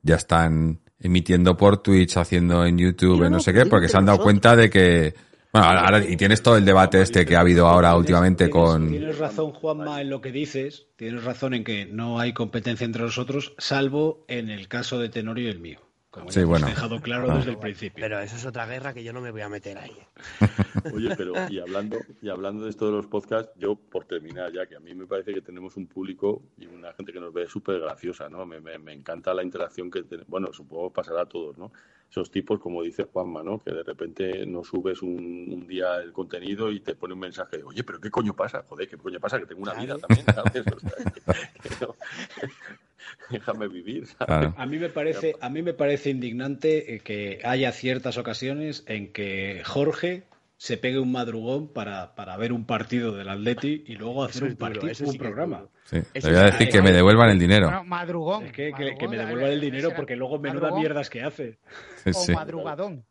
ya 0.02 0.16
están 0.16 0.80
emitiendo 1.00 1.56
por 1.58 1.78
Twitch, 1.82 2.18
haciendo 2.18 2.66
en 2.66 2.78
YouTube, 2.78 3.30
no 3.30 3.40
sé 3.40 3.54
qué, 3.54 3.66
porque 3.66 3.88
se 3.88 3.98
han 3.98 4.06
dado 4.06 4.20
cuenta 4.20 4.56
de 4.56 4.70
que, 4.70 5.14
bueno, 5.54 5.68
ahora, 5.68 5.82
ahora- 5.86 6.06
y 6.10 6.18
tienes 6.18 6.42
todo 6.42 6.58
el 6.58 6.66
debate 6.66 7.02
este 7.02 7.26
que 7.26 7.36
ha 7.36 7.42
habido 7.42 7.68
ahora 7.68 7.96
últimamente 7.96 8.50
con, 8.50 8.90
Tienes 8.90 9.18
razón, 9.18 9.52
Juanma, 9.52 10.02
en 10.02 10.10
lo 10.10 10.22
que 10.22 10.32
dices. 10.32 10.88
Tienes 10.96 11.24
razón 11.24 11.54
en 11.54 11.64
que 11.64 11.86
no 11.86 12.20
hay 12.20 12.34
competencia 12.34 12.86
entre 12.86 13.04
nosotros, 13.04 13.54
salvo 13.60 14.26
en 14.28 14.50
el 14.50 14.68
caso 14.68 14.98
de 15.00 15.10
Tenorio 15.10 15.48
y 15.48 15.52
el 15.52 15.60
mío. 15.60 15.80
Como 16.18 16.32
Sí, 16.32 16.40
ya 16.42 16.46
bueno. 16.46 16.68
dejado 16.68 17.00
claro 17.02 17.32
Ah. 17.32 17.38
desde 17.38 17.52
el 17.52 17.58
principio. 17.58 18.02
Pero 18.02 18.20
eso 18.20 18.36
es 18.36 18.46
otra 18.46 18.66
guerra 18.66 18.94
que 18.94 19.04
yo 19.04 19.14
no 19.14 19.22
me 19.22 19.32
voy 19.32 19.42
a 19.42 19.50
meter 19.50 19.78
ahí. 19.78 19.92
Oye, 20.94 21.16
pero 21.16 21.34
y 21.50 21.60
hablando, 21.60 21.98
y 22.22 22.30
hablando 22.30 22.64
de 22.66 22.70
esto 22.70 22.86
de 22.88 22.92
los 22.94 23.08
podcasts, 23.08 23.52
yo 23.58 23.76
por 23.76 24.06
terminar 24.06 24.52
ya, 24.54 24.66
que 24.66 24.76
a 24.76 24.80
mí 24.80 24.94
me 24.96 25.06
parece 25.06 25.34
que 25.34 25.42
tenemos 25.42 25.78
un 25.78 25.88
público 25.88 26.42
y 26.58 26.66
una 26.68 26.94
gente 26.94 27.14
que 27.14 27.20
nos 27.20 27.34
ve 27.34 27.48
súper 27.48 27.80
graciosa, 27.80 28.30
¿no? 28.30 28.46
Me, 28.46 28.60
me, 28.60 28.78
me 28.80 28.94
encanta 28.94 29.34
la 29.34 29.44
interacción 29.44 29.90
que 29.92 30.04
tenemos. 30.04 30.30
Bueno, 30.30 30.52
supongo 30.54 30.92
pasará 30.92 31.22
a 31.22 31.26
todos, 31.26 31.58
¿no? 31.58 31.72
Esos 32.10 32.32
tipos, 32.32 32.60
como 32.60 32.82
dice 32.84 33.04
Juanma, 33.04 33.44
¿no? 33.44 33.60
Que 33.60 33.72
de 33.72 33.84
repente 33.84 34.46
no 34.46 34.64
subes 34.64 35.02
un, 35.02 35.50
un 35.54 35.68
día 35.68 35.98
el 35.98 36.14
contenido 36.14 36.72
y 36.72 36.80
te 36.80 36.96
pone 36.96 37.14
un 37.14 37.20
mensaje, 37.20 37.62
oye, 37.64 37.84
pero 37.84 38.00
¿qué 38.00 38.10
coño 38.10 38.34
pasa? 38.34 38.64
Joder, 38.68 38.88
¿qué 38.88 38.98
coño 38.98 39.20
pasa? 39.20 39.38
Que 39.40 39.46
tengo 39.46 39.62
una 39.62 39.74
vida 39.74 39.98
también, 39.98 40.26
¿sabes? 40.26 40.64
O 40.74 40.80
sea, 40.80 40.92
que- 41.14 41.70
que 41.70 41.76
no- 41.86 41.96
déjame 43.30 43.68
vivir, 43.68 44.08
¿sabes? 44.08 44.50
A 44.58 44.66
mí 44.66 44.78
me 44.78 44.90
parece, 44.90 45.34
a 45.42 45.50
mí 45.50 45.62
me 45.62 45.74
parece 45.74 46.10
indignante 46.10 46.96
eh, 46.96 47.00
que 47.02 47.40
haya 47.44 47.72
ciertas 47.72 48.18
ocasiones 48.18 48.84
en 48.88 49.12
que 49.12 49.62
Jorge 49.66 50.24
se 50.58 50.78
pegue 50.78 51.00
un 51.00 51.12
madrugón 51.12 51.68
para, 51.72 52.16
para 52.16 52.36
ver 52.36 52.52
un 52.52 52.66
partido 52.66 53.12
del 53.16 53.30
Atleti 53.30 53.84
y 53.86 53.96
luego 53.96 54.24
hacer 54.24 54.44
un 54.44 54.50
duro, 54.50 54.60
partido, 54.60 54.88
eso 54.88 55.06
un 55.06 55.12
sí 55.12 55.18
programa. 55.20 55.58
duro. 55.60 55.72
sí, 55.86 55.98
le 56.16 56.22
voy 56.32 56.36
a 56.40 56.44
decir 56.46 56.70
que 56.70 56.82
me 56.82 56.92
devuelvan 56.92 57.30
el 57.30 57.38
dinero. 57.40 57.68
Bueno, 57.68 57.84
madrugón. 57.84 58.46
Es 58.46 58.52
que, 58.54 58.72
que- 58.74 59.08
me 59.08 59.18
devuelvan 59.18 59.52
el 59.52 59.62
dinero 59.62 59.92
porque 59.96 60.16
luego 60.16 60.40
menuda 60.40 60.62
madrugón 60.62 60.80
mierdas 60.80 61.10
que 61.10 61.22
hace. 61.22 61.60
Sí, 62.04 62.12
O 62.32 62.34
madrugadón. 62.34 63.06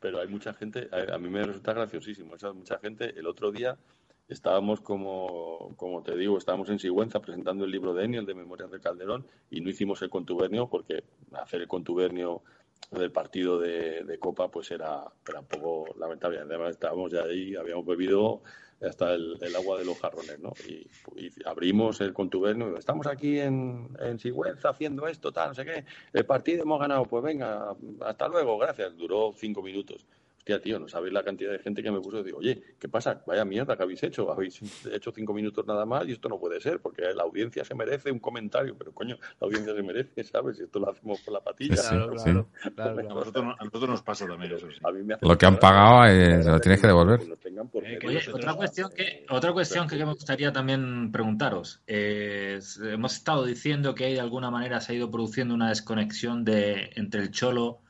pero 0.00 0.20
hay 0.20 0.28
mucha 0.28 0.54
gente, 0.54 0.88
a, 0.90 1.14
a 1.14 1.18
mí 1.18 1.28
me 1.28 1.42
resulta 1.42 1.72
graciosísimo, 1.74 2.34
esa 2.34 2.52
mucha 2.52 2.78
gente, 2.78 3.12
el 3.18 3.26
otro 3.26 3.52
día 3.52 3.76
estábamos 4.28 4.80
como, 4.80 5.74
como 5.76 6.02
te 6.02 6.16
digo, 6.16 6.36
estábamos 6.38 6.68
en 6.70 6.78
Sigüenza 6.78 7.20
presentando 7.20 7.64
el 7.64 7.70
libro 7.70 7.92
de 7.94 8.04
Eni, 8.06 8.16
el 8.16 8.26
de 8.26 8.34
Memorias 8.34 8.70
de 8.70 8.80
Calderón, 8.80 9.26
y 9.50 9.60
no 9.60 9.68
hicimos 9.70 10.00
el 10.02 10.10
contubernio 10.10 10.68
porque 10.68 11.04
hacer 11.32 11.60
el 11.60 11.68
contubernio 11.68 12.42
del 12.90 13.10
partido 13.10 13.58
de, 13.58 14.04
de 14.04 14.18
Copa 14.18 14.48
pues 14.48 14.70
era, 14.70 15.04
era 15.28 15.40
un 15.40 15.46
poco 15.46 15.94
lamentable. 15.98 16.38
Además 16.38 16.70
estábamos 16.70 17.12
ya 17.12 17.22
ahí, 17.22 17.56
habíamos 17.56 17.84
bebido 17.86 18.42
hasta 18.80 19.14
el, 19.14 19.38
el 19.40 19.56
agua 19.56 19.78
de 19.78 19.84
los 19.84 19.98
jarrones, 19.98 20.38
¿no? 20.38 20.52
Y, 20.68 20.86
abrimos 21.44 22.00
el 22.00 22.12
contubernio, 22.12 22.74
y 22.74 22.78
estamos 22.78 23.06
aquí 23.06 23.38
en, 23.40 23.88
en 24.00 24.18
Sigüenza 24.18 24.70
haciendo 24.70 25.06
esto, 25.06 25.32
tal, 25.32 25.48
no 25.48 25.54
sé 25.54 25.64
qué, 25.64 25.84
el 26.12 26.26
partido 26.26 26.62
hemos 26.62 26.78
ganado, 26.78 27.04
pues 27.04 27.22
venga, 27.22 27.74
hasta 28.00 28.28
luego, 28.28 28.58
gracias. 28.58 28.96
Duró 28.96 29.32
cinco 29.34 29.62
minutos. 29.62 30.06
Hostia, 30.46 30.62
tío, 30.62 30.78
no 30.78 30.86
sabéis 30.86 31.12
la 31.12 31.24
cantidad 31.24 31.50
de 31.50 31.58
gente 31.58 31.82
que 31.82 31.90
me 31.90 32.00
puso 32.00 32.20
y 32.20 32.22
digo, 32.22 32.38
oye, 32.38 32.62
¿qué 32.78 32.88
pasa? 32.88 33.20
Vaya 33.26 33.44
mierda 33.44 33.76
que 33.76 33.82
habéis 33.82 34.00
hecho. 34.04 34.30
Habéis 34.30 34.60
hecho 34.92 35.10
cinco 35.10 35.34
minutos 35.34 35.66
nada 35.66 35.84
más 35.84 36.06
y 36.06 36.12
esto 36.12 36.28
no 36.28 36.38
puede 36.38 36.60
ser, 36.60 36.78
porque 36.78 37.02
la 37.16 37.24
audiencia 37.24 37.64
se 37.64 37.74
merece 37.74 38.12
un 38.12 38.20
comentario. 38.20 38.76
Pero 38.78 38.92
coño, 38.92 39.16
la 39.40 39.44
audiencia 39.48 39.74
se 39.74 39.82
merece, 39.82 40.22
¿sabes? 40.22 40.60
Y 40.60 40.62
esto 40.62 40.78
lo 40.78 40.88
hacemos 40.88 41.20
por 41.22 41.34
la 41.34 41.40
patilla. 41.40 41.74
Sí, 41.74 41.88
sí, 41.88 41.94
¿no? 41.96 42.06
claro, 42.20 42.48
claro, 42.76 43.00
A 43.00 43.02
nosotros, 43.14 43.44
no- 43.44 43.56
a 43.58 43.64
nosotros 43.64 43.90
nos 43.90 44.02
pasa 44.02 44.24
también 44.28 44.52
eso. 44.52 44.70
Sí. 44.70 44.76
A 44.84 44.92
mí 44.92 45.02
me 45.02 45.14
hace 45.14 45.26
Lo 45.26 45.36
que 45.36 45.46
han 45.46 45.58
pagado 45.58 46.04
que 46.04 46.34
eh, 46.36 46.42
se 46.44 46.48
lo 46.52 46.60
tienes 46.60 46.80
que 46.80 46.86
devolver. 46.86 47.18
por 47.72 47.84
Eh, 47.84 47.98
que. 47.98 48.06
Oye, 48.06 48.20
otra 48.32 48.54
cuestión 48.54 48.90
que, 48.94 49.26
otra 49.28 49.52
cuestión 49.52 49.88
que 49.88 49.96
me 49.96 50.04
gustaría 50.12 50.52
también 50.52 51.10
preguntaros. 51.10 51.82
Es, 51.88 52.78
hemos 52.78 53.14
estado 53.16 53.44
diciendo 53.44 53.96
que 53.96 54.04
hay 54.04 54.14
de 54.14 54.20
alguna 54.20 54.52
manera 54.52 54.80
se 54.80 54.92
ha 54.92 54.94
ido 54.94 55.10
produciendo 55.10 55.54
una 55.54 55.70
desconexión 55.70 56.44
de, 56.44 56.90
entre 56.94 57.20
el 57.22 57.32
Cholo 57.32 57.80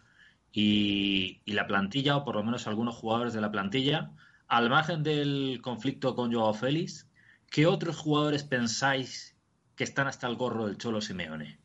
y, 0.59 1.43
y 1.45 1.53
la 1.53 1.67
plantilla, 1.67 2.17
o 2.17 2.25
por 2.25 2.35
lo 2.37 2.43
menos 2.43 2.67
algunos 2.67 2.95
jugadores 2.95 3.35
de 3.35 3.43
la 3.43 3.51
plantilla. 3.53 4.13
Al 4.49 4.71
margen 4.71 5.03
del 5.03 5.61
conflicto 5.63 6.15
con 6.15 6.33
Joao 6.33 6.55
Félix, 6.55 7.07
¿qué 7.51 7.67
otros 7.67 7.99
jugadores 7.99 8.43
pensáis 8.43 9.37
que 9.77 9.85
están 9.85 10.07
hasta 10.07 10.27
el 10.27 10.37
gorro 10.37 10.67
del 10.67 10.79
Cholo 10.79 11.03
Simeone? 11.03 11.59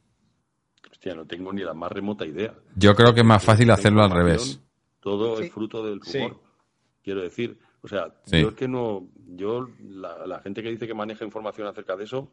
Hostia, 0.92 1.16
no 1.16 1.26
tengo 1.26 1.54
ni 1.54 1.62
la 1.62 1.74
más 1.74 1.90
remota 1.90 2.26
idea. 2.26 2.54
Yo 2.76 2.94
creo 2.94 3.14
que 3.14 3.22
es 3.22 3.26
más 3.26 3.42
fácil 3.42 3.72
hacerlo 3.72 4.04
al 4.04 4.12
revés. 4.12 4.60
Todo 5.00 5.38
Sí. 5.38 5.46
es 5.46 5.54
fruto 5.54 5.86
del 5.86 6.02
Sí. 6.04 6.18
rumor. 6.18 6.42
Quiero 7.02 7.22
decir, 7.22 7.58
o 7.82 7.88
sea, 7.88 8.14
Sí. 8.26 8.42
yo 8.42 8.50
es 8.50 8.56
que 8.56 8.68
no, 8.68 9.08
yo, 9.26 9.70
la, 9.80 10.28
la 10.28 10.40
gente 10.42 10.62
que 10.62 10.70
dice 10.70 10.86
que 10.86 10.94
maneja 10.94 11.24
información 11.24 11.66
acerca 11.66 11.96
de 11.96 12.04
eso, 12.04 12.30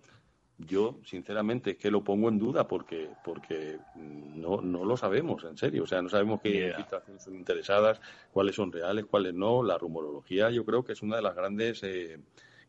yo 0.58 0.98
sinceramente 1.04 1.70
es 1.72 1.76
que 1.76 1.90
lo 1.90 2.02
pongo 2.02 2.28
en 2.28 2.38
duda 2.38 2.66
porque, 2.66 3.10
porque 3.22 3.80
no, 3.94 4.60
no 4.60 4.84
lo 4.84 4.96
sabemos, 4.96 5.44
en 5.44 5.56
serio. 5.56 5.84
O 5.84 5.86
sea, 5.86 6.02
no 6.02 6.08
sabemos 6.08 6.40
qué 6.42 6.50
Yeah. 6.52 6.74
filtraciones 6.76 7.22
son 7.22 7.36
interesadas, 7.36 8.00
cuáles 8.32 8.56
son 8.56 8.72
reales, 8.72 9.06
cuáles 9.06 9.34
no. 9.34 9.62
La 9.62 9.78
rumorología 9.78 10.50
yo 10.50 10.64
creo 10.64 10.84
que 10.84 10.92
es 10.92 11.02
una 11.02 11.16
de 11.16 11.22
las 11.22 11.34
grandes 11.36 11.82
eh, 11.84 12.18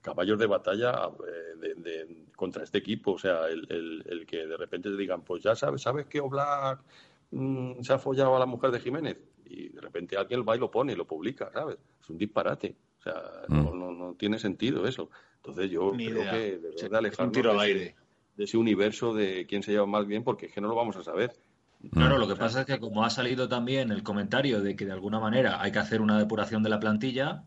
caballos 0.01 0.37
de 0.39 0.45
batalla 0.45 1.09
eh, 1.27 1.57
de- 1.59 1.75
de- 1.75 2.25
contra 2.35 2.63
este 2.63 2.77
equipo. 2.77 3.13
O 3.13 3.17
sea, 3.19 3.47
el, 3.47 3.65
el- 3.71 4.03
el 4.07 4.25
que 4.25 4.45
de 4.45 4.57
repente 4.57 4.89
te 4.89 4.97
digan, 4.97 5.23
pues 5.23 5.41
ya 5.43 5.55
sabes, 5.55 5.81
¿sabes 5.81 6.05
que 6.05 6.19
Oblak 6.21 6.81
mm, 7.31 7.81
se 7.81 7.93
ha 7.93 7.99
follado 7.99 8.35
a 8.35 8.39
la 8.39 8.45
mujer 8.45 8.71
de 8.71 8.79
Jiménez? 8.79 9.17
Y 9.45 9.69
de 9.69 9.81
repente 9.81 10.15
alguien 10.15 10.45
va 10.47 10.55
y 10.55 10.59
lo 10.59 10.69
pone 10.69 10.93
y 10.93 10.95
lo 10.95 11.05
publica, 11.07 11.51
¿sabes? 11.51 11.77
Es 12.01 12.09
un 12.09 12.17
disparate. 12.19 12.75
O 12.99 13.01
sea, 13.01 13.13
no, 13.47 13.73
no, 13.73 13.91
no 13.91 14.13
tiene 14.15 14.37
sentido 14.39 14.85
eso. 14.87 15.09
Entonces 15.37 15.71
yo 15.71 15.93
Ni 15.95 16.07
creo 16.07 16.21
idea. 16.23 16.31
que 16.31 16.37
debemos 16.37 16.75
de 16.75 16.85
es 16.85 16.89
un 16.91 16.95
alejarnos 16.95 17.33
tiro 17.33 17.51
al 17.51 17.57
de 17.59 17.63
ese- 17.63 17.79
aire. 17.79 17.95
de 18.35 18.43
ese 18.43 18.57
universo 18.57 19.13
de 19.13 19.45
quién 19.47 19.63
se 19.63 19.71
lleva 19.71 19.85
más 19.85 20.05
bien 20.05 20.23
porque 20.23 20.47
es 20.47 20.53
que 20.53 20.61
no 20.61 20.67
lo 20.67 20.75
vamos 20.75 20.95
a 20.97 21.03
saber. 21.03 21.33
Claro, 21.93 22.17
Mm. 22.17 22.19
lo 22.19 22.27
que 22.27 22.35
pasa 22.35 22.61
es 22.61 22.65
que 22.65 22.77
como 22.79 23.05
ha 23.05 23.09
salido 23.09 23.47
también 23.47 23.91
el 23.91 24.03
comentario 24.03 24.61
de 24.61 24.75
que 24.75 24.85
de 24.85 24.91
alguna 24.91 25.19
manera 25.19 25.61
hay 25.61 25.71
que 25.71 25.79
hacer 25.79 26.01
una 26.01 26.17
depuración 26.17 26.61
de 26.61 26.69
la 26.69 26.79
plantilla, 26.79 27.43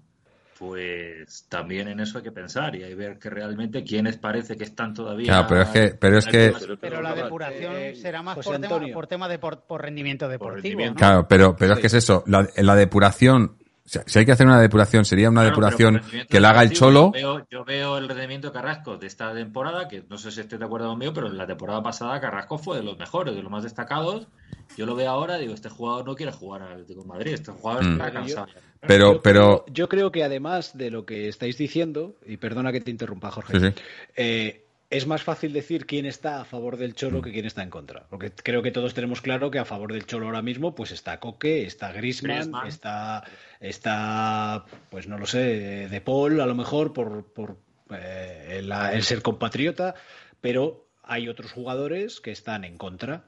pues 0.58 1.46
también 1.48 1.88
en 1.88 2.00
eso 2.00 2.18
hay 2.18 2.24
que 2.24 2.32
pensar 2.32 2.74
y 2.76 2.82
hay 2.82 2.90
que 2.90 2.94
ver 2.94 3.18
que 3.18 3.28
realmente 3.30 3.82
quiénes 3.84 4.16
parece 4.18 4.56
que 4.56 4.64
están 4.64 4.94
todavía. 4.94 5.26
Claro, 5.26 5.46
pero 5.48 5.62
es 5.62 5.68
que, 5.70 5.94
pero 5.98 6.18
es 6.18 6.26
que, 6.26 6.52
Pero 6.80 7.02
la 7.02 7.14
depuración 7.14 7.74
Eh, 7.76 7.94
será 7.96 8.22
más 8.22 8.36
José 8.36 8.50
por 8.50 8.60
tema, 8.60 8.92
por 8.94 9.06
tema 9.06 9.28
de 9.28 9.38
por, 9.38 9.62
por 9.66 9.82
rendimiento 9.82 10.28
deportivo. 10.28 10.54
rendimiento. 10.62 10.94
¿no? 10.94 10.98
claro, 10.98 11.26
pero, 11.28 11.56
pero 11.56 11.74
es 11.74 11.80
que 11.80 11.86
es 11.88 11.94
eso. 11.94 12.22
La, 12.26 12.46
la 12.56 12.74
depuración, 12.76 13.56
sea, 13.88 14.02
si 14.06 14.18
hay 14.18 14.24
que 14.26 14.32
hacer 14.32 14.46
una 14.46 14.60
depuración, 14.60 15.04
sería 15.04 15.28
una 15.28 15.42
depuración 15.42 16.00
que 16.28 16.40
la 16.40 16.50
haga 16.50 16.62
el 16.62 16.70
Cholo. 16.72 17.06
Yo 17.06 17.10
veo, 17.38 17.46
yo 17.50 17.64
veo 17.64 17.98
el 17.98 18.08
rendimiento 18.08 18.48
de 18.48 18.52
Carrasco 18.52 18.96
de 18.96 19.06
esta 19.06 19.34
temporada, 19.34 19.88
que 19.88 20.04
no 20.08 20.18
sé 20.18 20.30
si 20.30 20.40
estés 20.40 20.58
de 20.58 20.64
acuerdo 20.64 20.88
conmigo, 20.88 21.12
pero 21.12 21.26
en 21.26 21.36
la 21.36 21.46
temporada 21.46 21.82
pasada 21.82 22.20
Carrasco 22.20 22.58
fue 22.58 22.76
de 22.76 22.82
los 22.84 22.96
mejores, 22.98 23.34
de 23.34 23.42
los 23.42 23.50
más 23.50 23.62
destacados. 23.64 24.28
Yo 24.76 24.86
lo 24.86 24.94
veo 24.94 25.10
ahora, 25.10 25.36
digo, 25.38 25.52
este 25.54 25.68
jugador 25.68 26.06
no 26.06 26.14
quiere 26.14 26.32
jugar 26.32 26.62
al 26.62 26.72
Atlético 26.72 27.02
de 27.02 27.08
Madrid, 27.08 27.32
este 27.34 27.50
jugador 27.52 27.84
Mm. 27.84 27.92
está 27.92 28.12
cansado. 28.12 28.46
Pero, 28.86 29.12
Yo 29.14 29.22
pero, 29.22 29.64
creo- 29.64 29.74
yo 29.74 29.88
creo 29.88 30.12
que 30.12 30.24
además 30.24 30.76
de 30.76 30.90
lo 30.90 31.04
que 31.04 31.28
estáis 31.28 31.58
diciendo, 31.58 32.14
y 32.26 32.36
perdona 32.36 32.72
que 32.72 32.80
te 32.80 32.90
interrumpa, 32.90 33.30
Jorge, 33.30 33.58
sí, 33.60 33.66
sí. 33.68 33.74
eh, 34.16 34.64
es 34.92 35.06
más 35.06 35.22
fácil 35.22 35.52
decir 35.52 35.86
quién 35.86 36.06
está 36.06 36.40
a 36.40 36.44
favor 36.44 36.76
del 36.76 36.94
Cholo 36.94 37.22
que 37.22 37.32
quién 37.32 37.46
está 37.46 37.62
en 37.62 37.70
contra. 37.70 38.06
Porque 38.10 38.30
creo 38.30 38.62
que 38.62 38.70
todos 38.70 38.94
tenemos 38.94 39.20
claro 39.20 39.50
que 39.50 39.58
a 39.58 39.64
favor 39.64 39.92
del 39.92 40.06
Cholo 40.06 40.26
ahora 40.26 40.42
mismo 40.42 40.74
pues 40.74 40.90
está 40.92 41.18
Coque, 41.18 41.64
está 41.66 41.92
Griezmann, 41.92 42.36
Griezmann. 42.36 42.66
está 42.68 43.24
está 43.60 44.64
pues 44.90 45.08
no 45.08 45.18
lo 45.18 45.26
sé, 45.26 45.88
De 45.88 46.00
Paul 46.00 46.40
a 46.40 46.46
lo 46.46 46.54
mejor 46.54 46.92
por, 46.92 47.24
por 47.32 47.56
eh, 47.90 48.58
el, 48.58 48.70
el 48.70 49.02
ser 49.02 49.22
compatriota, 49.22 49.94
pero 50.40 50.86
hay 51.02 51.28
otros 51.28 51.52
jugadores 51.52 52.20
que 52.20 52.30
están 52.30 52.64
en 52.64 52.76
contra. 52.78 53.24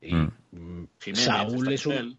Y 0.00 0.14
Mm. 0.14 0.32
mm, 0.52 0.88
Saúl 1.14 1.72
es 1.72 1.86
un. 1.86 2.18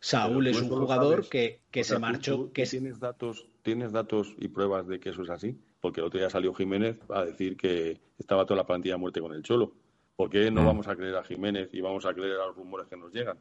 Saúl 0.00 0.46
es 0.46 0.56
un 0.60 0.70
jugador 0.70 1.16
sabes. 1.16 1.28
que, 1.28 1.60
que 1.70 1.80
O 1.82 1.84
sea, 1.84 1.96
se 1.96 2.00
marchó, 2.00 2.36
tú- 2.36 2.52
que 2.52 2.64
tienes 2.64 2.98
datos, 2.98 3.46
tienes 3.62 3.92
datos 3.92 4.34
y 4.38 4.48
pruebas 4.48 4.86
de 4.88 4.98
que 4.98 5.10
eso 5.10 5.22
es 5.22 5.28
así, 5.30 5.58
porque 5.80 6.00
el 6.00 6.06
otro 6.06 6.18
día 6.20 6.30
salió 6.30 6.52
Jiménez 6.54 6.98
a 7.08 7.24
decir 7.24 7.56
que 7.56 7.98
estaba 8.18 8.44
toda 8.44 8.58
la 8.58 8.66
plantilla 8.66 8.94
a 8.94 8.98
muerte 8.98 9.20
con 9.20 9.32
el 9.34 9.42
Cholo. 9.42 9.72
¿Por 10.16 10.28
qué 10.28 10.50
no 10.50 10.62
Mm. 10.62 10.66
vamos 10.66 10.88
a 10.88 10.96
creer 10.96 11.16
a 11.16 11.24
Jiménez 11.24 11.70
y 11.72 11.80
vamos 11.80 12.04
a 12.06 12.12
creer 12.12 12.36
a 12.40 12.46
los 12.46 12.56
rumores 12.56 12.86
que 12.88 12.96
nos 12.96 13.12
llegan? 13.12 13.38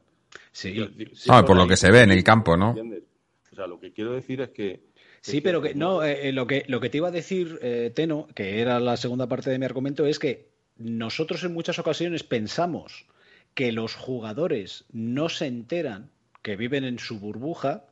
Sí. 0.52 0.72
Quiero 0.74 0.88
decir, 0.90 1.12
sí, 1.16 1.30
Ah, 1.32 1.44
por 1.46 1.56
lo 1.56 1.64
ahí, 1.64 1.70
que 1.70 1.78
se 1.78 1.92
ve 1.92 2.02
en 2.04 2.12
el 2.12 2.24
campo, 2.24 2.56
¿no? 2.56 2.70
¿entiendes? 2.70 3.04
O 3.52 3.56
sea, 3.56 3.68
lo 3.68 3.80
que 3.80 3.92
quiero 3.92 4.14
decir 4.14 4.42
es 4.42 4.50
que 4.50 4.88
Sí, 5.22 5.42
pero 5.42 5.62
que 5.62 5.76
no, 5.76 6.02
eh, 6.02 6.30
eh, 6.30 6.32
lo 6.32 6.48
que 6.48 6.64
lo 6.70 6.80
que 6.80 6.90
te 6.90 6.98
iba 6.98 7.10
a 7.10 7.12
decir, 7.12 7.60
eh, 7.62 7.92
Teno, 7.94 8.28
que 8.36 8.62
era 8.62 8.80
la 8.80 8.96
segunda 8.96 9.28
parte 9.28 9.50
de 9.50 9.60
mi 9.60 9.66
argumento, 9.66 10.06
es 10.06 10.18
que 10.18 10.48
nosotros 10.78 11.44
en 11.44 11.54
muchas 11.54 11.78
ocasiones 11.78 12.24
pensamos 12.24 13.06
que 13.54 13.74
los 13.74 13.96
jugadores 13.96 14.86
no 14.94 15.28
se 15.28 15.48
enteran 15.48 16.10
que 16.42 16.56
viven 16.56 16.86
en 16.86 17.00
su 17.00 17.20
burbuja 17.20 17.84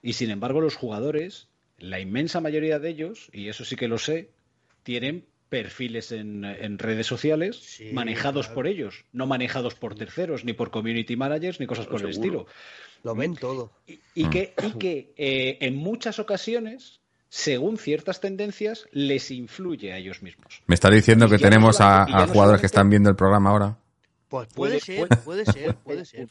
y 0.00 0.14
sin 0.14 0.30
embargo 0.30 0.62
los 0.62 0.76
jugadores, 0.76 1.48
la 1.80 1.98
inmensa 2.00 2.40
mayoría 2.40 2.78
de 2.78 2.88
ellos, 2.90 3.28
y 3.32 3.48
eso 3.48 3.64
sí 3.64 3.76
que 3.76 3.88
lo 3.88 3.98
sé, 3.98 4.30
tienen 4.82 5.24
perfiles 5.48 6.12
en, 6.12 6.44
en 6.44 6.78
redes 6.78 7.06
sociales 7.08 7.80
manejados 7.92 8.46
claro. 8.46 8.54
por 8.54 8.66
ellos, 8.68 9.04
no 9.12 9.26
manejados 9.26 9.74
por 9.74 9.96
terceros, 9.96 10.44
ni 10.44 10.52
por 10.52 10.70
community 10.70 11.16
managers, 11.16 11.58
ni 11.58 11.66
cosas 11.66 11.86
por 11.86 12.00
el 12.02 12.10
estilo. 12.10 12.46
Lo 13.02 13.14
ven 13.14 13.34
todo. 13.34 13.72
Y 14.14 14.28
que, 14.28 14.54
y 14.62 14.78
que 14.78 15.12
eh, 15.16 15.58
en 15.60 15.74
muchas 15.74 16.18
ocasiones, 16.20 17.00
según 17.28 17.78
ciertas 17.78 18.20
tendencias, 18.20 18.86
les 18.92 19.30
influye 19.30 19.92
a 19.92 19.96
ellos 19.98 20.22
mismos. 20.22 20.62
¿Me 20.66 20.74
está 20.74 20.90
diciendo 20.90 21.26
Y 21.26 21.30
que 21.30 21.38
tenemos 21.38 21.80
a, 21.80 22.04
a 22.04 22.26
no 22.26 22.32
jugadores 22.32 22.60
que 22.60 22.66
están 22.66 22.88
viendo 22.90 23.10
el 23.10 23.16
programa 23.16 23.50
ahora? 23.50 23.76
Pues 24.28 24.46
Puede- 24.54 24.78
puede, 24.78 24.80
ser, 24.80 25.08
puede- 25.08 25.22
puede 25.22 25.44
ser, 25.46 25.74
puede 25.76 26.04
ser. 26.04 26.28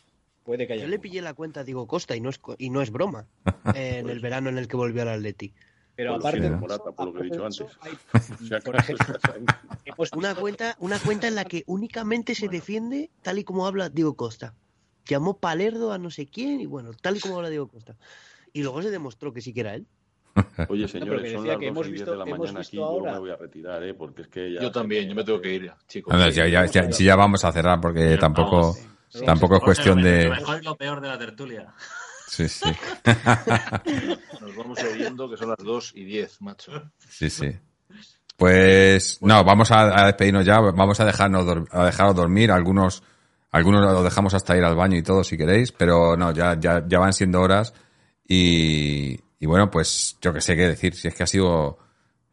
Puede 0.49 0.65
que 0.65 0.73
haya 0.73 0.81
Yo 0.81 0.89
le 0.89 0.97
pillé 0.97 1.21
la 1.21 1.35
cuenta 1.35 1.59
a 1.59 1.63
Diego 1.63 1.85
Costa 1.85 2.15
y 2.15 2.21
no 2.21 2.29
es, 2.31 2.39
y 2.57 2.71
no 2.71 2.81
es 2.81 2.89
broma 2.89 3.27
en 3.75 4.09
el 4.09 4.19
verano 4.19 4.49
en 4.49 4.57
el 4.57 4.67
que 4.67 4.77
volvió 4.77 5.03
al 5.03 5.09
Atleti. 5.09 5.53
Pero 5.95 6.13
por 6.17 6.21
aparte 6.21 6.49
Morata, 6.49 6.91
por 6.91 7.05
lo 7.05 7.13
que 7.13 7.19
he 7.19 7.23
dicho 7.25 7.45
antes. 7.45 7.67
ahí. 7.81 7.91
Una 10.15 10.33
cuenta, 10.33 10.75
una 10.79 10.97
cuenta 10.97 11.27
en 11.27 11.35
la 11.35 11.45
que 11.45 11.63
únicamente 11.67 12.33
se 12.33 12.47
defiende 12.47 13.11
tal 13.21 13.37
y 13.37 13.43
como 13.43 13.67
habla 13.67 13.89
Diego 13.89 14.15
Costa. 14.15 14.55
Llamó 15.05 15.37
Palerdo 15.37 15.93
a 15.93 15.99
no 15.99 16.09
sé 16.09 16.25
quién 16.25 16.59
y 16.61 16.65
bueno, 16.65 16.93
tal 16.99 17.17
y 17.17 17.19
como 17.19 17.35
habla 17.37 17.49
Diego 17.49 17.67
Costa. 17.67 17.95
Y 18.51 18.63
luego 18.63 18.81
se 18.81 18.89
demostró 18.89 19.31
que 19.31 19.41
sí 19.41 19.53
que 19.53 19.59
era 19.59 19.75
él. 19.75 19.85
Oye, 20.67 20.87
señores, 20.87 21.21
que 21.21 21.33
son 21.35 21.45
las 21.47 21.57
que 21.59 21.65
2 21.67 21.71
hemos 21.75 21.87
y 21.87 21.89
10 21.91 21.93
visto- 22.01 22.11
de 22.11 22.17
la 22.17 22.23
hemos 22.23 22.39
mañana 22.39 22.59
visto 22.59 22.69
aquí. 22.71 22.77
Yo 22.77 22.85
ahora- 22.85 23.11
me 23.13 23.19
voy 23.19 23.29
a 23.29 23.35
retirar, 23.35 23.83
¿eh? 23.83 23.93
Porque 23.93 24.23
es 24.23 24.27
que 24.29 24.53
ya... 24.53 24.61
Yo 24.61 24.71
también, 24.71 25.07
yo 25.09 25.13
me 25.13 25.23
tengo 25.23 25.39
que 25.41 25.53
ir, 25.53 25.71
chicos. 25.87 26.11
Anda, 26.11 26.29
ya, 26.31 26.47
ya, 26.47 26.65
ya- 26.65 26.91
si 26.91 27.03
ya 27.03 27.15
vamos 27.15 27.45
a 27.45 27.51
cerrar 27.51 27.79
porque 27.79 28.17
tampoco, 28.17 28.75
tampoco 29.25 29.57
es 29.57 29.63
cuestión 29.63 30.01
lo, 30.01 30.09
de... 30.09 30.23
Lo 30.25 30.31
mejor 30.31 30.61
y 30.61 30.65
lo 30.65 30.75
peor 30.75 31.01
de 31.01 31.07
la 31.07 31.17
tertulia. 31.17 31.73
Sí, 32.27 32.47
sí. 32.47 32.69
Nos 34.41 34.55
vamos 34.55 34.83
oyendo 34.83 35.29
que 35.29 35.37
son 35.37 35.49
las 35.49 35.57
2 35.57 35.93
y 35.95 36.03
10, 36.05 36.41
macho. 36.41 36.71
Sí, 37.09 37.29
sí. 37.29 37.57
Pues 38.39 39.17
no, 39.21 39.43
vamos 39.43 39.69
a, 39.71 39.99
a 40.01 40.05
despedirnos 40.05 40.45
ya, 40.45 40.61
vamos 40.61 40.97
a 41.01 41.05
dejarnos 41.05 41.45
a 41.71 41.85
dejaros 41.85 42.15
dormir, 42.15 42.51
algunos 42.51 43.03
algunos 43.51 43.81
lo 43.81 44.01
dejamos 44.01 44.33
hasta 44.33 44.55
ir 44.55 44.63
al 44.63 44.75
baño 44.75 44.95
y 44.95 45.03
todo 45.03 45.25
si 45.25 45.37
queréis, 45.37 45.73
pero 45.73 46.15
no, 46.15 46.31
ya 46.31 46.57
ya, 46.57 46.85
ya 46.87 46.99
van 46.99 47.11
siendo 47.11 47.41
horas 47.41 47.73
y, 48.25 49.19
y 49.39 49.45
bueno, 49.45 49.69
pues 49.69 50.17
yo 50.21 50.31
que 50.31 50.39
sé 50.39 50.55
qué 50.55 50.69
decir, 50.69 50.95
si 50.95 51.09
es 51.09 51.15
que 51.15 51.23
ha 51.23 51.27
sido 51.27 51.79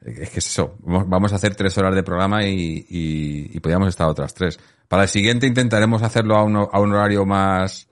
es 0.01 0.31
que 0.31 0.39
es 0.39 0.47
eso, 0.47 0.77
vamos 0.81 1.09
vamos 1.09 1.33
a 1.33 1.37
hacer 1.37 1.57
tres 1.57 1.77
horas 1.77 1.93
de 1.95 2.05
programa 2.05 2.45
y, 2.45 2.87
y, 2.89 3.51
y 3.53 3.61
podríamos 3.61 3.89
estar 3.89 4.07
otras 4.07 4.33
tres. 4.33 4.61
Para 4.89 5.05
el 5.05 5.09
siguiente 5.09 5.47
intentaremos 5.47 6.03
hacerlo 6.03 6.37
a 6.37 6.45
un, 6.45 6.57
a 6.57 6.79
un 6.81 6.93
horario 6.93 7.25
más 7.27 7.89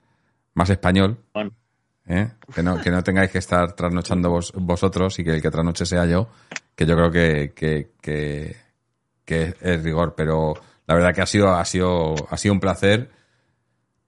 más 0.54 0.70
español. 0.70 1.18
¿eh? 2.06 2.28
Que, 2.54 2.62
no, 2.62 2.80
que 2.80 2.90
no 2.90 3.02
tengáis 3.02 3.30
que 3.30 3.38
estar 3.38 3.72
trasnochando 3.72 4.30
vos- 4.30 4.52
vosotros 4.54 5.18
y 5.18 5.24
que 5.24 5.30
el 5.34 5.42
que 5.42 5.50
trasnoche 5.50 5.84
sea 5.84 6.06
yo, 6.06 6.28
que 6.76 6.86
yo 6.86 6.94
creo 6.94 7.10
que, 7.10 7.52
que, 7.54 7.90
que, 8.00 8.56
que 9.24 9.54
es 9.60 9.82
rigor, 9.82 10.14
pero 10.16 10.54
la 10.86 10.94
verdad 10.94 11.12
que 11.14 11.22
ha 11.22 11.26
sido, 11.26 11.50
ha 11.54 11.64
sido, 11.64 12.14
ha 12.30 12.36
sido 12.36 12.54
un 12.54 12.60
placer. 12.60 13.10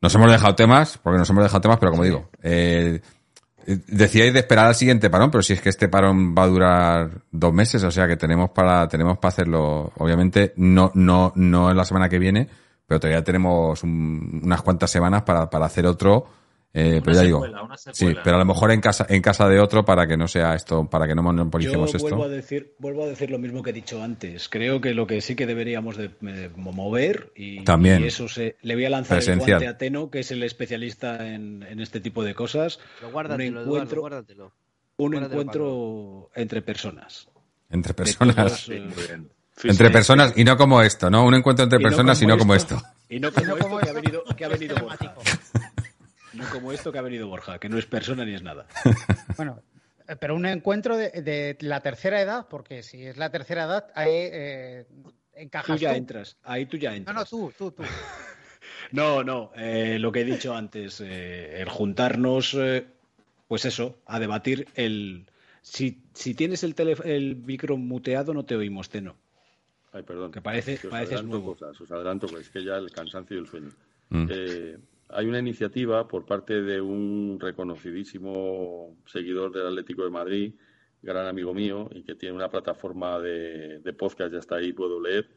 Nos 0.00 0.14
hemos 0.14 0.30
dejado 0.30 0.54
temas, 0.54 0.98
porque 0.98 1.18
nos 1.18 1.28
hemos 1.30 1.42
dejado 1.42 1.60
temas, 1.62 1.78
pero 1.78 1.90
como 1.90 2.04
digo, 2.04 2.28
eh, 2.42 3.00
decíais 3.66 4.32
de 4.32 4.40
esperar 4.40 4.66
al 4.66 4.74
siguiente 4.76 5.10
parón, 5.10 5.30
pero 5.30 5.42
si 5.42 5.54
es 5.54 5.60
que 5.60 5.70
este 5.70 5.88
parón 5.88 6.34
va 6.36 6.44
a 6.44 6.48
durar 6.48 7.10
dos 7.32 7.52
meses, 7.52 7.82
o 7.82 7.90
sea 7.90 8.06
que 8.06 8.16
tenemos 8.16 8.50
para, 8.50 8.86
tenemos 8.86 9.18
para 9.18 9.30
hacerlo, 9.30 9.92
obviamente, 9.96 10.52
no, 10.56 10.92
no, 10.94 11.32
no 11.34 11.70
en 11.70 11.76
la 11.76 11.84
semana 11.84 12.08
que 12.08 12.18
viene, 12.20 12.48
pero 12.86 13.00
todavía 13.00 13.24
tenemos 13.24 13.82
un- 13.82 14.40
unas 14.44 14.62
cuantas 14.62 14.90
semanas 14.90 15.22
para, 15.22 15.48
para 15.50 15.66
hacer 15.66 15.86
otro. 15.86 16.26
Eh, 16.78 17.00
pero 17.02 17.16
ya 17.16 17.22
secuela, 17.22 17.48
digo, 17.56 17.64
una 17.64 17.76
sí, 17.78 18.14
pero 18.22 18.36
a 18.36 18.38
lo 18.38 18.44
mejor 18.44 18.70
en 18.70 18.82
casa, 18.82 19.06
en 19.08 19.22
casa 19.22 19.48
de 19.48 19.58
otro 19.60 19.86
para 19.86 20.06
que 20.06 20.18
no 20.18 20.28
sea 20.28 20.54
esto, 20.54 20.84
para 20.90 21.06
que 21.06 21.14
no 21.14 21.20
Yo 21.22 21.24
monopolicemos 21.24 21.90
vuelvo 22.02 22.24
a 22.24 22.26
esto. 22.26 22.28
decir, 22.36 22.74
vuelvo 22.78 23.04
a 23.04 23.06
decir 23.06 23.30
lo 23.30 23.38
mismo 23.38 23.62
que 23.62 23.70
he 23.70 23.72
dicho 23.72 24.02
antes. 24.02 24.50
Creo 24.50 24.78
que 24.82 24.92
lo 24.92 25.06
que 25.06 25.22
sí 25.22 25.34
que 25.36 25.46
deberíamos 25.46 25.96
de, 25.96 26.10
mover 26.54 27.32
y, 27.34 27.64
También. 27.64 28.02
y 28.02 28.08
eso 28.08 28.28
se 28.28 28.56
le 28.60 28.74
voy 28.74 28.84
a 28.84 28.90
lanzar 28.90 29.16
Presencial. 29.18 29.48
el 29.62 29.68
guante 29.68 29.68
a 29.68 29.78
Teno, 29.78 30.10
que 30.10 30.18
es 30.20 30.30
el 30.32 30.42
especialista 30.42 31.26
en, 31.26 31.62
en 31.62 31.80
este 31.80 32.00
tipo 32.00 32.22
de 32.22 32.34
cosas. 32.34 32.78
Pero 33.00 33.10
guárdatelo, 33.10 33.48
un 33.48 33.56
Eduardo, 33.56 33.72
encuentro, 33.76 34.00
guárdatelo. 34.02 34.52
un 34.98 35.10
Guárdatelo 35.12 35.40
encuentro 35.40 36.30
entre 36.34 36.60
personas. 36.60 37.28
Entre 37.70 37.94
personas. 37.94 38.36
todos, 38.36 38.68
eh, 38.68 39.18
Entre 39.64 39.90
personas 39.90 40.34
y 40.36 40.44
no 40.44 40.56
como 40.56 40.82
esto, 40.82 41.08
¿no? 41.10 41.24
Un 41.24 41.34
encuentro 41.34 41.64
entre 41.64 41.78
Y 41.78 41.82
no 41.82 41.88
personas 41.88 42.18
y 42.20 42.24
como 42.24 42.34
no 42.34 42.38
como 42.38 42.54
esto. 42.54 42.76
esto. 42.76 42.88
Y 43.08 43.20
no 43.20 43.32
como 43.32 43.56
esto 43.56 43.78
que 43.78 43.88
ha 43.88 43.92
venido, 43.92 44.24
que 44.36 44.44
ha 44.44 44.48
venido 44.48 44.76
Borja. 44.76 45.14
No 46.34 46.44
como 46.50 46.70
esto 46.70 46.92
que 46.92 46.98
ha 46.98 47.02
venido 47.02 47.28
Borja, 47.28 47.58
que 47.58 47.70
no 47.70 47.78
es 47.78 47.86
persona 47.86 48.24
ni 48.26 48.34
es 48.34 48.42
nada. 48.42 48.66
Bueno, 49.38 49.62
eh, 50.06 50.16
pero 50.16 50.34
un 50.34 50.44
encuentro 50.46 50.96
de, 50.96 51.10
de 51.22 51.56
la 51.60 51.80
tercera 51.80 52.20
edad, 52.20 52.46
porque 52.50 52.82
si 52.82 53.06
es 53.06 53.16
la 53.16 53.30
tercera 53.30 53.64
edad, 53.64 53.86
ahí 53.94 54.10
eh, 54.12 54.86
encajas 55.34 55.76
Tú 55.76 55.82
ya 55.82 55.90
tú. 55.92 55.96
entras, 55.96 56.36
ahí 56.42 56.66
tú 56.66 56.76
ya 56.76 56.90
No, 56.90 56.96
entras. 56.96 57.16
no, 57.16 57.24
tú, 57.24 57.52
tú, 57.56 57.70
tú. 57.70 57.82
No, 58.92 59.24
no, 59.24 59.50
eh, 59.56 59.98
lo 59.98 60.12
que 60.12 60.20
he 60.20 60.24
dicho 60.24 60.54
antes, 60.54 61.00
eh, 61.00 61.60
el 61.62 61.68
juntarnos, 61.70 62.54
eh, 62.54 62.86
pues 63.48 63.64
eso, 63.64 63.98
a 64.06 64.18
debatir 64.20 64.68
el... 64.74 65.26
Si, 65.62 66.02
si 66.14 66.34
tienes 66.34 66.62
el, 66.62 66.74
tele- 66.76 66.96
el 67.04 67.36
micro 67.36 67.76
muteado 67.76 68.32
no 68.34 68.44
te 68.44 68.54
oímos, 68.56 68.88
Teno. 68.90 69.16
Ay, 69.92 70.02
perdón. 70.02 70.30
Que 70.32 70.40
parece, 70.42 70.78
Que 70.78 70.86
os 70.88 70.90
pareces 70.90 71.14
adelanto 71.18 71.36
nuevo. 71.38 71.52
cosas, 71.54 71.80
os 71.80 71.90
adelanto, 71.90 72.26
pues 72.26 72.42
es 72.42 72.50
que 72.50 72.62
ya 72.64 72.76
el 72.76 72.90
cansancio 72.90 73.36
y 73.36 73.40
el 73.40 73.46
sueño. 73.46 73.70
Mm. 74.10 74.26
Eh, 74.30 74.78
hay 75.08 75.26
una 75.26 75.38
iniciativa 75.38 76.06
por 76.08 76.26
parte 76.26 76.62
de 76.62 76.80
un 76.80 77.38
reconocidísimo 77.40 78.96
seguidor 79.06 79.52
del 79.52 79.66
Atlético 79.68 80.04
de 80.04 80.10
Madrid, 80.10 80.52
gran 81.02 81.26
amigo 81.26 81.54
mío, 81.54 81.88
y 81.92 82.02
que 82.02 82.14
tiene 82.14 82.34
una 82.34 82.50
plataforma 82.50 83.18
de, 83.20 83.78
de 83.80 83.92
podcast, 83.92 84.32
ya 84.32 84.38
está 84.40 84.56
ahí, 84.56 84.72
puedo 84.72 85.00
leer, 85.00 85.28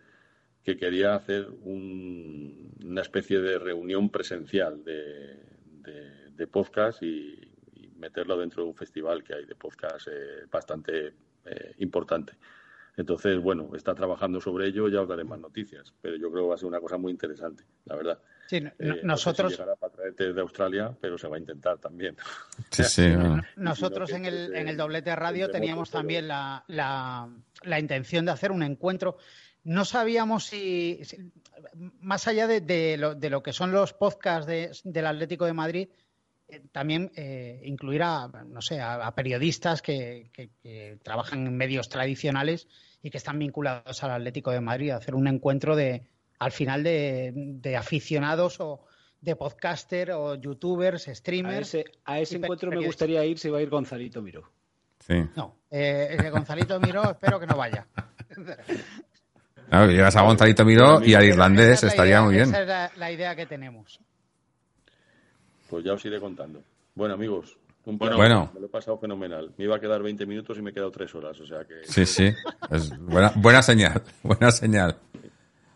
que 0.64 0.76
quería 0.76 1.16
hacer 1.16 1.48
un- 1.62 2.72
una 2.84 3.02
especie 3.02 3.40
de 3.40 3.60
reunión 3.60 4.10
presencial 4.10 4.84
de, 4.84 5.38
de- 5.84 6.30
de 6.36 6.48
podcast 6.48 7.02
y, 7.04 7.40
y 7.76 7.88
meterlo 7.98 8.38
dentro 8.38 8.64
de 8.64 8.70
un 8.70 8.76
festival 8.76 9.24
que 9.24 9.36
hay 9.36 9.46
de 9.46 9.56
podcast 9.56 10.08
eh, 10.12 10.46
bastante 10.52 11.14
eh, 11.46 11.76
importante. 11.80 12.34
Entonces, 13.00 13.40
bueno, 13.42 13.70
está 13.78 13.96
trabajando 13.96 14.42
sobre 14.42 14.68
ello, 14.68 14.90
ya 14.90 15.02
os 15.02 15.08
daré 15.08 15.24
más 15.24 15.40
noticias, 15.40 15.94
pero 16.02 16.18
yo 16.18 16.30
creo 16.30 16.44
que 16.44 16.50
va 16.50 16.56
a 16.56 16.58
ser 16.58 16.68
una 16.68 16.82
cosa 16.82 16.98
muy 16.98 17.14
interesante, 17.14 17.64
la 17.86 17.96
verdad. 17.96 18.20
Sí, 18.48 18.60
no- 18.60 18.70
Eh, 18.72 18.74
no 18.78 18.90
sé 18.90 19.00
si 19.00 19.06
nosotros, 19.08 19.52
llegará 19.54 19.76
para 19.78 19.94
traerte 19.94 20.28
desde 20.28 20.42
Australia, 20.42 20.98
pero 21.00 21.18
se 21.18 21.30
va 21.30 21.38
a 21.38 21.40
intentar 21.40 21.78
también. 21.78 22.18
Sí, 22.72 22.84
sí, 22.84 23.10
bueno. 23.16 23.42
nosotros 23.56 24.12
en 24.12 24.26
el, 24.26 24.54
en 24.54 24.68
el 24.68 24.76
doblete 24.76 25.16
radio 25.16 25.50
teníamos 25.50 25.90
también 25.92 26.28
la, 26.28 26.66
la, 26.68 27.30
la 27.64 27.80
intención 27.80 28.26
de 28.26 28.32
hacer 28.34 28.52
un 28.52 28.64
encuentro. 28.64 29.16
No 29.64 29.86
sabíamos 29.86 30.44
si, 30.48 31.00
si- 31.04 31.32
más 32.02 32.28
allá 32.28 32.48
de, 32.48 32.60
de 32.60 32.98
lo, 32.98 33.16
de 33.16 33.30
lo 33.30 33.42
que 33.42 33.54
son 33.54 33.72
los 33.72 33.94
podcasts 33.94 34.46
de- 34.46 34.72
del 34.84 35.06
Atlético 35.06 35.46
de 35.46 35.54
Madrid, 35.54 35.88
eh, 36.50 36.62
también 36.74 37.12
eh, 37.16 37.62
incluir 37.64 38.04
a, 38.04 38.28
no 38.28 38.62
sé, 38.62 38.82
a, 38.82 39.08
a 39.08 39.16
periodistas 39.16 39.82
que, 39.82 40.30
que- 40.34 40.50
que 40.62 41.00
trabajan 41.02 41.48
en 41.48 41.56
medios 41.56 41.88
tradicionales 41.88 42.68
y 43.02 43.10
que 43.10 43.18
están 43.18 43.40
vinculados 43.40 44.04
al 44.04 44.12
Atlético 44.12 44.52
de 44.52 44.62
Madrid, 44.62 44.92
hacer 44.92 45.16
un 45.16 45.28
encuentro 45.28 45.76
de, 45.76 46.04
al 46.40 46.52
final 46.52 46.84
de, 46.84 47.32
de 47.34 47.78
aficionados 47.78 48.60
o 48.60 48.86
de 49.22 49.36
podcaster 49.36 50.12
o 50.12 50.36
youtubers, 50.36 51.08
A 51.08 51.16
streamers. 51.16 51.74
ese, 51.76 51.86
a 52.06 52.20
ese 52.20 52.38
encuentro 52.38 52.70
me 52.72 52.86
gustaría 52.86 53.24
ir 53.26 53.38
si 53.40 53.50
va 53.50 53.58
a 53.60 53.62
ir 53.62 53.70
Gonzalito 53.70 54.22
Miro. 54.22 54.50
Sí. 55.00 55.16
No, 55.36 55.56
eh, 55.72 56.08
ese 56.12 56.30
Gonzalito 56.30 56.80
Miró, 56.80 57.12
espero 57.12 57.40
que 57.40 57.48
no 57.48 57.56
vaya. 57.58 57.86
No, 58.38 58.46
Claro, 59.70 59.92
llegas 59.92 60.16
a 60.16 60.22
Gonzalito 60.24 60.66
Miró 60.66 61.04
y 61.04 61.14
al 61.14 61.26
irlandés 61.26 61.84
estaría 61.84 62.14
idea- 62.14 62.22
muy 62.24 62.34
bien. 62.36 62.50
Esa 62.50 62.62
es 62.62 62.68
la, 62.68 62.92
la 62.96 63.12
idea 63.12 63.36
que 63.36 63.46
tenemos. 63.46 64.00
Pues 65.70 65.84
ya 65.86 65.94
os 65.94 66.04
iré 66.06 66.20
contando. 66.20 66.64
Bueno, 66.96 67.14
amigos, 67.14 67.56
un 67.86 67.98
Bueno. 67.98 68.52
Me 68.54 68.60
lo 68.60 68.66
he 68.68 68.70
pasado 68.70 68.98
fenomenal. 68.98 69.52
Me 69.58 69.66
iba 69.66 69.76
a 69.76 69.80
quedar 69.80 70.02
20 70.04 70.26
minutos 70.26 70.58
y 70.58 70.62
me 70.62 70.72
he 70.72 70.74
quedado 70.74 70.92
3 70.92 71.16
horas, 71.16 71.40
o 71.40 71.46
sea 71.46 71.66
que... 71.66 71.84
Sí, 71.86 72.06
sí. 72.06 72.32
Es 72.72 72.98
buena, 73.00 73.32
buena 73.36 73.62
señal, 73.62 74.02
buena 74.24 74.52
señal. 74.52 74.98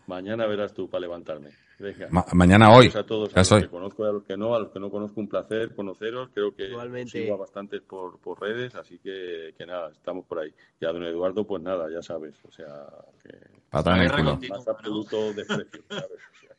Mañana 0.07 0.45
verás 0.45 0.73
tú 0.73 0.90
para 0.90 1.01
levantarme. 1.01 1.49
Venga. 1.80 2.07
Ma- 2.11 2.25
mañana 2.33 2.72
hoy. 2.72 2.85
Gracias 2.85 3.03
a 3.03 3.07
todos, 3.07 3.35
a 3.35 3.40
los 3.40 3.64
que 3.64 3.69
conozco 3.69 4.06
y 4.06 4.09
a 4.09 4.11
los 4.11 4.23
que 4.23 4.38
no, 4.38 4.53
a 4.56 4.59
los 4.59 4.69
que 4.72 4.80
no 4.80 4.90
conozco 4.90 5.19
un 5.19 5.27
placer 5.27 5.73
conoceros. 5.75 6.30
Creo 6.33 6.53
que 6.56 6.69
sigo 7.07 7.33
a 7.33 7.38
bastantes 7.38 7.82
por, 7.82 8.19
por 8.19 8.40
redes, 8.40 8.75
así 8.75 8.99
que, 8.99 9.53
que 9.57 9.65
nada, 9.65 9.90
estamos 9.91 10.25
por 10.25 10.40
ahí. 10.40 10.53
Y 10.80 10.85
a 10.85 10.90
don 10.91 11.03
Eduardo, 11.03 11.45
pues 11.45 11.64
nada, 11.64 11.90
ya 11.91 12.01
sabes, 12.01 12.35
o 12.48 12.51
sea, 12.51 12.88
que 13.23 13.30
el 13.30 14.11
culo. 14.11 14.40
más 14.49 14.67
absoluto 14.67 15.33
desprecio, 15.33 15.82
¿sabes? 15.90 16.06
O 16.11 16.40
sea, 16.40 16.52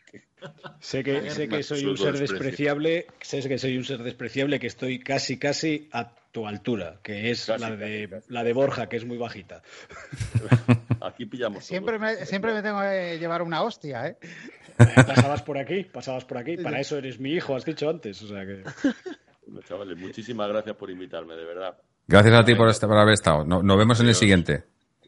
Sé 0.81 1.03
que, 1.03 1.31
sé 1.31 1.49
que 1.49 1.63
soy 1.63 1.85
un 1.87 1.97
ser 1.97 2.19
despreciable, 2.19 3.07
sé 3.21 3.47
que 3.49 3.59
soy 3.59 3.77
un 3.79 3.85
ser 3.85 4.03
despreciable, 4.03 4.61
que 4.61 4.67
estoy 4.67 4.99
casi, 4.99 5.39
casi 5.39 5.89
a 5.93 6.13
tu 6.33 6.47
altura, 6.47 6.99
que 7.03 7.31
es 7.31 7.49
la, 7.49 7.71
de, 7.77 8.21
la 8.29 8.45
de 8.45 8.53
Borja, 8.53 8.89
que 8.89 8.97
es 8.97 9.05
muy 9.07 9.17
bajita. 9.17 9.63
Aquí 11.01 11.27
pillamos. 11.27 11.65
Siempre 11.65 11.99
me, 11.99 12.27
siempre 12.27 12.53
me 12.53 12.63
tengo 12.63 12.81
que 12.81 13.19
llevar 13.19 13.43
una 13.43 13.63
hostia, 13.63 14.09
¿eh? 14.09 14.17
Pasabas 14.77 15.43
por 15.43 15.57
aquí, 15.59 15.85
pasabas 15.85 16.25
por 16.25 16.39
aquí. 16.39 16.57
Para 16.57 16.81
eso 16.81 16.99
eres 16.99 17.19
mi 17.21 17.33
hijo, 17.33 17.55
has 17.55 17.65
dicho 17.65 17.89
antes. 17.89 18.21
O 18.23 18.29
sea 18.29 18.45
que... 18.45 18.63
Bueno, 19.47 19.61
chavales, 19.69 19.99
muchísimas 19.99 20.49
gracias 20.49 20.75
por 20.75 20.91
invitarme, 20.91 21.35
de 21.37 21.45
verdad. 21.45 21.77
Gracias 22.07 22.35
a 22.35 22.45
ti 22.47 22.55
por, 22.55 22.67
este- 22.71 22.87
por 22.87 22.97
haber 22.97 23.13
estado. 23.13 23.45
No- 23.45 23.63
nos 23.63 23.77
vemos 23.77 24.01
en 24.01 24.09
el 24.09 24.15
siguiente. 24.15 24.65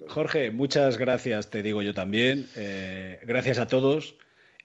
Jorge, 0.09 0.51
muchas 0.51 0.99
gracias, 0.99 1.49
te 1.49 1.63
digo 1.63 1.81
yo 1.81 1.95
también. 1.95 2.47
Eh, 2.55 3.19
gracias 3.25 3.59
a 3.59 3.67
todos. 3.67 4.15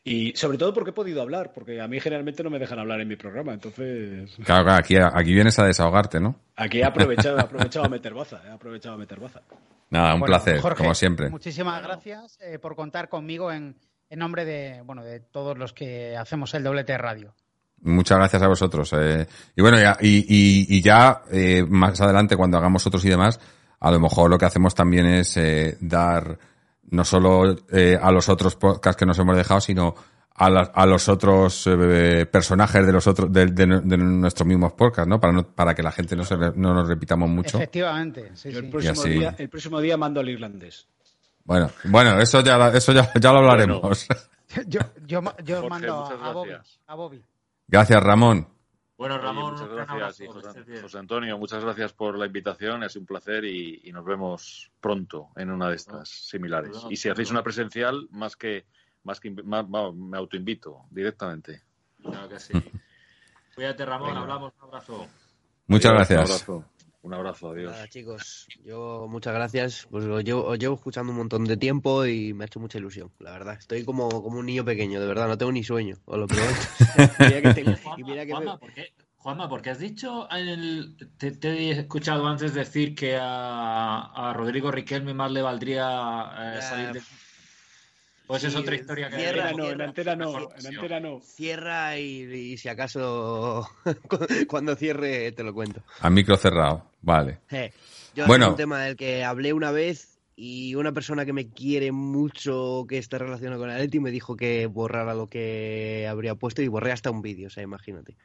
Y 0.03 0.33
sobre 0.35 0.57
todo 0.57 0.73
porque 0.73 0.89
he 0.89 0.93
podido 0.93 1.21
hablar, 1.21 1.51
porque 1.53 1.79
a 1.79 1.87
mí 1.87 1.99
generalmente 1.99 2.41
no 2.43 2.49
me 2.49 2.57
dejan 2.57 2.79
hablar 2.79 3.01
en 3.01 3.07
mi 3.07 3.15
programa. 3.17 3.53
Entonces, 3.53 4.31
Claro, 4.43 4.63
claro, 4.65 4.79
aquí, 4.79 4.95
aquí 4.97 5.31
vienes 5.33 5.59
a 5.59 5.65
desahogarte, 5.65 6.19
¿no? 6.19 6.35
aquí 6.55 6.79
he 6.79 6.83
aprovechado, 6.85 7.37
he 7.37 7.41
aprovechado 7.41 7.85
a 7.85 7.89
meter 7.89 8.13
baza. 8.13 8.41
He 8.47 8.49
aprovechado 8.51 8.95
a 8.95 8.97
meter 8.97 9.19
baza. 9.19 9.41
Nada, 9.91 10.13
un 10.15 10.21
Bueno, 10.21 10.31
placer, 10.31 10.59
Jorge, 10.59 10.77
como 10.83 10.95
siempre. 10.95 11.29
Muchísimas 11.29 11.83
gracias 11.83 12.39
eh, 12.41 12.57
por 12.57 12.75
contar 12.75 13.09
conmigo 13.09 13.51
en, 13.51 13.75
en 14.09 14.19
nombre 14.19 14.43
de, 14.45 14.81
bueno, 14.83 15.03
de 15.03 15.19
todos 15.19 15.57
los 15.57 15.71
que 15.73 16.15
hacemos 16.17 16.51
el 16.55 16.63
doblete 16.63 16.97
radio. 16.97 17.35
Muchas 17.83 18.17
gracias 18.17 18.41
a 18.41 18.47
vosotros. 18.47 18.91
eh. 18.93 19.27
y 19.55 19.61
bueno, 19.61 19.79
ya, 19.79 19.97
y, 20.01 20.17
y- 20.19 20.77
y 20.77 20.81
ya 20.81 21.21
eh, 21.31 21.63
más 21.67 21.99
adelante, 22.01 22.35
cuando 22.37 22.57
hagamos 22.57 22.85
otros 22.87 23.03
y 23.05 23.09
demás, 23.09 23.39
a 23.79 23.91
lo 23.91 23.99
mejor 23.99 24.29
lo 24.31 24.37
que 24.39 24.45
hacemos 24.45 24.73
también 24.73 25.05
es 25.07 25.35
eh, 25.37 25.77
dar 25.81 26.37
no 26.89 27.03
solo 27.05 27.55
eh, 27.71 27.97
a 28.01 28.11
los 28.11 28.27
otros 28.29 28.55
podcasts 28.55 28.97
que 28.99 29.05
nos 29.05 29.17
hemos 29.19 29.35
dejado, 29.37 29.61
sino 29.61 29.95
a, 30.33 30.49
la- 30.49 30.71
a 30.73 30.85
los 30.85 31.07
otros 31.09 31.67
eh, 31.67 32.25
personajes 32.31 32.85
de 32.85 32.91
los 32.91 33.05
otros 33.07 33.31
de, 33.31 33.45
de- 33.47 33.81
de 33.81 33.97
nuestros 33.97 34.47
mismos 34.47 34.73
podcasts, 34.73 35.07
¿no? 35.07 35.19
Para 35.19 35.33
no, 35.33 35.43
para 35.47 35.75
que 35.75 35.83
la 35.83 35.91
gente 35.91 36.15
no, 36.15 36.23
se 36.25 36.35
no 36.37 36.73
nos 36.73 36.87
repitamos 36.87 37.29
mucho. 37.29 37.57
Efectivamente, 37.57 38.31
sí, 38.35 38.49
el 38.49 38.55
sí. 38.55 38.61
próximo, 38.63 38.93
así- 39.01 39.09
día, 39.09 39.35
el 39.37 39.49
próximo 39.49 39.79
día 39.79 39.97
mando 39.97 40.19
al 40.19 40.29
irlandés. 40.29 40.87
Bueno, 41.43 41.69
bueno, 41.85 42.19
eso 42.19 42.41
ya, 42.41 42.69
eso 42.69 42.91
ya, 42.93 43.11
ya 43.19 43.31
lo 43.31 43.39
hablaremos. 43.39 44.07
Yo, 44.67 44.79
yo, 45.05 45.21
yo 45.45 45.61
Jorge, 45.61 45.69
mando 45.69 46.05
a 46.05 46.31
Bobby, 46.33 46.51
a 46.87 46.95
Bobby. 46.95 47.23
Gracias, 47.67 48.03
Ramón. 48.03 48.47
Bueno, 49.01 49.15
Oye, 49.15 49.23
Ramón, 49.23 49.53
muchas 49.53 49.67
gracias, 49.69 50.21
abrazo, 50.21 50.51
José, 50.83 50.97
Antonio, 50.99 51.35
muchas 51.39 51.63
gracias 51.63 51.91
por 51.91 52.15
la 52.19 52.27
invitación, 52.27 52.83
ha 52.83 52.87
sido 52.89 53.01
un 53.01 53.07
placer 53.07 53.43
y, 53.45 53.81
y 53.85 53.91
nos 53.91 54.05
vemos 54.05 54.69
pronto 54.79 55.29
en 55.37 55.49
una 55.49 55.69
de 55.69 55.75
estas 55.77 56.07
similares. 56.07 56.85
Y 56.87 56.97
si 56.97 57.09
hacéis 57.09 57.31
una 57.31 57.41
presencial, 57.41 58.07
más 58.11 58.35
que, 58.35 58.67
más 59.03 59.19
que 59.19 59.31
más- 59.31 59.65
me 59.67 60.17
autoinvito 60.19 60.83
directamente. 60.91 61.63
Claro 62.03 62.29
que 62.29 62.39
sí. 62.39 62.53
Cuídate, 63.55 63.85
Ramón, 63.87 64.09
Venga. 64.09 64.21
hablamos, 64.21 64.53
un 64.61 64.67
abrazo. 64.67 65.07
Muchas 65.65 65.85
Adiós, 65.93 65.97
gracias. 66.07 66.19
Un 66.19 66.55
abrazo, 66.55 66.65
un 67.03 67.13
abrazo, 67.13 67.49
adiós. 67.51 67.71
Nada, 67.71 67.87
chicos, 67.87 68.47
yo 68.63 69.07
muchas 69.09 69.33
gracias. 69.33 69.87
Pues 69.89 70.05
os 70.05 70.23
llevo, 70.23 70.45
os 70.45 70.59
llevo 70.59 70.75
escuchando 70.75 71.11
un 71.11 71.17
montón 71.17 71.45
de 71.45 71.57
tiempo 71.57 72.05
y 72.05 72.33
me 72.33 72.43
ha 72.43 72.47
hecho 72.47 72.59
mucha 72.59 72.77
ilusión, 72.77 73.11
la 73.19 73.31
verdad. 73.31 73.57
Estoy 73.59 73.83
como, 73.83 74.09
como 74.09 74.39
un 74.39 74.45
niño 74.45 74.63
pequeño, 74.65 74.99
de 75.01 75.07
verdad, 75.07 75.27
no 75.27 75.37
tengo 75.37 75.51
ni 75.51 75.63
sueño, 75.63 75.97
os 76.05 76.17
lo 76.17 76.27
prometo. 76.27 76.49
mira 77.19 77.41
que 77.41 77.53
tengo- 77.53 77.71
y 77.71 77.75
Juanma, 77.83 78.05
mira 78.07 78.25
que 78.25 78.33
me- 78.33 78.33
Juanma, 78.35 78.59
¿por 78.59 78.73
qué? 78.73 78.93
Juanma, 79.15 79.49
porque 79.49 79.69
has 79.69 79.77
dicho, 79.79 80.27
en 80.31 80.47
el- 80.47 80.97
te, 81.17 81.31
te 81.31 81.49
he 81.49 81.71
escuchado 81.71 82.25
antes 82.27 82.53
decir 82.55 82.95
que 82.95 83.17
a, 83.19 83.99
a 84.29 84.33
Rodrigo 84.33 84.71
Riquelme 84.71 85.13
más 85.13 85.31
le 85.31 85.41
valdría 85.43 86.55
eh, 86.57 86.61
salir 86.61 86.91
de... 86.93 87.01
Pues 88.31 88.45
es 88.45 88.55
otra 88.55 88.75
historia 88.75 89.09
que... 89.09 89.17
cierra, 89.17 89.51
no, 89.51 89.65
en 89.65 89.65
cierra. 89.65 89.85
antena 89.85 90.15
no, 90.15 90.39
en 90.57 90.65
antena 90.67 90.99
no. 91.01 91.19
Cierra 91.19 91.97
y, 91.97 92.23
y 92.53 92.57
si 92.57 92.69
acaso 92.69 93.69
cuando 94.47 94.73
cierre 94.77 95.33
te 95.33 95.43
lo 95.43 95.53
cuento. 95.53 95.81
A 95.99 96.09
micro 96.09 96.37
cerrado. 96.37 96.85
Vale. 97.01 97.39
Eh, 97.51 97.73
Yo 98.15 98.27
Bueno. 98.27 98.45
es 98.45 98.51
un 98.51 98.55
tema 98.55 98.79
del 98.83 98.95
que 98.95 99.25
hablé 99.25 99.51
una 99.51 99.71
vez 99.71 100.17
y 100.37 100.75
una 100.75 100.93
persona 100.93 101.25
que 101.25 101.33
me 101.33 101.49
quiere 101.49 101.91
mucho 101.91 102.85
que 102.87 102.99
está 102.99 103.17
relacionada 103.17 103.59
con 103.59 103.69
Atleti 103.69 103.99
me 103.99 104.11
dijo 104.11 104.37
que 104.37 104.65
borrara 104.67 105.13
lo 105.13 105.27
que 105.27 106.07
habría 106.09 106.35
puesto 106.35 106.61
y 106.61 106.69
borré 106.69 106.93
hasta 106.93 107.11
un 107.11 107.21
vídeo, 107.21 107.47
o 107.47 107.49
sea, 107.49 107.63
imagínate. 107.63 108.15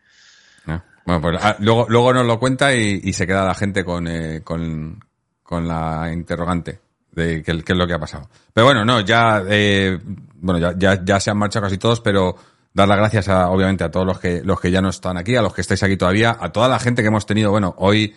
Ah, 0.69 0.85
Bueno, 1.05 1.21
pues 1.21 1.39
ah, 1.43 1.57
luego, 1.59 1.87
luego 1.89 2.15
nos 2.15 2.27
lo 2.27 2.39
cuenta 2.39 2.73
y, 2.77 3.01
y 3.03 3.13
se 3.13 3.27
queda 3.27 3.45
la 3.45 3.55
gente 3.55 3.85
con, 3.85 4.07
eh, 4.07 4.43
con, 4.45 5.05
con 5.43 5.67
la 5.67 6.13
interrogante 6.13 6.86
de 7.17 7.43
qué, 7.43 7.63
qué 7.63 7.73
es 7.73 7.79
lo 7.79 7.87
que 7.87 7.95
ha 7.95 7.99
pasado. 7.99 8.29
Pero 8.53 8.67
bueno, 8.67 8.85
no, 8.85 9.01
ya, 9.01 9.43
eh, 9.49 9.99
bueno, 10.37 10.61
ya, 10.61 10.75
ya, 10.77 11.05
ya 11.05 11.19
se 11.19 11.31
han 11.31 11.39
marchado 11.39 11.65
casi 11.65 11.79
todos, 11.79 12.01
pero 12.01 12.37
dar 12.73 12.87
las 12.87 12.99
gracias 12.99 13.29
a, 13.29 13.49
obviamente, 13.49 13.85
a 13.85 13.91
todos 13.91 14.07
los 14.07 14.21
que, 14.21 14.43
los 14.45 14.61
que 14.61 14.71
ya 14.71 14.83
no 14.83 14.91
están 14.91 15.17
aquí, 15.17 15.35
a 15.35 15.43
los 15.43 15.55
que 15.55 15.63
estáis 15.63 15.83
aquí 15.83 15.97
todavía, 15.97 16.37
a 16.39 16.53
toda 16.53 16.69
la 16.69 16.79
gente 16.79 17.03
que 17.03 17.09
hemos 17.09 17.27
tenido, 17.27 17.51
bueno, 17.51 17.75
hoy, 17.79 18.15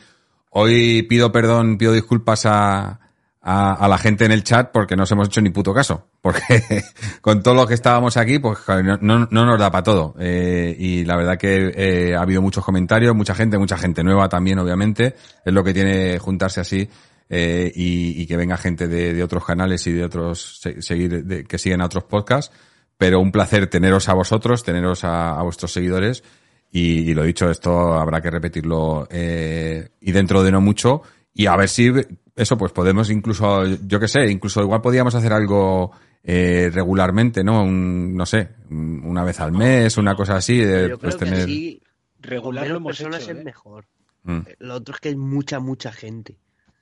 hoy 0.51 1.03
pido 1.03 1.31
perdón, 1.31 1.77
pido 1.77 1.93
disculpas 1.93 2.45
a, 2.45 2.99
a, 3.41 3.73
a 3.73 3.87
la 3.87 3.97
gente 3.97 4.25
en 4.25 4.31
el 4.31 4.43
chat 4.43 4.71
porque 4.71 4.95
no 4.95 5.03
os 5.03 5.11
hemos 5.11 5.27
hecho 5.27 5.41
ni 5.41 5.49
puto 5.49 5.73
caso. 5.73 6.07
Porque 6.21 6.41
con 7.21 7.41
todo 7.41 7.53
lo 7.53 7.67
que 7.67 7.73
estábamos 7.73 8.17
aquí, 8.17 8.39
pues 8.39 8.59
no, 8.67 8.97
no, 9.01 9.27
no 9.31 9.45
nos 9.45 9.59
da 9.59 9.71
para 9.71 9.83
todo. 9.83 10.15
Eh, 10.19 10.75
y 10.77 11.05
la 11.05 11.15
verdad 11.15 11.37
que 11.37 11.71
eh, 11.75 12.15
ha 12.15 12.21
habido 12.21 12.41
muchos 12.41 12.63
comentarios, 12.63 13.15
mucha 13.15 13.33
gente, 13.33 13.57
mucha 13.57 13.77
gente 13.77 14.03
nueva 14.03 14.27
también, 14.27 14.59
obviamente. 14.59 15.15
Es 15.45 15.53
lo 15.53 15.63
que 15.63 15.73
tiene 15.73 16.19
juntarse 16.19 16.59
así 16.59 16.89
eh, 17.29 17.71
y, 17.75 18.21
y 18.21 18.25
que 18.27 18.35
venga 18.37 18.57
gente 18.57 18.87
de, 18.87 19.13
de 19.13 19.23
otros 19.23 19.45
canales 19.45 19.85
y 19.87 19.93
de 19.93 20.03
otros, 20.03 20.59
se- 20.61 20.81
seguir, 20.81 21.23
de- 21.25 21.43
que 21.45 21.57
siguen 21.57 21.81
a 21.81 21.85
otros 21.85 22.03
podcasts. 22.05 22.53
Pero 22.97 23.21
un 23.21 23.31
placer 23.31 23.67
teneros 23.67 24.09
a 24.09 24.13
vosotros, 24.13 24.63
teneros 24.63 25.03
a, 25.05 25.39
a 25.39 25.43
vuestros 25.43 25.71
seguidores. 25.71 26.23
Y, 26.71 27.09
y 27.09 27.13
lo 27.13 27.23
dicho, 27.23 27.49
esto 27.49 27.93
habrá 27.93 28.21
que 28.21 28.29
repetirlo 28.29 29.07
eh, 29.09 29.89
y 30.01 30.11
dentro 30.11 30.43
de 30.43 30.51
no 30.51 30.59
mucho. 30.61 31.01
Y 31.33 31.45
a 31.45 31.55
ver 31.55 31.69
si 31.69 31.91
eso, 32.35 32.57
pues 32.57 32.71
podemos 32.73 33.09
incluso, 33.09 33.65
yo 33.65 33.99
qué 33.99 34.07
sé, 34.07 34.29
incluso 34.29 34.61
igual 34.61 34.81
podíamos 34.81 35.15
hacer 35.15 35.31
algo 35.33 35.91
eh, 36.23 36.69
regularmente, 36.73 37.43
¿no? 37.43 37.63
Un, 37.63 38.15
no 38.15 38.25
sé, 38.25 38.49
un- 38.69 39.01
una 39.05 39.23
vez 39.23 39.39
al 39.39 39.53
mes, 39.53 39.97
una 39.97 40.15
cosa 40.15 40.35
así. 40.35 40.57
de, 40.57 40.89
Yo 40.89 40.99
pues 40.99 41.15
creo 41.15 41.29
tener... 41.29 41.45
que 41.45 41.51
sí, 41.53 41.81
Regular 42.21 42.83
personas 42.83 43.21
hecho, 43.23 43.31
es 43.31 43.37
¿eh? 43.37 43.43
mejor. 43.45 43.85
Mm. 44.23 44.39
Lo 44.59 44.73
otro 44.75 44.95
es 44.95 44.99
que 44.99 45.09
hay 45.09 45.15
mucha, 45.15 45.59
mucha 45.61 45.91
gente. 45.93 46.37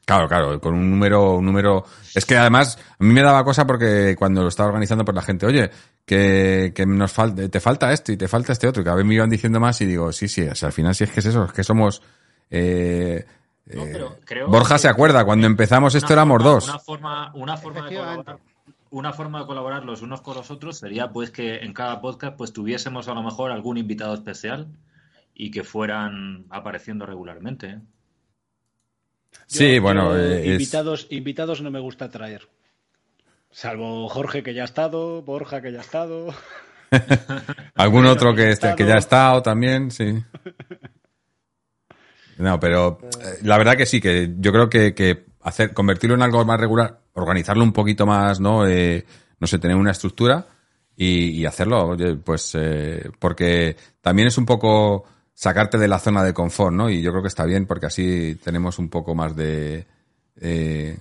Claro, 0.08 0.30
claro, 0.30 0.62
con 0.62 0.74
un 0.74 0.90
número, 0.90 1.36
un 1.36 1.46
número. 1.46 1.84
Es 2.16 2.26
que 2.26 2.38
además, 2.38 2.80
a 2.98 3.04
mí 3.04 3.12
me 3.14 3.22
daba 3.22 3.44
cosa 3.44 3.68
porque 3.68 4.16
cuando 4.18 4.42
lo 4.42 4.48
estaba 4.48 4.70
organizando, 4.70 5.04
pues 5.04 5.14
la 5.14 5.22
gente, 5.22 5.46
oye, 5.46 5.70
que, 6.06 6.72
que 6.74 6.86
nos 6.86 7.12
falta, 7.12 7.50
te 7.50 7.60
falta 7.60 7.92
esto 7.92 8.14
y 8.14 8.18
te 8.18 8.30
falta 8.30 8.54
este 8.54 8.70
otro, 8.70 8.82
y 8.82 8.86
cada 8.86 8.96
vez 8.96 9.06
me 9.06 9.16
iban 9.16 9.30
diciendo 9.30 9.60
más 9.60 9.82
y 9.82 9.86
digo, 9.86 10.14
sí, 10.14 10.30
sí, 10.30 10.44
o 10.48 10.56
sea, 10.56 10.68
al 10.68 10.74
final 10.74 10.96
sí 10.96 11.04
es 11.04 11.12
que 11.12 11.20
es 11.20 11.26
eso, 11.26 11.44
es 11.44 11.52
que 11.52 11.62
somos, 11.62 12.02
eh, 12.50 13.26
No, 13.66 13.84
eh, 13.84 13.90
pero 13.92 14.16
creo 14.24 14.48
Borja 14.48 14.76
que- 14.76 14.80
se 14.80 14.88
acuerda, 14.88 15.26
cuando 15.26 15.46
empezamos 15.46 15.94
esto 15.94 16.08
Una 16.14 16.22
éramos 16.22 16.38
forma- 16.42 16.52
dos. 16.54 16.70
Una 16.70 16.80
forma, 16.80 17.32
una 17.36 17.58
forma 17.58 17.90
de 17.90 17.96
colaborar, 17.98 18.38
una 18.92 19.12
forma 19.12 19.40
de 19.42 19.46
colaborar 19.46 19.84
los 19.84 20.02
unos 20.02 20.22
con 20.22 20.36
los 20.38 20.50
otros 20.50 20.78
sería 20.78 21.10
pues 21.12 21.32
que 21.32 21.58
en 21.58 21.74
cada 21.74 22.00
podcast 22.00 22.38
pues 22.38 22.54
tuviésemos 22.54 23.10
a 23.10 23.14
lo 23.14 23.24
mejor 23.24 23.52
algún 23.52 23.78
invitado 23.78 24.14
especial 24.14 24.70
y 25.36 25.52
que 25.52 25.66
fueran 25.66 26.46
apareciendo 26.50 27.06
regularmente. 27.06 27.80
Sí, 29.48 29.76
Yo- 29.76 29.82
bueno, 29.82 30.12
yo 30.12 30.18
eh, 30.20 30.42
es- 30.42 30.46
invitados, 30.54 31.08
invitados 31.10 31.62
no 31.62 31.72
me 31.72 31.80
gusta 31.80 32.10
traer. 32.10 32.48
Salvo 33.50 34.08
Jorge 34.10 34.44
que 34.44 34.54
ya 34.54 34.62
ha 34.62 34.66
estado, 34.66 35.22
Borja 35.24 35.62
que 35.62 35.72
ya 35.72 35.80
ha 35.80 35.82
estado. 35.82 36.28
Algún 37.76 38.06
otro 38.06 38.36
que, 38.36 38.54
ha 38.62 38.76
que 38.76 38.86
ya 38.86 38.96
ha 38.96 39.00
estado 39.00 39.42
también, 39.42 39.90
sí. 39.92 40.14
No, 42.38 42.60
pero 42.60 43.00
eh, 43.02 43.40
la 43.44 43.58
verdad 43.58 43.76
que 43.76 43.86
sí, 43.88 44.00
que 44.00 44.36
yo 44.38 44.52
creo 44.52 44.70
que, 44.70 44.94
que 44.94 45.26
hacer, 45.42 45.74
convertirlo 45.74 46.16
en 46.16 46.22
algo 46.22 46.46
más 46.46 46.60
regular, 46.60 47.00
organizarlo 47.14 47.64
un 47.64 47.74
poquito 47.74 48.06
más, 48.06 48.40
¿no? 48.40 48.68
Eh, 48.68 49.06
no 49.40 49.48
sé, 49.48 49.58
tener 49.58 49.76
una 49.76 49.90
estructura 49.92 50.46
y, 50.96 51.30
y 51.32 51.46
hacerlo, 51.46 51.98
pues, 52.24 52.52
eh, 52.56 53.10
porque 53.18 53.76
también 54.02 54.28
es 54.28 54.38
un 54.38 54.46
poco 54.46 55.06
sacarte 55.38 55.78
de 55.78 55.88
la 55.88 56.00
zona 56.00 56.24
de 56.24 56.34
confort, 56.34 56.74
¿no? 56.74 56.90
Y 56.90 57.04
yo 57.04 57.12
creo 57.12 57.22
que 57.22 57.28
está 57.28 57.46
bien 57.46 57.68
porque 57.68 57.86
así 57.86 58.40
tenemos 58.44 58.80
un 58.80 58.90
poco 58.90 59.14
más 59.14 59.36
de, 59.36 59.86
eh, 60.42 60.98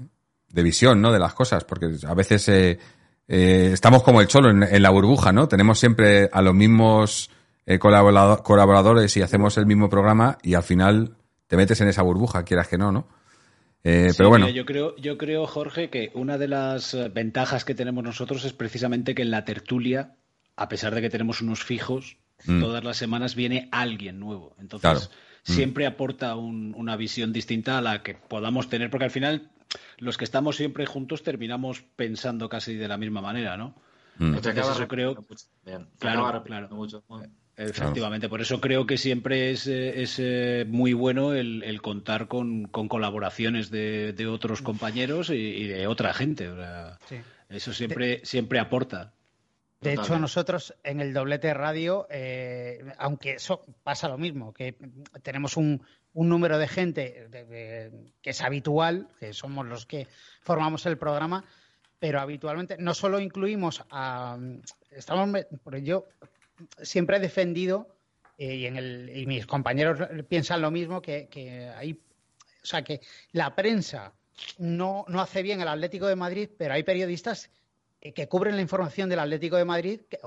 de 0.50 0.62
visión, 0.62 1.00
¿no? 1.00 1.10
De 1.10 1.18
las 1.18 1.32
cosas, 1.32 1.65
porque 1.65 1.86
a 2.06 2.12
veces, 2.12 2.47
eh, 2.50 2.78
eh, 3.28 3.70
estamos 3.73 4.02
como 4.02 4.20
el 4.20 4.26
cholo 4.26 4.50
en, 4.50 4.62
en, 4.62 4.82
la 4.82 4.90
burbuja, 4.90 5.32
¿no? 5.32 5.48
Tenemos 5.48 5.78
siempre 5.78 6.28
a 6.31 6.42
los 6.42 6.55
mismos 6.55 7.31
eh, 7.65 7.78
colaborador, 7.78 8.42
colaboradores 8.42 9.16
y 9.16 9.23
hacemos 9.23 9.56
el 9.56 9.65
mismo 9.65 9.89
programa 9.89 10.36
y 10.42 10.52
al 10.52 10.62
final 10.62 11.16
te 11.47 11.56
metes 11.56 11.81
en 11.81 11.89
esa 11.89 12.02
burbuja, 12.02 12.44
quieras 12.44 12.68
que 12.68 12.76
no, 12.76 12.92
¿no? 12.92 13.08
Eh, 13.84 14.08
sí, 14.10 14.16
pero 14.18 14.28
bueno. 14.28 14.44
Mira, 14.44 14.55
yo 14.58 14.66
creo, 14.66 14.94
yo 14.97 15.16
creo, 15.16 15.47
Jorge, 15.47 15.89
que 15.89 16.10
una 16.12 16.36
de 16.36 16.48
las 16.48 16.94
ventajas 17.15 17.65
que 17.65 17.74
tenemos 17.74 18.05
nosotros 18.05 18.44
es 18.44 18.52
precisamente 18.52 19.15
que 19.15 19.23
en 19.23 19.31
la 19.31 19.47
tertulia, 19.47 20.15
a 20.56 20.68
pesar 20.68 20.94
de 20.94 21.00
que 21.00 21.08
tenemos 21.08 21.40
unos 21.40 21.65
fijos, 21.65 22.18
mm. 22.47 22.60
todas 22.60 22.84
las 22.84 22.97
semanas 22.97 23.34
viene 23.34 23.68
alguien 23.73 24.18
nuevo. 24.20 24.55
Entonces, 24.58 24.83
claro. 24.83 25.00
mm. 25.00 25.52
siempre 25.52 25.86
aporta 25.86 26.36
un, 26.36 26.75
una 26.76 26.97
visión 26.97 27.33
distinta 27.33 27.78
a 27.78 27.83
la 27.83 28.02
que 28.02 28.15
podamos 28.15 28.68
tener, 28.68 28.91
porque 28.91 29.05
al 29.05 29.10
final 29.10 29.50
los 29.99 30.16
que 30.16 30.25
estamos 30.25 30.57
siempre 30.57 30.86
juntos 30.86 31.23
terminamos 31.23 31.83
pensando 31.97 32.49
casi 32.49 32.75
de 32.75 32.89
la 32.89 32.97
misma 32.97 33.20
manera, 33.20 33.57
¿no? 33.57 33.75
Mm. 34.18 34.34
Entonces, 34.34 34.57
eso 34.57 34.89
creo. 34.89 35.25
Bien. 35.65 35.86
Claro, 35.99 36.42
claro. 36.42 36.68
Mucho. 36.70 37.05
Efectivamente, 37.58 38.28
por 38.28 38.42
eso 38.42 38.60
creo 38.60 38.86
que 38.86 38.99
siempre 38.99 39.50
es, 39.50 39.66
es 39.66 40.16
eh, 40.18 40.66
muy 40.68 40.92
bueno 40.92 41.33
el, 41.33 41.62
el 41.62 41.81
contar 41.81 42.28
con, 42.28 42.66
con, 42.66 42.86
colaboraciones 42.86 43.70
de, 43.70 44.12
de 44.12 44.26
otros 44.26 44.60
compañeros 44.60 45.31
y, 45.31 45.34
y, 45.34 45.66
de 45.66 45.86
otra 45.86 46.12
gente. 46.12 46.50
O 46.50 46.57
sea, 46.57 46.99
sí. 47.08 47.16
Eso 47.49 47.73
siempre, 47.73 48.20
siempre 48.25 48.58
aporta. 48.58 49.12
De 49.86 49.94
hecho, 49.94 50.18
nosotros 50.18 50.74
en 50.82 51.00
el 51.00 51.12
doblete 51.12 51.55
radio, 51.55 52.06
eh, 52.10 52.84
aunque 52.98 53.34
eso 53.34 53.65
pasa 53.82 54.08
lo 54.08 54.18
mismo, 54.18 54.52
que 54.52 54.76
tenemos 55.23 55.56
un, 55.56 55.81
un 56.15 56.28
número 56.28 56.58
de 56.58 56.66
gente 56.66 57.28
de, 57.31 57.44
de, 57.44 58.12
que 58.20 58.31
es 58.31 58.40
habitual, 58.42 59.08
que 59.20 59.32
somos 59.32 59.65
los 59.66 59.86
que 59.86 60.08
formamos 60.42 60.86
el 60.86 60.98
programa, 60.98 61.44
pero 61.98 62.20
habitualmente 62.20 62.76
no 62.78 62.94
solo 62.94 63.20
incluimos 63.20 63.84
a. 63.90 64.39
Estamos, 64.90 65.47
yo 65.82 66.06
siempre 66.82 67.18
he 67.18 67.20
defendido, 67.20 67.89
eh, 68.39 68.55
y, 68.55 68.66
en 68.66 68.76
el, 68.76 69.12
y 69.15 69.26
mis 69.26 69.47
compañeros 69.47 70.00
piensan 70.28 70.62
lo 70.62 70.70
mismo, 70.70 71.00
que, 71.00 71.28
que 71.28 71.68
hay. 71.68 71.92
O 71.92 72.66
sea, 72.66 72.82
que 72.82 73.00
la 73.32 73.55
prensa 73.55 74.12
no, 74.58 75.05
no 75.08 75.20
hace 75.20 75.42
bien 75.42 75.60
el 75.60 75.68
Atlético 75.68 76.06
de 76.06 76.16
Madrid, 76.16 76.50
pero 76.58 76.74
hay 76.74 76.82
periodistas 76.82 77.50
que 78.00 78.28
cubren 78.28 78.57
la 78.57 78.62
información 78.62 79.08
del 79.08 79.18
Atlético 79.18 79.57
de 79.57 79.65
Madrid 79.65 80.00
que, 80.08 80.18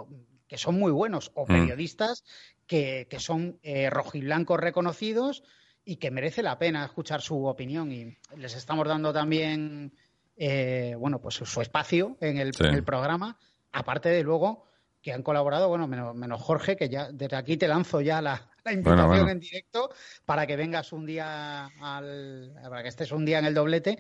que 0.50 0.58
son 0.58 0.78
muy 0.78 0.92
buenos, 0.92 1.32
o 1.36 1.46
periodistas 1.46 2.24
mm. 2.24 2.66
que, 2.66 3.08
que, 3.10 3.20
son 3.20 3.60
eh, 3.62 3.90
rojiblancos 3.90 4.60
reconocidos 4.60 5.44
y 5.86 5.98
que 5.98 6.12
merece 6.12 6.44
la 6.44 6.58
pena 6.58 6.84
escuchar 6.84 7.22
su 7.22 7.46
opinión. 7.46 7.92
Y 7.92 8.18
les 8.36 8.56
estamos 8.56 8.88
dando 8.88 9.14
también, 9.14 9.94
eh, 10.36 10.96
bueno, 10.98 11.22
pues 11.22 11.36
su 11.36 11.62
espacio 11.62 12.18
en 12.20 12.38
el, 12.38 12.54
sí. 12.54 12.64
en 12.64 12.74
el, 12.74 12.84
programa, 12.84 13.38
aparte 13.72 14.10
de 14.10 14.24
luego 14.24 14.66
que 15.02 15.14
han 15.14 15.24
colaborado, 15.24 15.70
bueno, 15.70 15.88
menos, 15.88 16.16
menos, 16.16 16.42
Jorge, 16.42 16.76
que 16.76 16.90
ya 16.90 17.12
desde 17.12 17.38
aquí 17.38 17.56
te 17.56 17.68
lanzo 17.68 18.02
ya 18.02 18.22
la, 18.22 18.50
la 18.66 18.74
invitación 18.74 19.08
bueno, 19.08 19.24
bueno. 19.24 19.32
en 19.32 19.40
directo 19.40 19.92
para 20.26 20.48
que 20.48 20.56
vengas 20.56 20.92
un 20.92 21.06
día 21.06 21.68
al, 21.80 22.54
para 22.64 22.82
que 22.82 22.90
estés 22.90 23.12
un 23.12 23.24
día 23.24 23.40
en 23.40 23.46
el 23.46 23.54
doblete 23.54 24.00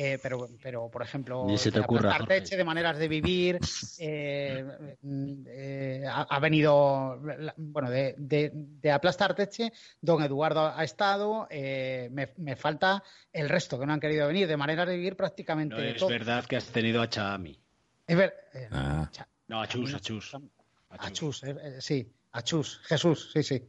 eh, 0.00 0.16
pero, 0.22 0.48
pero, 0.62 0.88
por 0.88 1.02
ejemplo, 1.02 1.44
se 1.58 1.72
te 1.72 1.80
ocurra, 1.80 2.16
de 2.28 2.64
maneras 2.64 2.98
de 2.98 3.08
vivir, 3.08 3.58
eh, 3.98 4.64
eh, 5.48 6.04
ha, 6.08 6.22
ha, 6.22 6.38
venido, 6.38 7.20
bueno, 7.56 7.90
de, 7.90 8.14
de, 8.16 8.52
de 8.54 8.92
Aplasta 8.92 9.24
Arteche, 9.24 9.72
don 10.00 10.22
Eduardo 10.22 10.68
ha 10.68 10.84
estado, 10.84 11.48
eh, 11.50 12.10
me, 12.12 12.28
me, 12.36 12.54
falta 12.54 13.02
el 13.32 13.48
resto 13.48 13.76
que 13.76 13.86
no 13.86 13.92
han 13.92 13.98
querido 13.98 14.28
venir, 14.28 14.46
de 14.46 14.56
maneras 14.56 14.86
de 14.86 14.94
vivir 14.94 15.16
prácticamente. 15.16 15.74
No, 15.74 15.82
es 15.82 15.96
todo. 15.96 16.10
verdad 16.10 16.44
que 16.44 16.54
has 16.54 16.66
tenido 16.66 17.02
a 17.02 17.08
Chami. 17.08 17.58
Es 18.06 18.16
ver, 18.16 18.34
eh, 18.54 18.68
ah. 18.70 19.10
No, 19.48 19.60
a 19.60 19.66
Chus, 19.66 19.94
a 19.94 19.98
Chus. 19.98 20.32
A 20.90 21.10
Chus, 21.10 21.42
sí, 21.80 22.08
a 22.30 22.42
Chus, 22.42 22.80
Jesús, 22.84 23.32
sí, 23.32 23.42
sí. 23.42 23.68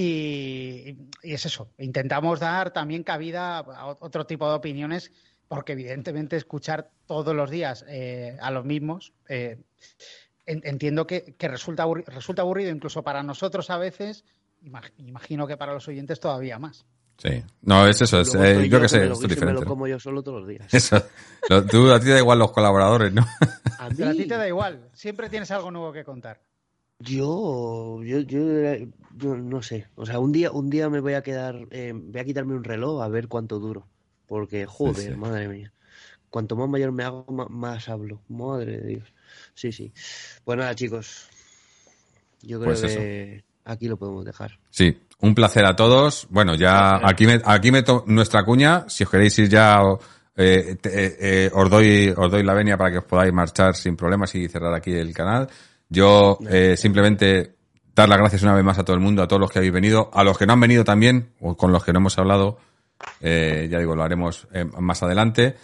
Y, 0.00 0.96
y, 1.24 1.32
es 1.34 1.44
eso, 1.44 1.72
intentamos 1.76 2.38
dar 2.38 2.72
también 2.72 3.02
cabida 3.02 3.58
a 3.58 3.86
otro 3.86 4.26
tipo 4.26 4.48
de 4.48 4.54
opiniones, 4.54 5.10
porque 5.48 5.72
evidentemente 5.72 6.36
escuchar 6.36 6.92
todos 7.04 7.34
los 7.34 7.50
días 7.50 7.84
eh, 7.88 8.36
a 8.40 8.52
los 8.52 8.64
mismos, 8.64 9.12
eh, 9.28 9.58
entiendo 10.46 11.04
que, 11.04 11.34
que 11.36 11.48
resulta, 11.48 11.82
aburrido, 11.82 12.12
resulta, 12.12 12.42
aburrido 12.42 12.70
incluso 12.70 13.02
para 13.02 13.24
nosotros 13.24 13.70
a 13.70 13.78
veces, 13.78 14.24
imagino 14.98 15.48
que 15.48 15.56
para 15.56 15.74
los 15.74 15.88
oyentes 15.88 16.20
todavía 16.20 16.60
más. 16.60 16.86
Sí, 17.16 17.42
no, 17.62 17.84
es 17.88 18.00
eso, 18.00 18.20
es, 18.20 18.32
eh, 18.36 18.54
yo, 18.54 18.78
yo 18.78 18.80
que 18.80 18.88
sé, 18.88 19.04
es 19.04 19.18
diferente. 19.18 19.46
Me 19.46 19.60
lo 19.62 19.66
como 19.66 19.88
yo 19.88 19.98
solo 19.98 20.22
todos 20.22 20.42
los 20.42 20.48
días. 20.48 20.72
Eso, 20.72 21.02
tú, 21.68 21.90
a 21.90 21.98
ti 21.98 22.06
te 22.06 22.12
da 22.12 22.18
igual 22.20 22.38
los 22.38 22.52
colaboradores, 22.52 23.12
¿no? 23.12 23.22
A, 23.80 23.88
mí... 23.90 24.04
a 24.04 24.12
ti 24.12 24.26
te 24.26 24.36
da 24.36 24.46
igual, 24.46 24.90
siempre 24.92 25.28
tienes 25.28 25.50
algo 25.50 25.72
nuevo 25.72 25.92
que 25.92 26.04
contar. 26.04 26.40
Yo, 27.00 28.02
yo, 28.02 28.20
yo, 28.20 28.74
yo, 29.16 29.36
no 29.36 29.62
sé. 29.62 29.86
O 29.94 30.04
sea, 30.04 30.18
un 30.18 30.32
día, 30.32 30.50
un 30.50 30.68
día 30.68 30.88
me 30.88 31.00
voy 31.00 31.14
a 31.14 31.22
quedar, 31.22 31.66
eh, 31.70 31.92
voy 31.94 32.20
a 32.20 32.24
quitarme 32.24 32.54
un 32.54 32.64
reloj 32.64 33.02
a 33.02 33.08
ver 33.08 33.28
cuánto 33.28 33.58
duro. 33.58 33.86
Porque, 34.26 34.66
joder, 34.66 35.12
sí, 35.12 35.16
madre 35.16 35.48
mía. 35.48 35.72
Cuanto 36.28 36.56
más 36.56 36.68
mayor 36.68 36.92
me 36.92 37.04
hago, 37.04 37.24
más, 37.30 37.48
más, 37.48 37.88
hablo. 37.88 38.20
Madre 38.28 38.78
de 38.78 38.86
Dios. 38.88 39.14
Sí, 39.54 39.72
sí. 39.72 39.92
Pues 40.44 40.58
nada, 40.58 40.74
chicos. 40.74 41.28
Yo 42.42 42.60
creo 42.60 42.72
pues 42.72 42.82
que 42.82 43.44
aquí 43.64 43.88
lo 43.88 43.96
podemos 43.96 44.24
dejar. 44.24 44.58
Sí, 44.70 44.98
un 45.20 45.34
placer 45.34 45.64
a 45.64 45.76
todos. 45.76 46.26
Bueno, 46.30 46.54
ya 46.54 47.00
aquí, 47.02 47.26
me, 47.26 47.40
aquí 47.44 47.70
meto 47.70 48.04
nuestra 48.06 48.44
cuña. 48.44 48.84
Si 48.88 49.04
os 49.04 49.10
queréis 49.10 49.38
ir 49.38 49.48
ya, 49.48 49.80
eh, 50.36 50.76
eh, 50.84 51.16
eh, 51.20 51.50
os, 51.52 51.70
doy, 51.70 52.12
os 52.16 52.30
doy 52.30 52.42
la 52.42 52.54
venia 52.54 52.76
para 52.76 52.92
que 52.92 52.98
os 52.98 53.04
podáis 53.04 53.32
marchar 53.32 53.74
sin 53.74 53.96
problemas 53.96 54.34
y 54.34 54.48
cerrar 54.48 54.74
aquí 54.74 54.92
el 54.92 55.12
canal. 55.12 55.48
Yo 55.88 56.38
eh, 56.48 56.76
simplemente 56.76 57.54
dar 57.94 58.08
las 58.08 58.18
gracias 58.18 58.42
una 58.42 58.54
vez 58.54 58.64
más 58.64 58.78
a 58.78 58.84
todo 58.84 58.94
el 58.94 59.02
mundo, 59.02 59.22
a 59.22 59.28
todos 59.28 59.40
los 59.40 59.50
que 59.50 59.58
habéis 59.58 59.72
venido, 59.72 60.10
a 60.12 60.22
los 60.24 60.38
que 60.38 60.46
no 60.46 60.52
han 60.52 60.60
venido 60.60 60.84
también, 60.84 61.32
o 61.40 61.56
con 61.56 61.72
los 61.72 61.84
que 61.84 61.92
no 61.92 61.98
hemos 61.98 62.18
hablado, 62.18 62.58
eh, 63.20 63.68
ya 63.70 63.78
digo, 63.78 63.96
lo 63.96 64.02
haremos 64.02 64.46
eh, 64.52 64.64
más 64.64 65.02
adelante. 65.02 65.56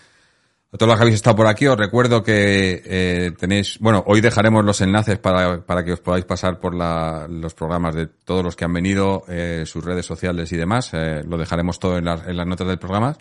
A 0.72 0.76
todos 0.76 0.88
los 0.88 0.98
que 0.98 1.02
habéis 1.02 1.14
estado 1.14 1.36
por 1.36 1.46
aquí, 1.46 1.68
os 1.68 1.78
recuerdo 1.78 2.24
que 2.24 2.82
eh, 2.84 3.30
tenéis, 3.38 3.78
bueno, 3.78 4.02
hoy 4.08 4.20
dejaremos 4.20 4.64
los 4.64 4.80
enlaces 4.80 5.20
para, 5.20 5.64
para 5.64 5.84
que 5.84 5.92
os 5.92 6.00
podáis 6.00 6.24
pasar 6.24 6.58
por 6.58 6.74
la, 6.74 7.28
los 7.30 7.54
programas 7.54 7.94
de 7.94 8.08
todos 8.08 8.42
los 8.42 8.56
que 8.56 8.64
han 8.64 8.72
venido, 8.72 9.22
eh, 9.28 9.62
sus 9.66 9.84
redes 9.84 10.04
sociales 10.04 10.50
y 10.50 10.56
demás. 10.56 10.90
Eh, 10.92 11.22
lo 11.28 11.38
dejaremos 11.38 11.78
todo 11.78 11.96
en, 11.96 12.06
la, 12.06 12.24
en 12.26 12.36
las 12.36 12.46
notas 12.48 12.66
del 12.66 12.80
programa. 12.80 13.16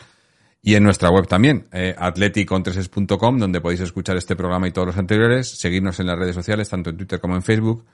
Y 0.65 0.75
en 0.75 0.83
nuestra 0.83 1.09
web 1.09 1.27
también, 1.27 1.67
eh, 1.73 1.93
atleticontreses.com, 1.97 3.37
donde 3.37 3.59
podéis 3.59 3.81
escuchar 3.81 4.15
este 4.15 4.37
programa 4.37 4.65
y 4.65 4.71
todos 4.71 4.87
los 4.87 4.97
anteriores, 4.97 5.59
seguirnos 5.59 5.99
en 5.99 6.07
las 6.07 6.17
redes 6.17 6.35
sociales, 6.35 6.69
tanto 6.69 6.89
en 6.89 6.95
Twitter 6.95 7.19
como 7.19 7.35
en 7.35 7.43
Facebook, 7.43 7.85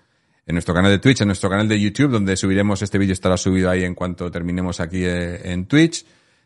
en 0.46 0.54
nuestro 0.54 0.76
canal 0.76 0.92
de 0.92 1.00
Twitch, 1.00 1.22
en 1.22 1.30
nuestro 1.30 1.50
canal 1.50 1.68
de 1.68 1.82
YouTube, 1.82 2.12
donde 2.12 2.38
subiremos 2.38 2.84
este 2.84 3.00
vídeo, 3.00 3.14
estará 3.14 3.38
subido 3.38 3.72
ahí 3.72 3.84
en 3.84 3.96
cuanto 3.96 4.30
terminemos 4.30 4.80
aquí 4.80 5.04
eh, 5.04 5.52
en 5.52 5.66
Twitch. 5.66 6.06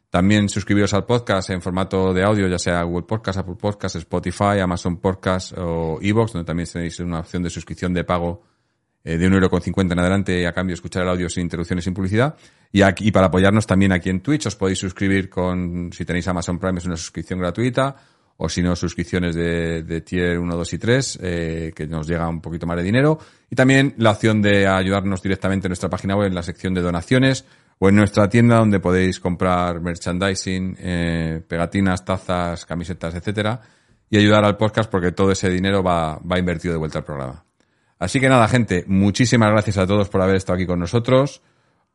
También 0.09 0.47
suscribiros 0.47 0.93
al 0.93 1.05
podcast 1.05 1.49
en 1.49 1.61
formato 1.61 2.13
de 2.13 2.23
audio, 2.23 2.47
ya 2.47 2.57
sea 2.59 2.83
Google 2.83 3.05
Podcast, 3.05 3.39
Apple 3.39 3.55
Podcast, 3.59 3.97
Spotify, 3.97 4.59
Amazon 4.61 5.01
Podcast 5.01 5.51
o 5.57 5.99
Evox, 6.01 6.31
donde 6.31 6.45
también 6.45 6.69
tenéis 6.71 7.01
una 7.01 7.19
opción 7.19 7.43
de 7.43 7.49
suscripción 7.49 7.93
de 7.93 8.05
pago 8.05 8.52
eh, 9.03 9.17
de 9.17 9.27
un 9.27 9.33
euro 9.33 9.49
con 9.49 9.61
cincuenta 9.61 9.93
en 9.93 9.99
adelante 9.99 10.47
a 10.47 10.53
cambio 10.53 10.73
de 10.73 10.75
escuchar 10.75 11.03
el 11.03 11.09
audio 11.09 11.29
sin 11.29 11.43
interrupciones, 11.43 11.83
sin 11.83 11.93
publicidad. 11.93 12.35
Y, 12.71 12.81
aquí, 12.81 13.07
y 13.07 13.11
para 13.11 13.27
apoyarnos 13.27 13.67
también 13.67 13.91
aquí 13.91 14.09
en 14.09 14.21
Twitch 14.21 14.47
os 14.47 14.55
podéis 14.55 14.79
suscribir 14.79 15.29
con, 15.29 15.91
si 15.91 16.05
tenéis 16.05 16.27
Amazon 16.27 16.59
Prime 16.59 16.79
es 16.79 16.85
una 16.85 16.97
suscripción 16.97 17.39
gratuita, 17.39 17.95
o 18.37 18.49
si 18.49 18.63
no, 18.63 18.75
suscripciones 18.75 19.35
de, 19.35 19.83
de 19.83 20.01
tier 20.01 20.39
1, 20.39 20.55
2 20.55 20.73
y 20.73 20.77
3, 20.77 21.19
eh, 21.21 21.71
que 21.75 21.85
nos 21.85 22.07
llega 22.07 22.27
un 22.27 22.41
poquito 22.41 22.65
más 22.65 22.77
de 22.77 22.83
dinero. 22.83 23.19
Y 23.49 23.55
también 23.55 23.93
la 23.97 24.11
opción 24.11 24.41
de 24.41 24.67
ayudarnos 24.67 25.21
directamente 25.21 25.67
en 25.67 25.69
nuestra 25.69 25.89
página 25.89 26.15
web, 26.15 26.27
en 26.27 26.35
la 26.35 26.41
sección 26.41 26.73
de 26.73 26.81
donaciones, 26.81 27.45
o 27.79 27.89
en 27.89 27.95
nuestra 27.95 28.29
tienda 28.29 28.57
donde 28.57 28.79
podéis 28.79 29.19
comprar 29.19 29.81
merchandising, 29.81 30.77
eh, 30.79 31.41
pegatinas, 31.47 32.03
tazas, 32.03 32.65
camisetas, 32.65 33.13
etcétera, 33.15 33.61
y 34.09 34.17
ayudar 34.17 34.45
al 34.45 34.57
podcast 34.57 34.89
porque 34.89 35.11
todo 35.11 35.31
ese 35.31 35.49
dinero 35.49 35.83
va, 35.83 36.17
va 36.19 36.39
invertido 36.39 36.73
de 36.73 36.79
vuelta 36.79 36.99
al 36.99 37.05
programa. 37.05 37.43
Así 38.03 38.19
que 38.19 38.27
nada, 38.27 38.49
gente, 38.49 38.83
muchísimas 38.85 39.49
gracias 39.51 39.77
a 39.77 39.87
todos 39.87 40.09
por 40.09 40.21
haber 40.21 40.35
estado 40.35 40.57
aquí 40.57 40.65
con 40.65 40.77
nosotros. 40.77 41.41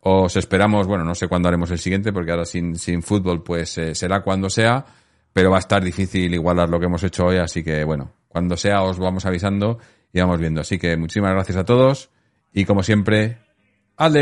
Os 0.01 0.37
esperamos, 0.37 0.87
bueno, 0.87 1.05
no 1.05 1.15
sé 1.15 1.28
cuándo 1.28 1.49
haremos 1.49 1.70
el 1.70 1.78
siguiente, 1.78 2.15
porque 2.15 2.31
ahora 2.31 2.47
sin, 2.47 2.77
sin 2.77 3.03
fútbol, 3.03 3.43
pues 3.43 3.77
eh, 3.77 3.95
será 3.95 4.23
cuando 4.23 4.49
sea, 4.49 4.87
pero 5.35 5.51
va 5.51 5.57
a 5.57 5.61
estar 5.61 5.85
difícil 5.85 6.33
igualar 6.33 6.70
lo 6.70 6.81
que 6.81 6.87
hemos 6.87 7.03
hecho 7.03 7.27
hoy, 7.27 7.37
así 7.37 7.62
que 7.62 7.85
bueno, 7.85 8.11
cuando 8.27 8.57
sea 8.57 8.85
os 8.85 8.99
vamos 8.99 9.27
avisando 9.27 9.81
y 10.11 10.20
vamos 10.20 10.41
viendo. 10.41 10.62
Así 10.62 10.78
que 10.78 10.97
muchísimas 10.97 11.35
gracias 11.35 11.59
a 11.59 11.67
todos 11.67 12.09
y 12.55 12.65
como 12.65 12.83
siempre, 12.83 13.37
¡Aleti! 13.99 14.17